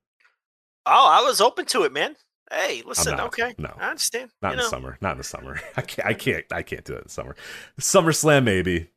Oh, 0.86 1.08
I 1.08 1.22
was 1.28 1.42
open 1.42 1.66
to 1.68 1.84
it, 1.84 1.92
man. 1.92 2.16
Hey, 2.52 2.84
listen, 2.86 3.18
not. 3.18 3.26
okay, 3.28 3.56
No. 3.58 3.74
I 3.80 3.90
understand. 3.90 4.30
Not 4.44 4.50
you 4.50 4.54
in 4.54 4.58
know. 4.60 4.64
the 4.66 4.70
summer. 4.70 4.98
Not 5.02 5.14
in 5.14 5.18
the 5.18 5.24
summer. 5.24 5.60
I 5.78 5.82
can't. 5.82 6.08
I 6.08 6.14
can't. 6.14 6.46
I 6.52 6.62
can't 6.62 6.84
do 6.86 6.94
that 6.94 7.00
in 7.00 7.04
the 7.06 7.10
summer. 7.10 7.36
Summer 7.80 8.12
Slam, 8.12 8.44
maybe. 8.46 8.90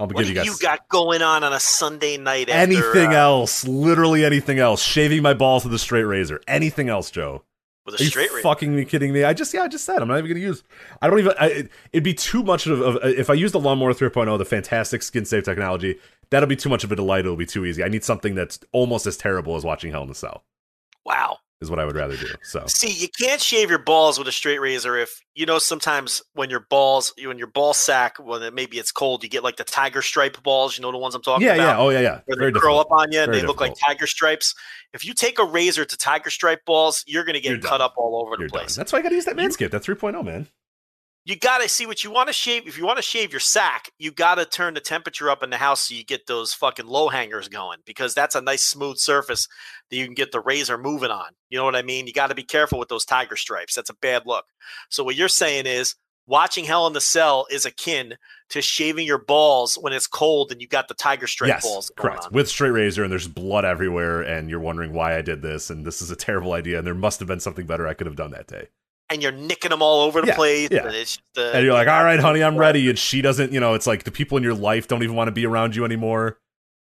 I'll 0.00 0.06
What 0.08 0.24
give 0.24 0.28
do 0.28 0.32
you 0.32 0.42
you, 0.52 0.58
got 0.58 0.88
going 0.88 1.22
on 1.22 1.44
on 1.44 1.52
a 1.52 1.60
Sunday 1.60 2.16
night? 2.16 2.48
After, 2.48 2.58
anything 2.58 3.10
uh, 3.10 3.18
else. 3.18 3.66
Literally 3.68 4.24
anything 4.24 4.58
else. 4.58 4.82
Shaving 4.82 5.22
my 5.22 5.34
balls 5.34 5.62
with 5.64 5.74
a 5.74 5.78
straight 5.78 6.04
razor. 6.04 6.40
Anything 6.48 6.88
else, 6.88 7.10
Joe. 7.10 7.44
with 7.84 8.00
a 8.00 8.02
Are 8.02 8.06
straight 8.06 8.30
razor? 8.30 8.42
fucking 8.42 8.74
me 8.74 8.84
kidding 8.86 9.12
me? 9.12 9.24
I 9.24 9.34
just 9.34 9.52
yeah, 9.54 9.62
I 9.62 9.68
just 9.68 9.84
said 9.84 10.00
I'm 10.00 10.08
not 10.08 10.16
even 10.18 10.30
gonna 10.30 10.40
use. 10.40 10.62
I 11.02 11.06
don't 11.08 11.18
even. 11.18 11.32
I, 11.38 11.46
it, 11.48 11.70
it'd 11.92 12.02
be 12.04 12.14
too 12.14 12.42
much 12.42 12.66
of, 12.66 12.80
of 12.80 12.98
if 13.04 13.28
I 13.30 13.34
use 13.34 13.52
the 13.52 13.60
lawnmower 13.60 13.92
3.0, 13.92 14.38
the 14.38 14.44
fantastic 14.46 15.02
skin 15.02 15.24
safe 15.26 15.44
technology. 15.44 15.98
That'll 16.30 16.48
be 16.48 16.56
too 16.56 16.68
much 16.70 16.82
of 16.84 16.90
a 16.92 16.96
delight. 16.96 17.26
It'll 17.26 17.36
be 17.36 17.44
too 17.44 17.66
easy. 17.66 17.84
I 17.84 17.88
need 17.88 18.02
something 18.04 18.34
that's 18.34 18.58
almost 18.72 19.06
as 19.06 19.16
terrible 19.18 19.56
as 19.56 19.64
watching 19.64 19.90
Hell 19.90 20.02
in 20.02 20.08
the 20.08 20.14
Cell. 20.14 20.44
Wow. 21.04 21.38
Is 21.60 21.68
what 21.68 21.78
I 21.78 21.84
would 21.84 21.94
rather 21.94 22.16
do. 22.16 22.28
So 22.42 22.64
See, 22.66 22.90
you 22.90 23.06
can't 23.08 23.38
shave 23.38 23.68
your 23.68 23.78
balls 23.80 24.18
with 24.18 24.26
a 24.26 24.32
straight 24.32 24.60
razor 24.62 24.96
if 24.96 25.20
you 25.34 25.44
know 25.44 25.58
sometimes 25.58 26.22
when 26.32 26.48
your 26.48 26.60
balls, 26.70 27.12
when 27.22 27.36
your 27.36 27.48
ball 27.48 27.74
sack, 27.74 28.16
when 28.18 28.42
it, 28.42 28.54
maybe 28.54 28.78
it's 28.78 28.90
cold, 28.90 29.22
you 29.22 29.28
get 29.28 29.44
like 29.44 29.56
the 29.58 29.64
tiger 29.64 30.00
stripe 30.00 30.42
balls. 30.42 30.78
You 30.78 30.82
know 30.82 30.90
the 30.90 30.96
ones 30.96 31.14
I'm 31.14 31.20
talking 31.20 31.46
yeah, 31.46 31.56
about. 31.56 31.62
yeah, 31.62 31.78
oh 31.78 31.90
yeah, 31.90 32.00
yeah. 32.00 32.20
where 32.24 32.38
Very 32.38 32.52
they 32.52 32.60
curl 32.60 32.78
up 32.78 32.90
on 32.90 33.12
you 33.12 33.20
and 33.20 33.30
Very 33.30 33.42
they 33.42 33.46
look 33.46 33.60
like 33.60 33.74
tiger 33.86 34.06
stripes. 34.06 34.54
If 34.94 35.04
you 35.04 35.12
take 35.12 35.38
a 35.38 35.44
razor 35.44 35.84
to 35.84 35.96
tiger 35.98 36.30
stripe 36.30 36.64
balls, 36.64 37.04
you're 37.06 37.24
going 37.24 37.38
to 37.38 37.46
You're 37.46 37.56
get 37.56 37.62
done. 37.62 37.70
cut 37.70 37.80
up 37.82 37.92
all 37.98 38.22
over 38.24 38.36
You're 38.38 38.48
the 38.48 38.56
done. 38.56 38.68
That's 38.74 38.90
why 38.90 39.00
I 39.00 39.02
got 39.02 39.10
to 39.10 39.16
use 39.16 39.26
that 39.26 39.36
Manscaped. 39.36 39.70
That 39.70 39.82
3.0, 39.82 40.24
man. 40.24 40.48
You 41.24 41.36
got 41.36 41.58
to 41.58 41.68
see 41.68 41.86
what 41.86 42.02
you 42.02 42.10
want 42.10 42.28
to 42.28 42.32
shave. 42.32 42.66
If 42.66 42.78
you 42.78 42.86
want 42.86 42.96
to 42.96 43.02
shave 43.02 43.30
your 43.30 43.40
sack, 43.40 43.90
you 43.98 44.10
got 44.10 44.36
to 44.36 44.46
turn 44.46 44.74
the 44.74 44.80
temperature 44.80 45.30
up 45.30 45.42
in 45.42 45.50
the 45.50 45.58
house 45.58 45.88
so 45.88 45.94
you 45.94 46.04
get 46.04 46.26
those 46.26 46.54
fucking 46.54 46.86
low 46.86 47.08
hangers 47.08 47.48
going 47.48 47.80
because 47.84 48.14
that's 48.14 48.34
a 48.34 48.40
nice 48.40 48.64
smooth 48.64 48.96
surface 48.96 49.46
that 49.90 49.96
you 49.96 50.06
can 50.06 50.14
get 50.14 50.32
the 50.32 50.40
razor 50.40 50.78
moving 50.78 51.10
on. 51.10 51.30
You 51.50 51.58
know 51.58 51.64
what 51.64 51.76
I 51.76 51.82
mean? 51.82 52.06
You 52.06 52.14
got 52.14 52.28
to 52.28 52.34
be 52.34 52.42
careful 52.42 52.78
with 52.78 52.88
those 52.88 53.04
tiger 53.04 53.36
stripes. 53.36 53.74
That's 53.74 53.90
a 53.90 53.94
bad 53.94 54.22
look. 54.24 54.46
So 54.88 55.04
what 55.04 55.14
you're 55.14 55.28
saying 55.28 55.66
is 55.66 55.94
watching 56.26 56.64
Hell 56.64 56.86
in 56.86 56.94
the 56.94 57.00
Cell 57.02 57.46
is 57.50 57.66
akin 57.66 58.14
to 58.48 58.62
shaving 58.62 59.06
your 59.06 59.18
balls 59.18 59.74
when 59.74 59.92
it's 59.92 60.06
cold 60.06 60.50
and 60.50 60.60
you 60.60 60.68
got 60.68 60.88
the 60.88 60.94
tiger 60.94 61.26
stripe 61.26 61.48
yes, 61.48 61.62
balls 61.62 61.90
going 61.96 62.12
correct. 62.12 62.26
on. 62.26 62.32
With 62.32 62.48
straight 62.48 62.70
razor, 62.70 63.02
and 63.02 63.12
there's 63.12 63.28
blood 63.28 63.64
everywhere, 63.64 64.22
and 64.22 64.48
you're 64.48 64.60
wondering 64.60 64.94
why 64.94 65.18
I 65.18 65.22
did 65.22 65.42
this, 65.42 65.68
and 65.68 65.84
this 65.84 66.00
is 66.00 66.10
a 66.10 66.16
terrible 66.16 66.54
idea, 66.54 66.78
and 66.78 66.86
there 66.86 66.94
must 66.94 67.18
have 67.20 67.28
been 67.28 67.40
something 67.40 67.66
better 67.66 67.86
I 67.86 67.94
could 67.94 68.06
have 68.06 68.16
done 68.16 68.30
that 68.30 68.46
day. 68.46 68.68
And 69.10 69.22
you're 69.22 69.32
nicking 69.32 69.70
them 69.70 69.82
all 69.82 70.02
over 70.02 70.20
the 70.20 70.28
Yeah, 70.28 70.36
place. 70.36 70.68
yeah. 70.70 70.86
And 70.86 70.94
it's 70.94 71.16
just, 71.16 71.38
uh, 71.38 71.50
and 71.54 71.64
you're 71.64 71.74
like, 71.74 71.88
all 71.88 72.04
right, 72.04 72.20
honey, 72.20 72.42
I'm 72.42 72.56
ready. 72.56 72.88
And 72.88 72.98
she 72.98 73.20
doesn't, 73.22 73.52
you 73.52 73.60
know, 73.60 73.74
it's 73.74 73.86
like 73.86 74.04
the 74.04 74.10
people 74.10 74.38
in 74.38 74.44
your 74.44 74.54
life 74.54 74.88
don't 74.88 75.02
even 75.02 75.16
want 75.16 75.28
to 75.28 75.32
be 75.32 75.44
around 75.46 75.74
you 75.76 75.84
anymore. 75.84 76.38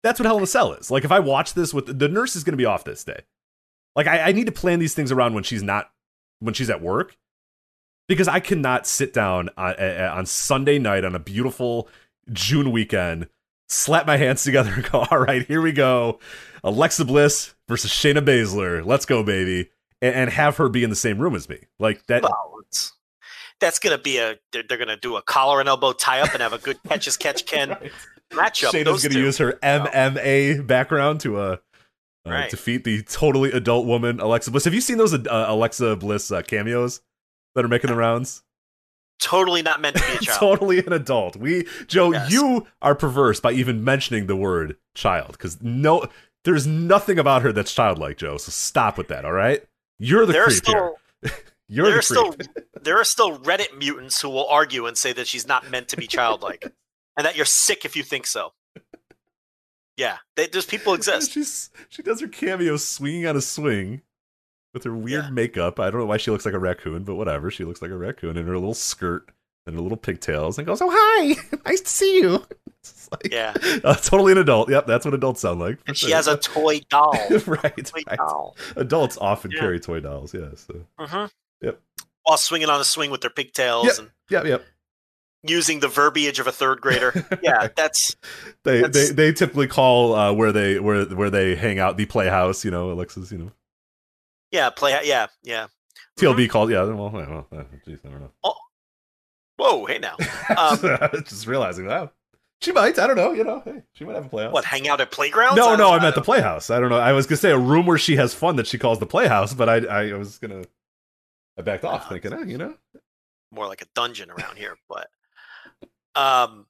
That's 0.03 0.19
what 0.19 0.25
Hell 0.25 0.37
in 0.37 0.43
a 0.43 0.47
Cell 0.47 0.73
is. 0.73 0.89
Like, 0.91 1.03
if 1.03 1.11
I 1.11 1.19
watch 1.19 1.53
this 1.53 1.73
with 1.73 1.99
the 1.99 2.07
nurse 2.07 2.35
is 2.35 2.43
going 2.43 2.53
to 2.53 2.57
be 2.57 2.65
off 2.65 2.83
this 2.83 3.03
day. 3.03 3.21
Like, 3.95 4.07
I, 4.07 4.29
I 4.29 4.31
need 4.31 4.45
to 4.45 4.51
plan 4.51 4.79
these 4.79 4.93
things 4.93 5.11
around 5.11 5.33
when 5.33 5.43
she's 5.43 5.63
not, 5.63 5.91
when 6.39 6.53
she's 6.53 6.69
at 6.69 6.81
work, 6.81 7.17
because 8.07 8.27
I 8.27 8.39
cannot 8.39 8.87
sit 8.87 9.13
down 9.13 9.49
on, 9.57 9.73
uh, 9.73 10.11
on 10.15 10.25
Sunday 10.25 10.79
night 10.79 11.05
on 11.05 11.13
a 11.15 11.19
beautiful 11.19 11.87
June 12.31 12.71
weekend, 12.71 13.27
slap 13.69 14.07
my 14.07 14.17
hands 14.17 14.43
together 14.43 14.71
and 14.73 14.89
go, 14.91 15.05
all 15.11 15.19
right, 15.19 15.45
here 15.45 15.61
we 15.61 15.71
go. 15.71 16.19
Alexa 16.63 17.05
Bliss 17.05 17.53
versus 17.67 17.91
Shayna 17.91 18.23
Baszler. 18.25 18.85
Let's 18.85 19.05
go, 19.05 19.23
baby. 19.23 19.69
And, 20.01 20.15
and 20.15 20.29
have 20.31 20.57
her 20.57 20.67
be 20.69 20.83
in 20.83 20.89
the 20.89 20.95
same 20.95 21.19
room 21.19 21.35
as 21.35 21.47
me. 21.47 21.59
Like, 21.79 22.05
that. 22.07 22.23
well, 22.23 22.59
that's 23.59 23.77
going 23.79 23.95
to 23.95 24.01
be 24.01 24.17
a, 24.17 24.37
they're, 24.51 24.63
they're 24.67 24.77
going 24.79 24.87
to 24.87 24.97
do 24.97 25.15
a 25.17 25.21
collar 25.21 25.59
and 25.59 25.69
elbow 25.69 25.93
tie 25.93 26.19
up 26.21 26.33
and 26.33 26.41
have 26.41 26.53
a 26.53 26.57
good 26.57 26.77
catch 26.87 27.07
as 27.07 27.17
catch 27.17 27.45
can 27.45 27.69
Right. 28.33 28.53
matchup. 28.53 28.71
Shayna's 28.71 28.85
going 28.85 29.01
to 29.01 29.09
two. 29.09 29.19
use 29.19 29.37
her 29.37 29.53
MMA 29.61 30.65
background 30.65 31.19
to 31.21 31.37
uh, 31.37 31.57
uh, 32.25 32.29
Right. 32.31 32.49
defeat 32.49 32.83
the 32.83 33.03
totally 33.03 33.51
adult 33.51 33.85
woman 33.85 34.19
Alexa 34.19 34.49
Bliss. 34.51 34.63
Have 34.65 34.73
you 34.73 34.81
seen 34.81 34.97
those 34.97 35.13
uh, 35.13 35.45
Alexa 35.47 35.97
Bliss 35.97 36.31
uh, 36.31 36.41
cameos 36.41 37.01
that 37.55 37.63
are 37.65 37.67
making 37.69 37.89
the 37.89 37.95
rounds? 37.95 38.43
totally 39.19 39.61
not 39.61 39.79
meant 39.79 39.95
to 39.95 40.01
be 40.07 40.13
a 40.13 40.17
child. 40.21 40.39
totally 40.39 40.79
an 40.79 40.93
adult. 40.93 41.35
We 41.35 41.67
Joe, 41.85 42.11
Yes. 42.11 42.31
you 42.31 42.65
are 42.81 42.95
perverse 42.95 43.39
by 43.39 43.51
even 43.51 43.83
mentioning 43.83 44.25
the 44.25 44.35
word 44.35 44.77
child 44.95 45.33
because 45.33 45.61
no, 45.61 46.05
there's 46.43 46.65
nothing 46.65 47.19
about 47.19 47.43
her 47.43 47.51
that's 47.53 47.71
childlike, 47.71 48.17
Joe. 48.17 48.37
So 48.37 48.49
stop 48.49 48.97
with 48.97 49.09
that. 49.09 49.23
All 49.23 49.31
right, 49.31 49.61
you're 50.01 50.25
the 50.25 50.33
there 50.33 50.43
are 50.43 50.47
creep 50.47 50.57
still, 50.57 50.95
here. 51.23 51.31
You're 51.69 51.85
there 51.85 51.93
the 51.93 51.99
are 51.99 52.01
still, 52.01 52.35
there 52.81 52.97
are 52.99 53.03
still 53.05 53.37
Reddit 53.39 53.77
mutants 53.77 54.21
who 54.21 54.29
will 54.29 54.47
argue 54.47 54.85
and 54.87 54.97
say 54.97 55.13
that 55.13 55.25
she's 55.27 55.47
not 55.47 55.69
meant 55.71 55.87
to 55.89 55.95
be 55.97 56.05
childlike, 56.07 56.63
and 57.17 57.25
that 57.25 57.37
you're 57.37 57.45
sick 57.45 57.85
if 57.85 57.95
you 57.95 58.03
think 58.03 58.27
so. 58.27 58.51
Yeah, 59.97 60.17
they, 60.35 60.47
those 60.47 60.65
people 60.65 60.93
exist. 60.93 61.31
She's 61.31 61.69
she 61.89 62.01
does 62.01 62.19
her 62.21 62.27
cameo 62.27 62.75
swinging 62.77 63.25
on 63.27 63.37
a 63.37 63.41
swing 63.41 64.01
with 64.73 64.83
her 64.83 64.93
weird 64.95 65.25
Yeah. 65.25 65.29
makeup. 65.29 65.79
I 65.79 65.89
don't 65.91 65.99
know 66.01 66.05
why 66.07 66.17
she 66.17 66.31
looks 66.31 66.45
like 66.45 66.53
a 66.55 66.59
raccoon, 66.59 67.03
but 67.03 67.15
whatever. 67.15 67.51
She 67.51 67.63
looks 67.63 67.81
like 67.81 67.91
a 67.91 67.97
raccoon 67.97 68.35
in 68.37 68.47
her 68.47 68.55
little 68.55 68.73
skirt 68.73 69.29
and 69.67 69.75
her 69.75 69.81
little 69.81 69.97
pigtails, 69.97 70.57
and 70.57 70.65
goes, 70.67 70.81
"Oh 70.81 70.89
hi, 70.91 71.35
nice 71.65 71.81
to 71.81 71.89
see 71.89 72.19
you." 72.19 72.45
Like, 73.23 73.31
Yeah, 73.31 73.53
uh, 73.83 73.95
totally 73.95 74.31
an 74.31 74.37
adult. 74.37 74.69
Yep, 74.69 74.87
that's 74.87 75.03
what 75.05 75.13
adults 75.13 75.41
sound 75.41 75.59
like. 75.59 75.79
and 75.85 75.97
she 75.97 76.07
sure. 76.07 76.15
has 76.15 76.27
a 76.27 76.37
toy 76.37 76.79
doll. 76.89 77.11
right, 77.45 77.85
Toy 77.85 78.01
right. 78.07 78.17
doll. 78.17 78.55
Adults 78.77 79.17
often 79.19 79.51
Yeah. 79.51 79.59
carry 79.59 79.79
toy 79.81 79.99
dolls. 79.99 80.33
Yeah. 80.33 80.47
So. 80.55 80.85
hmm 80.97 81.25
Yep. 81.61 81.79
While 82.23 82.37
swinging 82.37 82.69
on 82.69 82.79
a 82.79 82.83
swing 82.85 83.11
with 83.11 83.21
their 83.21 83.29
pigtails 83.29 83.85
Yep. 83.87 83.97
and 83.99 84.09
Yep. 84.29 84.45
Yep. 84.45 84.65
using 85.43 85.79
the 85.81 85.87
verbiage 85.89 86.39
of 86.39 86.47
a 86.47 86.51
third 86.53 86.79
grader. 86.79 87.11
Yeah, 87.43 87.67
that's 87.75 88.15
They, 88.63 88.77
they 88.77 88.81
That's- 88.83 89.11
they 89.11 89.33
typically 89.33 89.67
call 89.67 90.13
uh, 90.15 90.31
where 90.31 90.51
they 90.53 90.79
where 90.79 91.03
where 91.05 91.29
they 91.29 91.55
hang 91.55 91.79
out 91.79 91.97
the 91.97 92.05
playhouse. 92.05 92.63
You 92.63 92.71
know, 92.71 92.91
Alexis. 92.91 93.29
You 93.31 93.37
know, 93.39 93.51
yeah, 94.51 94.69
play. 94.69 94.97
Yeah, 95.03 95.27
yeah. 95.43 95.67
TLB 96.17 96.49
called. 96.49 96.69
Yeah. 96.71 96.83
Well, 96.85 97.09
well, 97.09 97.47
geez, 97.85 97.99
I 98.05 98.09
don't 98.09 98.21
know. 98.21 98.53
Whoa, 99.57 99.85
hey 99.85 99.99
now. 99.99 100.15
Um, 100.57 100.79
just 101.25 101.45
realizing 101.45 101.87
that 101.87 102.13
she 102.61 102.71
might. 102.71 102.97
I 102.99 103.07
don't 103.07 103.15
know. 103.15 103.31
You 103.31 103.43
know, 103.43 103.61
hey, 103.65 103.83
she 103.93 104.05
might 104.05 104.15
have 104.15 104.25
a 104.25 104.29
playhouse. 104.29 104.53
What, 104.53 104.65
hang 104.65 104.87
out 104.87 105.01
at 105.01 105.11
playgrounds? 105.11 105.57
No, 105.57 105.75
no, 105.75 105.91
I'm 105.91 106.03
at 106.03 106.15
the 106.15 106.21
playhouse. 106.21 106.69
I 106.69 106.79
don't 106.79 106.89
know. 106.89 106.97
I 106.97 107.11
was 107.13 107.25
gonna 107.25 107.37
say 107.37 107.51
a 107.51 107.57
room 107.57 107.85
where 107.85 107.97
she 107.97 108.15
has 108.17 108.33
fun 108.33 108.55
that 108.57 108.67
she 108.67 108.77
calls 108.77 108.99
the 108.99 109.05
playhouse, 109.05 109.53
but 109.53 109.67
I, 109.69 109.77
I 110.11 110.13
was 110.13 110.37
gonna, 110.37 110.63
I 111.57 111.61
backed 111.61 111.83
off 111.83 112.09
thinking, 112.09 112.33
eh, 112.33 112.43
you 112.45 112.57
know, 112.57 112.75
more 113.51 113.67
like 113.67 113.81
a 113.81 113.87
dungeon 113.95 114.29
around 114.31 114.57
here, 114.57 114.75
but 114.87 115.09
um 116.15 116.65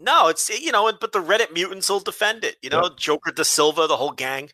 no, 0.00 0.28
it's 0.28 0.48
you 0.48 0.72
know, 0.72 0.92
but 1.00 1.12
the 1.12 1.22
Reddit 1.22 1.52
mutants 1.52 1.88
will 1.90 2.00
defend 2.00 2.44
it. 2.44 2.56
You 2.62 2.70
know, 2.70 2.84
Yep. 2.84 2.96
Joker 2.96 3.32
De 3.32 3.44
Silva, 3.44 3.86
the 3.86 3.96
whole 3.96 4.12
gang. 4.12 4.50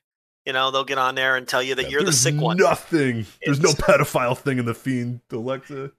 You 0.47 0.52
know, 0.52 0.70
they'll 0.70 0.85
get 0.85 0.98
on 0.98 1.14
there 1.14 1.36
and 1.36 1.48
tell 1.48 1.62
you 1.62 1.74
that 1.74 1.90
you're 1.90 2.02
the 2.02 2.12
sick 2.12 2.39
one. 2.39 2.59
Nothing. 2.59 3.26
There's 3.44 3.60
no 3.60 3.70
pedophile 3.70 4.36
thing 4.36 4.59
in 4.59 4.66
the 4.66 4.74
fiend, 4.74 5.20
Alexa. 5.32 5.90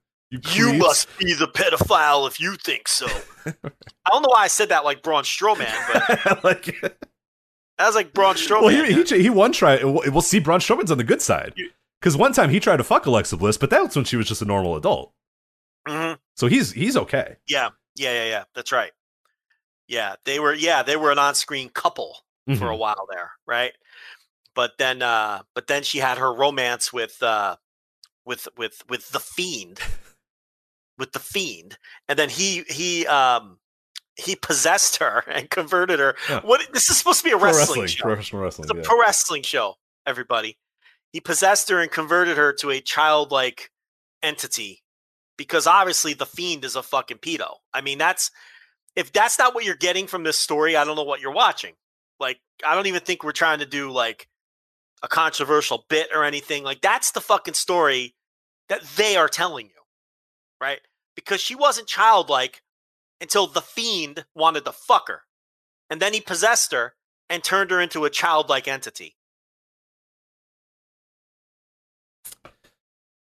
You, 0.53 0.72
You 0.72 0.74
must 0.80 1.07
be 1.18 1.34
the 1.34 1.48
pedophile 1.48 2.28
if 2.28 2.40
you 2.40 2.56
think 2.56 2.88
so. 2.88 3.06
I 3.45 3.52
don't 4.12 4.22
know 4.24 4.30
why 4.30 4.44
I 4.44 4.48
said 4.48 4.70
that 4.70 4.84
like 4.84 5.02
Braun 5.03 5.24
Strowman, 5.24 5.72
but 5.91 6.44
like, 6.44 6.66
that 6.82 6.98
was 7.80 7.95
like 7.95 8.14
Braun 8.14 8.36
Strowman. 8.36 8.62
well, 8.64 8.86
he, 8.86 9.03
he 9.03 9.24
he 9.24 9.30
one 9.30 9.52
try. 9.52 9.84
We'll 9.84 10.22
see. 10.22 10.40
Braun 10.40 10.60
Strowman's 10.60 10.91
on 10.91 10.98
the 10.98 11.03
good 11.03 11.22
side 11.22 11.53
because 12.02 12.18
one 12.18 12.34
time 12.34 12.49
he 12.49 12.60
tried 12.60 12.78
to 12.78 12.84
fuck 12.84 13.06
Alexa 13.06 13.38
Bliss, 13.38 13.57
but 13.57 13.70
that 13.70 13.84
was 13.84 13.95
when 13.95 14.06
she 14.06 14.16
was 14.18 14.28
just 14.28 14.41
a 14.41 14.45
normal 14.45 14.76
adult. 14.76 15.12
Mhm. 15.88 16.18
So 16.36 16.48
he's 16.48 16.72
he's 16.72 16.98
okay. 16.98 17.36
Yeah, 17.48 17.70
yeah, 17.95 18.14
yeah, 18.14 18.26
yeah. 18.30 18.44
That's 18.56 18.72
right. 18.72 18.91
Yeah, 19.88 20.16
they 20.26 20.40
were. 20.40 20.53
Yeah, 20.53 20.82
they 20.84 20.95
were 20.98 21.12
an 21.12 21.20
on-screen 21.20 21.70
couple 21.70 22.18
for 22.57 22.72
a 22.72 22.76
Mhm. 22.76 22.80
while 22.80 23.07
there, 23.12 23.32
right? 23.48 23.74
But 24.56 24.78
then, 24.80 25.02
uh, 25.02 25.41
but 25.53 25.68
then 25.68 25.84
she 25.84 25.98
had 25.99 26.18
her 26.18 26.34
romance 26.34 26.94
with, 26.94 27.22
uh, 27.22 27.57
with, 28.26 28.48
with, 28.57 28.84
with 28.88 29.10
the 29.10 29.20
fiend, 29.20 29.80
with 30.97 31.11
the 31.11 31.19
fiend, 31.19 31.77
and 32.07 32.17
then 32.17 32.30
he 32.30 32.63
he 32.67 33.05
um 33.07 33.57
he 34.15 34.35
possessed 34.35 34.97
her 34.97 35.23
and 35.31 35.49
converted 35.49 35.99
her. 35.99 36.15
Yeah. 36.30 36.41
What? 36.41 36.61
This 36.73 36.89
is 36.89 36.97
supposed 36.97 37.19
to 37.19 37.26
be 37.26 37.31
a 37.31 37.38
wrestling, 37.38 37.81
wrestling, 37.81 37.88
show. 37.88 38.03
professional 38.03 38.41
wrestling. 38.41 38.65
It's 38.65 38.73
a 38.73 38.77
yeah. 38.77 38.84
pro 38.84 38.99
wrestling 38.99 39.43
show. 39.43 39.76
Everybody, 40.07 40.57
he 41.11 41.19
possessed 41.19 41.69
her 41.69 41.80
and 41.80 41.91
converted 41.91 42.38
her 42.38 42.53
to 42.59 42.69
a 42.69 42.80
childlike 42.80 43.72
entity 44.22 44.84
because 45.38 45.67
obviously 45.67 46.13
the 46.13 46.26
fiend 46.26 46.63
is 46.63 46.76
a 46.76 46.84
fucking 46.84 47.17
pedo. 47.17 47.55
I 47.73 47.81
mean, 47.81 47.97
that's 47.97 48.31
if 48.95 49.11
that's 49.11 49.38
not 49.38 49.53
what 49.53 49.65
you're 49.65 49.76
getting 49.76 50.07
from 50.07 50.23
this 50.23 50.38
story, 50.38 50.76
I 50.76 50.84
don't 50.84 50.95
know 50.95 51.03
what 51.03 51.22
you're 51.22 51.31
watching. 51.34 51.73
Like, 52.19 52.39
I 52.65 52.76
don't 52.76 52.88
even 52.88 53.01
think 53.01 53.23
we're 53.23 53.34
trying 53.34 53.59
to 53.59 53.65
do 53.65 53.91
like 53.91 54.27
a 55.03 55.07
controversial 55.07 55.85
bit 55.89 56.09
or 56.13 56.23
anything. 56.23 56.63
Like, 56.63 56.81
that's 56.81 57.11
the 57.11 57.22
fucking 57.22 57.55
story 57.55 58.15
that 58.69 58.84
they 58.95 59.17
are 59.17 59.27
telling 59.27 59.67
you, 59.67 59.74
right? 60.60 60.80
Because 61.15 61.41
she 61.41 61.56
wasn't 61.56 61.88
childlike 61.88 62.61
until 63.22 63.48
the 63.48 63.61
fiend 63.61 64.26
wanted 64.36 64.65
to 64.65 64.72
fuck 64.72 65.07
her. 65.07 65.22
And 65.90 66.02
then 66.02 66.14
he 66.14 66.22
possessed 66.22 66.72
her 66.72 66.95
and 67.30 67.44
turned 67.44 67.72
her 67.72 67.80
into 67.80 68.06
a 68.06 68.10
childlike 68.10 68.68
entity. 68.68 69.15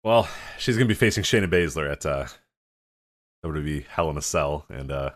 Well, 0.03 0.29
she's 0.59 0.77
gonna 0.77 0.87
be 0.89 0.95
facing 0.95 1.25
Shayna 1.25 1.51
Baszler 1.51 1.91
at 1.91 2.07
uh 2.07 2.27
WWE 3.45 3.87
Hell 3.87 4.11
in 4.11 4.17
a 4.17 4.23
Cell, 4.23 4.65
and 4.71 4.91
uh 4.91 5.11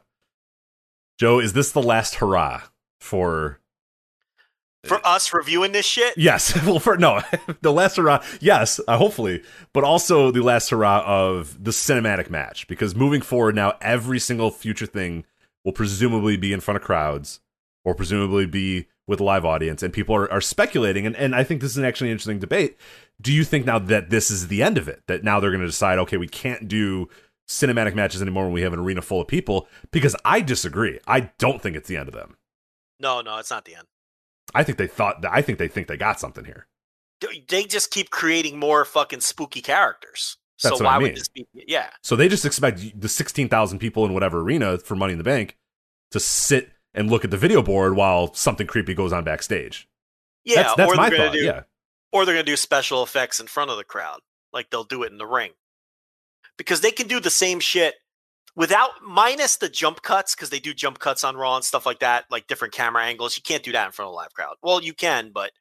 Joe, 1.18 1.40
is 1.40 1.52
this 1.52 1.72
the 1.72 1.82
last 1.82 2.16
hurrah 2.16 2.62
for? 3.00 3.60
For 4.86 5.06
us 5.06 5.32
reviewing 5.32 5.72
this 5.72 5.86
shit, 5.86 6.14
Yes, 6.16 6.54
well, 6.66 6.78
for 6.78 6.96
no, 6.96 7.22
the 7.62 7.72
last 7.72 7.96
hurrah. 7.96 8.22
Yes, 8.40 8.80
uh, 8.86 8.98
hopefully, 8.98 9.42
but 9.72 9.84
also 9.84 10.30
the 10.30 10.42
last 10.42 10.70
hurrah 10.70 11.02
of 11.06 11.62
the 11.62 11.70
cinematic 11.70 12.30
match 12.30 12.66
because 12.68 12.94
moving 12.94 13.20
forward 13.20 13.54
now, 13.54 13.74
every 13.80 14.18
single 14.18 14.50
future 14.50 14.86
thing 14.86 15.24
will 15.64 15.72
presumably 15.72 16.36
be 16.36 16.52
in 16.52 16.60
front 16.60 16.76
of 16.76 16.82
crowds 16.82 17.40
or 17.84 17.94
presumably 17.94 18.46
be 18.46 18.86
with 19.06 19.20
a 19.20 19.24
live 19.24 19.44
audience, 19.44 19.82
and 19.82 19.92
people 19.92 20.14
are, 20.16 20.30
are 20.32 20.40
speculating. 20.40 21.06
And, 21.06 21.14
and 21.16 21.34
I 21.34 21.44
think 21.44 21.60
this 21.60 21.72
is 21.72 21.78
actually 21.78 21.84
an 21.84 21.88
actually 21.88 22.10
interesting 22.10 22.38
debate. 22.38 22.78
Do 23.20 23.32
you 23.32 23.44
think 23.44 23.66
now 23.66 23.78
that 23.78 24.10
this 24.10 24.30
is 24.30 24.48
the 24.48 24.62
end 24.62 24.78
of 24.78 24.88
it? 24.88 25.02
That 25.08 25.22
now 25.22 25.40
they're 25.40 25.50
going 25.50 25.60
to 25.60 25.66
decide, 25.66 25.98
okay, 25.98 26.16
we 26.16 26.28
can't 26.28 26.68
do 26.68 27.08
cinematic 27.48 27.94
matches 27.94 28.22
anymore 28.22 28.44
when 28.44 28.54
we 28.54 28.62
have 28.62 28.72
an 28.72 28.78
arena 28.78 29.02
full 29.02 29.20
of 29.20 29.28
people? 29.28 29.68
Because 29.90 30.16
I 30.24 30.40
disagree. 30.40 30.98
I 31.06 31.32
don't 31.38 31.60
think 31.60 31.76
it's 31.76 31.88
the 31.88 31.96
end 31.98 32.08
of 32.08 32.14
them. 32.14 32.36
no, 32.98 33.20
no, 33.20 33.36
it's 33.38 33.50
not 33.50 33.66
the 33.66 33.74
end. 33.74 33.86
I 34.54 34.62
think 34.64 34.78
they 34.78 34.86
thought. 34.86 35.22
that 35.22 35.32
I 35.32 35.42
think 35.42 35.58
they 35.58 35.68
think 35.68 35.88
they 35.88 35.96
got 35.96 36.20
something 36.20 36.44
here. 36.44 36.66
They- 37.48 37.64
just 37.64 37.90
keep 37.90 38.10
creating 38.10 38.58
more 38.58 38.84
fucking 38.84 39.20
spooky 39.20 39.62
characters. 39.62 40.36
That's 40.62 40.78
so 40.78 40.84
what 40.84 40.92
I 40.92 40.98
mean. 40.98 41.08
would 41.08 41.16
this 41.16 41.28
be? 41.28 41.46
Yeah, 41.54 41.88
So 42.02 42.14
they 42.16 42.28
just 42.28 42.44
expect 42.44 43.00
the 43.00 43.08
16,000 43.08 43.78
people 43.78 44.04
in 44.04 44.12
whatever 44.14 44.40
arena 44.40 44.78
for 44.78 44.94
Money 44.94 45.12
in 45.12 45.18
the 45.18 45.24
Bank 45.24 45.56
to 46.12 46.20
sit 46.20 46.70
and 46.92 47.10
look 47.10 47.24
at 47.24 47.30
the 47.30 47.36
video 47.36 47.60
board 47.62 47.96
while 47.96 48.32
something 48.34 48.66
creepy 48.66 48.94
goes 48.94 49.12
on 49.12 49.24
backstage. 49.24 49.88
yeah. 50.44 50.62
that's 50.62 50.74
that's 50.76 50.92
or 50.92 50.96
my 50.96 51.10
they're 51.10 51.18
thought. 51.18 51.32
do, 51.32 51.40
yeah. 51.40 51.62
or 52.12 52.24
they're 52.24 52.34
gonna 52.34 52.44
do 52.44 52.56
special 52.56 53.02
effects 53.02 53.40
in 53.40 53.46
front 53.48 53.70
of 53.70 53.76
the 53.78 53.84
crowd, 53.84 54.20
like 54.52 54.70
they'll 54.70 54.84
do 54.84 55.02
it 55.02 55.10
in 55.10 55.18
the 55.18 55.26
ring, 55.26 55.52
because 56.56 56.82
they 56.82 56.92
can 56.92 57.08
do 57.08 57.18
the 57.20 57.30
same 57.30 57.58
shit 57.58 57.94
without 58.56 58.90
minus 59.02 59.56
the 59.56 59.68
jump 59.68 60.02
cuts, 60.02 60.34
because 60.34 60.50
they 60.50 60.60
do 60.60 60.74
jump 60.74 60.98
cuts 60.98 61.24
on 61.24 61.36
Raw 61.36 61.56
and 61.56 61.64
stuff 61.64 61.86
like 61.86 62.00
that, 62.00 62.24
like 62.30 62.46
different 62.46 62.74
camera 62.74 63.04
angles. 63.04 63.36
You 63.36 63.42
can't 63.42 63.62
do 63.62 63.72
that 63.72 63.86
in 63.86 63.92
front 63.92 64.08
of 64.08 64.12
a 64.12 64.16
live 64.16 64.32
crowd. 64.34 64.56
Well, 64.62 64.82
you 64.82 64.94
can, 64.94 65.30
but 65.32 65.52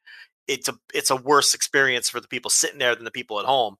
it's 0.46 0.68
a 0.68 0.74
it's 0.92 1.10
a 1.10 1.16
worse 1.16 1.54
experience 1.54 2.08
for 2.08 2.20
the 2.20 2.28
people 2.28 2.50
sitting 2.50 2.78
there 2.78 2.94
than 2.94 3.04
the 3.04 3.10
people 3.10 3.40
at 3.40 3.46
home. 3.46 3.76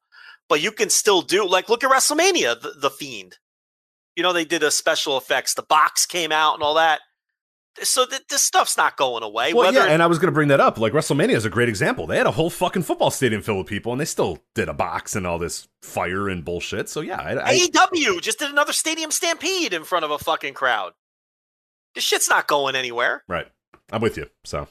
But 0.49 0.63
you 0.63 0.73
can 0.73 0.91
still 0.91 1.23
do 1.23 1.47
like 1.47 1.69
look 1.69 1.85
at 1.85 1.91
WrestleMania, 1.91 2.61
the, 2.61 2.75
the 2.81 2.91
Fiend. 2.91 3.39
You 4.17 4.23
know 4.23 4.33
they 4.33 4.45
did 4.45 4.63
a 4.63 4.71
special 4.71 5.19
effects. 5.19 5.55
The 5.55 5.63
box 5.63 6.07
came 6.07 6.33
out 6.33 6.55
and 6.55 6.63
all 6.63 6.75
that. 6.75 7.01
So 7.83 8.07
th- 8.07 8.23
this 8.29 8.45
stuff's 8.45 8.77
not 8.77 8.97
going 8.97 9.23
away. 9.23 9.53
Well, 9.53 9.67
whether 9.67 9.87
yeah, 9.87 9.93
and 9.93 10.03
I 10.03 10.07
was 10.07 10.19
going 10.19 10.29
to 10.29 10.33
bring 10.33 10.49
that 10.49 10.61
up. 10.61 10.79
Like 10.79 10.93
WrestleMania 10.93 11.35
is 11.35 11.45
a 11.45 11.51
great 11.51 11.69
example. 11.69 12.07
They 12.07 12.17
had 12.17 12.27
a 12.27 12.31
whole 12.31 12.51
fucking 12.51 12.83
football 12.83 13.11
stadium 13.11 13.43
filled 13.43 13.59
with 13.59 13.67
people, 13.67 13.91
and 13.93 14.01
they 14.01 14.05
still 14.05 14.39
did 14.55 14.69
a 14.69 14.75
box 14.75 15.17
and 15.17 15.27
all 15.27 15.39
this 15.39 15.67
fire 15.83 16.29
and 16.29 16.45
bullshit. 16.45 16.89
So 16.89 17.01
yeah, 17.01 17.21
I, 17.21 17.51
I, 17.51 17.55
AEW 17.57 18.21
just 18.21 18.39
did 18.39 18.51
another 18.51 18.73
stadium 18.73 19.11
stampede 19.11 19.73
in 19.73 19.83
front 19.85 20.05
of 20.05 20.11
a 20.13 20.19
fucking 20.19 20.55
crowd. 20.55 20.93
This 21.95 22.05
shit's 22.05 22.29
not 22.29 22.47
going 22.47 22.77
anywhere. 22.77 23.25
right, 23.29 23.49
I'm 23.93 24.01
with 24.01 24.17
you. 24.17 24.27
So 24.45 24.69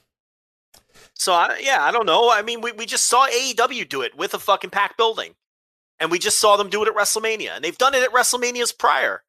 So 1.14 1.34
I, 1.34 1.60
yeah, 1.62 1.84
I 1.84 1.92
don't 1.92 2.06
know. 2.06 2.32
I 2.32 2.42
mean, 2.42 2.62
we, 2.62 2.72
we 2.72 2.86
just 2.86 3.08
saw 3.08 3.28
AEW 3.28 3.88
do 3.88 4.02
it 4.02 4.16
with 4.16 4.34
a 4.34 4.40
fucking 4.40 4.70
packed 4.70 4.98
building, 4.98 5.36
and 6.00 6.10
we 6.10 6.20
just 6.20 6.40
saw 6.40 6.56
them 6.56 6.70
do 6.70 6.84
it 6.84 6.88
at 6.88 6.96
WrestleMania, 6.96 7.56
and 7.56 7.64
they've 7.66 7.78
done 7.78 7.96
it 7.96 8.04
at 8.04 8.12
WrestleManias 8.14 8.78
prior. 8.78 9.24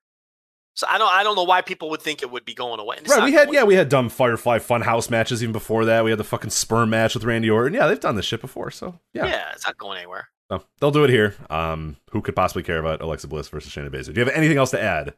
So 0.74 0.86
I 0.90 0.98
don't 0.98 1.12
I 1.12 1.22
don't 1.22 1.36
know 1.36 1.44
why 1.44 1.62
people 1.62 1.88
would 1.90 2.02
think 2.02 2.22
it 2.22 2.30
would 2.30 2.44
be 2.44 2.54
going 2.54 2.80
away. 2.80 2.98
Right, 3.08 3.24
we 3.24 3.32
had 3.32 3.52
yeah, 3.52 3.62
we 3.62 3.76
had 3.76 3.88
dumb 3.88 4.08
Firefly 4.08 4.58
Funhouse 4.58 5.08
matches 5.08 5.42
even 5.42 5.52
before 5.52 5.84
that. 5.84 6.04
We 6.04 6.10
had 6.10 6.18
the 6.18 6.24
fucking 6.24 6.50
sperm 6.50 6.90
match 6.90 7.14
with 7.14 7.24
Randy 7.24 7.48
Orton. 7.48 7.74
Yeah, 7.74 7.86
they've 7.86 8.00
done 8.00 8.16
this 8.16 8.24
shit 8.24 8.40
before. 8.40 8.70
So 8.72 8.98
yeah. 9.12 9.26
yeah, 9.26 9.52
it's 9.52 9.66
not 9.66 9.78
going 9.78 9.98
anywhere. 9.98 10.28
So 10.50 10.64
they'll 10.80 10.90
do 10.90 11.04
it 11.04 11.10
here. 11.10 11.34
Um, 11.48 11.96
who 12.10 12.20
could 12.20 12.36
possibly 12.36 12.64
care 12.64 12.78
about 12.78 13.00
Alexa 13.00 13.28
Bliss 13.28 13.48
versus 13.48 13.72
Shayna 13.72 13.90
Baszler? 13.90 14.14
Do 14.14 14.20
you 14.20 14.26
have 14.26 14.34
anything 14.34 14.58
else 14.58 14.70
to 14.72 14.82
add 14.82 15.14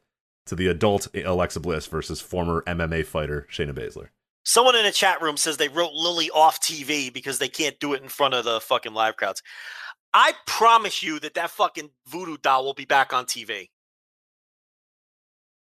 to 0.46 0.54
the 0.54 0.68
adult 0.68 1.08
Alexa 1.14 1.60
Bliss 1.60 1.86
versus 1.86 2.20
former 2.20 2.62
MMA 2.66 3.04
fighter 3.04 3.46
Shayna 3.50 3.72
Baszler? 3.72 4.08
Someone 4.44 4.76
in 4.76 4.86
a 4.86 4.92
chat 4.92 5.20
room 5.20 5.36
says 5.36 5.56
they 5.56 5.68
wrote 5.68 5.92
Lily 5.92 6.30
off 6.30 6.60
TV 6.60 7.12
because 7.12 7.38
they 7.38 7.48
can't 7.48 7.80
do 7.80 7.94
it 7.94 8.02
in 8.02 8.08
front 8.08 8.34
of 8.34 8.44
the 8.44 8.60
fucking 8.60 8.94
live 8.94 9.16
crowds. 9.16 9.42
I 10.14 10.34
promise 10.46 11.02
you 11.02 11.18
that 11.20 11.34
that 11.34 11.50
fucking 11.50 11.90
voodoo 12.06 12.36
doll 12.36 12.64
will 12.64 12.74
be 12.74 12.84
back 12.84 13.12
on 13.12 13.24
TV. 13.24 13.70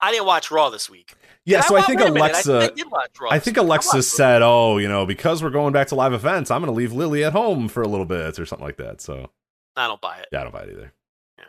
I 0.01 0.11
didn't 0.11 0.25
watch 0.25 0.49
Raw 0.51 0.69
this 0.69 0.89
week. 0.89 1.13
Yeah, 1.45 1.61
so 1.61 1.75
I 1.75 1.79
wa- 1.79 1.85
think 1.87 1.99
wait 1.99 2.09
a 2.09 2.11
minute, 2.11 2.31
Alexa. 2.45 2.57
I, 2.57 2.67
think 2.67 2.87
I 2.93 3.05
Raw. 3.19 3.29
I 3.31 3.39
think. 3.39 3.57
Alexa 3.57 4.03
said, 4.03 4.41
"Oh, 4.43 4.77
you 4.77 4.87
know, 4.87 5.05
because 5.05 5.41
we're 5.41 5.49
going 5.49 5.73
back 5.73 5.87
to 5.87 5.95
live 5.95 6.13
events, 6.13 6.51
I'm 6.51 6.61
going 6.61 6.71
to 6.71 6.77
leave 6.77 6.93
Lily 6.93 7.23
at 7.23 7.33
home 7.33 7.67
for 7.67 7.81
a 7.81 7.87
little 7.87 8.05
bit 8.05 8.37
or 8.39 8.45
something 8.45 8.65
like 8.65 8.77
that." 8.77 9.01
So 9.01 9.29
I 9.75 9.87
don't 9.87 9.99
buy 10.01 10.17
it. 10.17 10.27
yeah, 10.31 10.41
I 10.41 10.43
don't 10.43 10.53
buy 10.53 10.61
it 10.63 10.69
either. 10.71 10.93
Yeah. 11.39 11.43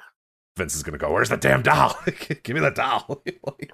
Vince 0.57 0.75
is 0.77 0.83
going 0.83 0.93
to 0.93 0.99
go, 0.99 1.13
"Where's 1.13 1.29
the 1.29 1.37
damn 1.37 1.63
doll? 1.63 1.95
Give 2.43 2.55
me 2.55 2.61
the 2.61 2.71
doll." 2.71 3.23
Like, 3.45 3.73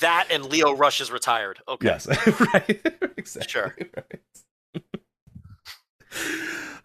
That 0.00 0.28
and 0.30 0.44
Lio 0.46 0.72
Rush 0.72 1.00
is 1.00 1.10
retired. 1.10 1.60
Okay. 1.68 1.86
yes, 1.86 2.06
right, 2.54 2.80
exactly. 3.16 3.48
Sure. 3.50 3.76
Right. 3.96 4.82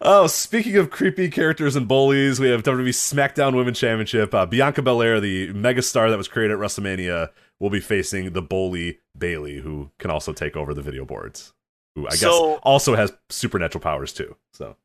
Oh, 0.00 0.26
speaking 0.26 0.76
of 0.76 0.90
creepy 0.90 1.30
characters 1.30 1.74
and 1.76 1.88
bullies, 1.88 2.38
we 2.38 2.48
have 2.50 2.62
WWE 2.62 2.88
SmackDown 2.90 3.56
Women's 3.56 3.78
Championship. 3.78 4.34
Uh, 4.34 4.44
Bianca 4.46 4.82
Belair, 4.82 5.20
the 5.20 5.52
megastar 5.54 6.10
that 6.10 6.18
was 6.18 6.28
created 6.28 6.54
at 6.54 6.58
WrestleMania, 6.60 7.30
will 7.60 7.70
be 7.70 7.80
facing 7.80 8.32
the 8.32 8.42
bully 8.42 9.00
Bayley, 9.16 9.58
who 9.58 9.90
can 9.98 10.10
also 10.10 10.32
take 10.34 10.56
over 10.56 10.74
the 10.74 10.82
video 10.82 11.04
boards. 11.06 11.54
Who 11.94 12.06
I 12.06 12.10
So- 12.10 12.50
guess 12.54 12.60
also 12.62 12.94
has 12.94 13.12
supernatural 13.30 13.80
powers 13.82 14.12
too. 14.12 14.36
So 14.52 14.76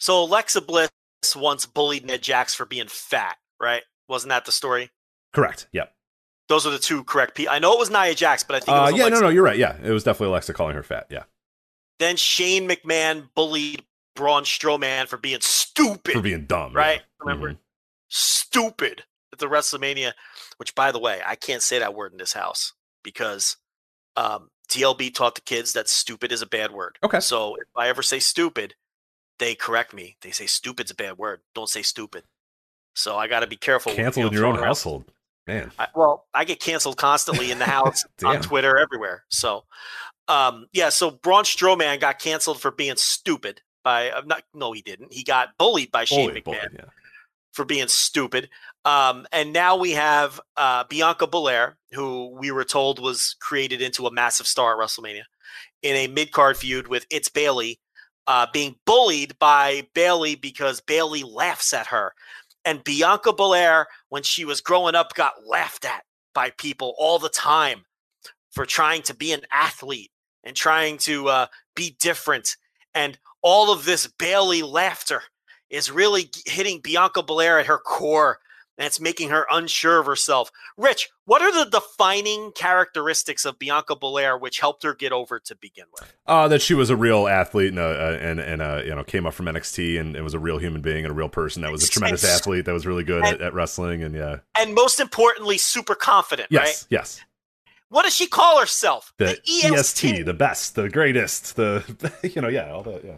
So 0.00 0.22
Alexa 0.22 0.62
Bliss 0.62 0.88
once 1.36 1.66
bullied 1.66 2.06
Nia 2.06 2.16
Jax 2.18 2.54
for 2.54 2.64
being 2.64 2.86
fat, 2.88 3.36
right? 3.60 3.82
Wasn't 4.08 4.30
that 4.30 4.44
the 4.46 4.52
story? 4.52 4.90
correct. 5.34 5.68
Yep. 5.72 5.92
Those 6.48 6.66
are 6.66 6.70
the 6.70 6.78
two 6.78 7.04
correct 7.04 7.34
people. 7.34 7.52
I 7.52 7.58
know 7.58 7.74
it 7.74 7.78
was 7.78 7.90
Nia 7.90 8.14
Jax, 8.14 8.42
but 8.42 8.56
I 8.56 8.60
think 8.60 8.68
it 8.68 8.80
Uh, 8.80 8.88
yeah, 8.88 9.02
Alexa. 9.04 9.10
no, 9.10 9.20
no, 9.20 9.28
you're 9.28 9.42
right. 9.44 9.58
Yeah, 9.58 9.76
it 9.84 9.90
was 9.90 10.02
definitely 10.04 10.28
Alexa 10.28 10.54
calling 10.54 10.74
her 10.74 10.82
fat. 10.82 11.06
Yeah, 11.10 11.24
Then 11.98 12.16
Shane 12.16 12.66
McMahon 12.66 13.28
bullied 13.34 13.84
Braun 14.18 14.42
Strowman 14.42 15.06
for 15.06 15.16
being 15.16 15.38
stupid, 15.40 16.12
for 16.14 16.20
being 16.20 16.44
dumb. 16.44 16.72
right? 16.72 16.98
yeah. 16.98 17.04
Remember, 17.20 17.52
Mhm. 17.52 17.58
stupid 18.08 19.04
at 19.32 19.38
the 19.38 19.46
WrestleMania. 19.46 20.12
Which, 20.56 20.74
by 20.74 20.90
the 20.90 20.98
way, 20.98 21.22
I 21.24 21.36
can't 21.36 21.62
say 21.62 21.78
that 21.78 21.94
word 21.94 22.10
in 22.10 22.18
this 22.18 22.32
house 22.32 22.72
because 23.04 23.56
um, 24.16 24.50
TLB 24.68 25.14
taught 25.14 25.36
the 25.36 25.40
kids 25.40 25.72
that 25.74 25.88
stupid 25.88 26.32
is 26.32 26.42
a 26.42 26.46
bad 26.46 26.72
word. 26.72 26.98
Okay. 27.04 27.20
So 27.20 27.54
if 27.54 27.68
I 27.76 27.88
ever 27.88 28.02
say 28.02 28.18
stupid, 28.18 28.74
they 29.38 29.54
correct 29.54 29.94
me. 29.94 30.16
They 30.22 30.32
say 30.32 30.46
stupid's 30.46 30.90
a 30.90 30.96
bad 30.96 31.16
word. 31.16 31.42
Don't 31.54 31.68
say 31.68 31.82
stupid. 31.82 32.24
So 32.96 33.16
I 33.16 33.28
got 33.28 33.40
to 33.40 33.46
be 33.46 33.56
careful. 33.56 33.92
Canceled 33.94 34.26
in 34.26 34.32
your 34.32 34.46
own 34.46 34.56
household, 34.58 35.04
man. 35.46 35.70
I, 35.78 35.86
well, 35.94 36.26
I 36.34 36.44
get 36.44 36.58
canceled 36.58 36.96
constantly 36.96 37.52
in 37.52 37.60
the 37.60 37.64
house, 37.76 38.04
on 38.24 38.40
Twitter, 38.42 38.76
everywhere. 38.76 39.24
So, 39.28 39.64
um, 40.26 40.66
yeah. 40.72 40.88
So 40.88 41.12
Braun 41.12 41.44
Strowman 41.44 42.00
got 42.00 42.18
canceled 42.18 42.60
for 42.60 42.72
being 42.72 42.96
stupid 42.96 43.62
by 43.88 44.10
uh, 44.10 44.20
not. 44.26 44.42
No, 44.52 44.72
he 44.72 44.82
didn't. 44.82 45.14
He 45.14 45.24
got 45.24 45.56
bullied 45.56 45.90
by 45.90 46.04
Shane 46.04 46.28
McMahon 46.28 46.44
bully, 46.44 46.58
yeah. 46.74 46.84
for 47.52 47.64
being 47.64 47.88
stupid. 47.88 48.50
Um, 48.84 49.26
and 49.32 49.54
now 49.54 49.76
we 49.76 49.92
have 49.92 50.38
uh, 50.58 50.84
Bianca 50.84 51.26
Belair, 51.26 51.78
who 51.92 52.36
we 52.38 52.50
were 52.50 52.64
told 52.64 53.00
was 53.00 53.34
created 53.40 53.80
into 53.80 54.06
a 54.06 54.12
massive 54.12 54.46
star 54.46 54.72
at 54.72 54.78
WrestleMania, 54.78 55.22
in 55.82 55.96
a 55.96 56.06
mid 56.06 56.32
card 56.32 56.58
feud 56.58 56.88
with 56.88 57.06
It's 57.10 57.30
Bayley, 57.30 57.80
uh, 58.26 58.46
being 58.52 58.76
bullied 58.84 59.38
by 59.38 59.86
Bayley 59.94 60.34
because 60.34 60.82
Bayley 60.82 61.22
laughs 61.22 61.72
at 61.72 61.86
her. 61.86 62.12
And 62.66 62.84
Bianca 62.84 63.32
Belair, 63.32 63.86
when 64.10 64.22
she 64.22 64.44
was 64.44 64.60
growing 64.60 64.94
up, 64.94 65.14
got 65.14 65.46
laughed 65.46 65.86
at 65.86 66.02
by 66.34 66.50
people 66.58 66.94
all 66.98 67.18
the 67.18 67.30
time 67.30 67.86
for 68.50 68.66
trying 68.66 69.00
to 69.02 69.14
be 69.14 69.32
an 69.32 69.42
athlete 69.50 70.10
and 70.44 70.54
trying 70.54 70.98
to 70.98 71.28
uh, 71.28 71.46
be 71.74 71.96
different. 71.98 72.56
And 72.94 73.18
all 73.42 73.72
of 73.72 73.84
this 73.84 74.06
Bayley 74.06 74.62
laughter 74.62 75.22
is 75.70 75.90
really 75.90 76.30
hitting 76.46 76.80
Bianca 76.80 77.22
Belair 77.22 77.58
at 77.58 77.66
her 77.66 77.78
core 77.78 78.38
and 78.78 78.86
it's 78.86 79.00
making 79.00 79.28
her 79.30 79.44
unsure 79.50 79.98
of 79.98 80.06
herself. 80.06 80.52
Rich, 80.76 81.08
what 81.24 81.42
are 81.42 81.52
the 81.52 81.68
defining 81.68 82.52
characteristics 82.52 83.44
of 83.44 83.58
Bianca 83.58 83.96
Belair 83.96 84.38
which 84.38 84.60
helped 84.60 84.84
her 84.84 84.94
get 84.94 85.10
over 85.12 85.40
to 85.40 85.56
begin 85.56 85.86
with? 85.92 86.14
Uh, 86.26 86.46
that 86.48 86.62
she 86.62 86.74
was 86.74 86.88
a 86.88 86.96
real 86.96 87.26
athlete 87.26 87.70
and, 87.70 87.78
uh, 87.80 88.16
and 88.20 88.38
and 88.38 88.62
uh, 88.62 88.80
you 88.84 88.94
know 88.94 89.02
came 89.02 89.26
up 89.26 89.34
from 89.34 89.46
NXT 89.46 89.98
and, 90.00 90.14
and 90.14 90.22
was 90.24 90.34
a 90.34 90.38
real 90.38 90.58
human 90.58 90.80
being 90.80 91.04
and 91.04 91.10
a 91.10 91.14
real 91.14 91.28
person 91.28 91.62
that 91.62 91.72
was 91.72 91.82
a 91.84 91.88
tremendous 91.88 92.22
And- 92.22 92.32
athlete 92.32 92.64
that 92.66 92.72
was 92.72 92.86
really 92.86 93.02
good 93.04 93.24
and- 93.24 93.34
at, 93.34 93.40
at 93.42 93.54
wrestling 93.54 94.02
and 94.04 94.14
yeah 94.14 94.38
And 94.56 94.74
most 94.74 95.00
importantly, 95.00 95.58
super 95.58 95.96
confident, 95.96 96.48
yes 96.52 96.84
right? 96.84 96.86
yes 97.00 97.20
What 97.88 98.04
does 98.04 98.14
she 98.14 98.26
call 98.28 98.60
herself? 98.60 99.12
the 99.18 99.38
E 99.44 99.62
EST 99.66 100.24
the 100.24 100.34
best 100.34 100.76
the 100.76 100.88
greatest 100.88 101.56
the 101.56 102.12
you 102.34 102.40
know 102.40 102.48
yeah 102.48 102.70
all 102.72 102.84
that 102.84 103.04
yeah 103.04 103.16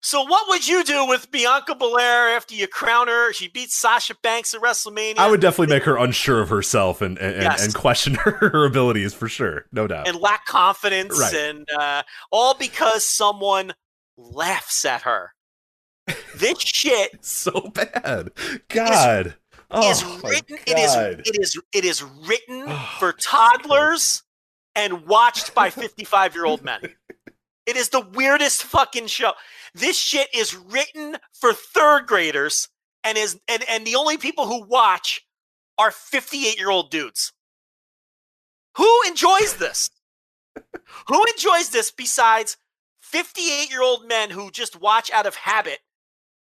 So 0.00 0.22
what 0.22 0.48
would 0.48 0.66
you 0.66 0.84
do 0.84 1.06
with 1.06 1.28
Bianca 1.32 1.74
Belair 1.74 2.28
after 2.36 2.54
you 2.54 2.68
crown 2.68 3.08
her? 3.08 3.32
She 3.32 3.48
beats 3.48 3.76
Sasha 3.76 4.14
Banks 4.22 4.54
at 4.54 4.60
WrestleMania. 4.62 5.18
I 5.18 5.28
would 5.28 5.40
definitely 5.40 5.74
make 5.74 5.82
her 5.84 5.96
unsure 5.96 6.40
of 6.40 6.48
herself 6.50 7.02
and 7.02 7.18
and, 7.18 7.42
Yes. 7.42 7.64
and 7.64 7.74
question 7.74 8.14
her, 8.24 8.64
abilities 8.64 9.12
for 9.12 9.28
sure 9.28 9.66
no 9.72 9.86
doubt 9.88 10.06
and 10.06 10.20
lack 10.20 10.46
confidence 10.46 11.18
Right. 11.18 11.34
and 11.34 11.68
uh, 11.76 12.02
all 12.30 12.54
because 12.54 13.04
someone 13.04 13.74
laughs 14.16 14.84
at 14.84 15.02
her. 15.02 15.32
This 16.36 16.58
shit 16.60 17.18
so 17.24 17.60
bad 17.74 18.30
God 18.68 19.34
oh 19.70 19.90
is 19.90 20.04
written. 20.22 20.58
It 20.66 20.78
is. 20.78 20.94
God. 20.94 21.22
It 21.26 21.36
is. 21.40 21.60
It 21.72 21.84
is 21.84 22.02
written 22.02 22.64
Oh, 22.68 22.90
for 23.00 23.12
toddlers 23.12 24.22
and 24.76 25.06
watched 25.06 25.54
by 25.56 25.70
fifty-five-year-old 25.70 26.62
men. 26.62 26.80
It 27.68 27.76
is 27.76 27.90
the 27.90 28.00
weirdest 28.00 28.62
fucking 28.62 29.08
show. 29.08 29.32
This 29.74 29.98
shit 29.98 30.28
is 30.32 30.56
written 30.56 31.18
for 31.38 31.52
third 31.52 32.06
graders 32.06 32.68
and 33.04 33.18
is 33.18 33.38
and 33.46 33.62
and 33.68 33.86
the 33.86 33.96
only 33.96 34.16
people 34.16 34.46
who 34.46 34.64
watch 34.64 35.20
are 35.76 35.90
fifty-eight-year-old 35.90 36.90
dudes. 36.90 37.34
Who 38.78 39.02
enjoys 39.06 39.56
this? 39.56 39.90
who 41.08 41.24
enjoys 41.26 41.68
this 41.68 41.90
besides 41.90 42.56
58 43.00 43.70
year 43.70 43.82
old 43.82 44.08
men 44.08 44.30
who 44.30 44.50
just 44.50 44.80
watch 44.80 45.10
out 45.10 45.26
of 45.26 45.34
habit 45.36 45.80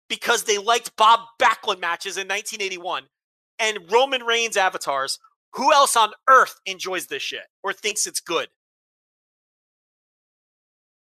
because 0.09 0.43
they 0.43 0.57
liked 0.57 0.95
Bob 0.97 1.21
Backlund 1.41 1.79
matches 1.79 2.17
in 2.17 2.27
1981 2.27 3.03
and 3.59 3.79
Roman 3.89 4.23
Reigns 4.23 4.57
avatars? 4.57 5.19
Who 5.53 5.71
else 5.71 5.95
on 5.95 6.11
earth 6.27 6.59
enjoys 6.65 7.07
this 7.07 7.23
shit 7.23 7.45
or 7.63 7.71
thinks 7.71 8.07
it's 8.07 8.19
good? 8.19 8.49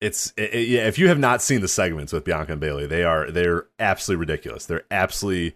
It's 0.01 0.33
it, 0.37 0.53
it- 0.53 0.67
yeah 0.67 0.87
if 0.87 0.97
you 0.99 1.07
have 1.07 1.19
not 1.19 1.41
seen 1.41 1.61
the 1.61 1.67
segments 1.67 2.13
with 2.13 2.23
bianca 2.23 2.51
and 2.53 2.61
bayley 2.61 2.85
they 2.85 3.03
are 3.03 3.31
they're 3.31 3.65
absolutely 3.79 4.19
ridiculous. 4.21 4.65
They're 4.65 4.85
absolutely 4.91 5.55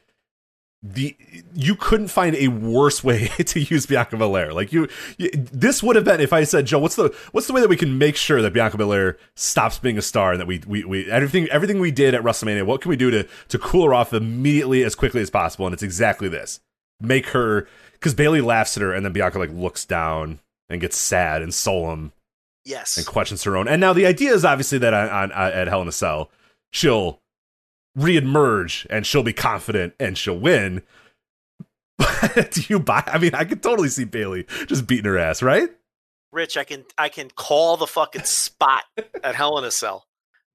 the 0.83 1.15
you 1.53 1.75
couldn't 1.75 2.07
find 2.07 2.35
a 2.35 2.47
worse 2.47 3.03
way 3.03 3.27
to 3.37 3.59
use 3.59 3.85
bianca 3.85 4.17
belair. 4.17 4.51
Like 4.51 4.73
you, 4.73 4.87
you 5.19 5.29
this 5.31 5.83
would 5.83 5.95
have 5.95 6.05
been 6.05 6.19
if 6.19 6.33
i 6.33 6.43
said 6.43 6.65
joe 6.65 6.79
what's 6.79 6.95
the 6.95 7.15
what's 7.33 7.45
the 7.45 7.53
way 7.53 7.61
that 7.61 7.69
we 7.69 7.77
can 7.77 7.99
make 7.99 8.15
sure 8.15 8.41
that 8.41 8.51
bianca 8.51 8.77
belair 8.77 9.17
stops 9.35 9.77
being 9.77 9.99
a 9.99 10.01
star 10.01 10.31
and 10.31 10.41
that 10.41 10.47
we 10.47 10.59
we, 10.65 10.83
we 10.83 11.11
everything 11.11 11.47
everything 11.49 11.79
we 11.79 11.91
did 11.91 12.15
at 12.15 12.23
wrestlemania 12.23 12.65
what 12.65 12.81
can 12.81 12.89
we 12.89 12.95
do 12.95 13.11
to 13.11 13.27
to 13.49 13.59
cool 13.59 13.85
her 13.85 13.93
off 13.93 14.11
immediately 14.11 14.83
as 14.83 14.95
quickly 14.95 15.21
as 15.21 15.29
possible? 15.29 15.67
And 15.67 15.73
it's 15.73 15.83
exactly 15.83 16.29
this. 16.29 16.59
Make 16.99 17.27
her 17.27 17.67
because 17.93 18.15
bayley 18.15 18.41
laughs 18.41 18.75
at 18.75 18.81
her 18.81 18.91
and 18.91 19.05
then 19.05 19.13
bianca 19.13 19.37
like 19.37 19.51
looks 19.51 19.85
down 19.85 20.39
and 20.67 20.81
gets 20.81 20.97
sad 20.97 21.43
and 21.43 21.53
solemn 21.53 22.11
Yes. 22.65 22.97
and 22.97 23.05
questions 23.05 23.43
her 23.43 23.57
own. 23.57 23.67
And 23.67 23.81
now 23.81 23.93
the 23.93 24.05
idea 24.05 24.33
is 24.33 24.45
obviously 24.45 24.77
that 24.79 24.93
on, 24.93 25.09
on, 25.09 25.31
on 25.31 25.51
at 25.51 25.67
Hell 25.67 25.81
in 25.81 25.87
a 25.87 25.91
Cell, 25.91 26.29
she'll 26.71 27.21
reemerge 27.97 28.85
and 28.89 29.05
she'll 29.05 29.23
be 29.23 29.33
confident 29.33 29.93
and 29.99 30.17
she'll 30.17 30.39
win. 30.39 30.81
But 31.97 32.51
do 32.51 32.61
you 32.67 32.79
buy? 32.79 33.03
I 33.05 33.17
mean, 33.17 33.35
I 33.35 33.45
could 33.45 33.61
totally 33.61 33.89
see 33.89 34.05
Bayley 34.05 34.45
just 34.67 34.87
beating 34.87 35.05
her 35.05 35.17
ass, 35.17 35.41
right? 35.41 35.69
Rich, 36.31 36.55
I 36.57 36.63
can 36.63 36.85
I 36.97 37.09
can 37.09 37.29
call 37.29 37.77
the 37.77 37.87
fucking 37.87 38.23
spot 38.23 38.83
at 39.23 39.35
Hell 39.35 39.57
in 39.57 39.65
a 39.65 39.71
Cell. 39.71 40.05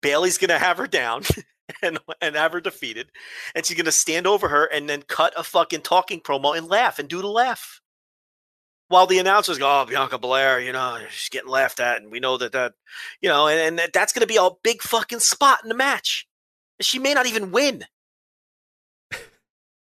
Bayley's 0.01 0.39
gonna 0.39 0.59
have 0.59 0.79
her 0.79 0.87
down 0.87 1.23
and 1.83 1.99
and 2.21 2.35
have 2.35 2.53
her 2.53 2.61
defeated, 2.61 3.11
and 3.55 3.65
she's 3.67 3.77
gonna 3.77 3.93
stand 3.93 4.27
over 4.27 4.49
her 4.49 4.65
and 4.65 4.89
then 4.89 5.03
cut 5.03 5.35
a 5.37 5.43
fucking 5.45 5.83
talking 5.83 6.21
promo 6.21 6.57
and 6.57 6.69
laugh 6.69 6.99
and 6.99 7.09
do 7.09 7.21
the 7.21 7.29
laugh. 7.29 7.81
While 8.89 9.07
the 9.07 9.19
announcers 9.19 9.59
go, 9.59 9.67
"Oh, 9.69 9.85
Bianca 9.85 10.19
Belair, 10.19 10.61
you 10.61 10.73
know, 10.73 10.99
she's 11.11 11.29
getting 11.29 11.51
laughed 11.51 11.81
at, 11.81 12.03
and 12.03 12.11
we 12.11 12.21
know 12.21 12.37
that 12.39 12.53
that, 12.53 12.75
you 13.21 13.29
know, 13.29 13.49
and, 13.49 13.81
and 13.81 13.91
that's 13.93 14.13
gonna 14.13 14.27
be 14.27 14.37
a 14.37 14.51
big 14.63 14.83
fucking 14.83 15.21
spot 15.21 15.61
in 15.63 15.69
the 15.69 15.75
match. 15.75 16.27
She 16.81 16.99
may 16.99 17.15
not 17.15 17.27
even 17.27 17.51
win. 17.51 17.85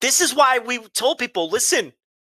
this 0.00 0.20
is 0.20 0.34
why 0.34 0.58
we 0.58 0.78
told 0.88 1.18
people, 1.18 1.48
listen, 1.48 1.92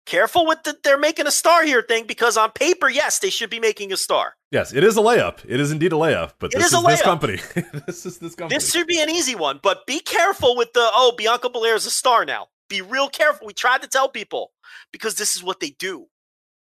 careful 0.04 0.46
with 0.46 0.62
the 0.64 0.76
they're 0.82 0.98
making 0.98 1.26
a 1.26 1.30
star 1.30 1.64
here 1.64 1.82
thing 1.82 2.04
because 2.06 2.36
on 2.36 2.50
paper, 2.50 2.88
yes, 2.88 3.18
they 3.18 3.30
should 3.30 3.50
be 3.50 3.60
making 3.60 3.92
a 3.92 3.96
star. 3.96 4.34
Yes, 4.50 4.72
it 4.72 4.84
is 4.84 4.96
a 4.96 5.00
layup. 5.00 5.38
It 5.48 5.60
is 5.60 5.72
indeed 5.72 5.92
a 5.92 5.96
layup. 5.96 6.32
But 6.38 6.52
It 6.52 6.58
this 6.58 6.66
is 6.66 6.74
a 6.74 6.78
is, 6.78 6.86
this 6.86 7.02
company. 7.02 7.38
this 7.86 8.04
is 8.04 8.18
this 8.18 8.34
company. 8.34 8.56
This 8.56 8.72
should 8.72 8.86
be 8.86 9.00
an 9.00 9.10
easy 9.10 9.34
one, 9.34 9.60
but 9.62 9.86
be 9.86 10.00
careful 10.00 10.56
with 10.56 10.72
the 10.72 10.90
oh, 10.94 11.14
Bianca 11.16 11.48
Belair 11.48 11.74
is 11.74 11.86
a 11.86 11.90
star 11.90 12.24
now. 12.24 12.48
Be 12.68 12.82
real 12.82 13.08
careful. 13.08 13.46
We 13.46 13.52
tried 13.52 13.82
to 13.82 13.88
tell 13.88 14.08
people 14.08 14.52
because 14.92 15.14
this 15.14 15.36
is 15.36 15.42
what 15.42 15.60
they 15.60 15.70
do. 15.78 16.06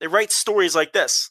They 0.03 0.09
write 0.09 0.33
stories 0.33 0.75
like 0.75 0.93
this. 0.93 1.31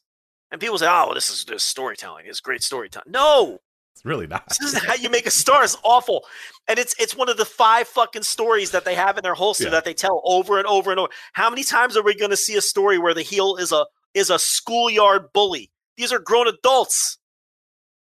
And 0.50 0.62
people 0.62 0.78
say, 0.78 0.88
oh, 0.88 1.08
well, 1.08 1.14
this 1.14 1.30
is 1.30 1.44
this 1.44 1.64
storytelling. 1.66 2.26
It's 2.26 2.40
great 2.40 2.64
storytelling. 2.64 3.12
No, 3.12 3.60
it's 3.94 4.06
really 4.06 4.28
not. 4.28 4.48
this 4.48 4.62
isn't 4.62 4.86
how 4.86 4.94
you 4.96 5.10
make 5.10 5.26
a 5.26 5.32
star. 5.32 5.62
It's 5.66 5.78
awful. 5.84 6.24
And 6.70 6.80
it's 6.80 6.96
it's 6.98 7.14
one 7.16 7.28
of 7.28 7.36
the 7.36 7.44
five 7.46 7.90
fucking 7.90 8.24
stories 8.24 8.72
that 8.72 8.86
they 8.86 8.96
have 8.96 9.18
in 9.18 9.24
their 9.24 9.34
holster 9.34 9.66
Yeah. 9.66 9.72
that 9.72 9.84
they 9.84 9.94
tell 9.94 10.22
over 10.24 10.58
and 10.58 10.66
over 10.68 10.90
and 10.90 11.02
over. 11.02 11.12
How 11.34 11.50
many 11.50 11.64
times 11.66 11.98
are 11.98 12.02
we 12.04 12.16
gonna 12.16 12.38
see 12.38 12.56
a 12.56 12.62
story 12.62 12.98
where 12.98 13.14
the 13.14 13.22
heel 13.24 13.58
is 13.58 13.74
a 13.74 13.86
is 14.14 14.30
a 14.30 14.40
schoolyard 14.40 15.34
bully? 15.34 15.70
These 15.98 16.14
are 16.14 16.20
grown 16.20 16.48
adults. 16.48 17.18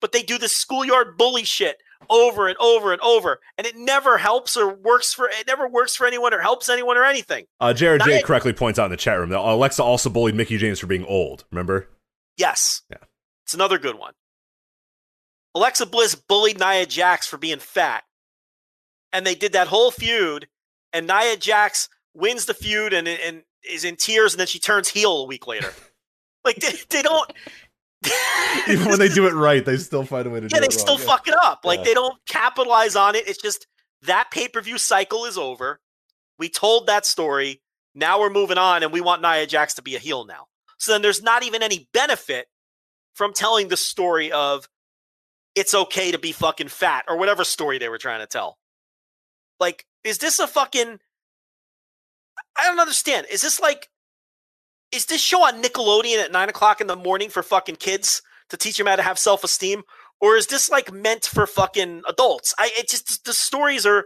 But 0.01 0.11
they 0.13 0.23
do 0.23 0.37
this 0.39 0.53
schoolyard 0.55 1.17
bully 1.17 1.43
shit 1.43 1.77
over 2.09 2.47
and 2.47 2.57
over 2.57 2.91
and 2.91 3.01
over. 3.01 3.39
And 3.57 3.65
it 3.65 3.75
never 3.75 4.17
helps 4.17 4.57
or 4.57 4.73
works 4.73 5.13
for 5.13 5.29
it 5.29 5.47
never 5.47 5.67
works 5.67 5.95
for 5.95 6.05
anyone 6.07 6.33
or 6.33 6.39
helps 6.39 6.69
anyone 6.69 6.97
or 6.97 7.03
anything. 7.03 7.45
Uh, 7.59 7.73
Jared 7.73 8.03
J 8.03 8.21
correctly 8.21 8.53
points 8.53 8.79
out 8.79 8.85
in 8.85 8.91
the 8.91 8.97
chat 8.97 9.19
room 9.19 9.29
that 9.29 9.39
Alexa 9.39 9.83
also 9.83 10.09
bullied 10.09 10.35
Mickie 10.35 10.57
James 10.57 10.79
for 10.79 10.87
being 10.87 11.05
old. 11.05 11.45
Remember? 11.51 11.89
Yes. 12.37 12.81
Yeah. 12.89 12.97
It's 13.45 13.53
another 13.53 13.77
good 13.77 13.97
one. 13.97 14.13
Alexa 15.55 15.85
Bliss 15.85 16.15
bullied 16.15 16.59
Nia 16.59 16.85
Jax 16.85 17.25
for 17.25 17.37
being 17.37 17.59
fat. 17.59 18.03
And 19.13 19.25
they 19.25 19.35
did 19.35 19.53
that 19.53 19.67
whole 19.67 19.91
feud, 19.91 20.47
and 20.91 21.07
Nia 21.07 21.37
Jax 21.37 21.87
wins 22.13 22.45
the 22.45 22.53
feud 22.53 22.91
and, 22.93 23.07
and 23.07 23.43
is 23.69 23.85
in 23.85 23.95
tears, 23.95 24.33
and 24.33 24.39
then 24.39 24.47
she 24.47 24.59
turns 24.59 24.89
heel 24.89 25.19
a 25.19 25.25
week 25.25 25.47
later. 25.47 25.71
like, 26.45 26.57
they, 26.57 26.73
they 26.89 27.01
don't. 27.01 27.31
Even 28.69 28.87
when 28.89 28.99
they 28.99 29.09
do 29.09 29.27
it 29.27 29.33
right, 29.33 29.63
they 29.63 29.77
still 29.77 30.05
find 30.05 30.25
a 30.25 30.29
way 30.29 30.39
to 30.39 30.45
yeah, 30.45 30.49
do 30.49 30.55
it. 30.55 30.61
Yeah, 30.61 30.67
they 30.67 30.75
still 30.75 30.97
wrong. 30.97 31.05
fuck 31.05 31.27
it 31.27 31.35
up. 31.35 31.61
Like, 31.63 31.79
Yeah. 31.79 31.85
they 31.85 31.93
don't 31.93 32.15
capitalize 32.27 32.95
on 32.95 33.15
it. 33.15 33.27
It's 33.27 33.41
just 33.41 33.67
that 34.03 34.29
pay 34.31 34.47
per 34.47 34.61
view 34.61 34.77
cycle 34.77 35.25
is 35.25 35.37
over. 35.37 35.79
We 36.39 36.49
told 36.49 36.87
that 36.87 37.05
story. 37.05 37.61
Now 37.93 38.19
we're 38.19 38.29
moving 38.29 38.57
on, 38.57 38.83
and 38.83 38.91
we 38.91 38.99
want 39.01 39.21
Nia 39.21 39.47
Jax 39.47 39.75
to 39.75 39.81
be 39.81 39.95
a 39.95 39.99
heel 39.99 40.25
now. 40.25 40.47
So 40.77 40.91
then 40.91 41.01
there's 41.01 41.23
not 41.23 41.43
even 41.43 41.63
any 41.63 41.87
benefit 41.93 42.47
from 43.13 43.31
telling 43.33 43.69
the 43.69 43.77
story 43.77 44.31
of 44.31 44.67
it's 45.55 45.73
okay 45.73 46.11
to 46.11 46.19
be 46.19 46.33
fucking 46.33 46.67
fat 46.67 47.05
or 47.07 47.17
whatever 47.17 47.45
story 47.45 47.77
they 47.77 47.87
were 47.87 47.97
trying 47.97 48.19
to 48.19 48.27
tell. 48.27 48.57
Like, 49.59 49.85
is 50.03 50.17
this 50.17 50.39
a 50.39 50.47
fucking. 50.47 50.99
I 52.57 52.63
don't 52.65 52.79
understand. 52.79 53.27
Is 53.31 53.41
this 53.41 53.59
like. 53.59 53.89
Is 54.95 55.07
this 55.07 55.21
show 55.21 55.45
on 55.45 55.61
Nickelodeon 55.61 56.23
at 56.23 56.31
nine 56.31 56.47
o'clock 56.47 56.79
in 56.79 56.87
the 56.87 56.95
morning 56.95 57.29
for 57.29 57.43
fucking 57.43 57.75
kids 57.75 58.21
to 58.49 58.55
teach 58.55 58.77
them 58.77 58.87
how 58.87 58.95
to 58.95 59.01
have 59.01 59.19
self 59.19 59.43
esteem? 59.43 59.83
Or 60.21 60.37
is 60.37 60.47
this 60.47 60.69
like 60.69 60.93
meant 60.93 61.25
for 61.25 61.45
fucking 61.45 62.03
adults? 62.07 62.53
I 62.57 62.71
it 62.77 62.89
just 62.89 63.25
the 63.25 63.33
stories 63.33 63.85
are 63.85 64.05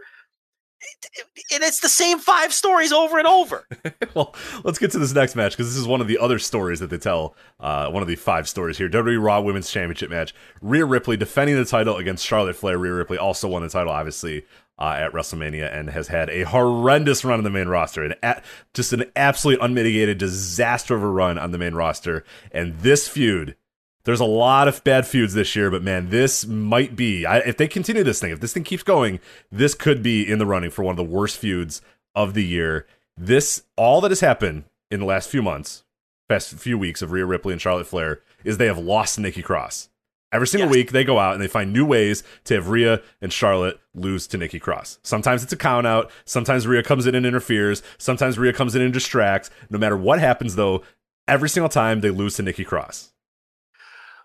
and 1.52 1.62
it's 1.62 1.80
the 1.80 1.88
same 1.88 2.18
five 2.18 2.52
stories 2.52 2.92
over 2.92 3.18
and 3.18 3.26
over. 3.26 3.66
well, 4.14 4.34
let's 4.64 4.78
get 4.78 4.90
to 4.92 4.98
this 4.98 5.12
next 5.12 5.36
match 5.36 5.52
because 5.52 5.68
this 5.68 5.76
is 5.76 5.86
one 5.86 6.00
of 6.00 6.08
the 6.08 6.18
other 6.18 6.38
stories 6.38 6.80
that 6.80 6.90
they 6.90 6.98
tell. 6.98 7.36
Uh, 7.58 7.90
one 7.90 8.02
of 8.02 8.08
the 8.08 8.16
five 8.16 8.48
stories 8.48 8.78
here: 8.78 8.88
WWE 8.88 9.22
Raw 9.22 9.40
Women's 9.40 9.70
Championship 9.70 10.10
match. 10.10 10.34
Rhea 10.60 10.84
Ripley 10.84 11.16
defending 11.16 11.56
the 11.56 11.64
title 11.64 11.96
against 11.96 12.26
Charlotte 12.26 12.56
Flair. 12.56 12.78
Rhea 12.78 12.92
Ripley 12.92 13.18
also 13.18 13.48
won 13.48 13.62
the 13.62 13.68
title, 13.68 13.92
obviously, 13.92 14.44
uh, 14.80 14.96
at 14.98 15.12
WrestleMania, 15.12 15.72
and 15.72 15.90
has 15.90 16.08
had 16.08 16.30
a 16.30 16.42
horrendous 16.42 17.24
run 17.24 17.38
on 17.38 17.44
the 17.44 17.50
main 17.50 17.68
roster, 17.68 18.02
and 18.02 18.16
a- 18.22 18.42
just 18.74 18.92
an 18.92 19.04
absolutely 19.14 19.64
unmitigated 19.64 20.18
disaster 20.18 20.94
of 20.94 21.02
a 21.02 21.08
run 21.08 21.38
on 21.38 21.50
the 21.50 21.58
main 21.58 21.74
roster. 21.74 22.24
And 22.50 22.78
this 22.78 23.08
feud. 23.08 23.56
There's 24.04 24.20
a 24.20 24.24
lot 24.24 24.66
of 24.66 24.82
bad 24.82 25.06
feuds 25.06 25.34
this 25.34 25.54
year, 25.54 25.70
but 25.70 25.82
man, 25.82 26.08
this 26.08 26.46
might 26.46 26.96
be. 26.96 27.26
I, 27.26 27.40
if 27.40 27.58
they 27.58 27.68
continue 27.68 28.02
this 28.02 28.18
thing, 28.18 28.30
if 28.32 28.40
this 28.40 28.54
thing 28.54 28.64
keeps 28.64 28.82
going, 28.82 29.20
this 29.52 29.74
could 29.74 30.02
be 30.02 30.26
in 30.26 30.38
the 30.38 30.46
running 30.46 30.70
for 30.70 30.82
one 30.82 30.94
of 30.94 30.96
the 30.96 31.04
worst 31.04 31.36
feuds 31.36 31.82
of 32.14 32.32
the 32.32 32.44
year. 32.44 32.86
This 33.18 33.64
all 33.76 34.00
that 34.00 34.10
has 34.10 34.20
happened 34.20 34.64
in 34.90 35.00
the 35.00 35.06
last 35.06 35.28
few 35.28 35.42
months, 35.42 35.84
past 36.30 36.54
few 36.54 36.78
weeks 36.78 37.02
of 37.02 37.12
Rhea 37.12 37.26
Ripley 37.26 37.52
and 37.52 37.60
Charlotte 37.60 37.86
Flair 37.86 38.22
is 38.42 38.56
they 38.56 38.66
have 38.66 38.78
lost 38.78 39.18
Nikki 39.18 39.42
Cross. 39.42 39.89
Every 40.32 40.46
single 40.46 40.68
Yes. 40.68 40.74
week, 40.76 40.90
they 40.92 41.02
go 41.04 41.18
out 41.18 41.34
and 41.34 41.42
they 41.42 41.48
find 41.48 41.72
new 41.72 41.84
ways 41.84 42.22
to 42.44 42.54
have 42.54 42.68
Rhea 42.68 43.02
and 43.20 43.32
Charlotte 43.32 43.80
lose 43.94 44.26
to 44.28 44.38
Nikki 44.38 44.60
Cross. 44.60 44.98
Sometimes 45.02 45.42
it's 45.42 45.52
a 45.52 45.56
count 45.56 45.86
out. 45.88 46.10
Sometimes 46.24 46.66
Rhea 46.68 46.82
comes 46.84 47.06
in 47.06 47.14
and 47.16 47.26
interferes. 47.26 47.82
Sometimes 47.98 48.38
Rhea 48.38 48.52
comes 48.52 48.76
in 48.76 48.82
and 48.82 48.92
distracts. 48.92 49.50
No 49.70 49.78
matter 49.78 49.96
what 49.96 50.20
happens, 50.20 50.54
though, 50.54 50.82
every 51.26 51.48
single 51.48 51.68
time 51.68 52.00
they 52.00 52.10
lose 52.10 52.36
to 52.36 52.42
Nikki 52.44 52.64
Cross. 52.64 53.12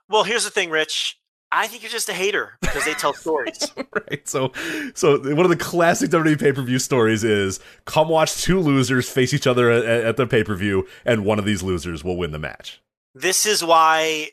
Well, 0.07 0.23
here's 0.23 0.43
the 0.43 0.51
thing, 0.51 0.69
Rich. 0.69 1.19
I 1.51 1.67
think 1.67 1.83
you're 1.83 1.91
just 1.91 2.09
a 2.09 2.13
hater 2.13 2.57
because 2.61 2.85
they 2.85 2.93
tell 2.93 3.13
stories. 3.13 3.71
right. 4.09 4.27
So, 4.27 4.51
so 4.93 5.17
one 5.19 5.45
of 5.45 5.49
the 5.49 5.55
classic 5.55 6.09
WWE 6.11 6.39
pay 6.39 6.51
per 6.51 6.61
view 6.61 6.79
stories 6.79 7.23
is 7.23 7.59
come 7.85 8.09
watch 8.09 8.41
two 8.43 8.59
losers 8.59 9.07
face 9.09 9.33
each 9.33 9.47
other 9.47 9.71
at, 9.71 9.85
at 9.85 10.17
the 10.17 10.27
pay 10.27 10.43
per 10.43 10.55
view, 10.55 10.85
and 11.05 11.23
one 11.25 11.39
of 11.39 11.45
these 11.45 11.63
losers 11.63 12.03
will 12.03 12.17
win 12.17 12.31
the 12.31 12.39
match. 12.39 12.81
this 13.13 13.45
is 13.45 13.63
why 13.63 14.29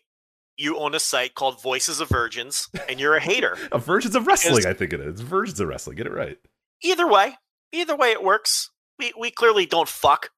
you 0.62 0.78
own 0.78 0.94
a 0.94 1.01
site 1.01 1.34
called 1.34 1.60
Voices 1.62 2.01
of 2.01 2.09
Virgins, 2.09 2.68
and 2.89 3.01
you're 3.01 3.14
a 3.16 3.20
hater. 3.20 3.56
A 3.72 3.78
Virgins 3.78 4.14
of 4.14 4.26
Wrestling, 4.26 4.66
I 4.66 4.72
think 4.72 4.93
it 4.93 5.01
is. 5.01 5.20
Virgins 5.20 5.59
of 5.60 5.68
Wrestling. 5.68 5.97
Get 5.97 6.06
it 6.06 6.12
right. 6.12 6.39
Either 6.82 7.06
way, 7.06 7.34
either 7.72 7.97
way, 7.97 8.10
it 8.12 8.22
works. 8.22 8.70
We 8.98 9.12
we 9.18 9.30
clearly 9.30 9.66
don't 9.66 9.89
fuck. 9.89 10.30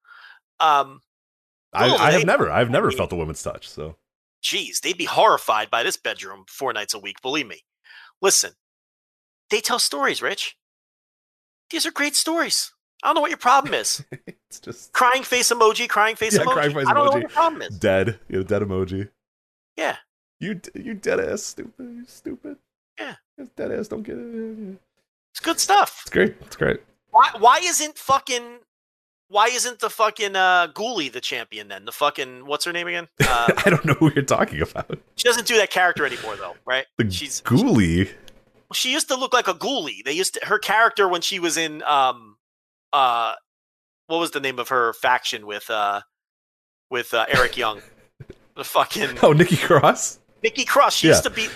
Um, 0.61 1.01
I, 1.73 1.91
I 1.91 2.11
have 2.13 2.25
never, 2.25 2.51
I've 2.51 2.71
never 2.71 2.87
I 2.87 2.91
mean- 2.91 2.99
felt 2.99 3.13
a 3.13 3.17
woman's 3.17 3.43
touch. 3.43 3.69
So 3.69 3.97
geez, 4.43 4.81
they'd 4.81 4.97
be 4.99 5.05
horrified 5.07 5.71
by 5.71 5.83
this 5.83 5.97
bedroom 5.97 6.45
four 6.49 6.73
nights 6.73 6.95
a 6.95 6.99
week. 6.99 7.21
Believe 7.23 7.47
me. 7.47 7.65
Listen, 8.23 8.53
they 9.51 9.61
tell 9.61 9.79
stories, 9.79 10.23
Rich. 10.23 10.57
These 11.71 11.85
are 11.87 11.91
great 11.91 12.15
stories. 12.15 12.73
I 13.03 13.09
don't 13.09 13.17
know 13.17 13.21
what 13.21 13.31
your 13.31 13.39
problem 13.39 13.75
is. 13.75 14.03
it's 14.49 14.61
just 14.61 14.93
crying 14.93 15.23
face 15.25 15.53
emoji, 15.53 15.89
crying 15.89 16.17
face 16.17 16.35
Yeah, 16.35 16.45
emoji. 16.45 16.53
crying 16.53 16.75
face 16.75 16.87
I 16.87 16.95
don't 16.95 17.05
know 17.05 17.11
emoji. 17.11 17.15
what 17.15 17.21
your 17.23 17.31
problem 17.31 17.63
is. 17.63 17.79
dead. 17.79 18.19
You 18.29 18.37
know, 18.39 18.43
dead 18.45 18.63
emoji. 18.63 19.11
Yeah. 19.77 19.97
You, 20.45 20.61
you 20.75 20.95
dead 20.95 21.21
ass 21.21 21.43
stupid. 21.43 21.73
You 21.87 22.05
stupid. 22.07 22.57
Yeah. 22.99 23.15
It's 23.39 23.51
dead 23.51 23.73
ass. 23.73 23.89
Don't 23.89 24.03
get 24.03 24.17
it. 24.19 24.79
It's 25.33 25.41
good 25.41 25.59
stuff. 25.59 26.01
It's 26.03 26.11
great. 26.11 26.37
It's 26.43 26.57
great. 26.57 26.81
Why 27.11 27.31
why 27.39 27.61
isn't 27.63 27.97
fucking 27.99 28.59
why 29.29 29.47
isn't 29.47 29.81
the 29.81 29.89
fucking 29.91 30.37
uh 30.37 30.69
Ghoulie 30.75 31.11
the 31.13 31.21
champion 31.21 31.69
then? 31.69 31.85
The 31.87 31.93
fucking 31.93 32.47
what's 32.47 32.65
her 32.67 32.73
name 32.73 32.87
again? 32.89 33.09
Uh, 33.21 33.53
I 33.65 33.71
don't 33.71 33.85
know 33.85 33.95
who 33.95 34.11
you're 34.15 34.25
talking 34.25 34.61
about. 34.61 34.99
she 35.17 35.25
doesn't 35.25 35.47
do 35.47 35.57
that 35.57 35.71
character 35.71 36.05
anymore 36.05 36.37
though, 36.37 36.55
right? 36.67 36.87
The 36.99 37.11
She's 37.11 37.41
Ghoulie. 37.43 38.11
she 38.73 38.93
used 38.93 39.09
to 39.09 39.17
look 39.17 39.33
like 39.33 39.49
a 39.49 39.55
ghoulie. 39.55 40.05
They 40.05 40.13
used 40.13 40.35
to 40.35 40.47
her 40.47 40.59
character 40.59 41.09
when 41.09 41.21
she 41.23 41.39
was 41.39 41.57
in 41.57 41.83
um 41.85 42.37
uh 42.93 43.35
what 44.09 44.19
was 44.19 44.33
the 44.33 44.41
name 44.41 44.59
of 44.59 44.69
her 44.69 44.93
faction 44.93 45.47
with 45.47 45.71
uh 45.71 46.03
with 46.91 47.15
uh, 47.15 47.27
Eric 47.29 47.57
Young? 47.57 47.81
the 48.57 48.63
fucking 48.65 49.19
Oh, 49.23 49.33
Nikki 49.33 49.57
Cross. 49.57 50.21
Nikki 50.45 50.65
Cross. 50.65 50.95
She 50.97 51.09
Yeah. 51.09 51.15
used 51.15 51.25
to 51.25 51.31
be 51.31 51.49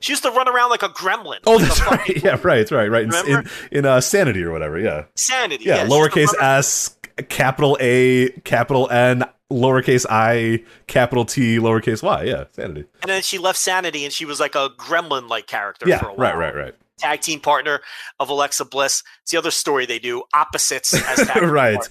she 0.00 0.12
used 0.12 0.22
to 0.24 0.30
run 0.30 0.48
around 0.48 0.70
like 0.70 0.82
a 0.82 0.88
gremlin. 0.88 1.38
Oh, 1.46 1.52
like 1.56 1.68
that's 1.68 1.80
right. 1.86 2.16
Yeah, 2.24 2.30
right. 2.42 2.58
That's 2.58 2.72
right. 2.72 2.90
Right. 2.90 3.04
In 3.04 3.14
in, 3.14 3.24
Remember? 3.26 3.50
in 3.70 3.86
uh, 3.86 4.00
Sanity 4.00 4.42
or 4.42 4.50
whatever. 4.50 4.78
Yeah. 4.78 5.04
Sanity. 5.14 5.66
Yeah. 5.66 5.84
to 5.84 5.88
lowercase 5.90 6.34
s, 6.40 6.96
capital 7.28 7.76
A, 7.80 8.30
capital 8.44 8.90
N, 8.90 9.24
lowercase 9.52 10.04
i, 10.10 10.64
capital 10.88 11.24
T, 11.24 11.58
lowercase 11.58 12.02
y. 12.02 12.24
Yeah. 12.24 12.44
Sanity. 12.52 12.84
And 13.02 13.10
then 13.10 13.22
she 13.22 13.38
left 13.38 13.58
Sanity 13.58 14.04
and 14.04 14.12
she 14.12 14.24
was 14.24 14.40
like 14.40 14.54
a 14.54 14.70
gremlin 14.70 15.28
like 15.28 15.46
character 15.46 15.88
Yeah. 15.88 15.98
for 16.00 16.06
a 16.08 16.14
while. 16.14 16.34
Right. 16.34 16.36
Right. 16.36 16.54
Right. 16.56 16.74
Tag 16.96 17.20
team 17.20 17.40
partner 17.40 17.80
of 18.20 18.28
Alexa 18.30 18.64
Bliss. 18.64 19.02
It's 19.22 19.32
the 19.32 19.36
other 19.38 19.50
story 19.50 19.84
they 19.84 19.98
do. 19.98 20.22
Opposites 20.32 20.94
as 20.94 21.28
Right. 21.42 21.74
partner, 21.76 21.90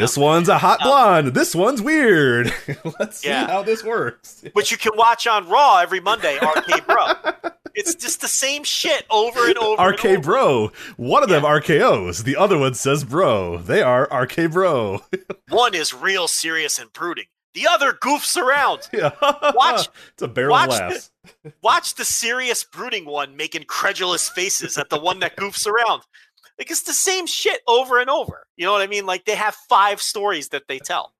This 0.00 0.16
one's 0.18 0.48
a 0.48 0.58
hot 0.58 0.80
Uh, 0.80 0.84
blonde. 0.84 1.28
This 1.34 1.54
one's 1.54 1.80
weird. 1.82 2.52
Let's 3.00 3.18
see 3.18 3.28
how 3.28 3.62
this 3.62 3.82
works. 3.84 4.44
Which 4.52 4.70
you 4.70 4.76
can 4.76 4.92
watch 4.96 5.26
on 5.26 5.48
Raw 5.48 5.78
every 5.78 6.00
Monday, 6.00 6.36
RK 6.36 6.86
Bro. 6.86 7.06
it's 7.74 7.94
just 7.94 8.20
the 8.20 8.28
same 8.28 8.64
shit 8.64 9.04
over 9.10 9.46
and 9.46 9.58
over. 9.58 9.80
and 9.82 9.92
RK 9.94 10.04
over. 10.06 10.20
Bro. 10.20 10.72
One 10.96 11.22
of 11.22 11.28
them 11.28 11.42
RKOs. 11.42 12.24
The 12.24 12.36
other 12.36 12.58
one 12.58 12.74
says 12.74 13.04
bro. 13.04 13.58
They 13.58 13.82
are 13.82 14.08
RK 14.12 14.50
Bro. 14.52 15.00
One 15.50 15.74
is 15.74 15.92
real 15.94 16.26
serious 16.28 16.78
and 16.78 16.92
brooding. 16.92 17.26
The 17.54 17.68
other 17.68 17.92
goofs 17.92 18.36
around. 18.36 18.80
yeah. 18.92 19.10
Watch- 19.54 19.88
It's 20.14 20.22
a 20.22 20.28
barrel 20.28 20.50
watch 20.50 20.70
laughs. 20.70 21.10
Watch 21.62 21.94
the 21.94 22.04
serious 22.04 22.64
brooding 22.64 23.04
one 23.06 23.36
make 23.36 23.54
incredulous 23.54 24.28
faces 24.28 24.76
at 24.76 24.90
the 24.90 24.98
one 24.98 25.20
that 25.20 25.36
goofs 25.36 25.66
around. 25.66 26.02
Like 26.58 26.70
it's 26.70 26.82
the 26.82 26.92
same 26.92 27.26
shit 27.26 27.60
over 27.66 27.98
and 27.98 28.08
over. 28.10 28.46
You 28.56 28.66
know 28.66 28.72
what 28.72 28.82
I 28.82 28.86
mean? 28.86 29.06
Like 29.06 29.24
they 29.24 29.34
have 29.34 29.54
five 29.54 30.00
stories 30.00 30.50
that 30.50 30.68
they 30.68 30.78
tell. 30.78 31.12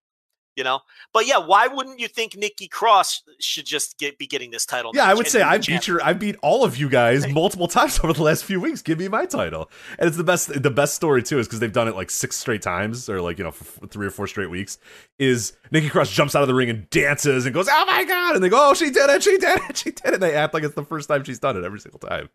You 0.56 0.62
know, 0.62 0.82
but 1.12 1.26
yeah, 1.26 1.38
why 1.38 1.66
wouldn't 1.66 1.98
you 1.98 2.06
think 2.06 2.36
Nikki 2.36 2.68
Cross 2.68 3.24
should 3.40 3.66
just 3.66 3.98
get 3.98 4.18
be 4.18 4.28
getting 4.28 4.52
this 4.52 4.64
title? 4.64 4.92
Yeah, 4.94 5.02
I 5.02 5.12
would 5.12 5.26
say 5.26 5.42
I 5.42 5.56
beat 5.56 5.64
champion? 5.64 5.96
your 5.96 6.04
I 6.04 6.12
beat 6.12 6.36
all 6.42 6.62
of 6.62 6.76
you 6.76 6.88
guys 6.88 7.26
multiple 7.26 7.66
times 7.68 7.98
over 8.04 8.12
the 8.12 8.22
last 8.22 8.44
few 8.44 8.60
weeks. 8.60 8.80
Give 8.80 9.00
me 9.00 9.08
my 9.08 9.26
title. 9.26 9.68
And 9.98 10.06
it's 10.06 10.16
the 10.16 10.22
best 10.22 10.62
the 10.62 10.70
best 10.70 10.94
story 10.94 11.24
too 11.24 11.40
is 11.40 11.48
because 11.48 11.58
they've 11.58 11.72
done 11.72 11.88
it 11.88 11.96
like 11.96 12.08
six 12.08 12.36
straight 12.36 12.62
times 12.62 13.08
or 13.08 13.20
like, 13.20 13.38
you 13.38 13.42
know, 13.42 13.50
for 13.50 13.88
three 13.88 14.06
or 14.06 14.10
four 14.10 14.28
straight 14.28 14.48
weeks. 14.48 14.78
Is 15.18 15.54
Nikki 15.72 15.88
Cross 15.88 16.12
jumps 16.12 16.36
out 16.36 16.42
of 16.42 16.48
the 16.48 16.54
ring 16.54 16.70
and 16.70 16.88
dances 16.88 17.46
and 17.46 17.52
goes, 17.52 17.66
"Oh 17.68 17.86
my 17.86 18.04
god." 18.04 18.36
And 18.36 18.44
they 18.44 18.48
go, 18.48 18.70
"Oh, 18.70 18.74
she 18.74 18.90
did 18.90 19.10
it. 19.10 19.24
She 19.24 19.36
did 19.38 19.58
it. 19.68 19.76
She 19.76 19.90
did 19.90 20.06
it." 20.06 20.14
And 20.14 20.22
they 20.22 20.36
act 20.36 20.54
like 20.54 20.62
it's 20.62 20.76
the 20.76 20.84
first 20.84 21.08
time 21.08 21.24
she's 21.24 21.40
done 21.40 21.56
it 21.56 21.64
every 21.64 21.80
single 21.80 21.98
time. 21.98 22.28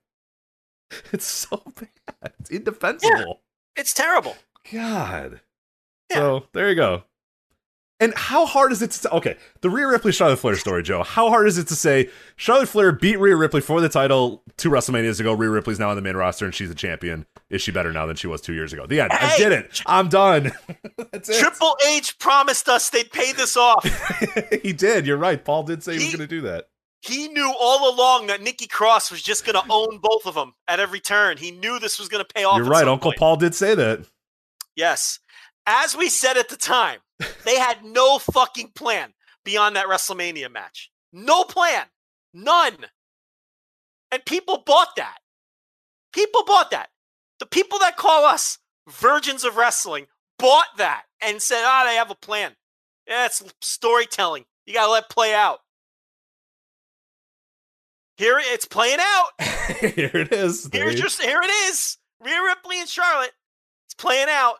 It's 1.13 1.25
so 1.25 1.61
bad. 1.75 2.33
It's 2.39 2.49
indefensible. 2.49 3.17
Yeah, 3.17 3.33
It's 3.81 3.93
terrible. 3.93 4.35
God. 4.71 5.41
Yeah. 6.09 6.15
So 6.17 6.43
there 6.53 6.69
you 6.69 6.75
go. 6.75 7.03
And 8.01 8.13
how 8.15 8.45
hard 8.45 8.71
is 8.71 8.81
it 8.81 8.91
to 8.91 9.11
okay? 9.15 9.35
The 9.59 9.69
Rhea 9.69 9.85
Ripley 9.85 10.13
Charlotte 10.13 10.37
Flair 10.37 10.55
story, 10.55 10.83
Joe. 10.83 11.03
How 11.03 11.27
hard 11.27 11.47
is 11.49 11.57
it 11.57 11.67
to 11.67 11.75
say 11.75 12.09
Charlotte 12.37 12.69
Flair 12.69 12.93
beat 12.93 13.19
Rhea 13.19 13.35
Ripley 13.35 13.59
for 13.59 13.81
the 13.81 13.89
title 13.89 14.41
two 14.55 14.69
WrestleManias 14.69 15.19
ago? 15.19 15.33
Rhea 15.33 15.49
Ripley's 15.49 15.79
now 15.79 15.89
on 15.89 15.97
the 15.97 16.01
main 16.01 16.15
roster 16.15 16.45
and 16.45 16.55
she's 16.55 16.69
a 16.69 16.75
champion. 16.75 17.25
Is 17.49 17.61
she 17.61 17.71
better 17.73 17.91
now 17.91 18.05
than 18.05 18.15
she 18.15 18.27
was 18.27 18.39
two 18.39 18.53
years 18.53 18.71
ago? 18.71 18.85
The 18.85 19.01
end. 19.01 19.11
I 19.11 19.35
did 19.37 19.51
it. 19.51 19.81
I'm 19.85 20.07
done. 20.07 20.53
That's 21.11 21.27
it. 21.27 21.39
Triple 21.39 21.75
H 21.89 22.17
promised 22.19 22.69
us 22.69 22.89
they'd 22.89 23.11
pay 23.11 23.33
this 23.33 23.57
off. 23.57 23.83
he 24.63 24.71
did. 24.71 25.05
You're 25.05 25.17
right. 25.17 25.43
Paul 25.43 25.63
did 25.63 25.83
say 25.83 25.97
he 25.97 26.05
was 26.05 26.15
going 26.15 26.19
to 26.19 26.27
do 26.27 26.41
that. 26.41 26.68
He 27.01 27.27
knew 27.29 27.53
all 27.59 27.93
along 27.93 28.27
that 28.27 28.41
Nikki 28.41 28.67
Cross 28.67 29.11
was 29.11 29.21
just 29.21 29.45
going 29.45 29.55
to 29.61 29.71
own 29.71 29.99
both 29.99 30.25
of 30.25 30.35
them 30.35 30.53
at 30.67 30.79
every 30.79 30.99
turn. 30.99 31.37
He 31.37 31.51
knew 31.51 31.79
this 31.79 31.99
was 31.99 32.09
going 32.09 32.23
to 32.23 32.33
pay 32.33 32.43
off. 32.43 32.57
You're 32.57 32.65
right. 32.65 32.87
Uncle 32.87 33.11
point. 33.11 33.19
Paul 33.19 33.35
did 33.37 33.55
say 33.55 33.75
that. 33.75 34.05
Yes. 34.75 35.19
As 35.65 35.95
we 35.95 36.09
said 36.09 36.37
at 36.37 36.49
the 36.49 36.57
time, 36.57 36.99
they 37.45 37.57
had 37.57 37.83
no 37.83 38.19
fucking 38.19 38.71
plan 38.75 39.13
beyond 39.43 39.75
that 39.75 39.87
WrestleMania 39.87 40.51
match. 40.51 40.89
No 41.11 41.43
plan. 41.43 41.85
None. 42.33 42.77
And 44.11 44.25
people 44.25 44.63
bought 44.65 44.95
that. 44.97 45.17
People 46.13 46.43
bought 46.45 46.71
that. 46.71 46.89
The 47.39 47.45
people 47.45 47.79
that 47.79 47.97
call 47.97 48.25
us 48.25 48.57
virgins 48.89 49.43
of 49.43 49.55
wrestling 49.55 50.07
bought 50.37 50.65
that 50.77 51.03
and 51.21 51.41
said, 51.41 51.63
ah, 51.63 51.83
they 51.85 51.95
have 51.95 52.11
a 52.11 52.15
plan. 52.15 52.55
Yeah, 53.07 53.25
it's 53.25 53.43
storytelling. 53.61 54.45
You 54.65 54.73
got 54.73 54.85
to 54.85 54.91
let 54.91 55.09
play 55.09 55.33
out. 55.33 55.59
Here 58.19 58.37
it's 58.37 58.65
playing 58.65 58.99
out. 58.99 59.27
Here 59.79 60.11
it 60.13 60.33
is. 60.33 60.69
Here's 60.73 60.99
your, 60.99 61.07
here 61.25 61.39
it 61.41 61.49
is. 61.69 61.97
Rhea 62.19 62.41
Ripley 62.43 62.77
and 62.77 62.89
Charlotte. 62.89 63.31
It's 63.87 63.93
playing 63.93 64.27
out. 64.29 64.55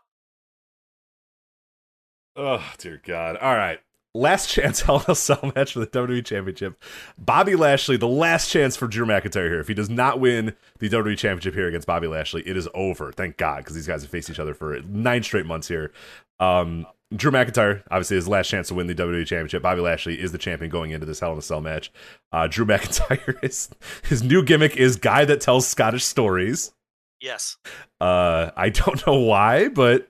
Oh 2.38 2.64
dear 2.78 3.02
God! 3.06 3.36
All 3.36 3.54
right, 3.54 3.80
last 4.14 4.50
chance 4.54 4.80
Hell 4.80 5.04
in 5.06 5.12
a 5.12 5.16
Cell 5.16 5.52
match 5.58 5.74
for 5.74 5.80
the 5.80 5.88
WWE 5.88 6.24
Championship. 6.24 6.82
Bobby 7.18 7.58
Lashley, 7.58 7.98
the 7.98 8.08
last 8.08 8.50
chance 8.50 8.78
for 8.78 8.88
Drew 8.88 9.06
McIntyre 9.06 9.50
here. 9.50 9.60
If 9.60 9.68
he 9.68 9.74
does 9.74 9.90
not 9.90 10.22
win 10.22 10.56
the 10.78 10.88
WWE 10.88 11.18
Championship 11.18 11.54
here 11.54 11.68
against 11.68 11.86
Bobby 11.86 12.08
Lashley, 12.08 12.48
it 12.48 12.56
is 12.56 12.70
over. 12.74 13.12
Thank 13.12 13.36
God, 13.36 13.58
because 13.58 13.76
these 13.76 13.88
guys 13.88 14.04
have 14.04 14.10
faced 14.10 14.30
each 14.30 14.40
other 14.40 14.54
for 14.54 14.80
nine 14.84 15.22
straight 15.22 15.46
months 15.46 15.68
here. 15.68 15.92
Um, 16.40 16.86
Drew 17.16 17.32
McIntyre, 17.32 17.82
obviously, 17.90 18.18
his 18.18 18.28
last 18.28 18.50
chance 18.50 18.68
to 18.68 18.76
win 18.76 18.86
the 18.88 18.94
WWE 18.94 19.26
Championship. 19.26 19.64
Bobby 19.64 19.82
Lashley 19.82 20.20
is 20.22 20.32
the 20.32 20.38
champion 20.38 20.70
going 20.70 20.92
into 20.92 21.06
this 21.08 21.20
Hell 21.20 21.32
in 21.34 21.40
a 21.40 21.42
Cell 21.42 21.60
match. 21.62 21.92
Uh, 22.32 22.48
Drew 22.48 22.66
McIntyre 22.68 23.44
is 23.44 23.70
his 24.04 24.22
new 24.22 24.44
gimmick 24.44 24.78
is 24.78 24.96
guy 24.96 25.26
that 25.26 25.42
tells 25.42 25.68
Scottish 25.68 26.04
stories. 26.04 26.72
Yes. 27.20 27.58
Uh, 28.00 28.52
I 28.56 28.70
don't 28.70 29.06
know 29.08 29.20
why, 29.20 29.70
but 29.70 30.08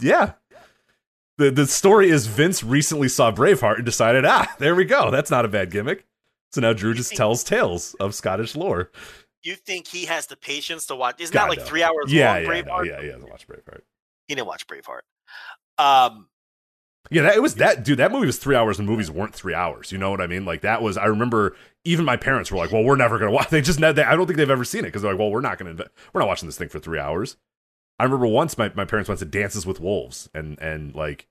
yeah. 0.00 0.32
The 1.38 1.50
the 1.50 1.66
story 1.66 2.10
is 2.10 2.26
Vince 2.26 2.62
recently 2.62 3.08
saw 3.08 3.32
Braveheart 3.32 3.76
and 3.76 3.86
decided, 3.86 4.26
ah, 4.26 4.54
there 4.58 4.74
we 4.74 4.84
go. 4.84 5.10
That's 5.10 5.30
not 5.30 5.46
a 5.46 5.48
bad 5.48 5.70
gimmick. 5.70 6.04
So 6.52 6.60
now 6.60 6.74
Drew 6.74 6.92
just 6.92 7.16
tells 7.16 7.42
tales 7.42 7.94
of 7.94 8.14
Scottish 8.14 8.54
lore. 8.54 8.90
You 9.42 9.54
think 9.54 9.88
he 9.88 10.04
has 10.04 10.26
the 10.26 10.36
patience 10.36 10.84
to 10.86 10.94
watch? 10.94 11.18
Isn't 11.20 11.32
God, 11.32 11.44
that 11.44 11.48
like 11.48 11.58
no. 11.60 11.64
three 11.64 11.82
hours 11.82 12.12
Yeah, 12.12 12.34
long? 12.34 12.42
yeah, 12.42 12.48
Braveheart. 12.48 12.66
no, 12.66 12.82
yeah, 12.82 13.00
he 13.00 13.06
hasn't 13.08 13.30
watched 13.30 13.48
Braveheart. 13.48 13.80
He 14.28 14.34
didn't 14.34 14.46
watch 14.46 14.66
Braveheart. 14.66 15.00
Um, 15.78 16.28
Yeah, 17.12 17.22
that, 17.22 17.36
it 17.36 17.42
was 17.42 17.56
that 17.56 17.84
dude. 17.84 17.98
That 17.98 18.12
movie 18.12 18.26
was 18.26 18.38
three 18.38 18.56
hours, 18.56 18.78
and 18.78 18.88
movies 18.88 19.10
weren't 19.10 19.34
three 19.34 19.54
hours. 19.54 19.92
You 19.92 19.98
know 19.98 20.10
what 20.10 20.20
I 20.20 20.26
mean? 20.26 20.44
Like 20.44 20.62
that 20.62 20.82
was. 20.82 20.96
I 20.96 21.06
remember 21.06 21.54
even 21.84 22.04
my 22.04 22.16
parents 22.16 22.50
were 22.50 22.58
like, 22.58 22.72
"Well, 22.72 22.84
we're 22.84 22.96
never 22.96 23.18
gonna 23.18 23.30
watch." 23.30 23.48
They 23.50 23.60
just 23.60 23.80
they, 23.80 23.88
I 23.88 24.16
don't 24.16 24.26
think 24.26 24.36
they've 24.36 24.50
ever 24.50 24.64
seen 24.64 24.80
it 24.80 24.88
because 24.88 25.02
they're 25.02 25.12
like, 25.12 25.18
"Well, 25.20 25.30
we're 25.30 25.40
not 25.40 25.58
gonna. 25.58 25.74
We're 26.12 26.20
not 26.20 26.28
watching 26.28 26.48
this 26.48 26.58
thing 26.58 26.68
for 26.68 26.78
three 26.78 26.98
hours." 26.98 27.36
I 27.98 28.04
remember 28.04 28.26
once 28.26 28.56
my, 28.58 28.72
my 28.74 28.84
parents 28.84 29.08
went 29.08 29.18
to 29.20 29.24
Dances 29.24 29.66
with 29.66 29.78
Wolves, 29.80 30.28
and 30.34 30.58
and 30.60 30.94
like 30.94 31.28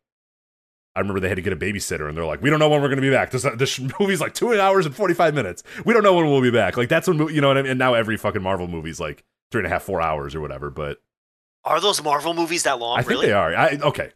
I 0.95 0.99
remember 0.99 1.20
they 1.20 1.30
had 1.30 1.36
to 1.36 1.41
get 1.41 1.53
a 1.53 1.58
babysitter, 1.58 2.08
and 2.08 2.18
they're 2.18 2.26
like, 2.26 2.41
"We 2.41 2.49
don't 2.49 2.60
know 2.60 2.70
when 2.70 2.82
we're 2.82 2.88
going 2.90 2.98
to 2.98 3.02
be 3.02 3.10
back. 3.12 3.32
This 3.32 3.45
uh, 3.45 3.56
this 3.56 3.80
movie's 3.99 4.22
like 4.22 4.34
two 4.34 4.60
hours 4.60 4.86
and 4.86 4.95
forty 4.95 5.14
five 5.14 5.34
minutes. 5.34 5.64
We 5.86 5.94
don't 5.94 6.03
know 6.03 6.14
when 6.14 6.30
we'll 6.30 6.41
be 6.41 6.52
back." 6.52 6.78
Like 6.78 6.90
that's 6.90 7.08
when 7.08 7.18
you 7.34 7.41
know 7.41 7.48
what 7.48 7.58
I 7.58 7.62
mean. 7.62 7.72
And 7.72 7.80
now 7.80 7.94
every 7.94 8.18
fucking 8.18 8.41
Marvel 8.41 8.68
movie's 8.68 8.99
like 8.99 9.24
three 9.52 9.60
and 9.60 9.68
a 9.68 9.70
half, 9.70 9.84
four 9.84 10.02
hours 10.02 10.36
or 10.36 10.41
whatever. 10.41 10.70
But 10.70 11.02
Are 11.64 11.80
those 11.80 12.03
Marvel 12.03 12.34
movies 12.34 12.64
that 12.64 12.80
long? 12.80 12.98
I 12.99 13.02
think 13.02 13.10
really? 13.10 13.28
they 13.28 13.34
are. 13.34 13.56
I 13.56 13.80
okay. 13.82 14.12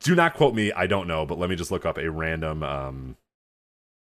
Do 0.00 0.14
not 0.14 0.34
quote 0.34 0.54
me. 0.54 0.72
I 0.72 0.86
don't 0.86 1.06
know, 1.06 1.24
but 1.24 1.38
let 1.38 1.48
me 1.50 1.56
just 1.56 1.70
look 1.70 1.86
up 1.86 1.98
a 1.98 2.10
random 2.10 2.62
um, 2.62 3.16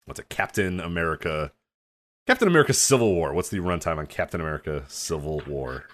what's 0.05 0.19
it? 0.19 0.29
Captain 0.29 0.79
America, 0.79 1.51
Captain 2.25 2.47
America 2.47 2.73
Civil 2.73 3.13
War. 3.13 3.33
What's 3.33 3.49
the 3.49 3.59
runtime 3.59 3.97
on 3.97 4.07
Captain 4.07 4.39
America 4.39 4.85
Civil 4.87 5.41
War? 5.45 5.85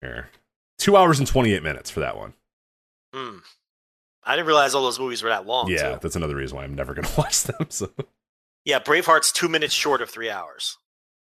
Here, 0.00 0.28
two 0.78 0.96
hours 0.96 1.18
and 1.18 1.26
twenty 1.26 1.52
eight 1.52 1.62
minutes 1.62 1.90
for 1.90 2.00
that 2.00 2.16
one. 2.16 2.34
Hmm. 3.14 3.38
I 4.22 4.36
didn't 4.36 4.46
realize 4.46 4.74
all 4.74 4.82
those 4.82 4.98
movies 4.98 5.22
were 5.22 5.30
that 5.30 5.46
long. 5.46 5.70
yeah, 5.70 5.94
too. 5.94 5.98
that's 6.02 6.16
another 6.16 6.36
reason 6.36 6.56
why 6.56 6.64
I'm 6.64 6.74
never 6.74 6.92
going 6.92 7.08
to 7.08 7.14
watch 7.16 7.44
them. 7.44 7.66
So 7.70 7.90
yeah. 8.64 8.78
Braveheart's 8.80 9.32
two 9.32 9.48
minutes 9.48 9.72
short 9.72 10.02
of 10.02 10.10
three 10.10 10.28
hours. 10.28 10.76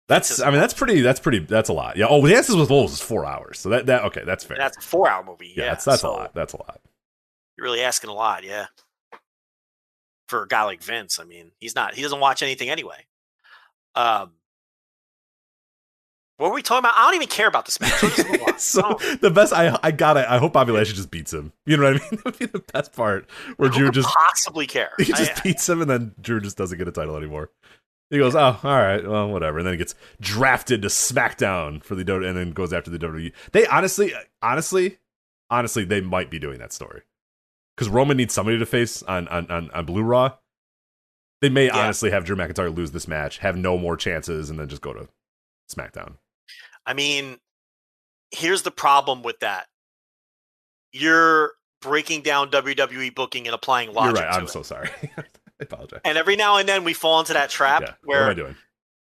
that's, 0.08 0.42
I 0.42 0.50
mean, 0.50 0.60
that's 0.60 0.74
pretty. 0.74 1.02
That's 1.02 1.20
pretty. 1.20 1.40
That's 1.40 1.68
a 1.68 1.74
lot. 1.74 1.98
Yeah. 1.98 2.08
Oh, 2.10 2.26
Dances 2.26 2.56
with 2.56 2.70
Wolves 2.70 2.94
is 2.94 3.02
four 3.02 3.26
hours. 3.26 3.60
So 3.60 3.70
that 3.70 3.88
that 3.88 4.06
okay, 4.06 4.24
that's 4.26 4.46
fair. 4.46 4.56
That's 4.58 4.78
a 4.78 4.82
four-hour 4.82 5.26
movie. 5.26 5.54
yeah, 5.56 5.64
Yeah, 5.64 5.70
that's 5.72 5.84
that's 5.86 6.02
so 6.02 6.10
a 6.10 6.14
lot. 6.14 6.34
That's 6.34 6.54
a 6.54 6.58
lot. 6.58 6.80
You're 7.58 7.66
really 7.66 7.82
asking 7.82 8.10
a 8.10 8.14
lot, 8.14 8.44
yeah. 8.44 8.68
For 10.28 10.44
a 10.44 10.48
guy 10.48 10.64
like 10.64 10.82
Vince, 10.82 11.20
I 11.20 11.24
mean, 11.24 11.52
he's 11.60 11.76
not. 11.76 11.94
He 11.94 12.02
doesn't 12.02 12.20
watch 12.20 12.42
anything 12.42 12.70
anyway. 12.70 13.06
Um. 13.96 14.32
What 16.38 16.50
were 16.50 16.56
we 16.56 16.64
talking 16.64 16.80
about? 16.80 16.96
I 16.98 17.06
don't 17.06 17.16
even 17.16 17.30
care 17.30 17.48
about 17.48 17.66
this 17.66 17.80
match. 17.80 18.04
Let's 18.04 18.30
move 18.30 18.42
on. 18.42 18.60
so 18.60 19.00
the 19.22 19.32
best 19.32 19.54
I 19.54 19.80
I 19.84 19.92
got 19.92 20.18
it. 20.18 20.26
I 20.28 20.38
hope 20.38 20.54
Bobby 20.54 20.74
Lashley 20.74 20.96
just 20.96 21.12
beats 21.12 21.32
him. 21.32 21.54
You 21.66 21.78
know 21.78 21.94
what 21.94 22.02
I 22.02 22.12
mean? 22.12 22.22
That 22.24 22.26
would 22.26 22.40
be 22.40 22.46
the 22.48 22.64
best 22.74 22.92
part 22.92 23.30
where 23.56 23.70
Drew 23.70 23.90
just 23.92 24.10
possibly 24.10 24.68
care. 24.68 24.92
he 24.98 25.06
just 25.06 25.40
I- 25.40 25.42
beats 25.44 25.70
him 25.70 25.82
and 25.82 25.90
then 25.90 26.14
Drew 26.20 26.42
just 26.42 26.58
doesn't 26.58 26.78
get 26.78 26.88
a 26.88 26.92
title 26.92 27.16
anymore. 27.16 27.52
He 28.10 28.20
goes, 28.20 28.36
oh, 28.36 28.60
all 28.64 28.78
right, 28.78 29.06
well, 29.06 29.30
whatever, 29.30 29.58
and 29.58 29.66
then 29.66 29.74
he 29.74 29.78
gets 29.80 29.96
drafted 30.22 30.84
to 30.84 30.90
SmackDown 30.90 31.84
for 31.84 31.96
the 31.96 32.06
WWE, 32.06 32.28
and 32.28 32.38
then 32.38 32.52
goes 32.52 32.72
after 32.72 32.92
the 32.92 33.00
WWE. 33.00 33.32
They 33.52 33.66
honestly, 33.66 34.14
honestly, 34.44 35.00
honestly, 35.50 35.86
they 35.86 36.02
might 36.02 36.30
be 36.30 36.38
doing 36.38 36.60
that 36.60 36.72
story 36.72 37.02
because 37.76 37.90
Roman 37.90 38.18
needs 38.18 38.34
somebody 38.34 38.58
to 38.60 38.66
face 38.66 39.04
on 39.04 39.28
on 39.28 39.50
on, 39.52 39.72
on 39.72 39.86
Blue 39.86 40.04
Raw. 40.04 40.34
They 41.42 41.50
may 41.50 41.66
Yeah. 41.68 41.78
honestly 41.78 42.12
have 42.12 42.26
Drew 42.26 42.36
McIntyre 42.36 42.76
lose 42.76 42.92
this 42.92 43.08
match, 43.08 43.40
have 43.40 43.58
no 43.58 43.78
more 43.78 43.98
chances, 43.98 44.50
and 44.50 44.60
then 44.60 44.68
just 44.70 44.82
go 44.82 44.94
to 44.94 45.08
SmackDown. 45.74 46.16
I 46.86 46.94
mean, 46.94 47.40
here's 48.32 48.62
the 48.64 48.72
problem 48.72 49.22
with 49.22 49.40
that. 49.42 49.68
You're 50.92 51.54
breaking 51.82 52.22
down 52.22 52.50
WWE 52.52 53.14
booking 53.14 53.48
and 53.48 53.54
applying 53.54 53.94
logic. 53.94 54.16
You're 54.16 54.26
right. 54.26 54.36
I'm 54.36 54.46
it. 54.46 54.50
so 54.50 54.64
sorry. 54.64 54.90
I 55.18 55.24
apologize. 55.64 56.02
and 56.04 56.18
every 56.18 56.36
now 56.36 56.58
and 56.58 56.68
then 56.68 56.84
we 56.84 56.94
fall 56.94 57.20
into 57.22 57.32
that 57.34 57.50
trap 57.50 57.82
yeah, 57.84 57.94
what 58.04 58.18
am 58.18 58.30
I 58.30 58.34
doing? 58.34 58.56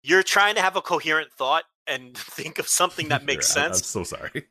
you're 0.04 0.22
trying 0.22 0.54
to 0.56 0.62
have 0.62 0.76
a 0.76 0.82
coherent 0.82 1.32
thought 1.32 1.64
and 1.88 2.16
think 2.18 2.60
of 2.60 2.68
something 2.68 3.10
that 3.10 3.26
makes 3.26 3.56
right. 3.56 3.64
Sense. 3.74 3.80
I'm 3.96 4.06
so 4.06 4.18
sorry. 4.18 4.46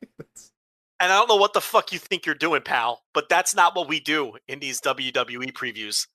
And 0.99 1.13
I 1.13 1.17
don't 1.17 1.29
know 1.29 1.37
what 1.37 1.53
the 1.53 1.61
fuck 1.61 1.93
you 1.93 1.99
think 1.99 2.25
you're 2.25 2.35
doing, 2.35 2.63
pal, 2.63 3.03
but 3.13 3.29
that's 3.29 3.55
not 3.55 3.77
what 3.77 3.89
we 3.89 4.01
do 4.01 4.33
in 4.49 4.61
these 4.61 4.81
WWE 4.81 5.53
previews. 5.53 6.07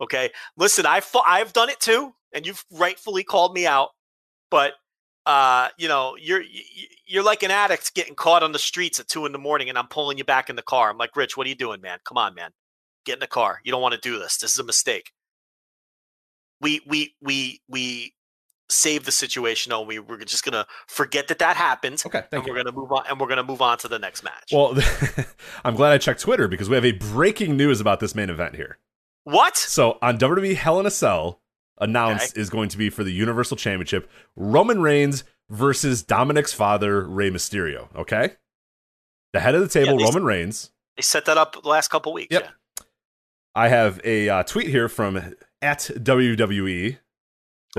Okay, 0.00 0.30
listen, 0.58 0.84
I've 0.84 1.10
I've 1.26 1.54
done 1.54 1.70
it 1.70 1.80
too, 1.80 2.12
and 2.34 2.46
you've 2.46 2.64
rightfully 2.70 3.24
called 3.24 3.54
me 3.54 3.66
out. 3.66 3.90
But 4.50 4.74
uh, 5.24 5.68
you 5.78 5.88
know, 5.88 6.16
you're 6.20 6.42
you're 7.06 7.24
like 7.24 7.42
an 7.42 7.50
addict 7.50 7.94
getting 7.94 8.14
caught 8.14 8.42
on 8.42 8.52
the 8.52 8.58
streets 8.58 9.00
at 9.00 9.08
two 9.08 9.24
in 9.24 9.32
the 9.32 9.38
morning, 9.38 9.70
and 9.70 9.78
I'm 9.78 9.88
pulling 9.88 10.18
you 10.18 10.24
back 10.24 10.50
in 10.50 10.56
the 10.56 10.62
car. 10.62 10.90
I'm 10.90 10.98
like, 10.98 11.16
Rich, 11.16 11.36
what 11.36 11.46
are 11.46 11.50
you 11.50 11.56
doing, 11.56 11.80
man? 11.80 11.98
Come 12.04 12.18
on, 12.18 12.34
man, 12.34 12.50
get 13.06 13.14
in 13.14 13.20
the 13.20 13.26
car. 13.26 13.60
You 13.64 13.72
don't 13.72 13.82
want 13.82 13.94
to 13.94 14.00
do 14.00 14.18
this. 14.18 14.36
This 14.36 14.52
is 14.52 14.58
a 14.58 14.64
mistake. 14.64 15.12
We 16.60 16.82
we 16.86 17.14
we 17.22 17.62
we 17.68 18.14
save 18.68 19.04
the 19.04 19.12
situation. 19.12 19.70
No, 19.70 19.82
we 19.82 19.98
we're 19.98 20.18
just 20.24 20.44
gonna 20.44 20.66
forget 20.86 21.28
that 21.28 21.38
that 21.38 21.56
happened. 21.56 22.02
okay, 22.06 22.18
and 22.18 22.26
thank 22.30 22.46
you. 22.46 22.52
we're 22.52 22.62
gonna 22.62 22.76
move 22.76 22.90
on, 22.92 23.04
and 23.08 23.20
we're 23.20 23.28
gonna 23.28 23.42
move 23.42 23.62
on 23.62 23.78
to 23.78 23.88
the 23.88 23.98
next 23.98 24.22
match. 24.22 24.50
Well, 24.52 24.76
I'm 25.64 25.74
glad 25.76 25.92
I 25.92 25.98
checked 25.98 26.20
Twitter 26.20 26.48
because 26.48 26.68
we 26.68 26.74
have 26.74 26.84
a 26.84 26.92
breaking 26.92 27.56
news 27.56 27.80
about 27.80 28.00
this 28.00 28.14
main 28.14 28.30
event 28.30 28.56
here. 28.56 28.78
what? 29.24 29.56
So 29.56 29.98
on 30.02 30.18
WWE 30.18 30.54
Hell 30.56 30.80
in 30.80 30.86
a 30.86 30.90
Cell, 30.90 31.40
announced 31.78 32.36
is 32.36 32.50
going 32.50 32.68
to 32.70 32.78
be 32.78 32.90
for 32.90 33.04
the 33.04 33.12
Universal 33.12 33.56
Championship 33.58 34.10
Roman 34.34 34.80
Reigns 34.80 35.24
versus 35.50 36.02
Dominic's 36.02 36.52
father 36.52 37.06
Rey 37.06 37.30
Mysterio. 37.30 37.88
Okay, 37.94 38.32
the 39.32 39.40
head 39.40 39.54
of 39.54 39.60
the 39.60 39.68
table, 39.68 39.98
they- 39.98 40.04
Roman 40.04 40.24
Reigns. 40.24 40.70
They 40.96 41.02
set 41.02 41.26
that 41.26 41.36
up 41.36 41.60
the 41.62 41.68
last 41.68 41.88
couple 41.88 42.12
weeks. 42.14 42.32
Yep. 42.32 42.42
Yeah. 42.42 42.50
I 43.54 43.68
have 43.68 44.00
a 44.04 44.28
uh, 44.28 44.42
tweet 44.44 44.68
here 44.68 44.88
from 44.88 45.34
at 45.62 45.80
WWE. 45.80 46.98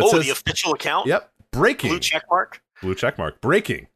Oh, 0.03 0.09
says- 0.11 0.25
the 0.25 0.31
official 0.31 0.73
account. 0.73 1.07
Yep, 1.07 1.29
breaking 1.51 1.89
Blue 1.91 1.99
check 1.99 2.23
mark. 2.29 2.61
blue 2.81 2.95
check 2.95 3.17
mark 3.17 3.41
breaking. 3.41 3.87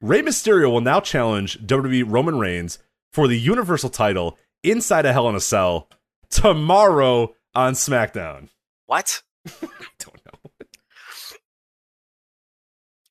Rey 0.00 0.22
Mysterio 0.22 0.70
will 0.70 0.80
now 0.80 1.00
challenge 1.00 1.58
WWE 1.66 2.04
Roman 2.06 2.38
Reigns 2.38 2.78
for 3.12 3.26
the 3.26 3.38
Universal 3.38 3.90
title 3.90 4.38
inside 4.62 5.06
a 5.06 5.12
Hell 5.12 5.28
in 5.28 5.34
a 5.34 5.40
Cell 5.40 5.88
tomorrow 6.30 7.34
on 7.54 7.72
SmackDown. 7.72 8.48
What? 8.86 9.22
I 9.46 9.52
don't 9.98 10.20
know. 10.24 10.50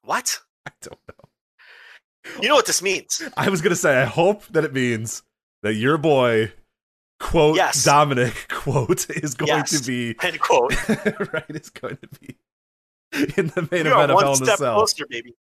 What? 0.04 0.40
I 0.66 0.72
don't 0.82 1.00
know. 1.08 2.34
You 2.42 2.50
know 2.50 2.56
what 2.56 2.66
this 2.66 2.82
means? 2.82 3.22
I 3.36 3.50
was 3.50 3.62
gonna 3.62 3.76
say, 3.76 4.02
I 4.02 4.06
hope 4.06 4.46
that 4.48 4.64
it 4.64 4.74
means 4.74 5.24
that 5.64 5.74
your 5.74 5.98
boy, 5.98 6.52
quote 7.20 7.56
Yes. 7.56 7.84
Dominic, 7.84 8.46
quote, 8.50 9.10
is 9.10 9.34
going 9.34 9.48
Yes. 9.50 9.80
to 9.82 9.86
be 9.88 10.16
End 10.22 10.40
quote. 10.40 10.74
right. 11.34 11.46
Is 11.50 11.70
going 11.70 11.98
to 11.98 12.10
be 12.20 12.36
in 13.38 13.48
the 13.48 13.68
main 13.72 13.86
We 13.86 13.92
event 13.92 14.12
of 14.12 14.20
Hell 14.22 14.36
in 14.36 14.44
a 14.44 14.58
Cell. 14.58 14.76
closer, 14.76 15.06
baby. 15.10 15.34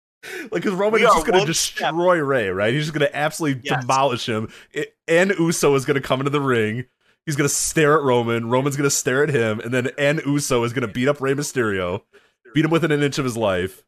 Like, 0.42 0.62
because 0.62 0.72
Roman 0.72 1.00
We 1.00 1.06
is 1.06 1.12
just 1.12 1.26
gonna 1.26 1.38
one 1.38 1.46
destroy 1.46 2.18
Rey, 2.18 2.48
right? 2.48 2.72
He's 2.72 2.84
just 2.84 2.94
gonna 2.94 3.10
absolutely 3.12 3.60
Yes. 3.64 3.82
demolish 3.82 4.26
him. 4.28 4.48
I- 4.74 4.86
and 5.06 5.32
Uso 5.38 5.74
is 5.74 5.84
gonna 5.84 6.00
come 6.00 6.20
into 6.20 6.30
the 6.30 6.40
ring. 6.40 6.86
He's 7.26 7.36
gonna 7.36 7.48
stare 7.48 7.98
at 7.98 8.02
Roman. 8.04 8.48
Roman's 8.48 8.76
gonna 8.76 8.88
stare 8.90 9.22
at 9.22 9.28
him, 9.30 9.60
and 9.60 9.72
then 9.72 9.90
and 9.98 10.22
Uso 10.24 10.64
is 10.64 10.72
gonna 10.72 10.88
beat 10.88 11.08
up 11.08 11.20
Rey 11.20 11.34
Mysterio, 11.34 12.02
beat 12.54 12.64
him 12.64 12.70
within 12.70 12.90
an 12.92 13.02
inch 13.02 13.18
of 13.18 13.24
his 13.24 13.36
life, 13.36 13.84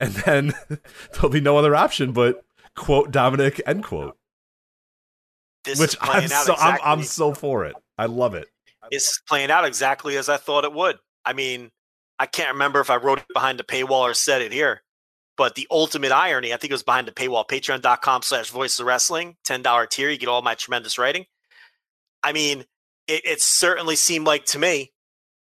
and 0.00 0.12
then 0.14 0.52
there'll 1.12 1.28
be 1.28 1.40
no 1.40 1.56
other 1.58 1.76
option 1.76 2.12
but 2.12 2.44
quote 2.74 3.10
Dominic 3.12 3.60
end 3.66 3.84
quote. 3.84 4.16
This 5.66 5.78
Which 5.80 5.90
is 5.90 5.96
playing 5.96 6.26
I'm 6.26 6.32
out 6.32 6.46
so 6.46 6.52
exactly. 6.54 6.84
I'm, 6.84 6.98
I'm 7.00 7.04
so 7.04 7.34
for 7.34 7.64
it. 7.64 7.74
I 7.98 8.06
love 8.06 8.34
it. 8.34 8.48
It's 8.90 9.20
playing 9.28 9.50
out 9.50 9.64
exactly 9.64 10.16
as 10.16 10.28
I 10.28 10.36
thought 10.36 10.64
it 10.64 10.72
would. 10.72 10.96
I 11.24 11.32
mean, 11.32 11.70
I 12.18 12.26
can't 12.26 12.52
remember 12.52 12.80
if 12.80 12.88
I 12.88 12.96
wrote 12.96 13.18
it 13.18 13.26
behind 13.34 13.58
the 13.58 13.64
paywall 13.64 14.02
or 14.02 14.14
said 14.14 14.42
it 14.42 14.52
here, 14.52 14.82
but 15.36 15.56
the 15.56 15.66
ultimate 15.70 16.12
irony, 16.12 16.54
I 16.54 16.56
think 16.56 16.70
it 16.70 16.74
was 16.74 16.84
behind 16.84 17.08
the 17.08 17.12
paywall, 17.12 17.46
patreon.com 17.46 18.22
slash 18.22 18.50
voices 18.50 18.80
of 18.80 18.86
wrestling, 18.86 19.36
$10 19.46 19.90
tier. 19.90 20.08
You 20.08 20.18
get 20.18 20.28
all 20.28 20.40
my 20.40 20.54
tremendous 20.54 20.98
writing. 20.98 21.26
I 22.22 22.32
mean, 22.32 22.64
it, 23.08 23.26
it 23.26 23.42
certainly 23.42 23.96
seemed 23.96 24.26
like 24.26 24.46
to 24.46 24.58
me 24.58 24.92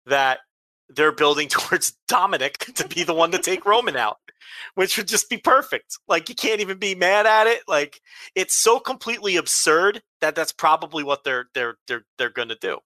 that 0.07 0.41
they're 0.95 1.13
building 1.13 1.49
towards 1.51 1.97
Dominic 2.09 2.59
to 2.75 2.87
be 2.87 3.03
the 3.03 3.15
one 3.15 3.31
to 3.33 3.39
take 3.39 3.65
Roman 3.67 3.97
out, 3.97 4.19
which 4.75 4.97
would 4.97 5.09
just 5.09 5.29
be 5.31 5.39
perfect. 5.39 5.99
Like, 6.09 6.29
you 6.29 6.35
can't 6.35 6.61
even 6.61 6.79
be 6.79 6.95
mad 6.95 7.27
at 7.27 7.47
it. 7.47 7.63
Like, 7.69 8.01
it's 8.35 8.63
so 8.63 8.79
completely 8.79 9.37
absurd 9.37 10.03
that 10.21 10.35
that's 10.35 10.53
probably 10.53 11.05
what 11.05 11.25
they're 11.25 11.47
they're 11.55 11.77
they're 11.87 12.05
they're 12.19 12.31
going 12.31 12.49
to 12.49 12.59
do 12.61 12.79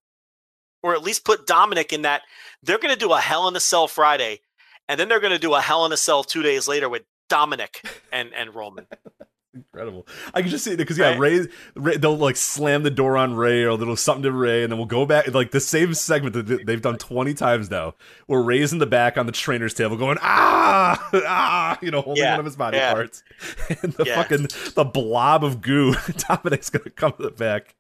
or 0.85 0.95
at 0.95 1.03
least 1.03 1.25
put 1.25 1.47
Dominic 1.47 1.95
in 1.95 2.03
that. 2.03 2.23
They're 2.63 2.79
going 2.79 2.93
to 2.93 3.01
do 3.01 3.13
a 3.13 3.21
Hell 3.21 3.49
in 3.49 3.57
a 3.57 3.61
Cell 3.61 3.89
Friday, 3.89 4.41
and 4.87 5.01
then 5.01 5.09
they're 5.09 5.19
going 5.19 5.33
to 5.33 5.39
do 5.39 5.55
a 5.55 5.61
Hell 5.61 5.87
in 5.87 5.93
a 5.93 5.97
Cell 5.97 6.23
two 6.23 6.43
days 6.43 6.69
later 6.69 6.89
with 6.89 7.03
Dominic 7.29 7.83
and 8.13 8.33
and 8.35 8.55
Roman. 8.55 8.87
Incredible. 9.55 10.07
I 10.35 10.43
can 10.43 10.51
just 10.51 10.65
see 10.65 10.73
it 10.73 10.77
because 10.79 10.99
yeah, 10.99 11.11
Right? 11.11 11.19
Rey, 11.21 11.47
Rey, 11.77 11.97
they'll 11.97 12.17
like 12.17 12.35
slam 12.37 12.83
the 12.83 12.91
door 12.91 13.17
on 13.17 13.35
Rey 13.35 13.65
or 13.65 13.79
they'll 13.79 13.95
something 13.95 14.25
to 14.25 14.33
Rey, 14.33 14.65
and 14.65 14.73
then 14.73 14.79
we'll 14.79 14.87
go 14.87 15.07
back 15.07 15.33
like 15.33 15.53
the 15.53 15.61
same 15.61 15.95
segment 15.95 16.35
that 16.35 16.47
they- 16.47 16.65
they've 16.65 16.83
done 16.83 16.99
twenty 16.99 17.35
times 17.35 17.71
now, 17.71 17.95
where 18.27 18.43
Rey's 18.43 18.73
in 18.73 18.79
the 18.81 18.87
back 18.87 19.17
on 19.17 19.27
the 19.27 19.33
trainer's 19.33 19.73
table 19.73 19.97
going 19.97 20.19
ah 20.21 21.09
ah, 21.27 21.79
you 21.81 21.91
know, 21.93 22.01
holding 22.01 22.25
Yeah, 22.25 22.33
one 22.33 22.41
of 22.41 22.47
his 22.47 22.57
body 22.57 22.79
yeah. 22.79 22.93
parts, 22.93 23.23
and 23.83 23.93
the 23.93 24.05
Yeah. 24.07 24.17
fucking 24.17 24.49
the 24.75 24.85
blob 24.85 25.45
of 25.45 25.61
goo. 25.63 25.95
Dominic's 26.29 26.71
gonna 26.71 26.91
come 26.91 27.13
to 27.13 27.23
the 27.23 27.31
back 27.31 27.77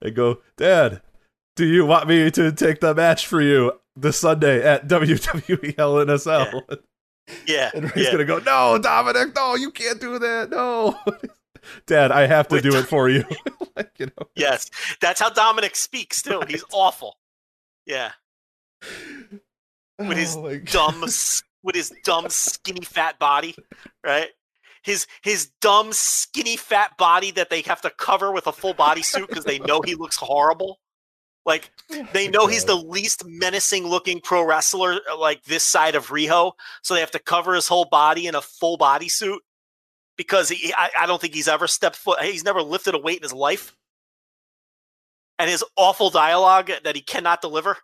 and 0.00 0.14
go, 0.14 0.38
Dad, 0.56 1.02
do 1.56 1.66
you 1.66 1.84
want 1.84 2.08
me 2.08 2.30
to 2.30 2.52
take 2.52 2.80
the 2.80 2.94
match 2.94 3.26
for 3.26 3.40
you 3.42 3.72
this 3.96 4.18
Sunday 4.18 4.62
at 4.62 4.86
WWE 4.86 5.74
a 6.12 6.18
Cell? 6.18 6.62
Yeah, 7.46 7.70
And 7.74 7.84
Rey's 7.94 8.06
yeah. 8.06 8.12
gonna 8.12 8.24
go, 8.24 8.38
no, 8.38 8.78
Dominic, 8.78 9.34
no, 9.34 9.54
you 9.54 9.70
can't 9.70 10.00
do 10.00 10.18
that, 10.18 10.50
no. 10.50 10.98
Dad, 11.86 12.10
I 12.12 12.26
have 12.26 12.48
to 12.48 12.56
Wait, 12.56 12.62
do 12.62 12.76
it 12.76 12.84
for 12.86 13.08
you. 13.10 13.24
like, 13.76 13.90
you 13.98 14.06
know. 14.06 14.28
yes, 14.34 14.70
that's 15.00 15.20
how 15.20 15.28
Dominic 15.30 15.76
speaks 15.76 16.22
too. 16.22 16.40
He's 16.48 16.64
awful. 16.72 17.16
Yeah, 17.86 18.12
With 19.98 20.16
his 20.16 20.36
Oh 20.36 20.58
dumb, 20.64 21.00
with 21.62 21.74
his 21.74 21.92
dumb, 22.04 22.28
skinny, 22.28 22.84
fat 22.84 23.18
body, 23.18 23.54
right? 24.04 24.28
His 24.82 25.06
his 25.22 25.50
dumb, 25.60 25.92
skinny, 25.92 26.56
fat 26.56 26.96
body 26.96 27.30
that 27.32 27.50
they 27.50 27.62
have 27.62 27.80
to 27.82 27.90
cover 27.90 28.30
with 28.32 28.46
a 28.46 28.52
full 28.52 28.74
body 28.74 29.02
suit 29.02 29.28
because 29.28 29.44
they 29.44 29.58
know 29.58 29.80
he 29.82 29.94
looks 29.94 30.16
horrible. 30.16 30.78
Like 31.48 31.70
they 32.12 32.28
know 32.28 32.46
he's 32.46 32.66
the 32.66 32.76
least 32.76 33.24
menacing 33.26 33.86
looking 33.86 34.20
pro 34.20 34.44
wrestler 34.44 35.00
uh, 35.10 35.18
like 35.18 35.42
this 35.44 35.66
side 35.66 35.94
of 35.94 36.08
Riho, 36.08 36.52
so 36.82 36.92
they 36.92 37.00
have 37.00 37.10
to 37.12 37.18
cover 37.18 37.54
his 37.54 37.66
whole 37.66 37.86
body 37.86 38.26
in 38.26 38.34
a 38.34 38.42
full 38.42 38.76
body 38.76 39.08
suit 39.08 39.42
because 40.18 40.50
he 40.50 40.74
I, 40.76 40.90
I 41.00 41.06
don't 41.06 41.20
think 41.20 41.34
he's 41.34 41.48
ever 41.48 41.66
stepped 41.66 41.96
foot 41.96 42.20
he's 42.20 42.44
never 42.44 42.60
lifted 42.62 42.94
a 42.94 42.98
weight 42.98 43.16
in 43.16 43.22
his 43.22 43.32
life. 43.32 43.74
And 45.38 45.48
his 45.48 45.64
awful 45.76 46.10
dialogue 46.10 46.70
that 46.84 46.96
he 46.96 47.00
cannot 47.00 47.40
deliver. 47.40 47.78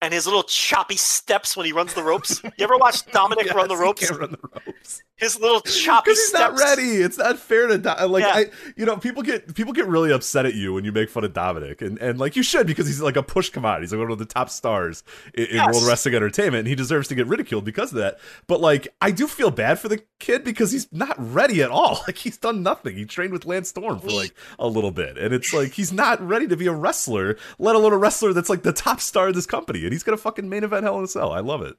And 0.00 0.14
his 0.14 0.26
little 0.26 0.44
choppy 0.44 0.96
steps 0.96 1.56
when 1.56 1.66
he 1.66 1.72
runs 1.72 1.92
the 1.94 2.02
ropes. 2.02 2.40
You 2.44 2.64
ever 2.64 2.76
watch 2.78 3.04
Dominic 3.12 3.52
run 3.52 3.68
the 3.68 3.74
Yes, 3.74 3.84
he 3.84 3.84
ropes? 3.84 4.00
can't 4.00 4.20
run 4.20 4.30
the 4.32 4.38
ropes. 4.64 5.02
His 5.16 5.38
little 5.38 5.60
choppy 5.62 6.06
Because 6.10 6.18
he's 6.18 6.28
steps. 6.28 6.58
not 6.58 6.60
ready. 6.60 6.96
It's 6.96 7.18
not 7.18 7.38
fair 7.38 7.68
to 7.68 7.78
die. 7.78 8.04
Like 8.04 8.24
Yeah. 8.24 8.32
I, 8.34 8.46
you 8.76 8.84
know, 8.84 8.96
people 8.96 9.22
get 9.22 9.54
people 9.54 9.72
get 9.72 9.86
really 9.86 10.10
upset 10.12 10.44
at 10.44 10.54
you 10.54 10.74
when 10.74 10.84
you 10.84 10.90
make 10.90 11.08
fun 11.08 11.22
of 11.24 11.32
Dominic, 11.32 11.82
and 11.82 11.98
and 11.98 12.18
like 12.18 12.34
you 12.34 12.42
should 12.42 12.66
because 12.66 12.86
he's 12.88 13.00
like 13.00 13.16
a 13.16 13.22
push 13.22 13.48
commodity. 13.50 13.84
He's 13.84 13.92
like 13.92 14.00
one 14.00 14.10
of 14.10 14.18
the 14.18 14.24
top 14.24 14.50
stars 14.50 15.04
in, 15.34 15.44
in 15.46 15.54
Yes. 15.56 15.72
World 15.74 15.86
Wrestling 15.86 16.14
Entertainment, 16.16 16.60
and 16.60 16.68
he 16.68 16.74
deserves 16.74 17.06
to 17.08 17.14
get 17.14 17.26
ridiculed 17.28 17.64
because 17.64 17.92
of 17.92 17.98
that. 17.98 18.18
But 18.48 18.60
like, 18.60 18.88
I 19.00 19.12
do 19.12 19.28
feel 19.28 19.50
bad 19.52 19.78
for 19.78 19.88
the 19.88 20.02
kid 20.18 20.42
because 20.42 20.72
he's 20.72 20.92
not 20.92 21.14
ready 21.18 21.62
at 21.62 21.70
all. 21.70 22.00
Like 22.06 22.18
he's 22.18 22.36
done 22.36 22.62
nothing. 22.62 22.96
He 22.96 23.04
trained 23.06 23.32
with 23.32 23.46
Lance 23.46 23.68
Storm 23.68 24.00
for 24.00 24.10
like 24.10 24.34
a 24.58 24.66
little 24.66 24.90
bit, 24.90 25.16
and 25.16 25.32
it's 25.32 25.54
like 25.54 25.72
he's 25.72 25.92
not 25.92 26.20
ready 26.20 26.46
to 26.48 26.56
be 26.56 26.66
a 26.66 26.72
wrestler, 26.72 27.36
let 27.58 27.76
alone 27.76 27.92
a 27.92 27.96
wrestler 27.96 28.32
that's 28.32 28.50
like 28.50 28.62
the 28.62 28.72
top 28.72 29.00
star 29.00 29.28
of 29.28 29.34
this 29.34 29.46
company, 29.46 29.84
and 29.84 29.92
he's 29.92 30.02
gonna 30.02 30.16
fucking 30.16 30.48
main 30.48 30.64
event 30.64 30.82
Hell 30.84 30.98
in 30.98 31.04
a 31.04 31.08
Cell. 31.08 31.30
I 31.32 31.40
love 31.40 31.62
it. 31.62 31.76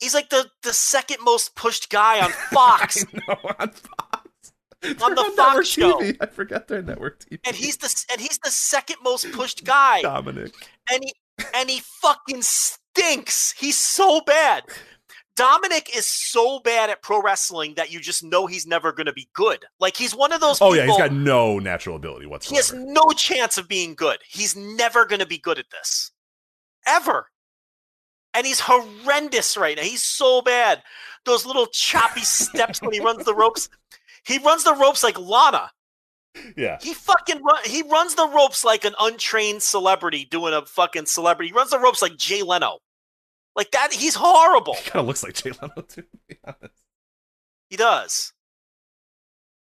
He's 0.00 0.14
like 0.14 0.30
the, 0.30 0.48
the 0.62 0.72
second 0.72 1.18
most 1.24 1.54
pushed 1.56 1.90
guy 1.90 2.20
on 2.20 2.30
Fox. 2.52 3.04
Know 3.12 3.36
on 3.58 3.70
Fox. 3.70 4.52
On 4.84 4.94
They're 4.96 5.08
the 5.08 5.22
network 5.36 5.36
Fox 5.36 5.68
show. 5.68 6.00
TV. 6.00 6.16
I 6.20 6.26
forgot 6.26 6.68
their 6.68 6.82
network 6.82 7.18
TV. 7.18 7.40
and 7.44 7.56
he's 7.56 7.78
the 7.78 8.04
and 8.12 8.20
he's 8.20 8.38
the 8.44 8.50
second 8.52 8.98
most 9.02 9.32
pushed 9.32 9.64
guy. 9.64 10.02
Dominic. 10.02 10.52
and 10.92 11.02
he 11.02 11.12
and 11.52 11.68
he 11.68 11.80
fucking 12.00 12.42
stinks. 12.42 13.54
He's 13.58 13.76
so 13.76 14.20
bad. 14.24 14.62
Dominic 15.34 15.96
is 15.96 16.06
so 16.08 16.60
bad 16.60 16.90
at 16.90 17.02
pro 17.02 17.20
wrestling 17.20 17.74
that 17.74 17.90
you 17.92 17.98
just 17.98 18.22
know 18.22 18.46
he's 18.46 18.68
never 18.68 18.92
going 18.92 19.06
to 19.06 19.12
be 19.12 19.28
good. 19.34 19.64
Like 19.80 19.96
he's 19.96 20.14
one 20.14 20.32
of 20.32 20.40
those. 20.40 20.60
Oh 20.62 20.66
people, 20.70 20.76
yeah, 20.76 20.86
he's 20.86 20.96
got 20.96 21.12
no 21.12 21.58
natural 21.58 21.96
ability 21.96 22.26
whatsoever. 22.26 22.52
He 22.54 22.56
has 22.58 22.72
no 22.72 23.10
chance 23.16 23.58
of 23.58 23.66
being 23.66 23.96
good. 23.96 24.18
He's 24.28 24.54
never 24.54 25.04
going 25.06 25.20
to 25.20 25.26
be 25.26 25.38
good 25.38 25.58
at 25.58 25.70
this, 25.72 26.12
ever. 26.86 27.26
And 28.34 28.46
he's 28.46 28.60
horrendous 28.60 29.56
right 29.56 29.76
now. 29.76 29.82
He's 29.82 30.02
so 30.02 30.42
bad. 30.42 30.82
Those 31.24 31.44
little 31.46 31.66
choppy 31.66 32.20
steps 32.20 32.80
when 32.80 32.92
he 32.92 33.00
runs 33.00 33.24
the 33.24 33.34
ropes. 33.34 33.68
He 34.26 34.38
runs 34.38 34.64
the 34.64 34.74
ropes 34.74 35.02
like 35.02 35.18
Lana. 35.18 35.70
yeah, 36.56 36.78
He 36.80 36.94
fucking 36.94 37.42
run, 37.42 37.62
he 37.64 37.82
runs 37.82 38.14
the 38.14 38.28
ropes 38.28 38.64
like 38.64 38.84
an 38.84 38.94
untrained 39.00 39.62
celebrity 39.62 40.26
doing 40.30 40.54
a 40.54 40.64
fucking 40.64 41.06
celebrity. 41.06 41.48
He 41.48 41.54
runs 41.56 41.70
the 41.70 41.78
ropes 41.78 42.02
like 42.02 42.16
Jay 42.16 42.42
Leno. 42.42 42.78
Like 43.56 43.70
that, 43.72 43.92
he's 43.92 44.14
horrible. 44.14 44.74
he 44.74 44.90
kind 44.90 45.00
of 45.00 45.06
looks 45.06 45.24
like 45.24 45.34
Jay 45.34 45.50
Leno 45.60 45.74
too. 45.82 46.02
To 46.02 46.08
be 46.28 46.36
honest. 46.44 46.74
He 47.70 47.76
does. 47.76 48.32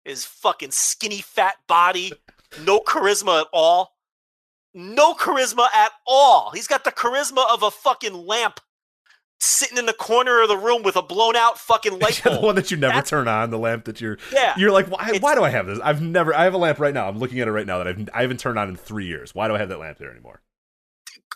His 0.04 0.26
fucking 0.26 0.72
skinny 0.72 1.22
fat 1.22 1.56
body, 1.68 2.14
no 2.64 2.80
charisma 2.80 3.42
at 3.42 3.48
all. 3.54 3.94
No 4.78 5.14
charisma 5.16 5.68
at 5.74 5.92
all. 6.06 6.52
He's 6.54 6.68
got 6.68 6.84
the 6.84 6.92
charisma 6.92 7.46
of 7.52 7.64
a 7.64 7.72
fucking 7.72 8.14
lamp 8.14 8.60
sitting 9.40 9.78
in 9.78 9.86
the 9.86 9.94
corner 9.94 10.42
of 10.42 10.48
the 10.50 10.58
room 10.58 10.84
with 10.84 10.96
a 10.96 11.02
blown 11.02 11.36
out 11.36 11.58
fucking 11.60 12.00
light 12.00 12.18
Yeah, 12.20 12.24
the 12.24 12.30
bulb. 12.32 12.44
one 12.44 12.56
that 12.56 12.70
you 12.72 12.78
never 12.78 12.92
That's- 12.94 13.10
turn 13.10 13.28
on, 13.28 13.50
the 13.50 13.58
lamp 13.60 13.86
that 13.86 14.00
you're 14.02 14.18
Yeah. 14.32 14.54
you're 14.58 14.72
like, 14.72 14.88
why, 14.88 15.08
It's- 15.08 15.22
why 15.22 15.36
do 15.36 15.44
I 15.44 15.50
have 15.50 15.66
this? 15.68 15.80
I've 15.84 16.02
never. 16.02 16.34
I 16.36 16.44
have 16.44 16.54
a 16.54 16.58
lamp 16.58 16.80
right 16.80 16.94
now. 16.94 17.08
I'm 17.08 17.18
looking 17.18 17.40
at 17.40 17.48
it 17.48 17.52
right 17.52 17.66
now 17.66 17.80
that 17.80 17.88
I've 17.88 18.10
I 18.14 18.22
haven't 18.22 18.40
turned 18.40 18.60
on 18.60 18.70
in 18.70 18.76
three 18.76 19.06
years. 19.08 19.34
Why 19.34 19.48
do 19.48 19.56
I 19.56 19.58
have 19.58 19.70
that 19.70 19.80
lamp 19.80 19.98
there 19.98 20.12
anymore? 20.12 20.42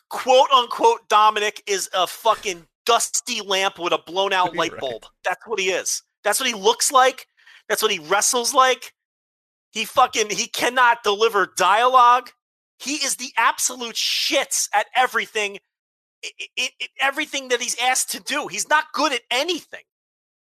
quote 0.09 0.49
unquote 0.51 1.07
Dominic 1.09 1.63
is 1.67 1.89
a 1.93 2.05
fucking 2.05 2.67
dusty 2.85 3.41
lamp 3.41 3.79
with 3.79 3.93
a 3.93 3.97
blown 4.05 4.33
out 4.33 4.55
light 4.57 4.71
Right. 4.73 4.81
bulb. 4.81 5.05
That's 5.23 5.41
what 5.47 5.59
he 5.59 5.69
is. 5.69 6.03
That's 6.23 6.39
what 6.39 6.47
he 6.49 6.55
looks 6.55 6.91
like. 6.91 7.27
That's 7.69 7.81
what 7.81 7.91
he 7.91 7.99
wrestles 7.99 8.53
like. 8.53 8.93
He 9.71 9.85
fucking 9.85 10.29
he 10.31 10.47
cannot 10.47 11.03
deliver 11.03 11.53
dialogue. 11.57 12.29
He 12.81 12.95
is 12.95 13.15
the 13.17 13.31
absolute 13.37 13.95
shits 13.95 14.67
at 14.73 14.87
everything. 14.95 15.59
i- 16.23 16.31
i- 16.59 16.69
i- 16.79 16.87
everything 16.99 17.47
that 17.47 17.59
he's 17.59 17.75
asked 17.79 18.11
to 18.11 18.19
do. 18.19 18.47
He's 18.47 18.67
not 18.69 18.91
good 18.93 19.11
at 19.11 19.23
anything. 19.31 19.83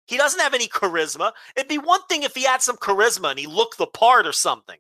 He 0.07 0.17
doesn't 0.17 0.41
have 0.41 0.53
any 0.53 0.67
charisma. 0.67 1.31
It'd 1.55 1.69
be 1.69 1.77
one 1.77 2.05
thing 2.07 2.23
if 2.23 2.35
he 2.35 2.43
had 2.43 2.61
some 2.61 2.75
charisma 2.75 3.29
and 3.29 3.39
he 3.39 3.47
looked 3.47 3.77
the 3.77 3.87
part 3.87 4.27
or 4.27 4.33
something. 4.33 4.77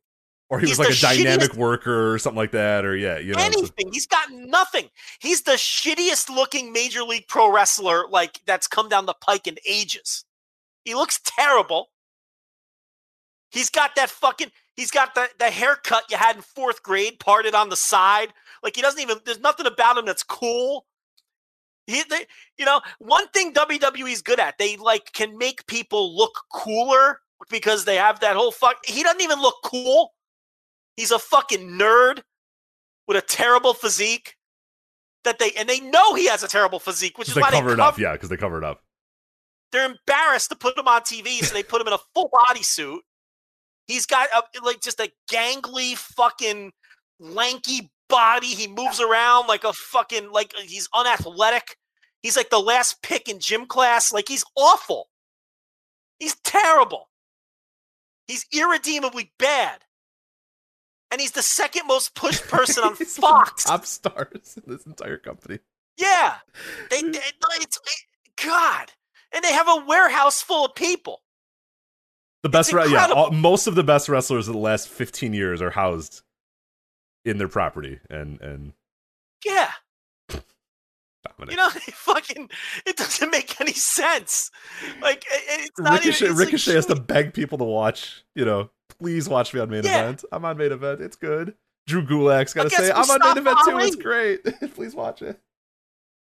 Or 0.49 0.59
he 0.59 0.67
He's 0.67 0.77
was 0.77 0.89
like 0.89 0.97
a 0.97 1.01
dynamic 1.23 1.51
shittiest- 1.51 1.55
worker 1.55 2.13
or 2.13 2.19
something 2.19 2.35
like 2.37 2.51
that. 2.51 2.83
Or 2.83 2.97
yeah, 2.97 3.17
you 3.17 3.33
know, 3.33 3.41
anything. 3.41 3.93
He's 3.93 4.07
got 4.07 4.29
nothing. 4.31 4.91
He's 5.19 5.43
the 5.43 5.53
shittiest 5.53 6.27
looking 6.29 6.73
major 6.73 7.03
league 7.03 7.29
pro 7.29 7.49
wrestler 7.49 8.05
like 8.09 8.41
that's 8.45 8.67
come 8.67 8.89
down 8.89 9.05
the 9.05 9.13
pike 9.13 9.47
in 9.47 9.57
ages. 9.65 10.25
He 10.83 10.95
looks 10.95 11.17
terrible. 11.23 11.91
He's 13.51 13.69
got 13.69 13.95
that 13.95 14.09
fucking 14.09 14.51
he's 14.75 14.91
got 14.91 15.15
the, 15.15 15.29
the 15.39 15.49
haircut 15.49 16.03
you 16.09 16.17
had 16.17 16.35
in 16.35 16.41
fourth 16.41 16.83
grade 16.83 17.19
parted 17.19 17.55
on 17.55 17.69
the 17.69 17.75
side. 17.75 18.33
Like 18.61 18.75
he 18.75 18.81
doesn't 18.81 19.01
even 19.01 19.17
there's 19.25 19.39
nothing 19.39 19.65
about 19.65 19.97
him 19.97 20.05
that's 20.05 20.23
cool. 20.23 20.85
He, 21.85 22.01
they, 22.09 22.25
you 22.57 22.65
know, 22.65 22.79
one 22.99 23.27
thing 23.29 23.53
WWE's 23.53 24.21
good 24.21 24.39
at, 24.39 24.57
they 24.57 24.77
like 24.77 25.11
can 25.11 25.37
make 25.37 25.67
people 25.67 26.15
look 26.15 26.31
cooler 26.53 27.19
because 27.49 27.83
they 27.83 27.97
have 27.97 28.21
that 28.21 28.37
whole 28.37 28.51
fuck. 28.51 28.77
He 28.85 29.03
doesn't 29.03 29.21
even 29.21 29.41
look 29.41 29.55
cool. 29.65 30.13
He's 30.95 31.11
a 31.11 31.19
fucking 31.19 31.71
nerd 31.71 32.21
with 33.07 33.17
a 33.17 33.21
terrible 33.21 33.73
physique. 33.73 34.35
That 35.25 35.39
they 35.39 35.51
and 35.57 35.69
they 35.69 35.79
know 35.79 36.15
he 36.15 36.27
has 36.27 36.43
a 36.43 36.49
terrible 36.49 36.79
physique, 36.79 37.17
which 37.17 37.29
is 37.29 37.35
they 37.35 37.41
why 37.41 37.51
they 37.51 37.57
cover 37.57 37.73
it 37.73 37.79
up. 37.79 37.97
Yeah, 37.97 38.11
because 38.13 38.27
they 38.29 38.37
cover 38.37 38.57
it 38.57 38.63
up. 38.65 38.81
they're 39.71 39.89
embarrassed 39.89 40.49
to 40.49 40.55
put 40.55 40.77
him 40.77 40.87
on 40.87 41.01
TV, 41.01 41.43
so 41.43 41.53
they 41.53 41.63
put 41.63 41.81
him 41.81 41.87
in 41.87 41.93
a 41.93 41.99
full 42.13 42.29
body 42.47 42.61
suit. 42.63 43.01
He's 43.87 44.05
got 44.05 44.29
a, 44.35 44.43
like 44.63 44.81
just 44.81 44.99
a 44.99 45.11
gangly 45.31 45.95
fucking 45.95 46.71
lanky 47.19 47.91
body. 48.09 48.47
He 48.47 48.67
moves 48.67 48.99
around 48.99 49.47
like 49.47 49.63
a 49.63 49.73
fucking 49.73 50.31
like 50.31 50.53
uh, 50.57 50.61
he's 50.61 50.87
unathletic. 50.93 51.75
He's 52.21 52.37
like 52.37 52.49
the 52.49 52.59
last 52.59 53.01
pick 53.01 53.27
in 53.27 53.39
gym 53.39 53.65
class. 53.65 54.13
Like 54.13 54.27
he's 54.27 54.45
awful. 54.55 55.09
He's 56.19 56.35
terrible. 56.43 57.09
He's 58.27 58.45
irredeemably 58.53 59.33
bad. 59.37 59.79
And 61.11 61.19
he's 61.19 61.31
the 61.31 61.41
second 61.41 61.85
most 61.87 62.15
pushed 62.15 62.47
person 62.47 62.83
on 62.83 62.95
He's 62.97 63.17
one 63.17 63.41
of 63.41 63.45
the 63.45 63.51
Fox. 63.51 63.63
top 63.65 63.85
stars 63.85 64.57
in 64.57 64.71
this 64.73 64.85
entire 64.85 65.17
company. 65.17 65.59
Yeah. 65.97 66.35
They, 66.89 67.01
they 67.01 67.19
it's, 67.59 67.77
eh, 67.77 68.43
God. 68.45 68.91
And 69.33 69.43
they 69.43 69.51
have 69.53 69.67
a 69.67 69.83
warehouse 69.85 70.41
full 70.41 70.65
of 70.65 70.75
people. 70.75 71.22
The 72.43 72.49
best, 72.49 72.73
re- 72.73 72.91
yeah, 72.91 73.07
all, 73.07 73.31
most 73.31 73.67
of 73.67 73.75
the 73.75 73.83
best 73.83 74.09
wrestlers 74.09 74.47
of 74.49 74.53
the 74.53 74.59
last 74.59 74.89
15 74.89 75.33
years 75.33 75.61
are 75.61 75.69
housed 75.71 76.21
in 77.25 77.37
their 77.37 77.47
property, 77.47 77.99
and 78.09 78.39
and 78.41 78.73
Yeah. 79.45 79.71
Dominic. 80.29 81.51
You 81.51 81.55
know, 81.55 81.69
it 81.75 81.93
fucking 81.93 82.49
it 82.85 82.97
doesn't 82.97 83.31
make 83.31 83.59
any 83.61 83.71
sense. 83.73 84.51
Like 85.01 85.23
it- 85.31 85.61
it's 85.69 85.79
not 85.79 85.93
Ricochet, 86.03 86.25
even, 86.25 86.31
it's 86.31 86.39
like, 86.39 86.45
Ricochet 86.47 86.73
has 86.75 86.85
to 86.87 86.95
beg 86.95 87.33
people 87.33 87.57
to 87.59 87.63
watch. 87.63 88.23
You 88.35 88.43
know, 88.45 88.69
please 88.99 89.29
watch 89.29 89.53
me 89.53 89.59
on 89.61 89.69
main 89.69 89.83
Yeah. 89.83 90.01
event. 90.03 90.25
I'm 90.31 90.43
on 90.43 90.57
main 90.57 90.71
event. 90.73 90.99
It's 91.01 91.15
good. 91.15 91.55
Drew 91.87 92.05
Gulak's 92.05 92.53
got 92.53 92.63
to 92.63 92.69
say, 92.69 92.91
I'm 92.91 93.09
on 93.09 93.19
main 93.35 93.35
Mustafa 93.35 93.39
event 93.39 93.57
too. 93.65 93.77
It's 93.87 93.95
great. 93.95 94.43
please 94.75 94.95
watch 94.95 95.21
it. 95.21 95.39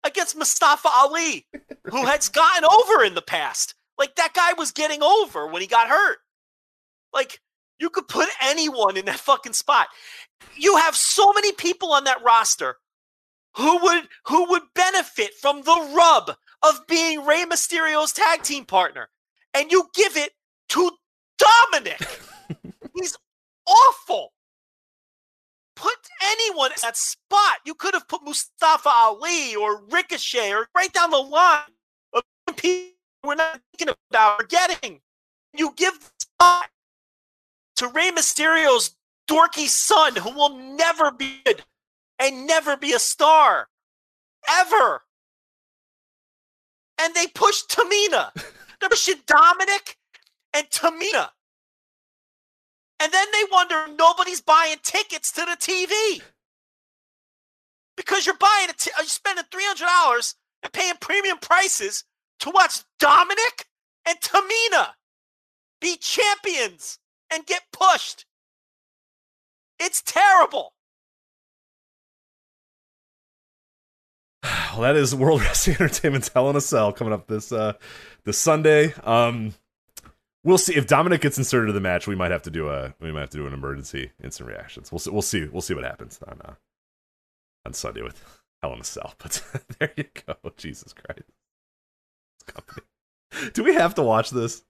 against 0.05 0.37
Mustafa 0.37 0.89
Ali, 0.95 1.47
who 1.91 2.05
has 2.07 2.29
gotten 2.29 2.65
over 2.65 3.03
in 3.05 3.15
the 3.15 3.23
past. 3.23 3.75
Like 3.99 4.17
that 4.17 4.35
guy 4.35 4.53
was 4.55 4.73
getting 4.73 5.03
over 5.03 5.47
when 5.47 5.63
he 5.63 5.69
got 5.69 5.89
hurt. 5.89 6.19
Like 7.13 7.41
you 7.79 7.91
could 7.91 8.09
put 8.09 8.29
anyone 8.41 8.97
in 8.97 9.05
that 9.07 9.21
fucking 9.21 9.53
spot. 9.53 9.89
You 10.57 10.77
have 10.77 10.97
so 10.97 11.33
many 11.33 11.53
people 11.53 11.93
on 11.93 12.05
that 12.05 12.23
roster 12.23 12.77
who 13.57 13.79
would 13.83 14.09
who 14.27 14.49
would 14.51 14.63
benefit 14.75 15.33
from 15.41 15.63
the 15.63 15.93
rub 15.95 16.37
of 16.63 16.87
being 16.87 17.25
Rey 17.25 17.45
Mysterio's 17.45 18.13
tag 18.13 18.43
team 18.43 18.65
partner, 18.65 19.09
and 19.55 19.71
you 19.71 19.89
give 19.95 20.17
it 20.17 20.33
to 20.71 20.91
Dominic. 21.39 22.01
He's 22.95 23.17
awful. 23.67 24.33
Put 25.75 25.97
anyone 26.23 26.71
in 26.71 26.77
that 26.83 26.97
spot. 26.97 27.59
You 27.67 27.75
could 27.75 27.95
have 27.95 28.07
put 28.07 28.23
Mustafa 28.23 28.89
Ali 28.89 29.57
or 29.57 29.83
Ricochet 29.91 30.53
or 30.53 30.69
right 30.77 30.93
down 30.93 31.11
the 31.11 31.19
line 31.19 31.61
of 32.13 32.23
people 32.57 32.93
we're 33.25 33.35
not 33.37 33.61
thinking 33.77 33.95
about 34.11 34.43
or 34.43 34.47
getting. 34.47 35.01
You 35.57 35.73
give 35.77 35.95
spot 36.21 36.71
to 37.77 37.89
Rey 37.89 38.11
Mysterio's 38.11 38.97
dorky 39.29 39.69
son 39.69 40.17
who 40.17 40.31
will 40.33 40.57
never 40.59 41.11
be 41.13 41.41
good 41.45 41.63
and 42.19 42.47
never 42.47 42.77
be 42.77 42.93
a 42.93 42.99
star. 42.99 43.69
Ever. 44.49 45.03
And 47.01 47.15
they 47.15 47.27
pushed 47.29 47.71
Tamina. 47.71 48.31
They 48.81 48.89
pushed 48.89 49.27
Dominic 49.27 49.97
and 50.55 50.69
Tamina. 50.71 51.31
And 53.01 53.13
then 53.13 53.27
they 53.33 53.45
wonder 53.53 53.87
nobody's 53.99 54.41
buying 54.41 54.77
tickets 54.83 55.33
to 55.33 55.43
the 55.43 55.57
TV. 55.59 56.23
because 57.97 58.27
you're 58.27 58.37
buying 58.39 58.71
a 58.71 58.75
t- 58.75 58.91
uh, 58.99 59.03
you're 59.03 59.09
spending 59.09 59.45
three 59.53 59.65
hundred 59.67 59.87
dollars 59.87 60.37
and 60.63 60.73
paying 60.73 60.95
premium 61.01 61.39
prices 61.39 62.05
to 62.43 62.51
watch 62.51 62.83
Dominic 62.99 63.67
and 64.07 64.19
Tamina 64.21 64.89
be 65.81 65.97
champions 65.97 66.99
and 67.33 67.47
get 67.47 67.63
pushed. 67.73 68.27
It's 69.79 70.03
terrible. 70.03 70.75
Well, 74.73 74.81
that 74.81 74.97
is 74.97 75.15
World 75.15 75.41
Wrestling 75.43 75.77
Entertainment's 75.81 76.29
Hell 76.29 76.49
in 76.49 76.57
a 76.57 76.61
Cell 76.61 76.95
coming 76.95 77.13
up 77.13 77.27
this 77.27 77.53
uh 77.53 77.75
this 78.25 78.39
Sunday. 78.39 78.95
Um 79.05 79.53
we'll 80.45 80.57
see 80.57 80.75
if 80.75 80.87
Dominic 80.87 81.21
gets 81.21 81.37
inserted 81.37 81.69
to 81.69 81.73
the 81.75 81.81
match, 81.81 82.07
we 82.07 82.17
might 82.17 82.31
have 82.31 82.43
to 82.43 82.51
do 82.51 82.71
a 82.71 82.95
we 82.99 83.13
might 83.13 83.21
have 83.21 83.31
to 83.31 83.37
do 83.37 83.47
an 83.47 83.53
emergency 83.53 84.13
instant 84.25 84.49
reactions. 84.49 84.91
We'll 84.91 84.99
see 84.99 85.11
we'll 85.11 85.23
see 85.23 85.47
we'll 85.47 85.61
see 85.61 85.75
what 85.75 85.85
happens 85.85 86.19
on 86.27 86.41
uh 86.43 86.55
on 87.67 87.75
Sunday 87.75 88.01
with 88.01 88.25
Hell 88.63 88.73
in 88.73 88.81
a 88.81 88.85
Cell. 88.85 89.15
But 89.19 89.45
there 89.79 89.93
you 89.95 90.05
go. 90.27 90.37
Jesus 90.57 90.95
Christ. 90.95 91.29
Company. 92.47 92.87
Do 93.55 93.63
we 93.65 93.75
have 93.75 93.95
to 93.97 94.03
watch 94.03 94.31
this? 94.31 94.63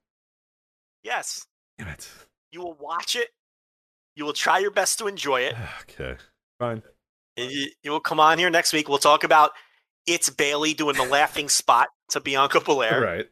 Yes, 1.05 1.47
Damn 1.79 1.89
it. 1.89 2.09
you 2.53 2.61
will 2.61 2.75
watch 2.75 3.17
it. 3.17 3.29
You 4.15 4.25
will 4.25 4.33
try 4.33 4.59
your 4.59 4.71
best 4.71 4.99
to 4.99 5.07
enjoy 5.09 5.41
it. 5.43 5.55
Okay. 5.83 6.17
Fine. 6.61 6.83
And 7.37 7.51
You, 7.51 7.67
you 7.83 7.91
will 7.91 8.01
come 8.01 8.21
on 8.21 8.39
here 8.39 8.51
next 8.51 8.73
week. 8.73 8.89
We'll 8.89 8.99
talk 8.99 9.25
about 9.25 9.51
it's 10.07 10.31
Bayley 10.31 10.75
doing 10.75 10.97
the 10.97 11.05
laughing 11.05 11.49
spot 11.49 11.89
to 12.11 12.21
Bianca 12.21 12.61
Belair. 12.61 13.01
Right. 13.01 13.27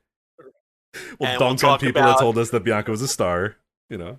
We'll 1.21 1.29
And 1.29 1.39
dunk 1.39 1.62
we'll 1.62 1.73
on 1.73 1.79
people 1.79 2.01
about- 2.03 2.19
that 2.19 2.23
told 2.23 2.39
us 2.39 2.51
that 2.51 2.65
Bianca 2.65 2.91
was 2.91 3.03
a 3.03 3.09
star, 3.09 3.57
you 3.89 3.99
know. 3.99 4.19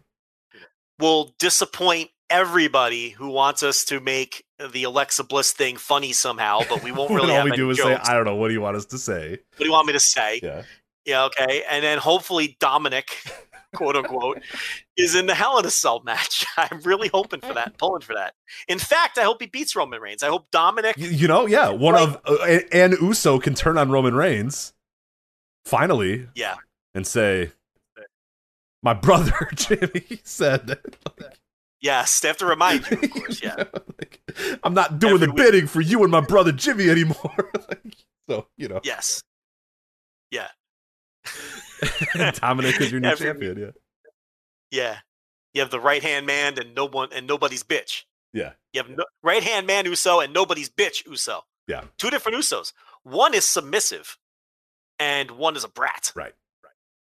We'll 1.00 1.34
disappoint 1.40 2.12
everybody 2.32 3.10
who 3.10 3.30
wants 3.30 3.62
us 3.62 3.84
to 3.86 4.00
make 4.00 4.44
the 4.72 4.84
Alexa 4.86 5.24
Bliss 5.26 5.52
thing 5.52 5.78
funny 5.78 6.14
somehow, 6.14 6.62
but 6.70 6.84
we 6.84 6.92
won't 6.92 7.12
really 7.14 7.30
all 7.32 7.36
have 7.36 7.44
we 7.46 7.52
any 7.52 7.58
do 7.58 7.70
is 7.70 7.78
jokes. 7.78 8.06
say, 8.08 8.12
I 8.12 8.16
don't 8.16 8.26
know, 8.26 8.36
what 8.36 8.48
do 8.48 8.54
you 8.54 8.62
want 8.62 8.78
us 8.78 8.86
to 8.88 8.98
say? 8.98 9.32
what 9.32 9.58
do 9.60 9.66
you 9.66 9.72
want 9.72 9.88
me 9.88 9.94
to 9.94 10.00
say? 10.00 10.40
Yeah. 10.42 10.64
Yeah, 11.06 11.24
okay. 11.26 11.64
And 11.70 11.84
then 11.84 11.98
hopefully 11.98 12.58
Dominic, 12.60 13.08
quote 13.76 13.96
unquote, 13.96 14.42
is 14.98 15.16
in 15.16 15.26
the 15.26 15.34
Hell 15.34 15.58
in 15.58 15.66
a 15.66 15.72
Cell 15.72 16.02
match. 16.06 16.46
I'm 16.58 16.80
really 16.82 17.08
hoping 17.08 17.42
for 17.42 17.54
that, 17.56 17.78
pulling 17.80 18.02
for 18.02 18.14
that. 18.14 18.34
In 18.68 18.78
fact, 18.78 19.18
I 19.18 19.24
hope 19.24 19.42
he 19.42 19.48
beats 19.48 19.76
Roman 19.76 20.00
Reigns. 20.00 20.22
I 20.22 20.28
hope 20.28 20.46
Dominic. 20.52 20.96
You, 20.98 21.10
you 21.10 21.28
know, 21.28 21.48
yeah, 21.48 21.70
one 21.70 21.96
Right. 21.96 22.04
of 22.08 22.22
uh, 22.28 22.60
and 22.72 22.94
Uso 23.02 23.40
can 23.40 23.56
turn 23.56 23.78
on 23.80 23.90
Roman 23.90 24.14
Reigns 24.14 24.74
finally 25.66 26.28
Yeah, 26.36 26.56
and 26.94 27.06
say, 27.08 27.52
"My 28.84 28.94
brother 28.94 29.50
Jimmy 29.56 30.22
said 30.24 30.68
that." 30.68 31.38
Yes. 31.82 32.20
They 32.20 32.28
have 32.30 32.38
to 32.38 32.46
remind 32.46 32.90
you, 32.90 32.98
of 33.02 33.10
course. 33.12 33.42
Yeah. 33.44 33.56
Like, 34.00 34.22
I'm 34.64 34.74
not 34.74 35.00
doing 35.00 35.16
Every 35.16 35.28
the 35.28 35.34
week. 35.34 35.38
bidding 35.44 35.68
for 35.68 35.82
you 35.82 36.02
and 36.04 36.12
my 36.12 36.22
brother 36.22 36.52
Jimmy 36.52 36.90
anymore. 36.90 37.52
Like, 37.70 37.96
so 38.30 38.48
you 38.58 38.68
know, 38.70 38.80
Yes. 38.84 39.22
Yeah. 40.30 40.48
Dominic 42.36 42.80
is 42.80 42.92
your 42.92 43.02
new 43.02 43.10
Every 43.10 43.28
champion. 43.28 43.58
Yeah, 43.60 43.72
Yeah. 44.72 44.98
You 45.54 45.62
have 45.62 45.72
the 45.72 45.80
right 45.80 46.02
hand 46.02 46.26
man 46.26 46.58
and 46.60 46.74
no 46.76 46.86
one 46.88 47.10
and 47.14 47.28
nobody's 47.28 47.64
bitch. 47.64 48.04
yeah, 48.34 48.52
You 48.74 48.82
have 48.82 48.90
no, 48.90 49.04
right 49.22 49.44
hand 49.44 49.68
man 49.68 49.86
Uso 49.86 50.20
and 50.22 50.34
nobody's 50.34 50.70
bitch 50.70 51.06
Uso. 51.06 51.42
Yeah. 51.68 51.84
Two 51.98 52.10
different 52.10 52.38
Usos. 52.38 52.72
One 53.04 53.34
is 53.34 53.44
submissive, 53.46 54.18
and 55.00 55.32
one 55.32 55.56
is 55.58 55.64
a 55.64 55.68
brat. 55.68 56.12
right. 56.16 56.34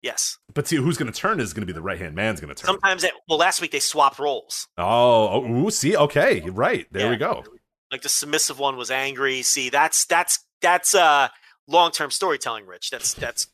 Yes. 0.04 0.38
But 0.52 0.68
see, 0.68 0.76
who's 0.76 0.98
going 0.98 1.10
to 1.10 1.18
turn 1.18 1.40
is 1.40 1.54
going 1.54 1.62
to 1.62 1.66
be 1.66 1.72
the 1.72 1.80
right 1.80 1.98
hand 1.98 2.14
man's 2.14 2.38
going 2.38 2.54
to 2.54 2.62
turn. 2.62 2.66
Sometimes, 2.66 3.00
they, 3.00 3.10
well, 3.26 3.38
last 3.38 3.62
week 3.62 3.70
they 3.70 3.80
swapped 3.80 4.18
roles. 4.18 4.68
Oh, 4.76 5.28
oh, 5.28 5.46
ooh, 5.46 5.70
see, 5.70 5.96
okay, 5.96 6.42
right 6.42 6.86
there 6.92 7.08
we 7.08 7.16
go. 7.16 7.42
Like 7.90 8.02
the 8.02 8.10
submissive 8.10 8.58
one 8.58 8.76
was 8.76 8.90
angry. 8.90 9.40
See, 9.40 9.70
that's 9.70 10.04
that's 10.04 10.44
that's 10.60 10.94
uh 10.94 11.28
long 11.66 11.90
term 11.90 12.10
storytelling, 12.10 12.66
Rich. 12.66 12.90
That's 12.90 13.14
that's 13.14 13.46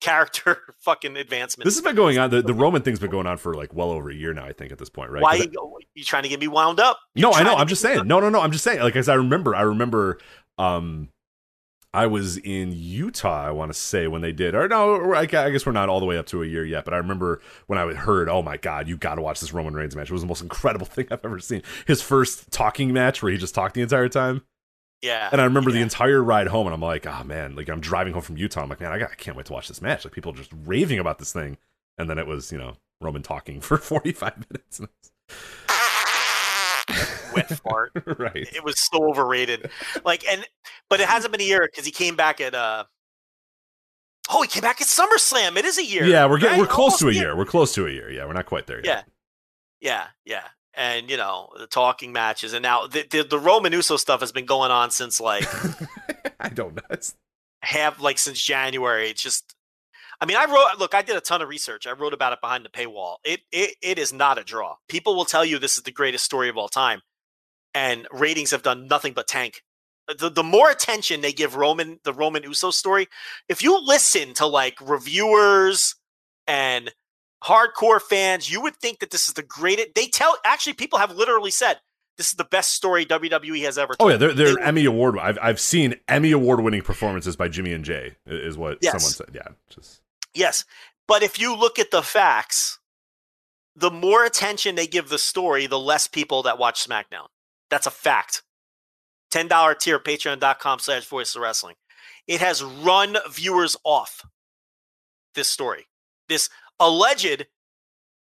character 0.00 0.58
fucking 0.80 1.16
advancement. 1.16 1.66
This 1.66 1.76
has 1.76 1.84
been 1.84 1.94
going 1.94 2.18
on. 2.18 2.30
The, 2.30 2.42
the 2.42 2.54
Roman 2.54 2.82
thing's 2.82 2.98
been 2.98 3.10
going 3.10 3.28
on 3.28 3.36
for 3.36 3.54
like 3.54 3.72
well 3.72 3.90
over 3.90 4.10
a 4.10 4.14
year 4.14 4.34
now. 4.34 4.44
I 4.44 4.54
think 4.54 4.72
at 4.72 4.78
this 4.78 4.90
point, 4.90 5.12
right? 5.12 5.22
Why 5.22 5.34
you, 5.34 5.78
you 5.94 6.02
trying 6.02 6.24
to 6.24 6.28
get 6.28 6.40
me 6.40 6.48
wound 6.48 6.80
up? 6.80 6.98
No, 7.14 7.32
I 7.32 7.44
know. 7.44 7.54
I'm 7.54 7.68
just 7.68 7.82
saying. 7.82 8.08
No, 8.08 8.18
no, 8.18 8.28
no. 8.28 8.40
I'm 8.40 8.50
just 8.50 8.64
saying. 8.64 8.80
Like, 8.80 8.96
as 8.96 9.08
I 9.08 9.14
remember, 9.14 9.54
I 9.54 9.62
remember. 9.62 10.18
Um, 10.58 11.10
I 11.96 12.06
was 12.06 12.36
in 12.36 12.72
Utah. 12.72 13.46
I 13.46 13.50
want 13.50 13.72
to 13.72 13.78
say 13.78 14.06
when 14.06 14.20
they 14.22 14.32
did, 14.32 14.54
or 14.54 14.68
no, 14.68 15.14
I 15.14 15.26
guess 15.26 15.64
we're 15.64 15.72
not 15.72 15.88
all 15.88 15.98
the 16.00 16.06
way 16.06 16.18
up 16.18 16.26
to 16.26 16.42
a 16.42 16.46
year 16.46 16.64
yet. 16.64 16.84
But 16.84 16.94
I 16.94 16.98
remember 16.98 17.40
when 17.66 17.78
I 17.78 17.92
heard, 17.94 18.28
"Oh 18.28 18.42
my 18.42 18.56
God, 18.56 18.86
you 18.88 18.96
got 18.96 19.14
to 19.16 19.22
watch 19.22 19.40
this 19.40 19.52
Roman 19.52 19.74
Reigns 19.74 19.96
match." 19.96 20.10
It 20.10 20.12
was 20.12 20.22
the 20.22 20.28
most 20.28 20.42
incredible 20.42 20.86
thing 20.94 21.06
I've 21.10 21.24
ever 21.24 21.38
seen. 21.38 21.62
His 21.86 22.02
first 22.02 22.50
talking 22.50 22.92
match 22.92 23.22
where 23.22 23.32
he 23.32 23.38
just 23.38 23.54
talked 23.54 23.74
the 23.74 23.82
entire 23.82 24.08
time, 24.08 24.42
Yeah. 25.02 25.28
and 25.32 25.40
I 25.40 25.44
remember 25.44 25.70
the 25.72 25.80
entire 25.80 26.22
ride 26.22 26.48
home, 26.48 26.66
and 26.66 26.74
I'm 26.74 26.80
like, 26.82 27.06
"Oh 27.06 27.24
man!" 27.24 27.56
Like 27.56 27.68
I'm 27.68 27.80
driving 27.80 28.12
home 28.12 28.22
from 28.22 28.36
Utah. 28.36 28.62
I'm 28.62 28.68
like, 28.68 28.80
"Man, 28.80 28.92
I, 28.92 28.98
got, 28.98 29.10
I 29.12 29.14
can't 29.14 29.36
wait 29.36 29.46
to 29.46 29.52
watch 29.54 29.68
this 29.68 29.80
match." 29.80 30.04
Like 30.04 30.12
people 30.14 30.32
just 30.32 30.52
raving 30.64 30.98
about 30.98 31.18
this 31.18 31.32
thing, 31.32 31.56
and 31.98 32.10
then 32.10 32.18
it 32.18 32.26
was, 32.26 32.52
you 32.52 32.58
know, 32.58 32.76
Roman 33.00 33.22
talking 33.22 33.60
for 33.62 33.78
45 33.78 34.44
minutes. 34.50 34.80
wet 37.34 37.48
fart. 37.48 37.92
right. 38.18 38.48
It 38.54 38.64
was 38.64 38.80
so 38.80 39.08
overrated. 39.08 39.70
Like, 40.04 40.26
and 40.28 40.46
but 40.88 41.00
it 41.00 41.08
hasn't 41.08 41.32
been 41.32 41.40
a 41.40 41.44
year 41.44 41.68
because 41.70 41.84
he 41.84 41.92
came 41.92 42.16
back 42.16 42.40
at 42.40 42.54
uh. 42.54 42.84
Oh, 44.28 44.42
he 44.42 44.48
came 44.48 44.62
back 44.62 44.80
at 44.80 44.88
SummerSlam. 44.88 45.56
It 45.56 45.64
is 45.64 45.78
a 45.78 45.84
year. 45.84 46.04
Yeah, 46.04 46.26
we're 46.26 46.38
getting 46.38 46.58
right? 46.58 46.60
we're 46.60 46.74
close 46.74 46.98
to 46.98 47.04
a 47.04 47.08
Almost 47.08 47.20
year. 47.20 47.36
We're 47.36 47.44
close 47.44 47.74
to 47.74 47.86
a 47.86 47.90
year. 47.90 48.10
Yeah, 48.10 48.26
we're 48.26 48.32
not 48.32 48.46
quite 48.46 48.66
there 48.66 48.84
yet. 48.84 49.06
Yeah, 49.80 50.06
yeah, 50.24 50.34
yeah. 50.34 50.48
and 50.74 51.08
you 51.08 51.16
know 51.16 51.48
the 51.56 51.68
talking 51.68 52.12
matches, 52.12 52.52
and 52.52 52.62
now 52.62 52.86
the 52.86 53.06
the, 53.08 53.22
the 53.22 53.38
Roman 53.38 53.72
Uso 53.72 53.96
stuff 53.96 54.20
has 54.20 54.32
been 54.32 54.46
going 54.46 54.72
on 54.72 54.90
since 54.90 55.20
like 55.20 55.44
I 56.40 56.48
don't 56.48 56.74
know. 56.74 56.82
It's, 56.90 57.14
have 57.66 58.00
like 58.00 58.18
since 58.18 58.42
January. 58.42 59.10
It's 59.10 59.22
just, 59.22 59.54
I 60.20 60.26
mean, 60.26 60.36
I 60.36 60.44
wrote. 60.46 60.78
Look, 60.78 60.94
I 60.94 61.02
did 61.02 61.16
a 61.16 61.20
ton 61.20 61.42
of 61.42 61.48
research. 61.48 61.86
I 61.86 61.92
wrote 61.92 62.14
about 62.14 62.32
it 62.32 62.40
behind 62.40 62.64
the 62.64 62.68
paywall. 62.70 63.16
It 63.24 63.40
it 63.52 63.76
it 63.82 63.98
is 63.98 64.12
not 64.12 64.38
a 64.38 64.44
draw. 64.44 64.76
People 64.88 65.14
will 65.14 65.24
tell 65.24 65.44
you 65.44 65.58
this 65.58 65.76
is 65.76 65.82
the 65.84 65.92
greatest 65.92 66.24
story 66.24 66.48
of 66.48 66.56
all 66.56 66.68
time, 66.68 67.02
and 67.74 68.06
ratings 68.12 68.50
have 68.52 68.62
done 68.62 68.86
nothing 68.88 69.12
but 69.12 69.28
tank. 69.28 69.62
Uh, 70.08 70.14
the 70.18 70.30
the 70.30 70.42
more 70.42 70.70
attention 70.70 71.20
they 71.20 71.32
give 71.32 71.56
Roman 71.56 72.00
the 72.04 72.12
Roman 72.12 72.42
Uso 72.44 72.70
story, 72.70 73.08
if 73.48 73.62
you 73.62 73.78
listen 73.84 74.34
to 74.34 74.46
like 74.46 74.76
reviewers 74.80 75.94
and 76.46 76.92
hardcore 77.44 78.00
fans, 78.00 78.50
you 78.50 78.60
would 78.62 78.76
think 78.76 79.00
that 79.00 79.10
this 79.10 79.28
is 79.28 79.34
the 79.34 79.42
greatest. 79.42 79.88
They 79.94 80.06
tell 80.06 80.36
actually 80.44 80.74
people 80.74 80.98
have 80.98 81.14
literally 81.14 81.50
said 81.50 81.78
this 82.16 82.28
is 82.28 82.34
the 82.34 82.44
best 82.44 82.72
story 82.72 83.04
WWE 83.04 83.62
has 83.64 83.76
ever. 83.78 83.94
Told. 83.94 84.08
Oh 84.08 84.12
yeah, 84.12 84.16
they're 84.16 84.32
they're 84.32 84.54
They- 84.54 84.62
Emmy 84.62 84.84
award. 84.84 85.18
I've 85.18 85.38
I've 85.42 85.60
seen 85.60 85.96
Emmy 86.08 86.32
award 86.32 86.60
winning 86.60 86.82
performances 86.82 87.36
by 87.36 87.48
Jimmy 87.48 87.72
and 87.72 87.84
Jay. 87.84 88.16
Is 88.26 88.56
what 88.56 88.78
Yes. 88.80 88.92
someone 88.92 89.12
said. 89.12 89.34
Yeah, 89.34 89.54
just 89.68 90.00
Yes. 90.36 90.64
But 91.08 91.22
if 91.22 91.38
you 91.38 91.56
look 91.56 91.78
at 91.78 91.90
the 91.90 92.02
facts, 92.02 92.78
the 93.74 93.90
more 93.90 94.24
attention 94.24 94.74
they 94.74 94.86
give 94.86 95.08
the 95.08 95.18
story, 95.18 95.66
the 95.66 95.78
less 95.78 96.08
people 96.08 96.42
that 96.42 96.58
watch 96.58 96.86
SmackDown. 96.86 97.28
That's 97.70 97.86
a 97.86 97.90
fact. 97.90 98.42
$10 99.32 99.78
tier, 99.78 99.98
patreon.com 99.98 100.78
slash 100.78 101.06
voice 101.06 101.34
of 101.34 101.42
wrestling. 101.42 101.76
It 102.26 102.40
has 102.40 102.62
run 102.62 103.16
viewers 103.30 103.76
off 103.84 104.24
this 105.34 105.48
story. 105.48 105.86
This 106.28 106.48
alleged 106.80 107.46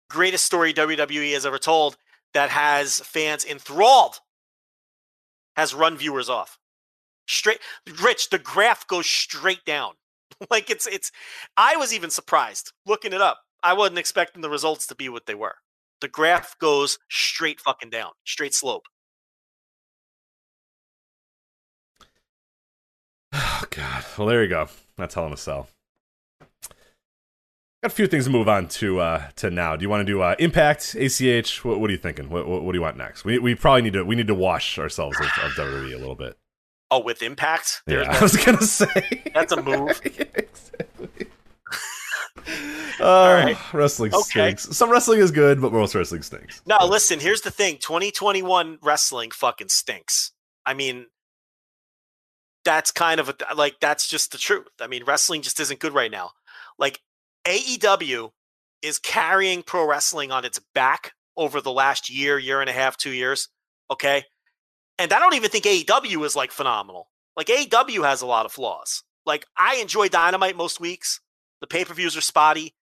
greatest 0.09 0.45
story 0.45 0.73
WWE 0.73 1.33
has 1.33 1.47
ever 1.47 1.59
told 1.59 1.97
that 2.35 2.51
has 2.51 3.01
fans 3.01 3.45
enthralled 3.45 4.21
has 5.57 5.75
run 5.75 5.97
viewers 5.97 6.29
off. 6.29 6.59
Straight 7.27 7.59
Rich, 8.01 8.31
the 8.31 8.39
graph 8.39 8.87
goes 8.87 9.07
straight 9.07 9.65
down. 9.65 9.95
like 10.51 10.71
it's 10.71 10.87
it's 10.87 11.11
I 11.57 11.77
was 11.77 11.93
even 11.93 12.11
surprised 12.11 12.73
looking 12.87 13.13
it 13.13 13.21
up. 13.21 13.41
I 13.63 13.73
wasn't 13.73 13.99
expecting 13.99 14.43
the 14.43 14.51
results 14.51 14.87
to 14.87 14.95
be 14.95 15.09
what 15.09 15.27
they 15.27 15.35
were. 15.35 15.57
The 16.01 16.09
graph 16.09 16.57
goes 16.59 16.99
straight 17.11 17.61
fucking 17.61 17.91
down, 17.91 18.13
straight 18.25 18.55
slope. 18.55 18.85
oh 23.33 23.65
god. 23.71 24.05
Well, 24.17 24.29
there 24.29 24.43
you 24.43 24.49
go. 24.49 24.69
That's 24.97 25.15
Hell 25.15 25.27
in 25.27 25.33
a 25.33 25.37
Cell. 25.37 25.69
Got 27.83 27.93
a 27.93 27.95
few 27.95 28.09
things 28.09 28.25
to 28.25 28.31
move 28.31 28.49
on 28.49 28.67
to 28.69 29.01
uh 29.01 29.29
to 29.37 29.51
now. 29.51 29.77
Do 29.77 29.83
you 29.83 29.89
want 29.89 30.07
to 30.07 30.13
do 30.13 30.21
uh 30.21 30.35
Impact, 30.39 30.97
ACH? 30.97 31.65
What, 31.65 31.81
what 31.81 31.89
are 31.89 31.93
you 31.93 31.99
thinking? 31.99 32.29
What, 32.29 32.49
what 32.49 32.63
what 32.63 32.73
do 32.73 32.79
you 32.79 32.83
want 32.83 32.97
next? 32.97 33.25
We 33.25 33.39
we 33.39 33.55
probably 33.55 33.83
need 33.83 33.93
to 33.93 34.05
we 34.05 34.17
need 34.17 34.27
to 34.27 34.35
wash 34.35 34.79
ourselves 34.79 35.19
of, 35.21 35.27
of 35.27 35.53
WWE 35.53 35.95
a 35.95 35.99
little 35.99 36.17
bit. 36.17 36.37
Oh, 36.91 37.01
with 37.01 37.23
impact? 37.23 37.83
There's 37.87 38.07
Yeah, 38.07 38.17
I 38.19 38.23
was 38.23 38.37
gonna 38.37 38.63
say 38.63 39.23
That's 39.35 39.53
a 39.53 39.63
move. 39.63 40.01
Yeah, 40.05 40.25
exactly. 40.35 41.27
Uh, 43.01 43.43
right. 43.45 43.57
Wrestling 43.75 44.13
Okay. 44.15 44.23
stinks. 44.57 44.77
Some 44.77 44.91
wrestling 44.91 45.21
is 45.21 45.31
good, 45.31 45.61
but 45.61 45.73
most 45.73 45.95
wrestling 45.95 46.23
stinks. 46.23 46.63
No, 46.67 46.79
listen, 46.87 47.21
here's 47.21 47.43
the 47.43 47.51
thing. 47.51 47.77
2021 47.79 48.79
wrestling 48.83 49.31
fucking 49.31 49.69
stinks. 49.69 50.33
I 50.65 50.75
mean, 50.75 51.07
that's 52.65 52.91
kind 52.91 53.21
of 53.21 53.29
a, 53.29 53.35
like 53.55 53.77
that's 53.81 54.09
just 54.09 54.33
the 54.33 54.39
truth. 54.39 54.67
I 54.81 54.87
mean, 54.87 55.05
wrestling 55.05 55.43
just 55.43 55.61
isn't 55.61 55.79
good 55.81 55.93
right 55.95 56.11
now. 56.11 56.31
Like 56.79 57.01
AEW 57.47 58.31
is 58.83 58.99
carrying 58.99 59.63
pro 59.63 59.87
wrestling 59.87 60.33
on 60.33 60.45
its 60.45 60.61
back 60.75 61.13
over 61.37 61.61
the 61.61 61.73
last 61.73 62.11
year, 62.11 62.39
year 62.39 62.61
and 62.61 62.69
a 62.69 62.73
half, 62.73 62.97
2 62.97 63.11
years, 63.11 63.49
okay? 63.91 64.25
And 64.99 65.13
I 65.13 65.19
don't 65.19 65.35
even 65.35 65.51
think 65.51 65.65
AEW 65.65 66.25
is 66.25 66.35
like 66.35 66.51
phenomenal. 66.53 67.09
Like 67.37 67.47
AEW 67.47 68.05
has 68.05 68.21
a 68.21 68.27
lot 68.27 68.47
of 68.47 68.53
flaws. 68.53 69.05
Like 69.25 69.47
I 69.57 69.77
enjoy 69.77 70.09
Dynamite 70.09 70.57
most 70.57 70.81
weeks. 70.81 71.21
The 71.61 71.67
pay 71.67 71.85
per 71.85 71.95
views 71.95 72.17
are 72.17 72.23
spotty. 72.23 72.75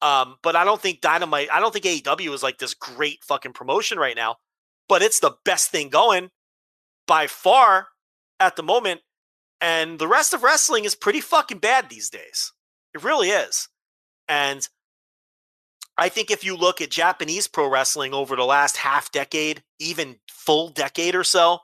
Um, 0.00 0.36
but 0.42 0.56
I 0.56 0.64
don't 0.64 0.80
think 0.80 1.00
Dynamite, 1.00 1.48
I 1.52 1.60
don't 1.60 1.72
think 1.72 1.84
AEW 1.84 2.34
is 2.34 2.42
like 2.42 2.58
this 2.58 2.74
great 2.74 3.22
fucking 3.22 3.52
promotion 3.52 3.98
right 3.98 4.16
now. 4.16 4.36
But 4.88 5.02
it's 5.02 5.20
the 5.20 5.36
best 5.44 5.70
thing 5.70 5.88
going 5.88 6.30
by 7.06 7.28
far 7.28 7.88
at 8.40 8.56
the 8.56 8.62
moment. 8.64 9.02
And 9.60 10.00
the 10.00 10.08
rest 10.08 10.34
of 10.34 10.42
wrestling 10.42 10.84
is 10.84 10.96
pretty 10.96 11.20
fucking 11.20 11.58
bad 11.58 11.88
these 11.88 12.10
days. 12.10 12.52
It 12.94 13.04
really 13.04 13.30
is. 13.30 13.68
And 14.28 14.68
I 16.02 16.08
think 16.08 16.32
if 16.32 16.42
you 16.42 16.56
look 16.56 16.80
at 16.80 16.90
Japanese 16.90 17.46
pro 17.46 17.68
wrestling 17.68 18.12
over 18.12 18.34
the 18.34 18.44
last 18.44 18.76
half 18.76 19.12
decade, 19.12 19.62
even 19.78 20.16
full 20.28 20.68
decade 20.68 21.14
or 21.14 21.22
so, 21.22 21.60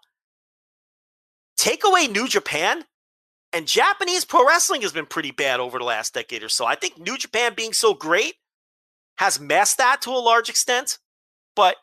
take 1.57 1.83
away 1.85 2.07
New 2.07 2.29
Japan, 2.29 2.85
and 3.53 3.67
Japanese 3.67 4.25
pro 4.25 4.47
wrestling 4.47 4.83
has 4.83 4.93
been 4.93 5.07
pretty 5.07 5.33
bad 5.33 5.59
over 5.59 5.81
the 5.81 5.85
last 5.85 6.15
decade 6.15 6.45
or 6.45 6.49
so. 6.49 6.65
I 6.65 6.77
think 6.77 7.01
New 7.01 7.19
Japan 7.19 7.55
being 7.57 7.73
so 7.73 7.95
great 7.95 8.35
has 9.17 9.41
masked 9.41 9.79
that 9.79 10.03
to 10.03 10.11
a 10.11 10.23
large 10.23 10.49
extent. 10.49 10.99
But 11.57 11.75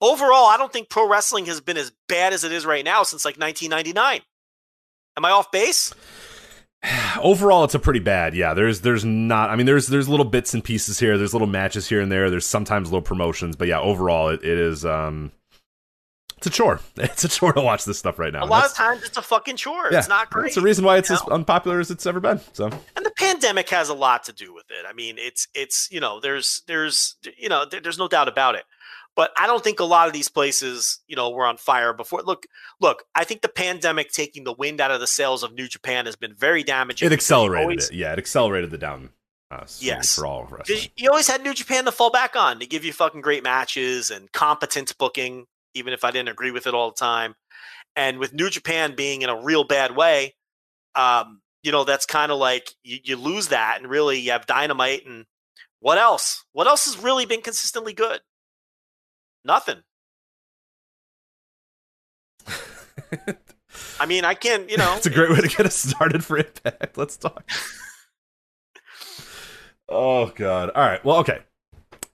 overall, 0.00 0.46
I 0.46 0.56
don't 0.56 0.72
think 0.72 0.88
pro 0.88 1.06
wrestling 1.06 1.44
has 1.44 1.60
been 1.60 1.76
as 1.76 1.92
bad 2.08 2.32
as 2.32 2.42
it 2.42 2.52
is 2.52 2.64
right 2.64 2.86
now 2.86 3.02
since 3.02 3.26
like 3.26 3.36
1999. 3.36 4.22
Am 5.18 5.24
I 5.26 5.30
off 5.30 5.52
base? 5.52 5.92
Overall, 7.20 7.64
it's 7.64 7.74
a 7.74 7.78
pretty 7.78 8.00
bad. 8.00 8.34
Yeah, 8.34 8.54
there's 8.54 8.80
there's 8.80 9.04
not. 9.04 9.50
I 9.50 9.56
mean, 9.56 9.66
there's 9.66 9.86
there's 9.88 10.08
little 10.08 10.24
bits 10.26 10.54
and 10.54 10.64
pieces 10.64 10.98
here. 10.98 11.16
There's 11.16 11.32
little 11.32 11.46
matches 11.48 11.88
here 11.88 12.00
and 12.00 12.10
there. 12.10 12.30
There's 12.30 12.46
sometimes 12.46 12.88
little 12.90 13.02
promotions, 13.02 13.56
but 13.56 13.68
yeah, 13.68 13.80
overall, 13.80 14.28
it, 14.28 14.42
it 14.42 14.58
is. 14.58 14.84
um 14.84 15.30
It's 16.38 16.46
a 16.48 16.50
chore. 16.50 16.80
It's 16.96 17.24
a 17.24 17.28
chore 17.28 17.52
to 17.52 17.60
watch 17.60 17.84
this 17.84 17.98
stuff 17.98 18.18
right 18.18 18.32
now. 18.32 18.44
A 18.44 18.46
lot 18.46 18.64
of 18.66 18.74
times, 18.74 19.04
it's 19.04 19.16
a 19.16 19.22
fucking 19.22 19.56
chore. 19.56 19.88
Yeah, 19.92 19.98
it's 19.98 20.08
not 20.08 20.30
great. 20.30 20.46
It's 20.46 20.54
the 20.56 20.60
reason 20.62 20.84
why 20.84 20.98
it's 20.98 21.08
you 21.10 21.14
as 21.16 21.22
unpopular 21.22 21.78
as 21.78 21.90
it's 21.90 22.04
ever 22.06 22.18
been. 22.20 22.40
So 22.52 22.66
and 22.66 23.06
the 23.06 23.12
pandemic 23.16 23.68
has 23.70 23.88
a 23.88 23.94
lot 23.94 24.24
to 24.24 24.32
do 24.32 24.52
with 24.52 24.66
it. 24.70 24.84
I 24.88 24.92
mean, 24.92 25.16
it's 25.18 25.46
it's 25.54 25.88
you 25.92 26.00
know, 26.00 26.18
there's 26.18 26.62
there's 26.66 27.16
you 27.38 27.48
know, 27.48 27.64
there's 27.64 27.98
no 27.98 28.08
doubt 28.08 28.26
about 28.28 28.56
it. 28.56 28.64
But 29.14 29.30
I 29.36 29.46
don't 29.46 29.62
think 29.62 29.78
a 29.78 29.84
lot 29.84 30.06
of 30.06 30.14
these 30.14 30.28
places, 30.30 31.00
you 31.06 31.16
know, 31.16 31.30
were 31.30 31.44
on 31.44 31.58
fire 31.58 31.92
before. 31.92 32.22
Look, 32.22 32.46
look, 32.80 33.04
I 33.14 33.24
think 33.24 33.42
the 33.42 33.48
pandemic 33.48 34.10
taking 34.10 34.44
the 34.44 34.54
wind 34.54 34.80
out 34.80 34.90
of 34.90 35.00
the 35.00 35.06
sails 35.06 35.42
of 35.42 35.52
New 35.52 35.68
Japan 35.68 36.06
has 36.06 36.16
been 36.16 36.34
very 36.34 36.62
damaging. 36.62 37.06
it 37.06 37.12
accelerated 37.12 37.62
always- 37.64 37.90
it. 37.90 37.94
Yeah, 37.96 38.12
it 38.12 38.18
accelerated 38.18 38.70
the 38.70 38.78
down. 38.78 39.10
Uh, 39.50 39.66
Yes. 39.80 40.14
for 40.14 40.24
all 40.24 40.44
wrestling. 40.44 40.90
You 40.96 41.10
always 41.10 41.28
had 41.28 41.42
New 41.42 41.52
Japan 41.52 41.84
to 41.84 41.92
fall 41.92 42.08
back 42.10 42.36
on 42.36 42.58
to 42.60 42.66
give 42.66 42.86
you 42.86 42.92
fucking 42.94 43.20
great 43.20 43.42
matches 43.42 44.10
and 44.10 44.32
competent 44.32 44.96
booking, 44.96 45.44
even 45.74 45.92
if 45.92 46.04
I 46.04 46.10
didn't 46.10 46.30
agree 46.30 46.50
with 46.50 46.66
it 46.66 46.72
all 46.72 46.90
the 46.90 46.96
time. 46.96 47.34
And 47.94 48.18
with 48.18 48.32
New 48.32 48.48
Japan 48.48 48.94
being 48.94 49.20
in 49.20 49.28
a 49.28 49.36
real 49.38 49.64
bad 49.64 49.94
way, 49.94 50.36
um, 50.94 51.42
you 51.62 51.70
know, 51.70 51.84
that's 51.84 52.06
kind 52.06 52.32
of 52.32 52.38
like 52.38 52.72
you, 52.82 52.98
you 53.04 53.16
lose 53.16 53.48
that, 53.48 53.76
and 53.78 53.90
really 53.90 54.18
you 54.20 54.30
have 54.30 54.46
Dynamite 54.46 55.04
and 55.04 55.26
what 55.80 55.98
else? 55.98 56.44
What 56.52 56.66
else 56.66 56.86
has 56.86 56.96
really 56.96 57.26
been 57.26 57.42
consistently 57.42 57.92
good? 57.92 58.20
Nothing. 59.44 59.82
I 64.00 64.06
mean, 64.06 64.24
I 64.24 64.34
can't, 64.34 64.70
you 64.70 64.76
know. 64.76 64.94
It's 64.96 65.06
a 65.06 65.10
great 65.10 65.30
way 65.30 65.40
to 65.40 65.48
get 65.48 65.66
us 65.66 65.76
started 65.76 66.24
for 66.24 66.38
Impact. 66.38 66.96
Let's 66.96 67.16
talk. 67.16 67.48
oh 69.88 70.26
God! 70.34 70.70
All 70.70 70.84
right. 70.84 71.04
Well, 71.04 71.18
okay. 71.18 71.40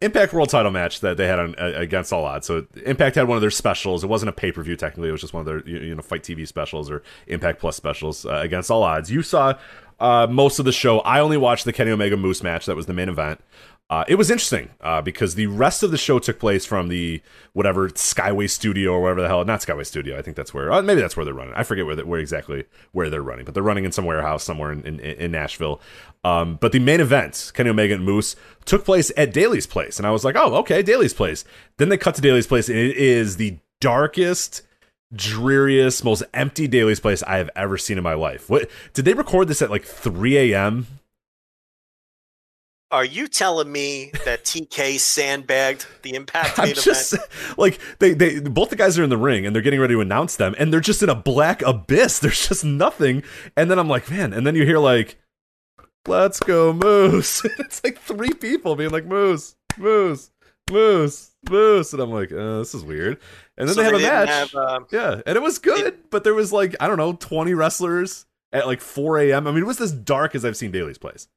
Impact 0.00 0.32
World 0.32 0.48
Title 0.48 0.70
match 0.70 1.00
that 1.00 1.16
they 1.16 1.26
had 1.26 1.40
on 1.40 1.56
uh, 1.58 1.72
against 1.74 2.12
All 2.12 2.24
Odds. 2.24 2.46
So 2.46 2.66
Impact 2.86 3.16
had 3.16 3.26
one 3.26 3.36
of 3.36 3.40
their 3.40 3.50
specials. 3.50 4.04
It 4.04 4.06
wasn't 4.06 4.28
a 4.28 4.32
pay 4.32 4.52
per 4.52 4.62
view 4.62 4.76
technically. 4.76 5.08
It 5.08 5.12
was 5.12 5.20
just 5.20 5.32
one 5.32 5.40
of 5.40 5.46
their 5.46 5.66
you 5.68 5.78
you 5.88 5.94
know 5.94 6.02
FITE 6.02 6.22
TV 6.22 6.46
specials 6.46 6.88
or 6.90 7.02
Impact 7.26 7.58
Plus 7.60 7.76
specials 7.76 8.24
uh, 8.24 8.34
against 8.36 8.70
All 8.70 8.84
Odds. 8.84 9.10
You 9.10 9.22
saw 9.22 9.54
uh, 9.98 10.28
most 10.30 10.60
of 10.60 10.64
the 10.64 10.72
show. 10.72 11.00
I 11.00 11.18
only 11.18 11.36
watched 11.36 11.64
the 11.64 11.72
Kenny 11.72 11.90
Omega 11.90 12.16
Moose 12.16 12.44
match. 12.44 12.66
That 12.66 12.76
was 12.76 12.86
the 12.86 12.92
main 12.92 13.08
event. 13.08 13.40
Uh, 13.90 14.04
it 14.06 14.16
was 14.16 14.30
interesting 14.30 14.68
uh, 14.82 15.00
because 15.00 15.34
the 15.34 15.46
rest 15.46 15.82
of 15.82 15.90
the 15.90 15.96
show 15.96 16.18
took 16.18 16.38
place 16.38 16.66
from 16.66 16.88
the 16.88 17.22
whatever 17.54 17.88
Skyway 17.88 18.48
Studio 18.48 18.92
or 18.92 19.00
whatever 19.00 19.22
the 19.22 19.28
hell. 19.28 19.42
Not 19.46 19.60
Skyway 19.60 19.86
Studio. 19.86 20.18
I 20.18 20.22
think 20.22 20.36
that's 20.36 20.52
where. 20.52 20.70
Uh, 20.70 20.82
maybe 20.82 21.00
that's 21.00 21.16
where 21.16 21.24
they're 21.24 21.32
running. 21.32 21.54
I 21.54 21.62
forget 21.62 21.86
where, 21.86 21.96
they, 21.96 22.02
where 22.02 22.20
exactly 22.20 22.64
where 22.92 23.08
they're 23.08 23.22
running, 23.22 23.46
but 23.46 23.54
they're 23.54 23.62
running 23.62 23.86
in 23.86 23.92
some 23.92 24.04
warehouse 24.04 24.44
somewhere 24.44 24.72
in, 24.72 24.82
in, 24.84 25.00
in 25.00 25.30
Nashville. 25.30 25.80
Um, 26.22 26.56
but 26.56 26.72
the 26.72 26.80
main 26.80 27.00
event, 27.00 27.50
Kenny 27.54 27.70
Omega 27.70 27.94
and 27.94 28.04
Moose, 28.04 28.36
took 28.66 28.84
place 28.84 29.10
at 29.16 29.32
Daily's 29.32 29.66
place, 29.66 29.98
and 29.98 30.06
I 30.06 30.10
was 30.10 30.24
like, 30.24 30.36
oh, 30.36 30.56
okay, 30.56 30.82
Daily's 30.82 31.14
place. 31.14 31.44
Then 31.78 31.88
they 31.88 31.96
cut 31.96 32.14
to 32.16 32.20
Daily's 32.20 32.46
place, 32.46 32.68
and 32.68 32.76
it 32.76 32.96
is 32.96 33.36
the 33.38 33.58
darkest 33.80 34.62
dreariest, 35.14 36.04
most 36.04 36.22
empty 36.34 36.68
Daily's 36.68 37.00
place 37.00 37.22
I 37.22 37.38
have 37.38 37.48
ever 37.56 37.78
seen 37.78 37.96
in 37.96 38.04
my 38.04 38.12
life. 38.12 38.50
What 38.50 38.68
did 38.92 39.06
they 39.06 39.14
record 39.14 39.48
this 39.48 39.62
at 39.62 39.70
like 39.70 39.84
3 39.84 40.52
a.m.? 40.52 40.86
Are 42.90 43.04
you 43.04 43.28
telling 43.28 43.70
me 43.70 44.12
that 44.24 44.44
TK 44.44 44.98
sandbagged 44.98 45.86
the 46.02 46.14
Impact 46.14 46.58
I'm 46.58 46.72
just 46.72 47.12
event? 47.12 47.28
like 47.58 47.78
they 47.98 48.14
they 48.14 48.40
both 48.40 48.70
the 48.70 48.76
guys 48.76 48.98
are 48.98 49.04
in 49.04 49.10
the 49.10 49.18
ring 49.18 49.44
and 49.44 49.54
they're 49.54 49.62
getting 49.62 49.80
ready 49.80 49.92
to 49.94 50.00
announce 50.00 50.36
them 50.36 50.54
and 50.58 50.72
they're 50.72 50.80
just 50.80 51.02
in 51.02 51.10
a 51.10 51.14
black 51.14 51.60
abyss. 51.62 52.18
There's 52.20 52.48
just 52.48 52.64
nothing. 52.64 53.22
And 53.56 53.70
then 53.70 53.78
I'm 53.78 53.88
like, 53.88 54.10
man, 54.10 54.32
and 54.32 54.46
then 54.46 54.54
you 54.54 54.64
hear 54.64 54.78
like 54.78 55.18
let's 56.06 56.40
go 56.40 56.72
moose. 56.72 57.44
it's 57.58 57.84
like 57.84 57.98
three 57.98 58.32
people 58.32 58.74
being 58.74 58.90
like 58.90 59.04
moose, 59.04 59.56
moose, 59.76 60.30
moose, 60.70 61.32
moose 61.50 61.92
and 61.92 62.00
I'm 62.00 62.10
like, 62.10 62.32
uh, 62.32 62.58
this 62.60 62.74
is 62.74 62.84
weird. 62.84 63.18
And 63.58 63.68
then 63.68 63.74
So 63.74 63.82
they 63.82 63.84
have 63.84 63.94
a 63.94 63.98
match. 63.98 64.28
have, 64.30 64.54
um, 64.54 64.86
Yeah, 64.90 65.20
and 65.26 65.36
it 65.36 65.42
was 65.42 65.58
good, 65.58 65.98
but 66.10 66.24
there 66.24 66.34
was 66.34 66.54
like 66.54 66.74
I 66.80 66.86
don't 66.88 66.96
know, 66.96 67.12
twenty 67.12 67.52
wrestlers 67.52 68.24
at 68.50 68.66
like 68.66 68.80
four 68.80 69.18
a.m. 69.18 69.46
I 69.46 69.50
mean, 69.50 69.62
it 69.62 69.66
was 69.66 69.78
as 69.80 69.92
dark 69.92 70.34
as 70.34 70.44
I've 70.46 70.56
seen 70.56 70.70
Daily's 70.70 70.96
place. 70.96 71.28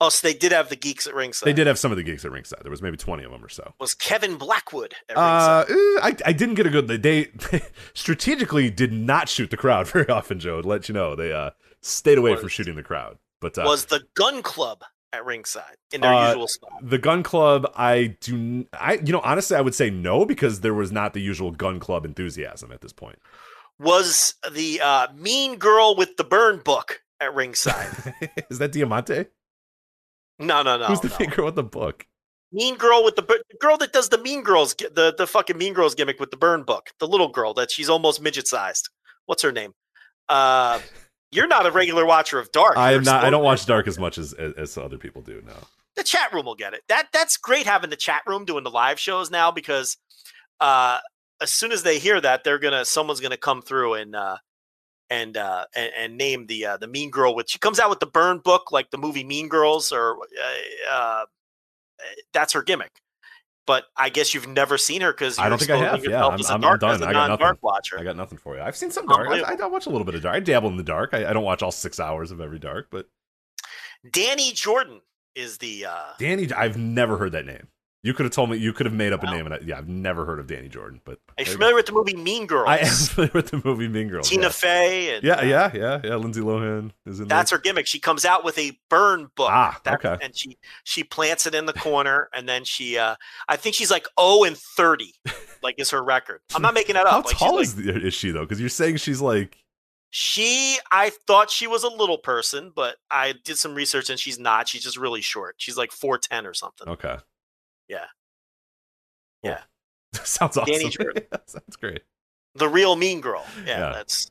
Oh, 0.00 0.08
so 0.08 0.26
they 0.26 0.34
did 0.34 0.52
have 0.52 0.68
the 0.68 0.76
geeks 0.76 1.06
at 1.06 1.14
ringside. 1.14 1.46
They 1.46 1.52
did 1.52 1.66
have 1.66 1.78
some 1.78 1.90
of 1.90 1.96
the 1.96 2.02
geeks 2.02 2.24
at 2.24 2.30
ringside. 2.32 2.60
There 2.62 2.70
was 2.70 2.82
maybe 2.82 2.96
twenty 2.96 3.24
of 3.24 3.30
them 3.32 3.44
or 3.44 3.48
so. 3.48 3.74
Was 3.80 3.94
Kevin 3.94 4.36
Blackwood 4.36 4.94
at 5.08 5.16
Uh, 5.16 5.64
ringside? 5.68 5.76
eh, 5.76 6.00
I 6.26 6.30
I 6.30 6.32
didn't 6.32 6.54
get 6.56 6.66
a 6.66 6.70
good. 6.70 6.86
They, 6.88 6.98
they 6.98 7.28
strategically 7.94 8.70
did 8.70 8.92
not 8.92 9.28
shoot 9.28 9.50
the 9.50 9.56
crowd 9.56 9.86
very 9.92 10.08
often, 10.08 10.38
Joe. 10.40 10.62
To 10.62 10.68
let 10.68 10.88
you 10.88 10.94
know, 10.94 11.14
they 11.16 11.32
uh 11.32 11.50
stayed 11.82 12.18
away 12.18 12.36
from 12.36 12.48
shooting 12.48 12.76
the 12.76 12.82
crowd. 12.82 13.18
But 13.40 13.56
uh, 13.58 13.62
was 13.64 13.86
the 13.86 14.02
Gun 14.14 14.42
Club 14.42 14.82
at 15.12 15.24
ringside 15.24 15.76
in 15.92 16.00
their 16.02 16.12
Uh, 16.12 16.28
usual 16.28 16.48
spot? 16.48 16.70
the 16.82 16.98
gun 16.98 17.22
club? 17.22 17.70
I 17.76 18.16
do. 18.20 18.66
I 18.72 18.94
you 18.94 19.12
know 19.12 19.20
honestly, 19.24 19.56
I 19.56 19.60
would 19.60 19.74
say 19.74 19.88
no 19.90 20.24
because 20.24 20.60
there 20.60 20.74
was 20.74 20.90
not 20.92 21.14
the 21.14 21.20
usual 21.20 21.50
gun 21.52 21.78
club 21.80 22.04
enthusiasm 22.04 22.72
at 22.72 22.80
this 22.80 22.92
point. 22.92 23.18
Was 23.78 24.34
the 24.50 24.80
uh, 24.80 25.06
Mean 25.14 25.56
Girl 25.56 25.94
with 25.96 26.16
the 26.16 26.24
Burn 26.24 26.58
Book 26.58 27.00
at 27.20 27.32
ringside? 27.34 28.14
Is 28.50 28.58
that 28.58 28.72
Diamante? 28.72 29.26
No, 30.38 30.62
no, 30.62 30.78
no. 30.78 30.86
Who's 30.86 31.00
the 31.00 31.08
no. 31.08 31.16
big 31.18 31.32
girl 31.32 31.46
with 31.46 31.56
the 31.56 31.62
book? 31.62 32.06
Mean 32.52 32.76
Girl 32.76 33.04
with 33.04 33.16
the 33.16 33.42
girl 33.60 33.76
that 33.78 33.92
does 33.92 34.08
the 34.08 34.18
Mean 34.18 34.42
Girls, 34.42 34.74
the 34.74 35.14
the 35.16 35.26
fucking 35.26 35.58
Mean 35.58 35.74
Girls 35.74 35.94
gimmick 35.94 36.18
with 36.18 36.30
the 36.30 36.36
Burn 36.36 36.62
Book, 36.62 36.90
the 36.98 37.06
little 37.06 37.28
girl 37.28 37.52
that 37.54 37.70
she's 37.70 37.90
almost 37.90 38.22
midget 38.22 38.48
sized. 38.48 38.88
What's 39.26 39.42
her 39.42 39.52
name? 39.52 39.74
Uh, 40.28 40.80
you're 41.30 41.46
not 41.46 41.66
a 41.66 41.70
regular 41.70 42.06
watcher 42.06 42.38
of 42.38 42.50
Dark. 42.52 42.76
I 42.76 42.92
am 42.92 43.02
not. 43.02 43.24
I 43.24 43.30
don't 43.30 43.44
watch 43.44 43.66
Dark 43.66 43.86
as 43.86 43.98
much 43.98 44.16
as, 44.16 44.32
as 44.32 44.54
as 44.54 44.78
other 44.78 44.96
people 44.96 45.20
do. 45.20 45.42
No. 45.46 45.52
the 45.96 46.02
chat 46.02 46.32
room 46.32 46.46
will 46.46 46.54
get 46.54 46.72
it. 46.72 46.82
That 46.88 47.08
that's 47.12 47.36
great 47.36 47.66
having 47.66 47.90
the 47.90 47.96
chat 47.96 48.22
room 48.26 48.46
doing 48.46 48.64
the 48.64 48.70
live 48.70 48.98
shows 48.98 49.30
now 49.30 49.50
because 49.50 49.98
uh, 50.60 50.98
as 51.42 51.52
soon 51.52 51.70
as 51.70 51.82
they 51.82 51.98
hear 51.98 52.18
that, 52.18 52.44
they're 52.44 52.58
gonna 52.58 52.86
someone's 52.86 53.20
gonna 53.20 53.36
come 53.36 53.60
through 53.60 53.94
and 53.94 54.16
uh, 54.16 54.38
and, 55.10 55.36
uh, 55.36 55.64
and 55.74 55.90
and 55.96 56.16
name 56.18 56.46
the 56.46 56.66
uh, 56.66 56.76
the 56.76 56.86
Mean 56.86 57.10
Girl 57.10 57.34
with 57.34 57.48
she 57.48 57.58
comes 57.58 57.78
out 57.78 57.90
with 57.90 58.00
the 58.00 58.06
Burn 58.06 58.38
book 58.38 58.72
like 58.72 58.90
the 58.90 58.98
movie 58.98 59.24
Mean 59.24 59.48
Girls 59.48 59.92
or 59.92 60.18
uh, 60.18 60.92
uh, 60.92 61.24
that's 62.32 62.52
her 62.52 62.62
gimmick. 62.62 63.00
But 63.66 63.84
I 63.98 64.08
guess 64.08 64.32
you've 64.32 64.48
never 64.48 64.78
seen 64.78 65.02
her 65.02 65.12
because 65.12 65.38
I 65.38 65.50
don't 65.50 65.58
think 65.58 65.70
I 65.70 65.76
have. 65.76 66.02
Yeah, 66.02 66.26
I'm, 66.26 66.40
I'm, 66.48 66.60
dark, 66.60 66.82
I'm 66.82 67.00
done. 67.00 67.08
I 67.08 67.12
got 67.12 67.38
nothing. 67.38 67.58
watcher. 67.60 67.98
I 68.00 68.02
got 68.02 68.16
nothing 68.16 68.38
for 68.38 68.56
you. 68.56 68.62
I've 68.62 68.76
seen 68.76 68.90
some 68.90 69.06
dark. 69.06 69.28
I, 69.28 69.40
I, 69.40 69.56
I 69.60 69.66
watch 69.66 69.84
a 69.84 69.90
little 69.90 70.06
bit 70.06 70.14
of 70.14 70.22
dark. 70.22 70.36
I 70.36 70.40
dabble 70.40 70.70
in 70.70 70.78
the 70.78 70.82
dark. 70.82 71.12
I, 71.12 71.28
I 71.28 71.32
don't 71.34 71.44
watch 71.44 71.62
all 71.62 71.70
six 71.70 72.00
hours 72.00 72.30
of 72.30 72.40
every 72.40 72.58
dark, 72.58 72.88
but 72.90 73.08
Dani 74.06 74.52
Jordyn 74.52 75.00
is 75.34 75.58
the 75.58 75.86
uh, 75.86 76.12
Dani, 76.18 76.50
I've 76.52 76.78
never 76.78 77.18
heard 77.18 77.32
that 77.32 77.46
name. 77.46 77.68
You 78.08 78.14
could 78.14 78.24
have 78.24 78.32
told 78.32 78.48
me. 78.50 78.56
You 78.56 78.72
could 78.72 78.86
have 78.86 78.94
made 78.94 79.12
up 79.12 79.22
Wow. 79.22 79.32
a 79.32 79.36
name, 79.36 79.44
and 79.44 79.54
I, 79.54 79.58
yeah, 79.62 79.76
I've 79.76 79.86
never 79.88 80.24
heard 80.24 80.38
of 80.40 80.46
Dani 80.46 80.70
Jordyn. 80.70 81.00
But 81.04 81.18
are 81.36 81.44
you 81.44 81.52
familiar 81.52 81.74
with 81.74 81.84
the 81.86 81.92
movie 81.92 82.16
Mean. 82.16 82.46
Girls? 82.46 82.66
I 82.68 82.78
am 82.78 82.86
familiar 82.94 83.32
with 83.34 83.50
the 83.50 83.60
movie 83.64 83.86
Mean 83.88 84.08
Girls. 84.08 84.28
Tina 84.28 84.44
yeah. 84.44 84.48
Fey 84.48 85.14
and 85.16 85.24
Yeah, 85.24 85.34
uh, 85.34 85.44
yeah, 85.44 85.70
yeah, 85.74 86.00
yeah. 86.02 86.14
Lindsay 86.16 86.40
Lohan 86.40 86.92
is 87.04 87.20
in 87.20 87.28
That's 87.28 87.50
there. 87.50 87.58
her 87.58 87.62
gimmick. 87.62 87.86
She 87.86 88.00
comes 88.00 88.24
out 88.24 88.44
with 88.44 88.56
a 88.58 88.72
burn 88.88 89.30
book. 89.36 89.50
Ah, 89.50 89.78
That- 89.84 90.02
okay. 90.04 90.16
And 90.24 90.34
she 90.34 90.56
she 90.84 91.04
plants 91.04 91.46
it 91.46 91.54
in 91.54 91.66
the 91.66 91.72
corner, 91.74 92.30
and 92.34 92.48
then 92.48 92.64
she, 92.64 92.96
uh 92.96 93.16
I 93.48 93.56
think 93.56 93.74
she's 93.74 93.90
like 93.90 94.06
oh 94.16 94.44
and 94.44 94.56
thirty, 94.56 95.14
like 95.62 95.74
is 95.78 95.90
her 95.90 96.02
record. 96.02 96.40
I'm 96.54 96.62
not 96.62 96.72
making 96.74 96.94
that 96.94 97.06
up. 97.06 97.12
How 97.12 97.22
like, 97.22 97.36
tall 97.36 97.56
like- 97.56 97.64
is, 97.64 97.74
the, 97.76 98.06
is 98.06 98.14
she 98.14 98.30
though? 98.30 98.40
Because 98.46 98.58
you're 98.60 98.68
saying 98.70 98.96
she's 98.96 99.20
like 99.20 99.58
she? 100.10 100.78
I 100.90 101.10
thought 101.26 101.50
she 101.50 101.66
was 101.66 101.82
a 101.84 101.88
little 101.88 102.16
person, 102.18 102.72
but 102.74 102.96
I 103.10 103.34
did 103.44 103.58
some 103.58 103.74
research, 103.74 104.08
and 104.08 104.18
she's 104.18 104.38
not. 104.38 104.66
She's 104.68 104.82
just 104.82 104.96
really 104.96 105.20
short. 105.20 105.56
She's 105.58 105.76
like 105.76 105.92
four 105.92 106.16
ten 106.16 106.46
or 106.46 106.54
something. 106.54 106.88
okay. 106.88 107.16
Yeah. 107.88 108.04
Yeah. 109.42 109.60
Sounds 110.24 110.56
awesome. 110.56 110.74
Dani. 110.74 111.24
Sounds 111.46 111.76
great. 111.76 112.02
The 112.54 112.68
real 112.68 112.96
Mean 112.96 113.20
Girl. 113.20 113.44
Yeah, 113.66 113.78
Yeah. 113.78 113.92
that's 113.92 114.30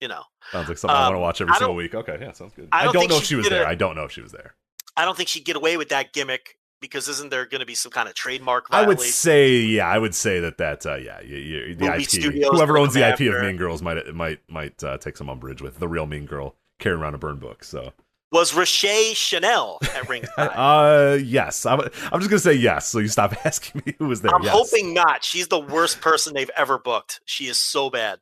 you 0.00 0.08
know. 0.08 0.22
Sounds 0.52 0.68
like 0.68 0.78
something 0.78 0.96
I 0.96 1.00
want 1.02 1.12
to 1.12 1.16
Um, 1.16 1.22
watch 1.22 1.40
every 1.40 1.54
single 1.54 1.74
week. 1.74 1.94
Okay, 1.94 2.18
yeah, 2.20 2.32
sounds 2.32 2.54
good. 2.54 2.68
I 2.72 2.80
I 2.80 2.84
don't 2.84 2.94
don't, 2.94 3.08
know 3.10 3.16
if 3.18 3.24
she 3.24 3.34
was 3.34 3.48
there. 3.48 3.66
I 3.66 3.74
don't 3.74 3.94
know 3.96 4.04
if 4.04 4.12
she 4.12 4.20
was 4.22 4.32
there. 4.32 4.54
I 4.96 5.04
don't 5.04 5.16
think 5.16 5.28
she'd 5.28 5.44
get 5.44 5.56
away 5.56 5.76
with 5.76 5.90
that 5.90 6.12
gimmick 6.12 6.58
because 6.80 7.08
isn't 7.08 7.30
there 7.30 7.44
going 7.46 7.60
to 7.60 7.66
be 7.66 7.74
some 7.74 7.90
kind 7.92 8.08
of 8.08 8.14
trademark 8.14 8.66
I 8.70 8.86
would 8.86 9.00
say, 9.00 9.56
yeah, 9.58 9.86
I 9.88 9.98
would 9.98 10.14
say 10.14 10.40
that 10.40 10.58
that, 10.58 10.86
uh, 10.86 10.94
yeah, 10.96 11.20
you, 11.20 11.36
you, 11.36 11.74
the 11.74 11.90
Movie 11.90 12.38
IP, 12.38 12.44
whoever 12.52 12.78
owns 12.78 12.94
the 12.94 13.08
IP 13.08 13.32
of. 13.32 13.42
Mean 13.42 13.56
Girls 13.56 13.82
might 13.82 14.14
might 14.14 14.40
might 14.48 14.82
uh, 14.82 14.98
take 14.98 15.16
some 15.16 15.28
umbrage 15.28 15.60
with 15.60 15.78
the 15.78 15.88
real 15.88 16.06
Mean 16.06 16.24
Girl 16.26 16.54
carrying 16.78 17.00
around 17.02 17.14
a 17.14 17.18
burn 17.18 17.38
book. 17.38 17.64
So, 17.64 17.92
Was 18.30 18.52
Rashay 18.52 19.16
Chanel 19.16 19.78
at 19.94 20.06
ringside? 20.06 20.32
uh, 20.38 21.16
yes, 21.22 21.64
I'm, 21.64 21.80
I'm 21.80 22.20
just 22.20 22.28
gonna 22.28 22.38
say 22.38 22.52
yes. 22.52 22.86
So 22.86 22.98
you 22.98 23.08
stop 23.08 23.34
asking 23.46 23.82
me 23.86 23.94
who 23.98 24.06
was 24.06 24.20
there. 24.20 24.34
I'm 24.34 24.42
yes. 24.42 24.52
hoping 24.52 24.92
not. 24.92 25.24
She's 25.24 25.48
the 25.48 25.58
worst 25.58 26.02
person 26.02 26.34
they've 26.34 26.50
ever 26.54 26.78
booked. 26.78 27.20
She 27.24 27.46
is 27.46 27.58
so 27.58 27.88
bad. 27.88 28.20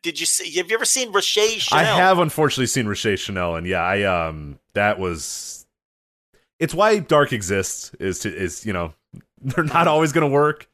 Did 0.00 0.18
you 0.18 0.24
see? 0.24 0.56
Have 0.56 0.70
you 0.70 0.74
ever 0.74 0.86
seen 0.86 1.12
Rashay 1.12 1.70
I 1.70 1.84
have 1.84 2.18
unfortunately 2.18 2.66
seen 2.66 2.86
Rashay 2.86 3.18
Chanel, 3.18 3.56
and 3.56 3.66
yeah, 3.66 3.82
I 3.82 4.02
um, 4.04 4.58
that 4.72 4.98
was. 4.98 5.66
It's 6.58 6.72
why 6.72 6.98
Dark 7.00 7.34
exists. 7.34 7.92
Is 8.00 8.20
to 8.20 8.34
is 8.34 8.64
you 8.64 8.72
know 8.72 8.94
they're 9.42 9.64
not 9.64 9.86
always 9.86 10.12
gonna 10.12 10.28
work. 10.28 10.66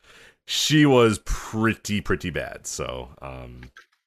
She 0.46 0.86
was 0.86 1.18
pretty 1.24 2.00
pretty 2.00 2.30
bad. 2.30 2.68
So 2.68 3.08
um, 3.20 3.62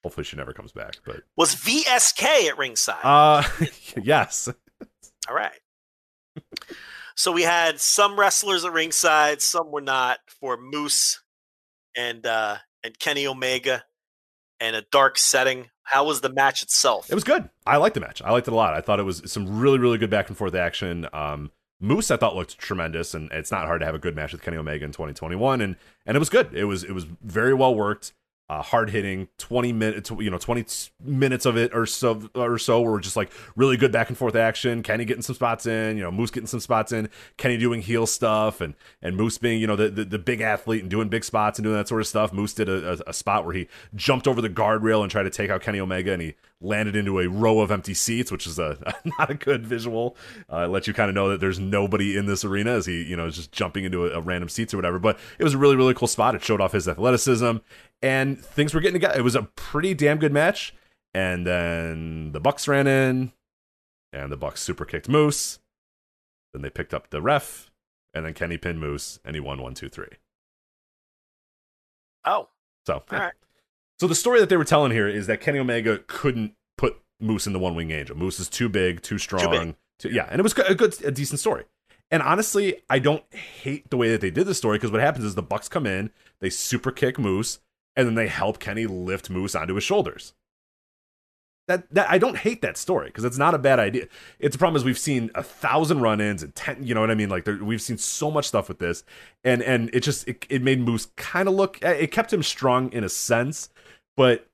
hopefully 0.06 0.22
she 0.22 0.36
never 0.36 0.52
comes 0.52 0.70
back. 0.70 0.98
But 1.04 1.22
Was 1.36 1.56
VSK 1.56 2.22
at 2.48 2.56
ringside? 2.56 3.00
uh, 3.02 3.42
yes, 4.02 4.48
All 5.28 5.34
right. 5.34 5.50
So 7.16 7.32
we 7.32 7.42
had 7.42 7.80
some 7.80 8.16
wrestlers 8.18 8.64
at 8.64 8.72
ringside, 8.72 9.42
some 9.42 9.72
were 9.72 9.80
not 9.80 10.18
for 10.28 10.56
Moose 10.56 11.20
and 11.96 12.24
uh 12.24 12.58
and 12.84 12.96
Kenny 12.98 13.26
Omega 13.26 13.82
and 14.60 14.76
a 14.76 14.82
dark 14.92 15.18
setting. 15.18 15.70
How 15.82 16.04
was 16.04 16.20
the 16.20 16.28
match 16.32 16.62
itself? 16.62 17.10
it 17.10 17.14
was 17.14 17.24
good. 17.24 17.48
I 17.66 17.78
liked 17.78 17.94
the 17.94 18.00
match. 18.00 18.22
I 18.22 18.30
liked 18.30 18.46
it 18.46 18.52
a 18.52 18.56
lot. 18.56 18.74
I 18.74 18.80
thought 18.80 19.00
it 19.00 19.04
was 19.04 19.22
some 19.30 19.58
really 19.58 19.78
really 19.78 19.98
good 19.98 20.10
back 20.10 20.28
and 20.28 20.36
forth 20.36 20.54
action. 20.54 21.08
Um, 21.12 21.50
Moose 21.80 22.10
I 22.10 22.16
thought 22.16 22.36
looked 22.36 22.58
tremendous, 22.58 23.12
and 23.14 23.30
it's 23.32 23.50
not 23.50 23.66
hard 23.66 23.80
to 23.80 23.86
have 23.86 23.94
a 23.94 23.98
good 23.98 24.14
match 24.14 24.32
with 24.32 24.42
Kenny 24.42 24.56
Omega 24.56 24.84
in 24.84 24.92
2021, 24.92 25.60
and 25.60 25.76
and 26.06 26.16
it 26.16 26.18
was 26.20 26.28
good. 26.30 26.54
It 26.54 26.64
was 26.66 26.84
it 26.84 26.92
was 26.92 27.04
very 27.04 27.54
well 27.54 27.74
worked. 27.74 28.12
Uh, 28.48 28.62
hard 28.62 28.90
hitting, 28.90 29.28
twenty 29.38 29.72
minutes, 29.72 30.10
you 30.10 30.30
know, 30.30 30.38
twenty 30.38 30.64
minutes 31.02 31.46
of 31.46 31.56
it 31.56 31.74
or 31.74 31.84
so 31.84 32.30
or 32.34 32.58
so 32.58 32.80
where 32.80 32.92
we're 32.92 33.00
just 33.00 33.16
like 33.16 33.32
really 33.56 33.76
good 33.76 33.90
back 33.90 34.08
and 34.08 34.16
forth 34.16 34.36
action. 34.36 34.82
Kenny 34.82 35.04
getting 35.04 35.22
some 35.22 35.34
spots 35.34 35.66
in, 35.66 35.96
you 35.96 36.02
know, 36.02 36.12
Moose 36.12 36.30
getting 36.30 36.46
some 36.46 36.60
spots 36.60 36.92
in, 36.92 37.08
Kenny 37.36 37.56
doing 37.56 37.82
heel 37.82 38.06
stuff, 38.06 38.60
and 38.60 38.74
and 39.02 39.16
Moose 39.16 39.38
being 39.38 39.60
you 39.60 39.66
know 39.66 39.76
the 39.76 39.90
the, 39.90 40.04
the 40.04 40.18
big 40.18 40.40
athlete 40.40 40.82
and 40.82 40.90
doing 40.90 41.08
big 41.08 41.24
spots 41.24 41.58
and 41.58 41.64
doing 41.64 41.76
that 41.76 41.88
sort 41.88 42.00
of 42.00 42.06
stuff. 42.06 42.32
Moose 42.32 42.54
did 42.54 42.68
a, 42.68 42.92
a, 42.92 42.98
a 43.08 43.12
spot 43.12 43.44
where 43.44 43.54
he 43.54 43.68
jumped 43.94 44.28
over 44.28 44.40
the 44.40 44.50
guardrail 44.50 45.02
and 45.02 45.10
tried 45.10 45.24
to 45.24 45.30
take 45.30 45.50
out 45.50 45.60
Kenny 45.60 45.80
Omega, 45.80 46.12
and 46.12 46.22
he 46.22 46.34
landed 46.66 46.96
into 46.96 47.20
a 47.20 47.28
row 47.28 47.60
of 47.60 47.70
empty 47.70 47.94
seats, 47.94 48.32
which 48.32 48.46
is 48.46 48.58
a 48.58 48.76
not 49.18 49.30
a 49.30 49.34
good 49.34 49.66
visual. 49.66 50.16
Uh, 50.52 50.64
it 50.64 50.68
lets 50.68 50.86
you 50.86 50.94
kind 50.94 51.08
of 51.08 51.14
know 51.14 51.28
that 51.30 51.40
there's 51.40 51.58
nobody 51.58 52.16
in 52.16 52.26
this 52.26 52.44
arena 52.44 52.72
as 52.72 52.86
he 52.86 53.02
you 53.02 53.16
know 53.16 53.26
is 53.26 53.36
just 53.36 53.52
jumping 53.52 53.84
into 53.84 54.06
a, 54.06 54.18
a 54.18 54.20
random 54.20 54.48
seats 54.48 54.74
or 54.74 54.76
whatever. 54.76 54.98
But 54.98 55.18
it 55.38 55.44
was 55.44 55.54
a 55.54 55.58
really 55.58 55.76
really 55.76 55.94
cool 55.94 56.08
spot. 56.08 56.34
It 56.34 56.42
showed 56.42 56.60
off 56.60 56.72
his 56.72 56.88
athleticism 56.88 57.58
and 58.02 58.38
things 58.38 58.74
were 58.74 58.80
getting 58.80 59.00
together. 59.00 59.18
It 59.18 59.22
was 59.22 59.36
a 59.36 59.42
pretty 59.42 59.94
damn 59.94 60.18
good 60.18 60.32
match. 60.32 60.74
And 61.14 61.46
then 61.46 62.32
the 62.32 62.40
Bucks 62.40 62.68
ran 62.68 62.86
in, 62.86 63.32
and 64.12 64.30
the 64.30 64.36
Bucks 64.36 64.60
super 64.60 64.84
kicked 64.84 65.08
Moose. 65.08 65.60
Then 66.52 66.60
they 66.62 66.68
picked 66.68 66.92
up 66.92 67.08
the 67.08 67.22
ref, 67.22 67.70
and 68.12 68.26
then 68.26 68.34
Kenny 68.34 68.58
pinned 68.58 68.80
Moose, 68.80 69.18
and 69.24 69.34
he 69.34 69.40
won 69.40 69.62
one, 69.62 69.72
two, 69.72 69.88
three. 69.88 70.18
Oh, 72.24 72.48
So, 72.86 73.02
all 73.10 73.18
right. 73.18 73.32
So 73.98 74.06
the 74.06 74.14
story 74.14 74.40
that 74.40 74.48
they 74.48 74.56
were 74.56 74.64
telling 74.64 74.92
here 74.92 75.08
is 75.08 75.26
that 75.26 75.40
Kenny 75.40 75.58
Omega 75.58 76.00
couldn't 76.06 76.54
put 76.76 76.98
Moose 77.20 77.46
in 77.46 77.52
the 77.52 77.58
one 77.58 77.74
wing 77.74 77.90
angel. 77.90 78.16
Moose 78.16 78.40
is 78.40 78.48
too 78.48 78.68
big, 78.68 79.02
too 79.02 79.18
strong. 79.18 79.50
big. 79.50 79.76
too- 79.98 80.10
yeah, 80.10 80.26
and 80.30 80.38
it 80.38 80.42
was 80.42 80.56
a 80.58 80.74
good, 80.74 81.02
a 81.04 81.10
decent 81.10 81.40
story. 81.40 81.64
And 82.10 82.22
honestly, 82.22 82.82
I 82.88 82.98
don't 82.98 83.24
hate 83.34 83.90
the 83.90 83.96
way 83.96 84.10
that 84.12 84.20
they 84.20 84.30
did 84.30 84.46
the 84.46 84.54
story 84.54 84.78
because 84.78 84.92
what 84.92 85.00
happens 85.00 85.24
is 85.24 85.34
the 85.34 85.42
Bucks 85.42 85.68
come 85.68 85.86
in, 85.86 86.10
they 86.40 86.50
super 86.50 86.92
kick 86.92 87.18
Moose, 87.18 87.58
and 87.96 88.06
then 88.06 88.14
they 88.14 88.28
help 88.28 88.58
Kenny 88.60 88.86
lift 88.86 89.30
Moose 89.30 89.54
onto 89.54 89.74
his 89.74 89.84
shoulders. 89.84 90.34
That, 91.68 91.92
that 91.92 92.08
I 92.08 92.18
don't 92.18 92.36
hate 92.36 92.62
that 92.62 92.76
story 92.76 93.06
because 93.06 93.24
it's 93.24 93.38
not 93.38 93.54
a 93.54 93.58
bad 93.58 93.80
idea. 93.80 94.06
It's 94.38 94.54
a 94.54 94.58
problem 94.58 94.76
is 94.76 94.84
we've 94.84 94.96
seen 94.96 95.32
a 95.34 95.42
thousand 95.42 96.00
run-ins 96.00 96.44
and 96.44 96.54
ten, 96.54 96.86
you 96.86 96.94
know 96.94 97.00
what 97.00 97.10
I 97.10 97.16
mean? 97.16 97.28
Like 97.28 97.44
there, 97.44 97.56
we've 97.56 97.82
seen 97.82 97.98
so 97.98 98.30
much 98.30 98.46
stuff 98.46 98.68
with 98.68 98.78
this, 98.78 99.02
and 99.42 99.62
and 99.62 99.90
it 99.92 100.00
just 100.04 100.28
it, 100.28 100.46
it 100.48 100.62
made 100.62 100.78
Moose 100.78 101.08
kind 101.16 101.48
of 101.48 101.54
look. 101.54 101.80
Eh, 101.82 101.90
it 101.90 102.12
kept 102.12 102.32
him 102.32 102.44
strong 102.44 102.92
in 102.92 103.02
a 103.02 103.08
sense, 103.08 103.68
but 104.16 104.48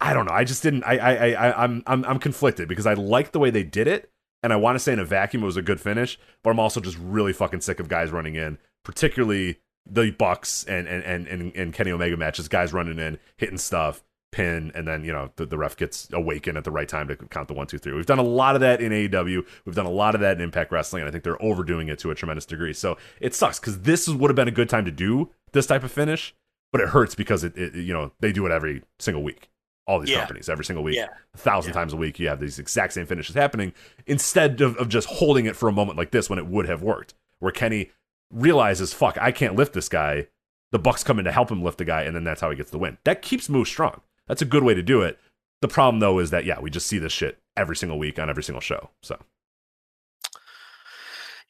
I 0.00 0.14
don't 0.14 0.26
know. 0.26 0.32
I 0.32 0.44
just 0.44 0.62
didn't. 0.62 0.84
I 0.84 0.96
I 0.96 1.30
I 1.30 1.64
I'm 1.64 1.82
I'm 1.86 2.04
I'm 2.04 2.18
conflicted 2.18 2.68
because 2.68 2.86
I 2.86 2.94
like 2.94 3.32
the 3.32 3.38
way 3.38 3.50
they 3.50 3.64
did 3.64 3.86
it, 3.86 4.10
and 4.42 4.52
I 4.52 4.56
want 4.56 4.76
to 4.76 4.78
say 4.80 4.92
in 4.92 4.98
a 4.98 5.04
vacuum 5.04 5.42
it 5.42 5.46
was 5.46 5.56
a 5.56 5.62
good 5.62 5.80
finish, 5.80 6.18
but 6.42 6.50
I'm 6.50 6.60
also 6.60 6.80
just 6.80 6.98
really 6.98 7.32
fucking 7.32 7.60
sick 7.60 7.80
of 7.80 7.88
guys 7.88 8.10
running 8.10 8.34
in, 8.34 8.58
particularly 8.84 9.60
the 9.90 10.10
Bucks 10.12 10.64
and 10.64 10.88
and 10.88 11.04
and 11.04 11.26
and, 11.26 11.54
and 11.54 11.74
Kenny 11.74 11.90
Omega 11.90 12.16
matches. 12.16 12.48
Guys 12.48 12.72
running 12.72 12.98
in, 12.98 13.18
hitting 13.36 13.58
stuff, 13.58 14.02
pin, 14.32 14.72
and 14.74 14.88
then 14.88 15.04
you 15.04 15.12
know 15.12 15.30
the, 15.36 15.44
the 15.44 15.58
ref 15.58 15.76
gets 15.76 16.08
awakened 16.12 16.56
at 16.56 16.64
the 16.64 16.70
right 16.70 16.88
time 16.88 17.08
to 17.08 17.16
count 17.16 17.48
the 17.48 17.54
one, 17.54 17.66
two, 17.66 17.78
three. 17.78 17.92
We've 17.92 18.06
done 18.06 18.18
a 18.18 18.22
lot 18.22 18.54
of 18.54 18.60
that 18.62 18.80
in 18.80 18.92
AEW. 18.92 19.44
We've 19.64 19.74
done 19.74 19.86
a 19.86 19.90
lot 19.90 20.14
of 20.14 20.20
that 20.22 20.36
in 20.36 20.42
Impact 20.42 20.72
Wrestling, 20.72 21.02
and 21.02 21.08
I 21.08 21.12
think 21.12 21.24
they're 21.24 21.42
overdoing 21.42 21.88
it 21.88 21.98
to 22.00 22.10
a 22.10 22.14
tremendous 22.14 22.46
degree. 22.46 22.72
So 22.72 22.96
it 23.20 23.34
sucks 23.34 23.58
because 23.58 23.80
this 23.80 24.08
would 24.08 24.30
have 24.30 24.36
been 24.36 24.48
a 24.48 24.52
good 24.52 24.68
time 24.68 24.84
to 24.86 24.90
do 24.90 25.30
this 25.52 25.66
type 25.66 25.84
of 25.84 25.92
finish, 25.92 26.34
but 26.72 26.80
it 26.80 26.88
hurts 26.88 27.14
because 27.14 27.44
it, 27.44 27.56
it 27.56 27.74
you 27.74 27.92
know 27.92 28.12
they 28.20 28.32
do 28.32 28.46
it 28.46 28.52
every 28.52 28.82
single 28.98 29.22
week. 29.22 29.48
All 29.86 29.98
these 29.98 30.10
Yeah. 30.10 30.18
companies 30.20 30.48
every 30.48 30.64
single 30.64 30.84
week, 30.84 30.96
Yeah. 30.96 31.08
a 31.34 31.38
thousand 31.38 31.72
times 31.72 31.92
a 31.92 31.96
week, 31.96 32.18
you 32.20 32.28
have 32.28 32.38
these 32.40 32.58
exact 32.58 32.92
same 32.92 33.06
finishes 33.06 33.34
happening 33.34 33.72
instead 34.06 34.60
of, 34.60 34.76
of 34.76 34.88
just 34.88 35.08
holding 35.08 35.46
it 35.46 35.56
for 35.56 35.68
a 35.68 35.72
moment 35.72 35.98
like 35.98 36.10
this 36.12 36.30
when 36.30 36.38
it 36.38 36.46
would 36.46 36.68
have 36.68 36.82
worked, 36.82 37.14
where 37.40 37.50
Kenny 37.50 37.90
realizes, 38.30 38.92
"Fuck, 38.92 39.18
I 39.20 39.32
can't 39.32 39.56
lift 39.56 39.72
this 39.72 39.88
guy." 39.88 40.28
The 40.70 40.78
Bucks 40.78 41.02
come 41.02 41.18
in 41.18 41.24
to 41.24 41.32
help 41.32 41.50
him 41.50 41.62
lift 41.64 41.78
the 41.78 41.84
guy, 41.84 42.02
and 42.02 42.14
then 42.14 42.22
that's 42.22 42.40
how 42.40 42.50
he 42.50 42.56
gets 42.56 42.70
the 42.70 42.78
win. 42.78 42.98
That 43.02 43.22
keeps 43.22 43.48
Moose 43.48 43.68
strong. 43.68 44.02
That's 44.28 44.42
a 44.42 44.44
good 44.44 44.62
way 44.62 44.74
to 44.74 44.82
do 44.82 45.02
it. 45.02 45.18
The 45.62 45.66
problem 45.68 45.98
though 45.98 46.20
is 46.20 46.30
that 46.30 46.44
yeah, 46.44 46.60
we 46.60 46.70
just 46.70 46.86
see 46.86 46.98
this 46.98 47.12
shit 47.12 47.38
every 47.56 47.74
single 47.74 47.98
week 47.98 48.18
on 48.20 48.30
every 48.30 48.44
single 48.44 48.60
show. 48.60 48.90
So 49.02 49.18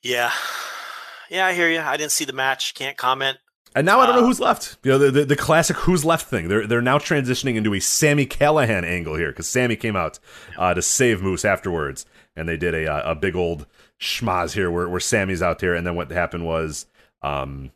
yeah, 0.03 0.33
yeah. 1.31 1.47
I 1.47 1.53
hear 1.53 1.69
you. 1.69 1.81
I 1.81 1.97
didn't 1.97 2.13
see 2.13 2.25
the 2.25 2.33
match. 2.33 2.75
Can't 2.75 2.97
comment. 2.97 3.39
And 3.75 3.87
now 3.87 4.01
I 4.01 4.07
don't 4.07 4.17
know 4.17 4.23
Uh, 4.23 4.27
who's 4.27 4.41
left. 4.41 4.79
You 4.83 4.93
know, 4.93 4.99
the, 4.99 5.11
the, 5.11 5.25
the 5.25 5.37
classic 5.37 5.77
who's 5.79 6.05
left 6.05 6.27
thing. 6.29 6.49
They're 6.49 6.67
they're 6.67 6.83
now 6.83 6.99
transitioning 6.99 7.55
into 7.55 7.73
a 7.73 7.81
Sami 7.81 8.27
Callihan 8.27 8.85
angle 8.85 9.15
here 9.17 9.29
because 9.29 9.49
Sammy 9.49 9.77
came 9.77 9.95
out 9.97 10.19
uh, 10.59 10.75
to 10.75 10.83
save 10.83 11.23
Moose 11.23 11.45
afterwards, 11.45 12.05
and 12.35 12.49
they 12.49 12.57
did 12.57 12.75
a 12.75 12.87
uh, 12.93 13.13
a 13.13 13.15
big 13.15 13.37
old 13.37 13.67
schmaz 14.01 14.55
here 14.55 14.71
where, 14.71 14.89
where 14.89 14.99
Sami's 15.01 15.43
out 15.43 15.61
there, 15.61 15.75
and 15.75 15.87
then 15.87 15.95
what 15.95 16.11
happened 16.11 16.45
was, 16.47 16.87
um, 17.23 17.71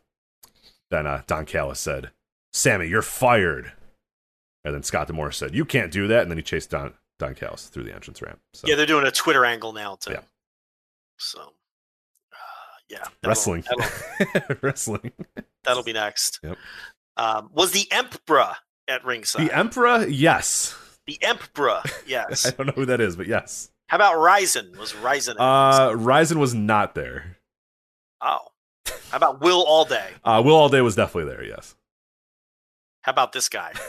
then 0.91 1.07
uh, 1.07 1.21
Don 1.27 1.45
Callis 1.45 1.79
said, 1.79 2.11
"Sammy, 2.51 2.87
you're 2.87 3.01
fired," 3.01 3.71
and 4.65 4.75
then 4.75 4.83
Scott 4.83 5.07
D'Amore 5.07 5.31
said, 5.31 5.55
"You 5.55 5.63
can't 5.63 5.91
do 5.93 6.07
that," 6.07 6.23
and 6.23 6.29
then 6.31 6.37
he 6.37 6.43
chased 6.43 6.71
Don 6.71 6.93
Don 7.19 7.35
Callis 7.35 7.67
through 7.67 7.85
the 7.85 7.95
entrance 7.95 8.21
ramp. 8.21 8.39
So 8.53 8.67
Yeah, 8.67 8.75
they're 8.75 8.85
doing 8.85 9.05
a 9.07 9.11
Twitter 9.11 9.45
angle 9.45 9.71
now 9.71 9.95
too. 9.95 10.11
Yeah. 10.11 10.21
So, 11.17 11.53
yeah, 12.89 13.03
wrestling, 13.23 13.63
That'll, 13.67 14.55
wrestling. 14.61 15.11
that'll 15.63 15.83
be 15.83 15.93
next. 15.93 16.39
Yep. 16.43 16.57
Um, 17.17 17.49
was 17.53 17.71
the 17.71 17.87
Emperor 17.91 18.53
at 18.87 19.03
ringside? 19.05 19.47
The 19.49 19.55
Emperor, 19.57 20.05
yes. 20.07 20.75
The 21.07 21.17
Emperor, 21.21 21.81
yes. 22.07 22.45
I 22.45 22.51
don't 22.51 22.67
know 22.67 22.73
who 22.73 22.85
that 22.85 22.99
is, 23.01 23.15
but 23.15 23.27
yes. 23.27 23.69
How 23.87 23.97
about 23.97 24.15
Ryzen? 24.15 24.75
Was 24.77 24.93
Ryzen? 24.93 25.35
At 25.35 25.39
Uh. 25.39 25.91
Ryzen 25.95 26.37
was 26.37 26.53
not 26.53 26.95
there. 26.95 27.37
oh, 28.21 28.39
how 29.11 29.17
about 29.17 29.41
Will 29.41 29.63
All 29.67 29.85
Day? 29.85 30.09
Uh, 30.23 30.41
Will 30.43 30.55
All 30.55 30.69
Day 30.69 30.81
was 30.81 30.95
definitely 30.95 31.31
there. 31.31 31.43
Yes. 31.43 31.75
How 33.03 33.11
about 33.11 33.31
this 33.33 33.49
guy? 33.49 33.71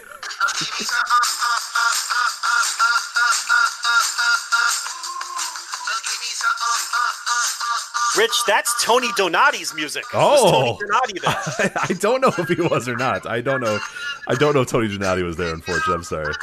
Rich, 8.16 8.32
that's 8.46 8.84
Tony 8.84 9.08
Donati's 9.16 9.74
music. 9.74 10.04
Was 10.14 10.40
Oh. 10.42 10.78
Tony 10.78 10.78
Donati? 10.78 11.20
I, 11.26 11.70
I 11.90 11.92
don't 11.94 12.20
know 12.20 12.32
if 12.36 12.48
he 12.48 12.60
was 12.60 12.88
or 12.88 12.96
not. 12.96 13.26
I 13.26 13.40
don't 13.40 13.60
know. 13.60 13.78
I 14.28 14.34
don't 14.34 14.54
know 14.54 14.62
if 14.62 14.68
Tony 14.68 14.88
Donati 14.88 15.22
was 15.22 15.36
there. 15.36 15.52
Unfortunately, 15.52 15.94
I'm 15.94 16.02
sorry. 16.04 16.34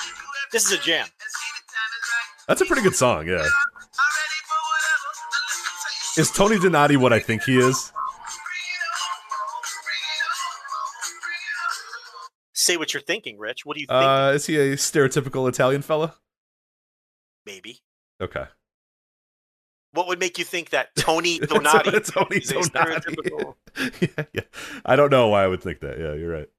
This 0.51 0.65
is 0.65 0.71
a 0.79 0.81
jam. 0.81 1.07
That's 2.47 2.61
a 2.61 2.65
pretty 2.65 2.81
good 2.83 2.95
song. 2.95 3.27
Yeah. 3.27 3.47
Is 6.17 6.29
Tony 6.31 6.59
Donati 6.59 6.95
what 6.97 7.11
I 7.11 7.19
think 7.19 7.43
he 7.43 7.57
is? 7.57 7.91
Say 12.53 12.77
what 12.77 12.93
you're 12.93 13.01
thinking, 13.01 13.37
Rich. 13.39 13.65
What 13.65 13.75
do 13.75 13.81
you 13.81 13.87
think? 13.87 13.97
Uh, 13.99 14.31
is 14.35 14.45
he 14.45 14.57
a 14.57 14.75
stereotypical 14.75 15.49
Italian 15.49 15.81
fella? 15.81 16.15
Maybe. 17.45 17.79
Okay. 18.21 18.45
What 19.93 20.07
would 20.07 20.19
make 20.19 20.37
you 20.37 20.43
think 20.43 20.71
that 20.71 20.89
Tony 20.97 21.39
Donati 21.39 21.99
Tony 22.01 22.37
is 22.37 22.49
Donati. 22.49 22.69
stereotypical? 22.69 23.55
yeah, 24.17 24.25
yeah. 24.33 24.41
I 24.85 24.95
don't 24.95 25.09
know 25.11 25.29
why 25.29 25.43
I 25.43 25.47
would 25.47 25.61
think 25.61 25.79
that. 25.81 25.97
Yeah, 25.99 26.13
you're 26.13 26.31
right. 26.31 26.49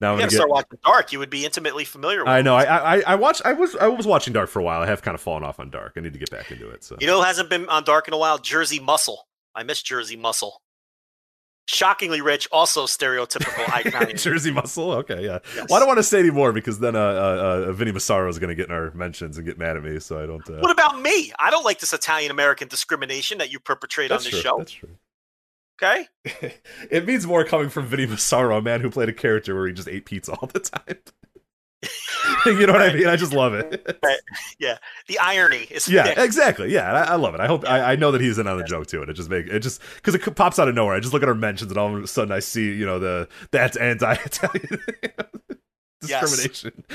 Now 0.00 0.12
I'm 0.12 0.18
gonna 0.18 0.30
get. 0.30 0.36
start 0.36 0.50
watching 0.50 0.78
Dark. 0.84 1.12
You 1.12 1.18
would 1.20 1.30
be 1.30 1.44
intimately 1.44 1.84
familiar 1.84 2.20
with 2.20 2.28
I 2.28 2.42
know. 2.42 2.56
I, 2.56 2.96
I 2.96 3.00
I 3.06 3.14
watched. 3.14 3.42
I 3.44 3.52
was 3.52 3.76
I 3.76 3.86
was 3.88 4.06
watching 4.06 4.32
Dark 4.32 4.50
for 4.50 4.58
a 4.58 4.62
while. 4.62 4.82
I 4.82 4.86
have 4.86 5.02
kind 5.02 5.14
of 5.14 5.20
fallen 5.20 5.44
off 5.44 5.60
on 5.60 5.70
Dark. 5.70 5.92
I 5.96 6.00
need 6.00 6.12
to 6.12 6.18
get 6.18 6.30
back 6.30 6.50
into 6.50 6.68
it. 6.70 6.82
So 6.82 6.96
You 7.00 7.06
know 7.06 7.18
who 7.18 7.24
hasn't 7.24 7.48
been 7.48 7.68
on 7.68 7.84
Dark 7.84 8.08
in 8.08 8.14
a 8.14 8.18
while? 8.18 8.38
Jersey 8.38 8.80
Muscle. 8.80 9.26
I 9.54 9.62
miss 9.62 9.82
Jersey 9.82 10.16
Muscle. 10.16 10.60
Shockingly 11.66 12.20
rich, 12.20 12.46
also 12.52 12.84
stereotypical 12.84 13.86
Italian. 13.86 14.16
Jersey 14.18 14.50
Muscle. 14.50 14.92
Okay, 14.92 15.24
yeah. 15.24 15.38
Yes. 15.56 15.66
Well, 15.68 15.76
I 15.76 15.78
don't 15.78 15.88
want 15.88 15.98
to 15.98 16.02
say 16.02 16.18
anymore 16.18 16.52
because 16.52 16.78
then 16.78 16.94
uh, 16.94 16.98
uh, 16.98 17.64
uh 17.68 17.72
Vinny 17.72 17.90
Massaro 17.90 18.28
is 18.28 18.38
going 18.38 18.50
to 18.50 18.54
get 18.54 18.68
in 18.68 18.74
our 18.74 18.90
mentions 18.92 19.38
and 19.38 19.46
get 19.46 19.58
mad 19.58 19.76
at 19.76 19.82
me. 19.82 19.98
So 19.98 20.22
I 20.22 20.26
don't. 20.26 20.48
Uh, 20.48 20.58
What 20.58 20.70
about 20.70 21.00
me? 21.00 21.32
I 21.38 21.50
don't 21.50 21.64
like 21.64 21.80
this 21.80 21.94
Italian 21.94 22.30
American 22.30 22.68
discrimination 22.68 23.38
that 23.38 23.50
you 23.50 23.60
perpetrate 23.60 24.10
on 24.10 24.18
this 24.18 24.28
true. 24.28 24.40
show. 24.40 24.58
That's 24.58 24.72
true. 24.72 24.98
Okay? 25.82 26.06
it 26.90 27.06
means 27.06 27.26
more 27.26 27.44
coming 27.44 27.68
from 27.68 27.86
Vinny 27.86 28.06
Massaro, 28.06 28.58
a 28.58 28.62
man 28.62 28.80
who 28.80 28.90
played 28.90 29.08
a 29.08 29.12
character 29.12 29.54
where 29.54 29.66
he 29.66 29.72
just 29.72 29.88
ate 29.88 30.04
pizza 30.04 30.32
all 30.32 30.48
the 30.52 30.60
time. 30.60 30.96
you 32.46 32.66
know 32.66 32.72
what 32.72 32.82
I 32.82 32.92
mean? 32.92 33.06
I 33.06 33.16
just 33.16 33.32
love 33.32 33.54
it. 33.54 33.98
Yeah. 34.58 34.78
The 35.08 35.18
irony 35.18 35.66
is 35.70 35.88
Yeah, 35.88 36.04
thick. 36.04 36.18
exactly. 36.18 36.72
Yeah, 36.72 36.92
I, 36.92 37.12
I 37.12 37.14
love 37.16 37.34
it. 37.34 37.40
I 37.40 37.46
hope 37.46 37.68
I, 37.68 37.92
I 37.92 37.96
know 37.96 38.10
that 38.12 38.20
he's 38.20 38.38
in 38.38 38.46
on 38.46 38.56
the 38.58 38.64
joke 38.64 38.86
too, 38.86 39.00
and 39.02 39.10
it 39.10 39.14
just 39.14 39.30
make 39.30 39.46
it 39.46 39.60
just 39.60 39.80
because 39.96 40.14
it 40.14 40.34
pops 40.36 40.58
out 40.58 40.68
of 40.68 40.74
nowhere. 40.74 40.94
I 40.94 41.00
just 41.00 41.12
look 41.12 41.22
at 41.22 41.28
our 41.28 41.34
mentions, 41.34 41.70
and 41.70 41.78
all 41.78 41.94
of 41.96 42.02
a 42.02 42.06
sudden 42.06 42.32
I 42.32 42.40
see 42.40 42.72
you 42.74 42.86
know 42.86 42.98
the 42.98 43.28
that's 43.50 43.76
anti-Italian 43.76 44.68
discrimination. 46.00 46.84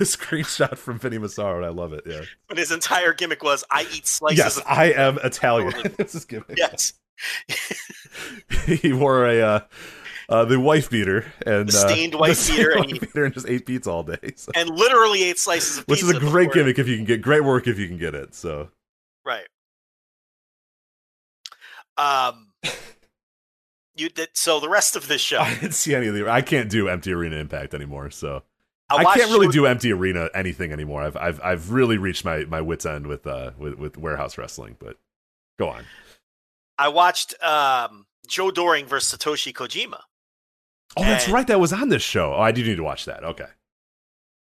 Screenshot 0.00 0.76
from 0.76 0.98
Vinny 0.98 1.18
Massaro, 1.18 1.56
and 1.58 1.66
I 1.66 1.70
love 1.70 1.92
it. 1.92 2.02
Yeah. 2.06 2.22
When 2.46 2.56
his 2.56 2.70
entire 2.72 3.12
gimmick 3.12 3.42
was, 3.42 3.64
I 3.70 3.82
eat 3.94 4.06
slices 4.06 4.38
yes, 4.38 4.60
I 4.66 4.86
am 4.92 5.18
Italian. 5.22 5.94
This 5.96 6.14
is 6.14 6.24
gimmick. 6.24 6.56
Yes. 6.56 6.92
he 8.66 8.92
wore 8.92 9.26
a 9.26 9.40
uh, 9.40 9.60
uh, 10.28 10.44
the 10.44 10.60
wife 10.60 10.90
beater 10.90 11.32
and 11.46 11.68
The 11.68 11.78
uh, 11.78 11.88
stained 11.88 12.14
wife 12.18 12.46
the 12.46 12.56
beater, 12.56 12.70
and 12.72 12.92
wife 12.92 13.00
beater 13.00 13.24
and 13.24 13.34
just 13.34 13.48
ate 13.48 13.66
pizza 13.66 13.90
all 13.90 14.02
day. 14.02 14.32
So. 14.36 14.52
And 14.54 14.70
literally 14.70 15.22
ate 15.24 15.38
slices 15.38 15.78
of 15.78 15.86
pizza. 15.86 16.06
Which 16.06 16.14
is 16.16 16.22
a 16.22 16.30
great 16.30 16.52
gimmick 16.52 16.78
if 16.78 16.86
you 16.88 16.96
can 16.96 17.04
get 17.04 17.22
great 17.22 17.44
work 17.44 17.66
if 17.66 17.78
you 17.78 17.86
can 17.88 17.98
get 17.98 18.14
it. 18.14 18.34
So 18.34 18.68
Right. 19.24 19.46
Um 21.96 22.48
you 23.96 24.08
did 24.08 24.28
so 24.34 24.60
the 24.60 24.68
rest 24.68 24.96
of 24.96 25.08
this 25.08 25.20
show. 25.30 25.40
I 25.40 25.54
didn't 25.54 25.72
see 25.72 25.94
any 25.94 26.06
of 26.06 26.14
the. 26.14 26.30
I 26.30 26.42
can't 26.42 26.70
do 26.70 26.88
empty 26.88 27.12
arena 27.12 27.36
impact 27.36 27.74
anymore. 27.74 28.10
So 28.10 28.42
I, 28.90 28.96
I, 28.96 29.16
can't 29.16 29.30
really 29.30 29.46
you- 29.46 29.52
do 29.52 29.66
empty 29.66 29.92
arena 29.92 30.28
anything 30.34 30.72
anymore. 30.72 31.02
I've 31.02 31.16
I've 31.16 31.40
I've 31.42 31.70
really 31.72 31.98
reached 31.98 32.24
my 32.24 32.44
my 32.44 32.60
wits 32.60 32.86
end 32.86 33.06
with 33.06 33.26
uh 33.26 33.52
with 33.58 33.74
with 33.74 33.96
warehouse 33.98 34.38
wrestling. 34.38 34.76
But 34.78 34.96
go 35.58 35.68
on. 35.68 35.84
I 36.78 36.88
watched 36.88 37.34
um 37.42 38.06
Joe 38.28 38.50
Doering 38.50 38.86
versus 38.86 39.18
Satoshi 39.18 39.52
Kojima. 39.52 40.00
Oh, 40.96 41.02
that's 41.04 41.24
And- 41.26 41.34
right. 41.34 41.46
That 41.46 41.60
was 41.60 41.72
on 41.72 41.88
this 41.88 42.02
show. 42.02 42.34
Oh, 42.34 42.40
I 42.40 42.52
do 42.52 42.62
need 42.64 42.76
to 42.76 42.82
watch 42.82 43.04
that. 43.04 43.22
Okay. 43.24 43.46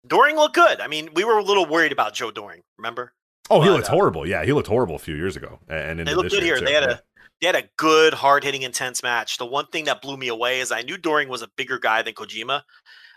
Doering 0.06 0.36
looked 0.36 0.56
good. 0.56 0.80
I 0.80 0.88
mean, 0.88 1.10
we 1.14 1.24
were 1.24 1.38
a 1.38 1.44
little 1.44 1.66
worried 1.66 1.92
about 1.92 2.14
Joe 2.14 2.32
Doering, 2.32 2.64
remember? 2.78 3.14
Oh, 3.50 3.62
he 3.62 3.68
But, 3.70 3.76
looked 3.76 3.88
uh, 3.90 3.92
horrible. 3.92 4.28
Yeah, 4.28 4.44
he 4.46 4.54
looked 4.54 4.68
horrible 4.68 4.96
a 4.96 5.00
few 5.00 5.16
years 5.16 5.36
ago. 5.36 5.60
And, 5.68 6.00
They 6.00 6.16
looked 6.16 6.32
good 6.32 6.44
here. 6.44 6.60
too. 6.60 6.66
They 6.66 6.74
had 6.74 6.84
Yeah. 6.84 6.92
a 6.96 7.00
they 7.40 7.46
had 7.46 7.56
a 7.56 7.70
good, 7.78 8.16
hard 8.16 8.44
hitting, 8.44 8.64
intense 8.64 9.04
match. 9.04 9.38
The 9.38 9.46
one 9.46 9.68
thing 9.68 9.84
that 9.86 10.02
blew 10.02 10.18
me 10.18 10.28
away 10.28 10.60
is 10.60 10.72
I 10.72 10.82
knew 10.82 10.98
Doering 10.98 11.30
was 11.30 11.44
a 11.44 11.48
bigger 11.56 11.78
guy 11.78 12.02
than 12.02 12.16
Kojima. 12.16 12.64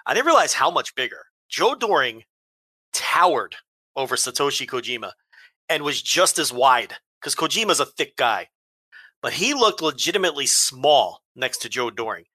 I 0.05 0.12
didn't 0.12 0.26
realize 0.26 0.52
how 0.52 0.70
much 0.70 0.94
bigger. 0.94 1.25
Joe 1.49 1.75
Doering 1.75 2.25
towered 2.92 3.57
over 3.97 4.17
Satoshi 4.17 4.67
Kojima 4.68 5.12
and 5.70 5.83
was 5.84 6.02
just 6.02 6.39
as 6.39 6.52
wide 6.52 6.97
because 7.18 7.34
Kojima's 7.34 7.81
a 7.81 7.86
thick 7.86 8.15
guy. 8.17 8.49
But 9.23 9.33
he 9.33 9.55
looked 9.55 9.81
legitimately 9.81 10.47
small 10.47 11.23
next 11.34 11.59
to 11.62 11.70
Joe 11.70 11.89
Doering. 11.91 12.26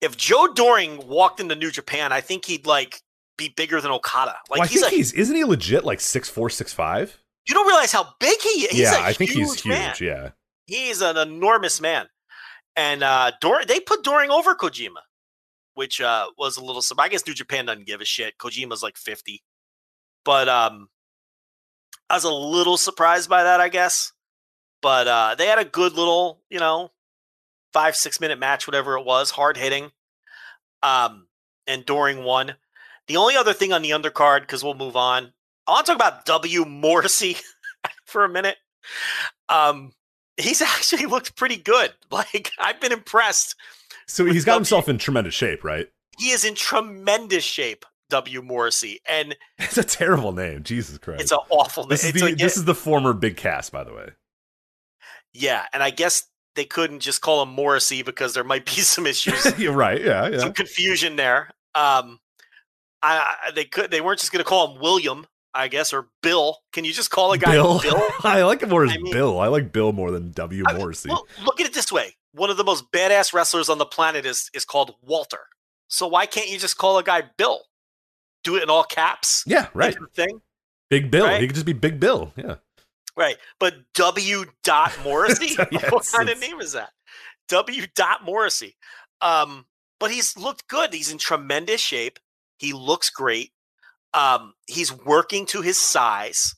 If 0.00 0.16
Joe 0.16 0.48
Doering 0.54 1.06
walked 1.08 1.40
into 1.40 1.54
New 1.54 1.70
Japan, 1.70 2.12
I 2.12 2.20
think 2.20 2.44
he'd 2.44 2.66
like 2.66 3.02
be 3.36 3.48
bigger 3.56 3.80
than 3.80 3.90
Okada. 3.90 4.36
Like 4.48 4.60
well, 4.60 4.62
I 4.62 4.66
he's 4.66 4.80
think 4.80 4.92
a 4.92 4.96
he's 4.96 5.12
isn't 5.12 5.34
he 5.34 5.44
legit 5.44 5.84
like 5.84 6.00
six 6.00 6.28
four 6.28 6.50
six 6.50 6.72
five? 6.72 7.18
you 7.48 7.54
don't 7.54 7.66
realize 7.66 7.92
how 7.92 8.14
big 8.20 8.38
he 8.42 8.48
is. 8.66 8.78
Yeah, 8.78 8.94
I 9.00 9.14
think 9.14 9.30
he's 9.30 9.54
huge 9.54 9.66
man. 9.66 9.94
Yeah. 10.00 10.30
He's 10.66 11.00
an 11.00 11.16
enormous 11.16 11.80
man. 11.80 12.06
And 12.76 13.02
uh 13.02 13.32
Dor- 13.40 13.64
they 13.64 13.80
put 13.80 14.04
Doering 14.04 14.30
over 14.30 14.54
Kojima, 14.54 15.00
which 15.74 16.00
uh 16.00 16.26
was 16.36 16.58
a 16.58 16.64
little 16.64 16.82
I 16.98 17.08
guess 17.08 17.26
New 17.26 17.34
Japan 17.34 17.66
doesn't 17.66 17.86
give 17.86 18.00
a 18.00 18.04
shit. 18.04 18.36
Kojima's 18.38 18.82
like 18.82 18.96
50. 18.98 19.42
But 20.24 20.48
um 20.48 20.88
I 22.10 22.14
was 22.14 22.24
a 22.24 22.32
little 22.32 22.76
surprised 22.76 23.28
by 23.30 23.44
that, 23.44 23.60
I 23.60 23.68
guess. 23.70 24.12
But 24.82 25.08
uh 25.08 25.34
they 25.36 25.46
had 25.46 25.58
a 25.58 25.64
good 25.64 25.94
little, 25.94 26.42
you 26.50 26.60
know, 26.60 26.90
five, 27.78 27.94
six 27.96 28.20
minute 28.20 28.38
match, 28.40 28.66
whatever 28.66 28.96
it 28.98 29.04
was, 29.04 29.30
hard 29.30 29.56
hitting. 29.56 29.90
Um 30.82 31.26
and 31.66 31.84
Doering 31.86 32.24
won. 32.24 32.54
The 33.06 33.16
only 33.18 33.36
other 33.36 33.52
thing 33.52 33.72
on 33.72 33.82
the 33.82 33.90
undercard, 33.90 34.40
because 34.40 34.64
we'll 34.64 34.74
move 34.74 34.96
on. 34.96 35.32
I 35.66 35.72
want 35.72 35.86
to 35.86 35.92
talk 35.92 35.96
about 36.00 36.24
W. 36.24 36.64
Morrissey 36.64 37.36
for 38.06 38.24
a 38.24 38.28
minute. 38.28 38.56
Um, 39.48 39.92
he's 40.38 40.60
actually 40.74 41.06
looked 41.06 41.36
pretty 41.36 41.56
good. 41.56 41.92
Like 42.10 42.50
I've 42.58 42.80
been 42.80 42.92
impressed. 42.92 43.54
So 44.06 44.24
he's 44.24 44.44
got 44.44 44.52
W- 44.52 44.60
himself 44.60 44.88
in 44.88 44.96
tremendous 44.98 45.34
shape, 45.34 45.62
right? 45.62 45.86
He 46.18 46.30
is 46.30 46.44
in 46.44 46.54
tremendous 46.54 47.44
shape, 47.44 47.84
W. 48.10 48.40
Morrissey, 48.42 49.00
and 49.08 49.36
It's 49.58 49.76
a 49.78 49.84
terrible 49.84 50.32
name. 50.32 50.62
Jesus 50.64 50.96
Christ. 50.98 51.20
it's 51.20 51.32
an 51.32 51.38
awful. 51.50 51.84
this 51.86 52.02
is 52.04 52.12
the 52.14 52.20
like- 52.22 52.38
this 52.38 52.56
is 52.56 52.64
the 52.64 52.74
former 52.74 53.12
Big 53.12 53.36
Cass, 53.36 53.68
by 53.70 53.84
the 53.84 53.92
way. 53.92 54.08
yeah, 55.34 55.66
and 55.74 55.82
I 55.82 55.90
guess 55.90 56.24
they 56.58 56.64
couldn't 56.64 57.00
just 57.00 57.20
call 57.20 57.42
him 57.42 57.50
Morrissey 57.50 58.02
because 58.02 58.34
there 58.34 58.44
might 58.44 58.66
be 58.66 58.72
some 58.82 59.06
issues, 59.06 59.58
You're 59.58 59.72
right. 59.72 60.02
Yeah, 60.02 60.28
yeah. 60.28 60.38
some 60.40 60.52
confusion 60.52 61.16
there. 61.16 61.50
Um, 61.74 62.18
I, 63.02 63.36
I 63.46 63.50
they 63.52 63.64
could 63.64 63.90
they 63.90 64.00
weren't 64.00 64.18
just 64.20 64.32
going 64.32 64.42
to 64.44 64.48
call 64.48 64.74
him 64.74 64.80
William, 64.82 65.26
I 65.54 65.68
guess, 65.68 65.92
or 65.92 66.08
Bill. 66.22 66.58
Can 66.72 66.84
you 66.84 66.92
just 66.92 67.10
call 67.10 67.32
a 67.32 67.38
guy 67.38 67.52
Bill. 67.52 67.80
Bill? 67.80 68.02
I 68.24 68.42
like 68.42 68.62
it 68.62 68.68
more 68.68 68.84
as 68.84 68.90
I 68.90 68.96
mean- 68.96 69.12
Bill. 69.12 69.38
I 69.38 69.46
like 69.46 69.72
Bill 69.72 69.92
more 69.92 70.10
than 70.10 70.32
W. 70.32 70.64
I- 70.66 70.76
Morrissey. 70.76 71.08
Well, 71.08 71.26
look 71.44 71.60
at 71.60 71.66
it 71.66 71.74
this 71.74 71.92
way: 71.92 72.16
one 72.32 72.50
of 72.50 72.56
the 72.56 72.64
most 72.64 72.90
badass 72.90 73.32
wrestlers 73.32 73.68
on 73.68 73.78
the 73.78 73.86
planet 73.86 74.26
is 74.26 74.50
is 74.52 74.64
called 74.64 74.96
Walter. 75.02 75.46
So 75.86 76.06
why 76.08 76.26
can't 76.26 76.50
you 76.50 76.58
just 76.58 76.76
call 76.76 76.98
a 76.98 77.02
guy 77.04 77.22
Bill? 77.36 77.60
Do 78.44 78.56
it 78.56 78.62
in 78.62 78.70
all 78.70 78.84
caps. 78.84 79.42
yeah, 79.46 79.68
right. 79.74 79.96
Thing. 80.14 80.40
Big 80.90 81.10
Bill. 81.10 81.26
right? 81.26 81.40
He 81.40 81.46
could 81.46 81.54
just 81.54 81.66
be 81.66 81.72
Big 81.72 81.98
Bill. 82.00 82.32
Yeah. 82.36 82.56
Right. 83.18 83.36
But 83.58 83.74
W. 83.94 84.44
Dot 84.62 84.92
Morrissey? 85.02 85.56
Yes, 85.72 85.90
what 85.90 86.06
kind 86.06 86.28
of 86.28 86.40
name 86.40 86.60
is 86.60 86.72
that? 86.72 86.90
W. 87.48 87.86
Dot 87.94 88.24
Morrissey. 88.24 88.76
Um, 89.20 89.66
but 89.98 90.12
he's 90.12 90.36
looked 90.38 90.68
good. 90.68 90.94
He's 90.94 91.10
in 91.10 91.18
tremendous 91.18 91.80
shape. 91.80 92.20
He 92.58 92.72
looks 92.72 93.10
great. 93.10 93.50
Um, 94.14 94.54
he's 94.68 94.92
working 94.92 95.46
to 95.46 95.62
his 95.62 95.80
size. 95.80 96.54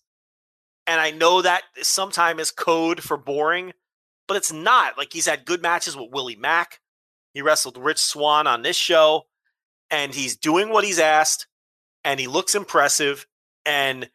And 0.87 1.01
I 1.01 1.13
know 1.13 1.41
that 1.41 1.63
sometimes 1.81 2.43
is 2.43 2.51
code 2.51 3.03
for 3.03 3.17
boring, 3.17 3.73
but 4.29 4.37
it's 4.37 4.53
not. 4.53 4.99
Like 4.99 5.13
he's 5.13 5.27
had 5.27 5.47
good 5.47 5.63
matches 5.63 5.97
with 5.97 6.11
Willie 6.13 6.37
Mack. 6.37 6.81
He 7.33 7.43
wrestled 7.43 7.79
Rich 7.79 8.01
Swann 8.01 8.47
on 8.47 8.63
this 8.63 8.77
show, 8.77 9.23
and 9.91 10.13
he's 10.13 10.37
doing 10.37 10.69
what 10.69 10.85
he's 10.85 10.99
asked, 10.99 11.47
and 12.05 12.19
he 12.19 12.27
looks 12.27 12.55
impressive. 12.55 13.27
And 13.65 14.11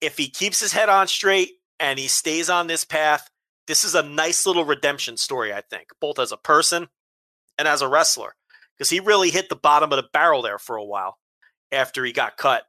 if 0.00 0.16
he 0.16 0.28
keeps 0.28 0.60
his 0.60 0.72
head 0.72 0.88
on 0.88 1.08
straight 1.08 1.59
and 1.80 1.98
he 1.98 2.06
stays 2.06 2.50
on 2.50 2.66
this 2.66 2.84
path, 2.84 3.28
this 3.66 3.84
is 3.84 3.94
a 3.94 4.02
nice 4.02 4.46
little 4.46 4.64
redemption 4.64 5.16
story, 5.16 5.52
I 5.52 5.62
think, 5.62 5.88
both 6.00 6.18
as 6.18 6.30
a 6.30 6.36
person 6.36 6.88
and 7.58 7.66
as 7.66 7.82
a 7.82 7.88
wrestler. 7.88 8.34
Because 8.76 8.90
he 8.90 9.00
really 9.00 9.30
hit 9.30 9.48
the 9.48 9.56
bottom 9.56 9.92
of 9.92 9.96
the 9.96 10.08
barrel 10.12 10.42
there 10.42 10.58
for 10.58 10.76
a 10.76 10.84
while 10.84 11.18
after 11.72 12.04
he 12.04 12.12
got 12.12 12.36
cut. 12.36 12.64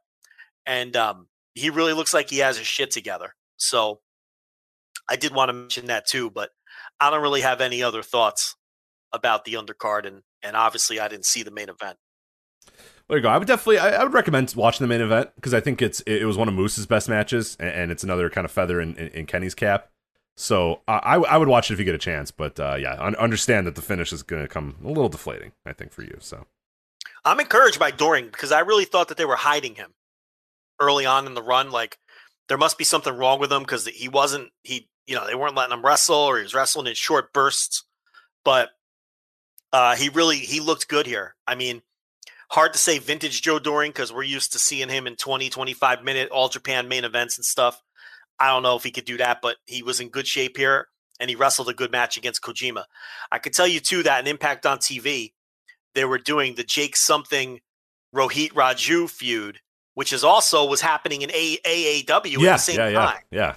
And 0.66 0.96
um, 0.96 1.28
he 1.54 1.70
really 1.70 1.92
looks 1.92 2.14
like 2.14 2.30
he 2.30 2.38
has 2.38 2.58
his 2.58 2.66
shit 2.66 2.90
together. 2.90 3.34
So 3.56 4.00
I 5.08 5.16
did 5.16 5.34
want 5.34 5.48
to 5.48 5.54
mention 5.54 5.86
that 5.86 6.06
too, 6.06 6.30
but 6.30 6.50
I 7.00 7.10
don't 7.10 7.22
really 7.22 7.40
have 7.40 7.60
any 7.60 7.82
other 7.82 8.02
thoughts 8.02 8.56
about 9.12 9.44
the 9.44 9.54
undercard. 9.54 10.06
And, 10.06 10.22
and 10.42 10.56
obviously, 10.56 11.00
I 11.00 11.08
didn't 11.08 11.26
see 11.26 11.42
the 11.42 11.50
main 11.50 11.68
event. 11.68 11.98
There 13.08 13.18
you 13.18 13.22
go. 13.22 13.28
I 13.28 13.38
would 13.38 13.48
definitely, 13.48 13.78
I, 13.78 13.90
I 13.90 14.04
would 14.04 14.14
recommend 14.14 14.52
watching 14.56 14.84
the 14.84 14.88
main 14.88 15.00
event 15.00 15.30
because 15.36 15.54
I 15.54 15.60
think 15.60 15.82
it's 15.82 16.00
it, 16.02 16.24
was 16.24 16.38
one 16.38 16.48
of 16.48 16.54
Moose's 16.54 16.86
best 16.86 17.08
matches, 17.08 17.56
and, 17.60 17.68
and 17.68 17.92
it's 17.92 18.04
another 18.04 18.30
kind 18.30 18.44
of 18.44 18.50
feather 18.50 18.80
in, 18.80 18.94
in, 18.96 19.08
in 19.08 19.26
Kenny's 19.26 19.54
cap. 19.54 19.90
So 20.36 20.80
I 20.88 21.16
I 21.16 21.36
would 21.36 21.48
watch 21.48 21.70
it 21.70 21.74
if 21.74 21.78
you 21.78 21.84
get 21.84 21.94
a 21.94 21.98
chance, 21.98 22.30
but 22.30 22.58
uh, 22.58 22.76
yeah, 22.78 22.96
un- 22.98 23.16
understand 23.16 23.66
that 23.66 23.74
the 23.74 23.82
finish 23.82 24.12
is 24.12 24.22
going 24.22 24.40
to 24.40 24.48
come 24.48 24.76
a 24.82 24.88
little 24.88 25.10
deflating. 25.10 25.52
I 25.66 25.74
think 25.74 25.92
for 25.92 26.02
you. 26.02 26.16
So 26.20 26.46
I'm 27.24 27.38
encouraged 27.38 27.78
by 27.78 27.90
Doering 27.90 28.26
because 28.26 28.50
I 28.50 28.60
really 28.60 28.86
thought 28.86 29.08
that 29.08 29.18
they 29.18 29.26
were 29.26 29.36
hiding 29.36 29.74
him 29.74 29.92
early 30.80 31.04
on 31.04 31.26
in 31.26 31.34
the 31.34 31.42
run. 31.42 31.70
Like 31.70 31.98
there 32.48 32.56
must 32.56 32.78
be 32.78 32.84
something 32.84 33.14
wrong 33.14 33.40
with 33.40 33.52
him 33.52 33.62
because 33.62 33.86
he 33.86 34.08
wasn't 34.08 34.50
he 34.62 34.88
you 35.06 35.14
know 35.14 35.26
they 35.26 35.34
weren't 35.34 35.54
letting 35.54 35.76
him 35.76 35.84
wrestle 35.84 36.16
or 36.16 36.38
he 36.38 36.42
was 36.42 36.54
wrestling 36.54 36.86
in 36.86 36.94
short 36.94 37.32
bursts. 37.34 37.84
But 38.42 38.70
uh, 39.72 39.96
he 39.96 40.08
really 40.08 40.38
he 40.38 40.60
looked 40.60 40.88
good 40.88 41.06
here. 41.06 41.34
I 41.46 41.56
mean, 41.56 41.82
hard 42.52 42.74
to 42.74 42.78
say 42.78 42.98
vintage 42.98 43.40
Joe 43.40 43.58
Doering 43.58 43.90
because 43.90 44.12
we're 44.12 44.22
used 44.22 44.52
to 44.52 44.58
seeing 44.58 44.88
him 44.88 45.06
in 45.06 45.16
20, 45.16 45.48
25 45.48 46.04
minute 46.04 46.30
All 46.30 46.48
Japan 46.48 46.86
main 46.86 47.04
events 47.04 47.38
and 47.38 47.44
stuff. 47.44 47.82
I 48.38 48.48
don't 48.48 48.62
know 48.62 48.76
if 48.76 48.84
he 48.84 48.90
could 48.90 49.04
do 49.04 49.16
that, 49.18 49.40
but 49.40 49.56
he 49.66 49.82
was 49.82 50.00
in 50.00 50.10
good 50.10 50.26
shape 50.26 50.56
here 50.56 50.88
and 51.18 51.30
he 51.30 51.36
wrestled 51.36 51.68
a 51.68 51.74
good 51.74 51.90
match 51.90 52.16
against 52.16 52.42
Kojima. 52.42 52.84
I 53.30 53.38
could 53.38 53.54
tell 53.54 53.66
you 53.66 53.80
too 53.80 54.02
that 54.02 54.20
an 54.20 54.26
impact 54.26 54.66
on 54.66 54.78
TV 54.78 55.32
they 55.94 56.04
were 56.04 56.18
doing 56.18 56.54
the 56.54 56.64
Jake 56.64 56.96
something 56.96 57.60
Rohit 58.14 58.52
Raju 58.52 59.08
feud, 59.08 59.60
which 59.94 60.12
is 60.12 60.24
also 60.24 60.66
was 60.66 60.80
happening 60.80 61.22
in 61.22 61.30
a- 61.30 61.58
AAW 61.64 62.26
yeah, 62.38 62.50
at 62.50 62.56
the 62.56 62.58
same 62.58 62.76
yeah, 62.76 62.88
yeah, 62.88 63.14
yeah. 63.30 63.56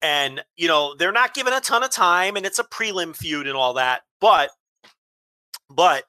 And 0.00 0.42
you 0.56 0.66
know 0.66 0.94
they're 0.96 1.12
not 1.12 1.34
given 1.34 1.52
a 1.52 1.60
ton 1.60 1.84
of 1.84 1.90
time, 1.90 2.36
and 2.36 2.44
it's 2.44 2.58
a 2.58 2.64
prelim 2.64 3.14
feud 3.14 3.46
and 3.46 3.56
all 3.56 3.74
that. 3.74 4.02
But, 4.20 4.50
but, 5.70 6.04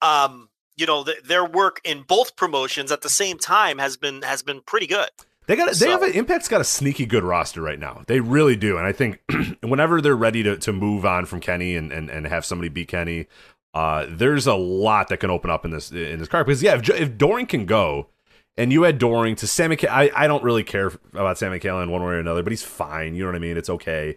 um, 0.00 0.48
you 0.76 0.86
know 0.86 1.04
th- 1.04 1.22
their 1.24 1.44
work 1.44 1.80
in 1.84 2.02
both 2.02 2.36
promotions 2.36 2.90
at 2.92 3.02
the 3.02 3.08
same 3.08 3.38
time 3.38 3.78
has 3.78 3.96
been 3.96 4.22
has 4.22 4.42
been 4.42 4.60
pretty 4.60 4.86
good. 4.86 5.08
They 5.46 5.56
got. 5.56 5.72
They 5.74 5.90
have 5.90 6.00
So- 6.00 6.06
an 6.06 6.12
Impact's 6.14 6.48
got 6.48 6.60
a 6.60 6.64
sneaky 6.64 7.04
good 7.06 7.22
roster 7.22 7.60
right 7.60 7.78
now. 7.78 8.02
They 8.06 8.20
really 8.20 8.56
do, 8.56 8.78
and 8.78 8.86
I 8.86 8.92
think 8.92 9.20
whenever 9.60 10.00
they're 10.00 10.16
ready 10.16 10.42
to, 10.42 10.56
to 10.56 10.72
move 10.72 11.04
on 11.04 11.26
from 11.26 11.40
Kenny 11.40 11.76
and, 11.76 11.92
and, 11.92 12.08
and 12.08 12.26
have 12.26 12.46
somebody 12.46 12.70
beat 12.70 12.88
Kenny, 12.88 13.26
uh, 13.74 14.06
there's 14.08 14.46
a 14.46 14.54
lot 14.54 15.08
that 15.08 15.18
can 15.18 15.28
open 15.30 15.50
up 15.50 15.66
in 15.66 15.70
this 15.70 15.90
in 15.92 16.18
this 16.18 16.28
card. 16.28 16.46
Because 16.46 16.62
yeah, 16.62 16.76
if, 16.76 16.88
if 16.88 17.18
Doering 17.18 17.44
can 17.46 17.66
go, 17.66 18.08
and 18.56 18.72
you 18.72 18.86
add 18.86 18.96
Doering 18.98 19.36
to 19.36 19.46
Sami, 19.46 19.76
I 19.86 20.10
I 20.16 20.26
don't 20.28 20.42
really 20.42 20.64
care 20.64 20.90
about 21.12 21.36
Sami 21.36 21.58
Callihan 21.58 21.90
one 21.90 22.00
way 22.02 22.14
or 22.14 22.18
another, 22.18 22.42
but 22.42 22.50
he's 22.50 22.62
fine. 22.62 23.14
You 23.14 23.24
know 23.24 23.28
what 23.28 23.36
I 23.36 23.40
mean? 23.40 23.58
It's 23.58 23.68
okay. 23.68 24.16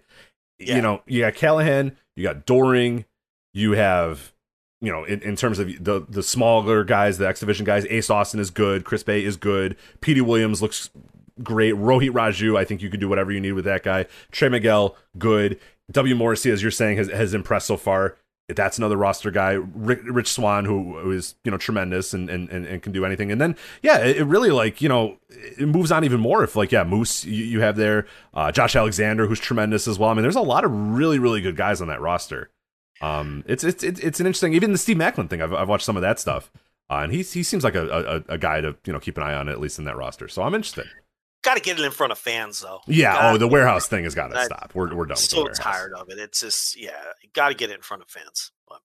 Yeah. 0.60 0.78
You 0.78 0.82
know, 0.82 1.02
you 1.08 1.20
got 1.22 1.34
Callihan, 1.34 1.96
you 2.16 2.24
got 2.24 2.46
Doering, 2.46 3.04
you 3.54 3.74
have. 3.74 4.32
You 4.80 4.92
know, 4.92 5.04
in, 5.06 5.22
in 5.22 5.36
terms 5.36 5.60
of 5.60 5.68
the 5.84 6.06
the 6.08 6.22
smaller 6.22 6.84
guys, 6.84 7.18
the 7.18 7.28
X 7.28 7.40
Division 7.40 7.66
guys, 7.66 7.86
Ace 7.90 8.10
Austin 8.10 8.40
is 8.40 8.52
good, 8.52 8.86
Chris 8.86 9.04
Bey 9.04 9.24
is 9.24 9.36
good, 9.36 9.76
Petey 10.02 10.22
Williams 10.22 10.62
looks 10.62 10.90
great. 11.44 11.74
Rohit 11.74 12.12
Raju, 12.12 12.58
I 12.58 12.66
think 12.66 12.82
you 12.82 12.90
could 12.90 13.00
do 13.00 13.10
whatever 13.10 13.32
you 13.32 13.40
need 13.40 13.54
with 13.54 13.66
that 13.66 13.84
guy. 13.84 14.06
Trey 14.32 14.50
Miguel, 14.50 14.96
good. 15.18 15.60
W. 15.92 16.16
Morrissey, 16.16 16.52
as 16.52 16.62
you're 16.62 16.72
saying, 16.72 16.98
has, 16.98 17.10
has 17.10 17.34
impressed 17.34 17.68
so 17.68 17.78
far. 17.78 18.18
That's 18.50 18.78
another 18.78 18.96
roster 18.96 19.30
guy. 19.30 19.54
Rick, 19.54 20.02
Rich 20.04 20.32
Swann, 20.32 20.64
who, 20.64 21.00
who 21.00 21.12
is 21.12 21.36
you 21.44 21.52
know 21.52 21.58
tremendous 21.58 22.14
and, 22.14 22.30
and, 22.30 22.50
and, 22.50 22.66
and 22.66 22.82
can 22.82 22.94
do 22.94 23.04
anything. 23.04 23.30
And 23.30 23.42
then 23.42 23.58
yeah, 23.82 23.98
it, 23.98 24.18
it 24.18 24.24
really 24.24 24.52
like 24.52 24.82
you 24.82 24.88
know 24.88 25.18
it 25.30 25.68
moves 25.68 25.92
on 25.92 26.06
even 26.06 26.22
more 26.22 26.44
if 26.46 26.56
like 26.56 26.72
yeah 26.72 26.86
Moose 26.86 27.26
you, 27.26 27.44
you 27.44 27.60
have 27.60 27.76
there, 27.76 28.06
uh, 28.34 28.52
Josh 28.54 28.76
Alexander 28.76 29.28
who's 29.28 29.40
tremendous 29.42 29.86
as 29.86 30.00
well. 30.00 30.10
I 30.10 30.14
mean, 30.14 30.22
there's 30.22 30.38
a 30.38 30.42
lot 30.42 30.64
of 30.64 30.72
really 30.72 31.20
really 31.20 31.42
good 31.42 31.58
guys 31.58 31.82
on 31.82 31.90
that 31.90 32.00
roster. 32.00 32.50
Um, 33.02 33.44
it's 33.48 33.64
it's 33.64 33.84
it's, 33.84 34.00
it's 34.00 34.20
an 34.20 34.26
interesting 34.26 34.54
even 34.54 34.72
the 34.72 34.78
Steve 34.78 34.98
Maclin 34.98 35.30
thing. 35.30 35.42
I've, 35.42 35.54
I've 35.54 35.70
watched 35.70 35.86
some 35.86 35.96
of 35.96 36.02
that 36.02 36.20
stuff. 36.20 36.52
Uh, 36.90 37.02
and 37.04 37.12
he 37.12 37.22
he 37.22 37.44
seems 37.44 37.64
like 37.64 37.76
a, 37.76 38.24
a, 38.30 38.34
a 38.34 38.38
guy 38.38 38.62
to 38.62 38.76
you 38.86 38.94
know 38.94 39.00
keep 39.00 39.18
an 39.18 39.24
eye 39.24 39.34
on 39.34 39.50
at 39.50 39.60
least 39.60 39.78
in 39.78 39.86
that 39.86 39.98
roster. 39.98 40.28
So 40.28 40.42
I'm 40.44 40.56
interested. 40.56 40.88
Got 41.44 41.56
to 41.56 41.62
get 41.62 41.80
it 41.80 41.86
in 41.86 41.92
front 41.92 42.12
of 42.12 42.18
fans 42.18 42.62
though. 42.62 42.82
Yeah. 42.88 43.14
Gotta- 43.14 43.36
oh, 43.36 43.38
the 43.38 43.48
warehouse 43.48 43.88
thing 43.88 44.06
has 44.06 44.16
got 44.16 44.30
to 44.30 44.44
stop. 44.46 44.72
We're 44.74 44.94
we're 44.96 45.06
done. 45.06 45.18
So 45.18 45.48
tired 45.50 45.94
of 45.94 46.10
it. 46.10 46.18
It's 46.18 46.40
just 46.42 46.80
yeah, 46.80 46.92
got 47.34 47.50
to 47.50 47.56
get 47.56 47.70
it 47.70 47.76
in 47.76 47.82
front 47.82 48.04
of 48.04 48.10
fans. 48.10 48.52
But 48.68 48.80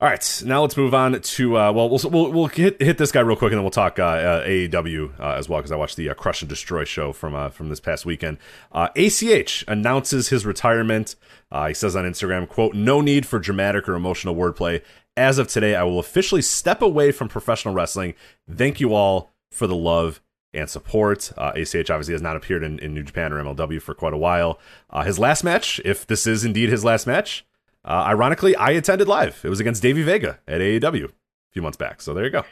All 0.00 0.08
right, 0.08 0.42
now 0.44 0.60
let's 0.62 0.76
move 0.76 0.94
on 0.94 1.20
to 1.20 1.56
uh, 1.56 1.72
well, 1.72 1.88
we'll 1.88 2.00
we'll, 2.10 2.30
we'll 2.30 2.46
hit, 2.48 2.80
hit 2.82 2.98
this 2.98 3.10
guy 3.10 3.20
real 3.20 3.36
quick, 3.36 3.52
and 3.52 3.58
then 3.58 3.64
we'll 3.64 3.70
talk 3.70 3.98
uh, 3.98 4.02
uh, 4.04 4.46
AAW 4.46 5.18
uh, 5.18 5.34
as 5.38 5.48
well 5.48 5.60
because 5.60 5.72
I 5.72 5.76
watched 5.76 5.96
the 5.96 6.10
uh, 6.10 6.14
Crush 6.14 6.42
and 6.42 6.48
Destroy 6.48 6.84
show 6.84 7.12
from 7.12 7.34
uh, 7.34 7.48
from 7.48 7.70
this 7.70 7.80
past 7.80 8.04
weekend. 8.04 8.38
Uh, 8.72 8.88
ACH 8.94 9.64
announces 9.66 10.28
his 10.28 10.44
retirement. 10.44 11.16
Uh, 11.50 11.68
he 11.68 11.74
says 11.74 11.94
on 11.96 12.04
Instagram, 12.04 12.48
"quote 12.48 12.74
No 12.74 13.00
need 13.00 13.24
for 13.26 13.38
dramatic 13.38 13.88
or 13.88 13.94
emotional 13.94 14.34
wordplay. 14.34 14.82
As 15.16 15.38
of 15.38 15.48
today, 15.48 15.74
I 15.74 15.84
will 15.84 15.98
officially 15.98 16.42
step 16.42 16.82
away 16.82 17.12
from 17.12 17.28
professional 17.28 17.72
wrestling. 17.74 18.14
Thank 18.50 18.80
you 18.80 18.94
all 18.94 19.30
for 19.50 19.66
the 19.66 19.76
love." 19.76 20.20
And 20.54 20.70
support. 20.70 21.32
Uh, 21.36 21.52
ACH 21.54 21.90
obviously 21.90 22.14
has 22.14 22.22
not 22.22 22.34
appeared 22.34 22.62
in, 22.62 22.78
in 22.78 22.94
New 22.94 23.02
Japan 23.02 23.30
or 23.30 23.42
MLW 23.44 23.82
for 23.82 23.92
quite 23.92 24.14
a 24.14 24.16
while. 24.16 24.58
Uh, 24.88 25.02
his 25.02 25.18
last 25.18 25.44
match, 25.44 25.82
if 25.84 26.06
this 26.06 26.26
is 26.26 26.46
indeed 26.46 26.70
his 26.70 26.82
last 26.82 27.06
match, 27.06 27.44
uh, 27.84 28.04
ironically, 28.06 28.56
I 28.56 28.70
attended 28.70 29.06
live. 29.06 29.42
It 29.44 29.50
was 29.50 29.60
against 29.60 29.82
Davey 29.82 30.02
Vega 30.02 30.38
at 30.48 30.62
AAW 30.62 31.04
a 31.04 31.12
few 31.52 31.60
months 31.60 31.76
back. 31.76 32.00
So 32.00 32.14
there 32.14 32.24
you 32.24 32.30
go. 32.30 32.44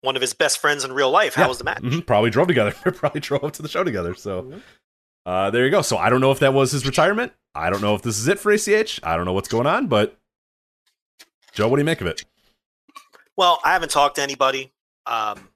one 0.00 0.16
of 0.16 0.22
his 0.22 0.32
best 0.32 0.60
friends 0.60 0.82
in 0.82 0.92
real 0.94 1.10
life. 1.10 1.34
How 1.34 1.42
Yeah. 1.42 1.48
was 1.48 1.58
the 1.58 1.64
match? 1.64 1.82
Mhm. 1.82 2.06
Probably 2.06 2.30
drove 2.30 2.48
together. 2.48 2.72
Probably 2.94 3.20
drove 3.20 3.44
up 3.44 3.52
to 3.52 3.60
the 3.62 3.68
show 3.68 3.84
together. 3.84 4.14
So 4.14 4.50
uh, 5.26 5.50
there 5.50 5.64
you 5.64 5.70
go. 5.70 5.82
So 5.82 5.96
I 5.96 6.10
don't 6.10 6.20
know 6.20 6.30
if 6.30 6.38
that 6.40 6.54
was 6.54 6.72
his 6.72 6.86
retirement. 6.86 7.32
I 7.54 7.70
don't 7.70 7.80
know 7.80 7.94
if 7.94 8.02
this 8.02 8.18
is 8.18 8.28
it 8.28 8.38
for 8.38 8.52
ACH. 8.52 9.00
I 9.02 9.16
don't 9.16 9.24
know 9.24 9.32
what's 9.32 9.48
going 9.48 9.66
on, 9.66 9.86
but 9.86 10.16
Joe, 11.52 11.68
what 11.68 11.76
do 11.76 11.80
you 11.80 11.86
make 11.86 12.00
of 12.00 12.06
it? 12.06 12.24
Well, 13.36 13.60
I 13.64 13.72
haven't 13.72 13.90
talked 13.90 14.16
to 14.16 14.22
anybody. 14.22 14.72
Um, 15.06 15.48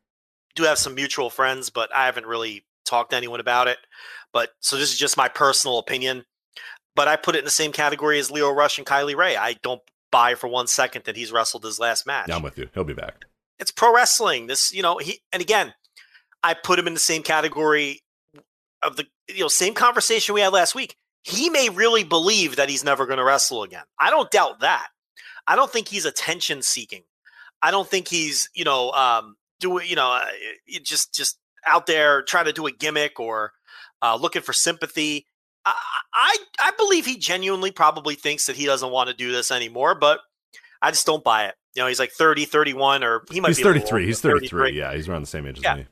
do 0.54 0.64
have 0.64 0.78
some 0.78 0.94
mutual 0.94 1.30
friends, 1.30 1.70
but 1.70 1.94
I 1.94 2.06
haven't 2.06 2.26
really 2.26 2.64
talked 2.84 3.10
to 3.10 3.16
anyone 3.16 3.40
about 3.40 3.68
it. 3.68 3.78
But 4.32 4.50
so 4.60 4.76
this 4.76 4.92
is 4.92 4.98
just 4.98 5.16
my 5.16 5.28
personal 5.28 5.78
opinion. 5.78 6.24
But 6.96 7.08
I 7.08 7.16
put 7.16 7.34
it 7.34 7.40
in 7.40 7.44
the 7.44 7.50
same 7.50 7.72
category 7.72 8.18
as 8.18 8.30
Lio 8.30 8.50
Rush 8.50 8.78
and 8.78 8.86
Kylie 8.86 9.16
Rae. 9.16 9.36
I 9.36 9.54
don't 9.62 9.82
buy 10.12 10.34
for 10.34 10.46
one 10.48 10.66
second 10.66 11.04
that 11.04 11.16
he's 11.16 11.32
wrestled 11.32 11.64
his 11.64 11.78
last 11.80 12.06
match. 12.06 12.28
Yeah, 12.28 12.36
I'm 12.36 12.42
with 12.42 12.56
you. 12.56 12.68
He'll 12.74 12.84
be 12.84 12.94
back. 12.94 13.24
it's 13.58 13.70
pro 13.72 13.92
wrestling. 13.94 14.46
This, 14.46 14.72
you 14.72 14.82
know, 14.82 14.98
he 14.98 15.20
and 15.32 15.42
again, 15.42 15.74
I 16.42 16.54
put 16.54 16.78
him 16.78 16.86
in 16.86 16.94
the 16.94 17.00
same 17.00 17.22
category 17.22 18.00
of 18.84 18.96
the 18.96 19.06
you 19.28 19.40
know 19.40 19.48
same 19.48 19.74
conversation 19.74 20.34
we 20.34 20.40
had 20.40 20.52
last 20.52 20.74
week. 20.74 20.96
He 21.22 21.48
may 21.48 21.70
really 21.70 22.04
believe 22.04 22.56
that 22.56 22.68
he's 22.68 22.84
never 22.84 23.06
going 23.06 23.18
to 23.18 23.24
wrestle 23.24 23.62
again. 23.62 23.84
I 23.98 24.10
don't 24.10 24.30
doubt 24.30 24.60
that. 24.60 24.88
I 25.46 25.56
don't 25.56 25.72
think 25.72 25.88
he's 25.88 26.04
attention 26.04 26.62
seeking. 26.62 27.02
I 27.62 27.70
don't 27.70 27.88
think 27.88 28.08
he's 28.08 28.50
you 28.54 28.64
know 28.64 28.90
um, 28.92 29.36
doing 29.60 29.88
you 29.88 29.96
know 29.96 30.10
uh, 30.10 30.26
just 30.82 31.14
just 31.14 31.38
out 31.66 31.86
there 31.86 32.22
trying 32.22 32.44
to 32.44 32.52
do 32.52 32.66
a 32.66 32.72
gimmick 32.72 33.18
or 33.18 33.52
uh, 34.02 34.16
looking 34.16 34.42
for 34.42 34.52
sympathy. 34.52 35.26
I, 35.64 35.74
I 36.12 36.36
I 36.60 36.72
believe 36.76 37.06
he 37.06 37.16
genuinely 37.16 37.70
probably 37.70 38.14
thinks 38.14 38.46
that 38.46 38.56
he 38.56 38.66
doesn't 38.66 38.90
want 38.90 39.08
to 39.08 39.14
do 39.14 39.32
this 39.32 39.50
anymore, 39.50 39.94
but 39.94 40.20
I 40.82 40.90
just 40.90 41.06
don't 41.06 41.24
buy 41.24 41.46
it. 41.46 41.54
You 41.74 41.82
know, 41.82 41.88
he's 41.88 41.98
like 41.98 42.12
30, 42.12 42.44
31, 42.44 43.02
or 43.02 43.24
he 43.32 43.40
might 43.40 43.48
He's 43.48 43.56
be 43.56 43.64
33. 43.64 43.86
older, 43.88 44.06
He's 44.06 44.20
33. 44.20 44.78
Yeah, 44.78 44.94
he's 44.94 45.08
around 45.08 45.22
the 45.22 45.26
same 45.26 45.46
age 45.46 45.64
as 45.64 45.76
me. 45.78 45.86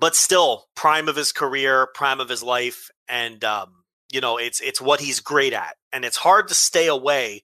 But 0.00 0.14
still, 0.14 0.66
prime 0.74 1.08
of 1.08 1.16
his 1.16 1.32
career, 1.32 1.88
prime 1.94 2.20
of 2.20 2.28
his 2.28 2.42
life, 2.42 2.90
and 3.08 3.42
um, 3.44 3.84
you 4.12 4.20
know, 4.20 4.38
it's 4.38 4.60
it's 4.60 4.80
what 4.80 5.00
he's 5.00 5.20
great 5.20 5.52
at, 5.52 5.76
and 5.92 6.04
it's 6.04 6.16
hard 6.16 6.48
to 6.48 6.54
stay 6.54 6.86
away. 6.86 7.42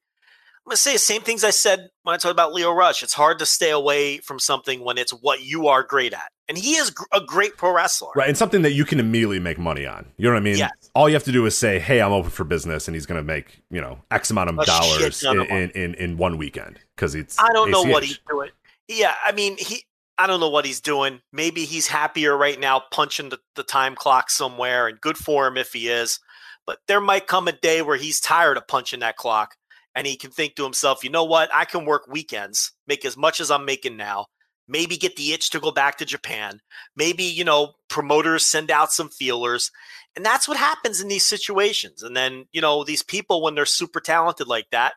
I'm 0.64 0.70
gonna 0.70 0.76
say 0.78 0.94
the 0.94 0.98
same 0.98 1.20
things 1.20 1.44
I 1.44 1.50
said 1.50 1.90
when 2.04 2.14
I 2.14 2.16
talked 2.16 2.32
about 2.32 2.54
Lio 2.54 2.72
Rush. 2.72 3.02
It's 3.02 3.12
hard 3.12 3.38
to 3.40 3.46
stay 3.46 3.70
away 3.70 4.18
from 4.18 4.38
something 4.38 4.82
when 4.82 4.96
it's 4.96 5.12
what 5.12 5.44
you 5.44 5.68
are 5.68 5.82
great 5.82 6.14
at, 6.14 6.30
and 6.48 6.56
he 6.56 6.76
is 6.76 6.88
gr- 6.90 7.04
a 7.12 7.20
great 7.20 7.58
pro 7.58 7.74
wrestler. 7.74 8.08
Right, 8.16 8.28
and 8.28 8.38
something 8.38 8.62
that 8.62 8.72
you 8.72 8.86
can 8.86 8.98
immediately 8.98 9.38
make 9.38 9.58
money 9.58 9.84
on. 9.84 10.06
You 10.16 10.24
know 10.24 10.32
what 10.32 10.40
I 10.40 10.44
mean? 10.44 10.56
Yes. 10.56 10.70
All 10.94 11.06
you 11.06 11.16
have 11.16 11.24
to 11.24 11.32
do 11.32 11.44
is 11.44 11.58
say, 11.58 11.78
"Hey, 11.78 12.00
I'm 12.00 12.12
open 12.12 12.30
for 12.30 12.44
business," 12.44 12.88
and 12.88 12.94
he's 12.94 13.04
going 13.04 13.18
to 13.18 13.24
make 13.24 13.60
you 13.70 13.80
know 13.80 13.98
X 14.10 14.30
amount 14.30 14.50
of 14.50 14.58
A 14.58 14.64
dollars 14.64 15.22
in, 15.22 15.38
of 15.38 15.48
in, 15.48 15.70
in 15.70 15.94
in 15.94 16.16
one 16.16 16.38
weekend 16.38 16.78
because 16.96 17.14
it's. 17.14 17.38
I 17.38 17.48
don't 17.52 17.70
know 17.70 17.82
what 17.82 18.04
he's 18.04 18.20
doing. 18.26 18.50
Yeah, 18.88 19.12
I 19.22 19.32
mean, 19.32 19.58
he. 19.58 19.84
I 20.16 20.26
don't 20.26 20.40
know 20.40 20.50
what 20.50 20.64
he's 20.64 20.80
doing. 20.80 21.20
Maybe 21.32 21.64
he's 21.64 21.88
happier 21.88 22.36
right 22.36 22.58
now, 22.58 22.82
punching 22.92 23.30
the, 23.30 23.38
the 23.56 23.64
time 23.64 23.94
clock 23.94 24.30
somewhere, 24.30 24.86
and 24.86 25.00
good 25.00 25.18
for 25.18 25.46
him 25.46 25.56
if 25.56 25.72
he 25.72 25.88
is. 25.88 26.20
But 26.66 26.78
there 26.86 27.00
might 27.00 27.26
come 27.26 27.48
a 27.48 27.52
day 27.52 27.82
where 27.82 27.96
he's 27.96 28.20
tired 28.20 28.56
of 28.56 28.68
punching 28.68 29.00
that 29.00 29.16
clock, 29.16 29.56
and 29.94 30.06
he 30.06 30.16
can 30.16 30.30
think 30.30 30.54
to 30.54 30.64
himself, 30.64 31.02
"You 31.04 31.10
know 31.10 31.24
what? 31.24 31.50
I 31.52 31.64
can 31.64 31.84
work 31.84 32.06
weekends, 32.08 32.72
make 32.86 33.04
as 33.04 33.16
much 33.16 33.40
as 33.40 33.50
I'm 33.50 33.64
making 33.64 33.96
now. 33.96 34.26
Maybe 34.68 34.96
get 34.96 35.16
the 35.16 35.32
itch 35.32 35.50
to 35.50 35.60
go 35.60 35.72
back 35.72 35.98
to 35.98 36.06
Japan. 36.06 36.60
Maybe 36.96 37.24
you 37.24 37.44
know 37.44 37.74
promoters 37.88 38.46
send 38.46 38.70
out 38.70 38.92
some 38.92 39.10
feelers." 39.10 39.70
And 40.16 40.24
that's 40.24 40.46
what 40.46 40.56
happens 40.56 41.00
in 41.00 41.08
these 41.08 41.26
situations. 41.26 42.04
And 42.04 42.16
then, 42.16 42.44
you 42.52 42.60
know, 42.60 42.84
these 42.84 43.02
people, 43.02 43.42
when 43.42 43.56
they're 43.56 43.66
super 43.66 43.98
talented 43.98 44.46
like 44.46 44.66
that, 44.70 44.94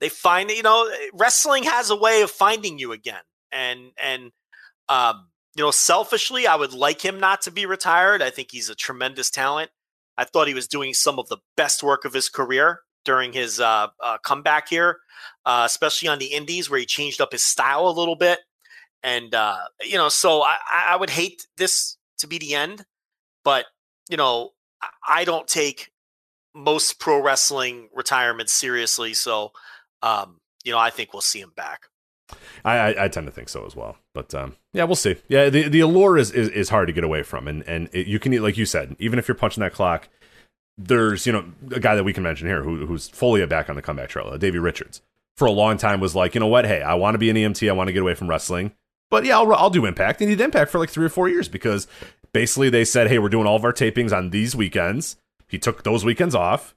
they 0.00 0.08
find 0.08 0.50
you 0.50 0.62
know 0.62 0.90
wrestling 1.12 1.64
has 1.64 1.90
a 1.90 1.96
way 1.96 2.22
of 2.22 2.30
finding 2.30 2.78
you 2.78 2.92
again 2.92 3.22
and 3.52 3.92
and 4.02 4.32
um 4.90 5.28
you 5.56 5.64
know 5.64 5.72
selfishly 5.72 6.46
i 6.46 6.56
would 6.56 6.74
like 6.74 7.02
him 7.04 7.20
not 7.20 7.42
to 7.42 7.52
be 7.52 7.66
retired. 7.66 8.22
I 8.22 8.30
think 8.30 8.50
he's 8.52 8.70
a 8.70 8.76
tremendous 8.76 9.30
talent. 9.30 9.70
I 10.18 10.24
thought 10.24 10.48
he 10.48 10.54
was 10.54 10.68
doing 10.68 10.94
some 10.94 11.18
of 11.18 11.28
the 11.30 11.38
best 11.56 11.82
work 11.82 12.04
of 12.04 12.14
his 12.14 12.28
career 12.28 12.80
during 13.06 13.32
his 13.32 13.60
uh, 13.60 13.88
uh 14.04 14.18
comeback 14.24 14.68
here 14.68 14.98
uh 15.46 15.64
especially 15.66 16.08
on 16.08 16.18
the 16.18 16.26
indies 16.34 16.68
where 16.70 16.80
he 16.80 16.86
changed 16.86 17.20
up 17.22 17.32
his 17.32 17.44
style 17.44 17.88
a 17.88 17.98
little 18.00 18.16
bit. 18.16 18.40
And 19.02 19.34
uh 19.34 19.58
you 19.82 19.96
know 19.98 20.10
so 20.10 20.42
i 20.42 20.56
i 20.88 20.96
would 20.96 21.10
hate 21.10 21.46
this 21.56 21.96
to 22.18 22.26
be 22.28 22.38
the 22.38 22.54
end 22.54 22.84
but 23.44 23.66
you 24.10 24.18
know 24.18 24.50
I- 25.06 25.24
don't 25.24 25.48
take 25.48 25.90
most 26.54 26.98
pro 27.00 27.22
wrestling 27.22 27.88
retirements 27.94 28.52
seriously. 28.54 29.14
So 29.14 29.52
um, 30.02 30.38
you 30.64 30.72
know, 30.72 30.78
I 30.78 30.90
think 30.90 31.12
we'll 31.12 31.22
see 31.22 31.40
him 31.40 31.52
back. 31.56 31.82
I, 32.64 32.76
I 32.76 33.04
I 33.04 33.08
tend 33.08 33.26
to 33.26 33.32
think 33.32 33.48
so 33.48 33.66
as 33.66 33.74
well, 33.74 33.96
but 34.14 34.34
um, 34.34 34.56
yeah, 34.72 34.84
we'll 34.84 34.96
see. 34.96 35.16
Yeah, 35.28 35.48
the 35.48 35.68
the 35.68 35.80
allure 35.80 36.16
is, 36.16 36.30
is, 36.30 36.48
is 36.48 36.68
hard 36.68 36.88
to 36.88 36.92
get 36.92 37.04
away 37.04 37.22
from, 37.22 37.48
and 37.48 37.62
and 37.68 37.88
it, 37.92 38.06
you 38.06 38.18
can 38.18 38.40
like 38.42 38.56
you 38.56 38.66
said, 38.66 38.96
even 38.98 39.18
if 39.18 39.28
you're 39.28 39.34
punching 39.34 39.60
that 39.60 39.72
clock, 39.72 40.08
there's 40.76 41.26
you 41.26 41.32
know 41.32 41.44
a 41.72 41.80
guy 41.80 41.94
that 41.94 42.04
we 42.04 42.12
can 42.12 42.22
mention 42.22 42.46
here 42.46 42.62
who 42.62 42.86
who's 42.86 43.08
fully 43.08 43.44
back 43.46 43.68
on 43.68 43.76
the 43.76 43.82
comeback 43.82 44.08
trail, 44.08 44.36
Davey 44.38 44.58
Richards. 44.58 45.02
For 45.36 45.46
a 45.46 45.52
long 45.52 45.78
time, 45.78 46.00
was 46.00 46.14
like, 46.14 46.34
you 46.34 46.40
know 46.40 46.48
what? 46.48 46.66
Hey, 46.66 46.82
I 46.82 46.94
want 46.94 47.14
to 47.14 47.18
be 47.18 47.30
an 47.30 47.36
EMT. 47.36 47.66
I 47.68 47.72
want 47.72 47.88
to 47.88 47.92
get 47.92 48.02
away 48.02 48.14
from 48.14 48.28
wrestling, 48.28 48.72
but 49.10 49.24
yeah, 49.24 49.38
I'll 49.38 49.52
I'll 49.54 49.70
do 49.70 49.86
Impact, 49.86 50.20
and 50.20 50.28
he 50.28 50.36
did 50.36 50.44
Impact 50.44 50.70
for 50.70 50.78
like 50.78 50.90
three 50.90 51.06
or 51.06 51.10
four 51.10 51.28
years 51.28 51.48
because 51.48 51.86
basically 52.32 52.68
they 52.68 52.84
said, 52.84 53.08
hey, 53.08 53.18
we're 53.18 53.30
doing 53.30 53.46
all 53.46 53.56
of 53.56 53.64
our 53.64 53.72
tapings 53.72 54.16
on 54.16 54.30
these 54.30 54.54
weekends. 54.54 55.16
He 55.48 55.58
took 55.58 55.82
those 55.82 56.04
weekends 56.04 56.34
off 56.34 56.74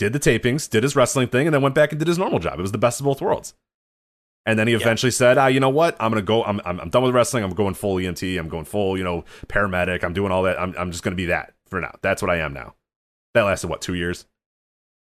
did 0.00 0.14
the 0.14 0.18
tapings, 0.18 0.68
did 0.68 0.82
his 0.82 0.96
wrestling 0.96 1.28
thing, 1.28 1.46
and 1.46 1.54
then 1.54 1.60
went 1.60 1.74
back 1.74 1.92
and 1.92 1.98
did 1.98 2.08
his 2.08 2.16
normal 2.16 2.38
job. 2.38 2.58
It 2.58 2.62
was 2.62 2.72
the 2.72 2.78
best 2.78 3.00
of 3.00 3.04
both 3.04 3.20
worlds. 3.20 3.52
And 4.46 4.58
then 4.58 4.66
he 4.68 4.74
eventually 4.74 5.10
said, 5.12 5.36
"Ah, 5.38 5.46
you 5.48 5.60
know 5.60 5.68
what? 5.68 5.96
I'm 6.00 6.10
gonna 6.10 6.22
go. 6.22 6.42
I'm, 6.44 6.60
I'm 6.64 6.80
I'm 6.80 6.88
done 6.88 7.02
with 7.02 7.14
wrestling. 7.14 7.44
I'm 7.44 7.52
going 7.54 7.74
full 7.74 7.96
EMT. 7.96 8.38
I'm 8.38 8.48
going 8.48 8.64
full, 8.64 8.96
you 8.96 9.04
know, 9.04 9.24
paramedic. 9.48 10.02
I'm 10.02 10.14
doing 10.14 10.32
all 10.32 10.42
that. 10.44 10.58
I'm 10.60 10.74
I'm 10.78 10.90
just 10.92 11.02
gonna 11.02 11.14
be 11.16 11.26
that 11.26 11.52
for 11.68 11.80
now. 11.80 11.94
That's 12.02 12.22
what 12.22 12.30
I 12.30 12.36
am 12.36 12.52
now. 12.54 12.74
That 13.34 13.42
lasted 13.42 13.68
what 13.68 13.82
two 13.82 13.94
years, 13.94 14.24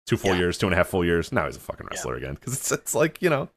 two 0.07 0.16
full 0.16 0.32
Yeah. 0.32 0.39
years, 0.39 0.58
two 0.58 0.66
and 0.66 0.74
a 0.74 0.76
half 0.76 0.89
full 0.89 1.05
years. 1.05 1.32
Now 1.32 1.47
he's 1.47 1.57
a 1.57 1.60
fucking 1.60 1.86
Yeah. 1.86 1.97
wrestler 1.97 2.15
again 2.16 2.34
because 2.34 2.55
it's 2.55 2.73
it's 2.73 2.94
like 2.94 3.20
you 3.20 3.28
know, 3.28 3.50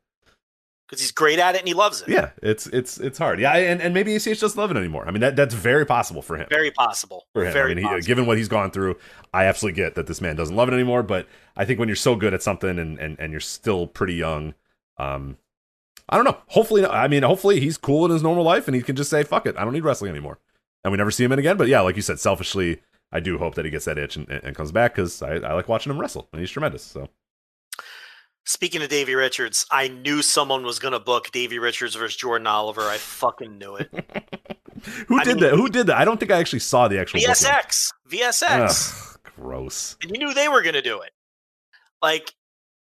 because 0.88 1.00
he's 1.02 1.12
great 1.14 1.40
at 1.40 1.56
it 1.56 1.60
and 1.60 1.68
he 1.68 1.74
loves 1.74 2.02
it. 2.02 2.10
yeah, 2.10 2.32
it's 2.44 2.68
it's 2.68 3.00
it's 3.00 3.18
hard. 3.18 3.40
Yeah, 3.40 3.54
and 3.56 3.82
and 3.82 3.94
maybe 3.94 4.14
ACH 4.16 4.26
doesn't 4.42 4.58
love 4.60 4.70
it 4.70 4.76
anymore. 4.78 5.08
I 5.08 5.12
mean, 5.12 5.22
that 5.22 5.38
that's 5.38 5.56
very 5.56 5.86
possible 5.86 6.22
for 6.22 6.36
him. 6.38 6.48
Very 6.50 6.72
possible. 6.72 7.26
for 7.34 7.46
him. 7.46 7.54
Very 7.54 7.72
I 7.72 7.76
mean, 7.76 7.78
he, 7.78 7.90
possible. 7.90 8.06
given 8.06 8.26
what 8.26 8.38
he's 8.38 8.50
gone 8.50 8.70
through, 8.70 8.98
I 9.34 9.46
absolutely 9.46 9.78
get 9.82 9.96
that 9.96 10.08
this 10.08 10.20
man 10.20 10.36
doesn't 10.36 10.56
love 10.56 10.68
it 10.68 10.74
anymore. 10.74 11.04
But 11.04 11.26
I 11.56 11.64
think 11.64 11.80
when 11.80 11.88
you're 11.88 11.96
so 11.96 12.18
good 12.18 12.34
at 12.34 12.44
something 12.44 12.78
and 12.78 13.00
and, 13.00 13.18
and 13.18 13.32
you're 13.32 13.40
still 13.40 13.88
pretty 13.88 14.16
young, 14.16 14.54
um, 14.98 15.38
I 16.10 16.16
don't 16.18 16.26
know. 16.26 16.38
Hopefully, 16.48 16.86
I 16.86 17.08
mean, 17.08 17.24
hopefully 17.24 17.60
he's 17.60 17.78
cool 17.78 18.06
in 18.06 18.12
his 18.12 18.24
normal 18.24 18.44
life 18.44 18.68
and 18.68 18.76
he 18.76 18.82
can 18.82 18.96
just 18.96 19.10
say, 19.10 19.24
"Fuck 19.24 19.46
it, 19.46 19.56
I 19.58 19.64
don't 19.64 19.74
need 19.74 19.84
wrestling 19.84 20.12
anymore," 20.12 20.40
and 20.84 20.92
we 20.92 20.98
never 20.98 21.12
see 21.12 21.24
him 21.24 21.32
in 21.32 21.40
again. 21.40 21.58
But 21.58 21.68
yeah, 21.68 21.82
like 21.82 21.96
you 21.96 22.02
said, 22.02 22.20
selfishly, 22.20 22.82
I 23.12 23.20
do 23.20 23.38
hope 23.38 23.56
that 23.56 23.66
he 23.66 23.72
gets 23.72 23.86
that 23.86 23.98
itch 23.98 24.16
and, 24.16 24.30
and 24.30 24.56
comes 24.56 24.72
back 24.72 24.96
because 24.96 25.22
I, 25.22 25.36
I 25.36 25.54
like 25.54 25.68
watching 25.68 25.92
him 25.92 26.00
wrestle 26.00 26.28
and 26.34 26.40
he's 26.40 26.52
tremendous. 26.52 26.84
So 26.84 27.10
Speaking 28.46 28.82
of 28.82 28.90
Davey 28.90 29.16
Richards, 29.16 29.66
I 29.72 29.88
knew 29.88 30.22
someone 30.22 30.64
was 30.66 30.78
going 30.78 30.92
to 30.92 31.00
book 31.00 31.32
Davey 31.32 31.60
Richards 31.60 31.96
versus 31.96 32.18
Jordan 32.18 32.46
Oliver. 32.46 32.82
I 32.82 32.98
fucking 32.98 33.58
knew 33.58 33.78
it. 33.78 33.90
who 35.08 35.18
I 35.18 35.24
did 35.24 35.36
mean- 35.36 35.44
that? 35.44 35.54
Who 35.54 35.70
did 35.70 35.88
that? 35.88 35.98
I 35.98 36.04
don't 36.04 36.20
think 36.20 36.32
I 36.32 36.40
actually 36.40 36.60
saw 36.60 36.90
the 36.90 37.00
actual 37.00 37.22
booking. 37.22 37.34
VSX. 37.34 37.94
VSX. 38.10 39.14
Ugh, 39.14 39.20
gross. 39.38 39.96
And 40.02 40.12
you 40.12 40.18
knew 40.18 40.34
they 40.34 40.50
were 40.50 40.62
going 40.62 40.74
to 40.74 40.82
do 40.82 41.00
it. 41.02 41.12
Like, 42.02 42.34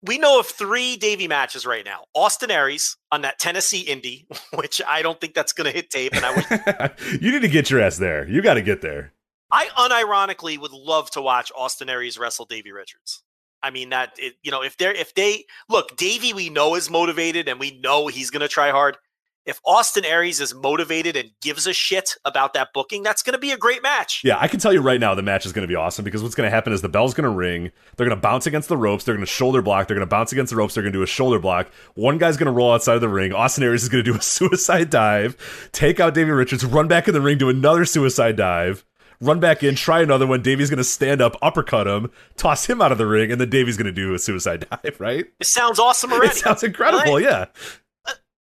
we 0.06 0.17
know 0.17 0.40
of 0.40 0.48
three 0.48 0.98
Davey 0.98 1.27
matches 1.27 1.66
right 1.66 1.84
now. 1.84 2.06
Austin 2.14 2.51
Aries 2.51 2.98
on 3.11 3.22
that 3.22 3.40
Tennessee 3.40 3.82
Indy, 3.82 4.27
which 4.53 4.82
I 4.88 5.01
don't 5.01 5.19
think 5.19 5.34
that's 5.34 5.53
going 5.53 5.66
to 5.66 5.75
hit 5.75 5.90
tape. 5.90 6.16
And 6.16 6.25
I 6.25 6.35
wish 6.35 7.22
you 7.22 7.32
need 7.32 7.42
to 7.42 7.48
get 7.48 7.69
your 7.69 7.82
ass 7.82 7.98
there. 7.98 8.27
You 8.27 8.42
got 8.42 8.56
to 8.56 8.61
get 8.61 8.82
there. 8.82 9.14
I 9.51 9.67
unironically 9.77 10.58
would 10.58 10.72
love 10.72 11.11
to 11.11 11.22
watch 11.22 11.51
Austin 11.56 11.90
Aries 11.90 12.17
wrestle 12.17 12.45
Davey 12.45 12.72
Richards. 12.72 13.24
I 13.64 13.72
mean 13.72 13.90
that 13.90 14.14
it, 14.19 14.35
you 14.43 14.51
know 14.51 14.61
if 14.61 14.77
they're 14.77 14.93
if 14.93 15.16
they 15.16 15.45
look 15.69 15.98
Davey 15.98 16.34
we 16.34 16.50
know 16.50 16.75
is 16.75 16.90
motivated 16.90 17.50
and 17.50 17.59
we 17.59 17.80
know 17.80 18.06
he's 18.06 18.30
going 18.30 18.42
to 18.42 18.48
try 18.48 18.69
hard. 18.69 18.98
If 19.46 19.62
Austin 19.64 20.04
Aries 20.06 20.42
is 20.42 20.56
motivated 20.56 21.16
and 21.16 21.30
gives 21.42 21.68
a 21.68 21.74
shit 21.74 22.16
about 22.26 22.54
that 22.54 22.70
booking, 22.74 23.04
that's 23.04 23.22
going 23.22 23.34
to 23.34 23.40
be 23.40 23.52
a 23.52 23.58
great 23.58 23.84
match. 23.84 24.22
Yeah, 24.24 24.38
I 24.40 24.48
can 24.48 24.60
tell 24.60 24.74
you 24.74 24.82
right 24.82 25.00
now 25.00 25.14
the 25.14 25.22
match 25.22 25.46
is 25.46 25.54
going 25.54 25.62
to 25.62 25.68
be 25.72 25.76
awesome 25.76 26.04
because 26.04 26.24
what's 26.24 26.34
going 26.34 26.48
to 26.48 26.52
happen 26.52 26.74
is 26.74 26.82
the 26.82 26.90
bell's 26.90 27.14
going 27.14 27.30
to 27.30 27.36
ring. 27.36 27.72
They're 27.96 28.08
going 28.08 28.18
to 28.18 28.22
bounce 28.22 28.48
against 28.48 28.70
the 28.70 28.78
ropes. 28.78 29.04
They're 29.04 29.14
going 29.16 29.26
to 29.26 29.32
shoulder 29.32 29.62
block. 29.62 29.88
They're 29.88 29.96
going 29.96 30.08
to 30.08 30.10
bounce 30.10 30.32
against 30.32 30.50
the 30.50 30.56
ropes. 30.56 30.74
They're 30.74 30.82
going 30.84 30.94
to 30.94 31.00
do 31.00 31.04
a 31.04 31.08
shoulder 31.08 31.38
block. 31.38 31.70
One 31.94 32.18
guy's 32.18 32.38
going 32.38 32.48
to 32.48 32.52
roll 32.52 32.72
outside 32.74 32.96
of 32.96 33.02
the 33.02 33.10
ring. 33.10 33.34
Austin 33.34 33.64
Aries 33.64 33.84
is 33.84 33.90
going 33.90 34.04
to 34.04 34.12
do 34.12 34.18
a 34.18 34.22
suicide 34.24 34.90
dive, 34.90 35.70
take 35.72 36.00
out 36.00 36.16
Davey 36.16 36.32
Richards, 36.32 36.66
run 36.66 36.88
back 36.88 37.08
in 37.08 37.14
the 37.14 37.22
ring, 37.22 37.38
do 37.38 37.50
another 37.50 37.86
suicide 37.86 38.36
dive, 38.36 38.84
run 39.22 39.40
back 39.40 39.62
in, 39.64 39.76
try 39.76 40.02
another 40.02 40.26
one. 40.26 40.42
Davey's 40.42 40.72
going 40.72 40.78
to 40.78 40.84
stand 40.84 41.22
up, 41.22 41.36
uppercut 41.44 41.86
him, 41.86 42.10
toss 42.36 42.66
him 42.66 42.82
out 42.82 42.92
of 42.92 42.98
the 42.98 43.06
ring, 43.06 43.32
and 43.32 43.40
then 43.40 43.52
Davey's 43.52 43.78
going 43.78 43.86
to 43.86 43.92
do 43.92 44.16
a 44.16 44.20
suicide 44.20 44.66
dive, 44.84 44.96
right? 45.00 45.26
It 45.40 45.46
sounds 45.46 45.78
awesome 45.78 46.12
already. 46.12 46.32
It 46.32 46.38
sounds 46.38 46.64
incredible, 46.64 47.14
Right? 47.16 47.24
yeah. 47.24 47.46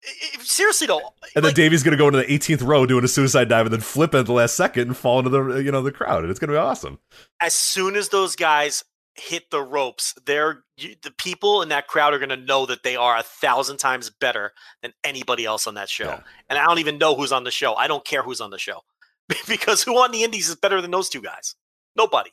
I- 0.06 0.38
I- 0.40 0.44
Seriously 0.44 0.88
though, 0.88 1.00
And 1.36 1.44
then 1.44 1.50
like, 1.50 1.56
Davey's 1.56 1.84
going 1.84 1.92
to 1.92 1.98
go 1.98 2.08
into 2.08 2.20
the 2.20 2.26
18th 2.26 2.62
row 2.66 2.86
doing 2.86 3.04
a 3.04 3.08
suicide 3.08 3.50
dive 3.50 3.66
and 3.66 3.74
then 3.74 3.82
flip 3.82 4.14
at 4.16 4.26
the 4.26 4.34
last 4.34 4.56
second 4.56 4.84
and 4.90 4.98
fall 4.98 5.20
into 5.20 5.30
the 5.30 5.58
you 5.64 5.72
know 5.72 5.82
the 5.82 5.92
crowd. 5.92 6.24
And 6.24 6.32
it's 6.32 6.40
going 6.40 6.50
to 6.50 6.54
be 6.54 6.58
awesome. 6.58 7.00
as 7.42 7.54
soon 7.54 7.96
as 7.96 8.10
those 8.10 8.36
guys 8.36 8.84
hit 9.16 9.50
the 9.52 9.62
ropes, 9.62 10.16
they're 10.26 10.64
you, 10.78 10.96
the 11.02 11.12
people 11.12 11.62
in 11.62 11.70
that 11.70 11.88
crowd 11.88 12.14
are 12.14 12.20
going 12.20 12.30
to 12.30 12.38
know 12.38 12.66
that 12.66 12.84
they 12.84 12.96
are 12.96 13.18
a 13.18 13.24
thousand 13.24 13.78
times 13.78 14.10
better 14.10 14.54
than 14.82 14.94
anybody 15.04 15.44
else 15.46 15.68
on 15.68 15.74
that 15.74 15.90
show. 15.90 16.06
Yeah. 16.06 16.22
And 16.50 16.58
I 16.58 16.66
don't 16.66 16.80
even 16.80 16.98
know 16.98 17.16
who's 17.16 17.32
on 17.34 17.44
the 17.44 17.52
show. 17.52 17.74
I 17.76 17.88
don't 17.88 18.06
care 18.06 18.24
who's 18.24 18.40
on 18.42 18.50
the 18.52 18.58
show 18.60 18.80
because 19.48 19.84
who 19.84 19.98
on 20.02 20.12
the 20.12 20.24
Indies 20.24 20.48
is 20.50 20.56
better 20.56 20.82
than 20.82 20.92
those 20.92 21.10
two 21.10 21.22
guys? 21.22 21.56
Nobody. 21.96 22.32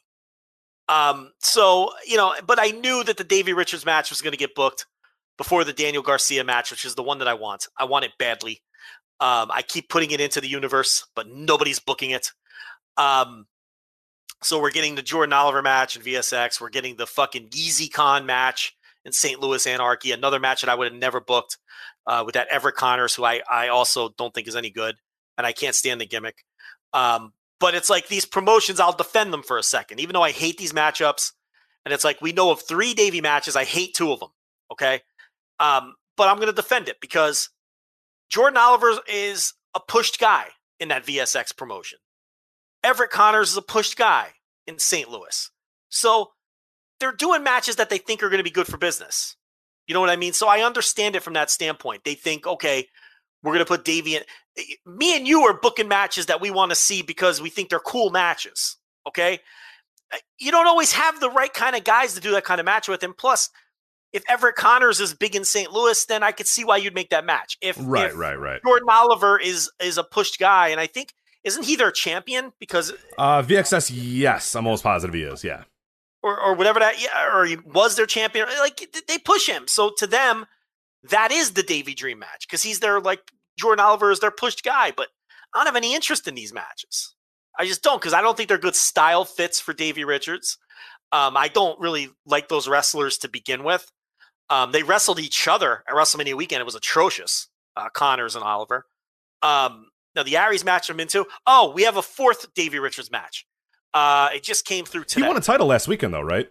Um. 0.88 1.32
So 1.40 1.90
you 2.06 2.16
know, 2.16 2.34
but 2.46 2.60
I 2.60 2.68
knew 2.68 3.02
that 3.02 3.16
the 3.16 3.24
Davey 3.24 3.52
Richards 3.52 3.84
match 3.84 4.10
was 4.10 4.22
going 4.22 4.32
to 4.32 4.38
get 4.38 4.54
booked 4.54 4.86
before 5.38 5.64
the 5.64 5.72
Daniel 5.72 6.02
Garcia 6.02 6.44
match, 6.44 6.70
which 6.70 6.84
is 6.84 6.94
the 6.94 7.02
one 7.02 7.18
that 7.18 7.28
I 7.28 7.34
want. 7.34 7.68
I 7.78 7.84
want 7.84 8.04
it 8.04 8.12
badly. 8.18 8.62
Um, 9.20 9.50
I 9.50 9.62
keep 9.62 9.88
putting 9.88 10.10
it 10.10 10.20
into 10.20 10.40
the 10.40 10.48
universe, 10.48 11.06
but 11.14 11.28
nobody's 11.28 11.78
booking 11.78 12.10
it. 12.10 12.30
Um, 12.96 13.46
so 14.42 14.60
we're 14.60 14.70
getting 14.70 14.94
the 14.94 15.02
Jordan 15.02 15.32
Oliver 15.32 15.62
match 15.62 15.96
in 15.96 16.02
VSX. 16.02 16.60
We're 16.60 16.68
getting 16.68 16.96
the 16.96 17.06
fucking 17.06 17.48
Yeezy 17.48 17.90
Con 17.90 18.26
match 18.26 18.76
in 19.04 19.12
St. 19.12 19.40
Louis 19.40 19.66
Anarchy, 19.66 20.12
another 20.12 20.38
match 20.40 20.60
that 20.60 20.70
I 20.70 20.74
would 20.74 20.92
have 20.92 21.00
never 21.00 21.20
booked 21.20 21.58
uh, 22.06 22.22
with 22.24 22.34
that 22.34 22.48
Everett 22.48 22.74
Connors, 22.74 23.14
who 23.14 23.24
I, 23.24 23.40
I 23.50 23.68
also 23.68 24.10
don't 24.18 24.34
think 24.34 24.48
is 24.48 24.56
any 24.56 24.70
good, 24.70 24.96
and 25.38 25.46
I 25.46 25.52
can't 25.52 25.74
stand 25.74 26.00
the 26.00 26.06
gimmick. 26.06 26.44
Um, 26.92 27.32
but 27.58 27.74
it's 27.74 27.88
like 27.88 28.08
these 28.08 28.24
promotions, 28.24 28.80
I'll 28.80 28.92
defend 28.92 29.32
them 29.32 29.42
for 29.42 29.58
a 29.58 29.62
second, 29.62 30.00
even 30.00 30.14
though 30.14 30.22
I 30.22 30.32
hate 30.32 30.58
these 30.58 30.72
matchups. 30.72 31.32
And 31.84 31.94
it's 31.94 32.04
like 32.04 32.20
we 32.20 32.32
know 32.32 32.50
of 32.50 32.60
three 32.62 32.94
Davey 32.94 33.20
matches. 33.20 33.56
I 33.56 33.64
hate 33.64 33.94
two 33.94 34.12
of 34.12 34.20
them. 34.20 34.30
Okay. 34.72 35.00
Um, 35.58 35.94
but 36.16 36.28
I'm 36.28 36.36
going 36.36 36.48
to 36.48 36.52
defend 36.52 36.88
it 36.88 36.96
because 37.00 37.50
Jordan 38.30 38.56
Oliver 38.56 38.92
is 39.08 39.54
a 39.74 39.80
pushed 39.80 40.18
guy 40.18 40.46
in 40.80 40.88
that 40.88 41.06
VSX 41.06 41.56
promotion. 41.56 41.98
Everett 42.82 43.10
Connors 43.10 43.50
is 43.50 43.56
a 43.56 43.62
pushed 43.62 43.96
guy 43.96 44.28
in 44.66 44.78
St. 44.78 45.08
Louis. 45.10 45.50
So 45.88 46.30
they're 47.00 47.12
doing 47.12 47.42
matches 47.42 47.76
that 47.76 47.90
they 47.90 47.98
think 47.98 48.22
are 48.22 48.28
going 48.28 48.38
to 48.38 48.44
be 48.44 48.50
good 48.50 48.66
for 48.66 48.78
business. 48.78 49.36
You 49.86 49.94
know 49.94 50.00
what 50.00 50.10
I 50.10 50.16
mean? 50.16 50.32
So 50.32 50.48
I 50.48 50.60
understand 50.64 51.14
it 51.16 51.22
from 51.22 51.34
that 51.34 51.50
standpoint. 51.50 52.04
They 52.04 52.14
think, 52.14 52.46
okay, 52.46 52.86
we're 53.42 53.52
going 53.52 53.64
to 53.64 53.68
put 53.68 53.84
Davey 53.84 54.16
in. 54.16 54.22
Me 54.86 55.16
and 55.16 55.28
you 55.28 55.42
are 55.42 55.58
booking 55.60 55.88
matches 55.88 56.26
that 56.26 56.40
we 56.40 56.50
want 56.50 56.70
to 56.70 56.76
see 56.76 57.02
because 57.02 57.40
we 57.40 57.50
think 57.50 57.68
they're 57.68 57.78
cool 57.78 58.10
matches. 58.10 58.76
Okay. 59.06 59.40
Uh, 60.12 60.16
You 60.40 60.50
don't 60.50 60.66
always 60.66 60.92
have 60.92 61.20
the 61.20 61.30
right 61.30 61.52
kind 61.52 61.76
of 61.76 61.84
guys 61.84 62.14
to 62.14 62.20
do 62.20 62.32
that 62.32 62.44
kind 62.44 62.60
of 62.60 62.64
match 62.64 62.88
with. 62.88 63.02
And 63.02 63.16
plus, 63.16 63.50
if 64.12 64.22
Everett 64.28 64.56
Connors 64.56 65.00
is 65.00 65.14
big 65.14 65.34
in 65.34 65.44
St. 65.44 65.70
Louis, 65.70 66.04
then 66.06 66.22
I 66.22 66.32
could 66.32 66.46
see 66.46 66.64
why 66.64 66.78
you'd 66.78 66.94
make 66.94 67.10
that 67.10 67.24
match. 67.24 67.58
If, 67.60 67.76
Right, 67.80 68.10
if 68.10 68.16
right, 68.16 68.38
right. 68.38 68.60
Jordan 68.64 68.88
Oliver 68.90 69.38
is 69.38 69.70
is 69.80 69.98
a 69.98 70.04
pushed 70.04 70.38
guy, 70.38 70.68
and 70.68 70.80
I 70.80 70.86
think 70.86 71.12
isn't 71.44 71.64
he 71.64 71.76
their 71.76 71.90
champion 71.90 72.52
because 72.58 72.92
Uh, 73.18 73.42
VXS, 73.42 73.90
yes, 73.92 74.54
I'm 74.54 74.66
almost 74.66 74.82
positive 74.82 75.14
he 75.14 75.22
is. 75.22 75.44
Yeah, 75.44 75.64
or 76.22 76.40
or 76.40 76.54
whatever 76.54 76.80
that 76.80 77.00
yeah, 77.02 77.34
or 77.34 77.44
he 77.44 77.56
was 77.56 77.96
their 77.96 78.06
champion. 78.06 78.48
Like 78.60 78.94
they 79.06 79.18
push 79.18 79.48
him, 79.48 79.68
so 79.68 79.90
to 79.98 80.06
them, 80.06 80.46
that 81.10 81.30
is 81.30 81.52
the 81.52 81.62
Davey 81.62 81.94
Dream 81.94 82.18
match 82.18 82.46
because 82.48 82.62
he's 82.62 82.80
their 82.80 83.00
like 83.00 83.20
Jordan 83.58 83.84
Oliver 83.84 84.10
is 84.10 84.20
their 84.20 84.30
pushed 84.30 84.64
guy. 84.64 84.92
But 84.96 85.08
I 85.54 85.58
don't 85.58 85.66
have 85.66 85.76
any 85.76 85.94
interest 85.94 86.26
in 86.26 86.34
these 86.34 86.52
matches. 86.52 87.14
I 87.58 87.64
just 87.64 87.82
don't 87.82 88.00
because 88.00 88.12
I 88.12 88.20
don't 88.22 88.36
think 88.36 88.48
they're 88.48 88.58
good 88.58 88.76
style 88.76 89.24
fits 89.24 89.60
for 89.60 89.72
Davey 89.72 90.04
Richards. 90.04 90.58
Um, 91.12 91.36
I 91.36 91.48
don't 91.48 91.78
really 91.80 92.10
like 92.26 92.48
those 92.48 92.68
wrestlers 92.68 93.18
to 93.18 93.28
begin 93.28 93.62
with. 93.62 93.90
Um, 94.48 94.72
they 94.72 94.82
wrestled 94.82 95.18
each 95.18 95.48
other 95.48 95.82
at 95.88 95.94
WrestleMania 95.94 96.34
weekend. 96.34 96.60
It 96.60 96.64
was 96.64 96.74
atrocious. 96.74 97.48
Uh, 97.76 97.88
Connors 97.90 98.34
and 98.36 98.44
Oliver. 98.44 98.86
Um, 99.42 99.88
now 100.14 100.22
the 100.22 100.36
Aries 100.36 100.64
match 100.64 100.88
I'm 100.88 100.98
into. 100.98 101.26
Oh, 101.46 101.72
we 101.72 101.82
have 101.82 101.96
a 101.96 102.02
fourth 102.02 102.54
Davey 102.54 102.78
Richards 102.78 103.10
match. 103.10 103.46
Uh, 103.92 104.30
it 104.34 104.42
just 104.42 104.64
came 104.64 104.84
through 104.84 105.04
today. 105.04 105.24
he 105.24 105.28
won 105.28 105.36
a 105.36 105.40
title 105.40 105.66
last 105.66 105.88
weekend 105.88 106.14
though, 106.14 106.22
right? 106.22 106.50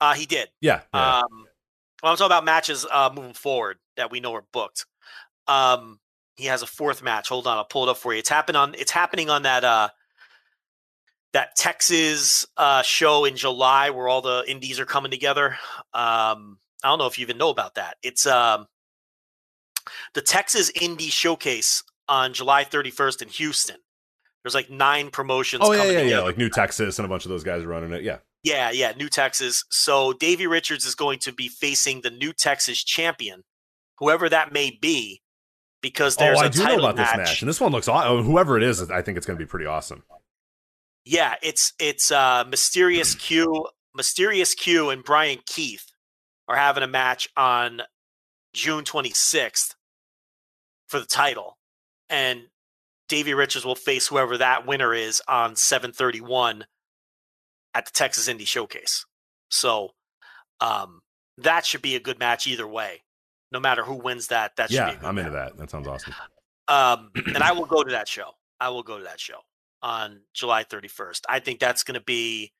Uh, 0.00 0.14
he 0.14 0.26
did. 0.26 0.48
Yeah, 0.60 0.82
yeah. 0.94 1.18
Um, 1.18 1.46
well, 2.02 2.12
I'm 2.12 2.16
talking 2.16 2.26
about 2.26 2.44
matches 2.44 2.86
uh, 2.90 3.10
moving 3.12 3.32
forward 3.32 3.78
that 3.96 4.10
we 4.10 4.20
know 4.20 4.34
are 4.34 4.44
booked. 4.52 4.86
Um, 5.46 5.98
he 6.36 6.44
has 6.46 6.62
a 6.62 6.66
fourth 6.66 7.02
match. 7.02 7.28
Hold 7.28 7.46
on, 7.46 7.56
I'll 7.56 7.64
pull 7.64 7.88
it 7.88 7.90
up 7.90 7.96
for 7.96 8.12
you. 8.12 8.20
It's 8.20 8.28
happening 8.28 8.56
on. 8.56 8.74
It's 8.74 8.92
happening 8.92 9.28
on 9.28 9.42
that 9.42 9.64
uh, 9.64 9.88
that 11.32 11.56
Texas 11.56 12.46
uh, 12.56 12.82
show 12.82 13.24
in 13.24 13.36
July 13.36 13.90
where 13.90 14.08
all 14.08 14.22
the 14.22 14.44
indies 14.46 14.78
are 14.78 14.86
coming 14.86 15.10
together. 15.10 15.56
Um, 15.92 16.58
I 16.82 16.88
don't 16.88 16.98
know 16.98 17.06
if 17.06 17.18
you 17.18 17.22
even 17.22 17.38
know 17.38 17.50
about 17.50 17.74
that. 17.74 17.96
It's 18.02 18.26
um, 18.26 18.66
the 20.14 20.20
Texas 20.20 20.70
Indie 20.72 21.10
Showcase 21.10 21.82
on 22.08 22.32
July 22.32 22.64
31st 22.64 23.22
in 23.22 23.28
Houston. 23.28 23.76
There's 24.42 24.54
like 24.54 24.70
nine 24.70 25.10
promotions. 25.10 25.62
oh 25.64 25.72
yeah, 25.72 25.78
coming 25.78 25.92
yeah, 25.92 25.98
yeah. 25.98 26.04
together. 26.04 26.26
Like 26.26 26.38
New 26.38 26.50
Texas 26.50 26.98
and 26.98 27.06
a 27.06 27.08
bunch 27.08 27.24
of 27.24 27.30
those 27.30 27.44
guys 27.44 27.62
are 27.62 27.68
running 27.68 27.92
it. 27.92 28.02
Yeah. 28.02 28.18
Yeah, 28.44 28.70
yeah, 28.70 28.92
New 28.96 29.08
Texas. 29.08 29.64
So 29.68 30.12
Davey 30.12 30.46
Richards 30.46 30.86
is 30.86 30.94
going 30.94 31.18
to 31.20 31.32
be 31.32 31.48
facing 31.48 32.02
the 32.02 32.10
New 32.10 32.32
Texas 32.32 32.82
champion, 32.82 33.42
whoever 33.98 34.28
that 34.28 34.52
may 34.52 34.70
be, 34.80 35.22
because 35.82 36.16
there's 36.16 36.38
oh, 36.38 36.42
a 36.42 36.44
I 36.44 36.48
do 36.48 36.60
know 36.60 36.64
title 36.64 36.86
about 36.86 36.96
this 36.96 37.16
match, 37.16 37.42
and 37.42 37.48
this 37.48 37.60
one 37.60 37.72
looks. 37.72 37.88
aw- 37.88 38.04
oh, 38.06 38.22
Whoever 38.22 38.56
it 38.56 38.62
is, 38.62 38.90
I 38.90 39.02
think 39.02 39.16
it's 39.16 39.26
going 39.26 39.36
to 39.36 39.44
be 39.44 39.48
pretty 39.48 39.66
awesome. 39.66 40.04
Yeah, 41.04 41.34
it's 41.42 41.72
it's 41.80 42.12
uh 42.12 42.44
Mysterious 42.48 43.14
Q, 43.16 43.66
Mysterious 43.94 44.54
Q, 44.54 44.90
and 44.90 45.02
Brian 45.02 45.40
Keith 45.46 45.87
are 46.48 46.56
having 46.56 46.82
a 46.82 46.88
match 46.88 47.28
on 47.36 47.82
June 48.52 48.84
26th 48.84 49.74
for 50.88 50.98
the 50.98 51.06
title, 51.06 51.58
and 52.08 52.42
Davey 53.08 53.34
Richards 53.34 53.64
will 53.64 53.74
face 53.74 54.08
whoever 54.08 54.38
that 54.38 54.66
winner 54.66 54.94
is 54.94 55.22
on 55.28 55.56
731 55.56 56.64
at 57.74 57.86
the 57.86 57.92
Texas 57.92 58.28
Indie 58.28 58.46
Showcase. 58.46 59.04
So 59.50 59.90
um, 60.60 61.00
that 61.38 61.64
should 61.64 61.82
be 61.82 61.96
a 61.96 62.00
good 62.00 62.18
match 62.18 62.46
either 62.46 62.66
way. 62.66 63.02
No 63.52 63.60
matter 63.60 63.82
who 63.82 63.94
wins 63.94 64.28
that, 64.28 64.56
that 64.56 64.70
should 64.70 64.76
yeah, 64.76 64.90
be 64.90 64.96
a 64.96 64.98
good 64.98 65.06
I'm 65.06 65.18
into 65.18 65.30
that. 65.30 65.56
That 65.56 65.70
sounds 65.70 65.88
awesome. 65.88 66.14
Um, 66.66 67.10
and 67.14 67.38
I 67.38 67.52
will 67.58 67.66
go 67.66 67.82
to 67.82 67.92
that 67.92 68.08
show. 68.08 68.32
I 68.60 68.68
will 68.70 68.82
go 68.82 68.98
to 68.98 69.04
that 69.04 69.20
show 69.20 69.38
on 69.82 70.20
July 70.34 70.64
31st. 70.64 71.22
I 71.28 71.40
think 71.40 71.60
that's 71.60 71.82
going 71.82 71.94
to 71.94 72.04
be 72.04 72.52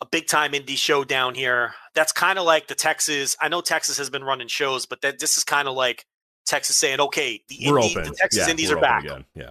a 0.00 0.06
big 0.06 0.26
time 0.26 0.52
indie 0.52 0.76
show 0.76 1.04
down 1.04 1.34
here. 1.34 1.74
That's 1.94 2.12
kind 2.12 2.38
of 2.38 2.44
like 2.44 2.66
the 2.66 2.74
Texas. 2.74 3.36
I 3.40 3.48
know 3.48 3.60
Texas 3.60 3.98
has 3.98 4.10
been 4.10 4.24
running 4.24 4.48
shows, 4.48 4.86
but 4.86 5.00
that 5.02 5.18
this 5.18 5.36
is 5.36 5.44
kind 5.44 5.68
of 5.68 5.74
like 5.74 6.06
Texas 6.46 6.76
saying, 6.76 7.00
"Okay, 7.00 7.42
the, 7.48 7.56
indie, 7.56 7.94
the 7.94 8.14
Texas 8.14 8.46
yeah, 8.46 8.50
indies 8.50 8.70
we're 8.70 8.80
back. 8.80 9.04
again. 9.04 9.24
Yeah. 9.34 9.50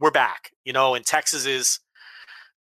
We're 0.00 0.10
back." 0.10 0.52
You 0.64 0.72
know, 0.72 0.94
and 0.94 1.04
Texas 1.04 1.46
is 1.46 1.80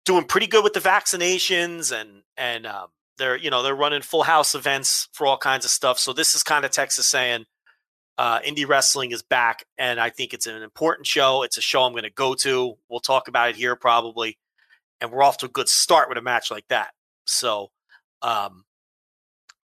doing 0.04 0.24
pretty 0.24 0.46
good 0.46 0.64
with 0.64 0.72
the 0.72 0.80
vaccinations, 0.80 1.92
and 1.92 2.22
and 2.36 2.66
um, 2.66 2.88
they're 3.18 3.36
you 3.36 3.50
know 3.50 3.62
they're 3.62 3.74
running 3.74 4.02
full 4.02 4.22
house 4.22 4.54
events 4.54 5.08
for 5.12 5.26
all 5.26 5.38
kinds 5.38 5.64
of 5.64 5.70
stuff. 5.70 5.98
So 5.98 6.12
this 6.12 6.34
is 6.34 6.42
kind 6.42 6.64
of 6.64 6.70
Texas 6.70 7.06
saying, 7.06 7.44
uh, 8.16 8.40
indie 8.40 8.66
wrestling 8.66 9.12
is 9.12 9.22
back, 9.22 9.64
and 9.76 10.00
I 10.00 10.10
think 10.10 10.32
it's 10.32 10.46
an 10.46 10.62
important 10.62 11.06
show. 11.06 11.42
It's 11.42 11.58
a 11.58 11.62
show 11.62 11.82
I'm 11.82 11.92
going 11.92 12.04
to 12.04 12.10
go 12.10 12.34
to. 12.36 12.74
We'll 12.88 13.00
talk 13.00 13.28
about 13.28 13.50
it 13.50 13.56
here 13.56 13.76
probably, 13.76 14.38
and 15.00 15.12
we're 15.12 15.22
off 15.22 15.38
to 15.38 15.46
a 15.46 15.50
good 15.50 15.68
start 15.68 16.08
with 16.08 16.18
a 16.18 16.22
match 16.22 16.50
like 16.50 16.66
that. 16.68 16.90
So, 17.28 17.70
um, 18.22 18.64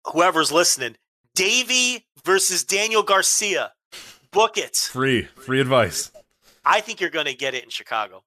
whoever's 0.06 0.52
listening, 0.52 0.96
Davey 1.36 2.06
versus 2.26 2.64
Daniel 2.64 3.04
Garcia, 3.04 3.74
book 4.32 4.58
it. 4.58 4.76
Free, 4.76 5.24
free 5.24 5.62
advice. 5.62 6.12
I 6.66 6.82
think 6.82 7.00
you're 7.00 7.10
going 7.12 7.28
to 7.28 7.36
get 7.36 7.54
it 7.54 7.64
in 7.64 7.70
Chicago. 7.70 8.24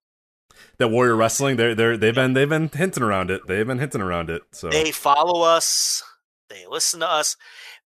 That 0.78 0.88
Warrior 0.88 1.16
Wrestling, 1.16 1.56
they're 1.56 1.74
they're 1.74 1.96
they've 1.96 2.14
been 2.14 2.32
they've 2.34 2.48
been 2.48 2.68
hinting 2.68 3.02
around 3.02 3.30
it. 3.30 3.42
They've 3.46 3.66
been 3.66 3.78
hinting 3.78 4.00
around 4.00 4.30
it. 4.30 4.42
So 4.52 4.68
They 4.68 4.90
follow 4.92 5.42
us. 5.42 6.02
They 6.48 6.64
listen 6.68 7.00
to 7.00 7.10
us. 7.10 7.36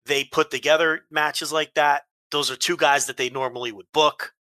They 0.07 0.25
put 0.25 0.51
together 0.51 1.01
matches 1.11 1.53
like 1.53 1.75
that. 1.75 2.03
Those 2.31 2.51
are 2.51 2.57
two 2.57 2.77
guys 2.77 3.07
that 3.07 3.17
they 3.17 3.31
normally 3.31 3.73
would 3.73 3.87
book. 3.93 4.35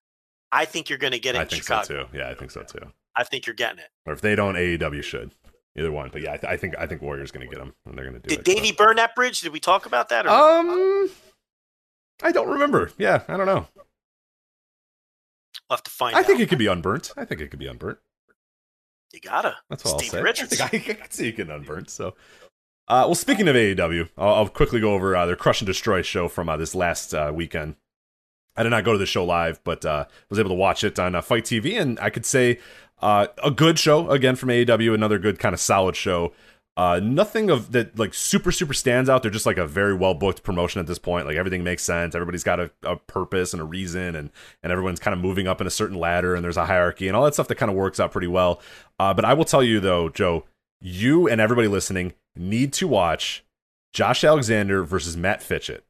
I 0.50 0.64
think 0.64 0.88
you're 0.88 0.98
going 0.98 1.12
to 1.12 1.18
get 1.18 1.34
it 1.34 1.38
I 1.38 1.42
in 1.42 1.48
think 1.48 1.62
Chicago. 1.62 1.84
so 1.86 1.94
too. 2.04 2.18
Yeah, 2.18 2.30
I 2.30 2.34
think 2.34 2.50
so 2.50 2.62
too. 2.62 2.90
I 3.14 3.24
think 3.24 3.46
you're 3.46 3.54
getting 3.54 3.78
it. 3.78 3.90
Or 4.06 4.12
if 4.12 4.20
they 4.20 4.34
don't, 4.34 4.54
AEW 4.54 5.02
should. 5.02 5.32
Either 5.78 5.92
one. 5.92 6.10
But 6.12 6.22
yeah, 6.22 6.32
I, 6.32 6.36
th- 6.36 6.52
I 6.52 6.56
think 6.56 6.74
I 6.78 6.86
think 6.86 7.02
Warrior's 7.02 7.30
going 7.30 7.46
to 7.46 7.54
get 7.54 7.62
them, 7.62 7.74
and 7.84 7.96
they're 7.96 8.08
going 8.08 8.20
to 8.20 8.28
do 8.28 8.34
Did 8.34 8.40
it. 8.40 8.44
Davey 8.44 8.72
burn 8.72 8.96
that 8.96 9.14
bridge? 9.14 9.40
Did 9.40 9.52
we 9.52 9.60
talk 9.60 9.86
about 9.86 10.08
that? 10.08 10.26
Or. 10.26 10.30
Um, 10.30 11.10
I 12.22 12.32
don't 12.32 12.48
remember. 12.48 12.90
Yeah, 12.98 13.22
I 13.28 13.36
don't 13.36 13.46
know. 13.46 13.66
we'll 13.76 15.76
have 15.76 15.82
to 15.82 15.90
find 15.90 16.16
I 16.16 16.22
think 16.22 16.40
it 16.40 16.48
could 16.48 16.58
be 16.58 16.66
unburnt. 16.66 17.12
I 17.16 17.24
think 17.24 17.40
it 17.40 17.50
could 17.50 17.58
be 17.58 17.66
unburnt. 17.66 17.98
You 19.12 19.20
gotta. 19.20 19.56
That's 19.68 19.84
all 19.84 19.98
Steve 19.98 20.14
I'll 20.14 20.18
say. 20.18 20.22
Richards. 20.22 20.60
I 20.60 20.68
think 20.68 20.88
I, 20.88 20.92
I 20.92 20.94
can 20.94 21.10
see 21.10 21.28
it 21.28 21.36
getting 21.36 21.54
unburnt. 21.54 21.90
So, 21.90 22.08
uh, 22.88 23.04
well, 23.06 23.14
speaking 23.14 23.48
of 23.48 23.56
AAW, 23.56 24.08
I'll, 24.16 24.34
I'll 24.34 24.48
quickly 24.48 24.80
go 24.80 24.94
over 24.94 25.14
uh, 25.14 25.26
their 25.26 25.36
Crush 25.36 25.60
and 25.60 25.66
Destroy 25.66 26.02
show 26.02 26.28
from 26.28 26.48
uh, 26.48 26.56
this 26.56 26.74
last 26.74 27.14
uh, 27.14 27.32
weekend. 27.34 27.76
I 28.56 28.62
did 28.62 28.70
not 28.70 28.84
go 28.84 28.92
to 28.92 28.98
the 28.98 29.06
show 29.06 29.24
live, 29.24 29.62
but 29.64 29.84
uh, 29.84 30.06
was 30.30 30.38
able 30.38 30.50
to 30.50 30.54
watch 30.54 30.82
it 30.82 30.98
on 30.98 31.14
uh, 31.14 31.20
FITE 31.20 31.44
TV, 31.44 31.78
and 31.78 32.00
I 32.00 32.08
could 32.08 32.24
say 32.24 32.58
uh, 33.00 33.26
a 33.42 33.50
good 33.50 33.78
show 33.78 34.10
again 34.10 34.36
from 34.36 34.48
AAW. 34.48 34.94
Another 34.94 35.18
good 35.18 35.38
kind 35.38 35.52
of 35.52 35.60
solid 35.60 35.96
show. 35.96 36.32
Uh, 36.78 37.00
nothing 37.02 37.48
of 37.48 37.72
that 37.72 37.98
like 37.98 38.12
super 38.12 38.52
super 38.52 38.74
stands 38.74 39.08
out. 39.08 39.22
They're 39.22 39.30
just 39.30 39.46
like 39.46 39.56
a 39.56 39.66
very 39.66 39.94
well 39.94 40.12
booked 40.12 40.42
promotion 40.42 40.78
at 40.78 40.86
this 40.86 40.98
point. 40.98 41.26
Like 41.26 41.36
everything 41.36 41.64
makes 41.64 41.82
sense. 41.82 42.14
Everybody's 42.14 42.44
got 42.44 42.60
a, 42.60 42.70
a 42.82 42.96
purpose 42.96 43.54
and 43.54 43.62
a 43.62 43.64
reason, 43.64 44.14
and 44.14 44.30
and 44.62 44.72
everyone's 44.72 45.00
kind 45.00 45.14
of 45.14 45.20
moving 45.20 45.46
up 45.46 45.60
in 45.62 45.66
a 45.66 45.70
certain 45.70 45.98
ladder, 45.98 46.34
and 46.34 46.44
there's 46.44 46.58
a 46.58 46.66
hierarchy 46.66 47.08
and 47.08 47.16
all 47.16 47.24
that 47.24 47.32
stuff 47.32 47.48
that 47.48 47.54
kind 47.54 47.70
of 47.70 47.76
works 47.76 47.98
out 47.98 48.12
pretty 48.12 48.26
well. 48.26 48.60
Uh, 48.98 49.14
but 49.14 49.24
I 49.24 49.32
will 49.32 49.46
tell 49.46 49.62
you 49.62 49.80
though, 49.80 50.10
Joe, 50.10 50.44
you 50.80 51.26
and 51.28 51.40
everybody 51.40 51.68
listening 51.68 52.12
need 52.36 52.74
to 52.74 52.86
watch 52.86 53.42
Josh 53.94 54.22
Alexander 54.22 54.84
versus 54.84 55.16
Matt 55.16 55.42
Fitchett. 55.42 55.82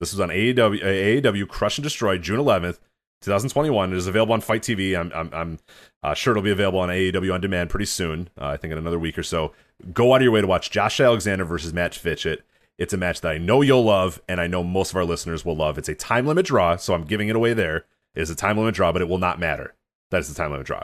This 0.00 0.12
was 0.12 0.20
on 0.20 0.28
AAW, 0.28 0.82
AAW 0.82 1.48
Crush 1.48 1.78
and 1.78 1.82
Destroy 1.82 2.18
June 2.18 2.38
11th, 2.38 2.78
2021. 3.22 3.92
It 3.92 3.96
is 3.96 4.06
available 4.06 4.34
on 4.34 4.40
FITE 4.40 4.62
TV. 4.62 4.98
I'm, 4.98 5.12
I'm, 5.14 5.30
I'm 5.32 5.58
uh, 6.02 6.14
sure 6.14 6.32
it'll 6.32 6.42
be 6.42 6.50
available 6.50 6.80
on 6.80 6.88
AAW 6.88 7.34
on 7.34 7.40
demand 7.40 7.70
pretty 7.70 7.86
soon. 7.86 8.28
Uh, 8.40 8.46
I 8.46 8.56
think 8.56 8.72
in 8.72 8.78
another 8.78 8.98
week 8.98 9.18
or 9.18 9.22
so. 9.22 9.52
Go 9.92 10.12
out 10.12 10.16
of 10.16 10.22
your 10.22 10.32
way 10.32 10.40
to 10.40 10.46
watch 10.46 10.70
Josh 10.70 11.00
Alexander 11.00 11.44
versus 11.44 11.72
Matt 11.72 11.94
Fitchett. 11.94 12.44
It's 12.78 12.92
a 12.92 12.98
match 12.98 13.22
that 13.22 13.32
I 13.32 13.38
know 13.38 13.62
you'll 13.62 13.84
love, 13.84 14.20
and 14.28 14.40
I 14.40 14.46
know 14.46 14.62
most 14.62 14.90
of 14.90 14.96
our 14.96 15.04
listeners 15.04 15.44
will 15.44 15.56
love. 15.56 15.78
It's 15.78 15.88
a 15.88 15.94
time 15.94 16.26
limit 16.26 16.46
draw, 16.46 16.76
so 16.76 16.94
I'm 16.94 17.04
giving 17.04 17.28
it 17.28 17.36
away 17.36 17.54
there. 17.54 17.86
It 18.14 18.22
is 18.22 18.30
a 18.30 18.36
time 18.36 18.58
limit 18.58 18.74
draw, 18.74 18.92
but 18.92 19.02
it 19.02 19.08
will 19.08 19.18
not 19.18 19.40
matter. 19.40 19.74
That 20.10 20.20
is 20.20 20.28
the 20.28 20.34
time 20.34 20.50
limit 20.50 20.66
draw. 20.66 20.82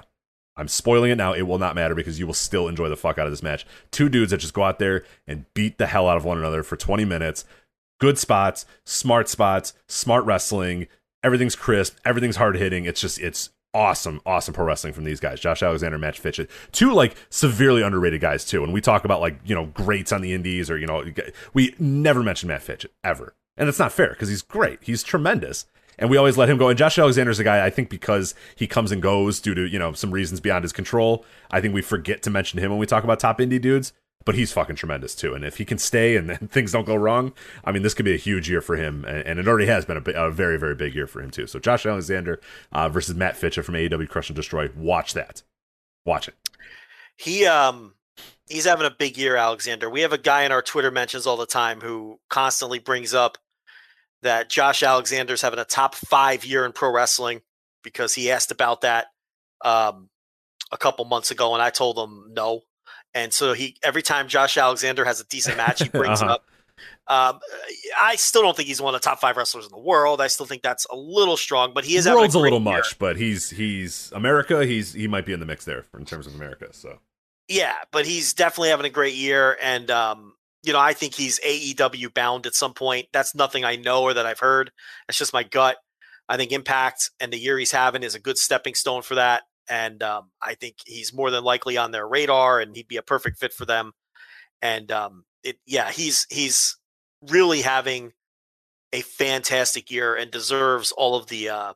I'm 0.57 0.69
spoiling 0.69 1.11
it 1.11 1.17
now. 1.17 1.33
It 1.33 1.43
will 1.43 1.59
not 1.59 1.75
matter 1.75 1.94
because 1.94 2.19
you 2.19 2.27
will 2.27 2.35
still 2.35 2.69
enjoy 2.69 2.89
the 2.89 2.97
fuck 2.97 3.19
out 3.19 3.27
of 3.27 3.33
this 3.33 3.43
match. 3.43 3.67
Two 3.91 4.09
dudes 4.09 4.31
that 4.31 4.39
just 4.39 4.55
go 4.55 4.65
out 4.65 4.78
there 4.78 5.05
and 5.27 5.47
beat 5.55 5.78
the 5.78 5.86
hell 5.86 6.09
out 6.09 6.17
of 6.17 6.25
one 6.25 6.39
another 6.39 6.62
for 6.62 6.77
20 6.77 7.05
minutes. 7.05 7.44
Good 8.01 8.19
spots, 8.19 8.67
smart 8.85 9.28
spots, 9.28 9.73
smart 9.86 10.25
wrestling. 10.25 10.89
Everything's 11.23 11.57
crisp. 11.57 11.99
Everything's 12.05 12.36
hard 12.36 12.57
hitting. 12.57 12.84
It's 12.84 13.01
just, 13.01 13.20
it's 13.20 13.51
awesome, 13.75 14.20
awesome 14.26 14.55
pro 14.55 14.65
wrestling 14.65 14.92
from 14.92 15.05
these 15.05 15.20
guys. 15.20 15.41
Josh 15.41 15.62
Alexander, 15.62 15.99
Match 15.99 16.18
Fitchett. 16.18 16.51
Two 16.73 16.92
like 16.92 17.17
severely 17.31 17.83
underrated 17.83 18.20
guys 18.20 18.44
too. 18.44 18.65
And 18.65 18.73
we 18.73 18.81
talk 18.81 19.05
about 19.05 19.20
like, 19.20 19.39
you 19.44 19.55
know, 19.55 19.67
greats 19.67 20.12
on 20.12 20.20
the 20.20 20.34
indies 20.34 20.70
or, 20.70 20.78
you 20.78 20.86
know, 20.86 21.05
we 21.55 21.75
never 21.78 22.23
mention 22.23 22.49
Matt 22.49 22.62
Fitchett 22.62 22.92
ever. 23.02 23.34
And 23.57 23.68
it's 23.68 23.78
not 23.78 23.92
fair 23.92 24.10
because 24.10 24.28
he's 24.28 24.42
great. 24.42 24.78
He's 24.83 25.02
tremendous. 25.02 25.67
And 25.99 26.10
we 26.10 26.17
always 26.17 26.39
let 26.39 26.49
him 26.49 26.57
go. 26.57 26.68
And 26.68 26.78
Josh 26.78 26.99
Alexander's 26.99 27.39
a 27.39 27.44
guy, 27.44 27.65
I 27.65 27.70
think, 27.70 27.91
because 27.91 28.34
he 28.57 28.67
comes 28.67 28.92
and 28.92 29.02
goes 29.02 29.41
due 29.41 29.55
to, 29.55 29.68
you 29.68 29.78
know, 29.78 29.92
some 29.92 30.10
reasons 30.10 30.41
beyond 30.41 30.65
his 30.65 30.73
control. 30.73 31.25
I 31.51 31.60
think 31.60 31.75
we 31.75 31.83
forget 31.83 32.23
to 32.23 32.31
mention 32.31 32.59
him 32.59 32.70
when 32.70 32.81
we 32.81 32.86
talk 32.86 33.05
about 33.05 33.20
top 33.20 33.39
indie 33.39 33.60
dudes. 33.60 33.92
But 34.25 34.34
he's 34.34 34.52
fucking 34.52 34.76
tremendous 34.76 35.15
too. 35.15 35.34
And 35.34 35.44
if 35.44 35.57
he 35.57 35.65
can 35.65 35.78
stay 35.78 36.17
and, 36.17 36.51
things 36.51 36.73
don't 36.73 36.86
go 36.86 36.94
wrong, 36.94 37.33
I 37.65 37.73
mean, 37.73 37.83
this 37.83 37.94
could 37.94 38.05
be 38.05 38.15
a 38.15 38.18
huge 38.18 38.49
year 38.49 38.60
for 38.60 38.76
him. 38.76 39.05
And, 39.05 39.26
and 39.26 39.39
it 39.39 39.49
already 39.49 39.67
has 39.67 39.84
been 39.84 39.97
a, 39.97 40.10
a 40.12 40.31
very, 40.31 40.59
very 40.59 40.75
big 40.75 40.94
year 40.94 41.07
for 41.07 41.20
him 41.20 41.31
too. 41.31 41.47
So 41.47 41.59
Josh 41.59 41.86
Alexander 41.86 42.41
uh, 42.73 42.89
versus 42.89 43.15
Matt 43.15 43.36
Fitchett 43.36 43.65
from 43.65 43.75
AAW 43.75 44.09
Crush 44.09 44.28
and 44.28 44.36
Destroy. 44.36 44.68
Watch 44.76 45.15
that. 45.15 45.42
Watch 46.05 46.28
it. 46.28 46.34
He 47.17 47.47
um 47.47 47.94
he's 48.49 48.65
having 48.65 48.86
a 48.86 48.91
big 48.91 49.17
year, 49.17 49.36
Alexander. 49.36 49.89
We 49.89 50.01
have 50.01 50.12
a 50.12 50.18
guy 50.18 50.44
in 50.44 50.52
our 50.52 50.62
Twitter 50.62 50.91
mentions 50.91 51.26
all 51.26 51.36
the 51.36 51.47
time 51.47 51.81
who 51.81 52.18
constantly 52.28 52.78
brings 52.78 53.15
up 53.15 53.39
that 54.23 54.49
Josh 54.49 54.83
Alexander's 54.83 55.42
having 55.42 55.59
a 55.59 55.65
top 55.65 55.94
five 55.94 56.44
year 56.44 56.65
in 56.65 56.73
pro 56.73 56.92
wrestling 56.92 57.42
because 57.83 58.15
he 58.15 58.31
asked 58.31 58.51
about 58.51 58.83
that 58.83 59.07
um 59.65 60.09
a 60.70 60.76
couple 60.76 61.05
months 61.05 61.31
ago 61.31 61.55
and 61.55 61.62
I 61.62 61.70
told 61.70 61.99
him 61.99 62.33
no. 62.34 62.62
And 63.15 63.32
so 63.32 63.52
he 63.52 63.76
every 63.82 64.02
time 64.02 64.28
Josh 64.28 64.57
Alexander 64.57 65.05
has 65.05 65.20
a 65.20 65.24
decent 65.24 65.57
match, 65.57 65.82
he 65.82 65.89
brings 65.91 66.23
Uh-huh. 66.23 66.32
it 66.32 66.34
up. 66.34 66.44
Um, 67.08 67.41
I 68.00 68.16
still 68.16 68.42
don't 68.42 68.57
think 68.57 68.68
he's 68.68 68.81
one 68.81 68.94
of 68.94 69.00
the 69.00 69.05
top 69.05 69.20
five 69.20 69.36
wrestlers 69.36 69.65
in 69.66 69.70
the 69.70 69.78
world. 69.78 70.20
I 70.20 70.28
still 70.28 70.47
think 70.47 70.62
that's 70.62 70.86
a 70.86 70.97
little 70.97 71.36
strong, 71.36 71.73
but 71.74 71.84
he 71.84 71.97
is 71.97 72.05
having 72.05 72.20
World's 72.20 72.34
a, 72.34 72.39
great 72.39 72.52
little 72.52 72.66
year. 72.66 72.78
much, 72.78 72.99
but 72.99 73.16
he's 73.16 73.50
he's 73.50 74.10
America. 74.15 74.65
He's 74.65 74.92
he 74.92 75.07
might 75.08 75.26
be 75.26 75.32
in 75.32 75.41
the 75.41 75.47
mix 75.47 75.65
there 75.65 75.84
in 75.99 76.05
terms 76.05 76.26
of 76.26 76.34
America. 76.34 76.68
So 76.73 76.99
Yeah, 77.49 77.74
but 77.91 78.07
he's 78.07 78.32
definitely 78.34 78.70
having 78.70 78.86
a 78.86 78.91
great 78.91 79.15
year, 79.15 79.58
and 79.60 79.91
um, 79.91 80.34
you 80.62 80.73
know, 80.73 80.78
I 80.81 80.92
think 80.92 81.15
he's 81.15 81.39
AEW 81.41 82.15
bound 82.15 82.47
at 82.47 82.55
some 82.55 82.73
point. 82.73 83.08
That's 83.12 83.34
nothing 83.34 83.65
I 83.65 83.76
know 83.76 84.02
or 84.05 84.15
that 84.15 84.24
I've 84.26 84.39
heard. 84.41 84.70
That's 85.07 85.18
just 85.18 85.32
my 85.32 85.42
gut. 85.42 85.76
I 86.28 86.36
think 86.36 86.52
Impact 86.52 87.10
and 87.20 87.32
the 87.32 87.39
year 87.39 87.58
he's 87.58 87.73
having 87.73 88.02
is 88.05 88.15
a 88.15 88.20
good 88.20 88.39
stepping 88.39 88.74
stone 88.74 89.02
for 89.02 89.16
that, 89.16 89.42
and 89.68 90.02
um, 90.02 90.31
I 90.41 90.55
think 90.55 90.76
he's 90.84 91.12
more 91.12 91.31
than 91.31 91.44
likely 91.44 91.76
on 91.76 91.91
their 91.91 92.07
radar, 92.07 92.60
and 92.60 92.74
he'd 92.74 92.89
be 92.89 92.97
a 92.97 93.02
perfect 93.02 93.39
fit 93.39 93.52
for 93.52 93.65
them. 93.65 93.92
And 94.60 94.91
um, 94.92 95.24
it, 95.42 95.57
yeah, 95.66 95.91
he's 95.91 96.26
he's 96.31 96.76
really 97.28 97.62
having 97.62 98.12
a 98.92 99.00
fantastic 99.00 99.91
year 99.91 100.15
and 100.15 100.31
deserves 100.31 100.92
all 100.92 101.16
of 101.16 101.26
the 101.28 101.49
uh, 101.49 101.73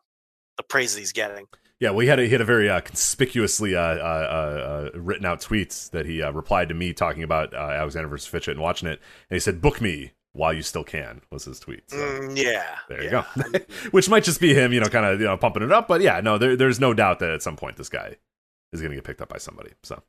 the 0.56 0.62
praise 0.62 0.94
that 0.94 1.00
he's 1.00 1.12
getting. 1.12 1.47
Yeah, 1.78 1.90
well, 1.90 2.00
he 2.00 2.06
had 2.06 2.18
a, 2.18 2.24
he 2.24 2.31
had 2.31 2.40
a 2.40 2.44
very 2.44 2.70
uh, 2.70 2.81
conspicuously 2.81 3.76
uh, 3.76 3.81
uh, 3.81 4.90
uh, 4.94 4.98
written 4.98 5.26
out 5.26 5.40
tweets 5.40 5.90
that 5.90 6.06
he 6.06 6.23
uh, 6.23 6.31
replied 6.31 6.70
to 6.70 6.74
me 6.74 6.94
talking 6.94 7.23
about 7.23 7.52
uh, 7.52 7.58
Alexander 7.58 8.08
versus 8.08 8.26
Fitchett 8.26 8.52
and 8.52 8.62
watching 8.62 8.89
it, 8.89 9.00
and 9.28 9.36
he 9.36 9.40
said, 9.40 9.60
"Book 9.60 9.81
me 9.81 10.12
while 10.36 10.52
you 10.52 10.62
still 10.62 10.84
can." 10.84 11.23
Was 11.31 11.44
his 11.44 11.58
tweet. 11.60 11.90
So, 11.90 11.97
Mm, 11.97 12.36
yeah, 12.36 12.76
there 12.89 13.02
you 13.02 13.10
go. 13.10 13.24
Which 13.90 14.08
might 14.08 14.24
just 14.24 14.40
be 14.40 14.55
him, 14.55 14.73
you 14.73 14.81
know, 14.81 14.89
kind 14.89 15.06
of 15.06 15.20
you 15.20 15.26
know 15.26 15.36
pumping 15.36 15.62
it 15.62 15.73
up, 15.73 15.89
but 15.89 16.00
yeah, 16.00 16.20
no, 16.20 16.39
there, 16.39 16.56
there's 16.56 16.81
no 16.81 16.94
doubt 16.94 17.18
that 17.20 17.31
at 17.31 17.42
some 17.42 17.56
point 17.56 17.76
this 17.76 17.89
guy 17.89 18.16
is 18.73 18.81
going 18.81 18.90
to 18.90 18.97
get 18.97 19.05
picked 19.05 19.20
up 19.23 19.28
by 19.28 19.39
somebody. 19.39 19.70
So 19.82 20.02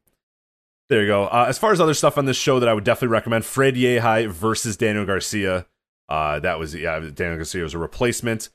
there 0.90 1.02
you 1.02 1.08
go. 1.08 1.26
Uh, 1.26 1.46
as 1.48 1.58
far 1.58 1.72
as 1.72 1.82
other 1.82 1.94
stuff 1.94 2.18
on 2.18 2.26
this 2.26 2.38
show 2.38 2.60
that 2.60 2.70
I 2.70 2.74
would 2.74 2.84
definitely 2.84 3.10
recommend, 3.14 3.46
Fred 3.46 3.76
Yehi 3.76 4.30
versus 4.30 4.78
Daniel 4.78 5.06
Garcia. 5.06 5.66
Uh, 6.10 6.40
that 6.40 6.58
was 6.60 6.74
yeah, 6.74 7.00
Daniel 7.00 7.38
Garcia 7.38 7.64
was 7.64 7.74
a 7.74 7.78
replacement. 7.78 8.50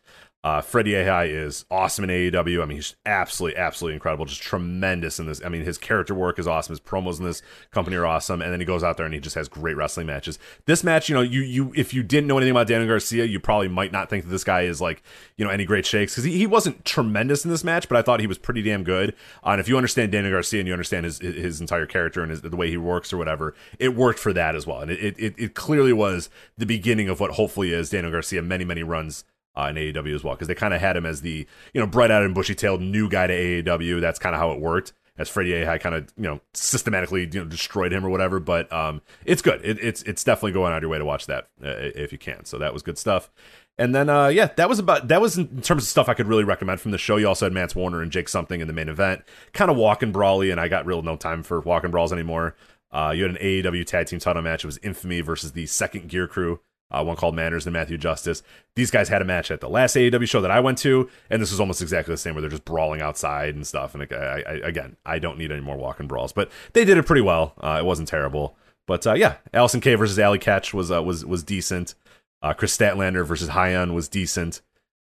Uh, 0.45 0.61
Freddie 0.61 0.93
Yehi 0.93 1.29
is 1.29 1.65
awesome 1.71 2.03
in 2.03 2.11
AAW. 2.11 2.63
I 2.63 2.65
mean, 2.65 2.77
he's 2.77 2.97
absolutely, 3.07 3.57
absolutely 3.57 3.95
incredible. 3.95 4.25
Just 4.25 4.43
tremendous 4.43 5.21
in 5.21 5.27
this. 5.27 5.41
I 5.45 5.49
mean, 5.49 5.63
his 5.63 5.79
character 5.79 6.17
work 6.17 6.37
is 6.37 6.49
awesome. 6.49 6.73
His 6.73 6.81
promos 6.81 7.21
in 7.21 7.25
this 7.25 7.43
company 7.71 7.97
are 7.97 8.05
awesome. 8.05 8.43
And 8.43 8.53
then 8.53 8.59
he 8.59 8.67
goes 8.67 8.83
out 8.83 8.97
there 8.97 9.07
and 9.07 9.15
he 9.15 9.21
just 9.21 9.37
has 9.37 9.49
great 9.49 9.77
wrestling 9.77 10.09
matches. 10.09 10.41
This 10.67 10.83
match, 10.83 11.09
you 11.09 11.15
know, 11.15 11.21
you 11.21 11.43
you 11.43 11.73
if 11.77 11.95
you 11.95 12.03
didn't 12.03 12.27
know 12.27 12.39
anything 12.39 12.51
about 12.51 12.67
Daniel 12.67 12.89
Garcia, 12.89 13.25
you 13.25 13.39
probably 13.39 13.69
might 13.69 13.93
not 13.93 14.11
think 14.11 14.25
that 14.25 14.31
this 14.31 14.43
guy 14.43 14.63
is 14.63 14.81
like, 14.81 15.05
you 15.37 15.45
know, 15.45 15.51
any 15.51 15.65
great 15.65 15.87
shakes 15.87 16.15
because 16.15 16.25
he, 16.25 16.37
he 16.37 16.47
wasn't 16.49 16.85
tremendous 16.85 17.45
in 17.45 17.51
this 17.53 17.63
match, 17.63 17.89
but 17.89 17.97
I 17.97 18.03
thought 18.03 18.19
he 18.19 18.27
was 18.27 18.39
pretty 18.39 18.63
damn 18.63 18.83
good. 18.83 19.11
Uh, 19.47 19.51
and 19.51 19.61
if 19.61 19.69
you 19.69 19.77
understand 19.77 20.11
Daniel 20.11 20.33
Garcia 20.33 20.59
and 20.59 20.67
you 20.67 20.73
understand 20.73 21.05
his 21.05 21.21
his 21.21 21.61
entire 21.61 21.87
character 21.87 22.21
and 22.21 22.33
his, 22.33 22.41
the 22.41 22.57
way 22.57 22.69
he 22.69 22.77
works 22.77 23.13
or 23.13 23.17
whatever, 23.17 23.55
it 23.79 23.95
worked 23.95 24.19
for 24.19 24.33
that 24.33 24.57
as 24.57 24.67
well. 24.67 24.81
And 24.81 24.91
it, 24.91 25.15
it 25.17 25.35
it 25.39 25.55
clearly 25.55 25.93
was 25.93 26.31
the 26.59 26.67
beginning 26.67 27.09
of 27.09 27.21
what 27.21 27.33
hopefully 27.33 27.73
is 27.73 27.91
Daniel 27.91 28.11
Garcia 28.11 28.43
many 28.43 28.65
many 28.65 28.83
runs 28.83 29.23
uh, 29.57 29.71
in 29.71 29.77
AAW 29.77 30.15
as 30.15 30.25
well 30.25 30.35
because 30.35 30.49
they 30.49 30.55
kind 30.55 30.75
of 30.75 30.81
had 30.81 30.97
him 30.97 31.07
as 31.07 31.21
the 31.21 31.47
you 31.73 31.81
know 31.81 31.87
bright 31.87 32.11
eyed 32.11 32.23
and 32.23 32.35
bushy 32.35 32.55
tailed 32.55 32.81
new 32.81 33.09
guy 33.09 33.27
to 33.27 33.35
AAW. 33.35 34.01
That's 34.01 34.19
kind 34.19 34.35
of 34.35 34.41
how 34.41 34.53
it 34.53 34.61
worked. 34.61 34.93
As 35.19 35.29
Freddie 35.29 35.51
Yehi 35.51 35.79
kind 35.79 35.95
of 35.95 36.11
you 36.17 36.25
know 36.25 36.41
systematically 36.55 37.29
you 37.31 37.41
know 37.41 37.45
destroyed 37.45 37.93
him 37.93 38.05
or 38.05 38.09
whatever, 38.09 38.41
but 38.41 38.73
um, 38.73 39.03
it's 39.27 39.43
good. 39.43 39.61
It, 39.63 39.79
it's 39.83 40.03
it's 40.03 40.25
definitely 40.25 40.53
going 40.53 40.73
out 40.73 40.79
of 40.79 40.83
your 40.83 40.91
way 40.91 40.99
to 40.99 41.05
watch 41.05 41.27
that 41.27 41.49
uh, 41.63 41.69
if 41.95 42.13
you 42.13 42.19
can. 42.19 42.47
So 42.47 42.59
that 42.59 42.73
was 42.73 42.83
good 42.83 42.97
stuff. 42.97 43.31
And 43.79 43.95
then 43.95 44.09
uh, 44.09 44.29
yeah, 44.29 44.49
that 44.57 44.69
was 44.69 44.79
about 44.79 45.09
that 45.09 45.21
was 45.21 45.37
in 45.37 45.61
terms 45.61 45.83
of 45.83 45.89
stuff 45.89 46.09
I 46.09 46.15
could 46.15 46.29
really 46.29 46.45
recommend 46.45 46.81
from 46.81 46.93
the 46.93 46.99
show. 46.99 47.17
You 47.17 47.29
also 47.29 47.47
had 47.47 47.53
Mance 47.53 47.75
Warner 47.75 48.01
and 48.01 48.11
Jake 48.11 48.29
something 48.29 48.61
in 48.61 48.67
the 48.67 48.73
main 48.73 48.89
event, 48.89 49.23
kind 49.53 49.71
of 49.71 49.77
walking 49.77 50.13
brawly, 50.13 50.51
and 50.51 50.59
I 50.61 50.69
got 50.69 50.87
real 50.87 51.03
no 51.03 51.17
time 51.17 51.43
for 51.43 51.61
walking 51.61 51.91
brawls 51.91 52.13
anymore. 52.13 52.57
Uh, 52.91 53.13
you 53.15 53.23
had 53.23 53.33
an 53.33 53.39
AAW 53.39 53.87
tag 53.87 54.07
team 54.07 54.19
title 54.19 54.43
match. 54.43 54.65
It 54.65 54.67
was 54.67 54.79
Infamy 54.83 55.21
versus 55.23 55.53
the 55.53 55.67
Second 55.67 56.09
Gear 56.09 56.27
Crew 56.27 56.61
uh, 56.93 57.03
one 57.03 57.17
called 57.17 57.35
Manders 57.35 57.67
and 57.67 57.73
Matthew 57.73 57.99
Justice. 57.99 58.43
These 58.77 58.91
guys 58.91 59.09
had 59.09 59.23
a 59.23 59.25
match 59.25 59.51
at 59.51 59.61
the 59.61 59.69
last 59.69 59.97
AAW 59.97 60.29
show 60.29 60.41
that 60.41 60.51
I 60.51 60.61
went 60.61 60.79
to, 60.79 61.09
and 61.31 61.41
this 61.41 61.51
was 61.51 61.59
almost 61.59 61.83
exactly 61.83 62.13
the 62.13 62.19
same, 62.19 62.35
where 62.35 62.43
they're 62.43 62.51
just 62.51 62.65
brawling 62.65 63.01
outside 63.01 63.55
and 63.55 63.67
stuff. 63.67 63.95
And 63.95 64.07
I, 64.13 64.43
I, 64.47 64.53
again, 64.65 64.97
I 65.05 65.19
don't 65.19 65.39
need 65.39 65.51
any 65.51 65.63
more 65.63 65.77
walking 65.77 66.07
brawls, 66.07 66.33
but 66.33 66.51
they 66.75 66.85
did 66.85 66.99
it 66.99 67.07
pretty 67.07 67.23
well. 67.23 67.55
Uh, 67.59 67.79
it 67.81 67.85
wasn't 67.85 68.09
terrible, 68.09 68.57
but 68.87 69.07
uh, 69.07 69.15
yeah, 69.15 69.37
Allysin 69.55 69.83
Kay 69.83 69.95
versus 69.95 70.19
Allie 70.19 70.39
Katch 70.39 70.75
was 70.75 70.91
uh, 70.91 71.03
was 71.03 71.25
was 71.25 71.43
decent. 71.43 71.95
Uh, 72.43 72.53
Kris 72.53 72.77
Statlander 72.77 73.25
versus 73.25 73.51
Hyan 73.51 73.95
was 73.95 74.09
decent. 74.09 74.61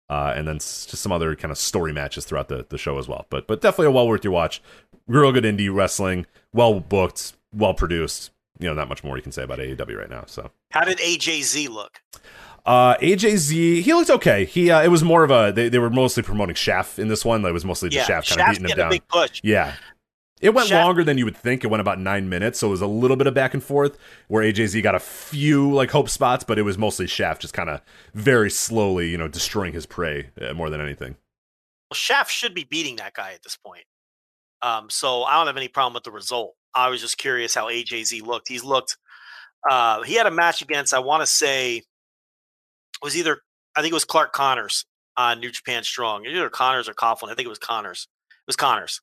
Uh, 0.09 0.33
and 0.35 0.47
then 0.47 0.55
just 0.55 0.89
some 0.89 1.11
other 1.11 1.35
kind 1.35 1.51
of 1.51 1.57
story 1.59 1.93
matches 1.93 2.25
throughout 2.25 2.47
the, 2.47 2.65
the 2.69 2.79
show 2.79 2.97
as 2.97 3.07
well. 3.07 3.27
But 3.29 3.45
but 3.45 3.61
definitely 3.61 3.87
a 3.87 3.91
well 3.91 4.07
worth 4.07 4.23
your 4.23 4.33
watch. 4.33 4.59
Real 5.05 5.31
good 5.31 5.43
indie 5.43 5.73
wrestling, 5.73 6.25
well 6.51 6.79
booked, 6.79 7.33
well 7.53 7.75
produced 7.75 8.31
you 8.59 8.67
know, 8.67 8.73
not 8.73 8.89
much 8.89 9.03
more 9.03 9.15
you 9.17 9.23
can 9.23 9.31
say 9.31 9.43
about 9.43 9.59
AAW 9.59 9.97
right 9.97 10.09
now. 10.09 10.23
So, 10.27 10.51
how 10.71 10.83
did 10.83 10.97
AJZ 10.99 11.69
look? 11.69 12.01
Uh, 12.65 12.95
AJZ, 12.97 13.81
he 13.81 13.93
looked 13.93 14.09
okay. 14.09 14.45
He, 14.45 14.69
uh, 14.69 14.81
it 14.81 14.89
was 14.89 15.03
more 15.03 15.23
of 15.23 15.31
a 15.31 15.51
they, 15.51 15.69
they 15.69 15.79
were 15.79 15.89
mostly 15.89 16.23
promoting 16.23 16.55
Shaft 16.55 16.99
in 16.99 17.07
this 17.07 17.23
one. 17.23 17.43
It 17.45 17.51
was 17.51 17.65
mostly 17.65 17.89
yeah, 17.89 18.05
just 18.05 18.27
Shaft 18.27 18.29
kind 18.29 18.41
of 18.41 18.47
beating 18.55 18.69
him 18.69 18.77
down. 18.77 18.89
big 18.91 19.07
push. 19.07 19.39
Yeah. 19.43 19.73
It 20.41 20.53
went 20.53 20.69
Shaft- 20.69 20.85
longer 20.85 21.03
than 21.03 21.17
you 21.17 21.25
would 21.25 21.35
think. 21.35 21.63
It 21.63 21.67
went 21.67 21.81
about 21.81 21.99
nine 21.99 22.29
minutes, 22.29 22.59
so 22.59 22.67
it 22.67 22.71
was 22.71 22.81
a 22.81 22.87
little 22.87 23.17
bit 23.17 23.27
of 23.27 23.33
back 23.33 23.53
and 23.53 23.63
forth 23.63 23.97
where 24.27 24.43
AJZ 24.43 24.81
got 24.83 24.95
a 24.95 24.99
few 24.99 25.73
like 25.73 25.91
hope 25.91 26.09
spots, 26.09 26.43
but 26.43 26.57
it 26.57 26.61
was 26.61 26.77
mostly 26.77 27.07
Shaft 27.07 27.41
just 27.41 27.53
kind 27.53 27.69
of 27.69 27.81
very 28.13 28.49
slowly, 28.49 29.09
you 29.09 29.17
know, 29.17 29.27
destroying 29.27 29.73
his 29.73 29.85
prey 29.85 30.29
uh, 30.41 30.53
more 30.53 30.69
than 30.69 30.79
anything. 30.79 31.15
Well, 31.89 31.95
Shaft 31.95 32.31
should 32.31 32.53
be 32.53 32.63
beating 32.63 32.97
that 32.97 33.13
guy 33.13 33.33
at 33.33 33.43
this 33.43 33.57
point. 33.57 33.83
Um, 34.61 34.89
so 34.89 35.23
I 35.23 35.35
don't 35.37 35.47
have 35.47 35.57
any 35.57 35.69
problem 35.69 35.93
with 35.93 36.03
the 36.03 36.11
result. 36.11 36.55
I 36.79 36.89
was 36.89 37.01
just 37.01 37.17
curious 37.17 37.53
how 37.53 37.67
AJZ 37.67 38.21
looked. 38.21 38.47
He's 38.47 38.63
looked 38.63 38.97
uh, 39.67 40.03
he 40.03 40.13
had 40.13 40.27
a 40.27 40.31
match 40.31 40.61
against, 40.61 40.93
I 40.93 40.99
want 40.99 41.21
to 41.21 41.27
say, 41.27 41.77
it 41.77 41.85
was 43.03 43.17
either, 43.17 43.39
I 43.75 43.81
think 43.81 43.91
it 43.91 43.95
was 43.95 44.05
Clark 44.05 44.33
Connors 44.33 44.85
on 45.17 45.39
New 45.39 45.51
Japan 45.51 45.83
Strong. 45.83 46.25
Either 46.25 46.49
Connors 46.49 46.87
or 46.87 46.93
Coughlin. 46.93 47.29
I 47.29 47.35
think 47.35 47.45
it 47.45 47.49
was 47.49 47.59
Connors. 47.59 48.07
It 48.29 48.47
was 48.47 48.55
Connors. 48.55 49.01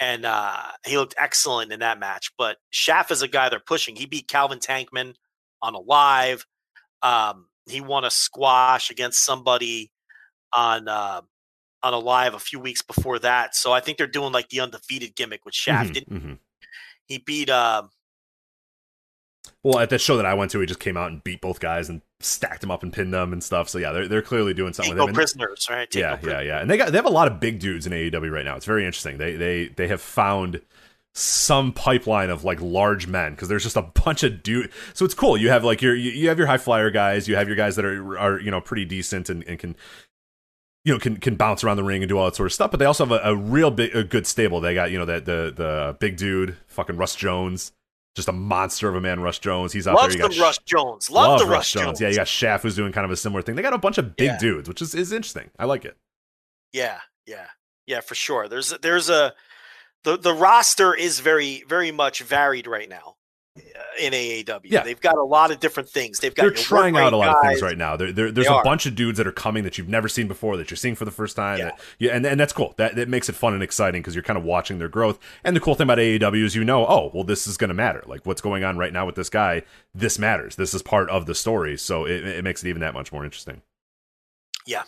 And 0.00 0.24
uh, 0.24 0.56
he 0.84 0.98
looked 0.98 1.14
excellent 1.18 1.72
in 1.72 1.80
that 1.80 2.00
match. 2.00 2.32
But 2.36 2.56
Shaft 2.70 3.10
is 3.10 3.22
a 3.22 3.28
guy 3.28 3.48
they're 3.48 3.60
pushing. 3.60 3.94
He 3.94 4.06
beat 4.06 4.26
Calvin 4.26 4.58
Tankman 4.58 5.14
on 5.62 5.74
a 5.74 5.80
live. 5.80 6.44
Um, 7.02 7.46
he 7.66 7.80
won 7.80 8.04
a 8.04 8.10
squash 8.10 8.90
against 8.90 9.24
somebody 9.24 9.92
on 10.52 10.88
uh, 10.88 11.20
on 11.82 11.94
a 11.94 11.98
live 11.98 12.34
a 12.34 12.38
few 12.38 12.58
weeks 12.58 12.82
before 12.82 13.18
that. 13.20 13.54
So 13.54 13.72
I 13.72 13.80
think 13.80 13.98
they're 13.98 14.06
doing 14.06 14.32
like 14.32 14.48
the 14.48 14.60
undefeated 14.60 15.14
gimmick 15.14 15.44
with 15.44 15.54
Shaft. 15.54 15.94
Mm-hmm, 15.94 16.16
mm-hmm. 16.16 16.32
He 17.06 17.18
beat 17.18 17.50
uh, 17.50 17.84
well, 19.62 19.78
at 19.78 19.88
that 19.90 20.00
show 20.00 20.18
that 20.18 20.26
I 20.26 20.34
went 20.34 20.50
to, 20.50 20.60
he 20.60 20.66
just 20.66 20.78
came 20.78 20.96
out 20.96 21.10
and 21.10 21.24
beat 21.24 21.40
both 21.40 21.58
guys 21.58 21.88
and 21.88 22.02
stacked 22.20 22.60
them 22.60 22.70
up 22.70 22.82
and 22.82 22.92
pinned 22.92 23.14
them 23.14 23.32
and 23.32 23.42
stuff. 23.42 23.70
So 23.70 23.78
yeah, 23.78 23.92
they're 23.92 24.08
they're 24.08 24.22
clearly 24.22 24.52
doing 24.52 24.74
something. 24.74 24.94
Take 24.94 25.06
with 25.06 25.14
prisoners, 25.14 25.66
right? 25.70 25.90
Take 25.90 26.02
yeah, 26.02 26.18
no 26.22 26.30
yeah, 26.30 26.40
yeah. 26.40 26.60
And 26.60 26.70
they 26.70 26.76
got 26.76 26.92
they 26.92 26.98
have 26.98 27.06
a 27.06 27.10
lot 27.10 27.28
of 27.28 27.40
big 27.40 27.60
dudes 27.60 27.86
in 27.86 27.92
AAW 27.92 28.30
right 28.30 28.44
now. 28.44 28.56
It's 28.56 28.66
very 28.66 28.84
interesting. 28.84 29.16
They 29.16 29.36
they 29.36 29.68
they 29.68 29.88
have 29.88 30.02
found 30.02 30.60
some 31.14 31.72
pipeline 31.72 32.28
of 32.28 32.44
like 32.44 32.60
large 32.60 33.06
men 33.06 33.32
because 33.32 33.48
there's 33.48 33.62
just 33.62 33.76
a 33.76 33.82
bunch 34.04 34.22
of 34.22 34.42
dude. 34.42 34.70
So 34.92 35.06
it's 35.06 35.14
cool. 35.14 35.36
You 35.38 35.48
have 35.48 35.64
like 35.64 35.80
your 35.80 35.94
you 35.94 36.28
have 36.28 36.36
your 36.36 36.46
high 36.46 36.58
flyer 36.58 36.90
guys. 36.90 37.26
You 37.26 37.36
have 37.36 37.48
your 37.48 37.56
guys 37.56 37.76
that 37.76 37.86
are 37.86 38.18
are 38.18 38.38
you 38.40 38.50
know 38.50 38.60
pretty 38.60 38.84
decent 38.84 39.30
and, 39.30 39.42
and 39.44 39.58
can 39.58 39.76
you 40.84 40.92
know 40.92 40.98
can 40.98 41.16
can 41.16 41.36
bounce 41.36 41.64
around 41.64 41.76
the 41.76 41.84
ring 41.84 42.02
and 42.02 42.08
do 42.08 42.18
all 42.18 42.26
that 42.26 42.36
sort 42.36 42.46
of 42.46 42.52
stuff. 42.52 42.70
But 42.70 42.78
they 42.78 42.86
also 42.86 43.06
have 43.06 43.12
a, 43.12 43.30
a 43.30 43.36
real 43.36 43.70
big 43.70 43.94
a 43.94 44.04
good 44.04 44.26
stable. 44.26 44.60
They 44.60 44.74
got 44.74 44.90
you 44.90 44.98
know 44.98 45.06
that 45.06 45.24
the 45.24 45.52
the 45.54 45.96
big 45.98 46.16
dude, 46.16 46.56
fucking 46.68 46.96
Russ 46.96 47.14
Jones 47.16 47.72
just 48.14 48.28
a 48.28 48.32
monster 48.32 48.88
of 48.88 48.94
a 48.94 49.00
man, 49.00 49.20
Russ 49.20 49.38
Jones. 49.38 49.72
He's 49.72 49.88
out 49.88 49.96
Love 49.96 50.10
there. 50.10 50.18
You 50.22 50.28
the 50.28 50.34
got 50.36 50.40
Russ 50.44 50.58
Jones. 50.64 51.10
Love, 51.10 51.30
love 51.30 51.40
the 51.40 51.46
Russ 51.46 51.70
Jones. 51.70 51.84
Jones. 51.84 52.00
Yeah, 52.00 52.08
you 52.10 52.16
got 52.16 52.28
Shaft 52.28 52.62
who's 52.62 52.76
doing 52.76 52.92
kind 52.92 53.04
of 53.04 53.10
a 53.10 53.16
similar 53.16 53.42
thing. 53.42 53.56
They 53.56 53.62
got 53.62 53.72
a 53.72 53.78
bunch 53.78 53.98
of 53.98 54.16
big 54.16 54.26
Yeah. 54.26 54.38
dudes, 54.38 54.68
which 54.68 54.80
is, 54.80 54.94
is 54.94 55.12
interesting. 55.12 55.50
I 55.58 55.64
like 55.64 55.84
it. 55.84 55.96
Yeah, 56.72 57.00
yeah, 57.26 57.46
yeah, 57.86 58.00
for 58.00 58.14
sure. 58.14 58.48
There's 58.48 58.70
there's 58.82 59.10
a 59.10 59.34
the 60.04 60.16
the 60.16 60.32
roster 60.32 60.94
is 60.94 61.20
very 61.20 61.64
very 61.68 61.90
much 61.90 62.22
varied 62.22 62.66
right 62.66 62.88
now 62.88 63.13
in 64.00 64.12
AAW. 64.12 64.60
Yeah. 64.64 64.82
they've 64.82 65.00
got 65.00 65.16
a 65.16 65.22
lot 65.22 65.52
of 65.52 65.60
different 65.60 65.88
things. 65.88 66.18
They've 66.18 66.34
got 66.34 66.42
They're 66.42 66.50
trying 66.50 66.96
out 66.96 67.12
a 67.12 67.16
lot 67.16 67.36
of 67.36 67.42
things 67.42 67.62
right 67.62 67.78
now. 67.78 67.96
There, 67.96 68.10
there, 68.10 68.32
there's 68.32 68.46
They 68.46 68.52
a 68.52 68.56
are. 68.56 68.64
bunch 68.64 68.86
of 68.86 68.96
dudes 68.96 69.18
that 69.18 69.26
are 69.26 69.32
coming 69.32 69.62
that 69.64 69.78
you've 69.78 69.88
never 69.88 70.08
seen 70.08 70.26
before 70.26 70.56
that 70.56 70.70
you're 70.70 70.76
seeing 70.76 70.96
for 70.96 71.04
the 71.04 71.12
first 71.12 71.36
time. 71.36 71.58
Yeah. 71.58 71.64
That, 71.66 71.80
yeah, 71.98 72.10
and, 72.12 72.26
and 72.26 72.40
that's 72.40 72.52
cool. 72.52 72.74
That 72.78 72.96
that 72.96 73.08
makes 73.08 73.28
it 73.28 73.34
fun 73.34 73.54
and 73.54 73.62
exciting 73.62 74.02
because 74.02 74.14
you're 74.14 74.24
kind 74.24 74.38
of 74.38 74.44
watching 74.44 74.78
their 74.78 74.88
growth. 74.88 75.18
And 75.44 75.54
the 75.54 75.60
cool 75.60 75.74
thing 75.76 75.84
about 75.84 75.98
AAW 75.98 76.44
is 76.44 76.56
you 76.56 76.64
know, 76.64 76.84
oh, 76.86 77.10
well, 77.14 77.24
this 77.24 77.46
is 77.46 77.56
going 77.56 77.68
to 77.68 77.74
matter. 77.74 78.02
Like 78.06 78.26
what's 78.26 78.40
going 78.40 78.64
on 78.64 78.76
right 78.76 78.92
now 78.92 79.06
with 79.06 79.14
this 79.14 79.30
guy, 79.30 79.62
this 79.94 80.18
matters. 80.18 80.56
This 80.56 80.74
is 80.74 80.82
part 80.82 81.08
of 81.10 81.26
the 81.26 81.34
story, 81.34 81.76
so 81.76 82.04
it, 82.06 82.24
it 82.26 82.44
makes 82.44 82.64
it 82.64 82.68
even 82.68 82.80
that 82.80 82.94
much 82.94 83.12
more 83.12 83.24
interesting. 83.24 83.62
Yeah. 84.66 84.82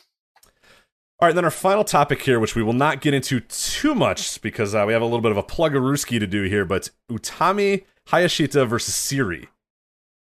All 1.18 1.26
right, 1.28 1.34
then 1.34 1.46
our 1.46 1.50
final 1.50 1.82
topic 1.84 2.20
here, 2.22 2.38
which 2.38 2.54
we 2.54 2.62
will 2.62 2.74
not 2.74 3.00
get 3.00 3.14
into 3.14 3.40
too 3.40 3.94
much 3.94 4.42
because 4.42 4.74
uh, 4.74 4.84
we 4.86 4.92
have 4.92 5.00
a 5.00 5.06
little 5.06 5.22
bit 5.22 5.30
of 5.30 5.38
a 5.38 5.42
plug-a-rooski 5.42 6.18
to 6.20 6.26
do 6.26 6.42
here, 6.42 6.66
but 6.66 6.90
Utami 7.10 7.84
Hayashishita 8.08 8.66
versus 8.68 8.94
Syuri. 8.94 9.48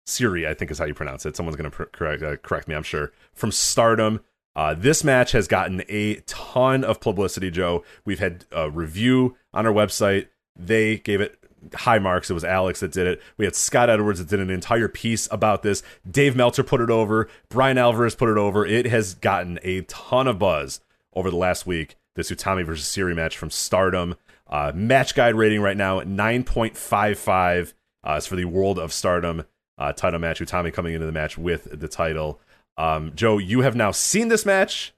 Syuri, 0.06 0.48
I 0.48 0.53
think 0.53 0.72
is 0.72 0.80
how 0.80 0.85
you 0.85 0.93
pronounce 0.93 1.25
it. 1.25 1.35
Someone's 1.35 1.56
going 1.56 1.69
to 1.69 1.75
pr- 1.75 1.83
correct, 1.85 2.24
uh, 2.24 2.38
correct 2.38 2.67
me, 2.67 2.75
I'm 2.75 2.83
sure. 2.83 3.11
From 3.33 3.51
Stardom. 3.51 4.22
Uh, 4.56 4.74
this 4.74 5.03
match 5.03 5.32
has 5.32 5.48
gotten 5.48 5.83
a 5.88 6.16
ton 6.25 6.83
of 6.83 6.99
publicity, 6.99 7.51
Joe. 7.51 7.83
We've 8.03 8.19
had 8.19 8.45
a 8.51 8.69
review 8.69 9.38
on 9.53 9.66
our 9.66 9.72
website. 9.72 10.27
They 10.56 10.98
gave 10.98 11.22
it 11.22 11.40
high 11.74 11.99
marks. 11.99 12.30
It 12.30 12.33
was 12.33 12.43
Alex 12.43 12.80
that 12.80 12.91
did 12.91 13.08
it. 13.08 13.22
We 13.38 13.45
had 13.45 13.56
Scott 13.56 13.90
Edwards 13.90 14.19
that 14.19 14.27
did 14.27 14.40
an 14.40 14.49
entire 14.49 14.88
piece 14.88 15.27
about 15.32 15.64
this. 15.64 15.83
Dave 16.09 16.35
Meltzer 16.35 16.64
put 16.64 16.82
it 16.82 16.90
over. 16.90 17.30
Bryan 17.49 17.77
Alvarez 17.77 18.16
put 18.16 18.30
it 18.30 18.38
over. 18.38 18.66
It 18.66 18.88
has 18.88 19.14
gotten 19.14 19.59
a 19.64 19.82
ton 19.82 20.27
of 20.27 20.40
buzz 20.40 20.82
over 21.14 21.30
the 21.30 21.38
last 21.38 21.66
week. 21.66 21.95
This 22.16 22.32
Utami 22.32 22.66
versus 22.66 22.85
Syuri 22.85 23.16
match 23.16 23.38
from 23.38 23.49
Stardom. 23.49 24.16
Uh, 24.50 24.72
match 24.74 25.14
guide 25.16 25.36
rating 25.36 25.61
right 25.61 25.78
now 25.78 26.02
9.55 26.02 27.74
uh, 28.03 28.14
is 28.14 28.26
for 28.26 28.36
the 28.36 28.45
World 28.45 28.80
of 28.80 28.92
Stardom 28.92 29.45
uh, 29.78 29.94
title 29.94 30.19
match. 30.19 30.40
Utami 30.40 30.74
coming 30.74 30.94
into 30.94 31.06
the 31.06 31.11
match 31.11 31.38
with 31.38 31.68
the 31.80 31.88
title. 31.88 32.40
Um, 32.78 33.11
Joe, 33.16 33.38
you 33.38 33.61
have 33.61 33.76
now 33.76 33.92
seen 33.92 34.30
this 34.30 34.45
match, 34.45 34.94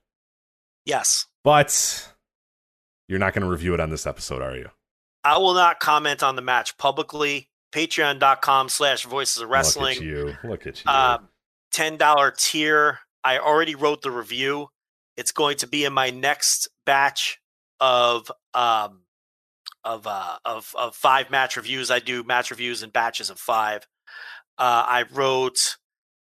Yes, 0.85 1.27
but 1.43 2.11
you're 3.07 3.19
not 3.19 3.33
going 3.33 3.43
to 3.43 3.49
review 3.49 3.73
it 3.73 3.80
on 3.80 3.89
this 3.89 4.07
episode, 4.07 4.41
are 4.41 4.55
you? 4.55 4.69
I 5.23 5.38
will 5.38 5.53
not 5.53 5.80
comment 5.80 6.23
on 6.23 6.35
the 6.35 6.41
match 6.41 6.77
publicly. 6.77 7.49
Patreon.com 7.71 8.69
slash 8.69 9.05
Voices 9.05 9.41
of 9.43 9.49
Wrestling. 9.49 9.95
Look 9.95 10.03
at 10.03 10.03
you. 10.03 10.38
Look 10.43 10.67
at 10.67 10.83
you. 10.83 10.91
Um, 10.91 11.30
ten 11.71 11.97
dollar 11.97 12.33
tier. 12.35 12.99
I 13.23 13.38
already 13.38 13.75
wrote 13.75 14.01
the 14.01 14.11
review. 14.11 14.69
It's 15.15 15.31
going 15.31 15.57
to 15.57 15.67
be 15.67 15.85
in 15.85 15.93
my 15.93 16.09
next 16.09 16.67
batch 16.85 17.39
of 17.80 18.31
um 18.53 19.01
of 19.83 20.05
uh 20.07 20.37
of 20.45 20.73
of 20.77 20.95
five 20.95 21.29
match 21.29 21.57
reviews. 21.57 21.91
I 21.91 21.99
do 21.99 22.23
match 22.23 22.51
reviews 22.51 22.83
in 22.83 22.89
batches 22.89 23.29
of 23.29 23.39
five. 23.39 23.87
Uh, 24.57 24.85
I 24.87 25.05
wrote 25.11 25.77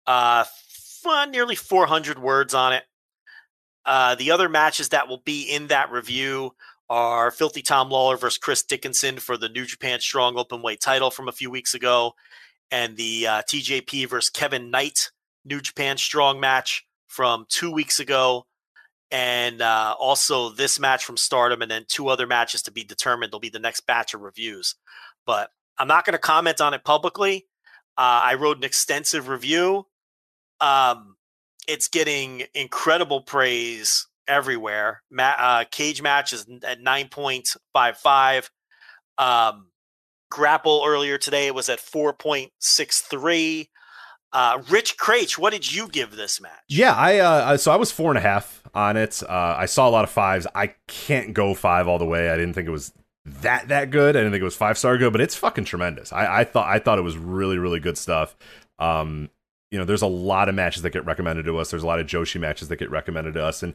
uh 0.07 0.44
f- 0.47 1.31
nearly 1.31 1.55
400 1.55 2.18
words 2.18 2.55
on 2.55 2.73
it. 2.73 2.84
Uh, 3.84 4.15
the 4.15 4.31
other 4.31 4.49
matches 4.49 4.89
that 4.91 5.08
will 5.08 5.23
be 5.24 5.42
in 5.42 5.66
that 5.66 5.91
review 5.92 6.55
are 6.89 7.31
Filthy 7.31 7.62
Tom 7.62 7.91
Lawler 7.91 8.16
versus 8.16 8.39
Chris 8.39 8.62
Dickinson 8.62 9.18
for 9.18 9.36
the 9.36 9.49
New 9.49 9.65
Japan 9.65 10.00
Strong 10.00 10.36
Openweight 10.36 10.81
title 10.81 11.10
from 11.10 11.28
a 11.28 11.33
few 11.33 11.50
weeks 11.50 11.74
ago, 11.74 12.15
and 12.70 12.97
the 12.97 13.26
uh, 13.26 13.42
TJP 13.42 14.08
versus 14.08 14.31
Kevin 14.31 14.70
Knight 14.70 15.10
New 15.44 15.60
Japan 15.60 15.97
Strong 15.99 16.41
match 16.41 16.86
from 17.07 17.47
two 17.49 17.70
weeks 17.70 18.00
ago, 18.00 18.47
and 19.15 19.62
uh, 19.62 19.94
also 20.01 20.51
this 20.51 20.81
match 20.81 21.05
from 21.05 21.17
Stardom, 21.17 21.62
and 21.62 21.70
then 21.70 21.84
two 21.86 22.09
other 22.09 22.26
matches 22.26 22.62
to 22.62 22.73
be 22.73 22.83
determined. 22.83 23.31
There'll 23.31 23.39
be 23.39 23.49
the 23.49 23.60
next 23.60 23.86
batch 23.86 24.12
of 24.12 24.23
reviews, 24.23 24.75
but 25.25 25.51
I'm 25.78 25.86
not 25.86 26.05
going 26.05 26.15
to 26.15 26.18
comment 26.18 26.60
on 26.60 26.75
it 26.75 26.83
publicly. 26.83 27.47
Uh, 27.97 28.20
I 28.25 28.34
wrote 28.34 28.57
an 28.57 28.65
extensive 28.65 29.28
review. 29.28 29.86
Um, 30.60 31.15
it's 31.68 31.86
getting 31.86 32.43
incredible 32.55 33.20
praise 33.20 34.09
everywhere. 34.26 35.05
Ma- 35.12 35.34
uh, 35.39 35.65
cage 35.70 36.02
match 36.02 36.33
is 36.33 36.44
at 36.65 36.81
9.55. 36.81 38.51
Um, 39.17 39.68
grapple 40.28 40.83
earlier 40.84 41.18
today 41.18 41.52
was 41.52 41.68
at 41.68 41.78
4.63. 41.78 43.68
Uh, 44.35 44.61
Rich 44.69 44.99
Kraetsch, 44.99 45.39
what 45.39 45.53
did 45.53 45.73
you 45.73 45.87
give 45.89 46.17
this 46.17 46.41
match? 46.41 46.65
Yeah, 46.69 46.93
I 46.93 47.19
uh, 47.19 47.57
so 47.57 47.71
I 47.71 47.77
was 47.77 47.93
four 47.93 48.11
and 48.11 48.19
a 48.19 48.21
half 48.21 48.63
on 48.75 48.97
it. 48.97 49.23
Uh, 49.23 49.55
I 49.57 49.67
saw 49.67 49.89
a 49.89 49.91
lot 49.91 50.03
of 50.03 50.11
fives. 50.11 50.45
I 50.57 50.75
can't 50.89 51.33
go 51.33 51.55
five 51.55 51.87
all 51.87 51.99
the 52.01 52.05
way. 52.05 52.29
I 52.29 52.37
didn't 52.37 52.55
think 52.55 52.67
it 52.67 52.73
was 52.73 52.93
that 53.25 53.69
that 53.69 53.91
good. 53.91 54.17
I 54.17 54.21
didn't 54.21 54.33
think 54.33 54.41
it 54.41 54.45
was 54.45 54.57
five 54.57 54.77
star 54.77 54.99
good, 54.99 55.13
but 55.13 55.21
it's 55.21 55.37
fucking 55.37 55.67
tremendous. 55.67 56.13
I, 56.13 56.41
I 56.41 56.45
thought 56.45 56.69
I 56.69 56.81
thought 56.81 56.99
it 56.99 57.03
was 57.03 57.17
really 57.17 57.59
really 57.59 57.79
good 57.79 57.97
stuff. 57.97 58.37
Um, 58.81 59.31
you 59.71 59.79
know, 59.79 59.85
there's 59.85 60.03
a 60.03 60.07
lot 60.09 60.49
of 60.49 60.57
matches 60.57 60.83
that 60.83 60.91
get 60.91 61.07
recommended 61.07 61.45
to 61.45 61.57
us. 61.59 61.71
There's 61.71 61.85
a 61.85 61.87
lot 61.87 62.01
of 62.01 62.07
Joshi 62.07 62.41
matches 62.41 62.69
that 62.69 62.77
get 62.77 62.91
recommended 62.91 63.35
to 63.35 63.45
us, 63.45 63.63
and 63.63 63.73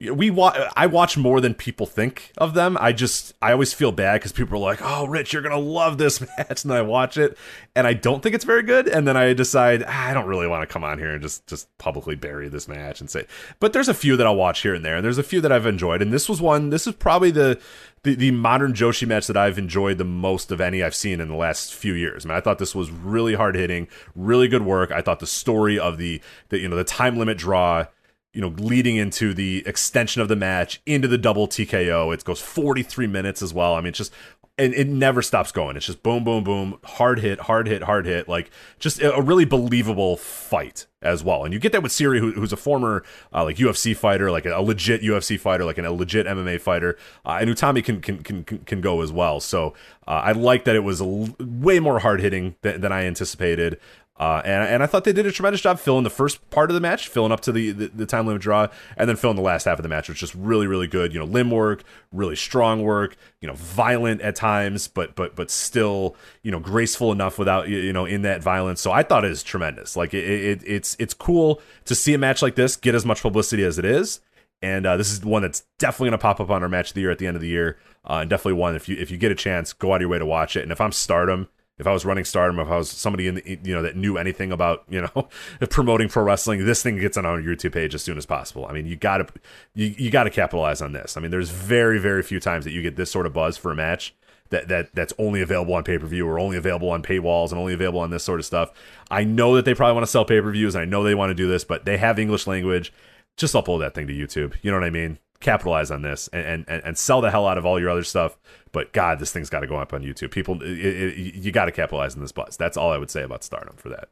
we 0.00 0.30
watch. 0.30 0.58
I 0.76 0.86
watch 0.86 1.18
more 1.18 1.42
than 1.42 1.52
people 1.52 1.84
think 1.84 2.32
of 2.38 2.54
them. 2.54 2.78
I 2.80 2.92
just 2.92 3.34
I 3.42 3.52
always 3.52 3.74
feel 3.74 3.92
bad 3.92 4.14
because 4.14 4.32
people 4.32 4.56
are 4.56 4.60
like, 4.60 4.80
"Oh, 4.82 5.06
Rich, 5.06 5.32
you're 5.32 5.42
gonna 5.42 5.58
love 5.58 5.98
this 5.98 6.20
match," 6.38 6.64
and 6.64 6.72
I 6.72 6.80
watch 6.80 7.18
it, 7.18 7.36
and 7.76 7.86
I 7.86 7.92
don't 7.92 8.22
think 8.22 8.34
it's 8.34 8.44
very 8.44 8.62
good, 8.62 8.88
and 8.88 9.06
then 9.06 9.16
I 9.16 9.34
decide 9.34 9.84
ah, 9.86 10.08
I 10.08 10.14
don't 10.14 10.26
really 10.26 10.46
want 10.46 10.62
to 10.62 10.72
come 10.72 10.84
on 10.84 10.98
here 10.98 11.12
and 11.12 11.20
just 11.20 11.46
just 11.46 11.68
publicly 11.76 12.14
bury 12.14 12.48
this 12.48 12.66
match 12.66 13.00
and 13.00 13.10
say. 13.10 13.26
But 13.58 13.74
there's 13.74 13.88
a 13.88 13.94
few 13.94 14.16
that 14.16 14.26
I'll 14.26 14.36
watch 14.36 14.62
here 14.62 14.74
and 14.74 14.84
there, 14.84 14.96
and 14.96 15.04
there's 15.04 15.18
a 15.18 15.22
few 15.22 15.42
that 15.42 15.52
I've 15.52 15.66
enjoyed, 15.66 16.00
and 16.00 16.12
this 16.12 16.30
was 16.30 16.40
one. 16.40 16.70
This 16.70 16.86
is 16.86 16.94
probably 16.94 17.30
the 17.30 17.60
the, 18.02 18.14
the 18.14 18.30
modern 18.30 18.72
Joshi 18.72 19.06
match 19.06 19.26
that 19.26 19.36
I've 19.36 19.58
enjoyed 19.58 19.98
the 19.98 20.04
most 20.04 20.50
of 20.50 20.62
any 20.62 20.82
I've 20.82 20.94
seen 20.94 21.20
in 21.20 21.28
the 21.28 21.34
last 21.34 21.74
few 21.74 21.92
years. 21.92 22.24
I 22.24 22.28
mean, 22.28 22.38
I 22.38 22.40
thought 22.40 22.58
this 22.58 22.74
was 22.74 22.90
really 22.90 23.34
hard 23.34 23.54
hitting, 23.54 23.88
really 24.14 24.48
good 24.48 24.62
work. 24.62 24.90
I 24.90 25.02
thought 25.02 25.20
the 25.20 25.26
story 25.26 25.78
of 25.78 25.98
the, 25.98 26.22
the 26.48 26.58
you 26.58 26.68
know 26.68 26.76
the 26.76 26.84
time 26.84 27.18
limit 27.18 27.36
draw 27.36 27.84
you 28.32 28.40
know, 28.40 28.48
leading 28.48 28.96
into 28.96 29.34
the 29.34 29.62
extension 29.66 30.22
of 30.22 30.28
the 30.28 30.36
match 30.36 30.80
into 30.86 31.08
the 31.08 31.18
double 31.18 31.48
TKO. 31.48 32.14
It 32.14 32.24
goes 32.24 32.40
43 32.40 33.06
minutes 33.06 33.42
as 33.42 33.52
well. 33.52 33.74
I 33.74 33.80
mean, 33.80 33.88
it's 33.88 33.98
just 33.98 34.12
and 34.60 34.74
it 34.74 34.88
never 34.88 35.22
stops 35.22 35.52
going. 35.52 35.76
It's 35.76 35.86
just 35.86 36.02
boom, 36.02 36.22
boom, 36.22 36.44
boom, 36.44 36.78
hard 36.84 37.20
hit, 37.20 37.40
hard 37.40 37.66
hit, 37.66 37.82
hard 37.82 38.04
hit. 38.04 38.28
Like 38.28 38.50
just 38.78 39.00
a 39.00 39.20
really 39.22 39.46
believable 39.46 40.18
fight 40.18 40.86
as 41.00 41.24
well. 41.24 41.44
And 41.44 41.54
you 41.54 41.58
get 41.58 41.72
that 41.72 41.82
with 41.82 41.92
Syuri, 41.92 42.18
who, 42.18 42.32
who's 42.32 42.52
a 42.52 42.58
former 42.58 43.02
uh, 43.32 43.44
like 43.44 43.56
UFC 43.56 43.96
fighter, 43.96 44.30
like 44.30 44.44
a, 44.44 44.60
legit 44.60 45.00
UFC 45.00 45.40
fighter, 45.40 45.64
like 45.64 45.78
an, 45.78 45.86
a 45.86 45.92
legit 45.92 46.26
MMA 46.26 46.60
fighter. 46.60 46.98
Uh, 47.24 47.38
and 47.40 47.48
Utami 47.48 47.82
can, 47.82 48.02
can 48.02 48.22
can 48.22 48.42
can 48.44 48.80
go 48.82 49.00
as 49.00 49.10
well. 49.10 49.40
So 49.40 49.72
uh, 50.06 50.10
I 50.24 50.32
like 50.32 50.64
that 50.64 50.76
it 50.76 50.84
was 50.84 51.00
way 51.02 51.80
more 51.80 52.00
hard 52.00 52.20
hitting 52.20 52.54
than 52.60 52.92
I 52.92 53.04
anticipated. 53.04 53.80
Uh, 54.20 54.42
and, 54.44 54.68
and 54.68 54.82
I 54.82 54.86
thought 54.86 55.04
they 55.04 55.14
did 55.14 55.24
a 55.24 55.32
tremendous 55.32 55.62
job 55.62 55.78
filling 55.78 56.04
the 56.04 56.10
first 56.10 56.50
part 56.50 56.68
of 56.68 56.74
the 56.74 56.80
match, 56.80 57.08
filling 57.08 57.32
up 57.32 57.40
to 57.40 57.52
the, 57.52 57.70
the, 57.70 57.86
the, 57.86 58.04
time 58.04 58.26
limit 58.26 58.42
draw, 58.42 58.68
and 58.98 59.08
then 59.08 59.16
filling 59.16 59.36
the 59.36 59.42
last 59.42 59.64
half 59.64 59.78
of 59.78 59.82
the 59.82 59.88
match, 59.88 60.10
which 60.10 60.18
just 60.18 60.34
really, 60.34 60.66
really 60.66 60.86
good. 60.86 61.14
You 61.14 61.20
know, 61.20 61.24
limb 61.24 61.50
work, 61.50 61.84
really 62.12 62.36
strong 62.36 62.82
work. 62.82 63.16
You 63.40 63.48
know, 63.48 63.54
violent 63.54 64.20
at 64.20 64.36
times, 64.36 64.88
but 64.88 65.14
but 65.16 65.36
but 65.36 65.50
still, 65.50 66.16
you 66.42 66.50
know, 66.50 66.60
graceful 66.60 67.12
enough 67.12 67.38
without 67.38 67.70
you 67.70 67.94
know 67.94 68.04
in 68.04 68.20
that 68.20 68.42
violence. 68.42 68.82
So 68.82 68.92
I 68.92 69.04
thought 69.04 69.24
it 69.24 69.30
was 69.30 69.42
tremendous. 69.42 69.96
Like 69.96 70.12
it, 70.12 70.24
it 70.24 70.62
it's 70.66 70.96
it's 70.98 71.14
cool 71.14 71.62
to 71.86 71.94
see 71.94 72.12
a 72.12 72.18
match 72.18 72.42
like 72.42 72.56
this 72.56 72.76
get 72.76 72.94
as 72.94 73.06
much 73.06 73.22
publicity 73.22 73.64
as 73.64 73.78
it 73.78 73.86
is. 73.86 74.20
And 74.60 74.84
uh, 74.84 74.98
this 74.98 75.10
is 75.10 75.24
one 75.24 75.40
that's 75.40 75.62
definitely 75.78 76.10
going 76.10 76.18
to 76.18 76.22
pop 76.22 76.40
up 76.40 76.50
on 76.50 76.62
our 76.62 76.68
match 76.68 76.90
of 76.90 76.94
the 76.94 77.00
year 77.00 77.10
at 77.10 77.16
the 77.16 77.26
end 77.26 77.36
of 77.36 77.40
the 77.40 77.48
year, 77.48 77.78
uh, 78.04 78.18
and 78.20 78.28
definitely 78.28 78.60
one 78.60 78.76
if 78.76 78.86
you 78.86 78.98
if 78.98 79.10
you 79.10 79.16
get 79.16 79.32
a 79.32 79.34
chance, 79.34 79.72
go 79.72 79.92
out 79.92 79.96
of 79.96 80.00
your 80.02 80.10
way 80.10 80.18
to 80.18 80.26
watch 80.26 80.56
it. 80.56 80.62
And 80.62 80.72
if 80.72 80.78
I'm 80.78 80.92
Stardom 80.92 81.48
if 81.80 81.86
I 81.86 81.92
was 81.92 82.04
running 82.04 82.24
Stardom, 82.24 82.60
if 82.60 82.68
I 82.68 82.76
was 82.76 82.90
somebody 82.90 83.26
in 83.26 83.36
the, 83.36 83.58
you 83.64 83.74
know 83.74 83.82
that 83.82 83.96
knew 83.96 84.18
anything 84.18 84.52
about 84.52 84.84
you 84.88 85.00
know 85.00 85.28
promoting 85.70 86.08
pro 86.08 86.22
wrestling, 86.22 86.64
this 86.64 86.82
thing 86.82 86.98
gets 86.98 87.16
on 87.16 87.26
our 87.26 87.40
YouTube 87.40 87.72
page 87.72 87.94
as 87.94 88.02
soon 88.02 88.18
as 88.18 88.26
possible. 88.26 88.66
I 88.66 88.72
mean, 88.72 88.86
you 88.86 88.96
got 88.96 89.18
to 89.18 89.26
you, 89.74 89.94
you 89.98 90.10
got 90.10 90.24
to 90.24 90.30
capitalize 90.30 90.82
on 90.82 90.92
this. 90.92 91.16
I 91.16 91.20
mean, 91.20 91.30
there's 91.30 91.50
very 91.50 91.98
very 91.98 92.22
few 92.22 92.38
times 92.38 92.64
that 92.64 92.72
you 92.72 92.82
get 92.82 92.96
this 92.96 93.10
sort 93.10 93.26
of 93.26 93.32
buzz 93.32 93.56
for 93.56 93.72
a 93.72 93.74
match 93.74 94.14
that 94.50 94.68
that 94.68 94.94
that's 94.94 95.14
only 95.18 95.40
available 95.40 95.74
on 95.74 95.82
pay 95.82 95.98
per 95.98 96.06
view 96.06 96.28
or 96.28 96.38
only 96.38 96.56
available 96.56 96.90
on 96.90 97.02
paywalls 97.02 97.50
and 97.50 97.58
only 97.58 97.72
available 97.72 98.00
on 98.00 98.10
this 98.10 98.22
sort 98.22 98.38
of 98.38 98.46
stuff. 98.46 98.70
I 99.10 99.24
know 99.24 99.56
that 99.56 99.64
they 99.64 99.74
probably 99.74 99.94
want 99.94 100.04
to 100.04 100.10
sell 100.10 100.24
pay 100.24 100.40
per 100.40 100.50
views 100.52 100.74
and 100.74 100.82
I 100.82 100.84
know 100.84 101.02
they 101.02 101.14
want 101.14 101.30
to 101.30 101.34
do 101.34 101.48
this, 101.48 101.64
but 101.64 101.86
they 101.86 101.96
have 101.96 102.18
English 102.18 102.46
language. 102.46 102.92
Just 103.36 103.54
upload 103.54 103.80
that 103.80 103.94
thing 103.94 104.06
to 104.06 104.12
YouTube. 104.12 104.54
You 104.60 104.70
know 104.70 104.76
what 104.76 104.86
I 104.86 104.90
mean? 104.90 105.18
capitalize 105.40 105.90
on 105.90 106.02
this 106.02 106.28
and, 106.28 106.64
and, 106.68 106.84
and 106.84 106.98
sell 106.98 107.20
the 107.20 107.30
hell 107.30 107.46
out 107.46 107.58
of 107.58 107.66
all 107.66 107.80
your 107.80 107.90
other 107.90 108.04
stuff. 108.04 108.38
But 108.72 108.92
God, 108.92 109.18
this 109.18 109.32
thing's 109.32 109.50
got 109.50 109.60
to 109.60 109.66
go 109.66 109.76
up 109.76 109.92
on 109.92 110.02
YouTube. 110.02 110.30
People, 110.30 110.62
it, 110.62 110.68
it, 110.68 111.34
you 111.34 111.52
got 111.52 111.66
to 111.66 111.72
capitalize 111.72 112.14
on 112.14 112.20
this 112.20 112.32
buzz. 112.32 112.56
That's 112.56 112.76
all 112.76 112.92
I 112.92 112.98
would 112.98 113.10
say 113.10 113.22
about 113.22 113.42
Stardom 113.42 113.76
for 113.76 113.88
that. 113.88 114.08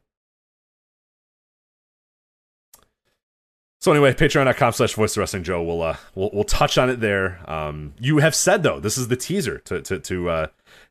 So 3.81 3.93
anyway, 3.93 4.13
patreon.com 4.13 4.73
slash 4.73 4.95
voice 4.95 5.17
wrestling 5.17 5.45
Joe. 5.45 5.63
We'll, 5.63 5.83
uh, 5.83 5.97
we'll, 6.17 6.31
we'll 6.33 6.45
touch 6.45 6.77
on 6.79 6.91
it 6.91 6.97
there. 7.01 7.49
Um, 7.49 7.95
you 8.01 8.19
have 8.19 8.35
said 8.35 8.65
though, 8.65 8.81
this 8.81 8.99
is 8.99 9.07
the 9.07 9.17
teaser 9.17 9.59
to, 9.61 9.81
to, 9.83 10.01
to, 10.01 10.29
uh, 10.29 10.47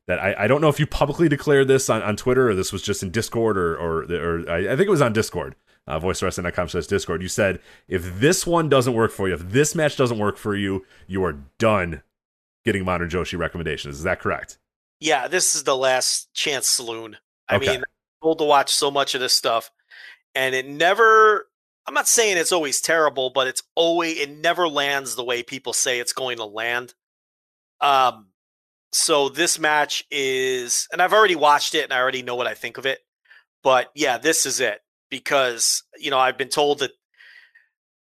that 0.07 0.19
I, 0.19 0.45
I 0.45 0.47
don't 0.47 0.61
know 0.61 0.69
if 0.69 0.79
you 0.79 0.87
publicly 0.87 1.27
declared 1.27 1.67
this 1.67 1.89
on, 1.89 2.01
on 2.01 2.15
Twitter 2.15 2.49
or 2.49 2.55
this 2.55 2.71
was 2.71 2.81
just 2.81 3.03
in 3.03 3.11
Discord 3.11 3.57
or, 3.57 3.75
or, 3.75 4.03
or 4.03 4.49
I, 4.49 4.59
I 4.59 4.75
think 4.77 4.87
it 4.87 4.89
was 4.89 5.01
on 5.01 5.11
Discord 5.11 5.55
uh, 5.87 5.99
voicewrestling.com 5.99 6.69
slash 6.69 6.87
discord 6.87 7.21
you 7.21 7.27
said 7.27 7.59
if 7.87 8.19
this 8.19 8.45
one 8.45 8.69
doesn't 8.69 8.93
work 8.93 9.11
for 9.11 9.27
you 9.27 9.33
if 9.33 9.49
this 9.49 9.73
match 9.73 9.95
doesn't 9.95 10.19
work 10.19 10.37
for 10.37 10.55
you 10.55 10.85
you 11.07 11.23
are 11.23 11.37
done 11.57 12.01
getting 12.67 12.85
modern 12.85 13.09
joshi 13.09 13.37
recommendations 13.37 13.97
is 13.97 14.03
that 14.03 14.19
correct? 14.19 14.59
Yeah 14.99 15.27
this 15.27 15.55
is 15.55 15.63
the 15.63 15.75
last 15.75 16.33
chance 16.33 16.67
saloon. 16.67 17.17
I 17.49 17.55
okay. 17.55 17.67
mean 17.67 17.77
i'm 17.77 17.83
told 18.21 18.39
to 18.39 18.43
watch 18.43 18.73
so 18.73 18.91
much 18.91 19.15
of 19.15 19.21
this 19.21 19.33
stuff 19.33 19.71
and 20.35 20.53
it 20.53 20.67
never 20.67 21.47
i'm 21.87 21.93
not 21.93 22.07
saying 22.07 22.37
it's 22.37 22.51
always 22.51 22.81
terrible 22.81 23.29
but 23.29 23.47
it's 23.47 23.63
always 23.75 24.19
it 24.19 24.29
never 24.29 24.67
lands 24.67 25.15
the 25.15 25.23
way 25.23 25.41
people 25.43 25.73
say 25.73 25.99
it's 25.99 26.13
going 26.13 26.37
to 26.37 26.45
land. 26.45 26.93
Um 27.81 28.27
so 28.91 29.29
this 29.29 29.59
match 29.59 30.03
is 30.11 30.87
and 30.91 31.01
i've 31.01 31.13
already 31.13 31.35
watched 31.35 31.75
it 31.75 31.83
and 31.83 31.93
i 31.93 31.99
already 31.99 32.21
know 32.21 32.35
what 32.35 32.47
i 32.47 32.53
think 32.53 32.77
of 32.77 32.85
it 32.85 32.99
but 33.63 33.91
yeah 33.95 34.17
this 34.17 34.45
is 34.45 34.61
it 34.61 34.81
because 35.09 35.83
you 35.97 36.11
know 36.11 36.19
I've 36.19 36.37
been 36.37 36.49
told 36.49 36.79
that 36.79 36.91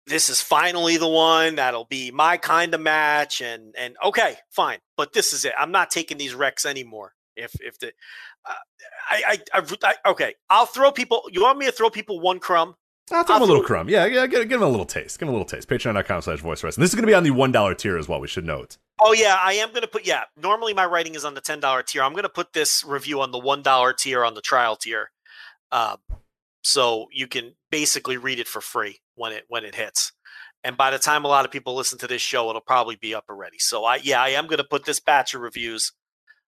this 0.10 0.30
is 0.30 0.42
finally 0.42 0.98
the 0.98 1.08
one 1.08 1.56
that'll 1.56 1.86
be 1.86 2.12
my 2.12 2.36
kind 2.36 2.74
of 2.74 2.82
match 2.82 3.42
and 3.42 3.76
and 3.78 3.96
okay 4.04 4.36
fine 4.50 4.80
but 4.98 5.14
this 5.14 5.34
is 5.34 5.46
it 5.46 5.54
i'm 5.58 5.72
not 5.72 5.90
taking 5.90 6.18
these 6.18 6.34
wrecks 6.34 6.66
anymore 6.66 7.14
if 7.36 7.54
if 7.62 7.78
the 7.80 7.88
uh, 8.50 8.54
I, 9.10 9.40
I, 9.54 9.60
I 9.60 9.78
I 9.84 10.10
okay 10.10 10.36
i'll 10.50 10.66
throw 10.66 10.92
people 10.92 11.24
you 11.32 11.44
want 11.44 11.58
me 11.58 11.66
to 11.68 11.72
throw 11.72 11.90
people 11.90 12.20
one 12.20 12.40
crumb 12.40 12.76
I'll 13.12 13.24
throw 13.24 13.38
them 13.38 13.44
a 13.44 13.46
little 13.46 13.64
crumb. 13.64 13.90
Yeah, 13.90 14.06
yeah, 14.06 14.28
give, 14.28 14.48
give 14.48 14.60
them 14.60 14.68
a 14.68 14.72
little 14.72 14.86
taste. 14.86 15.18
Give 15.18 15.26
them 15.26 15.30
a 15.30 15.32
little 15.40 15.48
taste. 15.48 15.68
Patreon.com 15.68 16.22
slash 16.22 16.42
voice 16.42 16.64
wrestling. 16.64 16.84
This 16.84 16.92
is 16.92 16.96
going 16.96 17.08
to 17.08 17.08
be 17.08 17.16
on 17.16 17.24
the 17.24 17.32
$1 17.32 17.78
tier 17.78 17.98
as 17.98 18.08
well, 18.08 18.20
we 18.20 18.28
should 18.28 18.46
note. 18.46 18.78
Oh, 19.00 19.14
yeah, 19.14 19.36
I 19.42 19.54
am 19.54 19.70
going 19.70 19.82
to 19.82 19.88
put, 19.88 20.06
yeah, 20.06 20.26
normally 20.38 20.76
my 20.76 20.86
writing 20.86 21.16
is 21.16 21.26
on 21.26 21.34
the 21.34 21.42
$10 21.42 21.86
tier. 21.88 22.04
I'm 22.04 22.12
going 22.12 22.22
to 22.22 22.30
put 22.30 22.54
this 22.54 22.84
review 22.84 23.22
on 23.22 23.32
the 23.32 23.40
$1 23.40 23.98
tier 23.98 24.24
on 24.24 24.36
the 24.36 24.42
trial 24.42 24.76
tier. 24.76 25.10
Um, 25.72 25.98
so 26.64 27.08
you 27.12 27.28
can 27.28 27.56
basically 27.72 28.18
read 28.18 28.40
it 28.40 28.48
for 28.48 28.62
free 28.62 29.00
when 29.20 29.34
it 29.34 29.44
when 29.48 29.66
it 29.66 29.76
hits. 29.76 30.12
And 30.64 30.76
by 30.76 30.92
the 30.92 31.00
time 31.00 31.24
a 31.24 31.28
lot 31.30 31.46
of 31.46 31.52
people 31.52 31.76
listen 31.76 31.98
to 32.00 32.08
this 32.08 32.22
show, 32.22 32.50
it'll 32.50 32.62
probably 32.62 32.96
be 32.96 33.14
up 33.14 33.26
already. 33.30 33.60
So 33.60 33.86
I 33.86 33.98
yeah, 33.98 34.22
I 34.22 34.30
am 34.30 34.48
going 34.48 34.58
to 34.58 34.64
put 34.64 34.86
this 34.86 35.00
batch 35.00 35.34
of 35.34 35.42
reviews 35.42 35.92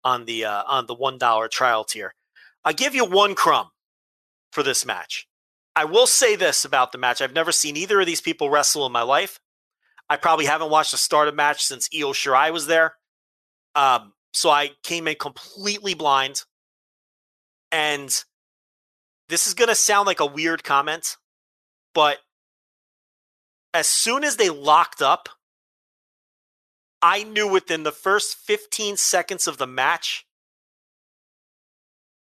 on 0.05 0.25
the 0.25 0.45
uh, 0.45 0.63
on 0.67 0.87
the 0.87 0.95
one 0.95 1.19
dollar 1.19 1.49
trial 1.49 1.85
tier. 1.85 2.15
I 2.65 2.73
give 2.73 2.95
you 2.95 3.05
one 3.05 3.35
crumb 3.35 3.69
for 4.53 4.63
this 4.63 4.87
match. 4.87 5.27
I 5.75 5.85
will 5.85 6.07
say 6.07 6.37
this 6.37 6.65
about 6.65 6.93
the 6.93 6.99
match: 6.99 7.21
I've 7.21 7.35
never 7.35 7.53
seen 7.53 7.77
either 7.77 8.01
of 8.01 8.07
these 8.07 8.21
people 8.21 8.51
wrestle 8.51 8.87
in 8.87 8.93
my 8.93 9.03
life. 9.03 9.39
I 10.09 10.17
probably 10.17 10.47
haven't 10.47 10.71
watched 10.71 10.95
a 10.95 10.99
Stardom 10.99 11.37
match 11.37 11.63
since 11.63 11.89
Io 11.95 12.13
Shirai 12.13 12.53
was 12.53 12.67
there. 12.67 12.95
Um, 13.75 14.13
so 14.33 14.51
I 14.51 14.71
came 14.83 15.09
in 15.09 15.17
completely 15.17 15.95
blind, 15.95 16.43
and 17.71 18.11
this 19.29 19.47
is 19.47 19.55
going 19.55 19.69
to 19.69 19.75
sound 19.75 20.07
like 20.07 20.21
a 20.21 20.27
weird 20.27 20.65
comment, 20.65 21.17
but 21.95 22.19
as 23.75 23.87
soon 23.87 24.25
as 24.25 24.37
they 24.37 24.51
locked 24.51 25.03
up, 25.03 25.29
I 27.01 27.25
knew 27.25 27.49
within 27.49 27.83
the 27.83 27.93
first 27.93 28.37
15 28.37 28.97
seconds 28.97 29.47
of 29.49 29.59
the 29.59 29.67
match 29.67 30.27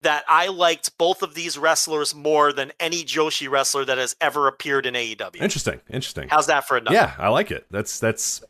that 0.02 0.24
I 0.28 0.48
liked 0.48 0.96
both 0.96 1.22
of 1.22 1.34
these 1.34 1.58
wrestlers 1.58 2.14
more 2.14 2.52
than 2.52 2.72
any 2.78 3.02
Joshi 3.02 3.50
wrestler 3.50 3.84
that 3.84 3.98
has 3.98 4.14
ever 4.20 4.46
appeared 4.46 4.86
in 4.86 4.94
AEW. 4.94 5.40
Interesting. 5.40 5.80
Interesting. 5.90 6.28
How's 6.28 6.46
that 6.46 6.68
for 6.68 6.76
a 6.76 6.80
number? 6.80 6.94
Yeah, 6.94 7.14
I 7.18 7.28
like 7.28 7.50
it. 7.50 7.66
That's 7.70 7.98
that's 7.98 8.44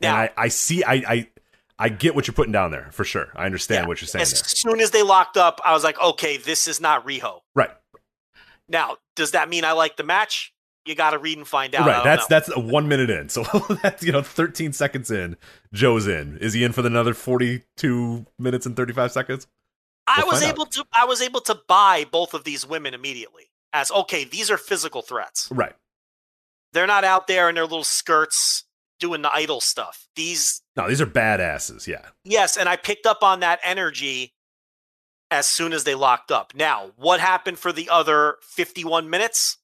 now, 0.00 0.16
I, 0.16 0.30
I 0.36 0.48
see 0.48 0.82
I, 0.82 0.94
I 0.94 1.28
I 1.78 1.88
get 1.88 2.14
what 2.14 2.26
you're 2.26 2.34
putting 2.34 2.52
down 2.52 2.72
there 2.72 2.88
for 2.90 3.04
sure. 3.04 3.28
I 3.36 3.46
understand 3.46 3.84
yeah, 3.84 3.88
what 3.88 4.00
you're 4.00 4.08
saying. 4.08 4.22
As 4.22 4.32
there. 4.32 4.48
soon 4.48 4.80
as 4.80 4.90
they 4.90 5.02
locked 5.02 5.36
up, 5.36 5.60
I 5.64 5.72
was 5.72 5.84
like, 5.84 6.00
okay, 6.00 6.36
this 6.36 6.66
is 6.66 6.80
not 6.80 7.06
Riho. 7.06 7.40
Right. 7.54 7.70
Now, 8.68 8.96
does 9.14 9.32
that 9.32 9.48
mean 9.48 9.64
I 9.64 9.72
like 9.72 9.96
the 9.96 10.02
match? 10.02 10.52
You 10.86 10.94
got 10.94 11.10
to 11.10 11.18
read 11.18 11.38
and 11.38 11.46
find 11.46 11.74
out. 11.74 11.86
Right. 11.86 12.04
That's 12.04 12.28
know. 12.30 12.40
that's 12.40 12.56
one 12.56 12.88
minute 12.88 13.10
in. 13.10 13.28
So 13.36 13.42
that's 13.82 14.02
you 14.02 14.12
know 14.12 14.22
13 14.22 14.72
seconds 14.72 15.10
in. 15.10 15.36
Joe's 15.72 16.06
in. 16.06 16.38
Is 16.38 16.52
he 16.52 16.64
in 16.64 16.72
for 16.72 16.86
another 16.86 17.14
42 17.14 18.26
minutes 18.38 18.66
and 18.66 18.76
35 18.76 19.12
seconds? 19.12 19.46
I 20.06 20.18
we'll 20.18 20.28
was 20.28 20.40
find 20.40 20.50
out. 20.50 20.54
able 20.54 20.66
to 20.66 20.84
I 20.92 21.04
was 21.04 21.20
able 21.20 21.40
to 21.42 21.60
buy 21.68 22.06
both 22.10 22.34
of 22.34 22.44
these 22.44 22.66
women 22.66 22.94
immediately 22.94 23.50
as 23.72 23.90
okay, 23.90 24.24
these 24.24 24.50
are 24.50 24.56
physical 24.58 25.02
threats. 25.02 25.48
Right. 25.50 25.74
They're 26.72 26.86
not 26.86 27.04
out 27.04 27.26
there 27.26 27.48
in 27.48 27.54
their 27.54 27.64
little 27.64 27.84
skirts 27.84 28.64
doing 28.98 29.22
the 29.22 29.32
idol 29.32 29.60
stuff. 29.60 30.08
These 30.16 30.62
No, 30.76 30.88
these 30.88 31.00
are 31.00 31.06
badasses. 31.06 31.86
Yeah. 31.86 32.06
yes, 32.24 32.56
and 32.56 32.68
I 32.68 32.76
picked 32.76 33.06
up 33.06 33.22
on 33.22 33.40
that 33.40 33.60
energy 33.62 34.34
as 35.30 35.46
soon 35.46 35.72
as 35.72 35.84
they 35.84 35.94
locked 35.94 36.30
up. 36.30 36.54
Now, 36.54 36.92
what 36.96 37.20
happened 37.20 37.58
for 37.58 37.72
the 37.72 37.88
other 37.90 38.36
51 38.42 39.10
minutes? 39.10 39.58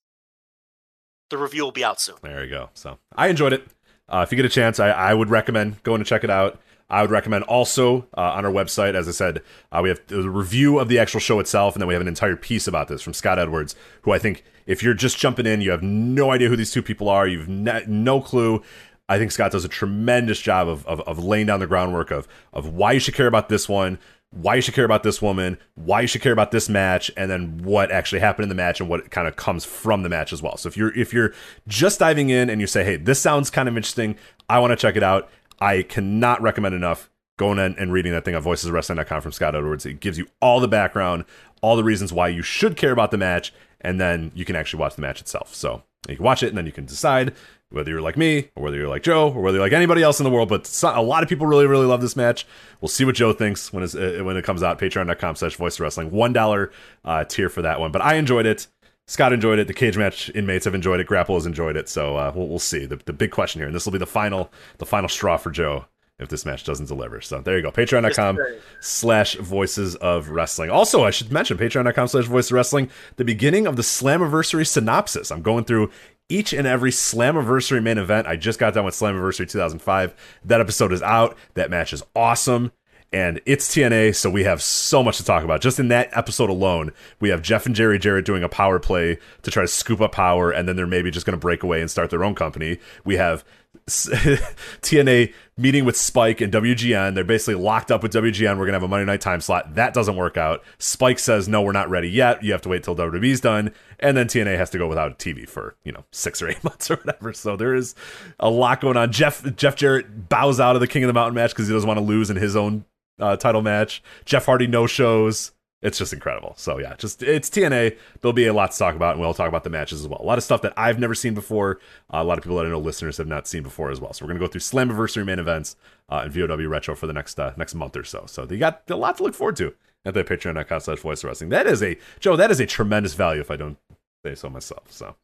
The 1.33 1.39
review 1.39 1.65
will 1.65 1.73
be 1.73 1.83
out 1.83 1.99
soon. 1.99 2.17
There 2.21 2.45
you 2.45 2.51
go. 2.51 2.69
So 2.75 2.99
I 3.17 3.29
enjoyed 3.29 3.55
it. 3.55 3.67
Uh, 4.07 4.21
if 4.23 4.31
you 4.31 4.37
get 4.37 4.45
a 4.45 4.51
chance, 4.51 4.79
I, 4.79 4.91
I 4.91 5.15
would 5.15 5.31
recommend 5.31 5.83
going 5.83 5.99
to 5.99 6.05
check 6.05 6.25
it 6.25 6.29
out. 6.29 6.61
I 6.91 7.01
would 7.01 7.11
recommend 7.11 7.45
also 7.45 8.07
uh, 8.15 8.33
on 8.33 8.45
our 8.45 8.53
website, 8.53 8.95
as 8.95 9.09
I 9.09 9.13
said, 9.13 9.41
uh, 9.73 9.81
we 9.83 9.89
have 9.89 9.99
the 10.09 10.29
review 10.29 10.79
of 10.79 10.89
the 10.89 10.99
actual 10.99 11.21
show 11.21 11.41
itself, 11.41 11.75
and 11.75 11.81
then 11.81 11.89
we 11.89 11.95
have 11.95 12.03
an 12.03 12.09
entire 12.09 12.37
piece 12.37 12.67
about 12.67 12.89
this 12.89 13.01
from 13.01 13.15
Scott 13.15 13.39
Edwards, 13.39 13.75
who 14.03 14.13
I 14.13 14.19
think 14.19 14.45
if 14.67 14.83
you're 14.83 14.93
just 14.93 15.17
jumping 15.17 15.47
in, 15.47 15.63
you 15.63 15.71
have 15.71 15.83
no 15.83 16.31
idea 16.33 16.51
who 16.51 16.57
these 16.57 16.71
two 16.71 16.83
people 16.83 17.09
are, 17.09 17.27
you've 17.27 17.49
ne- 17.49 17.87
no 17.89 18.21
clue. 18.21 18.63
I 19.09 19.17
think 19.17 19.33
Scott 19.33 19.53
does 19.53 19.65
a 19.65 19.71
tremendous 19.71 20.39
job 20.39 20.69
of, 20.69 20.87
of, 20.87 21.01
of 21.01 21.19
laying 21.19 21.47
down 21.47 21.61
the 21.61 21.67
groundwork 21.67 22.11
of 22.11 22.29
of 22.53 22.67
why 22.67 22.93
you 22.93 23.01
should 23.01 23.15
care 23.15 23.27
about 23.27 23.49
this 23.49 23.71
one, 23.71 23.99
why 24.33 24.55
you 24.55 24.63
should 24.63 24.75
care 24.75 24.85
about 24.85 25.03
this 25.03 25.21
woman, 25.21 25.59
why 25.75 26.01
you 26.01 26.07
should 26.07 26.23
care 26.23 26.33
about 26.33 26.51
this 26.51 26.69
match, 26.69 27.11
and 27.17 27.31
then 27.31 27.63
what 27.63 27.91
actually 27.91 28.21
happened 28.21 28.45
in 28.45 28.49
the 28.49 28.55
match 28.55 28.81
and 28.81 28.89
what 28.89 29.11
kind 29.11 29.29
of 29.29 29.37
comes 29.37 29.65
from 29.65 30.03
the 30.03 30.09
match 30.09 30.33
as 30.33 30.43
well. 30.43 30.57
So 30.57 30.69
if 30.69 30.77
you're 30.77 30.97
if 30.99 31.13
you're 31.13 31.35
just 31.69 31.99
diving 31.99 32.31
in 32.31 32.49
and 32.49 32.61
you 32.61 32.67
say, 32.67 32.83
hey, 32.83 32.97
this 32.97 33.21
sounds 33.21 33.51
kind 33.51 33.69
of 33.69 33.77
interesting, 33.77 34.17
I 34.49 34.59
want 34.59 34.71
to 34.71 34.77
check 34.77 34.97
it 34.97 35.03
out, 35.03 35.31
I 35.61 35.83
cannot 35.83 36.41
recommend 36.41 36.75
enough 36.75 37.11
going 37.37 37.59
in 37.59 37.75
and 37.79 37.93
reading 37.93 38.13
that 38.13 38.25
thing 38.25 38.35
on 38.35 38.43
voiceswrestling.com 38.43 39.21
from 39.21 39.33
Scott 39.33 39.55
Edwards. 39.55 39.85
It 39.85 40.01
gives 40.01 40.17
you 40.17 40.27
all 40.41 40.61
the 40.61 40.69
background, 40.69 41.25
all 41.61 41.77
the 41.77 41.85
reasons 41.85 42.13
why 42.13 42.29
you 42.29 42.43
should 42.43 42.77
care 42.77 42.93
about 42.93 43.11
the 43.11 43.19
match, 43.19 43.53
and 43.81 44.01
then 44.01 44.33
you 44.35 44.45
can 44.45 44.57
actually 44.57 44.81
watch 44.81 44.97
the 44.97 45.03
match 45.03 45.21
itself. 45.21 45.55
So 45.55 45.83
you 46.09 46.17
can 46.17 46.25
watch 46.25 46.43
it 46.43 46.49
and 46.49 46.57
then 46.57 46.67
you 46.67 46.73
can 46.73 46.87
decide 46.87 47.35
whether 47.73 47.91
you're 47.91 48.01
like 48.01 48.17
me 48.17 48.51
or 48.55 48.63
whether 48.63 48.77
you're 48.77 48.89
like 48.89 49.03
Joe 49.03 49.33
or 49.33 49.41
whether 49.41 49.57
you're 49.57 49.67
like 49.67 49.73
anybody 49.73 50.03
else 50.03 50.21
in 50.21 50.25
the 50.25 50.31
world. 50.31 50.49
But 50.49 50.83
a 50.83 51.03
lot 51.03 51.23
of 51.23 51.29
people 51.29 51.47
really, 51.47 51.67
really 51.67 51.87
love 51.87 52.01
this 52.01 52.17
match. 52.17 52.47
We'll 52.81 52.89
see 52.89 53.05
what 53.05 53.15
Joe 53.15 53.33
thinks 53.33 53.73
when, 53.73 53.83
it's, 53.83 53.95
uh, 53.95 54.21
when 54.23 54.37
it 54.37 54.45
comes 54.45 54.63
out. 54.63 54.79
Patreon.com 54.79 55.37
slash 55.37 55.57
voice 55.57 55.81
wrestling. 55.81 56.11
$1 56.11 56.71
uh, 57.05 57.25
tier 57.25 57.49
for 57.49 57.63
that 57.63 57.81
one. 57.81 57.93
But 57.93 58.03
I 58.03 58.15
enjoyed 58.15 58.47
it. 58.47 58.67
Scott 59.07 59.33
enjoyed 59.33 59.59
it. 59.59 59.67
The 59.67 59.75
cage 59.75 59.99
match 59.99 60.31
inmates 60.35 60.65
have 60.65 60.75
enjoyed 60.75 61.01
it. 61.01 61.07
Grapple 61.07 61.35
has 61.35 61.47
enjoyed 61.47 61.77
it. 61.77 61.89
So 61.89 62.17
uh, 62.17 62.33
we'll, 62.35 62.49
we'll 62.49 62.59
see. 62.59 62.87
The, 62.87 62.97
the 62.97 63.13
big 63.13 63.31
question 63.31 63.61
here, 63.61 63.67
and 63.67 63.75
this 63.75 63.85
will 63.85 63.93
be 63.93 63.99
the 63.99 64.07
final 64.07 64.53
the 64.79 64.87
final 64.87 65.09
straw 65.09 65.37
for 65.37 65.51
Joe 65.51 65.87
if 66.23 66.29
this 66.29 66.47
match 66.47 66.65
doesn't 66.65 66.87
deliver. 66.87 67.21
So 67.21 67.41
there 67.41 67.57
you 67.57 67.63
go. 67.63 67.71
Patreon.com 67.71 68.39
slash 68.81 69.35
voices 69.37 69.97
of 69.97 70.31
wrestling. 70.31 70.71
Also, 70.71 71.05
I 71.05 71.11
should 71.11 71.33
mention 71.33 71.59
patreon.com 71.59 72.09
slash 72.09 72.25
voices 72.25 72.51
of 72.51 72.55
wrestling, 72.55 72.91
the 73.17 73.25
beginning 73.25 73.67
of 73.67 73.77
the 73.77 73.83
Slammiversary 73.83 74.67
synopsis. 74.67 75.31
I'm 75.31 75.43
going 75.43 75.65
through 75.65 75.91
each 76.33 76.53
and 76.53 76.67
every 76.67 76.91
Slammiversary 76.91 77.83
main 77.83 77.99
event. 77.99 78.27
I 78.27 78.37
just 78.37 78.59
got 78.59 78.75
done 78.75 78.85
with 78.85 78.95
Slammiversary 78.95 79.49
2005. 79.49 80.15
That 80.45 80.61
episode 80.61 80.93
is 80.93 81.03
out. 81.03 81.37
That 81.55 81.71
match 81.71 81.93
is 81.93 82.03
awesome. 82.17 82.73
And 83.13 83.43
it's 83.45 83.69
TNA, 83.69 84.17
so 84.17 84.31
we 84.31 84.45
have 84.45 84.63
so 84.63 85.03
much 85.03 85.19
to 85.19 85.25
talk 85.25 85.45
about. 85.45 85.61
Just 85.61 85.79
in 85.79 85.89
that 85.89 86.09
episode 86.17 86.49
alone, 86.49 86.93
we 87.21 87.29
have 87.29 87.43
Jeff 87.43 87.67
and 87.67 87.75
Jerry 87.75 87.99
Jarrett 87.99 88.25
doing 88.25 88.43
a 88.43 88.49
power 88.49 88.79
play 88.79 89.19
to 89.43 89.51
try 89.51 89.63
to 89.63 89.69
scoop 89.69 90.01
up 90.01 90.13
power, 90.13 90.51
and 90.51 90.67
then 90.67 90.77
they're 90.77 90.87
maybe 90.87 91.11
just 91.11 91.27
going 91.27 91.39
to 91.39 91.41
break 91.41 91.63
away 91.63 91.83
and 91.83 91.91
start 91.91 92.09
their 92.09 92.25
own 92.25 92.35
company. 92.35 92.79
We 93.05 93.17
have 93.17 93.45
TNA 93.89 95.33
meeting 95.57 95.85
with 95.85 95.97
Spike 95.97 96.41
and 96.41 96.53
WGN. 96.53 97.15
They're 97.15 97.25
basically 97.25 97.55
locked 97.55 97.91
up 97.91 98.03
with 98.03 98.13
WGN. 98.13 98.51
We're 98.59 98.67
going 98.67 98.69
to 98.69 98.75
have 98.75 98.83
a 98.83 98.89
Monday 98.89 99.07
night 99.07 99.21
time 99.21 99.41
slot. 99.41 99.75
That 99.75 99.95
doesn't 99.95 100.17
work 100.17 100.37
out. 100.37 100.63
Spike 100.79 101.19
says, 101.19 101.49
no, 101.49 101.63
we're 101.63 101.73
not 101.73 101.91
ready 101.91 102.09
yet. 102.09 102.43
You 102.43 102.53
have 102.53 102.63
to 102.63 102.69
wait 102.69 102.85
till 102.85 102.95
WWE's 102.95 103.41
done. 103.41 103.73
And 103.99 104.17
then 104.17 104.27
TNA 104.27 104.57
has 104.57 104.71
to 104.71 104.79
go 104.79 104.89
without 104.89 105.19
TV 105.19 105.49
for, 105.49 105.75
you 105.85 105.93
know, 105.93 106.05
six 106.13 106.43
or 106.43 106.49
eight 106.49 106.63
months 106.65 106.91
or 106.91 106.97
whatever. 106.97 107.33
So 107.33 107.57
there 107.57 107.75
is 107.75 107.95
a 108.39 108.51
lot 108.51 108.81
going 108.81 108.97
on. 108.97 109.11
Jeff, 109.11 109.43
Jeff 109.57 109.77
Jarrett 109.77 110.29
bows 110.29 110.61
out 110.61 110.77
of 110.77 110.81
the 110.81 110.89
King 110.89 111.05
of 111.05 111.09
the 111.09 111.15
Mountain 111.15 111.35
match 111.35 111.51
because 111.51 111.67
he 111.67 111.73
doesn't 111.73 111.89
want 111.89 111.99
to 111.99 112.05
lose 112.05 112.31
in 112.31 112.37
his 112.37 112.57
own 112.57 112.85
uh, 113.19 113.37
title 113.37 113.63
match. 113.63 114.03
Jeff 114.25 114.47
Hardy 114.47 114.67
no 114.67 114.87
shows. 114.87 115.53
It's 115.83 115.99
just 115.99 116.13
incredible. 116.13 116.55
So 116.57 116.79
yeah, 116.79 116.95
just 116.97 117.23
it's 117.23 117.51
TNA. 117.51 117.97
There'll 118.21 118.33
be 118.33 118.47
a 118.47 118.53
lot 118.53 118.71
to 118.71 118.79
talk 118.79 118.95
about, 118.95 119.13
and 119.13 119.21
we'll 119.21 119.35
talk 119.35 119.49
about 119.49 119.65
the 119.65 119.71
matches 119.71 120.01
as 120.01 120.09
well. 120.09 120.21
A 120.21 120.25
lot 120.25 120.39
of 120.39 120.45
stuff 120.45 120.63
that 120.63 120.73
I've 120.77 120.99
never 120.99 121.15
seen 121.15 121.35
before. 121.35 121.81
Uh, 122.13 122.19
a 122.19 122.25
lot 122.25 122.39
of 122.39 122.45
people 122.45 122.57
that 122.59 122.67
I 122.67 122.69
know 122.69 122.79
listeners 122.79 123.17
have 123.17 123.27
not 123.27 123.49
seen 123.49 123.63
before 123.63 123.91
as 123.91 124.01
well. 124.01 124.13
So 124.13 124.25
we're 124.25 124.29
gonna 124.29 124.41
go 124.41 124.47
through 124.47 124.61
Slammiversary 124.61 125.27
main 125.27 125.41
events 125.41 125.77
uh, 126.09 126.23
and 126.25 126.33
VOW 126.33 126.69
Retro 126.69 126.95
for 126.95 127.07
the 127.07 127.13
next 127.13 127.39
uh, 127.41 127.53
next 127.57 127.75
month 127.75 127.97
or 127.97 128.05
so. 128.05 128.25
So 128.27 128.47
they 128.47 128.59
got 128.59 128.83
a 128.89 128.97
lot 128.97 129.17
to 129.17 129.25
look 129.25 129.35
forward 129.35 129.57
to 129.57 129.75
at 130.05 130.15
the 130.15 130.25
Patreon.com 130.25 130.81
slash 130.81 130.99
Voice 131.01 131.25
Wrestling. 131.25 131.51
That 131.51 131.67
is 131.67 131.83
a 131.83 131.99
Joe. 132.21 132.37
That 132.37 132.51
is 132.51 132.61
a 132.61 132.67
tremendous 132.67 133.15
value 133.15 133.41
if 133.41 133.51
I 133.51 133.57
don't 133.57 133.77
say 134.25 134.35
so 134.35 134.49
myself. 134.49 134.91
So 134.91 135.17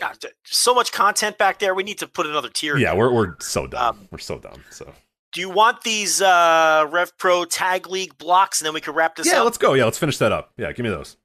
God, 0.00 0.16
so 0.44 0.74
much 0.74 0.92
content 0.92 1.38
back 1.38 1.58
there. 1.58 1.74
We 1.74 1.82
need 1.82 1.98
to 1.98 2.06
put 2.06 2.26
another 2.26 2.48
tier. 2.48 2.76
yeah, 2.76 2.92
in. 2.92 2.98
we're 2.98 3.12
we're 3.12 3.36
so 3.38 3.66
dumb. 3.66 3.98
Um, 4.00 4.08
we're 4.10 4.18
so 4.18 4.38
dumb. 4.38 4.64
So 4.70 4.92
Do 5.32 5.40
you 5.40 5.50
want 5.50 5.82
these 5.82 6.20
uh, 6.20 6.86
Rev 6.90 7.16
Pro 7.16 7.44
Tag 7.44 7.88
League 7.88 8.18
blocks, 8.18 8.60
and 8.60 8.66
then 8.66 8.74
we 8.74 8.80
can 8.80 8.94
wrap 8.94 9.14
this 9.14 9.26
yeah, 9.26 9.32
up? 9.32 9.36
Yeah, 9.36 9.42
let's 9.42 9.58
go. 9.58 9.74
Yeah, 9.74 9.84
let's 9.84 9.98
finish 9.98 10.18
that 10.18 10.32
up. 10.32 10.52
Yeah, 10.56 10.72
give 10.72 10.82
me 10.82 10.90
those. 10.90 11.16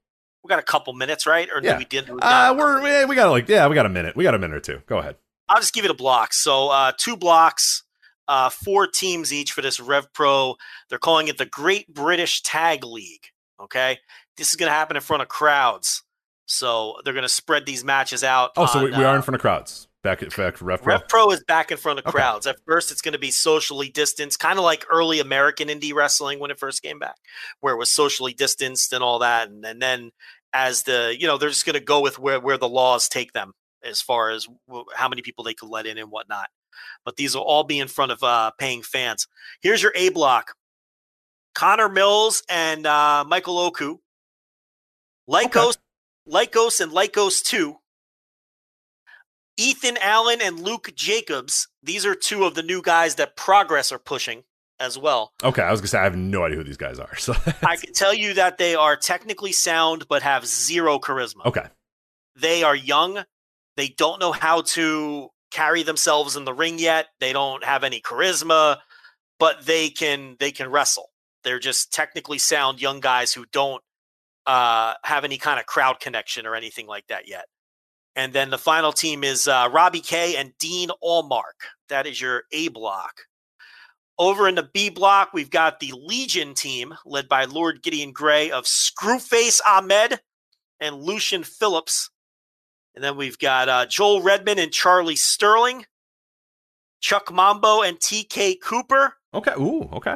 We 0.43 0.49
got 0.49 0.59
a 0.59 0.63
couple 0.63 0.93
minutes, 0.93 1.25
right? 1.25 1.49
Or 1.51 1.59
Yeah. 1.63 1.77
we 1.77 1.85
did? 1.85 2.07
we 2.07 2.19
Uh, 2.21 2.53
we're 2.53 3.07
we, 3.07 3.15
got 3.15 3.31
like 3.31 3.49
yeah, 3.49 3.67
we 3.67 3.73
got 3.73 3.87
a 3.87 3.89
minute. 3.89 4.15
We 4.15 4.23
got 4.23 4.35
a 4.35 4.39
minute 4.39 4.55
or 4.55 4.59
two. 4.59 4.81
Go 4.85 4.99
ahead. 4.99 5.15
I'll 5.49 5.59
just 5.59 5.73
give 5.73 5.85
it 5.85 5.91
a 5.91 5.95
block. 5.95 6.33
So 6.33 6.69
uh, 6.69 6.91
two 6.97 7.17
blocks, 7.17 7.83
uh, 8.27 8.49
four 8.49 8.85
teams 8.85 9.33
each 9.33 9.51
for 9.51 9.61
this 9.61 9.79
Rev 9.79 10.11
Pro. 10.13 10.55
They're 10.89 10.99
calling 10.99 11.27
it 11.27 11.39
the 11.39 11.45
Great 11.45 11.91
British 11.91 12.43
Tag 12.43 12.83
League. 12.83 13.27
Okay, 13.59 13.99
this 14.37 14.49
is 14.49 14.55
going 14.55 14.69
to 14.69 14.73
happen 14.73 14.95
in 14.95 15.01
front 15.01 15.23
of 15.23 15.29
crowds. 15.29 16.03
So 16.45 16.97
they're 17.03 17.13
going 17.13 17.23
to 17.23 17.29
spread 17.29 17.65
these 17.65 17.83
matches 17.83 18.23
out. 18.23 18.51
Oh, 18.55 18.67
so 18.67 18.83
we, 18.83 18.91
we 18.91 19.03
are 19.03 19.13
uh, 19.13 19.15
in 19.15 19.23
front 19.23 19.35
of 19.35 19.41
crowds. 19.41 19.87
Back 20.05 20.21
at 20.21 20.37
back 20.37 20.61
Rev 20.61 20.83
Pro. 21.09 21.31
Is 21.31 21.43
back 21.45 21.71
in 21.71 21.77
front 21.79 21.97
of 21.97 22.05
Okay. 22.05 22.11
crowds. 22.11 22.45
At 22.45 22.57
first, 22.67 22.91
it's 22.91 23.01
going 23.01 23.13
to 23.13 23.19
be 23.19 23.31
socially 23.31 23.89
distanced, 23.89 24.37
kind 24.37 24.59
of 24.59 24.63
like 24.63 24.85
early 24.87 25.19
American 25.19 25.67
indie 25.67 25.95
wrestling 25.95 26.37
when 26.37 26.51
it 26.51 26.59
first 26.59 26.83
came 26.83 26.99
back, 26.99 27.15
where 27.61 27.73
it 27.73 27.77
was 27.77 27.91
socially 27.91 28.31
distanced 28.31 28.93
and 28.93 29.03
all 29.03 29.17
that. 29.19 29.49
And, 29.49 29.65
and 29.65 29.81
then, 29.81 30.11
as 30.53 30.83
the 30.83 31.15
you 31.19 31.25
know, 31.25 31.39
they're 31.39 31.49
just 31.49 31.65
going 31.65 31.73
to 31.73 31.79
go 31.79 32.01
with 32.01 32.19
where 32.19 32.39
where 32.39 32.59
the 32.59 32.69
laws 32.69 33.09
take 33.09 33.33
them 33.33 33.53
as 33.83 33.99
far 33.99 34.29
as 34.29 34.47
w- 34.67 34.85
how 34.93 35.09
many 35.09 35.23
people 35.23 35.43
they 35.43 35.55
could 35.55 35.69
let 35.69 35.87
in 35.87 35.97
and 35.97 36.11
whatnot. 36.11 36.49
But 37.03 37.15
these 37.15 37.33
will 37.33 37.41
all 37.41 37.63
be 37.63 37.79
in 37.79 37.87
front 37.87 38.11
of 38.11 38.21
uh, 38.21 38.51
paying 38.59 38.83
fans. 38.83 39.27
Here's 39.61 39.81
your 39.81 39.93
A 39.95 40.09
block: 40.09 40.53
Connor 41.55 41.89
Mills 41.89 42.43
and 42.47 42.85
uh, 42.85 43.23
Michael 43.27 43.57
Oku, 43.57 43.97
Lykos, 45.27 45.77
Lykos, 46.29 46.79
and 46.79 46.91
Lykos 46.91 47.41
Two. 47.43 47.77
Ethan 49.57 49.97
Allen 50.01 50.39
and 50.41 50.59
Luke 50.59 50.91
Jacobs. 50.95 51.67
These 51.81 52.05
are 52.05 52.15
two 52.15 52.43
of 52.43 52.55
the 52.55 52.63
new 52.63 52.81
guys 52.81 53.15
that 53.15 53.35
Progress 53.37 53.91
are 53.91 53.99
pushing 53.99 54.43
as 54.79 54.97
well. 54.97 55.31
Okay, 55.43 55.61
I 55.61 55.71
was 55.71 55.79
gonna 55.79 55.87
say 55.87 55.99
I 55.99 56.03
have 56.03 56.17
no 56.17 56.43
idea 56.43 56.57
who 56.57 56.63
these 56.63 56.77
guys 56.77 56.99
are. 56.99 57.15
So 57.17 57.33
I 57.63 57.77
can 57.77 57.93
tell 57.93 58.13
you 58.13 58.33
that 58.33 58.57
they 58.57 58.75
are 58.75 58.95
technically 58.97 59.53
sound 59.53 60.07
but 60.09 60.21
have 60.23 60.45
zero 60.45 60.99
charisma. 60.99 61.45
okay, 61.45 61.67
They 62.35 62.63
are 62.63 62.75
young. 62.75 63.23
They 63.77 63.87
don't 63.89 64.19
know 64.19 64.31
how 64.33 64.61
to 64.61 65.29
carry 65.51 65.83
themselves 65.83 66.35
in 66.35 66.43
the 66.43 66.53
ring 66.53 66.77
yet. 66.79 67.07
They 67.21 67.31
don't 67.31 67.63
have 67.63 67.83
any 67.85 68.01
charisma, 68.01 68.79
but 69.39 69.65
they 69.65 69.89
can 69.89 70.35
they 70.39 70.51
can 70.51 70.69
wrestle. 70.69 71.09
They're 71.45 71.59
just 71.59 71.93
technically 71.93 72.39
sound 72.39 72.81
young 72.81 72.99
guys 72.99 73.31
who 73.33 73.45
don't 73.51 73.81
uh, 74.45 74.95
have 75.03 75.23
any 75.23 75.37
kind 75.37 75.59
of 75.59 75.65
crowd 75.65 75.99
connection 76.01 76.45
or 76.45 76.55
anything 76.55 76.87
like 76.87 77.07
that 77.07 77.27
yet. 77.27 77.45
And 78.15 78.31
then 78.31 78.49
the 78.49 78.57
final 78.57 78.93
team 78.93 79.23
is 79.23 79.47
uh, 79.47 79.69
Robbie 79.71 79.99
K 79.99 80.37
and 80.37 80.57
Dean 80.57 80.89
Allmark. 81.03 81.65
That 81.89 82.07
is 82.07 82.19
your 82.19 82.43
A 82.51 82.69
block. 82.69 83.21
Over 84.17 84.47
in 84.47 84.55
the 84.55 84.69
B 84.73 84.89
block, 84.89 85.31
we've 85.33 85.49
got 85.49 85.81
the 85.81 85.91
Legion 85.93 86.53
team 86.53 86.93
led 87.05 87.27
by 87.27 87.43
Lord 87.43 87.83
Gideon 87.83 88.13
Grey 88.13 88.49
of 88.49 88.63
Screwface 88.63 89.59
Ahmed 89.67 90.21
and 90.79 90.95
Lucian 90.95 91.43
Phillips. 91.43 92.09
And 92.95 93.03
then 93.03 93.17
we've 93.17 93.37
got 93.37 93.67
uh, 93.67 93.85
Joel 93.85 94.21
Redman 94.21 94.57
and 94.57 94.71
Charlie 94.71 95.17
Sterling, 95.17 95.85
Chuck 97.01 97.31
Mambo 97.31 97.81
and 97.81 97.99
TK 97.99 98.61
Cooper, 98.61 99.15
okay, 99.33 99.51
ooh, 99.59 99.89
okay. 99.91 100.15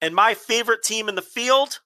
and 0.00 0.14
my 0.14 0.34
favorite 0.34 0.84
team 0.84 1.08
in 1.08 1.16
the 1.16 1.22
field, 1.22 1.80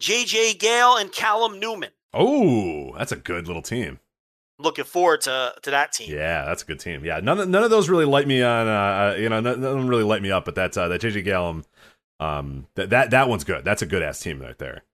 JJ 0.00 0.58
Gale 0.58 0.96
and 0.96 1.12
Callum 1.12 1.60
Newman. 1.60 1.90
Oh, 2.14 2.94
that's 2.96 3.12
a 3.12 3.16
good 3.16 3.46
little 3.46 3.62
team. 3.62 3.98
Looking 4.58 4.84
forward 4.84 5.22
to, 5.22 5.54
to 5.62 5.70
that 5.70 5.92
team. 5.92 6.14
Yeah, 6.14 6.44
that's 6.44 6.62
a 6.62 6.66
good 6.66 6.78
team. 6.78 7.04
Yeah, 7.04 7.20
none 7.20 7.40
of, 7.40 7.48
none 7.48 7.64
of 7.64 7.70
those 7.70 7.88
really 7.88 8.04
light 8.04 8.28
me 8.28 8.42
on. 8.42 8.68
Uh, 8.68 8.70
uh, 8.70 9.16
you 9.18 9.28
know, 9.28 9.40
none, 9.40 9.60
none 9.60 9.70
of 9.70 9.78
them 9.78 9.88
really 9.88 10.04
light 10.04 10.22
me 10.22 10.30
up. 10.30 10.44
But 10.44 10.54
that's 10.54 10.76
uh, 10.76 10.88
that 10.88 11.00
JJ 11.00 11.24
Gallum. 11.24 11.64
Um, 12.20 12.68
that 12.76 12.90
that 12.90 13.10
that 13.10 13.28
one's 13.28 13.44
good. 13.44 13.64
That's 13.64 13.82
a 13.82 13.86
good 13.86 14.02
ass 14.02 14.20
team 14.20 14.40
right 14.40 14.58
there. 14.58 14.84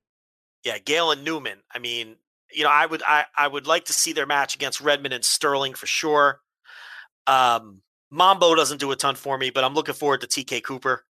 Yeah, 0.65 0.79
Galen 0.79 1.25
Newman. 1.25 1.59
I 1.73 1.79
mean, 1.79 2.17
you 2.53 2.65
know, 2.65 2.71
I 2.71 2.87
would 2.87 3.03
I, 3.07 3.25
I 3.37 3.49
would 3.49 3.67
like 3.67 3.85
to 3.87 3.93
see 3.93 4.13
their 4.13 4.27
match 4.27 4.55
against 4.55 4.81
Redman 4.81 5.13
and 5.13 5.25
Sterling 5.25 5.75
for 5.75 5.87
sure. 5.87 6.41
Um, 7.27 7.83
Mambo 8.11 8.55
doesn't 8.55 8.81
do 8.81 8.91
a 8.91 8.97
ton 8.97 9.15
for 9.15 9.37
me, 9.37 9.51
but 9.51 9.65
I'm 9.65 9.75
looking 9.75 9.95
forward 9.95 10.23
to 10.23 10.27
TK 10.27 10.63
Cooper 10.63 11.05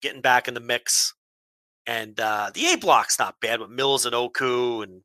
getting 0.00 0.20
back 0.20 0.48
in 0.48 0.54
the 0.54 0.60
mix. 0.60 1.14
And 1.86 2.18
uh, 2.20 2.50
the 2.54 2.66
A 2.66 2.76
block's 2.76 3.18
not 3.18 3.40
bad 3.40 3.60
with 3.60 3.70
Mills 3.70 4.06
and 4.06 4.14
Oku 4.14 4.82
and 4.82 5.02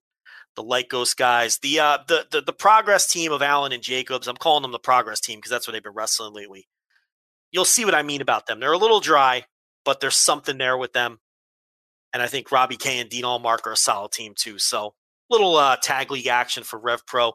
the 0.55 0.63
Lykos 0.63 1.15
guys. 1.15 1.59
The, 1.59 1.79
uh, 1.79 1.97
the 2.07 2.25
the 2.31 2.41
the 2.41 2.53
progress 2.53 3.07
team 3.07 3.31
of 3.31 3.41
Allen 3.41 3.71
and 3.71 3.83
Jacobs. 3.83 4.27
I'm 4.27 4.37
calling 4.37 4.61
them 4.61 4.71
the 4.71 4.79
progress 4.79 5.19
team 5.19 5.37
because 5.39 5.51
that's 5.51 5.67
what 5.67 5.73
they've 5.73 5.83
been 5.83 5.93
wrestling 5.93 6.33
lately. 6.33 6.67
You'll 7.51 7.65
see 7.65 7.85
what 7.85 7.95
I 7.95 8.03
mean 8.03 8.21
about 8.21 8.47
them. 8.47 8.59
They're 8.59 8.71
a 8.71 8.77
little 8.77 8.99
dry, 8.99 9.45
but 9.83 9.99
there's 9.99 10.15
something 10.15 10.57
there 10.57 10.77
with 10.77 10.93
them. 10.93 11.19
And 12.13 12.21
I 12.21 12.27
think 12.27 12.51
Robbie 12.51 12.77
K 12.77 12.99
and 12.99 13.09
Dean 13.09 13.23
Allmark 13.23 13.65
are 13.65 13.73
a 13.73 13.77
solid 13.77 14.11
team 14.11 14.33
too. 14.35 14.57
So 14.57 14.93
little 15.29 15.55
uh, 15.55 15.77
tag 15.81 16.11
league 16.11 16.27
action 16.27 16.63
for 16.63 16.79
Rev 16.79 17.05
Pro. 17.05 17.33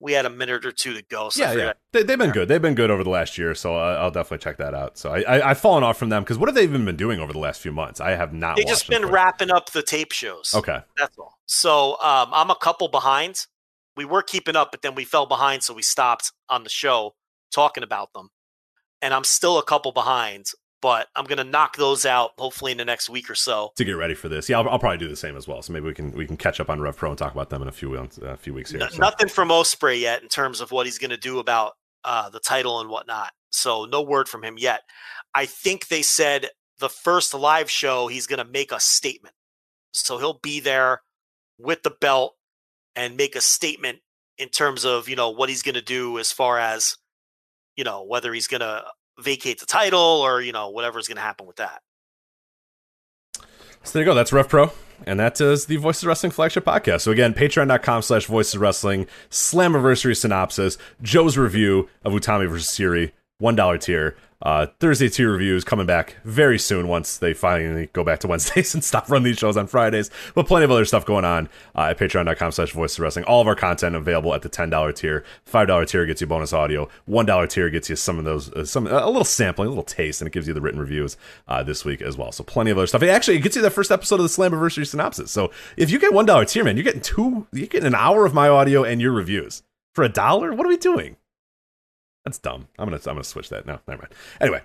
We 0.00 0.12
had 0.12 0.24
a 0.24 0.30
minute 0.30 0.64
or 0.64 0.72
two 0.72 0.94
to 0.94 1.02
go. 1.02 1.28
So 1.28 1.42
yeah, 1.42 1.52
yeah, 1.52 1.72
they, 1.92 2.02
they've 2.02 2.18
been 2.18 2.30
good. 2.30 2.48
They've 2.48 2.62
been 2.62 2.74
good 2.74 2.90
over 2.90 3.04
the 3.04 3.10
last 3.10 3.36
year, 3.36 3.54
so 3.54 3.76
I'll 3.76 4.10
definitely 4.10 4.42
check 4.42 4.56
that 4.56 4.74
out. 4.74 4.96
So 4.96 5.12
I, 5.12 5.20
I, 5.20 5.50
I've 5.50 5.60
fallen 5.60 5.84
off 5.84 5.98
from 5.98 6.08
them 6.08 6.22
because 6.22 6.38
what 6.38 6.48
have 6.48 6.54
they 6.54 6.62
even 6.62 6.86
been 6.86 6.96
doing 6.96 7.20
over 7.20 7.32
the 7.32 7.38
last 7.38 7.60
few 7.60 7.70
months? 7.70 8.00
I 8.00 8.12
have 8.12 8.32
not. 8.32 8.56
They 8.56 8.64
just 8.64 8.88
been 8.88 9.06
wrapping 9.06 9.50
up 9.50 9.70
the 9.70 9.82
tape 9.82 10.12
shows. 10.12 10.54
Okay, 10.54 10.80
That's 10.96 11.18
all. 11.18 11.38
So 11.46 11.92
um, 12.00 12.30
I'm 12.32 12.50
a 12.50 12.56
couple 12.56 12.88
behind. 12.88 13.46
We 13.96 14.04
were 14.06 14.22
keeping 14.22 14.56
up, 14.56 14.70
but 14.70 14.80
then 14.80 14.94
we 14.94 15.04
fell 15.04 15.26
behind, 15.26 15.62
so 15.62 15.74
we 15.74 15.82
stopped 15.82 16.32
on 16.48 16.64
the 16.64 16.70
show 16.70 17.14
talking 17.52 17.82
about 17.82 18.12
them. 18.14 18.30
And 19.02 19.12
I'm 19.12 19.24
still 19.24 19.58
a 19.58 19.62
couple 19.62 19.92
behind, 19.92 20.46
but 20.80 21.08
I'm 21.16 21.24
gonna 21.24 21.44
knock 21.44 21.76
those 21.76 22.06
out 22.06 22.32
hopefully 22.38 22.72
in 22.72 22.78
the 22.78 22.84
next 22.84 23.10
week 23.10 23.30
or 23.30 23.34
so. 23.34 23.72
to 23.76 23.84
get 23.84 23.92
ready 23.92 24.14
for 24.14 24.28
this, 24.28 24.48
yeah, 24.48 24.58
I'll, 24.58 24.68
I'll 24.68 24.78
probably 24.78 24.98
do 24.98 25.08
the 25.08 25.16
same 25.16 25.36
as 25.36 25.46
well. 25.46 25.62
So 25.62 25.72
maybe 25.72 25.86
we 25.86 25.94
can 25.94 26.12
we 26.12 26.26
can 26.26 26.36
catch 26.36 26.60
up 26.60 26.70
on 26.70 26.80
Rev 26.80 26.96
Pro 26.96 27.10
and 27.10 27.18
talk 27.18 27.32
about 27.32 27.50
them 27.50 27.62
in 27.62 27.68
a 27.68 27.72
few 27.72 27.94
a 27.94 28.36
few 28.36 28.54
weeks 28.54 28.70
here. 28.70 28.82
N- 28.82 28.90
so. 28.90 28.98
Nothing 28.98 29.28
from 29.28 29.48
Ospreay 29.48 30.00
yet 30.00 30.22
in 30.22 30.28
terms 30.28 30.60
of 30.60 30.70
what 30.70 30.86
he's 30.86 30.98
gonna 30.98 31.16
do 31.16 31.38
about 31.38 31.72
uh, 32.04 32.30
the 32.30 32.40
title 32.40 32.80
and 32.80 32.90
whatnot. 32.90 33.32
So 33.50 33.84
no 33.84 34.02
word 34.02 34.28
from 34.28 34.42
him 34.42 34.56
yet. 34.58 34.82
I 35.34 35.46
think 35.46 35.88
they 35.88 36.02
said 36.02 36.48
the 36.78 36.88
first 36.88 37.34
live 37.34 37.70
show 37.70 38.08
he's 38.08 38.26
gonna 38.26 38.44
make 38.44 38.72
a 38.72 38.80
statement. 38.80 39.34
So 39.92 40.18
he'll 40.18 40.38
be 40.42 40.60
there 40.60 41.02
with 41.58 41.82
the 41.82 41.90
belt 41.90 42.36
and 42.96 43.16
make 43.16 43.36
a 43.36 43.40
statement 43.40 43.98
in 44.38 44.48
terms 44.48 44.84
of 44.84 45.08
you 45.08 45.16
know 45.16 45.30
what 45.30 45.48
he's 45.48 45.62
going 45.62 45.74
to 45.74 45.82
do 45.82 46.18
as 46.18 46.32
far 46.32 46.58
as 46.58 46.96
you 47.76 47.84
know 47.84 48.02
whether 48.02 48.32
he's 48.32 48.46
going 48.46 48.62
to 48.62 48.84
vacate 49.20 49.60
the 49.60 49.66
title 49.66 50.00
or 50.00 50.40
you 50.40 50.52
know 50.52 50.70
whatever's 50.70 51.08
going 51.08 51.16
to 51.16 51.22
happen 51.22 51.46
with 51.46 51.56
that. 51.56 51.82
So 53.82 53.92
there 53.94 54.02
you 54.02 54.10
go. 54.10 54.14
That's 54.14 54.32
Rev 54.32 54.48
Pro. 54.48 54.72
And 55.06 55.18
that 55.18 55.40
is 55.40 55.66
the 55.66 55.76
Voices 55.76 56.04
Wrestling 56.04 56.32
flagship 56.32 56.64
podcast. 56.66 57.00
So 57.00 57.10
again, 57.10 57.32
patreon.com 57.32 58.02
slash 58.02 58.26
voices 58.26 58.58
wrestling, 58.58 59.06
Slammiversary 59.30 60.14
synopsis, 60.16 60.76
Joe's 61.00 61.38
review 61.38 61.88
of 62.04 62.12
Utami 62.12 62.48
versus 62.48 62.68
Syuri, 62.68 63.12
$1 63.40 63.80
tier. 63.80 64.16
Uh, 64.42 64.66
Thursday 64.78 65.08
tier 65.08 65.30
reviews 65.30 65.64
coming 65.64 65.86
back 65.86 66.16
very 66.24 66.58
soon 66.58 66.88
once 66.88 67.18
they 67.18 67.34
finally 67.34 67.90
go 67.92 68.02
back 68.02 68.20
to 68.20 68.28
Wednesdays 68.28 68.74
and 68.74 68.82
stop 68.82 69.10
running 69.10 69.24
these 69.24 69.38
shows 69.38 69.56
on 69.56 69.66
Fridays. 69.66 70.10
But 70.34 70.46
plenty 70.46 70.64
of 70.64 70.70
other 70.70 70.84
stuff 70.84 71.04
going 71.04 71.24
on 71.24 71.48
uh, 71.74 71.88
at 71.90 71.98
patreon.com 71.98 72.52
slash 72.52 72.72
voices 72.72 72.98
of 72.98 73.02
wrestling. 73.02 73.26
All 73.26 73.40
of 73.40 73.46
our 73.46 73.54
content 73.54 73.94
available 73.94 74.34
at 74.34 74.42
the 74.42 74.48
$10 74.48 74.94
tier. 74.94 75.24
$5 75.50 75.88
tier 75.88 76.06
gets 76.06 76.20
you 76.20 76.26
bonus 76.26 76.52
audio. 76.52 76.88
$1 77.08 77.48
tier 77.50 77.70
gets 77.70 77.90
you 77.90 77.96
some 77.96 78.18
of 78.18 78.24
those, 78.24 78.50
uh, 78.52 78.64
some 78.64 78.86
a 78.86 79.06
little 79.06 79.24
sampling, 79.24 79.66
a 79.66 79.70
little 79.70 79.84
taste, 79.84 80.20
and 80.20 80.28
it 80.28 80.32
gives 80.32 80.48
you 80.48 80.54
the 80.54 80.60
written 80.60 80.80
reviews 80.80 81.16
uh, 81.48 81.62
this 81.62 81.84
week 81.84 82.00
as 82.00 82.16
well. 82.16 82.32
So 82.32 82.42
plenty 82.42 82.70
of 82.70 82.78
other 82.78 82.86
stuff. 82.86 83.02
It 83.02 83.10
actually 83.10 83.38
gets 83.40 83.56
you 83.56 83.62
the 83.62 83.70
first 83.70 83.90
episode 83.90 84.20
of 84.20 84.22
the 84.22 84.28
Slammiversary 84.28 84.86
synopsis. 84.86 85.30
So 85.30 85.50
if 85.76 85.90
you 85.90 85.98
get 85.98 86.12
$1 86.12 86.48
tier, 86.48 86.64
man, 86.64 86.76
you're 86.76 86.84
getting 86.84 87.02
two, 87.02 87.46
you're 87.52 87.66
getting 87.66 87.86
an 87.86 87.94
hour 87.94 88.24
of 88.24 88.32
my 88.32 88.48
audio 88.48 88.84
and 88.84 89.00
your 89.00 89.12
reviews. 89.12 89.62
For 89.94 90.04
a 90.04 90.08
dollar? 90.08 90.54
What 90.54 90.64
are 90.66 90.68
we 90.68 90.76
doing? 90.76 91.16
That's 92.24 92.38
dumb. 92.38 92.68
I'm 92.78 92.86
gonna 92.86 92.96
I'm 92.98 93.14
gonna 93.14 93.24
switch 93.24 93.48
that. 93.48 93.66
No, 93.66 93.80
never 93.88 94.02
mind. 94.02 94.14
Anyway, 94.40 94.60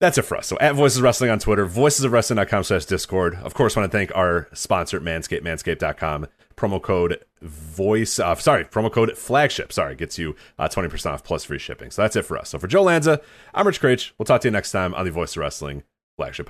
that's 0.00 0.18
it 0.18 0.22
for 0.22 0.36
us. 0.36 0.46
So 0.46 0.58
at 0.58 0.74
Voices 0.74 1.00
Wrestling 1.00 1.30
on 1.30 1.38
Twitter, 1.38 1.66
voicesofwrestling.com 1.66 2.64
slash 2.64 2.84
Discord. 2.86 3.34
Of 3.36 3.54
course, 3.54 3.76
want 3.76 3.90
to 3.90 3.96
thank 3.96 4.14
our 4.14 4.48
sponsor, 4.52 5.00
Manscaped, 5.00 5.42
manscaped.com. 5.42 6.26
Promo 6.56 6.80
code 6.80 7.22
voice, 7.42 8.18
uh, 8.18 8.34
sorry, 8.36 8.64
promo 8.64 8.90
code 8.90 9.16
flagship, 9.16 9.70
sorry, 9.70 9.94
gets 9.94 10.18
you 10.18 10.34
uh, 10.58 10.66
20% 10.68 11.10
off 11.12 11.22
plus 11.22 11.44
free 11.44 11.58
shipping. 11.58 11.90
So 11.90 12.00
that's 12.00 12.16
it 12.16 12.22
for 12.22 12.38
us. 12.38 12.48
So 12.48 12.58
for 12.58 12.66
Joe 12.66 12.82
Lanza, 12.84 13.20
I'm 13.52 13.66
Rich 13.66 13.82
Kraetsch. 13.82 14.12
We'll 14.16 14.24
talk 14.24 14.40
to 14.40 14.48
you 14.48 14.52
next 14.52 14.72
time 14.72 14.94
on 14.94 15.04
the 15.04 15.10
Voice 15.10 15.36
of 15.36 15.40
Wrestling 15.40 15.82
flagship. 16.16 16.44